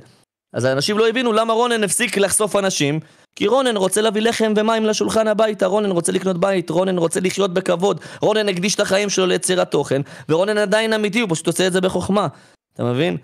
אז 0.52 0.64
האנשים 0.64 0.98
לא 0.98 1.08
הבינו 1.08 1.32
למה 1.32 1.52
רונן 1.52 1.84
הפסיק 1.84 2.16
לחשוף 2.16 2.56
אנשים, 2.56 3.00
כי 3.36 3.46
רונן 3.46 3.76
רוצה 3.76 4.00
להביא 4.00 4.22
לחם 4.22 4.52
ומים 4.56 4.84
לשולחן 4.84 5.28
הביתה, 5.28 5.66
רונן 5.66 5.90
רוצה 5.90 6.12
לקנות 6.12 6.40
בית, 6.40 6.70
רונן 6.70 6.98
רוצה 6.98 7.20
לחיות 7.20 7.54
בכבוד, 7.54 8.00
רונן 8.20 8.48
הקדיש 8.48 8.74
את 8.74 8.80
החיים 8.80 9.10
שלו 9.10 9.26
ליצירת 9.26 9.70
תוכן, 9.70 10.02
ורונן 10.28 10.58
עדיין 10.58 10.92
אמיתי, 10.92 11.20
הוא 11.20 11.28
פשוט 11.30 11.46
עושה 11.46 11.66
את 11.66 11.72
זה 11.72 11.80
בחוכמה, 11.80 12.26
אתה 12.74 12.84
מבין? 12.84 13.16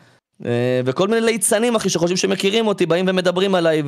אה, 0.44 0.80
וכל 0.84 1.08
מיני 1.08 1.20
ליצנים, 1.20 1.76
אחי, 1.76 1.88
שחושבים 1.88 2.16
שמכירים 2.16 2.66
אותי, 2.66 2.86
באים 2.86 3.04
ומדברים 3.08 3.54
עליי 3.54 3.82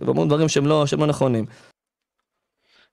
ואומרים 0.00 0.28
דברים 0.28 0.48
שהם 0.48 0.66
לא, 0.66 0.86
שהם 0.86 1.00
לא 1.00 1.06
נכונים. 1.06 1.46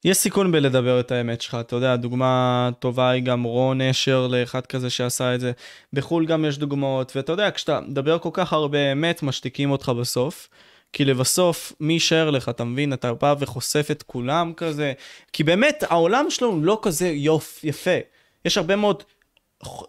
יש 0.06 0.18
סיכון 0.18 0.52
בלדבר 0.52 1.00
את 1.00 1.12
האמת 1.12 1.42
שלך, 1.42 1.58
אתה 1.60 1.76
יודע, 1.76 1.96
דוגמה 1.96 2.70
טובה 2.80 3.10
היא 3.10 3.24
גם 3.24 3.44
רון 3.44 3.82
אשר 3.82 4.28
לאחד 4.28 4.66
כזה 4.66 4.90
שעשה 4.90 5.36
את 5.36 5.40
זה. 5.40 5.52
בחו"ל 5.94 6.26
גם 6.26 6.46
יש 6.46 6.58
דוגמאות, 6.58 7.16
ואתה 7.16 7.32
יודע, 7.32 7.52
כשאתה 7.52 7.80
מדבר 7.80 8.20
כל 8.20 8.30
כך 8.34 8.54
הרבה 8.54 8.92
אמת, 8.92 9.24
משתיקים 9.24 9.72
אותך 9.72 9.90
בסוף. 9.90 10.50
כי 10.94 11.06
לבסוף, 11.06 11.74
מי 11.80 11.94
יישאר 11.94 12.30
לך, 12.30 12.50
אתה 12.50 12.64
מבין? 12.64 12.94
אתה 12.94 13.14
בא 13.14 13.36
וחושף 13.40 13.88
את 13.92 14.04
כולם 14.04 14.54
כזה. 14.58 14.94
כי 15.34 15.44
באמת, 15.44 15.84
העולם 15.90 16.26
שלנו 16.30 16.64
לא 16.64 16.80
כזה 16.82 17.08
יופ, 17.08 17.64
יפה. 17.64 17.98
יש 18.46 18.58
הרבה 18.58 18.76
מאוד 18.76 19.04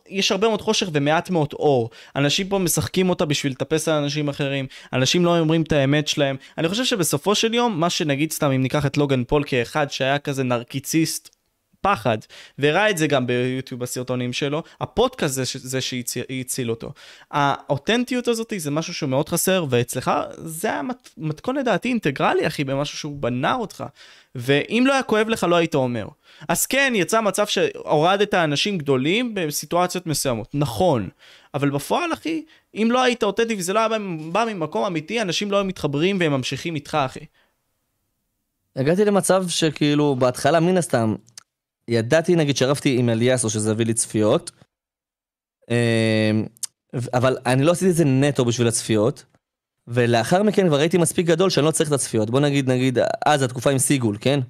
יש 0.09 0.33
הרבה 0.33 0.49
מאוד 0.49 0.63
חושך 0.63 0.89
ומעט 0.93 1.31
מאוד 1.31 1.53
אור. 1.53 1.91
אנשים 2.17 2.49
פה 2.49 2.59
משחקים 2.59 3.11
אותה 3.11 3.25
בשביל 3.25 3.53
לטפס 3.53 3.89
על 3.89 4.03
אנשים 4.03 4.29
אחרים, 4.29 4.67
אנשים 4.93 5.25
לא 5.25 5.39
אומרים 5.39 5.63
את 5.63 5.73
האמת 5.73 6.09
שלהם. 6.09 6.37
אני 6.59 6.69
חושב 6.69 6.85
שבסופו 6.85 7.35
של 7.35 7.55
יום, 7.55 7.81
מה 7.81 7.91
שנגיד 7.91 8.33
סתם, 8.33 8.51
אם 8.51 8.63
ניקח 8.63 8.87
את 8.87 8.97
לוגן 8.97 9.25
פול 9.25 9.45
כאחד 9.47 9.91
שהיה 9.91 10.19
כזה 10.19 10.43
נרקיציסט 10.45 11.40
פחד, 11.81 12.19
והראה 12.59 12.91
את 12.91 12.99
זה 12.99 13.07
גם 13.07 13.27
ביוטיוב 13.27 13.81
בסרטונים 13.81 14.33
שלו, 14.33 14.63
הפודקאסט 14.81 15.35
זה, 15.35 15.43
זה 15.55 15.81
שהציל 15.81 16.71
אותו. 16.71 16.93
האותנטיות 17.31 18.29
הזאת 18.29 18.53
זה 18.57 18.71
משהו 18.71 18.95
שהוא 18.95 19.11
מאוד 19.11 19.29
חסר, 19.29 19.65
ואצלך 19.71 20.11
זה 20.37 20.69
היה 20.69 20.83
מתכון 21.17 21.57
לדעתי 21.57 21.89
אינטגרלי, 21.89 22.47
אחי, 22.47 22.65
במשהו 22.65 22.99
שהוא 22.99 23.17
בנה 23.17 23.55
אותך. 23.55 23.85
ואם 24.35 24.85
לא 24.87 24.93
היה 24.93 25.03
כואב 25.03 25.29
לך, 25.29 25.45
לא 25.45 25.57
היית 25.57 25.75
אומר. 25.75 26.07
אז 26.49 26.67
כן, 26.67 26.93
יצא 26.97 27.21
מצב 27.21 27.47
שהורדת 27.47 28.35
אנשים 28.35 28.79
גדולים 28.79 29.35
בסיטואציות 29.35 30.07
מסוימות, 30.07 30.49
נכון. 30.55 31.09
אבל 31.55 31.71
בפועל, 31.71 32.13
אחי, 32.13 32.45
אם 32.75 32.89
לא 32.91 33.03
היית 33.03 33.23
אותנטי 33.23 33.55
וזה 33.59 33.73
לא 33.73 33.79
היה 33.79 33.89
בא 34.33 34.45
ממקום 34.45 34.85
אמיתי, 34.85 35.23
אנשים 35.23 35.51
לא 35.51 35.57
היו 35.57 35.65
מתחברים 35.65 36.17
והם 36.21 36.33
ממשיכים 36.33 36.75
איתך, 36.75 36.95
אחי. 36.95 37.25
הגעתי 38.77 39.05
למצב 39.05 39.49
שכאילו, 39.49 40.17
בהתחלה, 40.17 40.61
מן 40.61 40.77
הסתם, 40.77 41.15
ידעתי, 41.89 42.37
נגיד, 42.37 42.57
שרבתי 42.57 42.99
עם 42.99 43.09
אליאסו 43.09 43.51
שזה 43.51 43.71
הביא 43.71 43.87
לי 43.87 43.95
צפיות, 43.95 44.51
אמ, 45.71 46.47
אבל 47.15 47.37
אני 47.47 47.63
לא 47.63 47.73
עשיתי 47.73 47.91
את 47.91 47.97
זה 47.97 48.05
נטו 48.05 48.45
בשביל 48.45 48.69
הצפיות, 48.69 49.25
ולאחר 49.89 50.43
מכן 50.43 50.69
כבר 50.69 50.77
הייתי 50.77 50.99
מספיק 50.99 51.27
גדול 51.27 51.51
שאני 51.51 51.67
לא 51.67 51.71
צריך 51.71 51.89
את 51.89 51.95
הצפיות. 51.95 52.31
בוא 52.31 52.41
נגיד, 52.41 52.71
נגיד, 52.71 52.99
אז 53.27 53.43
התקופה 53.43 53.71
עם 53.71 53.79
סיגול, 53.79 54.17
כן? 54.21 54.41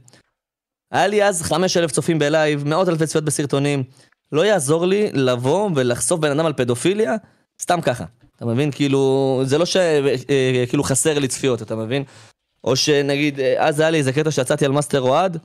היה 0.92 1.06
לי 1.06 1.24
אז 1.24 1.42
5,000 1.42 1.90
צופים 1.90 2.18
בלייב, 2.18 2.68
מאות 2.68 2.88
אלפי 2.88 3.06
צפיות 3.06 3.24
בסרטונים. 3.24 3.84
לא 4.32 4.46
יעזור 4.46 4.86
לי 4.86 5.12
לבוא 5.12 5.70
ולחשוף 5.74 6.20
בן 6.20 6.30
אדם 6.30 6.46
על 6.46 6.52
פדופיליה, 6.52 7.16
סתם 7.62 7.80
ככה. 7.80 8.04
אתה 8.36 8.46
מבין? 8.46 8.70
כאילו, 8.70 9.42
זה 9.44 9.58
לא 9.58 9.66
שכאילו 9.66 10.82
אה, 10.82 10.88
חסר 10.88 11.18
לי 11.18 11.28
צפיות, 11.28 11.62
אתה 11.62 11.76
מבין? 11.76 12.04
או 12.64 12.76
שנגיד, 12.76 13.40
אה, 13.40 13.66
אז 13.66 13.80
היה 13.80 13.90
לי 13.90 13.98
איזה 13.98 14.12
קטע 14.12 14.30
שיצאתי 14.30 14.64
על 14.64 14.72
מאסטר 14.72 15.00
אוהד, 15.00 15.38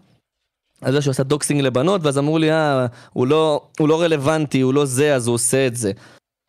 על 0.81 0.91
זה 0.91 1.01
שהוא 1.01 1.11
עשה 1.11 1.23
doxxing 1.23 1.61
לבנות, 1.61 2.01
ואז 2.03 2.17
אמרו 2.17 2.37
לי, 2.37 2.51
אה, 2.51 2.85
הוא 3.13 3.27
לא, 3.27 3.67
הוא 3.79 3.89
לא 3.89 4.01
רלוונטי, 4.01 4.61
הוא 4.61 4.73
לא 4.73 4.85
זה, 4.85 5.15
אז 5.15 5.27
הוא 5.27 5.33
עושה 5.33 5.67
את 5.67 5.75
זה. 5.75 5.91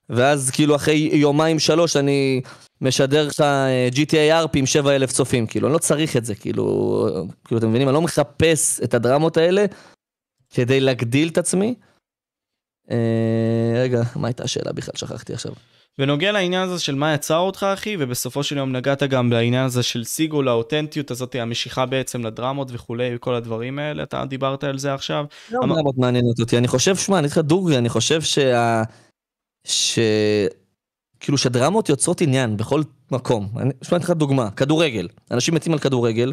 ואז 0.08 0.50
כאילו 0.50 0.76
אחרי 0.76 1.10
יומיים 1.12 1.58
שלוש 1.58 1.96
אני 1.96 2.40
משדר 2.80 3.26
לך 3.26 3.40
אה, 3.40 3.88
GTA 3.92 4.46
RP 4.46 4.50
עם 4.54 4.66
7 4.66 4.96
אלף 4.96 5.12
צופים, 5.12 5.46
כאילו, 5.46 5.68
אני 5.68 5.74
לא 5.74 5.78
צריך 5.78 6.16
את 6.16 6.24
זה, 6.24 6.34
כאילו, 6.34 6.64
כאילו, 7.44 7.58
אתם 7.58 7.68
מבינים? 7.68 7.88
אני 7.88 7.94
לא 7.94 8.02
מחפש 8.02 8.80
את 8.84 8.94
הדרמות 8.94 9.36
האלה 9.36 9.64
כדי 10.50 10.80
להגדיל 10.80 11.28
את 11.28 11.38
עצמי. 11.38 11.74
אה, 12.90 13.72
רגע, 13.82 14.02
מה 14.16 14.28
הייתה 14.28 14.44
השאלה 14.44 14.72
בכלל? 14.72 14.94
שכחתי 14.96 15.32
עכשיו. 15.34 15.52
בנוגע 15.98 16.32
לעניין 16.32 16.62
הזה 16.62 16.78
של 16.78 16.94
מה 16.94 17.14
יצר 17.14 17.39
אותך 17.39 17.66
אחי 17.74 17.97
ובסופו 17.98 18.43
של 18.43 18.56
יום 18.56 18.73
נגעת 18.73 19.02
גם 19.02 19.31
בעניין 19.31 19.64
הזה 19.64 19.82
של 19.82 20.05
סיגול 20.05 20.48
האותנטיות 20.48 21.10
הזאת 21.10 21.35
המשיכה 21.35 21.86
בעצם 21.86 22.27
לדרמות 22.27 22.68
וכולי 22.73 23.16
וכל 23.16 23.35
הדברים 23.35 23.78
האלה 23.78 24.02
אתה 24.02 24.24
דיברת 24.24 24.64
על 24.64 24.78
זה 24.78 24.94
עכשיו. 24.94 25.24
לא 25.51 25.60
אמר... 25.64 25.74
דרמות 25.74 25.98
מעניינות 25.98 26.40
אותי 26.40 26.59
אני 26.59 26.68
חושב 26.68 26.97
שמע 26.97 27.18
אני 27.18 27.27
אתחיל 27.27 27.43
דוגרי 27.43 27.78
אני 27.78 27.89
חושב 27.89 28.23
שה... 28.23 28.82
ש... 29.64 29.98
כאילו 31.20 31.39
שדרמות 31.39 31.89
יוצרות 31.89 32.20
עניין 32.20 32.56
בכל 32.56 32.82
מקום. 33.12 33.48
אני 33.56 33.70
אשמע 33.82 33.98
לך 33.98 34.10
דוגמה, 34.10 34.51
כדורגל. 34.51 35.09
אנשים 35.31 35.55
מתים 35.55 35.73
על 35.73 35.78
כדורגל, 35.78 36.32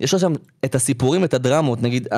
יש 0.00 0.10
שם 0.10 0.32
את 0.64 0.74
הסיפורים, 0.74 1.24
את 1.24 1.34
הדרמות, 1.34 1.82
נגיד. 1.82 2.08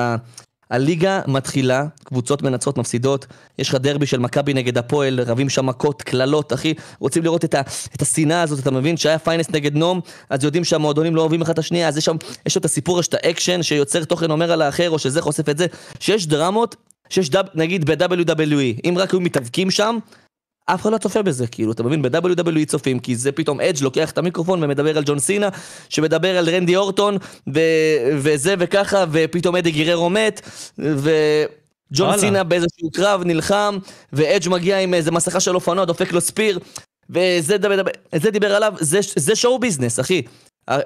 הליגה 0.71 1.21
מתחילה, 1.27 1.85
קבוצות 2.03 2.41
מנצחות, 2.41 2.77
מפסידות, 2.77 3.25
יש 3.59 3.69
לך 3.69 3.75
דרבי 3.75 4.05
של 4.05 4.19
מכבי 4.19 4.53
נגד 4.53 4.77
הפועל, 4.77 5.19
רבים 5.19 5.49
שם 5.49 5.65
מכות, 5.65 6.01
קללות, 6.01 6.53
אחי, 6.53 6.73
רוצים 6.99 7.23
לראות 7.23 7.45
את, 7.45 7.53
ה, 7.53 7.61
את 7.95 8.01
השנאה 8.01 8.41
הזאת, 8.41 8.59
אתה 8.59 8.71
מבין? 8.71 8.97
שהיה 8.97 9.19
פיינס 9.19 9.49
נגד 9.49 9.75
נום, 9.75 10.01
אז 10.29 10.43
יודעים 10.43 10.63
שהמועדונים 10.63 11.15
לא 11.15 11.21
אוהבים 11.21 11.41
אחד 11.41 11.53
את 11.53 11.59
השנייה, 11.59 11.87
אז 11.87 11.97
יש 11.97 12.05
שם, 12.05 12.15
יש 12.45 12.57
את 12.57 12.65
הסיפור, 12.65 12.99
יש 12.99 13.07
את 13.07 13.13
האקשן 13.13 13.63
שיוצר 13.63 14.03
תוכן 14.03 14.31
אומר 14.31 14.51
על 14.51 14.61
האחר, 14.61 14.89
או 14.89 14.99
שזה 14.99 15.21
חושף 15.21 15.49
את 15.49 15.57
זה, 15.57 15.65
שיש 15.99 16.27
דרמות, 16.27 16.75
שיש 17.09 17.29
דב, 17.29 17.43
נגיד 17.55 17.91
ב-WWE, 17.91 18.81
אם 18.89 18.93
רק 18.97 19.11
היו 19.13 19.19
מתאבקים 19.19 19.71
שם, 19.71 19.97
אף 20.65 20.81
אחד 20.81 20.91
לא 20.91 20.97
צופה 20.97 21.21
בזה, 21.21 21.47
כאילו, 21.47 21.71
אתה 21.71 21.83
מבין? 21.83 22.01
ב-WWE 22.01 22.65
צופים, 22.65 22.99
כי 22.99 23.15
זה 23.15 23.31
פתאום 23.31 23.61
אדג' 23.61 23.81
לוקח 23.81 24.11
את 24.11 24.17
המיקרופון 24.17 24.63
ומדבר 24.63 24.97
על 24.97 25.03
ג'ון 25.05 25.19
סינה, 25.19 25.49
שמדבר 25.89 26.37
על 26.37 26.49
רנדי 26.49 26.75
אורטון, 26.75 27.17
ו- 27.53 27.59
וזה 28.17 28.55
וככה, 28.59 29.05
ופתאום 29.11 29.55
אדי 29.55 29.71
גיררו 29.71 30.09
מת, 30.09 30.41
וג'ון 30.77 32.07
וואלה. 32.07 32.17
סינה 32.17 32.43
באיזשהו 32.43 32.91
קרב 32.93 33.23
נלחם, 33.25 33.77
ואדג' 34.13 34.49
מגיע 34.49 34.79
עם 34.79 34.93
איזה 34.93 35.11
מסכה 35.11 35.39
של 35.39 35.55
אופנוע, 35.55 35.85
דופק 35.85 36.11
לו 36.11 36.21
ספיר, 36.21 36.59
וזה 37.09 37.57
דבר, 37.57 37.81
זה 38.15 38.31
דיבר 38.31 38.55
עליו, 38.55 38.73
זה, 38.79 38.99
זה 39.15 39.35
שואו 39.35 39.59
ביזנס, 39.59 39.99
אחי. 39.99 40.21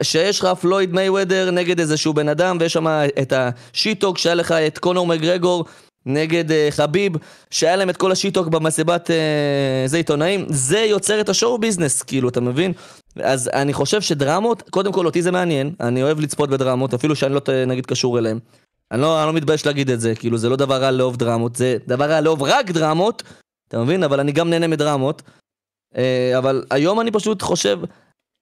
שיש 0.03 0.39
לך 0.39 0.47
פלויד 0.61 0.93
מייוודר 0.93 1.51
נגד 1.51 1.79
איזשהו 1.79 2.13
בן 2.13 2.29
אדם, 2.29 2.57
ויש 2.59 2.73
שם 2.73 2.87
את 3.21 3.33
השיטוק, 3.35 4.17
שהיה 4.17 4.35
לך 4.35 4.51
את 4.51 4.77
קונור 4.77 5.07
מגרגור 5.07 5.65
נגד 6.07 6.49
uh, 6.49 6.53
חביב, 6.69 7.13
שהיה 7.51 7.75
להם 7.75 7.89
את 7.89 7.97
כל 7.97 8.11
השיטוק 8.11 8.47
במסיבת 8.47 9.09
uh, 9.09 9.87
זה 9.89 9.97
עיתונאים, 9.97 10.45
זה 10.49 10.79
יוצר 10.79 11.21
את 11.21 11.29
השואו 11.29 11.57
ביזנס, 11.57 12.01
כאילו, 12.01 12.29
אתה 12.29 12.41
מבין? 12.41 12.73
אז 13.23 13.49
אני 13.53 13.73
חושב 13.73 14.01
שדרמות, 14.01 14.69
קודם 14.69 14.91
כל 14.91 15.05
אותי 15.05 15.21
זה 15.21 15.31
מעניין, 15.31 15.73
אני 15.79 16.03
אוהב 16.03 16.19
לצפות 16.19 16.49
בדרמות, 16.49 16.93
אפילו 16.93 17.15
שאני 17.15 17.33
לא 17.33 17.41
נגיד 17.67 17.85
קשור 17.85 18.19
אליהם. 18.19 18.39
אני 18.91 19.01
לא, 19.01 19.19
אני 19.19 19.27
לא 19.27 19.33
מתבייש 19.33 19.65
להגיד 19.65 19.89
את 19.89 20.01
זה, 20.01 20.15
כאילו, 20.15 20.37
זה 20.37 20.49
לא 20.49 20.55
דבר 20.55 20.81
רע 20.81 20.91
לאהוב 20.91 21.17
דרמות, 21.17 21.55
זה 21.55 21.77
דבר 21.87 22.09
רע 22.09 22.21
לאהוב 22.21 22.43
רק 22.43 22.71
דרמות, 22.71 23.23
אתה 23.67 23.79
מבין? 23.79 24.03
אבל 24.03 24.19
אני 24.19 24.31
גם 24.31 24.49
נהנה 24.49 24.67
מדרמות. 24.67 25.21
Uh, 25.95 25.97
אבל 26.37 26.65
היום 26.69 27.01
אני 27.01 27.11
פשוט 27.11 27.41
חושב, 27.41 27.79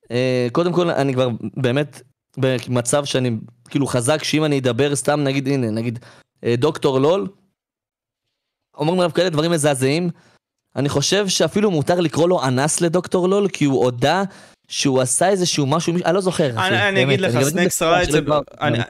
uh, 0.04 0.08
קודם 0.52 0.74
כל, 0.74 0.90
אני 0.90 1.14
כבר 1.14 1.30
באמת 1.58 2.02
במצב 2.38 3.06
שאני 3.06 3.38
כאילו 3.70 3.88
חזק, 3.88 4.24
שאם 4.24 4.46
אני 4.46 4.60
אדבר 4.60 4.96
סתם, 4.96 5.20
נגיד, 5.24 5.48
הנה, 5.48 5.72
נגיד, 5.72 6.00
uh, 6.00 6.48
דוקטור 6.58 7.00
לול, 7.00 7.28
אומרים 8.78 9.00
עליו 9.00 9.14
כאלה 9.14 9.30
דברים 9.30 9.52
מזעזעים. 9.52 10.10
אני 10.76 10.90
חושב 10.90 11.28
שאפילו 11.28 11.72
מותר 11.72 12.00
לקרוא 12.00 12.30
לו 12.30 12.44
אנס 12.44 12.82
לדוקטור 12.82 13.30
לול, 13.30 13.48
כי 13.48 13.66
הוא 13.66 13.84
הודה 13.84 14.24
שהוא 14.68 15.02
עשה 15.02 15.30
איזשהו 15.30 15.66
משהו, 15.66 15.94
אני 16.06 16.14
לא 16.14 16.22
זוכר. 16.22 16.50
אני, 16.50 17.04
אגיד 17.04 17.22
לך, 17.22 17.44
סנקס 17.44 17.82
ראה 17.82 18.04
את 18.04 18.12
זה, 18.12 18.20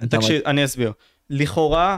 תקשיב, 0.10 0.41
אני 0.45 0.66
אסביר. 0.66 0.91
לכאורה, 1.30 1.98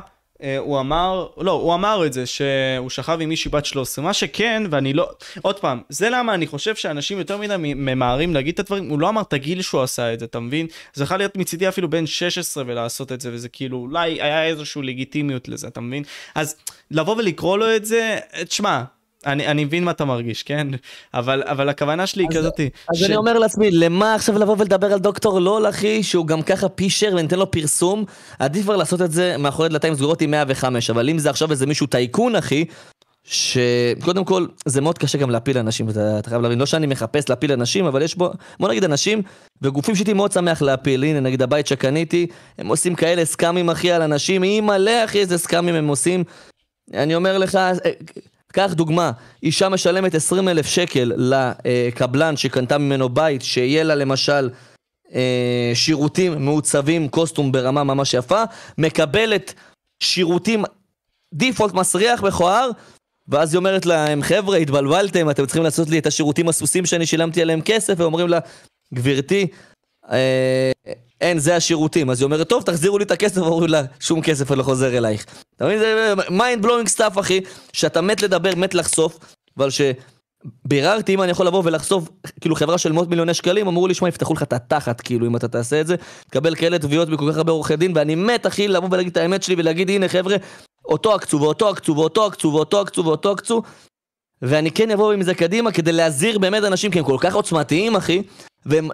הוא 0.60 0.80
אמר, 0.80 1.28
לא, 1.38 1.52
הוא 1.52 1.74
אמר 1.74 2.06
את 2.06 2.14
זה, 2.14 2.26
שהוא 2.26 2.90
שכב 2.90 3.18
עם 3.22 3.30
מישהי 3.30 3.52
בת 3.52 3.66
13, 3.66 4.06
מה 4.06 4.14
שכן, 4.14 4.64
ואני 4.70 4.94
לא, 4.94 5.10
עוד 5.42 5.60
פעם, 5.60 5.82
זה 5.90 6.10
למה 6.10 6.34
אני 6.34 6.48
חושב 6.48 6.76
שאנשים 6.76 7.18
יותר 7.18 7.38
מדי 7.38 7.56
ממהרים 7.58 8.34
להגיד 8.34 8.54
את 8.54 8.60
הדברים, 8.60 8.90
הוא 8.90 9.00
לא 9.00 9.10
אמר 9.10 9.22
את 9.22 9.34
הגיל 9.34 9.62
שהוא 9.62 9.82
עשה 9.82 10.14
את 10.14 10.20
זה, 10.20 10.26
אתה 10.26 10.40
מבין? 10.40 10.68
זה 10.94 11.04
יכול 11.04 11.18
להיות 11.18 11.38
מצידי 11.38 11.68
אפילו 11.68 11.90
בן 11.90 12.06
16 12.06 12.64
ולעשות 12.68 13.12
את 13.12 13.22
זה, 13.22 13.30
וזה 13.34 13.50
כאילו, 13.50 13.78
אולי 13.78 14.22
היה 14.22 14.46
איזושהי 14.46 14.82
לגיטימיות 14.82 15.48
לזה, 15.48 15.68
אתה 15.68 15.82
מבין? 15.82 16.04
אז 16.36 16.56
לבוא 16.92 17.16
ולקרוא 17.16 17.58
לו 17.58 17.76
את 17.76 17.86
זה, 17.86 18.18
תשמע, 18.48 18.84
אני, 19.26 19.48
אני 19.48 19.66
מבין 19.66 19.84
מה 19.84 19.92
אתה 19.92 20.06
מרגיש, 20.06 20.44
כן? 20.44 20.68
אבל, 21.14 21.44
אבל 21.46 21.70
הכוונה 21.70 22.08
שלי 22.08 22.24
היא 22.24 22.38
כזאתי. 22.38 22.70
אז 22.90 22.98
ש... 22.98 23.04
אני 23.04 23.16
אומר 23.16 23.40
לעצמי, 23.40 23.72
למה 23.72 24.16
עכשיו 24.16 24.38
לבוא 24.38 24.56
ולדבר 24.60 24.94
על 24.94 25.00
דוקטור 25.00 25.40
לול, 25.40 25.70
אחי, 25.70 26.04
שהוא 26.04 26.28
גם 26.28 26.42
ככה 26.42 26.70
פישר 26.70 27.10
וניתן 27.14 27.40
לו 27.40 27.52
פרסום? 27.52 28.06
עדיף 28.40 28.64
כבר 28.64 28.76
לעשות 28.76 29.02
את 29.02 29.12
זה 29.12 29.38
מאחורי 29.38 29.70
דלתיים 29.70 29.96
סגורות 29.96 30.22
עם 30.22 30.32
105, 30.32 30.90
אבל 30.90 31.10
אם 31.10 31.20
זה 31.20 31.30
עכשיו 31.30 31.52
איזה 31.52 31.66
מישהו 31.66 31.88
טייקון, 31.88 32.36
אחי, 32.36 32.66
שקודם 33.24 34.26
כל, 34.26 34.46
זה 34.66 34.82
מאוד 34.82 34.98
קשה 34.98 35.18
גם 35.18 35.30
להפיל 35.30 35.58
אנשים, 35.58 35.90
אתה, 35.90 36.20
אתה 36.20 36.30
חייב 36.30 36.42
להבין, 36.42 36.60
לא 36.60 36.66
שאני 36.66 36.88
מחפש 36.88 37.30
להפיל 37.30 37.52
אנשים, 37.52 37.86
אבל 37.86 38.02
יש 38.02 38.16
בו, 38.16 38.32
בוא 38.60 38.70
נגיד 38.70 38.84
אנשים, 38.84 39.22
וגופים 39.62 39.96
שהייתי 39.96 40.14
מאוד 40.14 40.32
שמח 40.32 40.62
להפיל, 40.62 41.04
הנה 41.04 41.20
נגיד 41.20 41.42
הבית 41.42 41.68
שקניתי, 41.68 42.28
הם 42.58 42.68
עושים 42.68 42.96
כאלה 42.96 43.26
סקאמים 43.26 43.70
אחי 43.70 43.92
על 43.92 44.02
אנשים, 44.02 44.44
אי 44.44 44.62
מלא 44.62 45.06
אחי 45.06 45.20
איזה 45.20 45.38
סקאמים 45.38 45.76
הם 45.76 45.88
עושים. 45.88 46.24
אני 46.94 47.16
אומר 47.16 47.38
לך, 47.38 47.60
קח 48.54 48.74
דוגמה, 48.74 49.12
אישה 49.44 49.70
משלמת 49.70 50.16
20 50.16 50.50
אלף 50.50 50.66
שקל 50.66 51.12
לקבלן 51.18 52.38
שקנתה 52.38 52.78
ממנו 52.78 53.10
בית, 53.10 53.42
שיהיה 53.42 53.84
לה 53.84 53.96
למשל 53.96 54.50
אה, 55.14 55.72
שירותים 55.74 56.46
מעוצבים, 56.46 57.10
קוסטום 57.10 57.52
ברמה 57.52 57.84
ממש 57.84 58.14
יפה, 58.14 58.44
מקבלת 58.78 59.54
שירותים 60.00 60.64
דיפולט 61.34 61.74
מסריח 61.74 62.24
מכוער, 62.24 62.70
ואז 63.28 63.54
היא 63.54 63.58
אומרת 63.58 63.86
להם, 63.86 64.22
חבר'ה, 64.22 64.58
התבלבלתם, 64.58 65.30
אתם 65.30 65.46
צריכים 65.46 65.64
לעשות 65.64 65.90
לי 65.90 66.00
את 66.00 66.06
השירותים 66.06 66.50
הסוסים 66.50 66.86
שאני 66.86 67.06
שילמתי 67.06 67.42
עליהם 67.42 67.62
כסף, 67.62 67.94
ואומרים 67.98 68.28
לה, 68.28 68.40
גברתי, 68.94 69.48
אין, 71.22 71.40
זה 71.40 71.56
השירותים. 71.56 72.10
אז 72.10 72.22
היא 72.22 72.26
אומרת, 72.26 72.50
טוב, 72.50 72.64
תחזירו 72.64 72.98
לי 72.98 73.04
את 73.04 73.12
הכסף, 73.12 73.38
ואומרים 73.38 73.70
לה, 73.70 73.82
שום 74.00 74.22
כסף 74.22 74.52
לא 74.52 74.64
חוזר 74.64 74.98
אלייך. 74.98 75.26
אתה 75.56 75.66
מבין? 75.66 75.80
זה 75.80 76.14
mind 76.30 76.62
blowing 76.62 76.88
stuff, 76.88 77.20
אחי, 77.20 77.42
שאתה 77.74 78.02
מת 78.02 78.22
לדבר, 78.22 78.56
מת 78.56 78.74
לחשוף, 78.74 79.20
אבל 79.58 79.70
שביררתי 79.70 81.14
אם 81.14 81.22
אני 81.22 81.32
יכול 81.32 81.48
לבוא 81.48 81.62
ולחשוף, 81.66 82.10
כאילו 82.42 82.56
חברה 82.56 82.78
של 82.78 82.92
מאות 82.92 83.10
מיליוני 83.10 83.34
שקלים, 83.34 83.68
אמרו 83.68 83.88
לי, 83.88 83.94
שמע, 83.94 84.08
יפתחו 84.08 84.34
לך 84.34 84.44
את 84.44 84.54
התחת, 84.54 85.02
כאילו, 85.02 85.28
אם 85.28 85.36
אתה 85.36 85.48
תעשה 85.48 85.82
את 85.82 85.88
זה, 85.88 85.96
תקבל 86.30 86.56
כאלה 86.56 86.80
תביעות 86.80 87.10
מכל 87.10 87.32
כך 87.32 87.38
הרבה 87.38 87.52
עורכי 87.52 87.76
דין, 87.76 87.92
ואני 87.96 88.16
מת, 88.16 88.48
אחי, 88.48 88.68
לבוא 88.68 88.88
ולהגיד 88.92 89.12
את 89.12 89.18
האמת 89.18 89.44
שלי 89.44 89.56
ולהגיד, 89.58 89.90
הנה, 89.90 90.08
חבר'ה, 90.08 90.36
אותו 90.86 91.14
עקצו, 91.14 91.42
ואותו 91.42 91.70
עקצו, 91.70 91.96
ואותו 91.96 92.26
עקצו, 92.26 92.54
ואותו 92.54 92.82
עקצו, 92.82 93.06
ואותו 93.06 93.32
עקצו, 93.32 93.62
ואני 94.42 94.72
כן 94.72 94.92
אבוא 94.92 95.14
עם 95.14 95.22
זה 95.22 95.34
קדימה 95.34 95.72
כדי 95.72 95.92
להזהיר 95.92 96.40
באמת 96.40 96.64
אנשים, 96.64 96.92
כי 96.92 97.00
הם 97.00 97.06
כל 97.06 97.18
כך 97.20 97.36
עוצמתיים, 97.36 97.96
אחי, 97.96 98.22
והם 98.66 98.90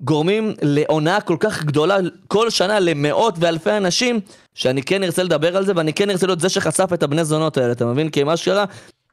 גורמים 0.00 0.54
לעונה 0.62 1.20
כל 1.20 1.36
כך 1.40 1.64
גדולה 1.64 1.96
כל 2.28 2.50
שנה 2.50 2.80
למאות 2.80 3.34
ואלפי 3.38 3.70
אנשים, 3.70 4.20
שאני 4.54 4.82
כן 4.82 5.02
ארצה 5.02 5.22
לדבר 5.22 5.56
על 5.56 5.66
זה, 5.66 5.72
ואני 5.76 5.92
כן 5.92 6.10
ארצה 6.10 6.26
להיות 6.26 6.40
זה 6.40 6.48
שחשף 6.48 6.92
את 6.94 7.02
הבני 7.02 7.24
זונות 7.24 7.56
האלה, 7.56 7.72
אתה 7.72 7.86
מבין? 7.86 8.10
כי 8.10 8.24
מה 8.24 8.36
שקרה, 8.36 8.64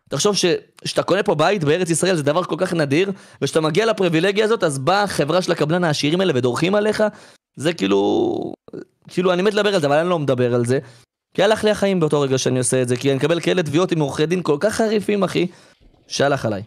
תחשוב 0.09 0.35
שכשאתה 0.35 1.03
קונה 1.03 1.23
פה 1.23 1.35
בית 1.35 1.63
בארץ 1.63 1.89
ישראל 1.89 2.15
זה 2.15 2.23
דבר 2.23 2.43
כל 2.43 2.55
כך 2.57 2.73
נדיר, 2.73 3.11
וכשאתה 3.41 3.61
מגיע 3.61 3.85
לפריבילגיה 3.85 4.45
הזאת, 4.45 4.63
אז 4.63 4.79
באה 4.79 5.07
חברה 5.07 5.41
של 5.41 5.51
הקבלן 5.51 5.83
העשירים 5.83 6.21
האלה 6.21 6.33
ודורכים 6.35 6.75
עליך, 6.75 7.03
זה 7.55 7.73
כאילו... 7.73 8.53
כאילו, 9.07 9.33
אני 9.33 9.41
מת 9.41 9.53
לדבר 9.53 9.75
על 9.75 9.81
זה, 9.81 9.87
אבל 9.87 9.97
אני 9.97 10.09
לא 10.09 10.19
מדבר 10.19 10.55
על 10.55 10.65
זה. 10.65 10.79
כי 11.33 11.43
הלך 11.43 11.63
לי 11.63 11.71
החיים 11.71 11.99
באותו 11.99 12.21
רגע 12.21 12.37
שאני 12.37 12.59
עושה 12.59 12.81
את 12.81 12.87
זה, 12.87 12.97
כי 12.97 13.09
אני 13.09 13.17
מקבל 13.17 13.39
כאלה 13.39 13.63
תביעות 13.63 13.91
עם 13.91 13.99
עורכי 13.99 14.25
דין 14.25 14.43
כל 14.43 14.57
כך 14.59 14.75
חריפים, 14.75 15.23
אחי, 15.23 15.47
שהלך 16.07 16.45
עליי. 16.45 16.63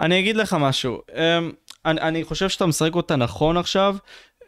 אני 0.00 0.18
אגיד 0.18 0.36
לך 0.36 0.56
משהו. 0.60 0.98
אמ, 1.14 1.52
אני, 1.84 2.00
אני 2.00 2.24
חושב 2.24 2.48
שאתה 2.48 2.66
משחק 2.66 2.94
אותה 2.94 3.16
נכון 3.16 3.56
עכשיו. 3.56 3.96
Uh, 4.42 4.44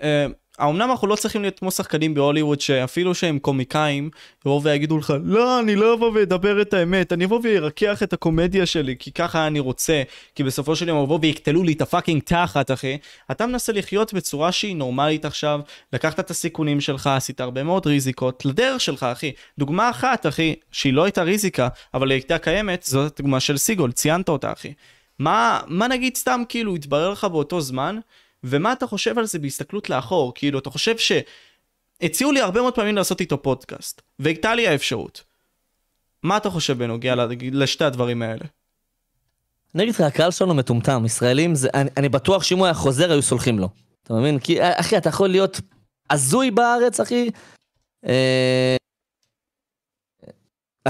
האמנם 0.58 0.90
אנחנו 0.90 1.08
לא 1.08 1.16
צריכים 1.16 1.42
להיות 1.42 1.58
כמו 1.58 1.70
שחקנים 1.70 2.14
בהוליווד 2.14 2.60
שאפילו 2.60 3.14
שהם 3.14 3.38
קומיקאים 3.38 4.10
יבואו 4.46 4.62
ויגידו 4.62 4.98
לך 4.98 5.14
לא 5.24 5.60
אני 5.60 5.76
לא 5.76 5.94
אבוא 5.94 6.10
ואדבר 6.14 6.62
את 6.62 6.74
האמת 6.74 7.12
אני 7.12 7.24
אבוא 7.24 7.40
וירקח 7.42 8.02
את 8.02 8.12
הקומדיה 8.12 8.66
שלי 8.66 8.96
כי 8.98 9.12
ככה 9.12 9.46
אני 9.46 9.60
רוצה 9.60 10.02
כי 10.34 10.42
בסופו 10.42 10.76
של 10.76 10.88
יום 10.88 11.02
יבואו 11.04 11.20
ויקטלו 11.20 11.62
לי 11.62 11.72
את 11.72 11.80
הפאקינג 11.80 12.22
תחת 12.22 12.70
אחי 12.70 12.98
אתה 13.30 13.46
מנסה 13.46 13.72
לחיות 13.72 14.14
בצורה 14.14 14.52
שהיא 14.52 14.76
נורמלית 14.76 15.24
עכשיו 15.24 15.60
לקחת 15.92 16.20
את 16.20 16.30
הסיכונים 16.30 16.80
שלך 16.80 17.06
עשית 17.06 17.40
הרבה 17.40 17.62
מאוד 17.62 17.86
ריזיקות 17.86 18.44
לדרך 18.44 18.80
שלך 18.80 19.02
אחי 19.02 19.32
דוגמה 19.58 19.90
אחת 19.90 20.26
אחי 20.26 20.54
שהיא 20.72 20.92
לא 20.92 21.04
הייתה 21.04 21.22
ריזיקה 21.22 21.68
אבל 21.94 22.10
היא 22.10 22.16
הייתה 22.16 22.38
קיימת 22.38 22.82
זאת 22.82 23.16
דוגמה 23.16 23.40
של 23.40 23.56
סיגול 23.56 23.92
ציינת 23.92 24.28
אותה 24.28 24.52
אחי 24.52 24.72
מה, 25.19 25.61
מה 25.66 25.89
נגיד 25.89 26.16
סתם 26.16 26.43
כאילו 26.49 26.74
התברר 26.74 27.11
לך 27.11 27.24
באותו 27.24 27.61
זמן, 27.61 27.99
ומה 28.45 28.73
אתה 28.73 28.86
חושב 28.86 29.19
על 29.19 29.27
זה 29.27 29.39
בהסתכלות 29.39 29.91
לאחור? 29.91 30.32
כאילו, 30.35 30.59
אתה 30.59 30.70
חושב 30.70 30.95
שהציעו 30.99 32.32
לי 32.32 32.41
הרבה 32.41 32.61
מאוד 32.61 32.74
פעמים 32.74 32.97
לעשות 32.97 33.20
איתו 33.20 33.43
פודקאסט, 33.43 34.03
והייתה 34.19 34.55
לי 34.55 34.69
האפשרות. 34.69 35.24
מה 36.23 36.36
אתה 36.36 36.51
חושב 36.51 36.78
בנוגע 36.78 37.15
לשתי 37.52 37.84
הדברים 37.84 38.23
האלה? 38.23 38.44
אני 39.75 39.83
אגיד 39.83 39.94
לך, 39.94 40.01
הקהל 40.01 40.31
שלנו 40.31 40.55
מטומטם, 40.55 41.05
ישראלים, 41.05 41.55
זה, 41.55 41.68
אני, 41.75 41.91
אני 41.97 42.09
בטוח 42.09 42.43
שאם 42.43 42.59
הוא 42.59 42.67
היה 42.67 42.75
חוזר 42.75 43.12
היו 43.12 43.23
סולחים 43.23 43.59
לו. 43.59 43.68
אתה 44.02 44.15
מבין? 44.15 44.39
כי 44.39 44.59
אחי, 44.62 44.97
אתה 44.97 45.09
יכול 45.09 45.28
להיות 45.28 45.60
הזוי 46.10 46.51
בארץ, 46.51 47.01
אחי. 47.01 47.31
אה, 48.07 48.76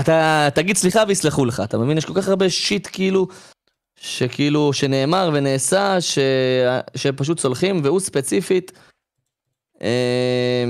אתה 0.01 0.49
תגיד 0.55 0.77
סליחה 0.77 1.03
ויסלחו 1.09 1.45
לך, 1.45 1.63
אתה 1.65 1.79
מבין? 1.79 1.99
יש 1.99 2.05
כל 2.05 2.13
כך 2.15 2.29
הרבה 2.29 2.51
שיט 2.51 2.89
כאילו 2.93 3.27
שכאילו, 4.05 4.73
שנאמר 4.73 5.31
ונעשה, 5.35 6.01
ש... 6.01 6.19
שפשוט 6.97 7.39
סולחים, 7.39 7.81
והוא 7.85 8.01
ספציפית, 8.01 8.73
אה, 9.83 10.65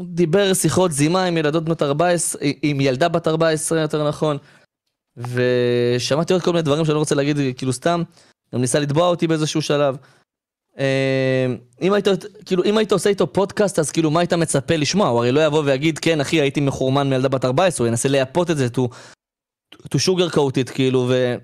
דיבר 0.00 0.54
שיחות 0.54 0.92
זימה 0.92 1.24
עם 1.24 1.36
ילדות 1.36 1.64
בנות 1.64 1.82
14, 1.82 2.42
עם 2.62 2.80
ילדה 2.80 3.08
בת 3.08 3.28
14 3.28 3.80
יותר 3.80 4.08
נכון, 4.08 4.36
ושמעתי 5.16 6.32
עוד 6.32 6.42
כל 6.42 6.50
מיני 6.50 6.62
דברים 6.62 6.84
שאני 6.84 6.94
לא 6.94 6.98
רוצה 6.98 7.14
להגיד 7.14 7.36
כאילו 7.56 7.72
סתם, 7.72 8.02
גם 8.54 8.60
ניסה 8.60 8.78
לתבוע 8.78 9.08
אותי 9.08 9.26
באיזשהו 9.26 9.62
שלב. 9.62 9.96
אה, 10.78 11.46
אם 11.82 11.92
היית, 11.92 12.06
כאילו, 12.46 12.64
אם 12.64 12.76
היית 12.76 12.92
עושה 12.92 13.10
איתו 13.10 13.32
פודקאסט, 13.32 13.78
אז 13.78 13.90
כאילו, 13.90 14.10
מה 14.10 14.20
היית 14.20 14.32
מצפה 14.32 14.76
לשמוע? 14.76 15.08
הוא 15.08 15.18
הרי 15.18 15.32
לא 15.32 15.46
יבוא 15.46 15.62
ויגיד, 15.64 15.98
כן, 15.98 16.20
אחי, 16.20 16.40
הייתי 16.40 16.60
מחורמן 16.60 17.10
מילדה 17.10 17.28
בת 17.28 17.44
14, 17.44 17.84
הוא 17.86 17.90
ינסה 17.90 18.08
לייפות 18.08 18.50
את 18.50 18.56
זה, 18.56 18.66
to, 18.66 18.88
to 19.74 19.98
sugar 19.98 20.34
coat 20.34 20.66
it, 20.66 20.72
כאילו, 20.74 21.06
ו... 21.08 21.36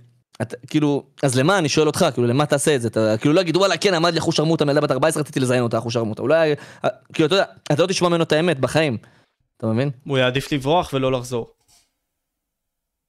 אתה, 0.42 0.56
כאילו, 0.66 1.06
אז 1.22 1.38
למה, 1.38 1.58
אני 1.58 1.68
שואל 1.68 1.86
אותך, 1.86 2.06
כאילו, 2.14 2.26
למה 2.26 2.46
תעשה 2.46 2.76
את 2.76 2.82
זה? 2.82 2.88
אתה, 2.88 3.14
כאילו, 3.20 3.34
לא 3.34 3.40
יגיד, 3.40 3.56
וואלה, 3.56 3.76
כן, 3.76 3.94
עמד 3.94 4.12
לי 4.12 4.18
אחוז 4.18 4.34
שרמוטה 4.34 4.64
מילדה 4.64 4.80
בת 4.80 4.90
14, 4.90 5.22
רציתי 5.22 5.40
לזיין 5.40 5.62
אותה 5.62 5.78
אחוז 5.78 5.92
שרמוטה. 5.92 6.22
אולי, 6.22 6.54
אה, 6.84 6.90
כאילו, 7.12 7.26
אתה 7.26 7.34
יודע, 7.34 7.44
אתה 7.72 7.82
לא 7.82 7.86
תשמע 7.86 8.08
ממנו 8.08 8.22
את 8.22 8.32
האמת 8.32 8.60
בחיים. 8.60 8.98
אתה 9.56 9.66
מבין? 9.66 9.90
הוא 10.04 10.18
יעדיף 10.18 10.52
לברוח 10.52 10.90
ולא 10.92 11.12
לחזור. 11.12 11.50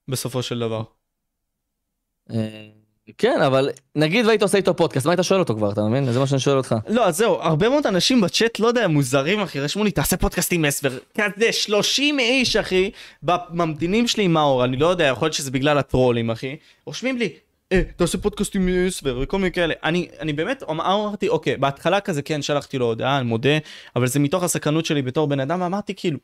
בסופו 0.08 0.42
של 0.42 0.58
דבר. 0.58 0.82
כן, 3.18 3.42
אבל 3.46 3.70
נגיד 3.96 4.26
והיית 4.26 4.42
עושה 4.42 4.58
איתו 4.58 4.76
פודקאסט, 4.76 5.06
מה 5.06 5.12
היית 5.12 5.24
שואל 5.24 5.40
אותו 5.40 5.54
כבר, 5.54 5.72
אתה 5.72 5.82
מבין? 5.82 6.12
זה 6.12 6.18
מה 6.18 6.26
שאני 6.26 6.40
שואל 6.40 6.56
אותך. 6.56 6.74
לא, 6.88 7.06
אז 7.06 7.16
זהו, 7.16 7.34
הרבה 7.34 7.68
מאוד 7.68 7.86
אנשים 7.86 8.20
בצ'אט, 8.20 8.58
לא 8.58 8.66
יודע, 8.66 8.88
מוזרים, 8.88 9.40
אחי, 9.40 9.60
רשמו 9.60 9.84
לי, 9.84 9.90
תעשה 9.90 10.16
פודקאסט 10.16 10.52
עם 10.52 10.62
מסבר. 10.62 10.98
כזה, 11.14 11.52
30 11.52 12.18
איש, 12.18 12.56
אחי, 12.56 12.90
בממתינים 13.22 14.08
שלי 14.08 14.24
עם 14.24 14.32
מאור, 14.32 14.64
אני 14.64 14.76
לא 14.76 14.86
יודע, 14.86 15.04
יכול 15.04 15.26
להיות 15.26 15.34
שזה 15.34 15.50
בגלל 15.50 15.78
הטרולים, 15.78 16.30
אחי. 16.30 16.56
רושמים 16.86 17.18
לי, 17.18 17.32
אה, 17.72 17.82
תעשה 17.96 18.18
פודקאסט 18.18 18.56
עם 18.56 18.68
אה, 18.68 18.90
סבר 18.90 19.18
וכל 19.22 19.38
מיני 19.38 19.52
כאלה. 19.52 19.74
אני, 19.84 20.08
אני 20.20 20.32
באמת 20.32 20.62
אמרתי, 20.70 21.28
אוקיי, 21.28 21.56
בהתחלה 21.56 22.00
כזה 22.00 22.22
כן 22.22 22.42
שלחתי 22.42 22.78
לו 22.78 22.86
הודעה, 22.86 23.18
אני 23.18 23.26
מודה, 23.26 23.58
אבל 23.96 24.06
זה 24.06 24.18
מתוך 24.18 24.42
הסכנות 24.42 24.86
שלי 24.86 25.02
בתור 25.02 25.26
בן 25.26 25.40
אדם, 25.40 25.62
אמרתי 25.62 25.94
כאילו, 25.94 26.18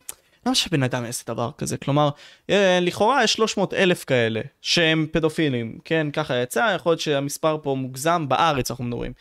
למה 0.46 0.54
שבן 0.54 0.82
אדם 0.82 1.04
יעשה 1.04 1.24
דבר 1.26 1.50
כזה? 1.58 1.76
כלומר, 1.76 2.10
אה, 2.50 2.78
לכאורה 2.82 3.24
יש 3.24 3.32
300 3.32 3.74
אלף 3.74 4.04
כאלה 4.04 4.40
שהם 4.60 5.06
פדופילים, 5.12 5.78
כן, 5.84 6.06
ככה 6.12 6.36
יצא, 6.36 6.72
יכול 6.76 6.92
להיות 6.92 7.00
שהמספר 7.00 7.58
פה 7.62 7.74
מוגזם, 7.74 8.24
בארץ 8.28 8.70
אנחנו 8.70 8.84
מדברים. 8.84 9.12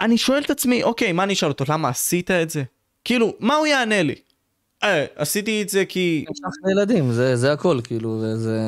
אני 0.00 0.18
שואל 0.18 0.42
את 0.42 0.50
עצמי, 0.50 0.82
אוקיי, 0.82 1.12
מה 1.12 1.22
אני 1.22 1.32
אשאל 1.32 1.48
אותו, 1.48 1.64
למה 1.68 1.88
עשית 1.88 2.30
את 2.30 2.50
זה? 2.50 2.62
כאילו, 3.04 3.34
מה 3.40 3.54
הוא 3.54 3.66
יענה 3.66 4.02
לי? 4.02 4.14
אה, 4.82 5.04
עשיתי 5.16 5.62
את 5.62 5.68
זה 5.68 5.84
כי... 5.84 6.24
נמשך 6.28 6.66
לילדים, 6.66 7.12
זה, 7.12 7.36
זה 7.36 7.52
הכל, 7.52 7.78
כאילו, 7.84 8.36
זה... 8.36 8.60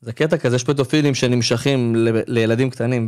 זה 0.00 0.12
קטע 0.12 0.38
כזה, 0.38 0.56
יש 0.56 0.64
פדופילים 0.64 1.14
שנמשכים 1.14 1.96
ל, 1.96 2.08
לילדים 2.26 2.70
קטנים 2.70 3.06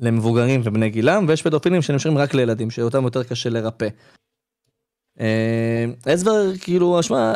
ולמבוגרים 0.00 0.60
ובני 0.64 0.90
גילם, 0.90 1.24
ויש 1.28 1.42
פדופילים 1.42 1.82
שנמשכים 1.82 2.18
רק 2.18 2.34
לילדים, 2.34 2.70
שאותם 2.70 3.04
יותר 3.04 3.22
קשה 3.22 3.50
לרפא. 3.50 3.88
אסבר, 6.14 6.56
כאילו, 6.60 7.00
אשמה, 7.00 7.34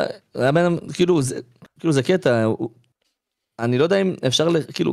כאילו, 0.93 1.23
זה, 1.23 1.41
כאילו 1.79 1.93
זה 1.93 2.03
קטע, 2.03 2.45
הוא, 2.45 2.71
אני 3.59 3.79
לא 3.79 3.85
יודע 3.85 3.97
אם 3.97 4.15
אפשר, 4.27 4.49
כאילו, 4.73 4.93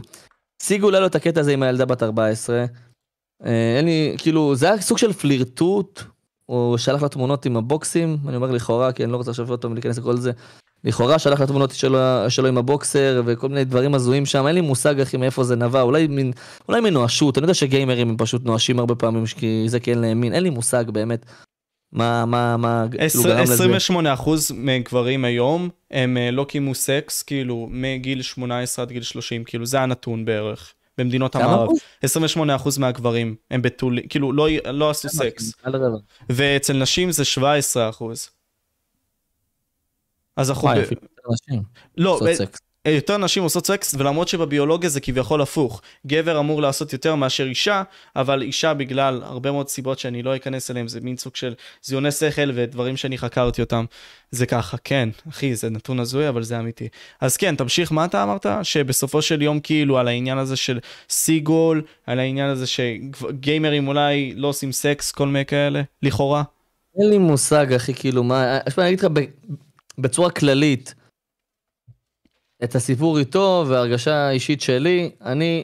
השיגו 0.61 0.91
לו 0.91 1.05
את 1.05 1.15
הקטע 1.15 1.39
הזה 1.39 1.53
עם 1.53 1.63
הילדה 1.63 1.85
בת 1.85 2.03
14. 2.03 2.65
אין 3.43 3.85
לי, 3.85 4.15
כאילו, 4.17 4.55
זה 4.55 4.65
היה 4.65 4.81
סוג 4.81 4.97
של 4.97 5.13
פלירטוט, 5.13 6.01
הוא 6.45 6.77
שלח 6.77 7.01
לה 7.01 7.09
תמונות 7.09 7.45
עם 7.45 7.57
הבוקסים, 7.57 8.17
אני 8.27 8.35
אומר 8.35 8.51
לכאורה, 8.51 8.91
כי 8.91 9.03
אני 9.03 9.11
לא 9.11 9.17
רוצה 9.17 9.31
לשבת 9.31 9.49
אותו 9.49 9.69
ולהיכנס 9.69 9.97
לכל 9.97 10.17
זה. 10.17 10.31
לכאורה 10.83 11.19
שלח 11.19 11.39
לה 11.39 11.47
תמונות 11.47 11.71
שלו, 11.71 11.99
שלו 12.29 12.47
עם 12.47 12.57
הבוקסר 12.57 13.21
וכל 13.25 13.49
מיני 13.49 13.65
דברים 13.65 13.95
הזויים 13.95 14.25
שם, 14.25 14.47
אין 14.47 14.55
לי 14.55 14.61
מושג 14.61 14.99
אחי 14.99 15.17
מאיפה 15.17 15.43
זה 15.43 15.55
נבע, 15.55 15.81
אולי 15.81 16.07
מין, 16.07 16.31
אולי 16.69 16.81
מנואשות, 16.81 17.37
אני 17.37 17.43
יודע 17.43 17.53
שגיימרים 17.53 18.09
הם 18.09 18.17
פשוט 18.17 18.45
נואשים 18.45 18.79
הרבה 18.79 18.95
פעמים, 18.95 19.23
כי 19.37 19.63
זה 19.67 19.79
כן 19.79 19.99
להם 19.99 20.21
מין, 20.21 20.33
אין 20.33 20.43
לי 20.43 20.49
מושג 20.49 20.89
באמת. 20.89 21.25
מה, 21.91 22.25
מה, 22.25 22.57
מה, 22.57 22.85
28 22.99 24.09
כאילו 24.09 24.13
אחוז 24.13 24.51
מגברים 24.55 25.25
היום 25.25 25.69
הם 25.91 26.17
אה, 26.17 26.31
לא 26.31 26.45
קיימו 26.49 26.75
סקס, 26.75 27.23
כאילו, 27.23 27.67
מגיל 27.71 28.21
18 28.21 28.85
עד 28.85 28.91
גיל 28.91 29.03
30, 29.03 29.43
כאילו, 29.43 29.65
זה 29.65 29.81
הנתון 29.81 30.25
בערך. 30.25 30.73
במדינות 30.97 31.35
המערב. 31.35 31.69
28 32.01 32.55
אחוז 32.55 32.77
מהגברים 32.77 33.35
הם 33.51 33.61
בתולים, 33.61 34.07
כאילו, 34.07 34.33
לא, 34.33 34.47
לא 34.65 34.89
עשו 34.89 35.09
סקס. 35.09 35.53
ואצל 36.29 36.73
נשים 36.73 37.11
זה 37.11 37.25
17 37.25 37.89
אחוז. 37.89 38.29
אז 40.35 40.49
אנחנו... 40.49 40.69
לא, 41.97 42.19
יותר 42.85 43.17
נשים 43.17 43.43
עושות 43.43 43.67
סקס, 43.67 43.95
ולמרות 43.97 44.27
שבביולוגיה 44.27 44.89
זה 44.89 44.99
כביכול 44.99 45.41
הפוך. 45.41 45.81
גבר 46.07 46.39
אמור 46.39 46.61
לעשות 46.61 46.93
יותר 46.93 47.15
מאשר 47.15 47.43
אישה, 47.43 47.83
אבל 48.15 48.41
אישה 48.41 48.73
בגלל 48.73 49.21
הרבה 49.23 49.51
מאוד 49.51 49.69
סיבות 49.69 49.99
שאני 49.99 50.23
לא 50.23 50.35
אכנס 50.35 50.71
אליהן, 50.71 50.87
זה 50.87 50.99
מין 51.01 51.17
סוג 51.17 51.35
של 51.35 51.53
זיוני 51.83 52.11
שכל 52.11 52.51
ודברים 52.53 52.97
שאני 52.97 53.17
חקרתי 53.17 53.61
אותם. 53.61 53.85
זה 54.31 54.45
ככה, 54.45 54.77
כן, 54.83 55.09
אחי, 55.29 55.55
זה 55.55 55.69
נתון 55.69 55.99
הזוי, 55.99 56.29
אבל 56.29 56.43
זה 56.43 56.59
אמיתי. 56.59 56.87
אז 57.21 57.37
כן, 57.37 57.55
תמשיך, 57.55 57.91
מה 57.91 58.05
אתה 58.05 58.23
אמרת? 58.23 58.45
שבסופו 58.63 59.21
של 59.21 59.41
יום, 59.41 59.59
כאילו, 59.59 59.97
על 59.97 60.07
העניין 60.07 60.37
הזה 60.37 60.55
של 60.55 60.79
סיגול, 61.09 61.81
על 62.07 62.19
העניין 62.19 62.49
הזה 62.49 62.65
שגיימרים 62.67 63.87
אולי 63.87 64.33
לא 64.35 64.47
עושים 64.47 64.71
סקס, 64.71 65.11
כל 65.11 65.27
מיני 65.27 65.45
כאלה, 65.45 65.81
לכאורה. 66.03 66.43
אין 66.99 67.09
לי 67.09 67.17
מושג, 67.17 67.73
אחי, 67.73 67.93
כאילו, 67.93 68.23
מה... 68.23 68.57
אני 68.77 68.87
אגיד 68.87 68.99
לך 68.99 69.07
בצורה 69.97 70.29
כללית, 70.29 70.95
את 72.63 72.75
הסיפור 72.75 73.19
איתו 73.19 73.65
והרגשה 73.67 74.29
אישית 74.29 74.61
שלי, 74.61 75.11
אני 75.21 75.63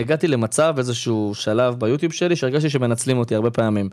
הגעתי 0.00 0.28
למצב, 0.28 0.74
איזשהו 0.78 1.34
שלב 1.34 1.74
ביוטיוב 1.80 2.12
שלי, 2.12 2.36
שהרגשתי 2.36 2.70
שמנצלים 2.70 3.18
אותי 3.18 3.34
הרבה 3.34 3.50
פעמים. 3.50 3.88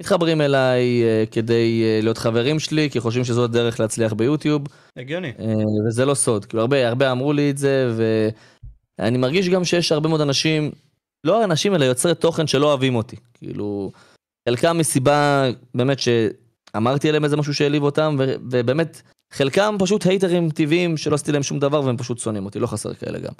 מתחברים 0.00 0.40
אליי 0.40 1.02
uh, 1.02 1.30
כדי 1.30 1.82
uh, 1.82 2.02
להיות 2.02 2.18
חברים 2.18 2.58
שלי, 2.58 2.90
כי 2.90 3.00
חושבים 3.00 3.24
שזו 3.24 3.44
הדרך 3.44 3.80
להצליח 3.80 4.12
ביוטיוב. 4.12 4.62
הגיוני. 4.96 5.32
Uh, 5.38 5.42
וזה 5.88 6.04
לא 6.04 6.14
סוד, 6.14 6.44
כאילו 6.44 6.60
הרבה, 6.60 6.88
הרבה 6.88 7.12
אמרו 7.12 7.32
לי 7.32 7.50
את 7.50 7.58
זה, 7.58 7.92
ואני 8.98 9.18
מרגיש 9.18 9.48
גם 9.48 9.64
שיש 9.64 9.92
הרבה 9.92 10.08
מאוד 10.08 10.20
אנשים, 10.20 10.70
לא 11.24 11.44
אנשים 11.44 11.74
אלא 11.74 11.84
יוצרי 11.84 12.14
תוכן 12.14 12.46
שלא 12.46 12.66
אוהבים 12.66 12.94
אותי. 12.94 13.16
כאילו, 13.34 13.92
חלקם 14.48 14.78
מסיבה 14.78 15.44
באמת 15.74 15.98
שאמרתי 15.98 17.08
עליהם 17.08 17.24
איזה 17.24 17.36
משהו 17.36 17.54
שהעליב 17.54 17.82
אותם, 17.82 18.16
ובאמת 18.50 19.02
חלקם 19.32 19.76
פשוט 19.78 20.06
הייטרים 20.06 20.50
טבעיים 20.50 20.96
שלא 20.96 21.14
עשיתי 21.14 21.32
להם 21.32 21.42
שום 21.42 21.58
דבר 21.58 21.82
והם 21.82 21.96
פשוט 21.96 22.18
שונאים 22.18 22.44
אותי, 22.44 22.58
לא 22.58 22.66
חסר 22.66 22.94
כאלה 22.94 23.18
גם. 23.18 23.32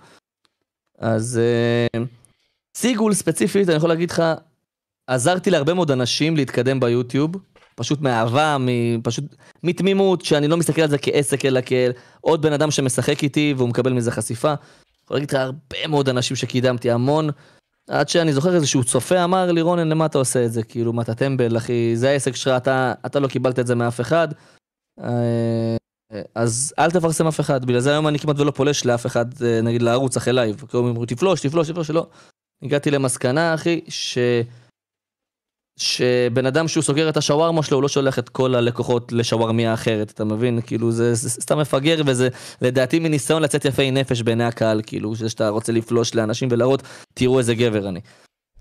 אז 0.99 1.41
uh, 1.95 1.99
סיגול 2.77 3.15
ספציפית, 3.15 3.69
אני 3.69 3.77
יכול 3.77 3.89
להגיד 3.89 4.11
לך, 4.11 4.23
עזרתי 5.07 5.51
להרבה 5.51 5.75
מאוד 5.75 5.91
אנשים 5.91 6.37
להתקדם 6.37 6.81
ביוטיוב, 6.81 7.31
פשוט 7.75 8.01
מאהבה, 8.01 8.57
פשוט 9.03 9.25
מתמימות, 9.63 10.25
שאני 10.25 10.49
לא 10.49 10.57
מסתכל 10.57 10.83
על 10.83 10.89
זה 10.89 10.99
כעסק, 10.99 11.45
אלא 11.45 11.61
כעוד 11.67 12.43
בן 12.43 12.53
אדם 12.53 12.71
שמשחק 12.71 13.23
איתי 13.23 13.55
והוא 13.57 13.69
מקבל 13.69 13.93
מזה 13.93 14.11
חשיפה. 14.11 14.55
יכול 15.05 15.17
להגיד 15.17 15.31
לך 15.31 15.37
הרבה 15.37 15.87
מאוד 15.89 16.09
אנשים 16.09 16.37
שקידמתי, 16.37 16.91
המון. 16.91 17.31
עד 17.89 18.09
שאני 18.09 18.33
זוכר 18.33 18.55
איזשהו 18.55 18.85
צופה 18.85 19.25
אמר 19.25 19.53
לי, 19.53 19.61
רונן, 19.61 19.89
למה 19.89 20.07
אתה 20.07 20.19
עושה 20.19 20.45
את 20.45 20.53
זה? 20.53 20.63
כאילו, 20.63 20.93
מה 20.93 21.03
אתה 21.03 21.15
טמבל, 21.15 21.57
אחי? 21.57 21.97
זה 21.97 22.11
העסק 22.11 22.37
שלך, 22.37 22.57
אתה, 22.57 22.93
אתה 23.07 23.21
לא 23.21 23.29
קיבלת 23.29 23.59
את 23.59 23.67
זה 23.67 23.75
מאף 23.75 24.01
אחד. 24.01 24.29
אה, 25.05 25.77
אז 26.35 26.75
אל 26.79 26.91
תפרסם 26.91 27.27
אף 27.27 27.41
אחד, 27.41 27.65
בגלל 27.65 27.81
זה 27.81 27.91
היום 27.91 28.09
אני 28.09 28.19
כמעט 28.19 28.39
ולא 28.39 28.51
פולש 28.51 28.85
לאף 28.85 29.07
אחד, 29.07 29.43
אה, 29.43 29.61
נגיד 29.61 29.83
לערוץ 29.83 30.17
אחרי 30.17 30.33
לייב, 30.33 30.65
כי 30.71 30.77
אומרים, 30.77 31.07
תפלוש, 31.07 31.41
תפלוש, 31.41 31.71
תפלוש, 31.71 31.87
שלא. 31.87 32.07
הגעתי 32.63 32.91
למסקנה, 32.91 33.55
אחי, 33.55 33.81
ש... 33.89 34.19
שבן 35.77 36.47
אדם 36.47 36.69
שהוא 36.69 36.83
סוגר 36.83 37.09
את 37.09 37.17
השווארמה 37.17 37.63
שלו, 37.63 37.77
הוא 37.77 37.83
לא 37.83 37.89
שולח 37.89 38.19
את 38.19 38.29
כל 38.29 38.55
הלקוחות 38.55 39.13
לשווארמיה 39.13 39.75
אחרת, 39.75 40.11
אתה 40.11 40.25
מבין? 40.25 40.61
כאילו, 40.61 40.93
זה, 40.93 41.15
זה 41.15 41.31
סתם 41.31 41.59
מפגר, 41.59 42.03
וזה 42.07 42.29
לדעתי 42.63 42.99
מניסיון 42.99 43.43
לצאת 43.43 43.65
יפי 43.65 43.91
נפש 43.91 44.23
בעיני 44.23 44.45
הקהל, 44.45 44.81
כאילו, 44.87 45.17
שאתה 45.17 45.49
רוצה 45.49 45.73
לפלוש 45.73 46.15
לאנשים 46.15 46.49
ולהראות, 46.53 46.83
תראו 47.15 47.39
איזה 47.39 47.55
גבר 47.55 47.89
אני. 47.89 48.01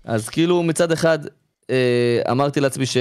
אז 0.04 0.28
כאילו, 0.28 0.62
מצד 0.62 0.92
אחד, 0.92 1.18
אה, 1.70 2.22
אמרתי 2.30 2.60
לעצמי 2.60 2.86
ש... 2.86 2.96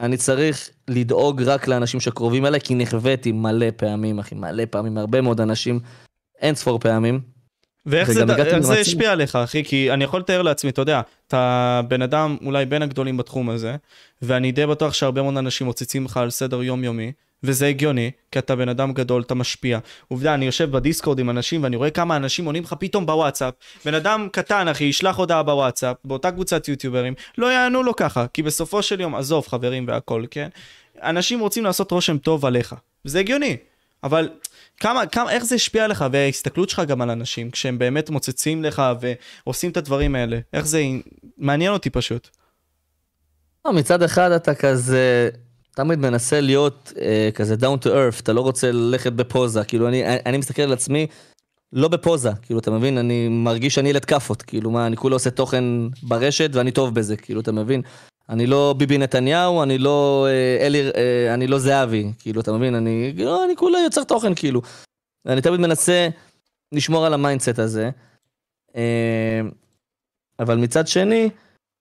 אני 0.00 0.16
צריך 0.16 0.70
לדאוג 0.88 1.42
רק 1.42 1.68
לאנשים 1.68 2.00
שקרובים 2.00 2.46
אליי, 2.46 2.60
כי 2.60 2.74
נכוויתי 2.74 3.32
מלא 3.32 3.66
פעמים, 3.76 4.18
אחי, 4.18 4.34
מלא 4.34 4.64
פעמים, 4.70 4.98
הרבה 4.98 5.20
מאוד 5.20 5.40
אנשים, 5.40 5.80
אין 6.40 6.54
ספור 6.54 6.78
פעמים. 6.78 7.20
ואיך 7.86 8.10
זה, 8.10 8.24
איך 8.38 8.58
זה 8.58 8.80
השפיע 8.80 9.12
עליך, 9.12 9.36
אחי? 9.36 9.64
כי 9.64 9.92
אני 9.92 10.04
יכול 10.04 10.20
לתאר 10.20 10.42
לעצמי, 10.42 10.70
אתה 10.70 10.82
יודע, 10.82 11.00
אתה 11.28 11.80
בן 11.88 12.02
אדם 12.02 12.36
אולי 12.44 12.66
בין 12.66 12.82
הגדולים 12.82 13.16
בתחום 13.16 13.50
הזה, 13.50 13.76
ואני 14.22 14.52
די 14.52 14.66
בטוח 14.66 14.94
שהרבה 14.94 15.22
מאוד 15.22 15.36
אנשים 15.36 15.66
מוצצים 15.66 16.04
לך 16.04 16.16
על 16.16 16.30
סדר 16.30 16.62
יומיומי, 16.62 17.12
וזה 17.42 17.66
הגיוני, 17.66 18.10
כי 18.32 18.38
אתה 18.38 18.56
בן 18.56 18.68
אדם 18.68 18.92
גדול, 18.92 19.22
אתה 19.22 19.34
משפיע. 19.34 19.78
עובדה, 20.08 20.34
אני 20.34 20.46
יושב 20.46 20.70
בדיסקורד 20.70 21.18
עם 21.18 21.30
אנשים 21.30 21.62
ואני 21.62 21.76
רואה 21.76 21.90
כמה 21.90 22.16
אנשים 22.16 22.44
עונים 22.44 22.62
לך 22.62 22.74
פתאום 22.78 23.06
בוואטסאפ. 23.06 23.54
בן 23.84 23.94
אדם 23.94 24.28
קטן, 24.32 24.68
אחי, 24.68 24.84
ישלח 24.84 25.16
הודעה 25.16 25.42
בוואטסאפ, 25.42 25.96
באותה 26.04 26.30
קבוצת 26.30 26.68
יוטיוברים, 26.68 27.14
לא 27.38 27.52
יענו 27.52 27.82
לו 27.82 27.96
ככה, 27.96 28.26
כי 28.26 28.42
בסופו 28.42 28.82
של 28.82 29.00
יום, 29.00 29.14
עזוב, 29.14 29.48
חברים 29.48 29.84
והכל, 29.88 30.24
כן? 30.30 30.48
אנשים 31.02 31.40
רוצים 31.40 31.64
לעשות 31.64 31.90
רושם 31.90 32.18
טוב 32.18 32.46
עליך, 32.46 32.74
זה 33.04 33.20
הגיוני. 33.20 33.56
אבל 34.04 34.28
כמה, 34.80 35.06
כמה, 35.06 35.32
איך 35.32 35.44
זה 35.44 35.54
השפיע 35.54 35.84
עליך 35.84 36.04
וההסתכלות 36.12 36.70
שלך 36.70 36.80
גם 36.80 37.00
על 37.00 37.10
אנשים, 37.10 37.50
כשהם 37.50 37.78
באמת 37.78 38.10
מוצצים 38.10 38.64
לך 38.64 38.82
ועושים 39.46 39.70
את 39.70 39.76
הדברים 39.76 40.14
האלה, 40.14 40.38
איך 40.52 40.66
זה, 40.66 40.82
מעניין 41.38 41.72
אותי 41.72 41.90
פשוט. 41.90 42.28
לא, 43.64 43.72
מצד 43.72 44.02
אחד 44.02 44.30
אתה 44.30 44.54
כזה, 44.54 45.30
תמיד 45.76 45.98
מנסה 45.98 46.40
להיות 46.40 46.92
אה, 47.00 47.30
כזה 47.34 47.54
down 47.54 47.84
to 47.84 47.86
earth, 47.86 48.20
אתה 48.22 48.32
לא 48.32 48.40
רוצה 48.40 48.72
ללכת 48.72 49.12
בפוזה, 49.12 49.64
כאילו 49.64 49.88
אני, 49.88 50.02
אני 50.26 50.38
מסתכל 50.38 50.62
על 50.62 50.72
עצמי 50.72 51.06
לא 51.72 51.88
בפוזה, 51.88 52.30
כאילו 52.42 52.60
אתה 52.60 52.70
מבין, 52.70 52.98
אני 52.98 53.28
מרגיש 53.28 53.74
שאני 53.74 53.88
ילד 53.88 54.04
כאפות, 54.04 54.42
כאילו 54.42 54.70
מה, 54.70 54.86
אני 54.86 54.96
כולה 54.96 55.16
עושה 55.16 55.30
תוכן 55.30 55.64
ברשת 56.02 56.50
ואני 56.52 56.70
טוב 56.70 56.94
בזה, 56.94 57.16
כאילו 57.16 57.40
אתה 57.40 57.52
מבין? 57.52 57.82
אני 58.28 58.46
לא 58.46 58.74
ביבי 58.78 58.98
נתניהו, 58.98 59.62
אני 59.62 59.78
לא 59.78 60.26
אה, 60.28 60.66
אלי, 60.66 60.90
אה, 60.96 61.34
אני 61.34 61.46
לא 61.46 61.58
זהבי, 61.58 62.12
כאילו 62.18 62.40
אתה 62.40 62.52
מבין, 62.52 62.74
אני, 62.74 63.12
לא, 63.12 63.44
אני 63.44 63.56
כולה 63.56 63.78
יוצר 63.78 64.04
תוכן 64.04 64.34
כאילו. 64.34 64.62
אני 65.26 65.40
תמיד 65.40 65.60
מנסה 65.60 66.08
לשמור 66.72 67.06
על 67.06 67.14
ה 67.14 67.20
mindset 67.20 67.58
הזה. 67.58 67.90
אה, 68.76 69.40
אבל 70.38 70.56
מצד 70.56 70.88
שני, 70.88 71.30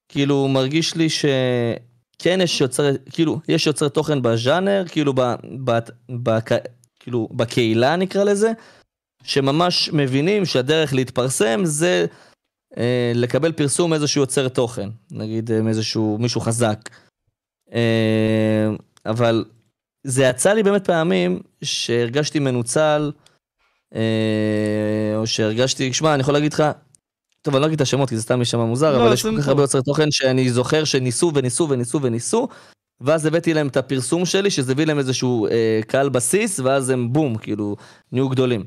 כאילו 0.10 0.48
מרגיש 0.48 0.96
לי 0.96 1.10
ש... 1.10 1.26
כן 2.20 2.40
יש 2.42 2.62
יוצר, 2.62 2.84
כאילו, 3.10 3.40
יש 3.48 3.68
יוצר 3.68 3.88
תוכן 3.88 4.22
בז'אנר, 4.22 4.84
כאילו, 4.88 5.14
ב, 5.14 5.22
ב, 5.64 5.80
ב, 6.24 6.40
כאילו, 7.00 7.30
בקהילה 7.32 7.96
נקרא 7.96 8.24
לזה, 8.24 8.52
שממש 9.24 9.90
מבינים 9.94 10.46
שהדרך 10.46 10.94
להתפרסם 10.94 11.62
זה 11.64 12.06
אה, 12.78 13.12
לקבל 13.16 13.52
פרסום 13.52 13.90
מאיזשהו 13.90 14.22
יוצר 14.22 14.48
תוכן, 14.48 14.90
נגיד 15.12 15.52
אה, 15.52 15.62
מאיזשהו 15.62 16.18
מישהו 16.20 16.42
חזק. 16.42 16.90
אה, 17.74 18.68
אבל 19.06 19.46
זה 20.04 20.24
יצא 20.24 20.54
לי 20.54 20.64
באמת 20.64 20.86
פעמים 20.86 21.42
שהרגשתי 21.64 22.40
מנוצל 22.40 23.12
אה, 23.96 25.14
או 25.16 25.28
שהרגשתי, 25.28 25.94
שמע, 25.94 26.14
אני 26.14 26.22
יכול 26.22 26.34
להגיד 26.34 26.54
לך, 26.54 26.64
טוב, 27.46 27.56
אני 27.56 27.62
לא 27.62 27.68
אגיד 27.68 27.76
את 27.76 27.82
השמות 27.82 28.10
כי 28.10 28.16
זה 28.16 28.22
סתם 28.22 28.40
יישמע 28.40 28.66
מוזר, 28.66 28.98
לא, 28.98 29.04
אבל 29.04 29.14
יש 29.14 29.24
כל 29.24 29.42
כך. 29.42 29.48
הרבה 29.48 29.62
יוצרי 29.62 29.82
תוכן 29.84 30.12
שאני 30.12 30.50
זוכר 30.50 30.84
שניסו 30.84 31.32
וניסו 31.36 31.68
וניסו 31.70 32.02
וניסו, 32.02 32.48
ואז 33.02 33.26
הבאתי 33.26 33.54
להם 33.54 33.68
את 33.68 33.78
הפרסום 33.78 34.26
שלי, 34.26 34.52
שזה 34.52 34.72
הביא 34.72 34.86
להם 34.86 35.00
איזשהו 35.00 35.48
אה, 35.48 35.80
קהל 35.88 36.10
בסיס, 36.10 36.60
ואז 36.60 36.90
הם 36.90 37.14
בום, 37.14 37.38
כאילו, 37.38 37.76
נהיו 38.12 38.30
גדולים. 38.30 38.64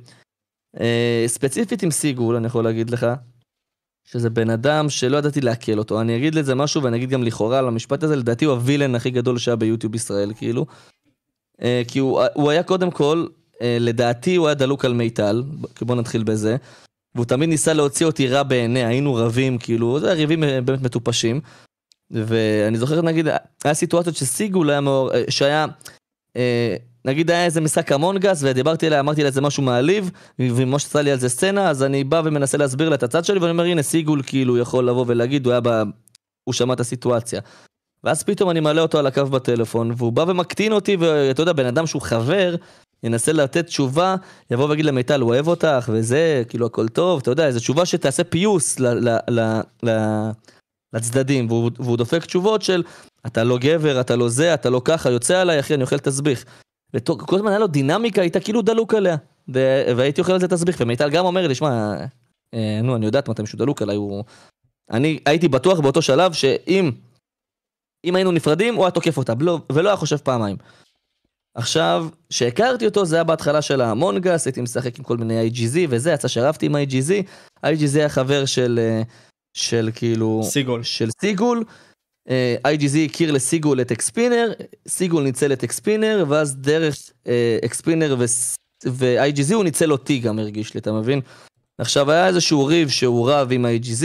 אה, 0.81 1.25
ספציפית 1.27 1.83
עם 1.83 1.91
סיגול, 1.91 2.37
אני 2.37 2.47
יכול 2.47 2.65
להגיד 2.65 2.91
לך, 2.91 3.07
שזה 4.05 4.31
בן 4.31 4.51
אדם 4.51 4.91
שלא 4.91 5.17
ידעתי 5.17 5.41
לעכל 5.41 5.79
אותו. 5.79 6.01
אני 6.01 6.17
אגיד 6.17 6.35
לזה 6.35 6.55
משהו 6.55 6.83
ואני 6.83 6.97
אגיד 6.97 7.11
גם 7.11 7.23
לכאורה 7.23 7.59
על 7.59 7.69
המשפט 7.69 8.03
הזה, 8.03 8.17
לדעתי 8.17 8.45
הוא 8.45 8.55
הווילן 8.55 8.95
הכי 8.95 9.11
גדול 9.11 9.39
שהיה 9.39 9.57
ביוטיוב 9.57 9.95
ישראל, 9.95 10.33
כאילו. 10.37 10.67
אה, 11.63 11.83
כי 11.89 11.99
הוא, 11.99 12.23
הוא 12.35 12.51
היה 12.51 12.63
קודם 12.63 12.91
כל, 12.91 13.27
אה, 13.63 13.77
לדעתי 13.81 14.37
הוא 14.37 14.47
היה 14.47 14.55
דלוק 14.55 14.85
על 14.85 14.93
מיטל, 14.93 15.43
בוא 15.81 15.97
נתחיל 15.97 16.23
בזה. 16.23 16.57
והוא 17.15 17.27
תמיד 17.27 17.49
ניסה 17.49 17.73
להוציא 17.73 18.07
אותי 18.07 18.29
רע 18.29 18.43
בעיניה, 18.43 18.89
היינו 18.89 19.15
רבים, 19.15 19.59
כאילו, 19.59 20.01
זה 20.01 20.13
ריבים 20.13 20.45
אה, 20.45 20.61
באמת 20.61 20.83
מטופשים. 20.83 21.41
ואני 22.11 22.79
זוכר, 22.79 23.03
נגיד, 23.03 23.27
היה 23.65 23.75
סיטואציות 23.75 24.17
שסיגול 24.17 24.71
היה 24.71 24.81
מאור, 24.81 25.15
אה, 25.15 25.25
שהיה, 25.29 25.67
אה, 26.37 26.77
נגיד 27.05 27.31
היה 27.31 27.45
איזה 27.45 27.61
משחק 27.61 27.93
המונגס, 27.93 28.41
ודיברתי 28.43 28.87
אליה, 28.87 29.01
אמרתי 29.01 29.21
לה 29.21 29.27
איזה 29.27 29.41
משהו 29.41 29.63
מעליב, 29.63 30.11
וממש 30.39 30.85
עשה 30.85 31.03
לי 31.03 31.11
על 31.11 31.19
זה 31.19 31.29
סצנה, 31.29 31.71
אז 31.71 31.83
אני 31.83 32.05
בא 32.05 32.23
ומנסה 32.25 32.59
להסביר 32.59 32.89
לה 32.89 32.95
את 32.95 33.03
הצד 33.03 33.25
שלי, 33.25 33.39
ואני 33.39 33.51
אומר, 33.51 33.65
הנה, 33.65 33.83
סיגול 33.83 34.23
כאילו 34.27 34.59
יכול 34.59 34.89
לבוא 34.89 35.05
ולהגיד, 35.09 35.47
הוא 35.47 35.53
היה 35.53 35.61
ב... 35.61 35.83
הוא 36.45 36.53
שמע 36.53 36.75
את 36.75 36.81
הסיטואציה. 36.81 37.41
ואז 38.05 38.23
פתאום 38.23 38.51
אני 38.51 38.61
מעלה 38.61 38.83
אותו 38.83 38.99
על 38.99 39.07
הקו 39.07 39.27
בטלפון, 39.27 39.95
והוא 39.97 40.13
בא 40.13 40.25
ומקטין 40.29 40.73
אותי, 40.73 40.97
ואתה 40.97 41.43
יודע, 41.43 41.53
בן 41.53 41.67
אדם 41.67 41.87
שהוא 41.87 42.03
חבר, 42.03 42.55
ינסה 43.03 43.33
לתת 43.33 43.67
תשובה, 43.67 44.17
יבוא 44.51 44.69
ויגיד 44.69 44.85
למיטל, 44.85 45.21
הוא 45.21 45.31
אוהב 45.31 45.49
אותך, 45.49 45.91
וזה, 45.93 46.43
כאילו 46.49 46.67
הכל 46.67 46.89
טוב, 46.89 47.21
אתה 47.23 47.31
יודע, 47.31 47.47
איזו 47.47 47.61
תשובה 47.61 47.87
שתעשה 47.87 48.25
פיוס 48.25 48.81
ל, 48.81 49.09
ל, 49.09 49.19
ל, 49.31 49.61
ל, 49.83 49.91
לצדדים, 50.93 51.47
והוא, 51.49 51.71
והוא 51.79 51.97
דופק 51.97 52.25
תשובות 52.25 52.63
של, 52.63 52.83
אתה 53.27 53.45
לא 53.45 53.59
גבר, 53.59 54.01
אתה 54.01 54.17
לא 54.17 54.29
זה, 54.29 54.55
אתה 54.55 54.71
לא 54.71 54.81
ככה, 54.85 55.11
יוצא 55.11 55.41
עליי, 55.41 55.61
אחי, 55.61 55.75
אני 55.75 55.83
אוכל 55.83 55.99
תסביך. 55.99 56.45
וכל 56.95 57.37
הזמן 57.37 57.51
היה 57.51 57.59
לו 57.59 57.67
דינמיקה, 57.67 58.21
הייתה 58.21 58.41
כאילו 58.41 58.63
דלוק 58.63 58.95
עליה. 58.95 59.17
ו- 59.55 59.97
והייתי 59.97 60.21
אוכל 60.21 60.33
על 60.33 60.41
זה 60.41 60.49
תסביך, 60.49 60.77
ומיטל 60.81 61.11
גם 61.11 61.25
אומר 61.25 61.49
לי, 61.49 61.55
שמע, 61.55 61.95
אה, 62.55 62.81
נו, 62.83 62.97
אני 62.97 63.07
יודעת 63.07 63.29
מתי 63.29 63.43
מישהו 63.43 63.59
דלוק 63.59 63.83
עליי, 63.83 63.97
הוא... 63.97 64.25
אני 64.91 65.19
הייתי 65.27 65.49
בטוח 65.49 65.81
באותו 65.81 66.03
שלב 66.03 66.33
שאם 66.33 66.91
אם 68.05 68.15
היינו 68.15 68.33
נפרדים, 68.33 68.75
הוא 68.75 68.85
היה 68.85 68.91
תוקף 68.91 69.17
אותה, 69.17 69.33
ולא, 69.41 69.61
ולא 69.73 69.89
היה 69.89 69.97
חושב 69.97 70.17
פעמיים. 70.17 70.57
עכשיו, 71.59 72.09
כשהכרתי 72.29 72.87
אותו, 72.87 73.05
זה 73.05 73.17
היה 73.17 73.25
בהתחלה 73.25 73.63
של 73.63 73.81
המונגס, 73.81 74.47
הייתי 74.47 74.61
משחק 74.61 74.99
עם 74.99 75.05
כל 75.05 75.17
מיני 75.17 75.49
IGZ 75.49 75.77
וזה, 75.89 76.13
יצא 76.13 76.29
שרבתי 76.29 76.67
עם 76.67 76.77
IGZ. 76.77 77.11
IGZ 77.67 77.97
היה 77.97 78.09
חבר 78.09 78.45
של, 78.45 78.79
אה, 78.83 79.03
של 79.55 79.91
כאילו... 79.95 80.41
סיגול. 80.45 80.83
של 80.83 81.09
סיגול. 81.21 81.65
אה, 82.29 82.57
IGZ 82.67 82.99
הכיר 83.11 83.33
לסיגול 83.33 83.81
את 83.81 83.93
אקספינר, 83.93 84.53
סיגול 84.89 85.23
ניצל 85.23 85.53
את 85.53 85.65
אקספינר, 85.65 86.25
ואז 86.29 86.57
דרך 86.57 86.97
אה, 87.27 87.59
אקספינר 87.65 88.17
ו-IGZ 88.87 89.55
הוא 89.55 89.65
ניצל 89.65 89.93
אותי 89.93 90.19
גם 90.19 90.39
הרגיש 90.39 90.75
לי, 90.75 90.81
אתה 90.81 90.93
מבין? 90.93 91.21
עכשיו 91.79 92.11
היה 92.11 92.27
איזשהו 92.27 92.67
ריב 92.67 92.89
שהוא 92.89 93.31
רב 93.31 93.49
עם 93.53 93.65
ה-IGZ, 93.65 94.05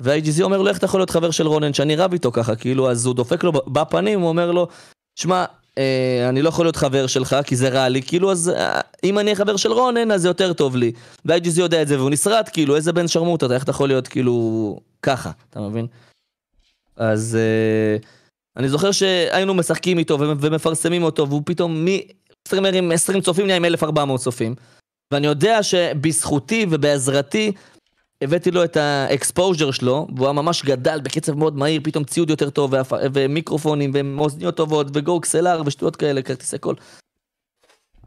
וה-IGZ 0.00 0.42
אומר 0.42 0.62
לו 0.62 0.68
איך 0.68 0.78
אתה 0.78 0.84
יכול 0.84 1.00
להיות 1.00 1.10
חבר 1.10 1.30
של 1.30 1.46
רונן 1.46 1.72
שאני 1.72 1.96
רב 1.96 2.12
איתו 2.12 2.32
ככה, 2.32 2.56
כאילו 2.56 2.90
אז 2.90 3.06
הוא 3.06 3.14
דופק 3.14 3.44
לו 3.44 3.52
בפנים, 3.52 4.20
הוא 4.20 4.28
אומר 4.28 4.50
לו, 4.50 4.68
שמע, 5.18 5.44
אה, 5.78 6.28
אני 6.28 6.42
לא 6.42 6.48
יכול 6.48 6.64
להיות 6.64 6.76
חבר 6.76 7.06
שלך 7.06 7.36
כי 7.44 7.56
זה 7.56 7.68
רע 7.68 7.88
לי, 7.88 8.02
כאילו 8.02 8.32
אז 8.32 8.48
אה, 8.48 8.80
אם 9.04 9.18
אני 9.18 9.36
חבר 9.36 9.56
של 9.56 9.72
רונן 9.72 10.10
אז 10.10 10.22
זה 10.22 10.28
יותר 10.28 10.52
טוב 10.52 10.76
לי. 10.76 10.92
וה-IGZ 11.24 11.60
יודע 11.60 11.82
את 11.82 11.88
זה 11.88 11.98
והוא 11.98 12.10
נסרט, 12.10 12.50
כאילו 12.52 12.76
איזה 12.76 12.92
בן 12.92 13.08
שרמוטה, 13.08 13.46
אתה, 13.46 13.54
איך 13.54 13.62
אתה 13.62 13.70
יכול 13.70 13.88
להיות 13.88 14.08
כאילו 14.08 14.78
ככה, 15.02 15.30
אתה 15.50 15.60
מבין? 15.60 15.86
אז 16.96 17.38
אה, 17.40 17.96
אני 18.56 18.68
זוכר 18.68 18.92
שהיינו 18.92 19.54
משחקים 19.54 19.98
איתו 19.98 20.18
ומפרסמים 20.20 21.02
אותו, 21.02 21.28
והוא 21.28 21.42
פתאום 21.46 21.84
מ 21.84 21.94
streamer 21.94 22.72
עם 22.72 22.92
20 22.92 23.20
צופים 23.20 23.46
נהיה 23.46 23.56
עם 23.56 23.64
1400 23.64 24.20
צופים. 24.20 24.54
ואני 25.12 25.26
יודע 25.26 25.62
שבזכותי 25.62 26.66
ובעזרתי 26.70 27.52
הבאתי 28.22 28.50
לו 28.50 28.64
את 28.64 28.76
ה 28.76 28.86
exposure 28.86 29.70
שלו, 29.70 30.06
והוא 30.16 30.26
היה 30.26 30.32
ממש 30.32 30.64
גדל 30.64 31.00
בקצב 31.00 31.34
מאוד 31.34 31.56
מהיר, 31.56 31.80
פתאום 31.84 32.04
ציוד 32.04 32.30
יותר 32.30 32.50
טוב. 32.50 32.74
ומיקרופונים, 33.14 33.92
ואוזניות 33.94 34.56
טובות, 34.56 34.86
ו 34.94 35.18
GoXLR, 35.18 35.62
ושטויות 35.66 35.96
כאלה, 35.96 36.22
כרטיסי 36.22 36.58
קול. 36.58 36.74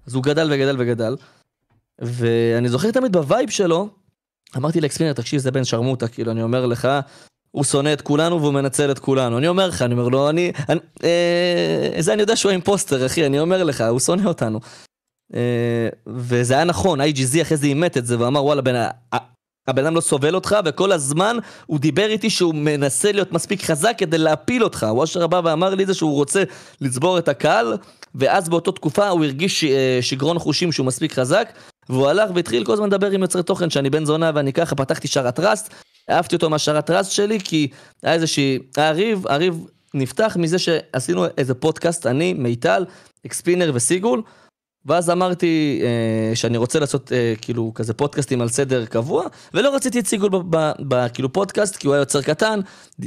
אז 0.07 0.13
הוא 0.15 0.23
גדל 0.23 0.49
וגדל 0.51 0.75
וגדל. 0.79 1.15
ואני 2.01 2.69
זוכר 2.69 2.91
תמיד 2.91 3.11
ב 3.11 3.19
vibe 3.19 3.49
שלו, 3.49 3.89
אמרתי 4.57 4.81
לאקספינר, 4.81 5.13
תקשיב, 5.13 5.39
זה 5.39 5.51
בן 5.51 5.63
שרמוטה, 5.63 6.07
כאילו, 6.07 6.31
אני 6.31 6.43
אומר 6.43 6.65
לך, 6.65 6.87
הוא 7.51 7.63
שונא 7.63 7.93
את 7.93 8.01
כולנו 8.01 8.41
והוא 8.41 8.53
מנצל 8.53 8.91
את 8.91 8.99
כולנו. 8.99 9.37
אני 9.37 9.47
אומר 9.47 9.67
לך, 9.67 9.81
אני 9.81 9.93
אומר 9.93 10.07
לו, 10.07 10.29
אני... 10.29 10.51
אני 10.69 10.79
אה, 11.03 12.01
זה 12.01 12.13
אני 12.13 12.21
יודע 12.21 12.35
שהוא 12.35 12.51
impostor, 12.51 13.05
אחי, 13.05 13.25
אני 13.25 13.39
אומר 13.39 13.63
לך, 13.63 13.81
הוא 13.81 13.99
שונא 13.99 14.27
אותנו. 14.27 14.59
אה, 15.33 15.89
וזה 16.07 16.53
היה 16.53 16.63
נכון, 16.63 17.01
IGZ 17.01 17.41
אחרי 17.41 17.57
זה 17.57 17.65
אימת 17.67 17.97
את 17.97 18.05
זה 18.05 18.19
ואמר, 18.19 18.43
וואלה, 18.45 18.61
בן, 18.61 18.75
ה- 18.75 18.89
הבן 19.69 19.85
אדם 19.85 19.95
לא 19.95 20.01
סובל 20.01 20.35
אותך, 20.35 20.55
וכל 20.65 20.91
הזמן 20.91 21.37
הוא 21.65 21.79
דיבר 21.79 22.05
איתי 22.05 22.29
שהוא 22.29 22.55
מנסה 22.55 23.11
להיות 23.11 23.31
מספיק 23.31 23.63
חזק 23.63 23.95
כדי 23.97 24.17
להפיל 24.17 24.63
אותך. 24.63 24.87
הוא 24.89 25.03
אשר 25.03 25.27
בא 25.27 25.41
ואמר 25.43 25.75
לי 25.75 25.85
זה 25.85 25.93
שהוא 25.93 26.13
רוצה 26.13 26.43
לצבור 26.81 27.17
את 27.17 27.27
הקהל, 27.27 27.77
ואז 28.15 28.49
באותה 28.49 28.71
תקופה 28.71 29.09
הוא 29.09 29.25
הרגיש 29.25 29.59
ש- 29.59 29.63
אה, 29.63 29.99
שיגרון 30.01 30.39
חושים 30.39 30.71
שהוא 30.71 30.85
מספיק 30.85 31.13
חזק, 31.13 31.49
והוא 31.89 32.07
הלך 32.07 32.29
והתחיל 32.35 32.65
כל 32.65 32.73
הזמן 32.73 32.87
לדבר 32.87 33.11
עם 33.11 33.21
יוצרי 33.21 33.43
תוכן 33.43 33.69
שאני 33.69 33.89
בן 33.89 34.05
זונה 34.05 34.31
ואני 34.35 34.53
ככה 34.53 34.75
פתחתי 34.75 35.07
שרת 35.07 35.39
ראסט, 35.39 35.73
העפתי 36.07 36.35
אותו 36.35 36.49
מהשרת 36.49 36.89
ראסט 36.89 37.11
שלי 37.11 37.39
כי 37.39 37.67
היה 38.03 38.13
איזושהי, 38.13 38.59
היה 38.77 38.91
ריב, 38.91 39.27
הריב 39.27 39.65
נפתח 39.93 40.37
מזה 40.39 40.59
שעשינו 40.59 41.25
איזה 41.37 41.53
פודקאסט, 41.53 42.05
אני, 42.07 42.33
מיטל, 42.33 42.85
אקספינר 43.25 43.71
וסיגול, 43.73 44.21
ואז 44.89 45.09
אמרתי 45.09 45.81
אה, 45.83 46.35
שאני 46.35 46.57
רוצה 46.57 46.79
לעשות 46.79 47.11
אה, 47.11 47.33
כאילו 47.41 47.71
כזה 47.75 47.93
פודקאסטים 47.93 48.41
על 48.41 48.49
סדר 48.49 48.85
קבוע, 48.85 49.23
ולא 49.53 49.75
רציתי 49.75 49.99
את 49.99 50.07
סיגול 50.07 50.29
ב- 50.29 50.55
ב- 50.55 50.71
ב- 50.87 51.07
כאילו 51.07 51.33
פודקאסט, 51.33 51.75
כי 51.75 51.87
הוא 51.87 51.93
היה 51.93 52.01
יוצר 52.01 52.21
קטן, 52.21 52.59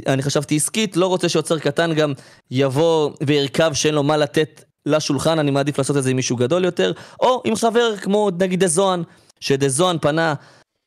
אני 0.07 0.21
חשבתי 0.21 0.55
עסקית, 0.55 0.97
לא 0.97 1.07
רוצה 1.07 1.29
שיוצר 1.29 1.59
קטן 1.59 1.93
גם 1.93 2.13
יבוא 2.51 3.11
וירכב 3.27 3.73
שאין 3.73 3.93
לו 3.95 4.03
מה 4.03 4.17
לתת 4.17 4.63
לשולחן, 4.85 5.39
אני 5.39 5.51
מעדיף 5.51 5.77
לעשות 5.77 5.97
את 5.97 6.03
זה 6.03 6.09
עם 6.09 6.15
מישהו 6.15 6.35
גדול 6.35 6.65
יותר, 6.65 6.91
או 7.19 7.41
עם 7.45 7.55
חבר 7.55 7.97
כמו 7.97 8.29
נגיד 8.39 8.63
דזוהן, 8.63 9.03
שדזוהן 9.39 9.97
פנה 10.01 10.33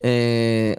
אה, 0.03 0.73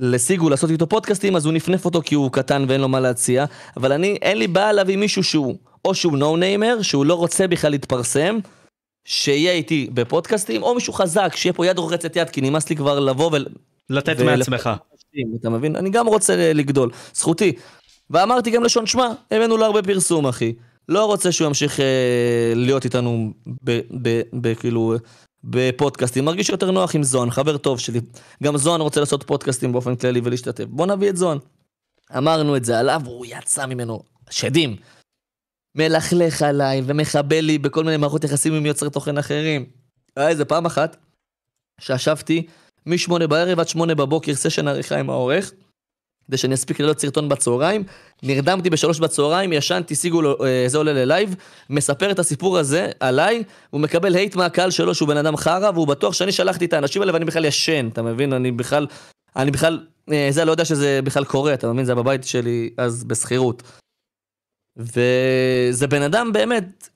לסיגול 0.00 0.52
לעשות 0.52 0.70
איתו 0.70 0.86
פודקאסטים, 0.86 1.36
אז 1.36 1.44
הוא 1.44 1.52
נפנף 1.52 1.84
אותו 1.84 2.02
כי 2.04 2.14
הוא 2.14 2.32
קטן 2.32 2.64
ואין 2.68 2.80
לו 2.80 2.88
מה 2.88 3.00
להציע, 3.00 3.44
אבל 3.76 3.92
אני, 3.92 4.18
אין 4.22 4.38
לי 4.38 4.46
בעיה 4.46 4.72
להביא 4.72 4.96
מישהו 4.96 5.24
שהוא, 5.24 5.56
או 5.84 5.94
שהוא 5.94 6.18
נו 6.18 6.36
ניימר, 6.36 6.82
שהוא 6.82 7.06
לא 7.06 7.14
רוצה 7.14 7.46
בכלל 7.46 7.70
להתפרסם, 7.70 8.38
שיהיה 9.04 9.52
איתי 9.52 9.90
בפודקאסטים, 9.94 10.62
או 10.62 10.74
מישהו 10.74 10.92
חזק, 10.92 11.32
שיהיה 11.36 11.52
פה 11.52 11.66
יד 11.66 11.78
רוחצת 11.78 12.16
יד, 12.16 12.30
כי 12.30 12.40
נמאס 12.40 12.70
לי 12.70 12.76
כבר 12.76 13.00
לבוא 13.00 13.30
ול... 13.32 13.46
לתת 13.90 14.14
ול- 14.18 14.36
מעצמך. 14.36 14.70
אתה 15.40 15.50
מבין? 15.50 15.76
אני 15.76 15.90
גם 15.90 16.06
רוצה 16.06 16.52
לגדול, 16.52 16.90
זכותי. 17.14 17.52
ואמרתי 18.10 18.50
גם 18.50 18.64
לשון, 18.64 18.86
שמע, 18.86 19.08
הבאנו 19.30 19.56
לו 19.56 19.64
הרבה 19.64 19.82
פרסום, 19.82 20.26
אחי. 20.26 20.52
לא 20.88 21.04
רוצה 21.04 21.32
שהוא 21.32 21.46
ימשיך 21.46 21.80
אה, 21.80 21.84
להיות 22.54 22.84
איתנו 22.84 23.32
ב- 23.64 23.80
ב- 24.02 24.22
ב- 24.40 24.54
כאילו 24.54 24.94
בפודקאסטים. 25.44 26.24
מרגיש 26.24 26.48
יותר 26.48 26.70
נוח 26.70 26.94
עם 26.94 27.02
זוהן, 27.02 27.30
חבר 27.30 27.56
טוב 27.56 27.78
שלי. 27.80 28.00
גם 28.42 28.56
זוהן 28.56 28.80
רוצה 28.80 29.00
לעשות 29.00 29.22
פודקאסטים 29.22 29.72
באופן 29.72 29.96
כללי 29.96 30.20
ולהשתתף. 30.24 30.64
בוא 30.64 30.86
נביא 30.86 31.08
את 31.10 31.16
זוהן. 31.16 31.38
אמרנו 32.16 32.56
את 32.56 32.64
זה 32.64 32.78
עליו, 32.78 33.00
והוא 33.04 33.26
יצא 33.28 33.66
ממנו 33.66 34.00
שדים. 34.30 34.76
מלכלך 35.74 36.42
עליי 36.42 36.82
ומחבל 36.84 37.40
לי 37.40 37.58
בכל 37.58 37.84
מיני 37.84 37.96
מערכות 37.96 38.24
יחסים 38.24 38.54
עם 38.54 38.66
יוצרי 38.66 38.90
תוכן 38.90 39.18
אחרים. 39.18 39.66
היה 40.16 40.28
איזה 40.28 40.44
פעם 40.44 40.66
אחת 40.66 40.96
שישבתי 41.80 42.46
משמונה 42.86 43.26
בערב 43.26 43.60
עד 43.60 43.68
שמונה 43.68 43.94
בבוקר 43.94 44.34
סשן 44.34 44.68
עריכה 44.68 44.98
עם 44.98 45.10
העורך, 45.10 45.52
כדי 46.26 46.36
שאני 46.36 46.54
אספיק 46.54 46.80
לעלות 46.80 47.00
סרטון 47.00 47.28
בצהריים. 47.28 47.84
נרדמתי 48.22 48.70
בשלוש 48.70 48.98
בצהריים, 48.98 49.52
ישנתי, 49.52 49.94
סיגו, 49.94 50.22
לו, 50.22 50.44
אה, 50.44 50.64
זה 50.66 50.78
עולה 50.78 50.92
ללייב, 50.92 51.34
מספר 51.70 52.10
את 52.10 52.18
הסיפור 52.18 52.58
הזה 52.58 52.90
עליי, 53.00 53.42
הוא 53.70 53.80
מקבל 53.80 54.14
hate 54.14 54.36
מהקהל 54.36 54.70
שלו 54.70 54.94
שהוא 54.94 55.08
בן 55.08 55.16
אדם 55.16 55.36
חרא, 55.36 55.70
והוא 55.74 55.86
בטוח 55.86 56.14
שאני 56.14 56.32
שלחתי 56.32 56.64
את 56.64 56.72
האנשים 56.72 57.02
האלה 57.02 57.12
ואני 57.12 57.24
בכלל 57.24 57.44
ישן, 57.44 57.88
אתה 57.92 58.02
מבין? 58.02 58.32
אני 58.32 58.52
בכלל, 58.52 58.86
אני 59.36 59.50
בכלל, 59.50 59.86
אה, 60.12 60.28
זה 60.30 60.44
לא 60.44 60.50
יודע 60.50 60.64
שזה 60.64 61.00
בכלל 61.04 61.24
קורה, 61.24 61.54
אתה 61.54 61.72
מבין? 61.72 61.84
זה 61.84 61.94
בבית 61.94 62.24
שלי 62.24 62.70
אז 62.76 63.04
בשכירות. 63.04 63.62
וזה 64.78 65.86
בן 65.86 66.02
אדם 66.02 66.32
באמת, 66.32 66.88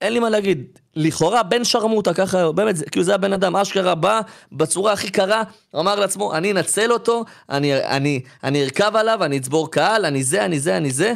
אין 0.00 0.12
לי 0.12 0.18
מה 0.18 0.30
להגיד, 0.30 0.64
לכאורה 0.96 1.42
בן 1.42 1.64
שרמוטה, 1.64 2.14
ככה, 2.14 2.52
באמת, 2.52 2.76
זה- 2.76 2.84
כאילו 2.84 3.04
זה 3.04 3.14
הבן 3.14 3.32
אדם, 3.32 3.56
אשכרה 3.56 3.94
בא 3.94 4.20
בצורה 4.52 4.92
הכי 4.92 5.10
קרה, 5.10 5.42
אמר 5.76 5.94
לעצמו, 6.00 6.34
אני 6.34 6.52
אנצל 6.52 6.92
אותו, 6.92 7.24
אני, 7.50 7.84
אני, 7.84 8.20
אני 8.44 8.64
ארכב 8.64 8.96
עליו, 8.96 9.24
אני 9.24 9.38
אצבור 9.38 9.70
קהל, 9.70 10.04
אני 10.04 10.22
זה, 10.24 10.44
אני 10.44 10.60
זה, 10.60 10.76
אני 10.76 10.90
זה, 10.90 11.14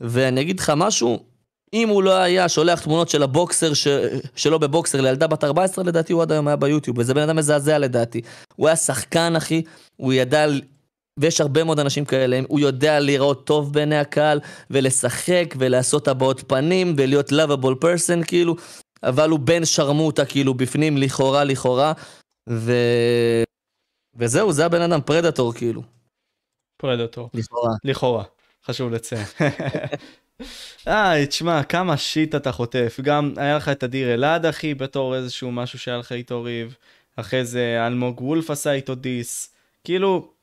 ואני 0.00 0.40
אגיד 0.40 0.60
לך 0.60 0.72
משהו, 0.76 1.18
אם 1.74 1.88
הוא 1.88 2.02
לא 2.02 2.12
היה 2.16 2.48
שולח 2.48 2.80
תמונות 2.80 3.08
של 3.08 3.22
הבוקסר 3.22 3.74
ש... 3.74 3.88
שלו 4.36 4.58
בבוקסר 4.58 5.00
לילדה 5.00 5.26
בת 5.26 5.44
14, 5.44 5.84
לדעתי 5.84 6.12
הוא 6.12 6.22
עד 6.22 6.32
היום 6.32 6.46
היה 6.48 6.56
ביוטיוב, 6.56 6.98
וזה 6.98 7.14
בן 7.14 7.22
אדם 7.22 7.36
מזעזע 7.36 7.78
לדעתי. 7.78 8.20
הוא 8.56 8.66
היה 8.66 8.76
שחקן, 8.76 9.36
אחי, 9.36 9.62
הוא 9.96 10.12
ידע, 10.12 10.46
ויש 11.20 11.40
הרבה 11.40 11.64
מאוד 11.64 11.78
אנשים 11.78 12.04
כאלה, 12.04 12.40
הוא 12.48 12.60
יודע 12.60 13.00
לראות 13.00 13.46
טוב 13.46 13.72
בעיני 13.72 13.98
הקהל, 13.98 14.40
ולשחק, 14.70 15.54
ולעשות 15.58 16.08
הבעות 16.08 16.44
פנים, 16.48 16.94
ולהיות 16.98 17.32
lovable 17.32 17.84
person, 17.84 18.26
כאילו, 18.26 18.56
אבל 19.02 19.30
הוא 19.30 19.38
בן 19.38 19.64
שרמוטה, 19.64 20.24
כאילו, 20.24 20.54
בפנים, 20.54 20.98
לכאורה, 20.98 21.44
לכאורה, 21.44 21.92
ו... 22.48 22.72
וזהו, 24.16 24.52
זה 24.52 24.66
הבן 24.66 24.80
אדם, 24.80 25.00
פרדטור, 25.00 25.52
כאילו. 25.52 25.82
פרדטור. 26.76 27.30
לכאורה. 27.34 27.74
לכאורה, 27.84 28.24
חשוב 28.66 28.92
לציין. 28.92 29.26
אה, 30.88 31.26
תשמע, 31.26 31.62
כמה 31.62 31.96
שיט 31.96 32.34
אתה 32.34 32.52
חוטף. 32.52 32.98
גם 33.02 33.34
היה 33.36 33.56
לך 33.56 33.68
את 33.68 33.84
אדיר 33.84 34.14
אלעד, 34.14 34.46
אחי, 34.46 34.74
בתור 34.74 35.16
איזשהו 35.16 35.52
משהו 35.52 35.78
שהיה 35.78 35.96
לך 35.96 36.12
איתו 36.12 36.42
ריב. 36.42 36.76
אחרי 37.16 37.44
זה 37.44 37.86
אלמוג 37.86 38.20
וולף 38.20 38.50
עשה 38.50 38.72
איתו 38.72 38.94
דיס. 38.94 39.54
כאילו, 39.84 40.33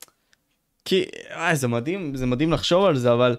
כי, 0.85 1.05
אה, 1.31 1.55
זה 1.55 1.67
מדהים, 1.67 2.15
זה 2.15 2.25
מדהים 2.25 2.51
לחשוב 2.51 2.85
על 2.85 2.97
זה, 2.97 3.13
אבל 3.13 3.35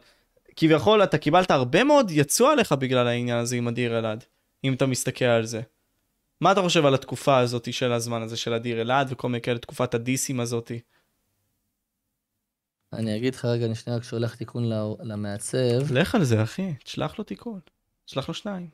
כביכול 0.57 1.03
אתה 1.03 1.19
קיבלת 1.19 1.51
הרבה 1.51 1.85
מאוד 1.85 2.11
יצוא 2.11 2.53
עליך 2.53 2.73
בגלל 2.73 3.07
העניין 3.07 3.39
הזה 3.39 3.57
עם 3.57 3.69
אדיר 3.69 3.99
אלעד, 3.99 4.25
אם 4.65 4.75
אתה 4.75 4.87
מסתכל 4.87 5.25
על 5.25 5.47
זה. 5.47 5.61
מה 6.41 6.53
אתה 6.53 6.63
חושב 6.63 6.87
על 6.87 6.95
התקופה 6.95 7.39
הזאת 7.39 7.73
של 7.73 7.93
הזמן 7.93 8.23
הזה 8.23 8.37
של 8.37 8.55
אדיר 8.55 8.81
אלעד 8.81 9.07
וכל 9.11 9.29
מיני 9.29 9.41
כאלה, 9.41 9.59
תקופת 9.59 9.95
הדיסים 9.95 10.41
הזאתי? 10.41 10.81
אני 12.93 13.17
אגיד 13.17 13.35
לך 13.35 13.45
רגע, 13.45 13.67
אני 13.67 13.75
שנייה 13.75 13.97
רק 13.97 14.05
שולח 14.05 14.35
תיקון 14.35 14.71
למעצב. 15.01 15.93
לך 15.93 16.15
על 16.15 16.25
זה, 16.25 16.43
אחי, 16.43 16.75
תשלח 16.85 17.19
לו 17.19 17.25
תיקון. 17.25 17.61
תשלח 18.05 18.29
לו 18.29 18.35
שניים. 18.35 18.69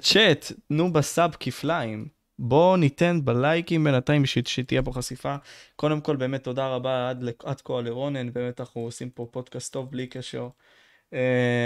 צ'אט, 0.00 0.52
תנו 0.68 0.92
בסאב 0.92 1.36
כפליים. 1.40 2.08
בואו 2.38 2.76
ניתן 2.76 3.20
בלייקים 3.24 3.84
בינתיים 3.84 4.22
בשביל 4.22 4.44
שתהיה 4.44 4.82
פה 4.82 4.92
חשיפה. 4.92 5.36
קודם 5.76 6.00
כל, 6.00 6.16
באמת 6.16 6.44
תודה 6.44 6.68
רבה 6.68 7.10
עד, 7.10 7.24
עד 7.44 7.60
כה 7.60 7.80
לרונן, 7.80 8.32
באמת 8.32 8.60
אנחנו 8.60 8.80
עושים 8.80 9.10
פה 9.10 9.26
פודקאסט 9.30 9.72
טוב 9.72 9.90
בלי 9.90 10.06
קשר. 10.06 10.48
Uh, 11.10 11.16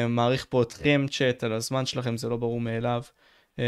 מעריך 0.08 0.46
פה 0.48 0.62
אתכם 0.62 1.06
צ'אט 1.10 1.44
על 1.44 1.52
הזמן 1.52 1.86
שלכם, 1.86 2.16
זה 2.16 2.28
לא 2.28 2.36
ברור 2.36 2.60
מאליו. 2.60 3.02
Uh, 3.56 3.60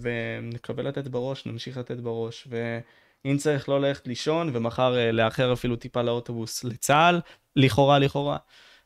ונקבל 0.00 0.88
לתת 0.88 1.08
בראש, 1.08 1.46
נמשיך 1.46 1.76
לתת 1.76 1.96
בראש. 1.96 2.48
ו... 2.50 2.78
אם 3.24 3.36
צריך 3.36 3.68
לא 3.68 3.80
ללכת 3.80 4.08
לישון 4.08 4.50
ומחר 4.52 4.94
uh, 4.94 5.12
לאחר 5.12 5.52
אפילו 5.52 5.76
טיפה 5.76 6.02
לאוטובוס 6.02 6.64
לצה"ל, 6.64 7.20
לכאורה 7.56 7.98
לכאורה, 7.98 8.36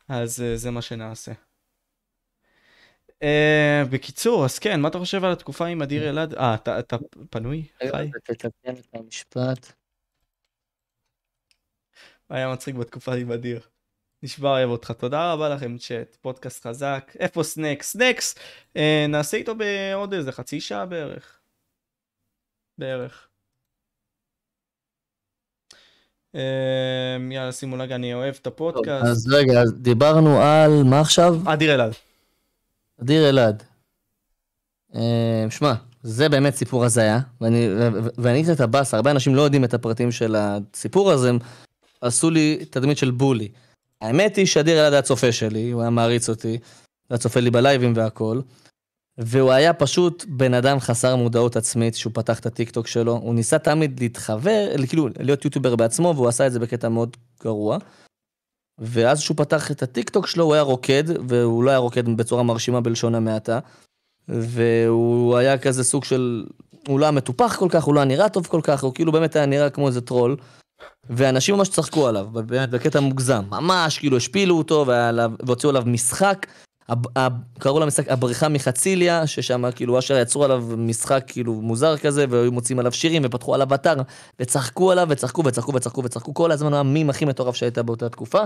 אז 0.09 0.41
uh, 0.41 0.57
זה 0.57 0.71
מה 0.71 0.83
שנעשה. 0.83 1.33
Uh, 3.25 3.89
בקיצור, 3.91 4.45
אז 4.45 4.59
כן, 4.59 4.81
מה 4.81 4.89
אתה 4.89 4.99
חושב 4.99 5.25
על 5.25 5.33
התקופה 5.33 5.67
עם 5.67 5.83
אדיר 5.83 6.09
אלעד? 6.09 6.35
אה, 6.35 6.55
אתה, 6.55 6.79
אתה 6.79 6.97
פנוי? 7.31 7.67
חי? 7.91 8.11
תתקן 8.25 8.75
את 8.75 8.87
המשפט. 8.95 9.73
היה 12.31 12.53
מצחיק 12.53 12.75
בתקופה 12.75 13.15
עם 13.15 13.33
אדיר. 13.33 13.61
נשבע 14.23 14.49
אוהב 14.49 14.71
אותך. 14.71 14.91
תודה 14.91 15.33
רבה 15.33 15.49
לכם 15.49 15.79
צ'אט, 15.79 16.17
פודקאסט 16.21 16.67
חזק. 16.67 17.13
איפה 17.19 17.43
סנקס? 17.43 17.93
סנקס! 17.93 18.35
אה, 18.77 19.07
נעשה 19.09 19.37
איתו 19.37 19.55
בעוד 19.55 20.15
איזה 20.15 20.33
חצי 20.33 20.61
שעה 20.61 20.87
בערך. 20.87 21.41
בערך. 22.79 23.29
יאללה 27.31 27.53
שימו 27.53 27.77
לג, 27.77 27.93
אני 27.93 28.15
אוהב 28.15 28.35
את 28.41 28.47
הפודקאסט. 28.47 29.07
אז 29.07 29.33
רגע, 29.33 29.61
אז 29.61 29.73
דיברנו 29.73 30.43
על 30.43 30.83
מה 30.91 31.01
עכשיו? 31.01 31.35
אדיר 31.47 31.75
אלעד. 31.75 31.93
אדיר 33.03 33.29
אלעד. 33.29 33.63
שמע, 35.51 35.75
זה 36.03 36.29
באמת 36.29 36.55
סיפור 36.55 36.85
הזיה, 36.85 37.21
ואני 38.19 38.41
אגיד 38.41 38.51
את 38.51 38.61
הבאסה, 38.61 38.97
הרבה 38.97 39.11
אנשים 39.11 39.35
לא 39.35 39.43
יודעים 39.43 39.65
את 39.65 39.75
הפרטים 39.75 40.13
של 40.13 40.37
הסיפור 40.39 41.11
הזה, 41.11 41.29
הם 41.29 41.39
עשו 42.01 42.31
לי 42.31 42.65
תדמית 42.71 42.99
של 42.99 43.11
בולי. 43.11 43.49
האמת 44.01 44.37
היא 44.37 44.47
שאדיר 44.47 44.81
אלעד 44.81 44.93
היה 44.93 45.03
צופה 45.03 45.33
שלי, 45.33 45.71
הוא 45.71 45.81
היה 45.81 45.91
מעריץ 45.91 46.29
אותי, 46.29 46.59
היה 47.11 47.19
צופה 47.19 47.41
לי 47.41 47.51
בלייבים 47.51 47.93
והכל. 47.97 48.41
והוא 49.19 49.53
היה 49.53 49.73
פשוט 49.73 50.25
בן 50.29 50.55
אדם 50.55 50.81
חסר 50.81 51.17
מודעות 51.17 51.57
עצמית, 51.57 51.95
שהוא 51.95 52.13
פתח 52.15 52.39
את 52.39 52.47
הטיקטוק 52.47 52.87
שלו, 52.87 53.13
הוא 53.13 53.35
ניסה 53.35 53.59
תמיד 53.59 54.01
להתחבר, 54.01 54.69
כאילו 54.89 55.09
להיות 55.21 55.45
יוטיובר 55.45 55.77
בעצמו, 55.77 56.13
והוא 56.17 56.29
עשה 56.29 56.47
את 56.47 56.53
זה 56.53 56.61
בקטע 56.61 56.89
מאוד 56.89 57.17
גרוע. 57.43 57.79
ואז 58.79 59.21
שהוא 59.21 59.37
פתח 59.37 59.71
את 59.71 59.83
הטיקטוק 59.83 60.27
שלו, 60.27 60.45
הוא 60.45 60.55
היה 60.55 60.63
רוקד, 60.63 61.05
והוא 61.29 61.65
לא 61.65 61.71
היה 61.71 61.79
רוקד 61.79 62.17
בצורה 62.17 62.43
מרשימה 62.43 62.81
בלשון 62.81 63.15
המעטה. 63.15 63.59
והוא 64.29 65.37
היה 65.37 65.59
כזה 65.59 65.85
סוג 65.85 66.05
של, 66.05 66.45
הוא 66.89 67.01
לא 67.01 67.05
היה 67.05 67.13
מטופח 67.13 67.57
כל 67.59 67.69
כך, 67.71 67.85
הוא 67.85 67.95
לא 67.95 68.01
היה 68.01 68.07
נראה 68.07 68.29
טוב 68.29 68.47
כל 68.47 68.61
כך, 68.63 68.83
הוא 68.83 68.95
כאילו 68.95 69.13
באמת 69.13 69.37
היה 69.37 69.47
נראה 69.47 69.71
כמו 69.71 69.89
איזה 69.89 70.01
טרול. 70.01 70.37
ואנשים 71.11 71.55
ממש 71.55 71.69
צחקו 71.69 72.09
עליו, 72.09 72.27
באמת 72.33 72.71
בקטע 72.71 73.01
מוגזם, 73.01 73.45
ממש 73.51 73.99
כאילו 73.99 74.17
השפילו 74.17 74.59
אותו 74.59 74.87
והוציאו 74.87 75.71
עליו 75.71 75.83
משחק 75.87 76.47
קראו 77.59 77.81
למשחק 77.81 78.09
הבריחה 78.09 78.49
מחציליה, 78.49 79.27
ששם 79.27 79.71
כאילו 79.75 79.99
אשר 79.99 80.19
יצרו 80.19 80.45
עליו 80.45 80.65
משחק 80.77 81.25
כאילו 81.27 81.55
מוזר 81.55 81.97
כזה, 81.99 82.25
והיו 82.31 82.53
מוצאים 82.53 82.79
עליו 82.79 82.93
שירים 82.93 83.23
ופתחו 83.25 83.55
עליו 83.55 83.75
אתר, 83.75 83.95
וצחקו 84.41 84.93
עליו 84.93 85.07
וצחקו 85.11 85.45
וצחקו 85.45 85.75
וצחקו 85.75 86.05
וצחקו, 86.05 86.35
כל 86.35 86.53
הזמן 86.53 86.75
המים 86.75 87.11
הכי 87.11 87.25
מטורף 87.25 87.55
שהייתה 87.55 87.83
באותה 87.83 88.09
תקופה. 88.09 88.43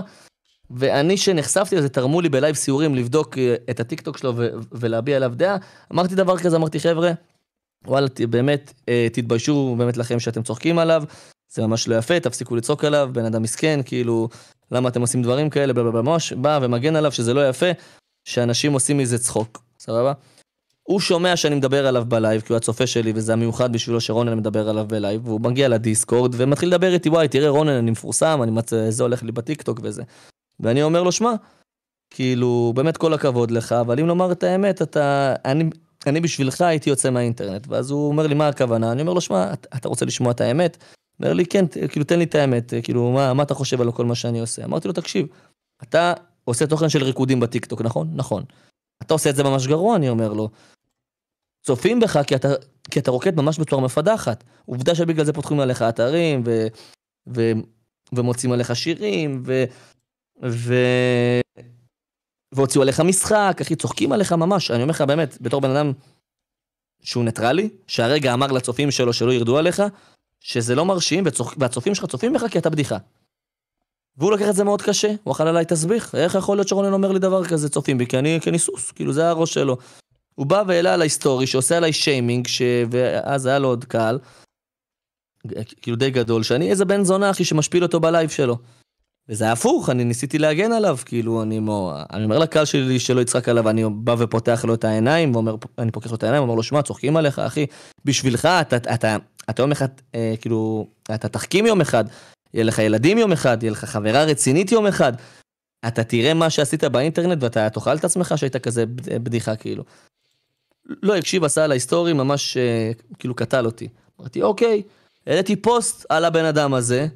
ואני 0.71 1.17
שנחשפתי 1.17 1.75
לזה, 1.75 1.89
תרמו 1.89 2.21
לי 2.21 2.29
בלייב 2.29 2.55
סיורים 2.55 2.95
לבדוק 2.95 3.37
אה, 3.37 3.55
את 3.69 3.79
הטיקטוק 3.79 4.17
שלו 4.17 4.33
ולהביע 4.71 5.15
עליו 5.15 5.31
דעה. 5.35 5.57
אמרתי 5.93 6.15
דבר 6.15 6.37
כזה, 6.37 6.55
אמרתי 6.55 6.79
חבר'ה, 6.79 7.11
וואלה, 7.87 8.07
באמת, 8.29 8.73
אה, 8.89 9.07
תתביישו 9.13 9.75
באמת 9.77 9.97
לכם 9.97 10.19
שאתם 10.19 10.43
צוחקים 10.43 10.79
עליו, 10.79 11.03
זה 11.53 11.67
ממש 11.67 11.87
לא 11.87 11.95
יפה, 11.95 12.19
תפסיקו 12.19 12.55
לצעוק 12.55 12.85
עליו, 12.85 13.09
בן 13.13 13.25
אדם 13.25 13.41
מסכן, 13.41 13.79
כאילו, 13.85 14.29
למה 14.71 14.89
אתם 14.89 15.01
עושים 15.01 15.21
דברים 15.21 15.49
כאלה, 15.49 15.73
בלה 15.73 15.91
בלה 15.91 16.01
בלה, 16.01 16.17
בא 16.37 16.59
ומגן 16.61 16.95
עליו 16.95 17.11
שזה 17.11 17.33
לא 17.33 17.49
יפה. 17.49 17.71
שאנשים 18.29 18.73
עושים 18.73 18.97
מזה 18.97 19.17
צחוק, 19.17 19.63
סבבה? 19.79 20.13
הוא 20.83 20.99
שומע 20.99 21.35
שאני 21.35 21.55
מדבר 21.55 21.87
עליו 21.87 22.05
בלייב, 22.07 22.41
כי 22.41 22.53
הוא 22.53 22.57
הצופה 22.57 22.87
שלי, 22.87 23.11
וזה 23.15 23.33
המיוחד 23.33 23.73
בשבילו 23.73 24.01
שרונן 24.01 24.37
מדבר 24.37 24.69
עליו 24.69 24.85
בלייב, 24.87 25.27
והוא 25.27 25.41
מגיע 25.41 25.67
לדיסקורד, 25.67 26.35
ומתחיל 26.37 26.69
לדבר 26.69 26.93
איתי, 26.93 27.09
וואי, 27.09 27.27
תראה 27.27 27.49
רונן, 27.49 27.71
אני 27.71 27.91
מפורסם, 27.91 28.39
אני 28.43 28.51
מצ... 28.51 28.73
זה 28.89 29.03
הולך 29.03 29.23
לי 29.23 29.31
בטיקטוק 29.31 29.79
וזה. 29.83 30.03
ואני 30.59 30.83
אומר 30.83 31.03
לו, 31.03 31.11
שמע, 31.11 31.33
כאילו, 32.09 32.73
באמת 32.75 32.97
כל 32.97 33.13
הכבוד 33.13 33.51
לך, 33.51 33.71
אבל 33.71 33.99
אם 33.99 34.07
לומר 34.07 34.31
את 34.31 34.43
האמת, 34.43 34.81
אתה... 34.81 35.35
אני, 35.45 35.69
אני 36.07 36.21
בשבילך 36.21 36.61
הייתי 36.61 36.89
יוצא 36.89 37.09
מהאינטרנט. 37.09 37.67
ואז 37.67 37.91
הוא 37.91 38.07
אומר 38.07 38.27
לי, 38.27 38.35
מה 38.35 38.47
הכוונה? 38.47 38.91
אני 38.91 39.01
אומר 39.01 39.13
לו, 39.13 39.21
שמע, 39.21 39.53
אתה 39.53 39.89
רוצה 39.89 40.05
לשמוע 40.05 40.31
את 40.31 40.41
האמת? 40.41 40.77
אומר 41.19 41.33
לי, 41.33 41.45
כן, 41.45 41.65
כאילו, 41.89 42.05
תן 42.05 42.19
לי 42.19 42.25
את 42.25 42.35
האמת, 42.35 42.73
כאילו, 42.83 43.11
מה, 43.11 43.33
מה 43.33 43.43
אתה 43.43 43.53
חושב 43.53 43.81
על 43.81 43.91
כל 43.91 44.05
מה 44.05 44.15
שאני 44.15 44.39
עושה? 44.39 44.65
אמרתי 44.65 44.87
לו, 44.87 44.93
תקשיב, 44.93 45.27
אתה 45.83 46.13
עושה 46.49 46.67
תוכן 46.67 46.89
של 46.89 47.03
ריקודים 47.03 47.39
בטיקטוק, 47.39 47.81
נכון? 47.81 48.09
נכון. 48.15 48.43
אתה 49.01 49.13
עושה 49.13 49.29
את 49.29 49.35
זה 49.35 49.43
ממש 49.43 49.67
גרוע, 49.67 49.95
אני 49.95 50.09
אומר 50.09 50.33
לו. 50.33 50.49
צופים 51.65 51.99
בך 51.99 52.19
כי 52.27 52.35
אתה, 52.35 52.47
כי 52.91 52.99
אתה 52.99 53.11
רוקד 53.11 53.35
ממש 53.35 53.59
בצורה 53.59 53.83
מפדחת. 53.83 54.43
עובדה 54.65 54.95
שבגלל 54.95 55.25
זה 55.25 55.33
פותחים 55.33 55.59
עליך 55.59 55.81
אתרים, 55.81 56.43
ו, 56.45 56.67
ו, 57.27 57.51
ומוצאים 58.13 58.51
עליך 58.51 58.75
שירים, 58.75 59.43
ו, 59.45 59.63
ו, 60.43 60.73
והוציאו 62.51 62.83
עליך 62.83 62.99
משחק, 62.99 63.57
אחי, 63.61 63.75
צוחקים 63.75 64.11
עליך 64.11 64.33
ממש. 64.33 64.71
אני 64.71 64.81
אומר 64.81 64.91
לך 64.91 65.01
באמת, 65.01 65.37
בתור 65.41 65.61
בן 65.61 65.69
אדם 65.69 65.91
שהוא 67.01 67.23
ניטרלי, 67.23 67.69
שהרגע 67.87 68.33
אמר 68.33 68.47
לצופים 68.47 68.91
שלו 68.91 69.13
שלא 69.13 69.33
ירדו 69.33 69.57
עליך, 69.57 69.83
שזה 70.39 70.75
לא 70.75 70.85
מרשים, 70.85 71.23
והצופים 71.57 71.95
שלך 71.95 72.05
צופים 72.05 72.33
בך 72.33 72.47
כי 72.51 72.59
אתה 72.59 72.69
בדיחה. 72.69 72.97
והוא 74.19 74.31
לקח 74.31 74.49
את 74.49 74.55
זה 74.55 74.63
מאוד 74.63 74.81
קשה, 74.81 75.13
הוא 75.23 75.31
אכל 75.31 75.47
עליי 75.47 75.65
תסביך, 75.65 76.15
איך 76.15 76.35
יכול 76.35 76.57
להיות 76.57 76.67
שרונן 76.67 76.93
אומר 76.93 77.11
לי 77.11 77.19
דבר 77.19 77.45
כזה, 77.45 77.69
צופים 77.69 77.97
בי, 77.97 78.05
כי 78.05 78.19
אני, 78.19 78.39
כי 78.41 78.49
אני 78.49 78.59
סוס, 78.59 78.91
כאילו 78.91 79.13
זה 79.13 79.29
הראש 79.29 79.53
שלו. 79.53 79.77
הוא 80.35 80.45
בא 80.45 80.63
והעלה 80.67 80.93
עליי 80.93 81.09
סטורי 81.09 81.47
שעושה 81.47 81.77
עליי 81.77 81.93
שיימינג, 81.93 82.47
ש... 82.47 82.61
ואז 82.91 83.45
היה 83.45 83.59
לו 83.59 83.67
עוד 83.67 83.85
קהל, 83.85 84.19
כאילו 85.81 85.97
די 85.97 86.11
גדול, 86.11 86.43
שאני 86.43 86.69
איזה 86.71 86.85
בן 86.85 87.03
זונה 87.03 87.29
אחי 87.29 87.45
שמשפיל 87.45 87.83
אותו 87.83 87.99
בלייב 87.99 88.29
שלו. 88.29 88.57
וזה 89.29 89.43
היה 89.43 89.53
הפוך, 89.53 89.89
אני 89.89 90.03
ניסיתי 90.03 90.37
להגן 90.37 90.71
עליו, 90.71 90.97
כאילו 91.05 91.41
אני 91.41 91.59
מו... 91.59 91.93
אני 92.11 92.23
אומר 92.23 92.39
לקהל 92.39 92.65
שלי 92.65 92.99
שלא 92.99 93.21
יצחק 93.21 93.49
עליו, 93.49 93.69
אני 93.69 93.83
בא 93.93 94.15
ופותח 94.19 94.65
לו 94.65 94.73
את 94.73 94.83
העיניים, 94.83 95.35
ואומר, 95.35 95.55
אני 95.77 95.91
פוקח 95.91 96.09
לו 96.09 96.15
את 96.15 96.23
העיניים, 96.23 96.43
אומר 96.43 96.55
לו, 96.55 96.63
שמע, 96.63 96.81
צוחקים 96.81 97.17
עליך, 97.17 97.39
אחי, 97.39 97.65
בשבילך, 98.05 98.45
אתה, 98.45 98.75
אתה, 98.75 98.93
אתה, 98.93 99.17
אתה 99.49 99.61
יום 99.61 99.71
אחד, 99.71 99.87
אה, 100.15 100.33
כאילו, 100.41 100.87
אתה 101.15 101.27
תחכים 101.27 101.65
יום 101.65 101.81
אחד, 101.81 102.03
יהיה 102.53 102.63
לך 102.63 102.79
ילדים 102.79 103.17
יום 103.17 103.31
אחד, 103.31 103.63
יהיה 103.63 103.71
לך 103.71 103.85
חברה 103.85 104.23
רצינית 104.23 104.71
יום 104.71 104.87
אחד. 104.87 105.13
אתה 105.87 106.03
תראה 106.03 106.33
מה 106.33 106.49
שעשית 106.49 106.83
באינטרנט 106.83 107.43
ואתה 107.43 107.69
תאכל 107.69 107.97
את 107.97 108.05
עצמך 108.05 108.33
שהיית 108.35 108.57
כזה 108.57 108.83
בדיחה 108.95 109.55
כאילו. 109.55 109.83
לא 110.85 111.15
הקשיב, 111.15 111.43
עשה 111.43 111.63
עליי 111.63 111.71
סטורי, 111.71 112.13
ממש 112.13 112.57
כאילו 113.19 113.35
קטל 113.35 113.65
אותי. 113.65 113.87
אמרתי, 114.19 114.41
אוקיי, 114.41 114.81
העליתי 115.27 115.55
פוסט 115.55 116.05
על 116.09 116.25
הבן 116.25 116.45
אדם 116.45 116.73
הזה, 116.73 117.07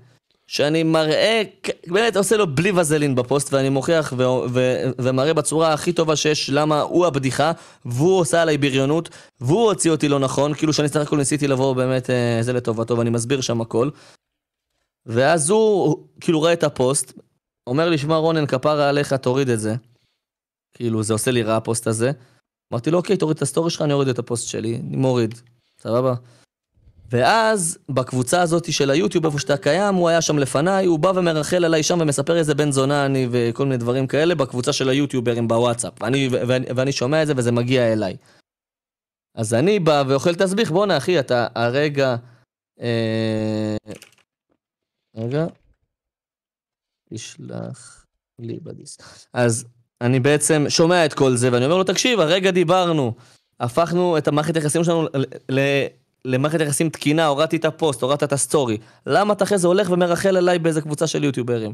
שאני 0.48 0.84
מראה, 0.84 1.42
באמת 1.88 2.16
עושה 2.16 2.38
לו 2.38 2.56
בלי 2.56 2.72
וזלין 2.72 3.16
בפוסט, 3.16 3.54
ואני 3.54 3.70
מוכיח 3.70 4.14
ו- 4.18 4.24
ו- 4.54 4.84
ומראה 5.00 5.34
בצורה 5.34 5.74
הכי 5.74 5.94
טובה 5.94 6.16
שיש 6.16 6.50
למה 6.50 6.82
הוא 6.82 7.06
הבדיחה, 7.06 7.52
והוא 7.86 8.20
עושה 8.20 8.42
עליי 8.42 8.58
בריונות, 8.58 9.10
והוא 9.42 9.66
הוציא 9.66 9.92
אותי 9.92 10.08
לא 10.08 10.20
נכון, 10.20 10.54
כאילו 10.54 10.74
שאני 10.74 10.90
סך 10.90 11.02
הכל 11.02 11.18
ניסיתי 11.18 11.48
לבוא 11.48 11.74
באמת, 11.74 12.10
אה, 12.10 12.38
זה 12.42 12.54
לטובתו, 12.54 12.98
ואני 12.98 13.10
מסביר 13.10 13.42
שם 13.42 13.62
הכל. 13.62 13.90
ואז 15.06 15.50
הוא, 15.50 16.08
כאילו 16.22 16.40
רואה 16.40 16.54
את 16.54 16.64
הפוסט, 16.64 17.14
אומר 17.68 17.90
לי, 17.90 17.98
שמע 17.98 18.16
רונן, 18.16 18.46
כפרה 18.46 18.90
עליך, 18.90 19.14
תוריד 19.14 19.50
את 19.50 19.60
זה. 19.60 19.76
כאילו, 20.74 21.04
זה 21.04 21.14
עושה 21.14 21.32
לי 21.32 21.44
רע 21.44 21.56
הפוסט 21.56 21.88
הזה. 21.88 22.12
אמרתי 22.74 22.92
לו, 22.92 22.98
אוקיי, 22.98 23.18
תוריד 23.18 23.36
את 23.36 23.42
הסטורי 23.42 23.70
שלך, 23.70 23.82
אני 23.82 23.94
אוריד 23.94 24.08
את 24.08 24.20
הפוסט 24.20 24.48
שלי, 24.48 24.76
אני 24.76 24.96
מוריד. 24.96 25.40
סבבה? 25.80 26.14
ואז, 27.12 27.78
בקבוצה 27.90 28.42
הזאת 28.42 28.74
של 28.74 28.90
היוטיוב, 28.90 29.26
איפה 29.26 29.40
שאתה 29.40 29.58
קיים, 29.58 29.96
הוא 29.96 30.10
היה 30.10 30.22
שם 30.22 30.40
לפניי, 30.40 30.86
הוא 30.86 31.00
בא 31.00 31.12
ומרחל 31.16 31.66
עליי 31.66 31.84
שם 31.84 31.98
ומספר 32.02 32.38
איזה 32.38 32.56
בן 32.56 32.72
זונה 32.72 33.06
אני 33.06 33.28
וכל 33.32 33.64
מיני 33.64 33.78
דברים 33.78 34.08
כאלה, 34.08 34.36
בקבוצה 34.36 34.74
של 34.74 34.90
היוטיוברים 34.90 35.48
בוואטסאפ. 35.48 35.94
ואני, 36.02 36.30
ואני, 36.32 36.66
ואני 36.76 36.92
שומע 36.92 37.22
את 37.22 37.28
זה 37.28 37.34
וזה 37.38 37.52
מגיע 37.52 37.94
אליי. 37.94 38.18
אז 39.36 39.54
אני 39.54 39.80
בא 39.80 40.04
ואוכל 40.08 40.36
תסביך, 40.36 40.72
בואנה 40.72 40.98
אחי, 40.98 41.20
אתה 41.20 41.48
הרגע... 41.56 42.16
אה... 42.82 43.78
רגע. 45.16 45.46
תשלח 47.14 48.06
לי 48.40 48.60
בדיס. 48.64 48.98
אז 49.34 49.66
אני 50.02 50.20
בעצם 50.20 50.66
שומע 50.70 51.06
את 51.06 51.14
כל 51.14 51.36
זה, 51.36 51.50
ואני 51.52 51.66
אומר 51.66 51.78
לו, 51.78 51.84
תקשיב, 51.84 52.20
הרגע 52.20 52.52
דיברנו, 52.52 53.14
הפכנו 53.60 54.18
את 54.18 54.28
המערכת 54.28 54.56
היחסים 54.56 54.84
שלנו. 54.84 55.08
למערכת 56.26 56.60
יחסים 56.60 56.90
תקינה, 56.90 57.26
הורדתי 57.26 57.58
את 57.58 57.66
הפוסט, 57.66 58.02
הורדת 58.02 58.24
את 58.24 58.34
הסטורי. 58.34 58.78
למה 59.06 59.34
אתה 59.34 59.44
אחרי 59.44 59.58
זה 59.58 59.68
הולך 59.68 59.90
ומרחל 59.90 60.38
עליי 60.38 60.60
באיזה 60.60 60.82
קבוצה 60.82 61.08
של 61.08 61.24
יוטיוברים? 61.24 61.74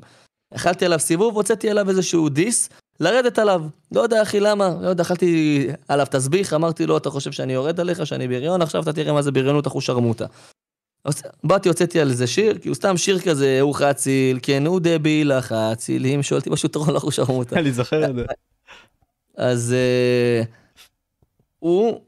אכלתי 0.55 0.85
עליו 0.85 0.99
סיבוב, 0.99 1.35
הוצאתי 1.35 1.69
עליו 1.69 1.89
איזשהו 1.89 2.29
דיס, 2.29 2.69
לרדת 2.99 3.39
עליו. 3.39 3.63
לא 3.91 4.01
יודע 4.01 4.21
אחי 4.21 4.39
למה, 4.39 4.69
לא 4.81 4.87
יודע, 4.87 5.03
אכלתי 5.03 5.67
עליו 5.87 6.07
תסביך, 6.11 6.53
אמרתי 6.53 6.85
לו, 6.85 6.97
אתה 6.97 7.09
חושב 7.09 7.31
שאני 7.31 7.53
יורד 7.53 7.79
עליך, 7.79 8.05
שאני 8.05 8.27
בריון, 8.27 8.61
עכשיו 8.61 8.83
אתה 8.83 8.93
תראה 8.93 9.13
מה 9.13 9.21
זה 9.21 9.31
בריונות 9.31 9.67
אחו 9.67 9.81
שרמוטה. 9.81 10.25
באתי, 11.43 11.69
הוצאתי 11.69 11.99
על 11.99 12.09
איזה 12.09 12.27
שיר, 12.27 12.57
כי 12.57 12.67
הוא 12.67 12.75
סתם 12.75 12.97
שיר 12.97 13.19
כזה, 13.19 13.61
הוא 13.61 13.75
חציל, 13.75 14.39
כן, 14.41 14.65
הוא 14.65 14.79
דביל, 14.83 15.31
החצילים, 15.31 16.23
שואלתי 16.23 16.49
פשוט 16.49 16.75
רון 16.75 16.95
אחו 16.95 17.11
שרמוטה. 17.11 17.59
אני 17.59 17.71
זוכר 17.71 18.09
את 18.09 18.15
זה. 18.15 18.25
אז 19.37 19.73
אה, 19.73 20.43
הוא 21.59 22.01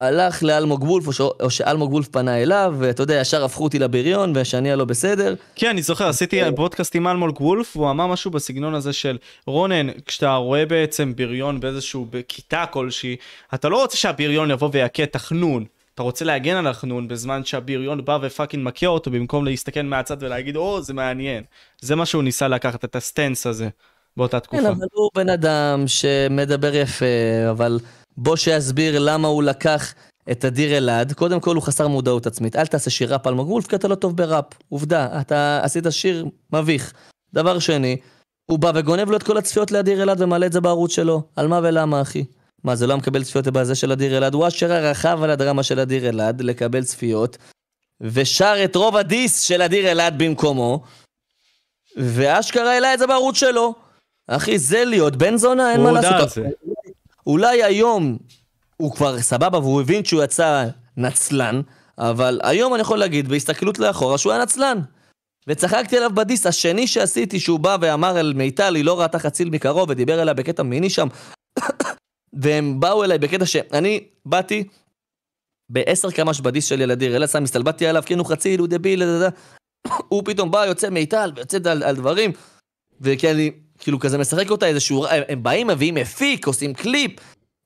הלך 0.00 0.42
לאלמוג 0.42 0.82
וולף, 0.82 1.20
או 1.20 1.50
שאלמוג 1.50 1.92
וולף 1.92 2.08
פנה 2.08 2.42
אליו, 2.42 2.74
ואתה 2.78 3.02
יודע, 3.02 3.14
ישר 3.20 3.44
הפכו 3.44 3.64
אותי 3.64 3.78
לבריון, 3.78 4.32
ושאני 4.36 4.72
הלא 4.72 4.84
בסדר. 4.84 5.34
כן, 5.54 5.68
אני 5.68 5.82
זוכר, 5.82 6.08
עשיתי 6.08 6.40
פודקאסט 6.56 6.94
עם 6.96 7.08
אלמוג 7.08 7.40
וולף, 7.40 7.76
והוא 7.76 7.90
אמר 7.90 8.06
משהו 8.06 8.30
בסגנון 8.30 8.74
הזה 8.74 8.92
של, 8.92 9.18
רונן, 9.46 9.86
כשאתה 10.06 10.34
רואה 10.34 10.66
בעצם 10.66 11.12
בריון 11.16 11.60
באיזשהו, 11.60 12.06
בכיתה 12.10 12.64
כלשהי, 12.66 13.16
אתה 13.54 13.68
לא 13.68 13.82
רוצה 13.82 13.96
שהבריון 13.96 14.50
יבוא 14.50 14.68
ויכה 14.72 15.06
תחנון. 15.06 15.64
אתה 15.94 16.02
רוצה 16.02 16.24
להגן 16.24 16.56
על 16.56 16.66
החנון 16.66 17.08
בזמן 17.08 17.44
שהבריון 17.44 18.04
בא 18.04 18.18
ו 18.22 18.27
fucking 18.27 18.66
מכה 18.66 18.86
אותו 18.86 19.10
במקום 19.10 19.44
להסתכל 19.44 19.82
מהצד 19.82 20.16
ולהגיד 20.20 20.56
או 20.56 20.82
זה 20.82 20.94
מעניין. 20.94 21.44
זה 21.80 21.96
מה 21.96 22.06
שהוא 22.06 22.22
ניסה 22.22 22.48
לקחת 22.48 22.84
את 22.84 22.96
ה 22.96 23.03
stance 23.03 23.46
הזה 23.46 23.68
באותה 24.16 24.40
תקופה. 24.40 24.62
כן 24.62 24.68
אבל 24.68 24.86
הוא 24.92 25.10
בן 25.14 25.28
אדם 25.28 25.84
שמדבר 25.86 26.74
יפה 26.74 27.04
אבל 27.50 27.78
בוא 28.16 28.36
שיסביר 28.36 28.98
למה 28.98 29.28
הוא 29.28 29.42
לקח 29.42 29.94
את 30.30 30.44
אדיר 30.44 30.76
אלעד, 30.76 31.12
קודם 31.12 31.40
כל 31.40 31.54
הוא 31.54 31.62
חסר 31.62 31.88
מודעות 31.88 32.26
עצמית, 32.26 32.56
אל 32.56 32.66
תעשה 32.66 32.90
שיר 32.90 33.12
ראפ 33.12 33.26
על 33.26 33.34
מגולף 33.34 33.66
כי 33.66 33.76
אתה 33.76 33.88
לא 33.88 33.94
טוב 33.94 34.16
בראפ, 34.16 34.44
עובדה, 34.68 35.20
אתה 35.20 35.60
עשית 35.62 35.84
שיר 35.90 36.26
מביך. 36.52 36.92
דבר 37.34 37.58
שני, 37.58 37.96
הוא 38.50 38.58
בא 38.58 38.72
וגונב 38.74 39.10
לו 39.10 39.16
את 39.16 39.22
כל 39.22 39.36
הצפיות 39.36 39.70
לאדיר 39.70 40.02
אלעד 40.02 40.20
ומעלה 40.20 40.46
את 40.46 40.52
זה 40.52 40.60
בערוץ 40.60 40.94
שלו, 40.94 41.22
על 41.36 41.48
מה 41.48 41.60
ולמה 41.62 42.02
אחי? 42.02 42.24
מה 42.64 42.76
זה 42.76 42.86
לא 42.86 42.96
מקבל 42.96 43.24
צפיות 43.24 43.46
בזה 43.48 43.74
של 43.74 43.92
אדיר 43.92 44.18
אלעד? 44.18 44.34
הוא 44.34 44.48
אשכרה 44.48 44.90
רכב 44.90 45.18
על 45.22 45.30
הדרמה 45.30 45.62
של 45.62 45.80
אדיר 45.80 46.08
אלעד 46.08 46.40
לקבל 46.40 46.84
צפיות, 46.84 47.38
ושר 48.00 48.54
את 48.64 48.76
רוב 48.76 48.96
הדיס 48.96 49.40
של 49.40 49.62
אדיר 49.62 49.90
אלעד 49.90 50.18
במקומו, 50.18 50.82
ואשכרה 51.96 52.72
העלה 52.72 52.94
את 52.94 52.98
זה 52.98 53.06
בערוץ 53.06 53.36
שלו. 53.36 53.74
אחי, 54.28 54.58
זה 54.58 54.84
להיות 54.84 55.16
בן 55.16 55.36
זונה, 55.36 55.72
אין 55.72 55.80
מה 55.82 55.92
לעשות. 55.92 56.38
אולי 57.26 57.62
היום 57.62 58.18
הוא 58.76 58.92
כבר 58.92 59.20
סבבה 59.20 59.58
והוא 59.58 59.80
הבין 59.80 60.04
שהוא 60.04 60.22
יצא 60.22 60.66
נצלן, 60.96 61.60
אבל 61.98 62.40
היום 62.42 62.74
אני 62.74 62.80
יכול 62.82 62.98
להגיד 62.98 63.28
בהסתכלות 63.28 63.78
לאחורה 63.78 64.18
שהוא 64.18 64.32
היה 64.32 64.42
נצלן. 64.42 64.80
וצחקתי 65.48 65.96
עליו 65.96 66.10
בדיס 66.14 66.46
השני 66.46 66.86
שעשיתי 66.86 67.40
שהוא 67.40 67.60
בא 67.60 67.76
ואמר 67.80 68.16
על 68.16 68.32
מיטל 68.32 68.74
היא 68.74 68.84
לא 68.84 69.00
ראתה 69.00 69.18
חציל 69.18 69.50
מקרוב 69.50 69.90
ודיבר 69.90 70.22
אליה 70.22 70.34
בקטע 70.34 70.62
מיני 70.62 70.90
שם 70.90 71.08
והם 72.32 72.80
באו 72.80 73.04
אליי 73.04 73.18
בקטע 73.18 73.46
שאני 73.46 74.04
באתי 74.26 74.64
בעשר 75.68 76.10
קמ"ש 76.10 76.40
בדיס 76.40 76.64
של 76.64 76.80
ילדיר, 76.80 77.16
אלא 77.16 77.26
סתם 77.26 77.42
הסתלבטתי 77.42 77.86
עליו, 77.86 78.02
כן 78.06 78.18
הוא 78.18 78.26
חציל, 78.26 78.60
הוא 78.60 78.68
דביל, 78.68 79.02
הוא 80.08 80.22
פתאום 80.24 80.50
בא, 80.50 80.66
יוצא 80.66 80.90
מיטל, 80.90 81.32
ויוצא 81.36 81.58
על, 81.70 81.82
על 81.82 81.96
דברים, 81.96 82.32
וכי 83.00 83.30
אני 83.30 83.50
כאילו 83.78 83.98
כזה 83.98 84.18
משחק 84.18 84.50
אותה 84.50 84.66
איזשהו, 84.66 85.06
הם 85.06 85.42
באים, 85.42 85.66
מביאים 85.66 85.94
מפיק, 85.94 86.46
עושים 86.46 86.74
קליפ, 86.74 87.12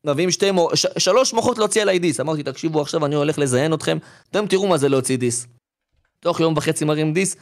מביאים 0.06 0.30
שתי, 0.30 0.50
ש, 0.74 0.86
שלוש 0.98 1.34
מוחות 1.34 1.58
להוציא 1.58 1.82
עליי 1.82 1.98
דיס. 1.98 2.20
אמרתי, 2.20 2.42
תקשיבו, 2.42 2.80
עכשיו 2.80 3.06
אני 3.06 3.14
הולך 3.14 3.38
לזיין 3.38 3.74
אתכם, 3.74 3.98
אתם 4.30 4.46
תראו 4.46 4.66
מה 4.66 4.78
זה 4.78 4.88
להוציא 4.88 5.16
דיס. 5.16 5.46
תוך 6.20 6.40
יום 6.40 6.54
וחצי 6.56 6.84
מרים 6.84 7.12
דיס, 7.12 7.36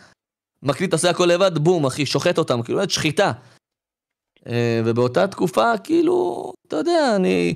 מקליט, 0.63 0.93
עושה 0.93 1.11
הכל 1.11 1.25
לבד, 1.25 1.59
בום, 1.59 1.87
אחי, 1.87 2.07
שוחט 2.07 2.39
אותם, 2.39 2.63
כאילו, 2.63 2.79
באמת 2.79 2.91
שחיטה. 2.91 3.33
אה, 4.47 4.83
ובאותה 4.85 5.27
תקופה, 5.27 5.79
כאילו, 5.85 6.53
אתה 6.69 6.77
יודע, 6.77 7.17
אני... 7.17 7.55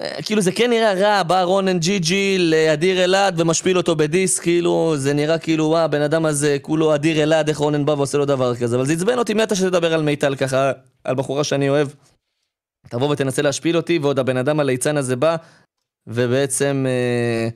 אה, 0.00 0.22
כאילו 0.22 0.40
זה 0.40 0.52
כן 0.52 0.70
נראה 0.70 0.94
רע, 0.94 1.22
בא 1.22 1.42
רונן 1.42 1.78
ג'י 1.78 2.38
לאדיר 2.38 3.04
אלעד 3.04 3.40
ומשפיל 3.40 3.76
אותו 3.76 3.96
בדיס, 3.96 4.38
כאילו, 4.38 4.94
זה 4.96 5.14
נראה 5.14 5.38
כאילו, 5.38 5.64
וואה, 5.64 5.84
הבן 5.84 6.02
אדם 6.02 6.26
הזה, 6.26 6.56
כולו 6.62 6.94
אדיר 6.94 7.22
אלעד, 7.22 7.48
איך 7.48 7.58
רונן 7.58 7.84
בא 7.84 7.92
ועושה 7.92 8.18
לו 8.18 8.24
דבר 8.24 8.56
כזה, 8.56 8.76
אבל 8.76 8.86
זה 8.86 8.92
עצבן 8.92 9.18
אותי, 9.18 9.34
מי 9.34 9.42
אתה 9.42 9.54
שתדבר 9.54 9.94
על 9.94 10.02
מיטל 10.02 10.36
ככה, 10.36 10.72
על 11.04 11.14
בחורה 11.14 11.44
שאני 11.44 11.68
אוהב? 11.68 11.88
תבוא 12.88 13.08
ותנסה 13.08 13.42
להשפיל 13.42 13.76
אותי, 13.76 13.98
ועוד 13.98 14.18
הבן 14.18 14.36
אדם 14.36 14.60
הליצן 14.60 14.96
הזה 14.96 15.16
בא, 15.16 15.36
ובעצם 16.06 16.86
אה, 16.88 17.48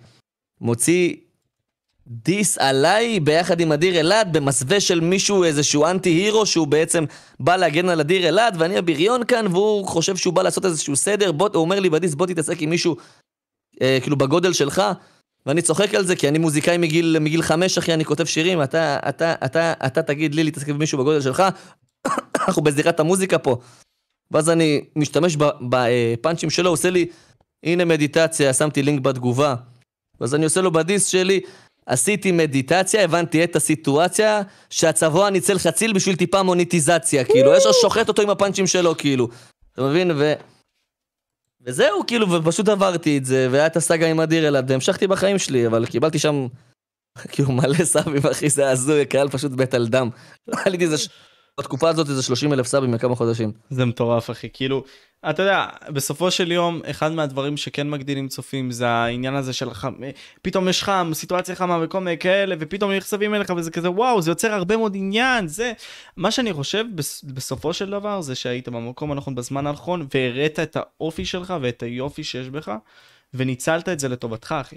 מוציא 0.61 1.17
דיס 2.07 2.59
עליי 2.59 3.21
ביחד 3.21 3.61
עם 3.61 3.73
אדיר 3.73 4.01
אלעד 4.01 4.37
במסווה 4.37 4.81
של 4.81 5.01
מישהו, 5.01 5.45
איזשהו 5.45 5.87
אנטי 5.87 6.11
הירו 6.11 6.47
שהוא 6.47 6.67
בעצם 6.67 7.05
בא 7.41 7.57
להגן 7.57 7.89
על 7.89 8.01
אדיר 8.01 8.29
אלעד 8.29 8.57
ואני 8.59 8.77
הבריון 8.77 9.25
כאן 9.25 9.47
והוא 9.47 9.87
חושב 9.87 10.17
שהוא 10.17 10.35
בא 10.35 10.43
לעשות 10.43 10.65
איזשהו 10.65 10.97
סדר, 10.97 11.33
בוא, 11.33 11.49
הוא 11.55 11.61
אומר 11.63 11.81
לי 11.81 11.91
בדיס 11.91 12.15
בוא 12.15 12.27
תתעסק 12.27 12.63
עם 12.63 12.71
מישהו 12.71 12.97
אה, 13.83 13.99
כאילו 14.03 14.17
בגודל 14.17 14.53
שלך 14.53 14.83
ואני 15.47 15.63
צוחק 15.63 15.95
על 15.95 16.05
זה 16.05 16.17
כי 16.17 16.29
אני 16.29 16.39
מוזיקאי 16.39 16.79
מגיל, 16.79 17.17
מגיל 17.21 17.43
חמש 17.43 17.79
אחי, 17.79 17.95
אני 17.95 18.05
כותב 18.05 18.25
שירים, 18.25 18.63
אתה, 18.63 18.99
אתה, 19.09 19.33
אתה, 19.33 19.45
אתה, 19.45 19.73
אתה 19.87 20.03
תגיד 20.03 20.35
לי 20.35 20.45
להתעסק 20.45 20.69
עם 20.69 20.79
מישהו 20.79 20.99
בגודל 20.99 21.21
שלך, 21.21 21.43
אנחנו 22.49 22.63
בזירת 22.63 23.01
המוזיקה 23.01 23.39
פה. 23.39 23.57
ואז 24.31 24.51
אני 24.51 24.85
משתמש 24.97 25.37
בפאנצ'ים 25.69 26.51
שלו, 26.51 26.71
עושה 26.71 26.91
לי, 26.91 27.07
הנה 27.65 27.85
מדיטציה, 27.85 28.53
שמתי 28.53 28.83
לינק 28.83 29.01
בתגובה. 29.01 29.55
ואז 30.21 30.35
אני 30.35 30.45
עושה 30.45 30.61
לו 30.61 30.73
בדיס 30.73 31.07
שלי, 31.07 31.41
עשיתי 31.87 32.33
מדיטציה, 32.33 33.05
הבנתי 33.05 33.45
את 33.45 33.57
הסיטואציה, 33.57 34.43
שהצבוע 34.71 35.31
ניצל 35.31 35.59
חציל 35.59 35.93
בשביל 35.93 36.17
טיפה 36.17 36.43
מוניטיזציה, 36.43 37.25
כאילו, 37.25 37.55
יש 37.55 37.67
לו 37.67 37.73
שוחט 37.75 38.09
אותו 38.09 38.23
עם 38.23 38.31
הפאנצ'ים 38.31 38.67
שלו, 38.67 38.97
כאילו. 38.97 39.29
אתה 39.73 39.83
מבין? 39.83 40.11
ו... 40.11 40.33
וזהו, 41.67 42.07
כאילו, 42.07 42.31
ופשוט 42.31 42.69
עברתי 42.69 43.19
את 43.19 43.25
זה, 43.25 43.49
והיה 43.51 43.67
את 43.67 43.77
הסאגה 43.77 44.07
עם 44.07 44.21
אדיר 44.21 44.49
אלעד, 44.49 44.71
והמשכתי 44.71 45.07
בחיים 45.07 45.39
שלי, 45.39 45.67
אבל 45.67 45.87
קיבלתי 45.87 46.19
שם, 46.19 46.47
כאילו, 47.33 47.53
מלא 47.53 47.85
סאבים, 47.85 48.23
אחי, 48.31 48.51
זה 48.51 48.71
הזוי, 48.71 49.07
קהל 49.07 49.29
פשוט 49.29 49.53
מת 49.53 49.75
על 49.75 49.89
דם. 49.89 50.09
עליתי 50.65 50.85
איזה... 50.85 50.97
בתקופה 51.61 51.89
הזאת 51.89 52.09
איזה 52.09 52.23
30 52.23 52.53
אלף 52.53 52.67
סאבים 52.67 52.95
לכמה 52.95 53.15
חודשים. 53.15 53.53
זה 53.71 53.85
מטורף 53.85 54.31
אחי, 54.31 54.49
כאילו, 54.53 54.85
אתה 55.31 55.43
יודע, 55.43 55.67
בסופו 55.89 56.31
של 56.31 56.53
יום, 56.53 56.81
אחד 56.91 57.13
מהדברים 57.13 57.57
שכן 57.57 57.91
מגדילים 57.91 58.29
צופים 58.29 58.71
זה 58.71 58.89
העניין 58.89 59.35
הזה 59.35 59.53
של 59.53 59.75
חם, 59.75 59.95
פתאום 60.43 60.69
יש 60.69 60.83
חם, 60.83 61.11
סיטואציה 61.15 61.55
חמה 61.55 61.79
וכל 61.83 62.01
מיני 62.01 62.19
כאלה, 62.19 62.55
ופתאום 62.59 62.93
נחשבים 62.93 63.35
אליך 63.35 63.53
וזה 63.57 63.71
כזה 63.71 63.91
וואו, 63.91 64.23
זה 64.23 64.31
יוצר 64.31 64.53
הרבה 64.53 64.77
מאוד 64.77 64.93
עניין, 64.97 65.47
זה... 65.47 65.73
מה 66.17 66.31
שאני 66.31 66.53
חושב 66.53 66.85
בסופו 67.25 67.73
של 67.73 67.91
דבר 67.91 68.21
זה 68.21 68.35
שהיית 68.35 68.69
במקום 68.69 69.13
הנכון 69.13 69.35
בזמן 69.35 69.67
הנכון, 69.67 70.07
והראית 70.15 70.61
את 70.61 70.77
האופי 70.77 71.25
שלך 71.25 71.55
ואת 71.61 71.83
היופי 71.83 72.25
שיש 72.25 72.49
בך, 72.49 72.73
וניצלת 73.35 73.89
את 73.89 74.01
זה 74.01 74.09
לטובתך 74.09 74.55
אחי. 74.61 74.77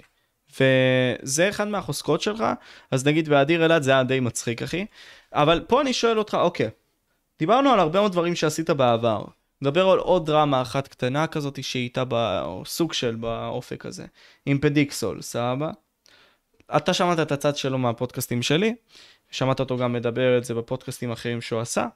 וזה 0.60 1.48
אחד 1.48 1.68
מהחוזקות 1.68 2.20
שלך, 2.20 2.44
אז 2.90 3.06
נגיד 3.06 3.28
באדיר 3.28 3.64
אלעד 3.64 3.82
זה 3.82 3.90
היה 3.90 4.02
די 4.02 4.20
מצחיק 4.20 4.62
אחי, 4.62 4.86
אבל 5.32 5.64
פה 5.68 5.80
אני 5.80 5.92
שואל 5.92 6.18
אותך, 6.18 6.36
אוקיי, 6.40 6.70
דיברנו 7.38 7.70
על 7.70 7.80
הרבה 7.80 8.00
מאוד 8.00 8.12
דברים 8.12 8.34
שעשית 8.34 8.70
בעבר, 8.70 9.24
נדבר 9.62 9.88
על 9.88 9.98
עוד 9.98 10.26
דרמה 10.26 10.62
אחת 10.62 10.88
קטנה 10.88 11.26
כזאת 11.26 11.64
שהייתה 11.64 12.04
בסוג 12.08 12.92
של 12.92 13.14
באופק 13.14 13.86
הזה, 13.86 14.06
עם 14.46 14.58
פדיקסול, 14.58 15.22
סבבה? 15.22 15.70
אתה 16.76 16.94
שמעת 16.94 17.20
את 17.20 17.32
הצד 17.32 17.56
שלו 17.56 17.78
מהפודקאסטים 17.78 18.42
שלי, 18.42 18.74
שמעת 19.30 19.60
אותו 19.60 19.76
גם 19.76 19.92
מדבר 19.92 20.38
את 20.38 20.44
זה 20.44 20.54
בפודקאסטים 20.54 21.12
אחרים 21.12 21.40
שהוא 21.40 21.60
עשה, 21.60 21.86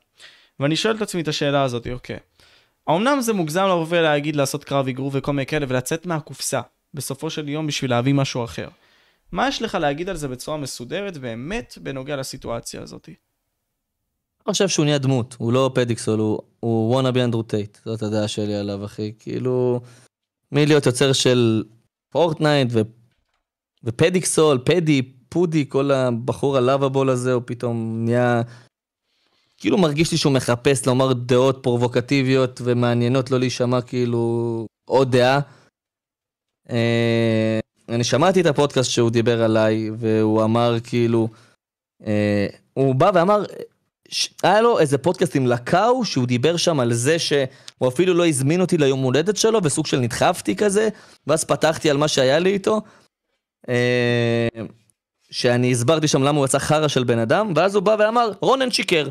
ואני 0.60 0.76
שואל 0.76 0.96
את 0.96 1.02
עצמי 1.02 1.20
את 1.20 1.28
השאלה 1.28 1.62
הזאת, 1.62 1.86
אוקיי, 1.92 2.18
האמנם 2.86 3.20
זה 3.20 3.32
מוגזם 3.32 3.64
לבוא 3.64 3.86
ולהגיד 3.88 4.36
לעשות 4.36 4.64
קרב 4.64 4.88
אגרוף 4.88 5.14
וכל 5.16 5.32
מיני 5.32 5.46
כאלה 5.46 5.66
ולצאת 5.68 6.06
מהקופסה, 6.06 6.60
בסופו 6.94 7.30
של 7.30 7.48
יום 7.48 7.66
בשביל 7.66 7.90
להביא 7.90 8.14
משהו 8.14 8.44
אחר. 8.44 8.68
מה 9.32 9.48
יש 9.48 9.62
לך 9.62 9.74
להגיד 9.74 10.08
על 10.08 10.16
זה 10.16 10.28
בצורה 10.28 10.56
מסודרת 10.56 11.16
באמת 11.16 11.78
בנוגע 11.82 12.16
לסיטואציה 12.16 12.82
הזאת? 12.82 13.08
אני 13.08 14.52
חושב 14.52 14.68
שהוא 14.68 14.84
נהיה 14.84 14.98
דמות, 14.98 15.36
הוא 15.38 15.52
לא 15.52 15.70
פדיקסול, 15.74 16.20
הוא, 16.20 16.42
הוא 16.60 16.92
וואנה 16.92 17.12
בי 17.12 17.22
אנדרו 17.22 17.42
טייט, 17.42 17.78
זאת 17.84 18.02
הדעה 18.02 18.28
שלי 18.28 18.54
עליו, 18.54 18.84
אחי. 18.84 19.12
כאילו, 19.18 19.80
מלהיות 20.52 20.86
יוצר 20.86 21.12
של 21.12 21.64
פורטנייט 22.10 22.68
ו... 22.72 22.80
ופדיקסול, 23.84 24.58
פדי, 24.64 25.02
פודי, 25.28 25.68
כל 25.68 25.90
הבחור 25.90 26.56
ה 26.56 26.63
lovable 26.63 27.10
הזה, 27.10 27.32
הוא 27.32 27.42
פתאום 27.46 28.04
נהיה... 28.04 28.42
כאילו 29.56 29.78
מרגיש 29.78 30.12
לי 30.12 30.18
שהוא 30.18 30.32
מחפש 30.32 30.86
לומר 30.86 31.12
דעות 31.12 31.58
פרובוקטיביות 31.62 32.60
ומעניינות, 32.64 33.30
לא 33.30 33.38
להישמע 33.38 33.80
כאילו 33.80 34.66
עוד 34.84 35.16
דעה. 35.16 35.40
אני 37.88 38.04
שמעתי 38.04 38.40
את 38.40 38.46
הפודקאסט 38.46 38.90
שהוא 38.90 39.10
דיבר 39.10 39.42
עליי, 39.42 39.90
והוא 39.98 40.44
אמר 40.44 40.76
כאילו, 40.84 41.28
אה, 42.06 42.46
הוא 42.74 42.94
בא 42.94 43.10
ואמר, 43.14 43.44
היה 44.42 44.60
לו 44.60 44.78
איזה 44.78 44.98
פודקאסט 44.98 45.36
עם 45.36 45.46
לקאו, 45.46 46.04
שהוא 46.04 46.26
דיבר 46.26 46.56
שם 46.56 46.80
על 46.80 46.92
זה 46.92 47.18
שהוא 47.18 47.88
אפילו 47.88 48.14
לא 48.14 48.26
הזמין 48.26 48.60
אותי 48.60 48.78
ליום 48.78 49.00
הולדת 49.00 49.36
שלו, 49.36 49.60
וסוג 49.64 49.86
של 49.86 49.98
נדחפתי 49.98 50.56
כזה, 50.56 50.88
ואז 51.26 51.44
פתחתי 51.44 51.90
על 51.90 51.96
מה 51.96 52.08
שהיה 52.08 52.38
לי 52.38 52.52
איתו. 52.52 52.80
אה, 53.68 54.48
שאני 55.30 55.72
הסברתי 55.72 56.08
שם 56.08 56.22
למה 56.22 56.38
הוא 56.38 56.46
יצא 56.46 56.58
חרא 56.58 56.88
של 56.88 57.04
בן 57.04 57.18
אדם, 57.18 57.52
ואז 57.56 57.74
הוא 57.74 57.82
בא 57.82 57.96
ואמר, 57.98 58.30
רונן 58.40 58.70
שיקר. 58.70 59.08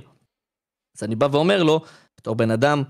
אז 0.97 1.03
אני 1.03 1.15
בא 1.15 1.27
ואומר 1.31 1.63
לו, 1.63 1.81
בתור 2.17 2.35
בן 2.35 2.51
אדם 2.51 2.83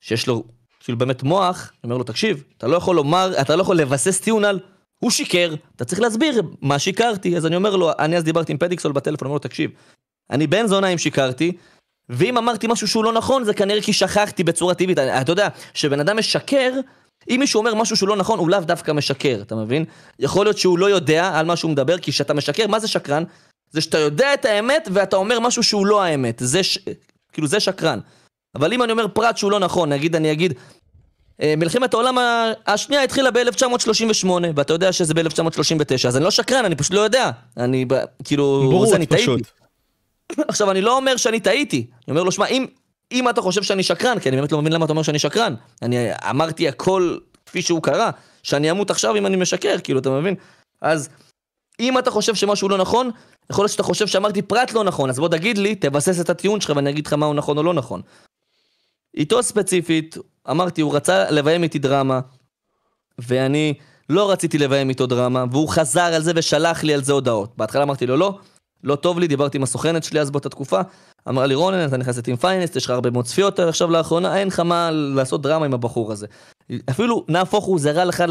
שיש 0.00 0.26
לו 0.26 0.44
כאילו 0.80 0.98
באמת 0.98 1.22
מוח, 1.22 1.72
אני 1.72 1.78
אומר 1.84 1.96
לו, 1.96 2.04
תקשיב, 2.04 2.44
אתה 2.58 2.66
לא 2.66 2.76
יכול 2.76 2.96
לומר, 2.96 3.40
אתה 3.40 3.56
לא 3.56 3.62
יכול 3.62 3.76
לבסס 3.76 4.20
טיעון 4.20 4.44
על, 4.44 4.60
הוא 5.04 5.10
שיקר, 5.10 5.54
אתה 5.76 5.84
צריך 5.84 6.00
להסביר 6.00 6.42
מה 6.60 6.78
שיקרתי. 6.78 7.36
אז 7.36 7.46
אני 7.46 7.56
אומר 7.56 7.76
לו, 7.76 7.90
אני 7.98 8.16
אז 8.16 8.24
דיברתי 8.24 8.52
עם 8.52 8.58
פדיקסול 8.58 8.92
בטלפון, 8.92 9.26
אומר 9.26 9.34
לו, 9.34 9.38
תקשיב, 9.38 9.70
אני 10.30 10.46
בן 10.46 10.66
זונה 10.66 10.88
אם 10.88 10.98
שיקרתי, 10.98 11.52
ואם 12.08 12.38
אמרתי 12.38 12.66
משהו 12.70 12.88
שהוא 12.88 13.04
לא 13.04 13.12
נכון, 13.12 13.44
זה 13.44 13.54
כנראה 13.54 13.82
כי 13.82 13.92
שכחתי 13.92 14.44
בצורה 14.44 14.74
טבעית. 14.74 14.98
אתה 14.98 15.32
יודע, 15.32 15.48
כשבן 15.74 16.00
אדם 16.00 16.18
משקר, 16.18 16.72
אם 17.30 17.36
מישהו 17.40 17.58
אומר 17.58 17.74
משהו 17.74 17.96
שהוא 17.96 18.08
לא 18.08 18.16
נכון, 18.16 18.38
הוא 18.38 18.50
לאו 18.50 18.60
דווקא 18.60 18.92
משקר, 18.92 19.38
אתה 19.42 19.54
מבין? 19.54 19.84
יכול 20.18 20.46
להיות 20.46 20.58
שהוא 20.58 20.78
לא 20.78 20.90
יודע 20.90 21.38
על 21.38 21.46
מה 21.46 21.56
שהוא 21.56 21.70
מדבר, 21.70 21.98
כי 21.98 22.12
כשאתה 22.12 22.34
משקר, 22.34 22.66
מה 22.66 22.80
זה 22.80 22.88
שקרן? 22.88 23.24
זה 23.70 23.80
שאתה 23.80 23.98
יודע 23.98 24.34
את 24.34 24.44
האמת 24.44 24.88
ואתה 24.92 25.16
אומר 25.16 25.40
משהו 25.40 25.62
שהוא 25.62 25.86
לא 25.86 26.02
האמת. 26.02 26.42
זה 26.44 26.62
ש... 26.62 26.78
כאילו, 27.32 27.48
זה 27.48 27.60
שקרן. 27.60 27.98
אבל 28.54 28.72
אם 28.72 28.82
אני 28.82 28.92
אומר 28.92 29.08
פרט 29.08 29.36
שהוא 29.36 29.50
לא 29.50 29.58
נכון, 29.58 29.92
נגיד, 29.92 30.16
אני 30.16 30.32
אגיד, 30.32 30.54
מלחמת 31.42 31.94
העולם 31.94 32.18
השנייה 32.66 33.02
התחילה 33.02 33.30
ב-1938, 33.30 34.28
ואתה 34.56 34.72
יודע 34.72 34.92
שזה 34.92 35.14
ב-1939, 35.14 36.08
אז 36.08 36.16
אני 36.16 36.24
לא 36.24 36.30
שקרן, 36.30 36.64
אני 36.64 36.76
פשוט 36.76 36.92
לא 36.92 37.00
יודע. 37.00 37.30
אני, 37.56 37.84
כאילו, 38.24 38.66
בורות 38.70 38.88
זה 38.88 38.96
אני 38.96 39.06
פשוט. 39.06 39.40
טעיתי. 39.40 40.42
עכשיו, 40.48 40.70
אני 40.70 40.80
לא 40.80 40.96
אומר 40.96 41.16
שאני 41.16 41.40
טעיתי. 41.40 41.86
אני 41.90 42.12
אומר 42.12 42.22
לו, 42.22 42.32
שמע, 42.32 42.46
אם, 42.46 42.66
אם 43.12 43.28
אתה 43.28 43.40
חושב 43.40 43.62
שאני 43.62 43.82
שקרן, 43.82 44.18
כי 44.18 44.28
אני 44.28 44.36
באמת 44.36 44.52
לא 44.52 44.60
מבין 44.60 44.72
למה 44.72 44.84
אתה 44.84 44.92
אומר 44.92 45.02
שאני 45.02 45.18
שקרן. 45.18 45.54
אני 45.82 45.96
אמרתי 46.30 46.68
הכל 46.68 47.18
כפי 47.46 47.62
שהוא 47.62 47.82
קרה, 47.82 48.10
שאני 48.42 48.70
אמות 48.70 48.90
עכשיו 48.90 49.16
אם 49.16 49.26
אני 49.26 49.36
משקר, 49.36 49.76
כאילו, 49.84 50.00
אתה 50.00 50.10
מבין? 50.10 50.34
אז 50.80 51.08
אם 51.80 51.98
אתה 51.98 52.10
חושב 52.10 52.34
שמשהו 52.34 52.68
לא 52.68 52.78
נכון, 52.78 53.10
יכול 53.50 53.62
להיות 53.62 53.72
שאתה 53.72 53.82
חושב 53.82 54.06
שאמרתי 54.06 54.42
פרט 54.42 54.72
לא 54.72 54.84
נכון, 54.84 55.10
אז 55.10 55.18
בוא 55.18 55.28
תגיד 55.28 55.58
לי, 55.58 55.74
תבסס 55.74 56.20
את 56.20 56.30
הטיעון 56.30 56.60
שלך 56.60 56.72
ואני 56.76 56.90
אגיד 56.90 57.06
לך 57.06 57.12
מה 57.12 57.26
הוא 57.26 57.34
נכון 57.34 57.58
או 57.58 57.62
לא 57.62 57.74
נכון. 57.74 58.02
איתו 59.16 59.42
ספציפית, 59.42 60.16
אמרתי, 60.50 60.80
הוא 60.80 60.96
רצה 60.96 61.30
לביים 61.30 61.62
איתי 61.62 61.78
דרמה, 61.78 62.20
ואני 63.18 63.74
לא 64.08 64.30
רציתי 64.30 64.58
לביים 64.58 64.88
איתו 64.88 65.06
דרמה, 65.06 65.44
והוא 65.50 65.68
חזר 65.68 66.00
על 66.14 66.22
זה 66.22 66.32
ושלח 66.36 66.82
לי 66.82 66.94
על 66.94 67.04
זה 67.04 67.12
הודעות. 67.12 67.56
בהתחלה 67.56 67.82
אמרתי 67.82 68.06
לו, 68.06 68.16
לא, 68.16 68.38
לא 68.84 68.96
טוב 68.96 69.18
לי, 69.18 69.26
דיברתי 69.26 69.58
עם 69.58 69.62
הסוכנת 69.62 70.04
שלי 70.04 70.20
אז 70.20 70.30
באותה 70.30 70.48
תקופה, 70.48 70.80
אמר 71.28 71.46
לי, 71.46 71.54
רונן, 71.54 71.86
אתה 71.86 71.96
נכנס 71.96 72.18
לטים 72.18 72.36
פיינסט, 72.36 72.76
יש 72.76 72.84
לך 72.84 72.90
הרבה 72.90 73.10
מאוד 73.10 73.24
צפיות 73.24 73.60
עכשיו 73.60 73.90
לאחרונה, 73.90 74.38
אין 74.38 74.48
לך 74.48 74.60
מה 74.60 74.90
לעשות 74.90 75.42
דרמה 75.42 75.64
עם 75.64 75.74
הבחור 75.74 76.12
הזה. 76.12 76.26
אפילו, 76.90 77.24
נהפוך 77.28 77.64
הוא, 77.64 77.78
זה 77.78 77.90
רע 77.90 78.04
לך 78.04 78.24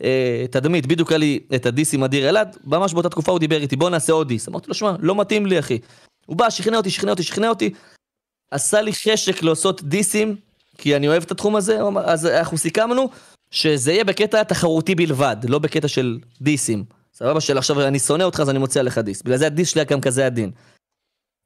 לתדמית, 0.00 0.86
בדיוק 0.86 1.10
היה 1.10 1.18
לי 1.18 1.40
את 1.54 1.66
הדיס 1.66 1.94
עם 1.94 2.04
אדיר 2.04 2.28
אלעד, 2.28 2.56
ממש 2.64 2.94
באותה 2.94 3.08
תקופה 3.08 3.32
הוא 3.32 3.38
דיבר 3.38 3.60
איתי, 3.60 3.76
בוא 3.76 3.90
נעשה 3.90 4.12
עוד 4.12 4.28
דיס. 4.28 4.48
אמרתי 4.48 4.68
לו, 4.68 4.74
שמע, 4.74 4.92
לא 5.00 5.14
מתאים 5.14 5.46
לי, 5.46 5.58
אחי. 5.58 5.78
הוא 6.26 6.36
בא, 6.36 6.50
שכנע 6.50 6.76
אותי, 6.76 6.90
שכנע 6.90 7.10
אותי, 7.10 7.22
שכנע 7.22 7.48
אותי, 7.48 7.70
עשה 8.50 8.80
לי 8.80 8.92
חשק 8.92 9.42
לעשות 9.42 9.82
דיסים, 9.82 10.36
כי 10.80 10.96
אני 10.96 11.08
אוהב 11.08 11.22
את 11.22 11.30
התחום 11.30 11.56
הזה, 11.56 11.78
אז 12.04 12.26
אנחנו 12.26 12.58
סיכמנו 12.58 13.10
שזה 13.50 13.92
יהיה 13.92 14.04
בקטע 14.04 14.42
תחרותי 14.42 14.94
בלבד, 14.94 15.36
לא 15.48 15.58
בקטע 15.58 15.88
של 15.88 16.18
דיסים. 16.40 16.84
סבבה 17.14 17.40
של 17.40 17.58
עכשיו 17.58 17.86
אני 17.86 17.98
שונא 17.98 18.22
אותך 18.22 18.40
אז 18.40 18.50
אני 18.50 18.58
מוציא 18.58 18.80
עליך 18.80 18.98
דיס. 18.98 19.22
בגלל 19.22 19.36
זה 19.36 19.46
הדיס 19.46 19.68
שלי 19.68 19.80
היה 19.80 19.86
גם 19.86 20.00
כזה 20.00 20.26
עדין. 20.26 20.50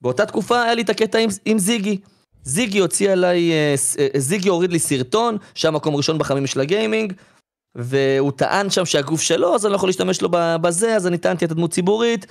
באותה 0.02 0.26
תקופה 0.26 0.62
היה 0.62 0.74
לי 0.74 0.82
את 0.82 0.90
הקטע 0.90 1.18
עם, 1.18 1.30
עם 1.44 1.58
זיגי. 1.58 1.98
זיגי 2.44 2.78
הוציא 2.78 3.10
עליי, 3.10 3.52
אה, 3.52 3.74
אה, 3.98 4.20
זיגי 4.20 4.48
הוריד 4.48 4.72
לי 4.72 4.78
סרטון, 4.78 5.36
שהיה 5.54 5.72
מקום 5.72 5.96
ראשון 5.96 6.18
בחמים 6.18 6.46
של 6.46 6.60
הגיימינג, 6.60 7.12
והוא 7.74 8.32
טען 8.32 8.70
שם 8.70 8.84
שהגוף 8.84 9.20
שלו, 9.20 9.54
אז 9.54 9.66
אני 9.66 9.70
לא 9.70 9.76
יכול 9.76 9.88
להשתמש 9.88 10.22
לו 10.22 10.28
בזה, 10.32 10.96
אז 10.96 11.06
אני 11.06 11.18
טענתי 11.18 11.44
את 11.44 11.50
הדמות 11.50 11.72
ציבורית, 11.72 12.26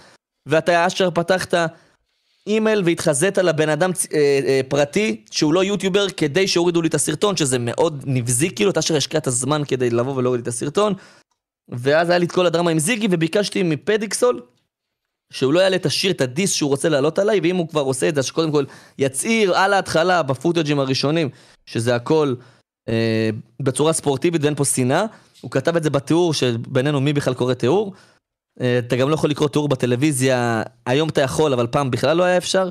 ואתה 0.45 0.87
אשר 0.87 1.11
פתחת 1.11 1.53
אימייל 2.47 2.81
והתחזית 2.85 3.37
לבן 3.37 3.69
אדם 3.69 3.93
צ- 3.93 4.07
אה, 4.13 4.39
אה, 4.45 4.61
פרטי, 4.67 5.21
שהוא 5.31 5.53
לא 5.53 5.63
יוטיובר, 5.63 6.09
כדי 6.09 6.47
שהורידו 6.47 6.81
לי 6.81 6.87
את 6.87 6.93
הסרטון, 6.93 7.37
שזה 7.37 7.59
מאוד 7.59 8.03
נבזי, 8.07 8.49
כאילו, 8.55 8.71
אתה 8.71 8.79
אשר 8.79 8.95
השקיע 8.95 9.19
את 9.19 9.27
הזמן 9.27 9.61
כדי 9.67 9.89
לבוא 9.89 10.15
ולהוריד 10.15 10.39
לי 10.39 10.43
את 10.43 10.47
הסרטון. 10.47 10.93
ואז 11.69 12.09
היה 12.09 12.19
לי 12.19 12.25
את 12.25 12.31
כל 12.31 12.45
הדרמה 12.45 12.71
עם 12.71 12.79
זיגי, 12.79 13.07
וביקשתי 13.11 13.63
מפדיקסול, 13.63 14.41
שהוא 15.33 15.53
לא 15.53 15.59
יעלה 15.59 15.75
את 15.75 15.85
השיר, 15.85 16.11
את 16.11 16.21
הדיס 16.21 16.53
שהוא 16.53 16.69
רוצה 16.69 16.89
לעלות 16.89 17.19
עליי, 17.19 17.39
ואם 17.43 17.55
הוא 17.55 17.67
כבר 17.69 17.81
עושה 17.81 18.09
את 18.09 18.15
זה, 18.15 18.23
שקודם 18.23 18.51
כל 18.51 18.65
יצהיר 18.97 19.57
על 19.57 19.73
ההתחלה, 19.73 20.23
בפוטג'ים 20.23 20.79
הראשונים, 20.79 21.29
שזה 21.65 21.95
הכל 21.95 22.33
אה, 22.89 23.29
בצורה 23.61 23.93
ספורטיבית 23.93 24.43
ואין 24.43 24.55
פה 24.55 24.65
שנאה. 24.65 25.05
הוא 25.41 25.51
כתב 25.51 25.75
את 25.75 25.83
זה 25.83 25.89
בתיאור, 25.89 26.33
שבינינו 26.33 27.01
מי 27.01 27.13
בכלל 27.13 27.33
קורא 27.33 27.53
תיאור. 27.53 27.93
אה, 28.61 28.79
אתה 28.79 28.95
גם 28.95 29.09
לא 29.09 29.13
יכול 29.13 29.29
לקרוא 29.29 29.49
תיאור 29.49 29.69
בטלוויזיה, 29.69 30.63
היום 30.85 31.09
אתה 31.09 31.21
יכול, 31.21 31.53
אבל 31.53 31.67
פעם 31.67 31.91
בכלל 31.91 32.17
לא 32.17 32.23
היה 32.23 32.37
אפשר. 32.37 32.69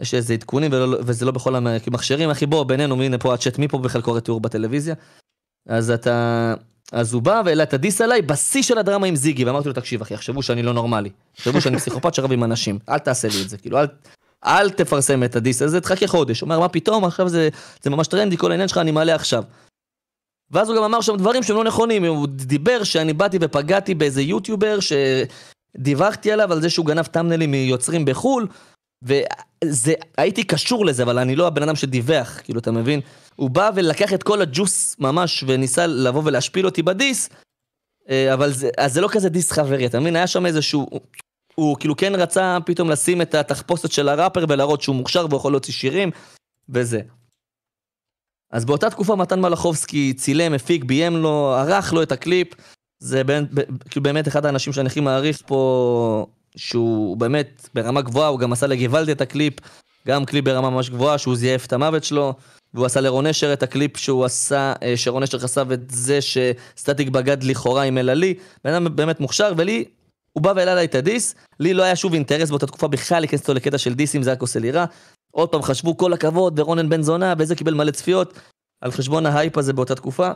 יש 0.00 0.14
איזה 0.14 0.34
עדכונים, 0.34 0.70
וזה 1.00 1.24
לא 1.24 1.32
בכל 1.32 1.56
המכשירים, 1.56 2.30
אחי 2.30 2.46
בוא, 2.46 2.64
בינינו, 2.64 3.02
הנה 3.02 3.18
פה 3.18 3.34
הצ'אט, 3.34 3.58
מי 3.58 3.68
פה 3.68 3.78
בכלל 3.78 4.02
קורא 4.02 4.20
תיאור 4.20 4.40
בטלוויזיה? 4.40 4.94
אז 5.68 5.90
אתה... 5.90 6.54
אז 6.92 7.12
הוא 7.12 7.22
בא 7.22 7.42
והעלה 7.44 7.62
את 7.62 7.74
הדיס 7.74 8.00
עליי 8.00 8.22
בשיא 8.22 8.62
של 8.62 8.78
הדרמה 8.78 9.06
עם 9.06 9.16
זיגי, 9.16 9.44
ואמרתי 9.44 9.68
לו, 9.68 9.74
תקשיב 9.74 10.00
אחי, 10.00 10.14
יחשבו 10.14 10.42
שאני 10.42 10.62
לא 10.62 10.72
נורמלי. 10.72 11.10
יחשבו 11.38 11.60
שאני 11.60 11.76
פסיכופת 11.76 12.14
שרב 12.14 12.32
עם 12.32 12.44
אנשים, 12.44 12.78
אל 12.88 12.98
תעשה 12.98 13.28
לי 13.28 13.42
את 13.42 13.48
זה, 13.48 13.58
כאילו, 13.58 13.78
אל, 13.80 13.86
אל 14.44 14.70
תפרסם 14.70 15.24
את 15.24 15.36
הדיס 15.36 15.62
הזה, 15.62 15.80
תחכה 15.80 16.06
חודש. 16.06 16.40
הוא 16.40 16.46
אומר, 16.46 16.60
מה 16.60 16.68
פתאום, 16.68 17.04
עכשיו 17.04 17.28
זה, 17.28 17.48
זה 17.82 17.90
ממש 17.90 18.06
טרנדי, 18.06 18.36
כל 18.36 18.50
העניין 18.50 18.68
שלך 18.68 18.78
אני 18.78 18.90
מעלה 18.90 19.14
עכשיו. 19.14 19.44
ואז 20.52 20.68
הוא 20.68 20.76
גם 20.76 20.82
אמר 20.82 21.00
שם 21.00 21.16
דברים 21.16 21.42
שהם 21.42 21.56
לא 21.56 21.64
נכונים, 21.64 22.04
הוא 22.04 22.26
דיבר 22.26 22.84
שאני 22.84 23.12
באתי 23.12 23.38
ופגעתי 23.40 23.94
באיזה 23.94 24.22
יוטיובר 24.22 24.78
שדיווחתי 24.80 26.32
עליו 26.32 26.52
על 26.52 26.60
זה 26.60 26.70
שהוא 26.70 26.86
גנב 26.86 27.04
טאמנלים 27.04 27.50
מיוצרים 27.50 28.04
בחו"ל, 28.04 28.46
וזה, 29.02 29.94
הייתי 30.18 30.44
קשור 30.44 30.86
לזה, 30.86 31.02
אבל 31.02 31.18
אני 31.18 31.36
לא 31.36 31.46
הבן 31.46 31.62
אדם 31.62 31.76
שדיווח, 31.76 32.40
כאילו, 32.44 32.60
אתה 32.60 32.72
מבין? 32.72 33.00
הוא 33.36 33.50
בא 33.50 33.70
ולקח 33.74 34.12
את 34.12 34.22
כל 34.22 34.42
הג'וס 34.42 34.96
ממש, 34.98 35.44
וניסה 35.46 35.86
לבוא 35.86 36.22
ולהשפיל 36.24 36.66
אותי 36.66 36.82
בדיס, 36.82 37.28
אה, 38.10 38.34
אבל 38.34 38.52
זה, 38.52 38.70
אז 38.78 38.92
זה 38.92 39.00
לא 39.00 39.08
כזה 39.08 39.28
דיס 39.28 39.52
חברי, 39.52 39.86
אתה 39.86 40.00
מבין? 40.00 40.16
היה 40.16 40.26
שם 40.26 40.46
איזשהו... 40.46 40.86
הוא, 40.90 41.00
הוא 41.54 41.76
כאילו 41.80 41.96
כן 41.96 42.14
רצה 42.14 42.58
פתאום 42.66 42.90
לשים 42.90 43.22
את 43.22 43.34
התחפושת 43.34 43.92
של 43.92 44.08
הראפר 44.08 44.44
ולהראות 44.48 44.82
שהוא 44.82 44.96
מוכשר 44.96 45.26
והוא 45.30 45.50
להוציא 45.50 45.72
שירים, 45.72 46.10
וזה. 46.68 47.00
אז 48.52 48.64
באותה 48.64 48.90
תקופה 48.90 49.16
מתן 49.16 49.40
מלאכובסקי 49.40 50.12
צילם, 50.12 50.54
הפיק, 50.54 50.84
ביים 50.84 51.16
לו, 51.16 51.54
ערך 51.58 51.92
לו 51.92 52.02
את 52.02 52.12
הקליפ. 52.12 52.48
זה 52.98 53.24
באמת, 53.24 53.48
כאילו 53.90 54.02
באמת 54.02 54.28
אחד 54.28 54.46
האנשים 54.46 54.72
שאני 54.72 54.86
הכי 54.86 55.00
מעריך 55.00 55.42
פה, 55.46 56.26
שהוא 56.56 57.16
באמת 57.16 57.68
ברמה 57.74 58.00
גבוהה, 58.00 58.28
הוא 58.28 58.38
גם 58.38 58.52
עשה 58.52 58.66
לגוואלדי 58.66 59.12
את 59.12 59.20
הקליפ, 59.20 59.54
גם 60.08 60.24
קליפ 60.24 60.44
ברמה 60.44 60.70
ממש 60.70 60.90
גבוהה, 60.90 61.18
שהוא 61.18 61.36
זייף 61.36 61.66
את 61.66 61.72
המוות 61.72 62.04
שלו, 62.04 62.34
והוא 62.74 62.86
עשה 62.86 63.00
לרון 63.00 63.26
נשר 63.26 63.52
את 63.52 63.62
הקליפ 63.62 63.96
שהוא 63.96 64.24
עשה, 64.24 64.72
אה, 64.82 64.96
שרון 64.96 65.22
נשר 65.22 65.38
חשף 65.38 65.66
את 65.72 65.90
זה 65.90 66.18
שסטטיק 66.20 67.08
בגד 67.08 67.42
לכאורה 67.42 67.82
עם 67.82 67.98
אלעלי, 67.98 68.34
בן 68.64 68.72
אדם 68.72 68.96
באמת 68.96 69.20
מוכשר, 69.20 69.52
ולי, 69.56 69.84
הוא 70.32 70.42
בא 70.42 70.52
והעלה 70.56 70.74
לי 70.74 70.84
את 70.84 70.94
הדיס, 70.94 71.34
לי 71.60 71.74
לא 71.74 71.82
היה 71.82 71.96
שוב 71.96 72.14
אינטרס 72.14 72.50
באותה 72.50 72.66
תקופה 72.66 72.88
בכלל 72.88 73.20
להיכנס 73.20 73.40
איתו 73.40 73.54
לקטע 73.54 73.78
של 73.78 73.94
דיסים, 73.94 74.22
זה 74.22 74.32
רק 74.32 74.40
עושה 74.40 74.60
לי 74.60 74.70
רע. 74.70 74.84
עוד 75.34 75.48
פעם 75.48 75.62
חשבו 75.62 75.96
כל 75.96 76.12
הכבוד, 76.12 76.58
ורונן 76.58 76.88
בן 76.88 77.02
זונה, 77.02 77.34
וזה 77.38 77.56
קיבל 77.56 77.74
מלא 77.74 77.90
צפיות, 77.90 78.38
על 78.80 78.90
חשבון 78.90 79.26
ההייפ 79.26 79.58
הזה 79.58 79.72
באותה 79.72 79.94
תקופה. 79.94 80.30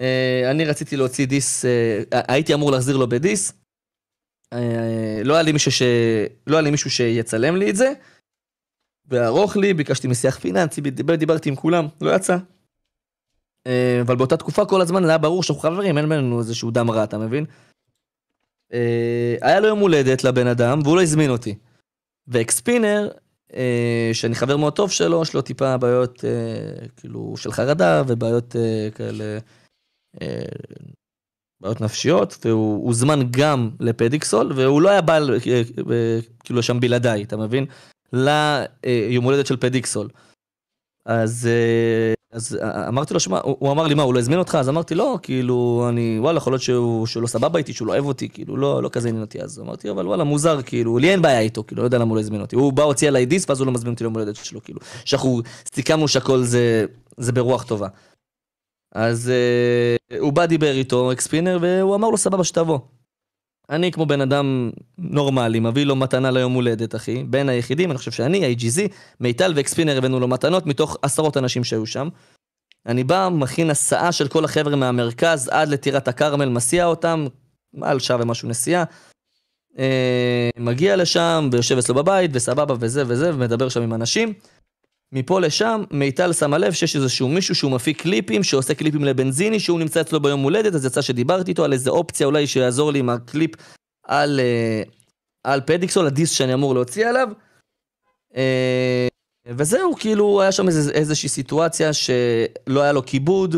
אה, 0.00 0.50
אני 0.50 0.64
רציתי 0.64 0.96
להוציא 0.96 1.26
דיס, 1.26 1.64
אה, 1.64 2.02
הייתי 2.28 2.54
אמור 2.54 2.70
להחזיר 2.72 2.96
לו 2.96 3.08
בדיס. 3.08 3.52
אה, 4.52 5.20
לא 5.24 5.34
היה 5.34 5.42
לי 5.42 5.52
מישהו 5.52 5.72
ש... 5.72 5.82
לא 6.46 6.56
היה 6.56 6.62
לי 6.62 6.70
מישהו 6.70 6.90
שיצלם 6.90 7.56
לי 7.56 7.70
את 7.70 7.76
זה. 7.76 7.92
וארוך 9.06 9.56
לי, 9.56 9.74
ביקשתי 9.74 10.08
משיח 10.08 10.38
פיננסי, 10.38 10.80
דיבר, 10.80 11.14
דיברתי 11.14 11.48
עם 11.48 11.56
כולם, 11.56 11.86
לא 12.00 12.14
יצא. 12.14 12.36
אבל 14.00 14.16
באותה 14.16 14.36
תקופה 14.36 14.66
כל 14.66 14.80
הזמן 14.80 15.04
היה 15.04 15.18
ברור 15.18 15.42
שאנחנו 15.42 15.62
חברים, 15.62 15.98
אין 15.98 16.08
בינינו 16.08 16.38
איזשהו 16.38 16.70
דם 16.70 16.90
רע, 16.90 17.04
אתה 17.04 17.18
מבין? 17.18 17.44
היה 19.40 19.60
לו 19.60 19.68
יום 19.68 19.78
הולדת 19.78 20.24
לבן 20.24 20.46
אדם, 20.46 20.80
והוא 20.84 20.96
לא 20.96 21.02
הזמין 21.02 21.30
אותי. 21.30 21.54
ואקספינר, 22.28 23.08
שאני 24.12 24.34
חבר 24.34 24.56
מאוד 24.56 24.76
טוב 24.76 24.90
שלו, 24.90 25.22
יש 25.22 25.34
לו 25.34 25.42
טיפה 25.42 25.76
בעיות, 25.76 26.24
כאילו, 26.96 27.34
של 27.36 27.52
חרדה 27.52 28.02
ובעיות 28.06 28.56
כאלה, 28.94 29.38
בעיות 31.60 31.80
נפשיות, 31.80 32.36
והוא 32.44 32.86
הוזמן 32.86 33.20
גם 33.30 33.70
לפדיקסול, 33.80 34.52
והוא 34.56 34.82
לא 34.82 34.88
היה 34.88 35.00
בא, 35.00 35.18
כאילו, 36.44 36.62
שם 36.62 36.80
בלעדיי, 36.80 37.22
אתה 37.22 37.36
מבין? 37.36 37.66
ליום 38.12 39.24
הולדת 39.24 39.46
של 39.46 39.56
פדיקסול. 39.56 40.08
אז, 41.06 41.46
אה, 41.46 42.14
אז 42.32 42.58
אה, 42.62 42.88
אמרתי 42.88 43.14
לו, 43.14 43.20
שמע, 43.20 43.38
הוא, 43.42 43.72
אמר 43.72 43.86
לי, 43.86 43.94
מה, 43.94 44.02
הוא 44.02 44.14
לא 44.14 44.18
הזמין 44.18 44.38
אותך? 44.38 44.54
אז 44.54 44.68
אמרתי, 44.68 44.94
לא, 44.94 45.18
כאילו, 45.22 45.86
אני, 45.88 46.18
וואלה, 46.20 46.36
יכול 46.36 46.52
להיות 46.52 46.62
שהוא, 46.62 47.06
שהוא 47.06 47.22
לא 47.22 47.26
סבבה 47.26 47.58
איתי, 47.58 47.72
שהוא 47.72 47.86
לא 47.88 47.92
אוהב 47.92 48.04
אותי, 48.04 48.28
כאילו, 48.28 48.56
לא, 48.56 48.82
לא 48.82 48.88
כזה 48.88 49.08
עניין 49.08 49.24
אותי. 49.24 49.42
אז 49.42 49.60
אמרתי, 49.60 49.90
אבל 49.90 50.06
וואלה, 50.06 50.24
מוזר, 50.24 50.62
כאילו, 50.62 50.98
לי 50.98 51.10
אין 51.10 51.22
בעיה 51.22 51.40
איתו, 51.40 51.64
כאילו, 51.66 51.82
לא 51.82 51.86
יודע 51.86 51.98
למה 51.98 52.08
הוא 52.08 52.16
לא 52.16 52.20
הזמין 52.20 52.40
אותי. 52.40 52.56
הוא 52.56 52.72
בא, 52.72 52.82
הוציא 52.82 53.08
עליי 53.08 53.26
דיסק, 53.26 53.48
ואז 53.48 53.60
הוא 53.60 53.66
לא 53.66 53.72
מזמין 53.72 53.92
אותי 53.92 54.04
ליום 54.04 54.14
הולדת 54.14 54.36
שלו, 54.36 54.64
כאילו. 54.64 54.80
שאנחנו 55.04 55.40
סיכמנו 55.74 56.08
שהכל 56.08 56.42
זה, 56.42 56.84
זה 57.16 57.32
ברוח 57.32 57.62
טובה. 57.62 57.88
אז 58.94 59.32
uh, 60.10 60.14
הוא 60.18 60.32
בא, 60.32 60.46
דיבר 60.46 60.72
איתו, 60.72 61.12
אקספינר, 61.12 61.58
והוא 61.60 61.94
אמר 61.94 62.10
לו, 62.10 62.16
סבבה, 62.16 62.44
שתבוא. 62.44 62.78
אני 63.70 63.92
כמו 63.92 64.06
בן 64.06 64.20
אדם 64.20 64.70
נורמלי, 64.98 65.60
מביא 65.60 65.84
לו 65.84 65.96
מתנה 65.96 66.30
ליום 66.30 66.52
הולדת, 66.52 66.94
אחי. 66.94 67.24
בין 67.24 67.48
היחידים, 67.48 67.90
אני 67.90 67.98
חושב 67.98 68.10
שאני, 68.10 68.54
IGZ, 68.54 68.80
מיטל 69.20 69.52
ואקספינר 69.56 69.98
הבאנו 69.98 70.20
לו 70.20 70.28
מתנות 70.28 70.66
מתוך 70.66 70.96
עשרות 71.02 71.36
אנשים 71.36 71.64
שהיו 71.64 71.86
שם. 71.86 72.08
אני 72.86 73.04
בא, 73.04 73.28
מכין 73.32 73.70
הסעה 73.70 74.12
של 74.12 74.28
כל 74.28 74.44
החבר'ה 74.44 74.76
מהמרכז 74.76 75.48
עד 75.48 75.68
לטירת 75.68 76.08
הכרמל, 76.08 76.48
מסיע 76.48 76.86
אותם, 76.86 77.26
מעל 77.74 77.98
שעה 77.98 78.16
ומשהו 78.20 78.48
נסיעה. 78.48 78.84
אה, 79.78 80.50
מגיע 80.56 80.96
לשם 80.96 81.48
ויושב 81.52 81.78
אצלו 81.78 81.94
בבית, 81.94 82.30
וסבבה 82.34 82.74
וזה 82.80 83.04
וזה, 83.06 83.34
ומדבר 83.34 83.68
שם 83.68 83.82
עם 83.82 83.94
אנשים. 83.94 84.32
מפה 85.12 85.40
לשם, 85.40 85.84
מיטל 85.90 86.32
שמה 86.32 86.58
לב 86.58 86.72
שיש 86.72 86.96
איזשהו 86.96 87.28
מישהו 87.28 87.54
שהוא 87.54 87.72
מפיק 87.72 88.02
קליפים, 88.02 88.42
שעושה 88.42 88.74
קליפים 88.74 89.04
לבנזיני, 89.04 89.60
שהוא 89.60 89.78
נמצא 89.78 90.00
אצלו 90.00 90.20
ביום 90.20 90.40
הולדת, 90.40 90.74
אז 90.74 90.84
יצא 90.84 91.02
שדיברתי 91.02 91.50
איתו 91.50 91.64
על 91.64 91.72
איזה 91.72 91.90
אופציה 91.90 92.26
אולי 92.26 92.46
שיעזור 92.46 92.92
לי 92.92 92.98
עם 92.98 93.10
הקליפ 93.10 93.50
על, 94.06 94.40
אה, 94.40 94.82
על 95.44 95.60
פדיקסול, 95.60 96.06
הדיסק 96.06 96.36
שאני 96.36 96.54
אמור 96.54 96.74
להוציא 96.74 97.08
עליו. 97.08 97.28
אה, 98.36 99.08
וזהו, 99.46 99.94
כאילו, 99.98 100.42
היה 100.42 100.52
שם 100.52 100.66
איז, 100.66 100.90
איזושהי 100.90 101.28
סיטואציה 101.28 101.92
שלא 101.92 102.80
היה 102.80 102.92
לו 102.92 103.06
כיבוד, 103.06 103.56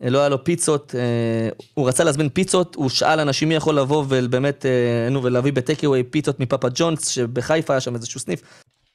לא 0.00 0.18
היה 0.18 0.28
לו 0.28 0.44
פיצות, 0.44 0.94
אה, 0.94 1.48
הוא 1.74 1.88
רצה 1.88 2.04
להזמין 2.04 2.28
פיצות, 2.28 2.74
הוא 2.74 2.88
שאל 2.88 3.20
אנשים 3.20 3.48
מי 3.48 3.54
יכול 3.54 3.78
לבוא 3.78 4.04
ובאמת, 4.08 4.66
נו, 5.10 5.22
ולהביא 5.22 5.52
בטקאווי 5.52 6.02
פיצות 6.02 6.40
מפאפה 6.40 6.68
ג'ונס, 6.74 7.08
שבחיפה 7.08 7.72
היה 7.72 7.80
שם 7.80 7.94
איזשהו 7.94 8.20
סניף. 8.20 8.42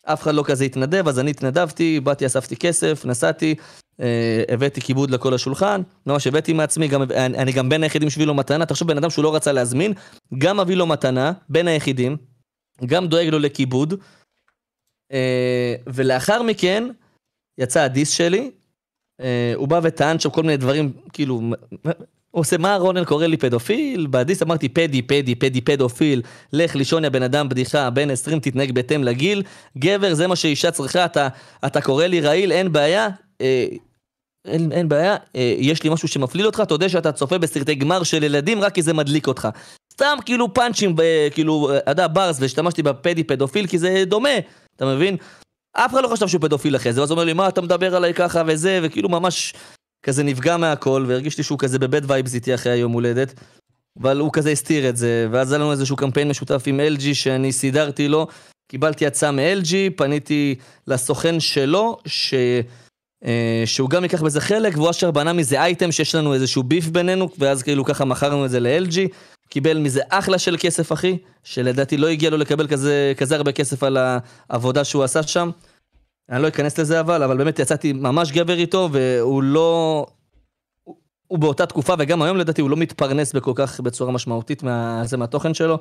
אף 0.05 0.23
אחד 0.23 0.35
לא 0.35 0.43
כזה 0.43 0.63
התנדב, 0.63 1.07
אז 1.07 1.19
אני 1.19 1.31
התנדבתי, 1.31 1.99
באתי, 1.99 2.25
אספתי 2.25 2.55
כסף, 2.55 3.05
נסעתי, 3.05 3.55
אה, 3.99 4.43
הבאתי 4.49 4.81
כיבוד 4.81 5.11
לכל 5.11 5.33
השולחן, 5.33 5.81
ממש 6.05 6.27
הבאתי 6.27 6.53
מעצמי, 6.53 6.87
גם, 6.87 7.01
אני, 7.01 7.37
אני 7.37 7.51
גם 7.51 7.69
בין 7.69 7.83
היחידים 7.83 8.09
שהביא 8.09 8.27
לו 8.27 8.33
מתנה, 8.33 8.65
תחשוב 8.65 8.87
בן 8.87 8.97
אדם 8.97 9.09
שהוא 9.09 9.23
לא 9.23 9.35
רצה 9.35 9.51
להזמין, 9.51 9.93
גם 10.37 10.59
מביא 10.59 10.75
לו 10.75 10.85
מתנה, 10.85 11.31
בין 11.49 11.67
היחידים, 11.67 12.17
גם 12.85 13.07
דואג 13.07 13.27
לו 13.27 13.39
לכיבוד, 13.39 13.93
אה, 15.11 15.75
ולאחר 15.87 16.41
מכן 16.41 16.83
יצא 17.57 17.81
הדיס 17.81 18.09
שלי, 18.09 18.51
אה, 19.21 19.53
הוא 19.55 19.67
בא 19.67 19.79
וטען 19.83 20.19
שם 20.19 20.29
כל 20.29 20.41
מיני 20.41 20.57
דברים, 20.57 20.91
כאילו, 21.13 21.41
עושה, 22.35 22.57
מה 22.57 22.75
רונן 22.75 23.03
קורא 23.03 23.27
לי 23.27 23.37
פדופיל? 23.37 24.07
בדיס 24.09 24.43
אמרתי 24.43 24.69
פדי, 24.69 25.01
פדי, 25.01 25.35
פדי, 25.35 25.61
פדופיל, 25.61 26.21
לך 26.53 26.75
לישון 26.75 27.03
יא 27.03 27.09
בן 27.09 27.23
אדם, 27.23 27.49
בדיחה, 27.49 27.89
בן 27.89 28.09
20 28.09 28.39
תתנהג 28.39 28.71
בהתאם 28.71 29.03
לגיל, 29.03 29.43
גבר 29.77 30.13
זה 30.13 30.27
מה 30.27 30.35
שאישה 30.35 30.71
צריכה, 30.71 31.05
אתה, 31.05 31.27
אתה 31.65 31.81
קורא 31.81 32.05
לי 32.05 32.21
רעיל, 32.21 32.51
אין 32.51 32.71
בעיה, 32.71 33.07
אה, 33.41 33.65
אין, 34.45 34.71
אין 34.71 34.89
בעיה, 34.89 35.15
אה, 35.35 35.55
יש 35.57 35.83
לי 35.83 35.89
משהו 35.89 36.07
שמפליל 36.07 36.45
אותך, 36.45 36.63
יודע 36.69 36.89
שאתה 36.89 37.11
צופה 37.11 37.37
בסרטי 37.37 37.75
גמר 37.75 38.03
של 38.03 38.23
ילדים 38.23 38.61
רק 38.61 38.73
כי 38.73 38.81
זה 38.81 38.93
מדליק 38.93 39.27
אותך. 39.27 39.47
סתם 39.93 40.17
כאילו 40.25 40.53
פאנצ'ים, 40.53 40.95
ב, 40.95 41.01
כאילו, 41.31 41.77
אתה 41.77 41.91
יודע, 41.91 42.07
bars, 42.07 42.37
והשתמשתי 42.41 42.83
בפדי 42.83 43.23
פדופיל 43.23 43.67
כי 43.67 43.77
זה 43.77 44.03
דומה, 44.05 44.37
אתה 44.75 44.85
מבין? 44.85 45.17
אף 45.73 45.93
אחד 45.93 46.03
לא 46.03 46.07
חשב 46.07 46.27
שהוא 46.27 46.41
פדופיל 46.41 46.75
אחרי 46.75 46.93
זה, 46.93 47.01
ואז 47.01 47.09
הוא 47.09 47.15
אומר 47.15 47.25
לי, 47.25 47.33
מה 47.33 47.47
אתה 47.47 47.61
מדבר 47.61 47.95
עליי 47.95 48.13
ככה 48.13 48.43
וזה, 48.47 48.79
וכאילו 48.83 49.09
ממש 49.09 49.53
כזה 50.05 50.23
נפגע 50.23 50.57
מהכל, 50.57 51.05
והרגיש 51.07 51.37
לי 51.37 51.43
שהוא 51.43 51.59
כזה 51.59 51.79
ב 51.79 51.87
bad 51.87 52.11
vibes 52.11 52.35
איתי 52.35 52.55
אחרי 52.55 52.71
היום 52.71 52.91
הולדת. 52.91 53.33
אבל 54.01 54.19
הוא 54.19 54.29
כזה 54.33 54.49
הסתיר 54.49 54.89
את 54.89 54.97
זה, 54.97 55.27
ואז 55.31 55.51
היה 55.51 55.59
לנו 55.59 55.71
איזשהו 55.71 55.95
קמפיין 55.95 56.29
משותף 56.29 56.63
עם 56.65 56.79
LG 56.79 57.13
שאני 57.13 57.51
סידרתי 57.51 58.07
לו, 58.07 58.27
קיבלתי 58.67 59.07
הצעה 59.07 59.31
מ-LG, 59.31 59.73
פניתי 59.95 60.55
לסוכן 60.87 61.39
שלו, 61.39 61.97
ש... 62.05 62.33
אה, 63.25 63.63
שהוא 63.65 63.89
גם 63.89 64.03
ייקח 64.03 64.21
בזה 64.21 64.41
חלק, 64.41 64.77
והוא 64.77 64.89
אשר 64.89 65.11
בנה 65.11 65.33
מזה 65.33 65.61
אייטם 65.61 65.91
שיש 65.91 66.15
לנו 66.15 66.33
איזשהו 66.33 66.63
ביף 66.63 66.87
בינינו, 66.87 67.29
ואז 67.39 67.63
כאילו 67.63 67.85
ככה 67.85 68.05
מכרנו 68.05 68.45
את 68.45 68.49
זה 68.49 68.59
ל-LG, 68.59 68.97
קיבל 69.49 69.77
מזה 69.77 70.01
אחלה 70.09 70.37
של 70.37 70.55
כסף 70.59 70.91
אחי, 70.91 71.17
שלדעתי 71.43 71.97
לא 71.97 72.07
הגיע 72.07 72.29
לו 72.29 72.37
לקבל 72.37 72.67
כזה, 72.67 73.13
כזה 73.17 73.35
הרבה 73.35 73.51
כסף 73.51 73.83
על 73.83 73.97
העבודה 74.49 74.83
שהוא 74.83 75.03
עשה 75.03 75.23
שם. 75.23 75.49
אני 76.29 76.41
לא 76.41 76.47
אכנס 76.47 76.79
לזה 76.79 76.99
אבל, 76.99 77.23
אבל 77.23 77.37
באמת 77.37 77.59
יצאתי 77.59 77.93
ממש 77.93 78.31
גבר 78.31 78.57
איתו, 78.57 78.89
והוא 78.91 79.43
לא... 79.43 80.05
הוא, 80.83 80.95
הוא 81.27 81.39
באותה 81.39 81.65
תקופה, 81.65 81.93
וגם 81.99 82.21
היום 82.21 82.37
לדעתי 82.37 82.61
הוא 82.61 82.69
לא 82.69 82.77
מתפרנס 82.77 83.33
בכל 83.33 83.51
כך 83.55 83.79
בצורה 83.79 84.11
משמעותית 84.11 84.63
מה, 84.63 85.01
זה 85.05 85.17
מהתוכן 85.17 85.53
שלו. 85.53 85.79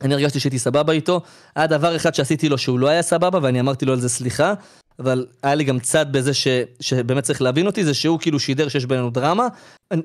אני 0.00 0.14
הרגשתי 0.14 0.40
שהייתי 0.40 0.58
סבבה 0.58 0.92
איתו. 0.92 1.20
היה 1.56 1.66
דבר 1.66 1.96
אחד 1.96 2.14
שעשיתי 2.14 2.48
לו 2.48 2.58
שהוא 2.58 2.78
לא 2.78 2.88
היה 2.88 3.02
סבבה, 3.02 3.38
ואני 3.42 3.60
אמרתי 3.60 3.84
לו 3.84 3.92
על 3.92 4.00
זה 4.00 4.08
סליחה, 4.08 4.54
אבל 4.98 5.26
היה 5.42 5.54
לי 5.54 5.64
גם 5.64 5.80
צד 5.80 6.12
בזה 6.12 6.34
ש, 6.34 6.48
שבאמת 6.80 7.24
צריך 7.24 7.42
להבין 7.42 7.66
אותי, 7.66 7.84
זה 7.84 7.94
שהוא 7.94 8.18
כאילו 8.20 8.40
שידר 8.40 8.68
שיש 8.68 8.86
בינינו 8.86 9.10
דרמה, 9.10 9.48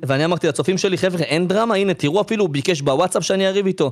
ואני 0.06 0.26
אמרתי 0.26 0.48
לצופים 0.48 0.78
שלי, 0.78 0.98
חבר'ה, 0.98 1.22
אין 1.22 1.48
דרמה, 1.48 1.76
הנה, 1.76 1.94
תראו, 1.94 2.22
אפילו 2.22 2.44
הוא 2.44 2.50
ביקש 2.50 2.82
בוואטסאפ 2.82 3.24
שאני 3.24 3.48
אריב 3.48 3.66
איתו. 3.66 3.92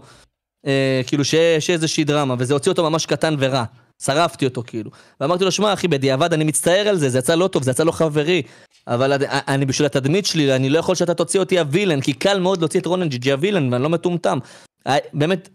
אה, 0.68 1.02
כאילו 1.08 1.26
שיש 1.26 1.70
איזושהי 1.70 2.04
דרמה, 2.04 2.36
וזה 2.40 2.54
הוציא 2.54 2.72
אותו 2.72 2.90
ממש 2.90 3.06
קטן 3.06 3.36
ורע. 3.40 3.64
שרפתי 4.04 4.46
אותו 4.46 4.64
כאילו. 4.68 4.92
ואמרתי 5.22 5.44
לו, 5.44 5.52
שמע 5.52 5.74
אחי, 5.74 5.88
בדיעבד 5.88 6.34
אני 6.34 6.44
מצטער 6.44 6.88
על 6.88 6.98
זה, 6.98 7.10
זה 7.10 7.20
יצא 7.20 7.36
לא 7.36 7.48
טוב, 7.48 7.64
זה 7.64 7.72
יצא 7.72 7.84
לא 7.84 7.92
חברי. 7.92 8.42
אבל 8.88 9.14
אני 9.28 9.66
בשביל 9.66 9.86
התדמית 9.86 10.26
שלי, 10.26 10.56
אני 10.56 10.70
לא 10.70 10.80
יכול 10.80 10.96
שאתה 10.96 11.14
תוציא 11.14 11.40
אותי 11.40 11.60
ה 11.60 11.64
villain, 11.64 12.02
כי 12.02 12.14
קל 12.14 12.40
מאוד 12.40 12.60
להוציא 12.60 12.80
את 12.80 12.86
רונן 12.86 13.10
ג'י 13.10 13.32
ה 13.32 13.36
villain, 13.36 13.74
ואני 13.74 13.84
לא 13.84 13.90
מטומטם. 13.90 14.40
באמת, 15.14 15.50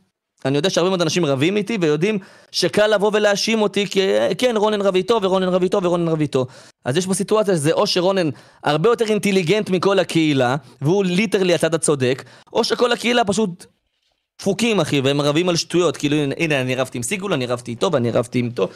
אני 0.45 0.57
יודע 0.57 0.71
שהרבה 0.71 0.91
מאוד 0.91 1.03
אנשים 1.03 1.27
רבים 1.27 1.57
איתי, 1.57 1.79
ויודעים 1.81 2.19
שקל 2.53 2.87
לבוא 2.87 3.11
ולהאשים 3.15 3.63
אותי, 3.63 3.87
כי 3.87 4.01
כן, 4.39 4.55
רונן 4.57 4.81
רב 4.81 4.95
איתו, 4.95 5.19
ורונן 5.23 5.49
רב 5.49 5.63
איתו, 5.63 5.83
ורונן 5.83 6.09
רב 6.09 6.21
איתו. 6.21 6.47
אז 6.85 6.97
יש 6.97 7.07
פה 7.07 7.15
סיטואציה 7.15 7.55
שזה 7.55 7.73
או 7.73 7.87
שרונן 7.87 8.29
הרבה 8.65 8.89
יותר 8.89 9.05
אינטליגנט 9.05 9.71
מכל 9.71 9.99
הקהילה, 9.99 10.57
והוא 10.83 11.05
literally 11.05 11.55
הצד 11.55 11.75
הצודק, 11.75 12.25
או 12.53 12.65
שכל 12.65 12.93
הקהילה 12.93 13.25
פשוט 13.25 13.67
דפוקים, 14.39 14.81
אחי, 14.81 15.01
והם 15.01 15.21
רבים 15.21 15.49
על 15.49 15.57
שטויות. 15.57 15.97
כאילו, 15.97 16.17
הנה, 16.37 16.61
אני 16.61 16.75
רבתי 16.75 16.99
עם 16.99 17.03
סיגול, 17.03 17.33
אני 17.33 17.47
רבתי 17.47 17.71
איתו, 17.71 17.93
ואני 17.93 18.11
רבתי 18.11 18.41
איתו. 18.41 18.69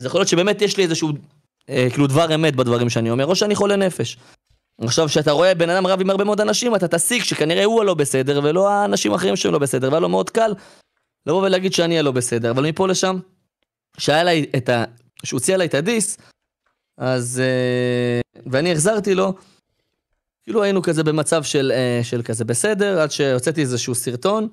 אז 0.00 0.06
יכול 0.06 0.20
להיות 0.20 0.28
שבאמת 0.28 0.62
יש 0.62 0.76
לי 0.76 0.82
איזשהו, 0.82 1.12
אה, 1.70 1.86
כאילו, 1.90 2.06
דבר 2.06 2.34
אמת 2.34 2.56
בדברים 2.56 2.90
שאני 2.90 3.10
אומר, 3.10 3.26
או 3.26 3.36
שאני 3.36 3.54
חולה 3.54 3.76
נפש. 3.76 4.16
עכשיו, 4.80 5.08
כשאתה 5.08 5.30
רואה 5.30 5.54
בן 5.54 5.70
אדם 5.70 5.86
רב 5.86 6.00
עם 6.00 6.10
הרבה 6.10 6.24
מאוד 6.24 6.40
אנשים, 6.40 6.74
אתה 6.74 6.88
תסיק 6.88 7.24
שכנראה 7.24 7.64
הוא 7.64 7.80
הלא 7.80 7.94
בסדר, 7.94 8.40
ולא 8.44 8.68
האנשים 8.68 9.12
האחרים 9.12 9.36
שהם 9.36 9.52
לא 9.52 9.58
בסדר, 9.58 9.88
והיה 9.88 10.00
לו 10.00 10.08
מאוד 10.08 10.30
קל 10.30 10.54
לבוא 11.26 11.42
ולהגיד 11.42 11.72
שאני 11.72 11.98
הלא 11.98 12.10
בסדר. 12.10 12.50
אבל 12.50 12.68
מפה 12.68 12.88
לשם, 12.88 13.18
שהיה 13.98 14.22
לה 14.22 14.30
את 14.56 14.68
ה... 14.68 14.84
שהוא 15.24 15.38
הוציא 15.38 15.54
עליי 15.54 15.66
את 15.66 15.74
הדיס, 15.74 16.18
אז... 16.98 17.40
אה, 17.44 18.20
ואני 18.46 18.72
החזרתי 18.72 19.14
לו, 19.14 19.34
כאילו 20.42 20.62
היינו 20.62 20.82
כזה 20.82 21.04
במצב 21.04 21.42
של, 21.42 21.72
אה, 21.74 22.00
של 22.02 22.22
כזה 22.22 22.44
בסדר, 22.44 23.00
עד 23.00 23.10
שהוצאתי 23.10 23.60
איזשהו 23.60 23.94
סרטון. 23.94 24.48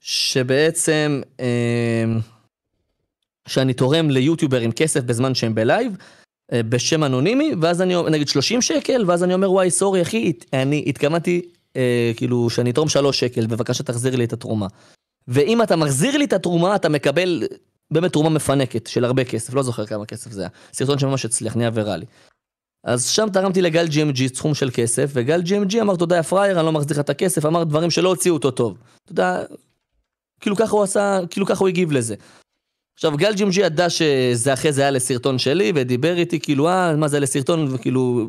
שבעצם, 0.00 1.20
אה, 1.40 2.04
שאני 3.48 3.74
תורם 3.74 4.10
ליוטיוברים 4.10 4.72
כסף 4.72 5.00
בזמן 5.00 5.34
שהם 5.34 5.54
בלייב, 5.54 5.96
אה, 6.52 6.62
בשם 6.62 7.04
אנונימי, 7.04 7.52
ואז 7.60 7.82
אני, 7.82 7.94
נגיד 8.10 8.28
30 8.28 8.62
שקל, 8.62 9.04
ואז 9.06 9.24
אני 9.24 9.34
אומר, 9.34 9.52
וואי, 9.52 9.70
sorry, 9.70 10.02
אחי, 10.02 10.32
אני 10.52 10.84
התכוונתי, 10.86 11.42
אה, 11.76 12.12
כאילו, 12.16 12.50
שאני 12.50 12.70
אתרום 12.70 12.88
3 12.88 13.20
שקל, 13.20 13.46
בבקשה 13.46 13.82
תחזיר 13.82 14.16
לי 14.16 14.24
את 14.24 14.32
התרומה. 14.32 14.66
ואם 15.28 15.62
אתה 15.62 15.76
מחזיר 15.76 16.16
לי 16.16 16.24
את 16.24 16.32
התרומה, 16.32 16.76
אתה 16.76 16.88
מקבל 16.88 17.42
באמת 17.90 18.12
תרומה 18.12 18.30
מפנקת 18.30 18.86
של 18.86 19.04
הרבה 19.04 19.24
כסף, 19.24 19.54
לא 19.54 19.62
זוכר 19.62 19.86
כמה 19.86 20.06
כסף 20.06 20.30
זה 20.30 20.40
היה. 20.40 20.50
סרטון 20.72 20.98
שממש 20.98 21.24
הצליח, 21.24 21.56
נהיה 21.56 21.70
ויראלי. 21.74 22.06
אז 22.84 23.06
שם 23.06 23.28
תרמתי 23.32 23.62
לגל 23.62 23.86
GMG 23.86 24.34
סכום 24.34 24.54
של 24.54 24.70
כסף, 24.74 25.10
וגל 25.14 25.42
GMG 25.42 25.80
אמר, 25.80 25.96
תודה 25.96 26.16
יא 26.16 26.22
פראייר, 26.22 26.58
אני 26.58 26.66
לא 26.66 26.72
מחזיר 26.72 26.96
לך 26.96 27.00
את 27.00 27.10
הכסף, 27.10 27.46
אמר 27.46 27.64
דברים 27.64 27.90
שלא 27.90 28.08
הוציאו 28.08 28.34
אותו 28.34 28.50
טוב. 28.50 28.78
אתה 29.04 29.12
יודע, 29.12 29.42
כאילו 30.40 30.56
ככה 30.56 30.72
הוא 30.72 30.82
עשה, 30.82 31.20
כאילו 31.30 31.46
ככה 31.46 31.60
הוא 31.60 31.68
הגיב 31.68 31.92
לזה. 31.92 32.14
עכשיו, 32.94 33.16
גל 33.16 33.34
ג'ימג'י 33.34 33.60
ידע 33.60 33.90
שזה 33.90 34.52
אחרי 34.52 34.72
זה 34.72 34.82
היה 34.82 34.90
לסרטון 34.90 35.38
שלי, 35.38 35.72
ודיבר 35.74 36.16
איתי, 36.16 36.40
כאילו, 36.40 36.68
אה, 36.68 36.96
מה 36.96 37.08
זה 37.08 37.20
לסרטון, 37.20 37.68
וכאילו, 37.70 38.28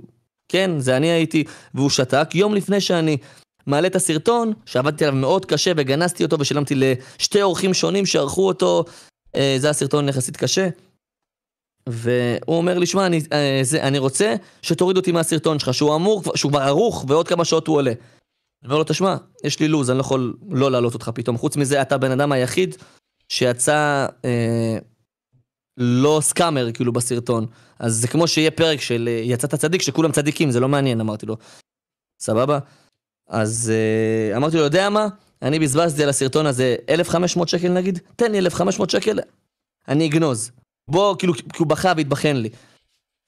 כן, 0.50 0.80
זה 0.80 0.98
אני 0.98 1.08
הייתי, 1.08 1.44
והוא 1.74 1.90
שתק. 1.90 2.30
יום 2.34 2.56
לפני 2.56 2.82
שאני 2.82 3.18
מעלה 3.68 3.88
את 3.88 3.96
הסרטון, 3.96 4.54
שעבדתי 4.66 5.06
עליו 5.06 5.20
מאוד 5.20 5.46
קשה 5.46 5.72
וגנזתי 5.78 6.24
אותו 6.24 6.40
ושילמתי 6.40 6.76
לשתי 6.76 7.42
אורחים 7.42 7.74
שונים 7.74 8.06
שערכו 8.06 8.48
אותו, 8.48 8.86
אה, 9.36 9.56
זה 9.60 9.68
היה 9.68 9.74
סרטון 9.74 10.10
יחסית 10.10 10.38
קשה. 10.38 10.70
והוא 11.90 12.58
אומר 12.58 12.78
לי, 12.78 12.86
שמע, 12.86 13.06
אני, 13.06 13.22
אה, 13.34 13.62
אני 13.82 13.98
רוצה 13.98 14.36
שתוריד 14.62 14.98
אותי 14.98 15.12
מהסרטון 15.12 15.60
שלך, 15.60 15.74
שהוא 15.74 15.96
אמור, 15.96 16.24
שהוא 16.36 16.52
כבר 16.52 16.62
ערוך 16.62 17.06
ועוד 17.08 17.28
כמה 17.28 17.46
שעות 17.46 17.68
הוא 17.68 17.76
עולה. 17.76 17.94
אני 18.64 18.68
אומר 18.68 18.78
לו, 18.78 18.84
תשמע, 18.84 19.16
יש 19.44 19.60
לי 19.60 19.68
לו"ז, 19.68 19.90
אני 19.90 19.98
לא 19.98 20.02
יכול 20.02 20.34
לא 20.50 20.72
להעלות 20.72 20.94
אותך 20.94 21.12
פתאום. 21.16 21.38
חוץ 21.38 21.58
מזה, 21.58 21.82
אתה 21.82 21.96
הבן 21.96 22.12
אדם 22.12 22.32
היחיד 22.32 22.76
שיצא 23.30 24.08
אה, 24.26 24.78
לא 25.78 26.20
סקאמר, 26.22 26.72
כאילו, 26.74 26.94
בסרטון. 26.94 27.46
אז 27.80 27.96
זה 27.96 28.08
כמו 28.08 28.28
שיהיה 28.28 28.52
פרק 28.52 28.82
של 28.82 29.10
אה, 29.12 29.22
יצאת 29.24 29.56
צדיק, 29.56 29.82
שכולם 29.82 30.12
צדיקים, 30.12 30.52
זה 30.52 30.60
לא 30.60 30.70
מעניין, 30.70 31.00
אמרתי 31.02 31.26
לו. 31.26 31.38
סבבה? 32.20 32.60
אז 33.30 33.72
אה, 33.74 34.38
אמרתי 34.38 34.58
לו, 34.58 34.64
יודע 34.64 34.90
מה? 34.90 35.08
אני 35.42 35.60
בזבזתי 35.60 36.04
על 36.04 36.10
הסרטון 36.10 36.46
הזה 36.46 36.76
1,500 36.90 37.48
שקל 37.48 37.70
נגיד, 37.70 38.00
תן 38.16 38.32
לי 38.32 38.40
1,500 38.40 38.90
שקל, 38.90 39.20
אני 39.88 40.08
אגנוז. 40.08 40.52
בוא, 40.88 41.16
כאילו, 41.20 41.34
כי 41.34 41.58
הוא 41.58 41.68
בכה 41.68 41.94
והתבחן 41.98 42.36
לי. 42.36 42.50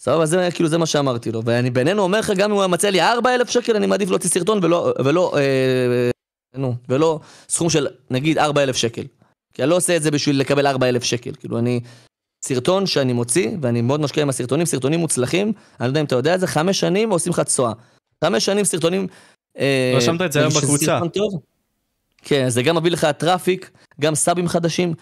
סבבה, 0.03 0.25
זה 0.25 0.49
כאילו 0.53 0.69
זה 0.69 0.77
מה 0.77 0.85
שאמרתי 0.85 1.32
לו. 1.32 1.41
ואני 1.45 1.69
בינינו 1.69 2.01
אומר 2.01 2.19
לך, 2.19 2.32
גם 2.38 2.49
אם 2.49 2.56
הוא 2.56 2.61
היה 2.61 2.67
מציע 2.67 2.91
לי 2.91 3.01
4,000 3.01 3.49
שקל, 3.49 3.75
אני 3.75 3.88
מעדיף 3.88 4.09
להוציא 4.09 4.30
סרטון 4.30 4.59
ולא, 4.64 4.93
ולא, 5.06 5.33
אה, 5.38 6.11
נו, 6.56 6.75
ולא 6.90 7.19
סכום 7.49 7.69
של 7.69 7.88
נגיד 8.09 8.38
4,000 8.38 8.75
שקל. 8.75 9.03
כי 9.53 9.64
אני 9.64 9.69
לא 9.69 9.75
עושה 9.75 9.95
את 9.95 10.03
זה 10.03 10.11
בשביל 10.11 10.40
לקבל 10.40 10.67
4,000 10.67 11.03
שקל. 11.03 11.32
כאילו, 11.40 11.59
אני... 11.59 11.80
סרטון 12.45 12.85
שאני 12.85 13.14
מוציא, 13.14 13.51
ואני 13.61 13.82
מאוד 13.82 13.99
משקיע 13.99 14.23
עם 14.23 14.30
הסרטונים, 14.30 14.65
סרטונים 14.65 14.99
מוצלחים, 14.99 15.48
אני 15.80 15.88
לא 15.88 15.91
יודע 15.91 15.99
אם 15.99 16.06
אתה 16.06 16.15
יודע 16.15 16.35
את 16.35 16.40
זה, 16.40 16.48
חמש 16.48 16.80
שנים 16.80 17.09
עושים 17.09 17.33
לך 17.33 17.40
תשואה. 17.40 17.72
חמש 18.23 18.45
שנים 18.45 18.65
סרטונים... 18.65 19.07
אה, 19.57 19.93
רשמת 19.98 20.22
את 20.22 20.32
זה 20.32 20.40
היום 20.40 20.53
בקבוצה. 20.57 20.99
כן, 22.17 22.49
זה 22.49 22.64
גם 22.64 22.77
מביא 22.77 22.91
לך 22.91 23.06
traffic, 23.05 23.72
גם 24.01 24.15
סאבים 24.15 24.48
חדשים, 24.48 24.93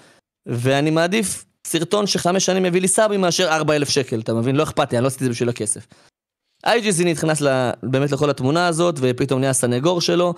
ואני 0.46 0.90
מעדיף 0.90 1.46
סרטון 1.68 2.08
שחמש 2.08 2.46
שנים 2.46 2.64
מביא 2.64 2.82
לי 2.82 2.88
סאבים 2.88 3.22
מאשר 3.22 3.48
ארבע 3.50 3.76
אלף 3.76 3.90
שקל, 3.90 4.20
אתה 4.20 4.34
מבין? 4.34 4.56
לא 4.56 4.64
אכפת 4.64 4.92
לי, 4.92 4.98
אני 4.98 5.04
לא 5.04 5.08
עשיתי 5.08 5.24
את 5.24 5.30
זה 5.30 5.32
בשביל 5.32 5.50
הכסף. 5.50 5.88
IGZ 6.66 7.06
נכנס 7.06 7.42
לה, 7.42 7.72
באמת 7.84 8.12
לכל 8.12 8.30
התמונה 8.30 8.68
הזאת, 8.68 8.96
ופתאום 9.02 9.40
נהיה 9.40 9.54
סנגור 9.54 10.02
שלו. 10.02 10.34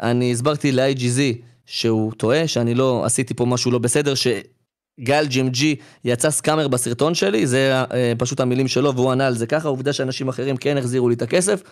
אני 0.00 0.32
הסברתי 0.32 0.72
ל-IGZ 0.72 1.20
שהוא 1.66 2.12
טועה, 2.12 2.48
שאני 2.48 2.74
לא 2.74 3.04
עשיתי 3.04 3.34
פה 3.34 3.46
משהו 3.46 3.70
לא 3.70 3.78
בסדר, 3.78 4.14
שגל 4.14 5.26
ג'י 5.48 5.76
יצא 6.04 6.30
סקאמר 6.30 6.68
בסרטון 6.68 7.14
שלי, 7.14 7.46
זה 7.46 7.72
אה, 7.92 8.12
פשוט 8.18 8.40
המילים 8.40 8.68
שלו, 8.68 8.94
והוא 8.94 9.12
ענה 9.12 9.26
על 9.26 9.34
זה 9.34 9.46
ככה, 9.46 9.68
עובדה 9.68 9.92
שאנשים 9.92 10.28
אחרים 10.28 10.56
כן 10.56 10.78
החזירו 10.78 11.08
לי 11.08 11.14
את 11.14 11.22
הכסף. 11.22 11.62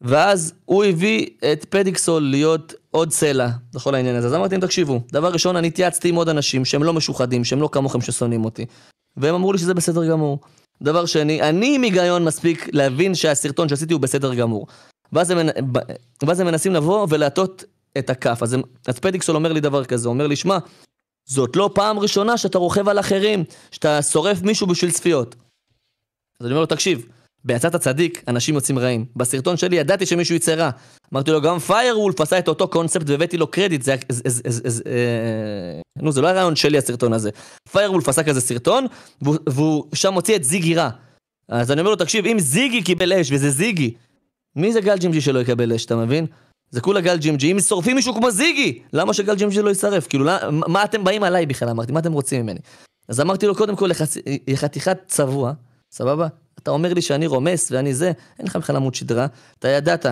ואז 0.00 0.52
הוא 0.64 0.84
הביא 0.84 1.26
את 1.52 1.64
פדיקסול 1.64 2.22
להיות 2.22 2.74
עוד 2.90 3.10
סלע 3.10 3.48
לכל 3.74 3.94
העניין 3.94 4.16
הזה. 4.16 4.26
אז 4.26 4.34
אמרתי 4.34 4.54
להם, 4.54 4.60
תקשיבו, 4.60 5.00
דבר 5.12 5.32
ראשון, 5.32 5.56
אני 5.56 5.68
התייעצתי 5.68 6.08
עם 6.08 6.14
עוד 6.14 6.28
אנשים 6.28 6.64
שהם 6.64 6.82
לא 6.82 6.92
משוחדים, 6.92 7.44
שהם 7.44 7.60
לא 7.60 7.68
כמוכם 7.72 8.00
ששונאים 8.00 8.44
אותי. 8.44 8.66
והם 9.16 9.34
אמרו 9.34 9.52
לי 9.52 9.58
שזה 9.58 9.74
בסדר 9.74 10.10
גמור. 10.10 10.38
דבר 10.82 11.06
שני, 11.06 11.42
אני 11.42 11.74
עם 11.74 11.82
היגיון 11.82 12.24
מספיק 12.24 12.68
להבין 12.72 13.14
שהסרטון 13.14 13.68
שעשיתי 13.68 13.92
הוא 13.92 14.00
בסדר 14.00 14.34
גמור. 14.34 14.66
ואז 15.12 15.30
הם, 15.30 15.38
ואז 16.22 16.40
הם 16.40 16.46
מנסים 16.46 16.74
לבוא 16.74 17.06
ולהטות 17.10 17.64
את 17.98 18.10
הכף. 18.10 18.38
אז, 18.42 18.56
אז 18.86 18.98
פדיקסול 18.98 19.36
אומר 19.36 19.52
לי 19.52 19.60
דבר 19.60 19.84
כזה, 19.84 20.08
הוא 20.08 20.12
אומר 20.12 20.26
לי, 20.26 20.36
שמע, 20.36 20.58
זאת 21.28 21.56
לא 21.56 21.70
פעם 21.74 21.98
ראשונה 21.98 22.38
שאתה 22.38 22.58
רוכב 22.58 22.88
על 22.88 23.00
אחרים, 23.00 23.44
שאתה 23.70 24.02
שורף 24.02 24.42
מישהו 24.42 24.66
בשביל 24.66 24.90
צפיות. 24.90 25.34
אז 26.40 26.46
אני 26.46 26.50
אומר 26.50 26.60
לו, 26.60 26.66
תקשיב, 26.66 27.06
ביצאת 27.46 27.76
צדיק, 27.76 28.24
אנשים 28.28 28.54
יוצאים 28.54 28.78
רעים. 28.78 29.04
בסרטון 29.16 29.56
שלי 29.56 29.76
ידעתי 29.76 30.06
שמישהו 30.06 30.34
יצא 30.34 30.54
רע. 30.54 30.70
אמרתי 31.14 31.30
לו, 31.30 31.40
גם 31.40 31.58
פיירוולף 31.58 32.20
עשה 32.20 32.38
את 32.38 32.48
אותו 32.48 32.68
קונספט 32.68 33.10
והבאתי 33.10 33.36
לו 33.36 33.46
קרדיט, 33.46 33.82
זה... 33.82 33.94
אה, 34.86 35.80
נו, 36.02 36.12
זה 36.12 36.20
לא 36.20 36.28
הרעיון 36.28 36.56
שלי 36.56 36.78
הסרטון 36.78 37.12
הזה. 37.12 37.30
פיירוולף 37.72 38.08
עשה 38.08 38.22
כזה 38.22 38.40
סרטון, 38.40 38.86
והוא 39.22 39.84
שם 39.94 40.14
הוציא 40.14 40.36
את 40.36 40.44
זיגי 40.44 40.74
רע. 40.74 40.90
אז 41.48 41.72
אני 41.72 41.80
אומר 41.80 41.90
לו, 41.90 41.96
תקשיב, 41.96 42.26
אם 42.26 42.38
זיגי 42.38 42.82
קיבל 42.82 43.12
אש 43.12 43.32
וזה 43.32 43.50
זיגי, 43.50 43.94
מי 44.56 44.72
זה 44.72 44.80
גל 44.80 44.96
ג'ימג'י 44.96 45.20
שלא 45.20 45.38
יקבל 45.38 45.72
אש, 45.72 45.84
אתה 45.84 45.96
מבין? 45.96 46.26
זה 46.70 46.80
כולה 46.80 47.00
גל 47.00 47.16
ג'ימג'י, 47.16 47.52
אם 47.52 47.60
שורפים 47.60 47.96
מישהו 47.96 48.14
כמו 48.14 48.30
זיגי, 48.30 48.78
למה 48.92 49.14
שגל 49.14 49.34
ג'ימג'י 49.34 49.62
לא 49.62 49.68
יישרף? 49.68 50.06
כאילו, 50.06 50.24
מה 50.50 50.84
אתם 50.84 51.04
באים 51.04 51.22
עליי 51.22 51.46
בכלל? 51.46 51.68
אמרתי, 51.68 51.92
מה 51.92 52.00
אתם 52.00 52.12
רוצים 52.12 52.42
ממני? 52.42 52.58
אז 53.08 53.20
אמרתי 53.20 53.46
לו, 53.46 53.54
קודם 53.54 53.76
כל, 53.76 53.90
יא 54.48 54.60
חתיכת 54.60 54.98
צבוע, 55.06 55.52
סבבה? 55.92 56.26
אתה 56.66 56.72
אומר 56.74 56.94
לי 56.94 57.02
שאני 57.02 57.26
רומס 57.26 57.72
ואני 57.72 57.94
זה, 57.94 58.12
אין 58.38 58.46
לך 58.46 58.56
בכלל 58.56 58.76
עמוד 58.76 58.94
שדרה. 58.94 59.26
אתה 59.58 59.68
ידעת 59.68 60.06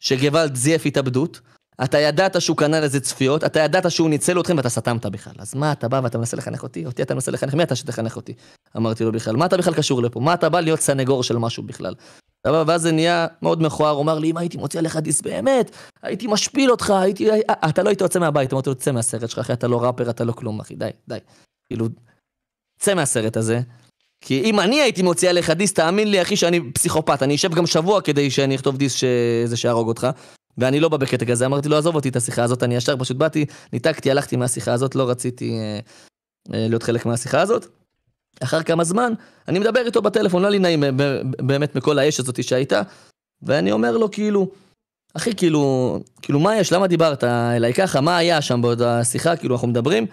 שגוואלד 0.00 0.54
זייף 0.54 0.86
התאבדות, 0.86 1.40
אתה 1.84 1.98
ידעת 1.98 2.40
שהוא 2.40 2.56
קנה 2.56 2.80
לזה 2.80 3.00
צפיות, 3.00 3.44
אתה 3.44 3.60
ידעת 3.60 3.90
שהוא 3.90 4.10
ניצל 4.10 4.40
אתכם 4.40 4.56
ואתה 4.56 4.68
סתמת 4.68 5.06
בכלל. 5.06 5.32
אז 5.38 5.54
מה 5.54 5.72
אתה 5.72 5.88
בא 5.88 6.00
ואתה 6.04 6.18
מנסה 6.18 6.36
לחנך 6.36 6.62
אותי? 6.62 6.86
אותי 6.86 7.02
אתה 7.02 7.14
מנסה 7.14 7.30
לחנך, 7.30 7.54
מי 7.54 7.62
אתה 7.62 7.76
שתחנך 7.76 8.16
אותי? 8.16 8.34
אמרתי 8.76 9.04
לו 9.04 9.12
בכלל, 9.12 9.36
מה 9.36 9.46
אתה 9.46 9.56
בכלל 9.56 9.74
קשור 9.74 10.02
לפה? 10.02 10.20
מה 10.20 10.34
אתה 10.34 10.48
בא 10.48 10.60
להיות 10.60 10.80
סנגור 10.80 11.22
של 11.22 11.36
משהו 11.36 11.62
בכלל? 11.62 11.94
ואז 12.46 12.82
זה 12.82 12.92
נהיה 12.92 13.26
מאוד 13.42 13.62
מכוער, 13.62 13.94
הוא 13.94 14.02
אמר 14.02 14.18
לי, 14.18 14.30
אם 14.30 14.36
הייתי 14.36 14.56
מוציא 14.56 14.78
עליך 14.78 14.96
דיס 14.96 15.20
באמת, 15.20 15.70
הייתי 16.02 16.26
משפיל 16.26 16.70
אותך, 16.70 16.90
הייתי... 16.90 17.28
אתה 17.50 17.82
לא 17.82 17.88
היית 17.88 18.00
יוצא 18.00 18.18
מהבית, 18.18 18.52
אמרתי 18.52 18.70
לו, 18.70 18.74
צא 18.74 18.92
מהסרט 18.92 19.30
שלך, 19.30 19.38
אחי, 19.38 19.52
אתה 19.52 19.68
לא 19.68 19.82
ראפר, 19.82 20.10
אתה 20.10 20.24
לא 20.24 20.32
כלום, 20.32 20.60
אחי, 20.60 20.74
די, 20.74 20.90
די. 21.08 21.18
כאילו, 21.66 21.88
צא 22.78 22.94
מהסרט 22.94 23.36
הזה, 23.36 23.60
כי 24.20 24.42
אם 24.42 24.60
אני 24.60 24.80
הייתי 24.80 25.02
מוציא 25.02 25.30
עליך 25.30 25.50
דיס, 25.50 25.72
תאמין 25.72 26.10
לי, 26.10 26.22
אחי, 26.22 26.36
שאני 26.36 26.60
פסיכופת. 26.72 27.22
אני 27.22 27.34
אשב 27.34 27.54
גם 27.54 27.66
שבוע 27.66 28.00
כדי 28.00 28.30
שאני 28.30 28.56
אכתוב 28.56 28.76
דיס 28.76 28.92
שזה 28.94 29.56
שיהרוג 29.56 29.88
אותך. 29.88 30.06
ואני 30.58 30.80
לא 30.80 30.88
בא 30.88 30.96
בקטע 30.96 31.24
כזה, 31.24 31.46
אמרתי 31.46 31.68
לו, 31.68 31.76
עזוב 31.76 31.94
אותי 31.94 32.08
את 32.08 32.16
השיחה 32.16 32.42
הזאת, 32.42 32.62
אני 32.62 32.76
ישר 32.76 32.96
פשוט 32.96 33.16
באתי, 33.16 33.46
ניתקתי, 33.72 34.10
הלכתי 34.10 34.36
מהשיחה 34.36 34.72
הזאת, 34.72 34.94
לא 34.94 35.10
רציתי 35.10 35.58
אה, 35.58 35.78
אה, 36.54 36.68
להיות 36.68 36.82
חלק 36.82 37.06
מהשיחה 37.06 37.40
הזאת. 37.40 37.66
אחר 38.42 38.62
כמה 38.62 38.84
זמן, 38.84 39.12
אני 39.48 39.58
מדבר 39.58 39.86
איתו 39.86 40.02
בטלפון, 40.02 40.42
לא 40.42 40.48
לי 40.48 40.58
נעים 40.58 40.84
באמת 41.38 41.76
מכל 41.76 41.98
האש 41.98 42.20
הזאת 42.20 42.44
שהייתה, 42.44 42.82
ואני 43.42 43.72
אומר 43.72 43.96
לו, 43.96 44.10
כאילו, 44.10 44.48
אחי, 45.14 45.34
כאילו, 45.34 45.98
כאילו, 46.22 46.40
מה 46.40 46.56
יש? 46.56 46.72
למה 46.72 46.86
דיברת 46.86 47.24
אליי 47.24 47.74
ככה? 47.74 48.00
מה 48.00 48.16
היה 48.16 48.42
שם 48.42 48.62
בעוד 48.62 48.82
השיחה? 48.82 49.36
כאילו, 49.36 49.54
אנחנו 49.54 49.68
מדברים. 49.68 50.06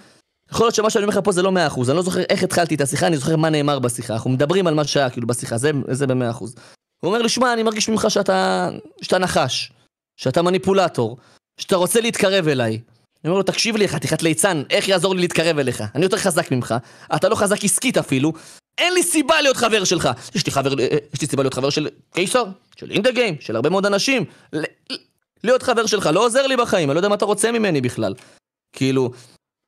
יכול 0.51 0.65
להיות 0.65 0.75
שמה 0.75 0.89
שאני 0.89 1.03
אומר 1.03 1.13
לך 1.13 1.19
פה 1.23 1.31
זה 1.31 1.41
לא 1.41 1.51
מאה 1.51 1.67
אחוז, 1.67 1.89
אני 1.89 1.97
לא 1.97 2.03
זוכר 2.03 2.21
איך 2.29 2.43
התחלתי 2.43 2.75
את 2.75 2.81
השיחה, 2.81 3.07
אני 3.07 3.17
זוכר 3.17 3.35
מה 3.35 3.49
נאמר 3.49 3.79
בשיחה, 3.79 4.13
אנחנו 4.13 4.29
מדברים 4.29 4.67
על 4.67 4.73
מה 4.73 4.83
שהיה 4.83 5.09
כאילו 5.09 5.27
בשיחה, 5.27 5.57
זה, 5.57 5.71
זה 5.91 6.07
במאה 6.07 6.29
אחוז. 6.29 6.55
הוא 7.03 7.09
אומר 7.09 7.21
לי, 7.21 7.29
שמע, 7.29 7.53
אני 7.53 7.63
מרגיש 7.63 7.89
ממך 7.89 8.05
שאתה, 8.09 8.69
שאתה 9.01 9.17
נחש, 9.17 9.71
שאתה 10.17 10.41
מניפולטור, 10.41 11.17
שאתה 11.59 11.75
רוצה 11.75 12.01
להתקרב 12.01 12.47
אליי. 12.47 12.71
אני 12.71 13.29
אומר 13.29 13.37
לו, 13.37 13.43
תקשיב 13.43 13.75
לי, 13.75 13.87
חתיכת 13.87 14.23
ליצן, 14.23 14.63
איך 14.69 14.87
יעזור 14.87 15.15
לי 15.15 15.21
להתקרב 15.21 15.59
אליך? 15.59 15.83
אני 15.95 16.03
יותר 16.03 16.17
חזק 16.17 16.51
ממך, 16.51 16.75
אתה 17.15 17.29
לא 17.29 17.35
חזק 17.35 17.63
עסקית 17.63 17.97
אפילו, 17.97 18.33
אין 18.77 18.93
לי 18.93 19.03
סיבה 19.03 19.41
להיות 19.41 19.57
חבר 19.57 19.83
שלך. 19.83 20.09
יש 20.35 20.45
לי 20.45 20.51
חבר, 20.51 20.79
אה, 20.79 20.97
יש 21.13 21.21
לי 21.21 21.27
סיבה 21.27 21.43
להיות 21.43 21.53
חבר 21.53 21.69
של 21.69 21.87
קיסר, 22.13 22.45
של 22.75 22.91
אינדה 22.91 23.11
גיים, 23.11 23.35
של 23.39 23.55
הרבה 23.55 23.69
מאוד 23.69 23.85
אנשים. 23.85 24.25
להיות 25.43 25.63
חבר 25.63 25.85
שלך 25.85 26.09
לא 26.13 26.25
עוזר 26.25 26.47
לי 26.47 26.57
בחיים, 26.57 26.89
אני 26.89 26.95
לא 26.95 26.99
יודע 26.99 27.09
מה 27.09 27.15
אתה 27.15 27.25
רוצה 27.25 27.51
ממני 27.51 27.81
בכלל. 27.81 28.13
כאילו, 28.73 29.11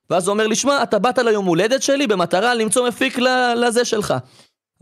ואז 0.09 0.27
הוא 0.27 0.33
אומר 0.33 0.47
לי, 0.47 0.55
שמע, 0.55 0.83
אתה 0.83 0.99
באת 0.99 1.17
ליום 1.17 1.45
הולדת 1.45 1.81
שלי 1.81 2.07
במטרה 2.07 2.55
למצוא 2.55 2.87
מפיק 2.87 3.17
לזה 3.55 3.85
שלך. 3.85 4.13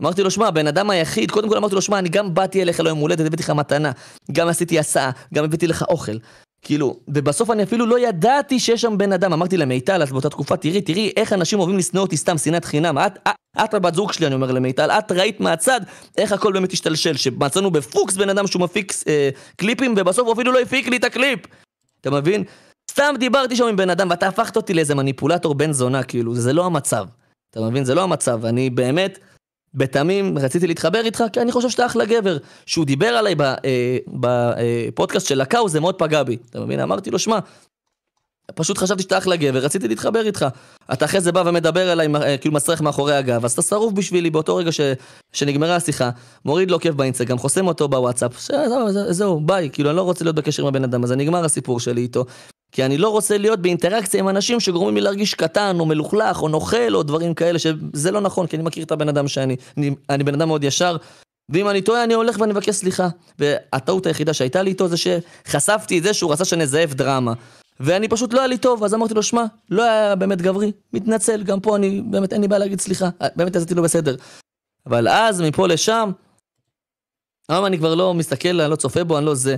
אמרתי 0.02 0.22
לו, 0.22 0.30
שמע, 0.30 0.46
הבן 0.46 0.66
אדם 0.66 0.90
היחיד, 0.90 1.30
קודם 1.30 1.48
כל 1.48 1.56
אמרתי 1.56 1.74
לו, 1.74 1.82
שמע, 1.82 1.98
אני 1.98 2.08
גם 2.08 2.34
באתי 2.34 2.62
אליך 2.62 2.80
ליום 2.80 2.98
הולדת, 2.98 3.26
הבאתי 3.26 3.42
לך 3.42 3.50
מתנה, 3.50 3.92
גם 4.32 4.48
עשיתי 4.48 4.78
הסעה, 4.78 5.10
גם 5.34 5.44
הבאתי 5.44 5.66
לך 5.66 5.84
אוכל. 5.88 6.16
כאילו, 6.62 6.96
ובסוף 7.08 7.50
אני 7.50 7.62
אפילו 7.62 7.86
לא 7.86 7.98
ידעתי 7.98 8.60
שיש 8.60 8.80
שם 8.80 8.98
בן 8.98 9.12
אדם. 9.12 9.32
אמרתי 9.32 9.56
למיטל, 9.56 10.02
אז 10.02 10.12
באותה 10.12 10.30
תקופה, 10.30 10.56
תראי, 10.56 10.80
תראי 10.80 11.12
איך 11.16 11.32
אנשים 11.32 11.58
אוהבים 11.58 11.78
לשנוא 11.78 12.02
אותי 12.02 12.16
סתם, 12.16 12.38
שנאת 12.38 12.64
חינם. 12.64 12.98
את, 12.98 13.18
את, 13.28 13.34
את 13.64 13.74
הבת 13.74 13.94
זוג 13.94 14.12
שלי, 14.12 14.26
אני 14.26 14.34
אומר 14.34 14.52
למיטל, 14.52 14.90
את 14.90 15.12
ראית 15.12 15.40
מהצד 15.40 15.80
איך 16.18 16.32
הכל 16.32 16.52
באמת 16.52 16.72
השתלשל, 16.72 17.16
שמצאנו 17.16 17.70
בפוקס 17.70 18.16
בן 18.16 18.28
אדם 18.28 18.46
שהוא 18.46 18.62
מפיק 18.62 18.92
אה, 19.08 19.30
קליפים, 19.56 19.94
ובסוף 19.96 20.26
הוא 20.26 20.34
אפילו 20.34 20.52
לא 20.52 20.60
הפיק 20.60 20.88
לי 20.88 20.96
את 20.96 21.04
הקליפ. 21.04 21.40
אתה 22.00 22.10
מבין? 22.10 22.44
סתם 22.96 23.14
דיברתי 23.18 23.56
שם 23.56 23.66
עם 23.66 23.76
בן 23.76 23.90
אדם, 23.90 24.10
ואתה 24.10 24.28
הפכת 24.28 24.56
אותי 24.56 24.74
לאיזה 24.74 24.94
מניפולטור 24.94 25.54
בן 25.54 25.72
זונה, 25.72 26.02
כאילו, 26.02 26.34
זה 26.34 26.52
לא 26.52 26.66
המצב. 26.66 27.06
אתה 27.50 27.60
מבין? 27.60 27.84
זה 27.84 27.94
לא 27.94 28.02
המצב. 28.02 28.44
אני 28.44 28.70
באמת, 28.70 29.18
בתמים, 29.74 30.38
רציתי 30.38 30.66
להתחבר 30.66 31.00
איתך, 31.04 31.24
כי 31.32 31.40
אני 31.40 31.52
חושב 31.52 31.70
שאתה 31.70 31.86
אחלה 31.86 32.04
גבר. 32.04 32.36
שהוא 32.66 32.86
דיבר 32.86 33.06
עליי 33.06 33.34
בפודקאסט 34.08 35.26
אה, 35.26 35.28
של 35.28 35.40
לקאו, 35.42 35.68
זה 35.68 35.80
מאוד 35.80 35.94
פגע 35.94 36.22
בי. 36.22 36.36
אתה 36.50 36.60
מבין? 36.60 36.80
אמרתי 36.80 37.10
לו, 37.10 37.18
שמע, 37.18 37.38
פשוט 38.54 38.78
חשבתי 38.78 39.02
שאתה 39.02 39.18
אחלה 39.18 39.36
גבר, 39.36 39.58
רציתי 39.58 39.88
להתחבר 39.88 40.26
איתך. 40.26 40.46
אתה 40.92 41.04
אחרי 41.04 41.20
זה 41.20 41.32
בא 41.32 41.42
ומדבר 41.46 41.92
אליי, 41.92 42.08
אה, 42.14 42.38
כאילו 42.38 42.54
מסריח 42.54 42.80
מאחורי 42.80 43.14
הגב, 43.14 43.44
אז 43.44 43.52
אתה 43.52 43.62
שרוף 43.62 43.92
בשבילי 43.92 44.30
באותו 44.30 44.56
רגע 44.56 44.72
ש... 44.72 44.80
שנגמרה 45.32 45.76
השיחה, 45.76 46.10
מוריד 46.44 46.70
לו 46.70 46.80
כיף 46.80 46.94
באינסטגרם, 46.94 47.38
חוסם 47.38 47.66
אותו 47.66 47.88
בוואטסאפ, 47.88 48.40
זהו, 48.40 49.12
זהו, 49.12 49.40
ביי, 49.40 49.70
כאילו 49.72 49.90
אני 49.90 49.96
לא 49.96 50.02
רוצה 50.02 50.24
להיות 50.24 50.36
בקשר 50.36 50.62
עם 50.62 50.68
הבן 50.68 50.84
אדם 50.84 51.04
הזה, 51.04 51.16
נגמר 51.16 51.44
הסיפור 51.44 51.80
שלי 51.80 52.00
איתו. 52.00 52.24
כי 52.72 52.84
אני 52.84 52.98
לא 52.98 53.08
רוצה 53.08 53.38
להיות 53.38 53.60
באינטראקציה 53.60 54.20
עם 54.20 54.28
אנשים 54.28 54.60
שגורמים 54.60 54.94
לי 54.94 55.00
להרגיש 55.00 55.34
קטן, 55.34 55.76
או 55.80 55.86
מלוכלך, 55.86 56.42
או 56.42 56.48
נוכל, 56.48 56.94
או 56.94 57.02
דברים 57.02 57.34
כאלה, 57.34 57.58
שזה 57.58 58.10
לא 58.10 58.20
נכון, 58.20 58.46
כי 58.46 58.56
אני 58.56 58.64
מכיר 58.64 58.84
את 58.84 58.92
הבן 58.92 59.08
אדם 59.08 59.28
שאני, 59.28 59.56
אני, 59.76 59.94
אני 60.10 60.24
בן 60.24 60.34
אדם 60.34 60.48
מאוד 60.48 60.64
ישר, 60.64 60.96
ואם 61.48 61.68
אני 61.68 61.82
טועה, 61.82 62.04
אני 62.04 62.14
הולך 62.14 62.36
ואני 62.40 62.52
מבקש 62.52 62.70
סליחה. 62.70 63.08
והטעות 63.38 64.06
היחידה 64.06 64.34
שהייתה 64.34 64.62
לי 64.62 64.70
איתו 64.70 64.88
זה 64.88 64.96
שחשפתי 64.96 65.98
את 65.98 66.02
זה 66.02 66.14
שהוא 66.14 66.32
רצה 66.32 66.44
שנזייף 66.44 66.94
דרמה. 66.94 67.32
ואני 67.80 68.08
פשוט 68.08 68.32
לא 68.32 68.38
היה 68.38 68.46
לי 68.46 68.58
טוב, 68.58 68.84
אז 68.84 68.94
אמרתי 68.94 69.14
לו, 69.14 69.22
שמע, 69.22 69.44
לא 69.70 69.82
היה 69.82 70.14
באמת 70.14 70.42
גברי, 70.42 70.72
מתנצל, 70.92 71.42
גם 71.42 71.60
פה 71.60 71.76
אני, 71.76 72.02
באמת 72.10 72.32
אין 72.32 72.40
לי 72.40 72.48
בעיה 72.48 72.58
להגיד 72.58 72.80
סליחה, 72.80 73.08
באמת 73.36 73.56
עשיתי 73.56 73.74
לו 73.74 73.82
בסדר. 73.82 74.16
אבל 74.86 75.08
אז, 75.08 75.40
מפה 75.40 75.68
לשם, 75.68 76.10
היום 77.48 77.66
אני 77.66 77.78
כבר 77.78 77.94
לא 77.94 78.14
מסתכל, 78.14 78.60
אני 78.60 78.70
לא 78.70 78.76
צופה 78.76 79.04
בו, 79.04 79.18
אני 79.18 79.26
לא 79.26 79.34
זה. 79.34 79.56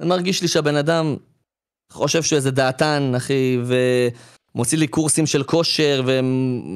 אני 0.00 0.08
מרגיש 0.08 0.42
לי 0.42 0.48
שהבן 0.48 0.76
אדם 0.76 1.16
חושב 1.92 2.22
שהוא 2.22 2.36
איזה 2.36 2.50
דעתן, 2.50 3.12
אחי, 3.16 3.58
ומוציא 4.54 4.78
לי 4.78 4.86
קורסים 4.86 5.26
של 5.26 5.42
כושר, 5.42 6.02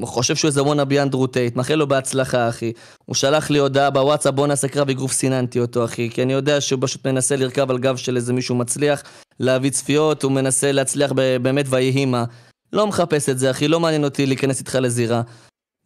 וחושב 0.02 0.36
שהוא 0.36 0.48
איזה 0.48 0.62
וואנה 0.62 0.84
בי 0.84 1.00
אנדרו 1.00 1.26
טייט, 1.26 1.56
מאחל 1.56 1.74
לו 1.74 1.86
בהצלחה, 1.86 2.48
אחי. 2.48 2.72
הוא 3.04 3.14
שלח 3.14 3.50
לי 3.50 3.58
הודעה 3.58 3.90
בוואטסאפ, 3.90 4.34
בוא 4.34 4.46
נעשה 4.46 4.68
קרב 4.68 4.90
אגרוף, 4.90 5.12
סיננתי 5.12 5.60
אותו, 5.60 5.84
אחי, 5.84 6.10
כי 6.10 6.22
אני 6.22 6.32
יודע 6.32 6.60
שהוא 6.60 6.78
פשוט 6.82 7.06
מנסה 7.06 7.36
לרכב 7.36 7.70
על 7.70 7.78
גב 7.78 7.96
של 7.96 8.16
איזה 8.16 8.32
מישהו 8.32 8.54
מצליח, 8.54 9.02
להביא 9.40 9.70
צפיות, 9.70 10.22
הוא 10.22 10.32
מנסה 10.32 10.72
להצליח 10.72 11.12
באמת 11.42 11.66
ויהי 11.68 12.04
מה. 12.04 12.24
לא 12.72 12.86
מחפש 12.86 13.28
את 13.28 13.38
זה, 13.38 13.50
אחי, 13.50 13.68
לא 13.68 13.80
מעניין 13.80 14.04
אותי 14.04 14.26
להיכנס 14.26 14.60
איתך 14.60 14.78
לזירה. 14.80 15.22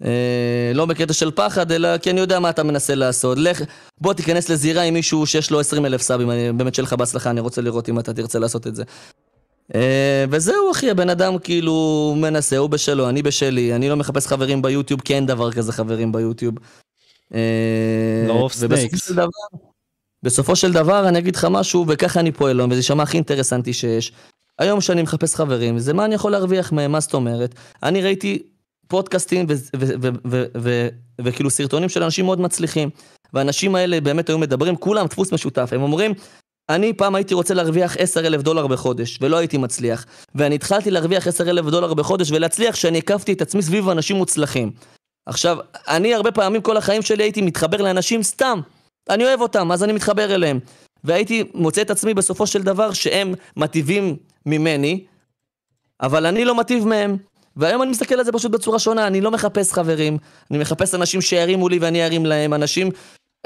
אה, 0.04 0.72
לא 0.74 0.86
בקטע 0.86 1.12
של 1.12 1.30
פחד, 1.30 1.72
אלא 1.72 1.98
כי 1.98 2.10
אני 2.10 2.20
יודע 2.20 2.40
מה 2.40 2.50
אתה 2.50 2.62
מנסה 2.62 2.94
לעשות. 2.94 3.38
לך, 3.38 3.62
בוא 4.00 4.14
תיכנס 4.14 4.48
לזירה 4.48 4.82
עם 4.82 4.94
מישהו 4.94 5.26
שיש 5.26 5.50
לו 5.50 5.60
20 5.60 5.86
אלף 5.86 6.02
סאבים, 6.02 6.30
אני 6.30 6.52
באמת 6.52 6.74
שיהיה 6.74 6.84
לך 6.84 6.92
בהצלחה, 6.92 7.30
אני 7.30 7.40
רוצה 7.40 7.60
לראות 7.62 7.88
אם 7.88 7.98
אתה 7.98 8.12
תרצה 8.12 8.38
לעשות 8.38 8.66
את 8.66 8.76
זה. 8.76 8.82
אה, 9.74 10.24
וזהו 10.30 10.70
אחי, 10.72 10.90
הבן 10.90 11.10
אדם 11.10 11.38
כאילו 11.38 12.14
מנסה, 12.16 12.56
הוא 12.56 12.70
בשלו, 12.70 13.08
אני 13.08 13.22
בשלי, 13.22 13.74
אני 13.74 13.88
לא 13.88 13.96
מחפש 13.96 14.26
חברים 14.26 14.62
ביוטיוב, 14.62 15.00
כי 15.00 15.14
אין 15.14 15.26
דבר 15.26 15.52
כזה 15.52 15.72
חברים 15.72 16.12
ביוטיוב. 16.12 16.54
לרוב 18.28 18.52
snakes. 18.52 19.12
בסופו 20.22 20.56
של 20.56 20.72
דבר 20.72 21.08
אני 21.08 21.18
אגיד 21.18 21.36
לך 21.36 21.46
משהו, 21.50 21.84
וככה 21.88 22.20
אני 22.20 22.32
פועל 22.32 22.60
וזה 22.60 22.74
יישמע 22.74 23.02
הכי 23.02 23.16
אינטרסנטי 23.16 23.72
שיש. 23.72 24.12
היום 24.58 24.80
שאני 24.80 25.02
מחפש 25.02 25.34
חברים, 25.34 25.78
זה 25.78 25.92
מה 25.92 26.04
אני 26.04 26.14
יכול 26.14 26.32
להרוויח 26.32 26.72
מהם, 26.72 26.92
מה 26.92 27.00
זאת 27.00 27.14
אומרת? 27.14 27.54
אני 27.82 28.02
ראיתי 28.02 28.42
פודקאסטים 28.90 29.46
וכאילו 31.20 31.50
סרטונים 31.50 31.88
של 31.88 32.02
אנשים 32.02 32.24
מאוד 32.24 32.40
מצליחים. 32.40 32.90
והאנשים 33.32 33.74
האלה 33.74 34.00
באמת 34.00 34.28
היו 34.28 34.38
מדברים, 34.38 34.76
כולם 34.76 35.06
דפוס 35.06 35.32
משותף, 35.32 35.70
הם 35.72 35.82
אומרים, 35.82 36.14
אני 36.68 36.92
פעם 36.92 37.14
הייתי 37.14 37.34
רוצה 37.34 37.54
להרוויח 37.54 37.96
10 37.98 38.26
אלף 38.26 38.42
דולר 38.42 38.66
בחודש, 38.66 39.18
ולא 39.20 39.36
הייתי 39.36 39.58
מצליח. 39.58 40.06
ואני 40.34 40.54
התחלתי 40.54 40.90
להרוויח 40.90 41.26
10 41.26 41.50
אלף 41.50 41.66
דולר 41.66 41.94
בחודש 41.94 42.30
ולהצליח 42.30 42.74
שאני 42.74 42.98
הקפתי 42.98 43.32
את 43.32 43.42
עצמי 43.42 43.62
סביב 43.62 43.88
אנשים 43.88 44.16
מוצלחים. 44.16 44.70
עכשיו, 45.26 45.58
אני 45.88 46.14
הרבה 46.14 46.32
פעמים 46.32 46.62
כל 46.62 46.76
החיים 46.76 47.02
שלי 47.02 47.22
הייתי 47.22 47.42
מתחבר 47.42 47.76
לאנשים 47.76 48.22
סתם. 48.22 48.60
אני 49.10 49.24
אוהב 49.24 49.40
אותם, 49.40 49.72
אז 49.72 49.84
אני 49.84 49.92
מתחבר 49.92 50.34
אליהם. 50.34 50.58
והייתי 51.04 51.44
מוצא 51.54 51.82
את 51.82 51.90
עצמי 51.90 52.14
בסופו 52.14 52.46
של 52.46 52.62
דבר 52.62 52.92
שהם 52.92 53.34
מטיבים 53.56 54.16
ממני, 54.46 55.04
אבל 56.00 56.26
אני 56.26 56.44
לא 56.44 56.54
מטיב 56.54 56.86
מהם. 56.86 57.16
והיום 57.56 57.82
אני 57.82 57.90
מסתכל 57.90 58.14
על 58.14 58.24
זה 58.24 58.32
פשוט 58.32 58.52
בצורה 58.52 58.78
שונה, 58.78 59.06
אני 59.06 59.20
לא 59.20 59.30
מחפש 59.30 59.72
חברים, 59.72 60.18
אני 60.50 60.58
מחפש 60.58 60.94
אנשים 60.94 61.20
שירימו 61.20 61.68
לי 61.68 61.78
ואני 61.78 62.04
ארים 62.04 62.26
להם, 62.26 62.54
אנשים... 62.54 62.90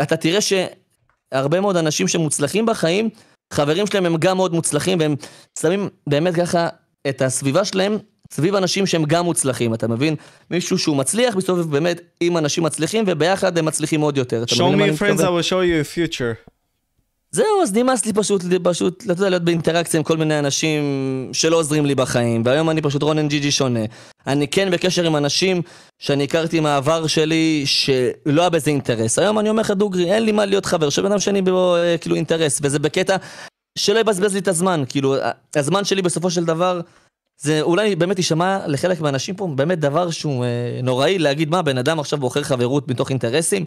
אתה 0.02 0.16
תראה 0.16 0.38
שהרבה 0.40 1.60
מאוד 1.60 1.76
אנשים 1.76 2.08
שמוצלחים 2.08 2.66
בחיים, 2.66 3.08
חברים 3.52 3.86
שלהם 3.86 4.06
הם 4.06 4.16
גם 4.16 4.36
מאוד 4.36 4.54
מוצלחים, 4.54 5.00
והם 5.00 5.16
שמים 5.60 5.88
באמת 6.06 6.34
ככה 6.34 6.68
את 7.08 7.22
הסביבה 7.22 7.64
שלהם 7.64 7.98
סביב 8.32 8.54
אנשים 8.54 8.86
שהם 8.86 9.04
גם 9.04 9.24
מוצלחים, 9.24 9.74
אתה 9.74 9.88
מבין? 9.88 10.14
מישהו 10.50 10.78
שהוא 10.78 10.96
מצליח, 10.96 11.36
מסתובב 11.36 11.70
באמת 11.70 12.00
עם 12.20 12.36
אנשים 12.36 12.64
מצליחים, 12.64 13.04
וביחד 13.06 13.58
הם 13.58 13.64
מצליחים 13.64 14.00
עוד 14.00 14.16
יותר. 14.16 14.44
show 14.48 14.54
me 14.54 14.98
friends, 14.98 15.20
I 15.20 15.28
will 15.28 15.50
show 15.50 15.62
you 15.62 15.80
a 15.80 15.96
future. 15.96 16.53
זהו, 17.34 17.62
אז 17.62 17.74
נמאס 17.74 18.06
לי 18.06 18.12
פשוט, 18.12 18.42
פשוט, 18.62 19.02
אתה 19.04 19.12
יודע, 19.12 19.30
להיות 19.30 19.42
באינטראקציה 19.42 19.98
עם 19.98 20.04
כל 20.04 20.16
מיני 20.16 20.38
אנשים 20.38 20.82
שלא 21.32 21.56
עוזרים 21.56 21.86
לי 21.86 21.94
בחיים, 21.94 22.42
והיום 22.44 22.70
אני 22.70 22.82
פשוט 22.82 23.02
רונן 23.02 23.28
ג'י 23.28 23.40
ג'י 23.40 23.50
שונה. 23.50 23.80
אני 24.26 24.48
כן 24.48 24.70
בקשר 24.70 25.04
עם 25.04 25.16
אנשים 25.16 25.62
שאני 25.98 26.24
הכרתי 26.24 26.60
מהעבר 26.60 27.06
שלי, 27.06 27.62
שלא 27.66 28.40
היה 28.40 28.50
בזה 28.50 28.70
אינטרס. 28.70 29.18
היום 29.18 29.38
אני 29.38 29.48
אומר 29.48 29.60
לך, 29.60 29.70
דוגרי, 29.70 30.12
אין 30.12 30.22
לי 30.22 30.32
מה 30.32 30.44
להיות 30.44 30.66
חבר 30.66 30.90
של 30.90 31.02
בן 31.02 31.10
אדם 31.10 31.20
שאני 31.20 31.42
בו, 31.42 31.76
אה, 31.76 31.98
כאילו, 31.98 32.16
אינטרס, 32.16 32.60
וזה 32.62 32.78
בקטע 32.78 33.16
שלא 33.78 33.98
יבזבז 33.98 34.32
לי 34.32 34.40
את 34.40 34.48
הזמן, 34.48 34.84
כאילו, 34.88 35.16
הזמן 35.56 35.84
שלי 35.84 36.02
בסופו 36.02 36.30
של 36.30 36.44
דבר, 36.44 36.80
זה 37.40 37.60
אולי 37.60 37.96
באמת 37.96 38.18
יישמע 38.18 38.58
לחלק 38.66 39.00
מהאנשים 39.00 39.36
פה 39.36 39.48
באמת 39.54 39.78
דבר 39.80 40.10
שהוא 40.10 40.44
אה, 40.44 40.80
נוראי 40.82 41.18
להגיד 41.18 41.50
מה, 41.50 41.62
בן 41.62 41.78
אדם 41.78 42.00
עכשיו 42.00 42.18
בוחר 42.18 42.42
חברות 42.42 42.88
מתוך 42.88 43.10
אינטרסים. 43.10 43.64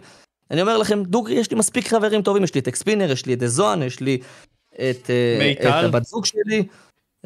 אני 0.50 0.60
אומר 0.60 0.78
לכם, 0.78 1.02
דוגרי, 1.02 1.34
יש 1.34 1.50
לי 1.50 1.58
מספיק 1.58 1.88
חברים 1.88 2.22
טובים, 2.22 2.44
יש 2.44 2.54
לי 2.54 2.60
את 2.60 2.68
אקספינר, 2.68 3.12
יש 3.12 3.26
לי 3.26 3.34
את 3.34 3.38
דזון, 3.38 3.82
יש 3.82 4.00
לי 4.00 4.18
את, 4.74 5.10
אה, 5.10 5.52
את 5.52 5.84
הבת 5.84 6.04
זוג 6.04 6.24
שלי. 6.26 6.64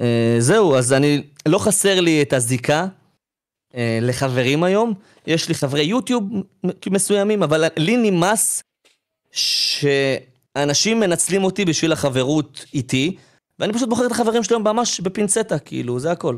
אה, 0.00 0.36
זהו, 0.38 0.76
אז 0.76 0.92
אני, 0.92 1.22
לא 1.46 1.58
חסר 1.58 2.00
לי 2.00 2.22
את 2.22 2.32
הזיקה 2.32 2.86
אה, 3.74 3.98
לחברים 4.02 4.64
היום. 4.64 4.94
יש 5.26 5.48
לי 5.48 5.54
חברי 5.54 5.82
יוטיוב 5.82 6.24
מסוימים, 6.90 7.42
אבל 7.42 7.64
לי 7.76 7.96
נמאס 7.96 8.62
שאנשים 9.32 11.00
מנצלים 11.00 11.44
אותי 11.44 11.64
בשביל 11.64 11.92
החברות 11.92 12.64
איתי, 12.74 13.16
ואני 13.58 13.72
פשוט 13.72 13.88
בוחר 13.88 14.06
את 14.06 14.10
החברים 14.10 14.42
שלי 14.42 14.58
ממש 14.58 15.00
בפינצטה, 15.00 15.58
כאילו, 15.58 16.00
זה 16.00 16.12
הכל. 16.12 16.36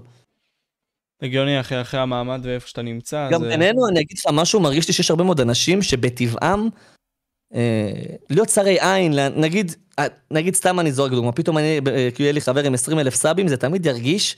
הגיוני 1.24 1.60
אחרי, 1.60 1.80
אחרי 1.80 2.00
המעמד 2.00 2.40
ואיפה 2.42 2.68
שאתה 2.68 2.82
נמצא. 2.82 3.28
גם 3.30 3.40
זה... 3.40 3.48
בינינו, 3.48 3.88
אני 3.88 4.00
אגיד 4.00 4.18
לך 4.18 4.32
משהו, 4.32 4.60
מרגיש 4.60 4.88
לי 4.88 4.94
שיש 4.94 5.10
הרבה 5.10 5.24
מאוד 5.24 5.40
אנשים 5.40 5.82
שבטבעם, 5.82 6.68
אה, 7.54 7.92
להיות 8.30 8.48
צרי 8.48 8.76
עין, 8.80 9.12
נגיד, 9.36 9.74
אה, 9.98 10.06
נגיד 10.30 10.54
סתם 10.54 10.80
אני 10.80 10.92
זורק 10.92 11.10
דוגמא, 11.12 11.30
פתאום 11.30 11.58
אני, 11.58 11.78
אה, 11.78 12.10
כאילו 12.10 12.24
יהיה 12.24 12.32
לי 12.32 12.40
חבר 12.40 12.64
עם 12.64 12.74
20 12.74 12.98
אלף 12.98 13.14
סאבים, 13.14 13.48
זה 13.48 13.56
תמיד 13.56 13.86
ירגיש 13.86 14.36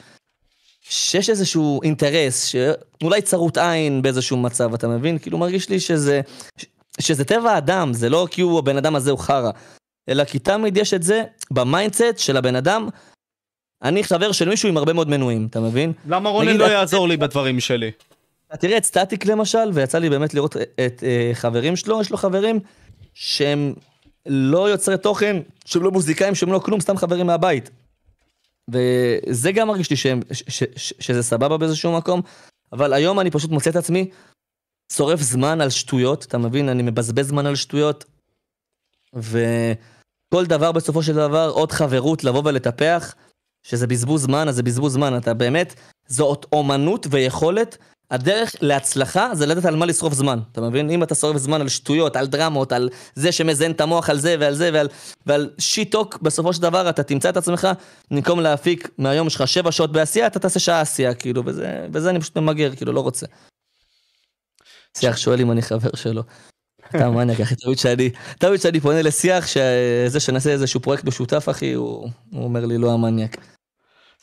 שיש 0.82 1.30
איזשהו 1.30 1.82
אינטרס, 1.82 2.44
שאולי 2.44 3.22
צרות 3.22 3.58
עין 3.58 4.02
באיזשהו 4.02 4.36
מצב, 4.36 4.74
אתה 4.74 4.88
מבין? 4.88 5.18
כאילו 5.18 5.38
מרגיש 5.38 5.68
לי 5.68 5.80
שזה, 5.80 6.20
שזה 7.00 7.24
טבע 7.24 7.50
האדם, 7.50 7.92
זה 7.92 8.08
לא 8.08 8.26
כי 8.30 8.40
הוא, 8.40 8.58
הבן 8.58 8.76
אדם 8.76 8.96
הזה 8.96 9.10
הוא 9.10 9.18
חרא, 9.18 9.50
אלא 10.08 10.24
כי 10.24 10.38
תמיד 10.38 10.76
יש 10.76 10.94
את 10.94 11.02
זה 11.02 11.24
ב 11.50 11.59
mindset 11.59 12.18
של 12.18 12.36
הבן 12.36 12.56
אדם, 12.56 12.88
אני 13.82 14.04
חבר 14.04 14.32
של 14.32 14.48
מישהו 14.48 14.68
עם 14.68 14.76
הרבה 14.76 14.92
מאוד 14.92 15.08
מנויים, 15.08 15.46
אתה 15.50 15.60
מבין? 15.60 15.92
למה 16.06 16.30
רונן 16.30 16.56
לא 16.56 16.64
יעזור 16.64 17.08
לי 17.08 17.16
בדברים 17.16 17.60
שלי? 17.60 17.90
תראה 18.60 18.76
את 18.76 18.84
סטטיק 18.84 19.26
למשל, 19.26 19.70
ויצא 19.74 19.98
לי 19.98 20.10
באמת 20.10 20.34
לראות 20.34 20.56
את 20.56 21.04
אה, 21.04 21.30
חברים 21.34 21.76
שלו, 21.76 22.00
יש 22.00 22.10
לו 22.10 22.16
חברים 22.16 22.60
שהם 23.14 23.74
לא 24.26 24.70
יוצרי 24.70 24.98
תוכן, 24.98 25.36
שהם 25.64 25.82
לא 25.82 25.90
מוזיקאים, 25.90 26.34
שהם 26.34 26.52
לא 26.52 26.58
כלום, 26.58 26.80
סתם 26.80 26.96
חברים 26.96 27.26
מהבית. 27.26 27.70
וזה 28.70 29.52
גם 29.52 29.68
מרגיש 29.68 29.90
לי 29.90 29.96
שהם, 29.96 30.20
ש, 30.32 30.42
ש, 30.48 30.62
ש, 30.76 30.92
שזה 30.98 31.22
סבבה 31.22 31.56
באיזשהו 31.56 31.96
מקום, 31.96 32.20
אבל 32.72 32.92
היום 32.92 33.20
אני 33.20 33.30
פשוט 33.30 33.50
מוצא 33.50 33.70
את 33.70 33.76
עצמי 33.76 34.10
שורף 34.92 35.20
זמן 35.20 35.60
על 35.60 35.70
שטויות, 35.70 36.24
אתה 36.24 36.38
מבין? 36.38 36.68
אני 36.68 36.82
מבזבז 36.82 37.28
זמן 37.28 37.46
על 37.46 37.56
שטויות, 37.56 38.04
וכל 39.14 40.46
דבר 40.46 40.72
בסופו 40.72 41.02
של 41.02 41.14
דבר, 41.14 41.50
עוד 41.50 41.72
חברות 41.72 42.24
לבוא 42.24 42.42
ולטפח. 42.44 43.14
שזה 43.68 43.86
בזבוז 43.86 44.22
זמן, 44.22 44.48
אז 44.48 44.56
זה 44.56 44.62
בזבוז 44.62 44.92
זמן. 44.92 45.16
אתה 45.16 45.34
באמת, 45.34 45.74
זאת 46.08 46.46
אומנות 46.52 47.06
ויכולת. 47.10 47.76
הדרך 48.10 48.54
להצלחה 48.60 49.34
זה 49.34 49.46
לדעת 49.46 49.64
על 49.64 49.76
מה 49.76 49.86
לשרוף 49.86 50.14
זמן, 50.14 50.38
אתה 50.52 50.60
מבין? 50.60 50.90
אם 50.90 51.02
אתה 51.02 51.14
שורף 51.14 51.36
זמן 51.36 51.60
על 51.60 51.68
שטויות, 51.68 52.16
על 52.16 52.26
דרמות, 52.26 52.72
על 52.72 52.88
זה 53.14 53.32
שמזיין 53.32 53.70
את 53.70 53.80
המוח 53.80 54.10
על 54.10 54.18
זה 54.18 54.36
ועל 54.40 54.54
זה 54.54 54.70
ועל, 54.72 54.88
ועל 55.26 55.50
shit 55.58 55.85
talk, 55.85 56.18
בסופו 56.22 56.52
של 56.52 56.62
דבר 56.62 56.90
אתה 56.90 57.02
תמצא 57.02 57.28
את 57.28 57.36
עצמך, 57.36 57.68
במקום 58.10 58.40
להפיק 58.40 58.88
מהיום 58.98 59.30
שלך 59.30 59.48
שבע 59.48 59.72
שעות 59.72 59.92
בעשייה, 59.92 60.26
אתה 60.26 60.38
תעשה 60.38 60.60
שעה 60.60 60.80
עשייה, 60.80 61.14
כאילו, 61.14 61.42
וזה, 61.46 61.86
וזה 61.92 62.10
אני 62.10 62.20
פשוט 62.20 62.38
ממגר, 62.38 62.76
כאילו, 62.76 62.92
לא 62.92 63.00
רוצה. 63.00 63.26
שיח 64.98 65.16
שואל 65.16 65.40
אם 65.40 65.52
אני 65.52 65.62
חבר 65.62 65.90
שלו. 65.94 66.22
אתה 66.90 67.10
מניאק, 67.10 67.40
אחי, 67.40 67.54
תמיד 67.54 67.78
שאני, 67.78 68.10
תמיד 68.38 68.60
שאני 68.60 68.80
פונה 68.80 69.02
לשיח, 69.02 69.46
שזה 69.46 70.20
שנעשה 70.20 70.50
איזשהו 70.50 70.80
פרויקט 70.80 71.04
משותף, 71.04 71.48
אחי, 71.50 71.72
הוא, 71.72 72.08
הוא 72.32 72.44
אומר 72.44 72.66
לי, 72.66 72.78
לא 72.78 72.92
המניאק. 72.92 73.36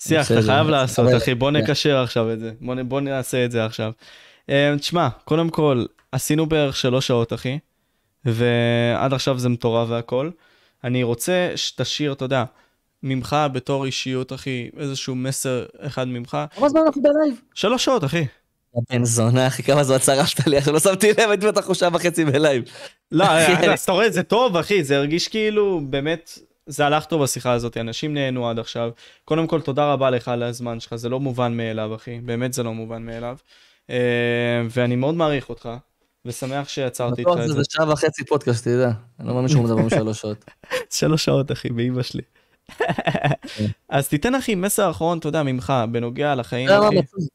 שיח, 0.08 0.32
אתה 0.32 0.42
חייב 0.42 0.68
לעשות, 0.68 1.08
אחי, 1.18 1.36
בוא 1.36 1.52
נקשר 1.52 1.98
עכשיו 1.98 2.34
את 2.34 2.40
זה. 2.40 2.52
בוא 2.88 3.02
נעשה 3.02 3.46
את 3.46 3.52
זה 3.52 3.66
עכשיו. 3.66 3.92
אה, 4.50 4.76
תשמע, 4.80 5.10
קודם 5.26 5.50
כל, 5.50 5.86
עשינו 6.12 6.46
בערך 6.46 6.76
שלוש 6.76 7.08
שעות, 7.08 7.34
אחי, 7.34 7.60
ועד 8.26 9.14
עכשיו 9.14 9.40
זה 9.40 9.50
מטורף 9.50 9.90
והכל. 9.90 10.30
אני 10.84 11.04
רוצה 11.04 11.52
שתשאיר, 11.56 12.14
אתה 12.14 12.26
יודע, 12.26 12.44
ממך 13.04 13.36
בתור 13.52 13.86
אישיות, 13.86 14.34
אחי, 14.34 14.70
איזשהו 14.80 15.16
מסר 15.16 15.66
אחד 15.80 16.08
ממך. 16.08 16.38
כמה 16.56 16.70
זמן 16.70 16.82
אנחנו 16.86 17.02
בלייב? 17.02 17.42
שלוש 17.54 17.86
שעות, 17.86 18.04
אחי. 18.04 18.26
בן 18.90 19.06
זונה, 19.06 19.48
אחי, 19.48 19.64
כמה 19.64 19.84
זמן 19.84 19.98
שרפת 19.98 20.48
לי, 20.48 20.58
עכשיו 20.58 20.74
לא 20.74 20.80
שמתי 20.80 21.10
לב, 21.10 21.30
הייתי 21.30 21.48
בטח 21.48 21.74
שעה 21.74 21.90
וחצי 21.94 22.26
בלייב. 22.26 22.64
לא, 23.12 23.26
אז 23.74 23.80
אתה 23.84 23.92
רואה, 23.92 24.10
זה 24.10 24.24
טוב, 24.24 24.58
אחי, 24.58 24.84
זה 24.84 24.98
הרגיש 24.98 25.28
כאילו, 25.28 25.82
באמת, 25.90 26.40
זה 26.66 26.86
הלך 26.86 27.06
טוב 27.06 27.24
בשיחה 27.24 27.52
הזאת, 27.52 27.78
אנשים 27.78 28.14
נהנו 28.14 28.50
עד 28.50 28.60
עכשיו. 28.60 28.92
קודם 29.26 29.48
כל, 29.48 29.62
תודה 29.62 29.94
רבה 29.94 30.10
לך 30.10 30.28
על 30.28 30.44
הזמן 30.44 30.80
שלך, 30.80 30.96
זה 30.96 31.10
לא 31.10 31.20
מובן 31.20 31.58
מאליו, 31.58 31.96
אחי, 31.96 32.20
באמת 32.20 32.54
זה 32.54 32.64
לא 32.64 32.74
מובן 32.74 33.06
מאליו. 33.06 33.38
אה, 33.90 34.62
ואני 34.70 34.96
מאוד 34.96 35.16
מעריך 35.16 35.50
אותך, 35.50 35.70
ושמח 36.26 36.70
שיצרתי 36.70 37.22
איתך 37.22 37.32
בטוח 37.32 37.44
את 37.44 37.48
זה. 37.48 37.54
זה 37.54 37.62
שעה 37.70 37.92
וחצי 37.92 38.26
פודקאסט, 38.26 38.68
תדע. 38.68 38.92
אני 39.20 39.28
לא 39.28 39.34
מאמין 39.34 39.50
שהוא 39.50 39.64
מדבר 39.64 39.82
משלוש 39.82 40.20
שעות. 40.22 40.46
שלוש 40.90 41.26
שעות, 41.26 41.52
אחי, 41.52 41.70
באמא 41.70 42.04
שלי. 42.04 42.22
אז 43.90 44.08
תיתן, 44.08 44.36
אחי, 44.36 44.56
מסר 44.56 44.92
אחרון, 44.92 45.18
אתה 45.18 45.28
יודע, 45.28 45.44
ממך, 45.44 45.74
בנוגע 45.92 46.36
לחיים, 46.36 46.68
אתה 46.68 46.74
יודע 46.74 46.88
אחי. 46.88 47.26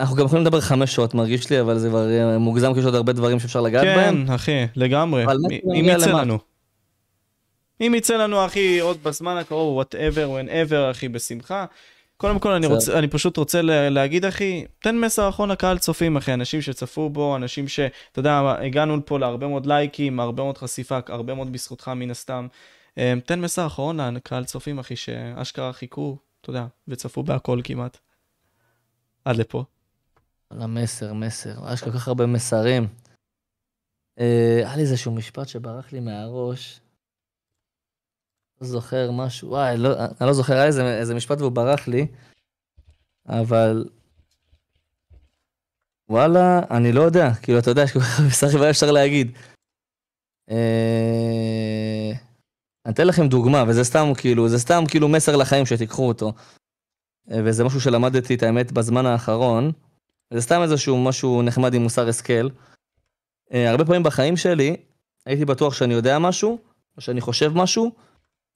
אנחנו 0.00 0.16
גם 0.16 0.24
יכולים 0.24 0.44
לדבר 0.44 0.60
חמש 0.60 0.94
שעות, 0.94 1.14
מרגיש 1.14 1.50
לי, 1.50 1.60
אבל 1.60 1.78
זה 1.78 1.88
כבר 1.88 2.10
אה, 2.10 2.38
מוגזם, 2.38 2.74
כי 2.74 2.80
יש 2.80 2.84
עוד 2.84 2.94
הרבה 2.94 3.12
דברים 3.12 3.40
שאפשר 3.40 3.60
לגעת 3.60 3.84
בהם. 3.84 4.26
כן, 4.26 4.32
אחי, 4.32 4.66
לגמרי. 4.76 5.24
אם 5.64 5.84
יצא? 5.84 6.10
לנו. 6.10 6.38
אם 7.80 7.94
יצא 7.94 8.16
לנו, 8.16 8.46
אחי, 8.46 8.78
עוד 8.80 9.02
בזמן 9.02 9.36
הקרוב, 9.36 9.82
whatever, 9.82 10.16
whenever, 10.16 10.90
אחי, 10.90 11.08
בשמחה. 11.08 11.64
קודם 12.16 12.38
כל, 12.38 12.52
אני. 12.52 12.66
רוצה, 12.66 12.98
אני 12.98 13.08
פשוט 13.08 13.36
רוצה 13.36 13.62
לה- 13.62 13.90
להגיד, 13.90 14.24
אחי, 14.24 14.64
תן 14.78 14.96
מסר 14.96 15.28
אחרון 15.28 15.50
לקהל 15.50 15.78
צופים, 15.78 16.16
אחי, 16.16 16.34
אנשים 16.34 16.60
שצפו 16.62 17.10
בו, 17.10 17.36
אנשים 17.36 17.68
ש... 17.68 17.80
אתה 17.80 18.18
יודע, 18.20 18.54
הגענו 18.66 19.06
פה 19.06 19.18
להרבה 19.18 19.46
מאוד 19.48 19.66
לייקים, 19.66 20.20
הרבה 20.20 20.42
מאוד 20.42 20.58
חשיפה, 20.58 20.98
הרבה 21.08 21.34
מאוד 21.34 21.52
בזכותך, 21.52 21.88
מן 21.88 22.10
הסתם. 22.10 22.46
אה, 22.98 23.14
תן 23.26 23.40
מסר 23.40 23.66
אחרון 23.66 24.00
לקהל 24.00 24.44
צופים, 24.44 24.78
אחי, 24.78 24.96
שאשכרה 24.96 25.72
חיכו, 25.72 26.16
אתה 26.40 26.50
יודע, 26.50 26.66
וצפו 26.88 27.22
בהכל 27.22 27.60
כמעט. 27.64 27.98
עד 29.24 29.36
לפה. 29.36 29.64
על 30.50 30.62
המסר, 30.62 31.12
מסר. 31.12 31.72
יש 31.72 31.84
כל 31.84 31.90
כך 31.92 32.08
הרבה 32.08 32.26
מסרים. 32.26 32.86
אה, 34.20 34.56
היה 34.64 34.76
לי 34.76 34.82
איזשהו 34.82 35.12
משפט 35.12 35.48
שברח 35.48 35.92
לי 35.92 36.00
מהראש. 36.00 36.80
זוכר 38.60 39.10
משהו, 39.10 39.48
וואי, 39.48 39.76
לא, 39.76 39.88
אני 40.20 40.26
לא 40.26 40.32
זוכר, 40.32 40.52
היה 40.52 40.66
איזה, 40.66 40.98
איזה 40.98 41.14
משפט 41.14 41.40
והוא 41.40 41.52
ברח 41.52 41.88
לי, 41.88 42.06
אבל... 43.28 43.84
וואלה, 46.10 46.60
אני 46.70 46.92
לא 46.92 47.02
יודע, 47.02 47.34
כאילו, 47.42 47.58
אתה 47.58 47.70
יודע, 47.70 47.82
יש 47.82 47.92
כל 47.92 48.00
כך 48.00 48.18
הרבה 48.18 48.28
מסרים, 48.28 48.58
מה 48.58 48.70
אפשר 48.70 48.90
להגיד. 48.90 49.32
אה, 50.50 52.12
אני 52.86 52.94
אתן 52.94 53.06
לכם 53.06 53.28
דוגמה, 53.28 53.64
וזה 53.68 53.84
סתם 53.84 54.12
כאילו, 54.16 54.48
זה 54.48 54.58
סתם 54.58 54.84
כאילו 54.88 55.08
מסר 55.08 55.36
לחיים 55.36 55.66
שתיקחו 55.66 56.08
אותו. 56.08 56.32
אה, 57.30 57.40
וזה 57.44 57.64
משהו 57.64 57.80
שלמדתי 57.80 58.34
את 58.34 58.42
האמת 58.42 58.72
בזמן 58.72 59.06
האחרון. 59.06 59.72
זה 60.34 60.40
סתם 60.40 60.62
איזשהו 60.62 61.04
משהו 61.04 61.42
נחמד 61.42 61.74
עם 61.74 61.82
מוסר 61.82 62.08
השכל. 62.08 62.48
אה, 63.52 63.70
הרבה 63.70 63.84
פעמים 63.84 64.02
בחיים 64.02 64.36
שלי 64.36 64.76
הייתי 65.26 65.44
בטוח 65.44 65.74
שאני 65.74 65.94
יודע 65.94 66.18
משהו, 66.18 66.58
או 66.96 67.02
שאני 67.02 67.20
חושב 67.20 67.52
משהו, 67.54 67.92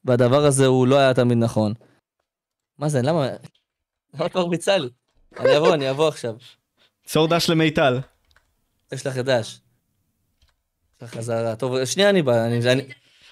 והדבר 0.04 0.44
הזה 0.44 0.66
הוא 0.66 0.86
לא 0.86 0.98
היה 0.98 1.14
תמיד 1.14 1.38
נכון. 1.38 1.72
מה 2.78 2.88
זה, 2.88 3.02
למה? 3.02 3.28
למה 4.14 4.26
את 4.26 4.36
מרביצה 4.36 4.78
לי? 4.78 4.88
אני 5.40 5.56
אבוא, 5.56 5.74
אני 5.74 5.90
אבוא 5.90 6.08
עכשיו. 6.08 6.34
צור 7.06 7.28
דש 7.28 7.50
למיטל. 7.50 8.00
יש 8.92 9.06
לך 9.06 9.16
דש. 9.16 9.60
יש 10.96 11.02
לך 11.02 11.14
חזרה. 11.14 11.56
טוב, 11.56 11.84
שנייה 11.84 12.10
אני 12.10 12.22
בא. 12.22 12.46
אני, 12.46 12.72
אני... 12.72 12.82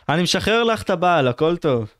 אני 0.09 0.23
משחרר 0.23 0.65
לך 0.65 0.83
את 0.83 0.91
הבעל, 0.91 1.29
הכל 1.29 1.57
טוב. 1.57 1.95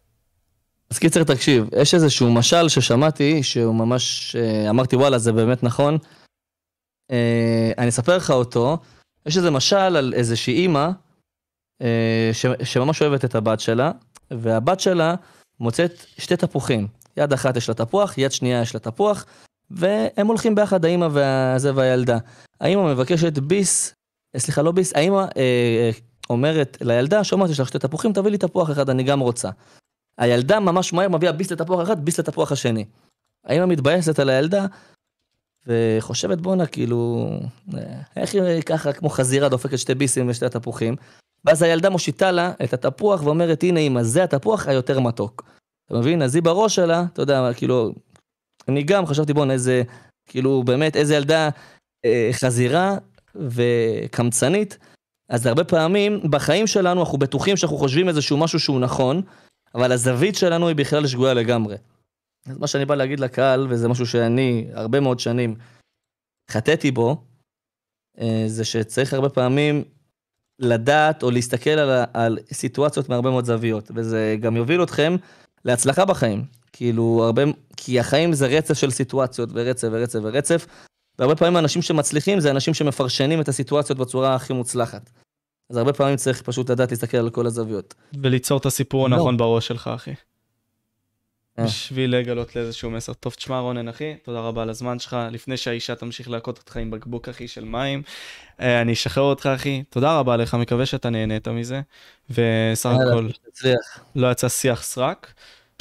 אז 0.91 0.99
קיצר, 0.99 1.25
תקשיב, 1.25 1.69
יש 1.81 1.95
איזשהו 1.95 2.33
משל 2.33 2.69
ששמעתי, 2.69 3.43
שהוא 3.43 3.75
ממש, 3.75 4.37
אה, 4.37 4.71
אמרתי 4.71 4.97
וואלה, 4.97 5.19
זה 5.19 5.33
באמת 5.33 5.63
נכון. 5.63 5.99
אה, 7.11 7.73
אני 7.79 7.89
אספר 7.89 8.17
לך 8.17 8.31
אותו. 8.31 8.79
יש 9.27 9.37
איזה 9.37 9.51
משל 9.51 9.77
על 9.77 10.15
איזושהי 10.17 10.55
אימא, 10.55 10.89
אה, 11.83 12.31
שממש 12.65 13.03
אוהבת 13.03 13.25
את 13.25 13.35
הבת 13.35 13.61
שלה, 13.61 13.91
והבת 14.31 14.81
שלה 14.81 15.15
מוצאת 15.61 15.93
שתי 16.19 16.37
תפוחים. 16.37 16.87
יד 17.17 17.33
אחת 17.33 17.57
יש 17.57 17.69
לה 17.69 17.75
תפוח, 17.75 18.19
יד 18.19 18.33
שנייה 18.33 18.63
יש 18.63 18.75
לה 18.75 18.81
תפוח, 18.81 19.27
והם 19.71 20.27
הולכים 20.27 20.55
ביחד, 20.55 20.85
האימא 20.85 21.09
והזה 21.13 21.75
והילדה. 21.75 22.19
האימא 22.61 22.93
מבקשת 22.93 23.39
ביס, 23.39 23.95
אה, 24.35 24.41
סליחה, 24.41 24.63
לא 24.63 24.73
ביס, 24.73 24.93
האימא 24.95 25.17
אה, 25.17 25.27
אה, 25.37 25.91
אומרת 26.31 26.79
לילדה, 26.81 27.25
שומעת, 27.25 27.51
יש 27.51 27.61
לך 27.61 27.69
שתי 27.69 27.79
תפוחים, 27.79 28.13
תביא 28.13 28.31
לי 28.31 28.39
תפוח 28.39 28.71
אחד, 28.71 28.91
אני 28.91 29.03
גם 29.03 29.21
רוצה. 29.21 29.51
הילדה 30.19 30.61
ממש 30.61 30.93
מהר 30.93 31.09
מביאה 31.09 31.33
ביס 31.33 31.53
לתפוח 31.53 31.83
אחד, 31.83 32.05
ביס 32.05 32.21
לתפוח 32.21 32.53
השני. 32.53 32.85
האמא 33.45 33.67
מתבאסת 33.67 34.19
על 34.19 34.29
הילדה, 34.29 34.67
וחושבת 35.67 36.39
בואנה, 36.39 36.67
כאילו, 36.67 37.31
אה, 37.75 38.01
איך 38.17 38.35
היא 38.35 38.63
ככה 38.63 38.93
כמו 38.93 39.09
חזירה 39.09 39.49
דופקת 39.49 39.79
שתי 39.79 39.95
ביסים 39.95 40.29
ושתי 40.29 40.49
תפוחים? 40.49 40.97
ואז 41.45 41.63
הילדה 41.63 41.91
מושיטה 41.91 42.31
לה 42.31 42.53
את 42.65 42.73
התפוח 42.73 43.23
ואומרת, 43.23 43.63
הנה 43.63 43.81
אמא, 43.81 44.03
זה 44.03 44.25
התפוח 44.25 44.69
היותר 44.69 45.01
מתוק. 45.01 45.45
אתה 45.87 45.99
מבין? 45.99 46.23
אז 46.23 46.35
היא 46.35 46.43
בראש 46.43 46.75
שלה, 46.75 47.05
אתה 47.13 47.23
יודע, 47.23 47.51
כאילו, 47.57 47.93
אני 48.69 48.83
גם 48.83 49.07
חשבתי, 49.07 49.33
בואנה, 49.33 49.53
איזה, 49.53 49.83
כאילו, 50.27 50.63
באמת, 50.63 50.97
איזה 50.97 51.15
ילדה 51.15 51.49
אה, 52.05 52.31
חזירה 52.33 52.97
וקמצנית. 53.35 54.79
אז 55.29 55.47
הרבה 55.47 55.65
פעמים 55.65 56.21
בחיים 56.31 56.67
שלנו 56.67 57.01
אנחנו 57.01 57.19
בטוחים 57.19 57.57
שאנחנו 57.57 57.77
חושבים 57.77 58.09
איזשהו 58.09 58.37
משהו 58.37 58.61
שהוא 58.61 58.81
נכון, 58.81 59.23
אבל 59.75 59.93
הזווית 59.93 60.35
שלנו 60.35 60.69
היא 60.69 60.77
בכלל 60.77 61.07
שגויה 61.07 61.35
לגמרי. 61.35 61.77
אז 62.47 62.59
מה 62.59 62.67
שאני 62.67 62.85
בא 62.85 62.95
להגיד 62.95 63.21
לקהל, 63.21 63.67
וזה 63.71 63.89
משהו 63.89 64.07
שאני 64.07 64.69
הרבה 64.73 65.01
מאוד 65.01 65.21
שנים 65.21 65.55
חטאתי 66.51 66.91
בו, 66.91 67.25
אה, 68.21 68.45
זה 68.47 68.65
שצריך 68.65 69.13
הרבה 69.13 69.29
פעמים 69.29 69.85
לדעת 70.61 71.23
או 71.23 71.31
להסתכל 71.31 71.71
על, 71.71 72.05
על 72.15 72.39
סיטואציות 72.53 73.09
מהרבה 73.09 73.31
מאוד 73.31 73.45
זוויות, 73.45 73.91
וזה 73.95 74.37
גם 74.41 74.57
יוביל 74.57 74.83
אתכם 74.83 75.17
להצלחה 75.65 76.05
בחיים. 76.05 76.45
כאילו, 76.73 77.23
הרבה, 77.25 77.43
כי 77.77 78.01
החיים 78.01 78.33
זה 78.33 78.47
רצף 78.47 78.75
של 78.75 78.91
סיטואציות, 78.91 79.49
ורצף 79.53 79.89
ורצף 79.93 80.19
ורצף, 80.23 80.67
והרבה 81.19 81.37
פעמים 81.37 81.57
האנשים 81.57 81.83
שמצליחים 81.83 82.41
זה 82.41 82.51
אנשים 82.51 82.75
שמפרשנים 82.75 83.41
את 83.41 83.49
הסיטואציות 83.49 83.99
בצורה 83.99 84.35
הכי 84.35 84.53
מוצלחת. 84.53 85.11
אז 85.71 85.77
הרבה 85.77 85.93
פעמים 85.93 86.17
צריך 86.17 86.43
פשוט 86.43 86.71
לדעת 86.71 86.91
להסתכל 86.91 87.17
על 87.17 87.31
כל 87.31 87.47
הזוויות. 87.47 87.95
וליצור 88.23 88.59
את 88.59 88.67
הסיפור 88.67 89.09
לא. 89.09 89.15
הנכון 89.15 89.37
בראש 89.37 89.67
שלך, 89.67 89.91
אחי. 89.95 90.15
אה. 91.59 91.65
בשביל 91.65 92.17
לגלות 92.17 92.57
לאיזשהו 92.57 92.91
מסר. 92.91 93.13
טוב, 93.13 93.33
תשמע 93.33 93.59
רונן, 93.59 93.89
אחי, 93.89 94.15
תודה 94.23 94.41
רבה 94.41 94.63
על 94.63 94.71
הזמן 94.71 94.99
שלך. 94.99 95.17
לפני 95.31 95.57
שהאישה 95.57 95.95
תמשיך 95.95 96.31
להכות 96.31 96.59
אותך 96.59 96.77
עם 96.77 96.91
בקבוק, 96.91 97.29
אחי, 97.29 97.49
של 97.49 97.65
מים, 97.65 98.03
אה, 98.61 98.81
אני 98.81 98.93
אשחרר 98.93 99.25
אותך, 99.25 99.47
אחי. 99.55 99.83
תודה 99.91 100.19
רבה 100.19 100.37
לך, 100.37 100.55
מקווה 100.55 100.87
שאתה 100.87 101.11
נהנית 101.11 101.49
מזה. 101.49 101.81
וסך 102.31 102.91
הכל. 102.91 103.29
לא 104.17 104.33
יצא 104.33 104.49
שיח 104.49 104.83
סרק. 104.83 105.33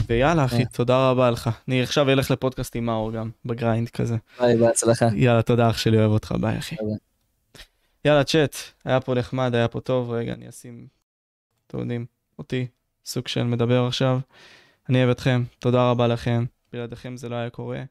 ויאללה, 0.08 0.46
אחי, 0.46 0.64
אה. 0.64 0.66
תודה 0.66 1.10
רבה 1.10 1.32
לך. 1.32 1.50
אני 1.68 1.82
עכשיו 1.82 2.10
אלך 2.10 2.32
לפודקאסט 2.32 2.76
עם 2.76 2.86
מאור 2.86 3.12
גם, 3.12 3.30
ב 3.46 3.53
grind 3.53 3.90
כזה. 3.90 4.16
ביי, 4.40 4.58
בהצלחה. 4.58 5.08
יאללה, 5.16 5.42
תודה 5.42 5.70
אח 5.70 5.78
שלי, 5.78 5.98
אוהב 5.98 6.12
אותך, 6.12 6.36
ביי 6.42 6.58
אחי. 6.58 6.76
יאללה, 8.06 8.24
צ'אט, 8.24 8.56
היה 8.86 9.00
פה 9.00 9.16
נחמד, 9.16 9.56
היה 9.56 9.68
פה 9.68 9.80
טוב, 9.80 10.12
רגע, 10.12 10.34
אני 10.34 10.50
אשים, 10.50 10.88
אתם 11.68 11.80
יודעים, 11.80 12.06
אותי, 12.40 12.68
סוג 13.06 13.28
של 13.28 13.44
מדבר 13.44 13.86
עכשיו. 13.88 14.20
אני 14.90 14.98
אוהב 14.98 15.10
אתכם, 15.10 15.44
תודה 15.60 15.92
רבה 15.92 16.08
לכם, 16.08 16.46
בלעדיכם 16.74 17.18
זה 17.18 17.30
לא 17.30 17.36
היה 17.36 17.50
קורה, 17.50 17.84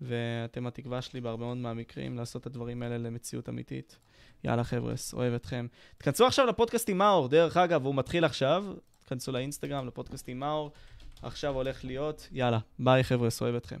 ואתם 0.00 0.66
התקווה 0.66 1.02
שלי 1.02 1.20
בהרבה 1.20 1.44
מאוד 1.44 1.56
מהמקרים 1.56 2.16
לעשות 2.16 2.42
את 2.42 2.46
הדברים 2.46 2.82
האלה 2.82 2.98
למציאות 2.98 3.48
אמיתית. 3.48 3.98
יאללה 4.44 4.64
חבר'ס, 4.64 5.14
אוהב 5.14 5.34
אתכם. 5.34 5.66
תכנסו 5.98 6.26
עכשיו 6.26 6.46
לפודקאסט 6.46 6.88
עם 6.88 6.98
מאור, 6.98 7.28
דרך 7.28 7.56
אגב, 7.56 7.86
הוא 7.86 7.94
מתחיל 7.94 8.24
עכשיו, 8.24 8.64
תכנסו 9.04 9.32
לאינסטגרם, 9.32 9.86
לפודקאסט 9.86 10.28
עם 10.28 10.38
מאור, 10.40 10.72
עכשיו 11.22 11.54
הולך 11.54 11.84
להיות, 11.84 12.28
יאללה, 12.32 12.58
ביי 12.78 13.04
חבר'ס, 13.04 13.42
אוהב 13.42 13.54
אתכם. 13.54 13.78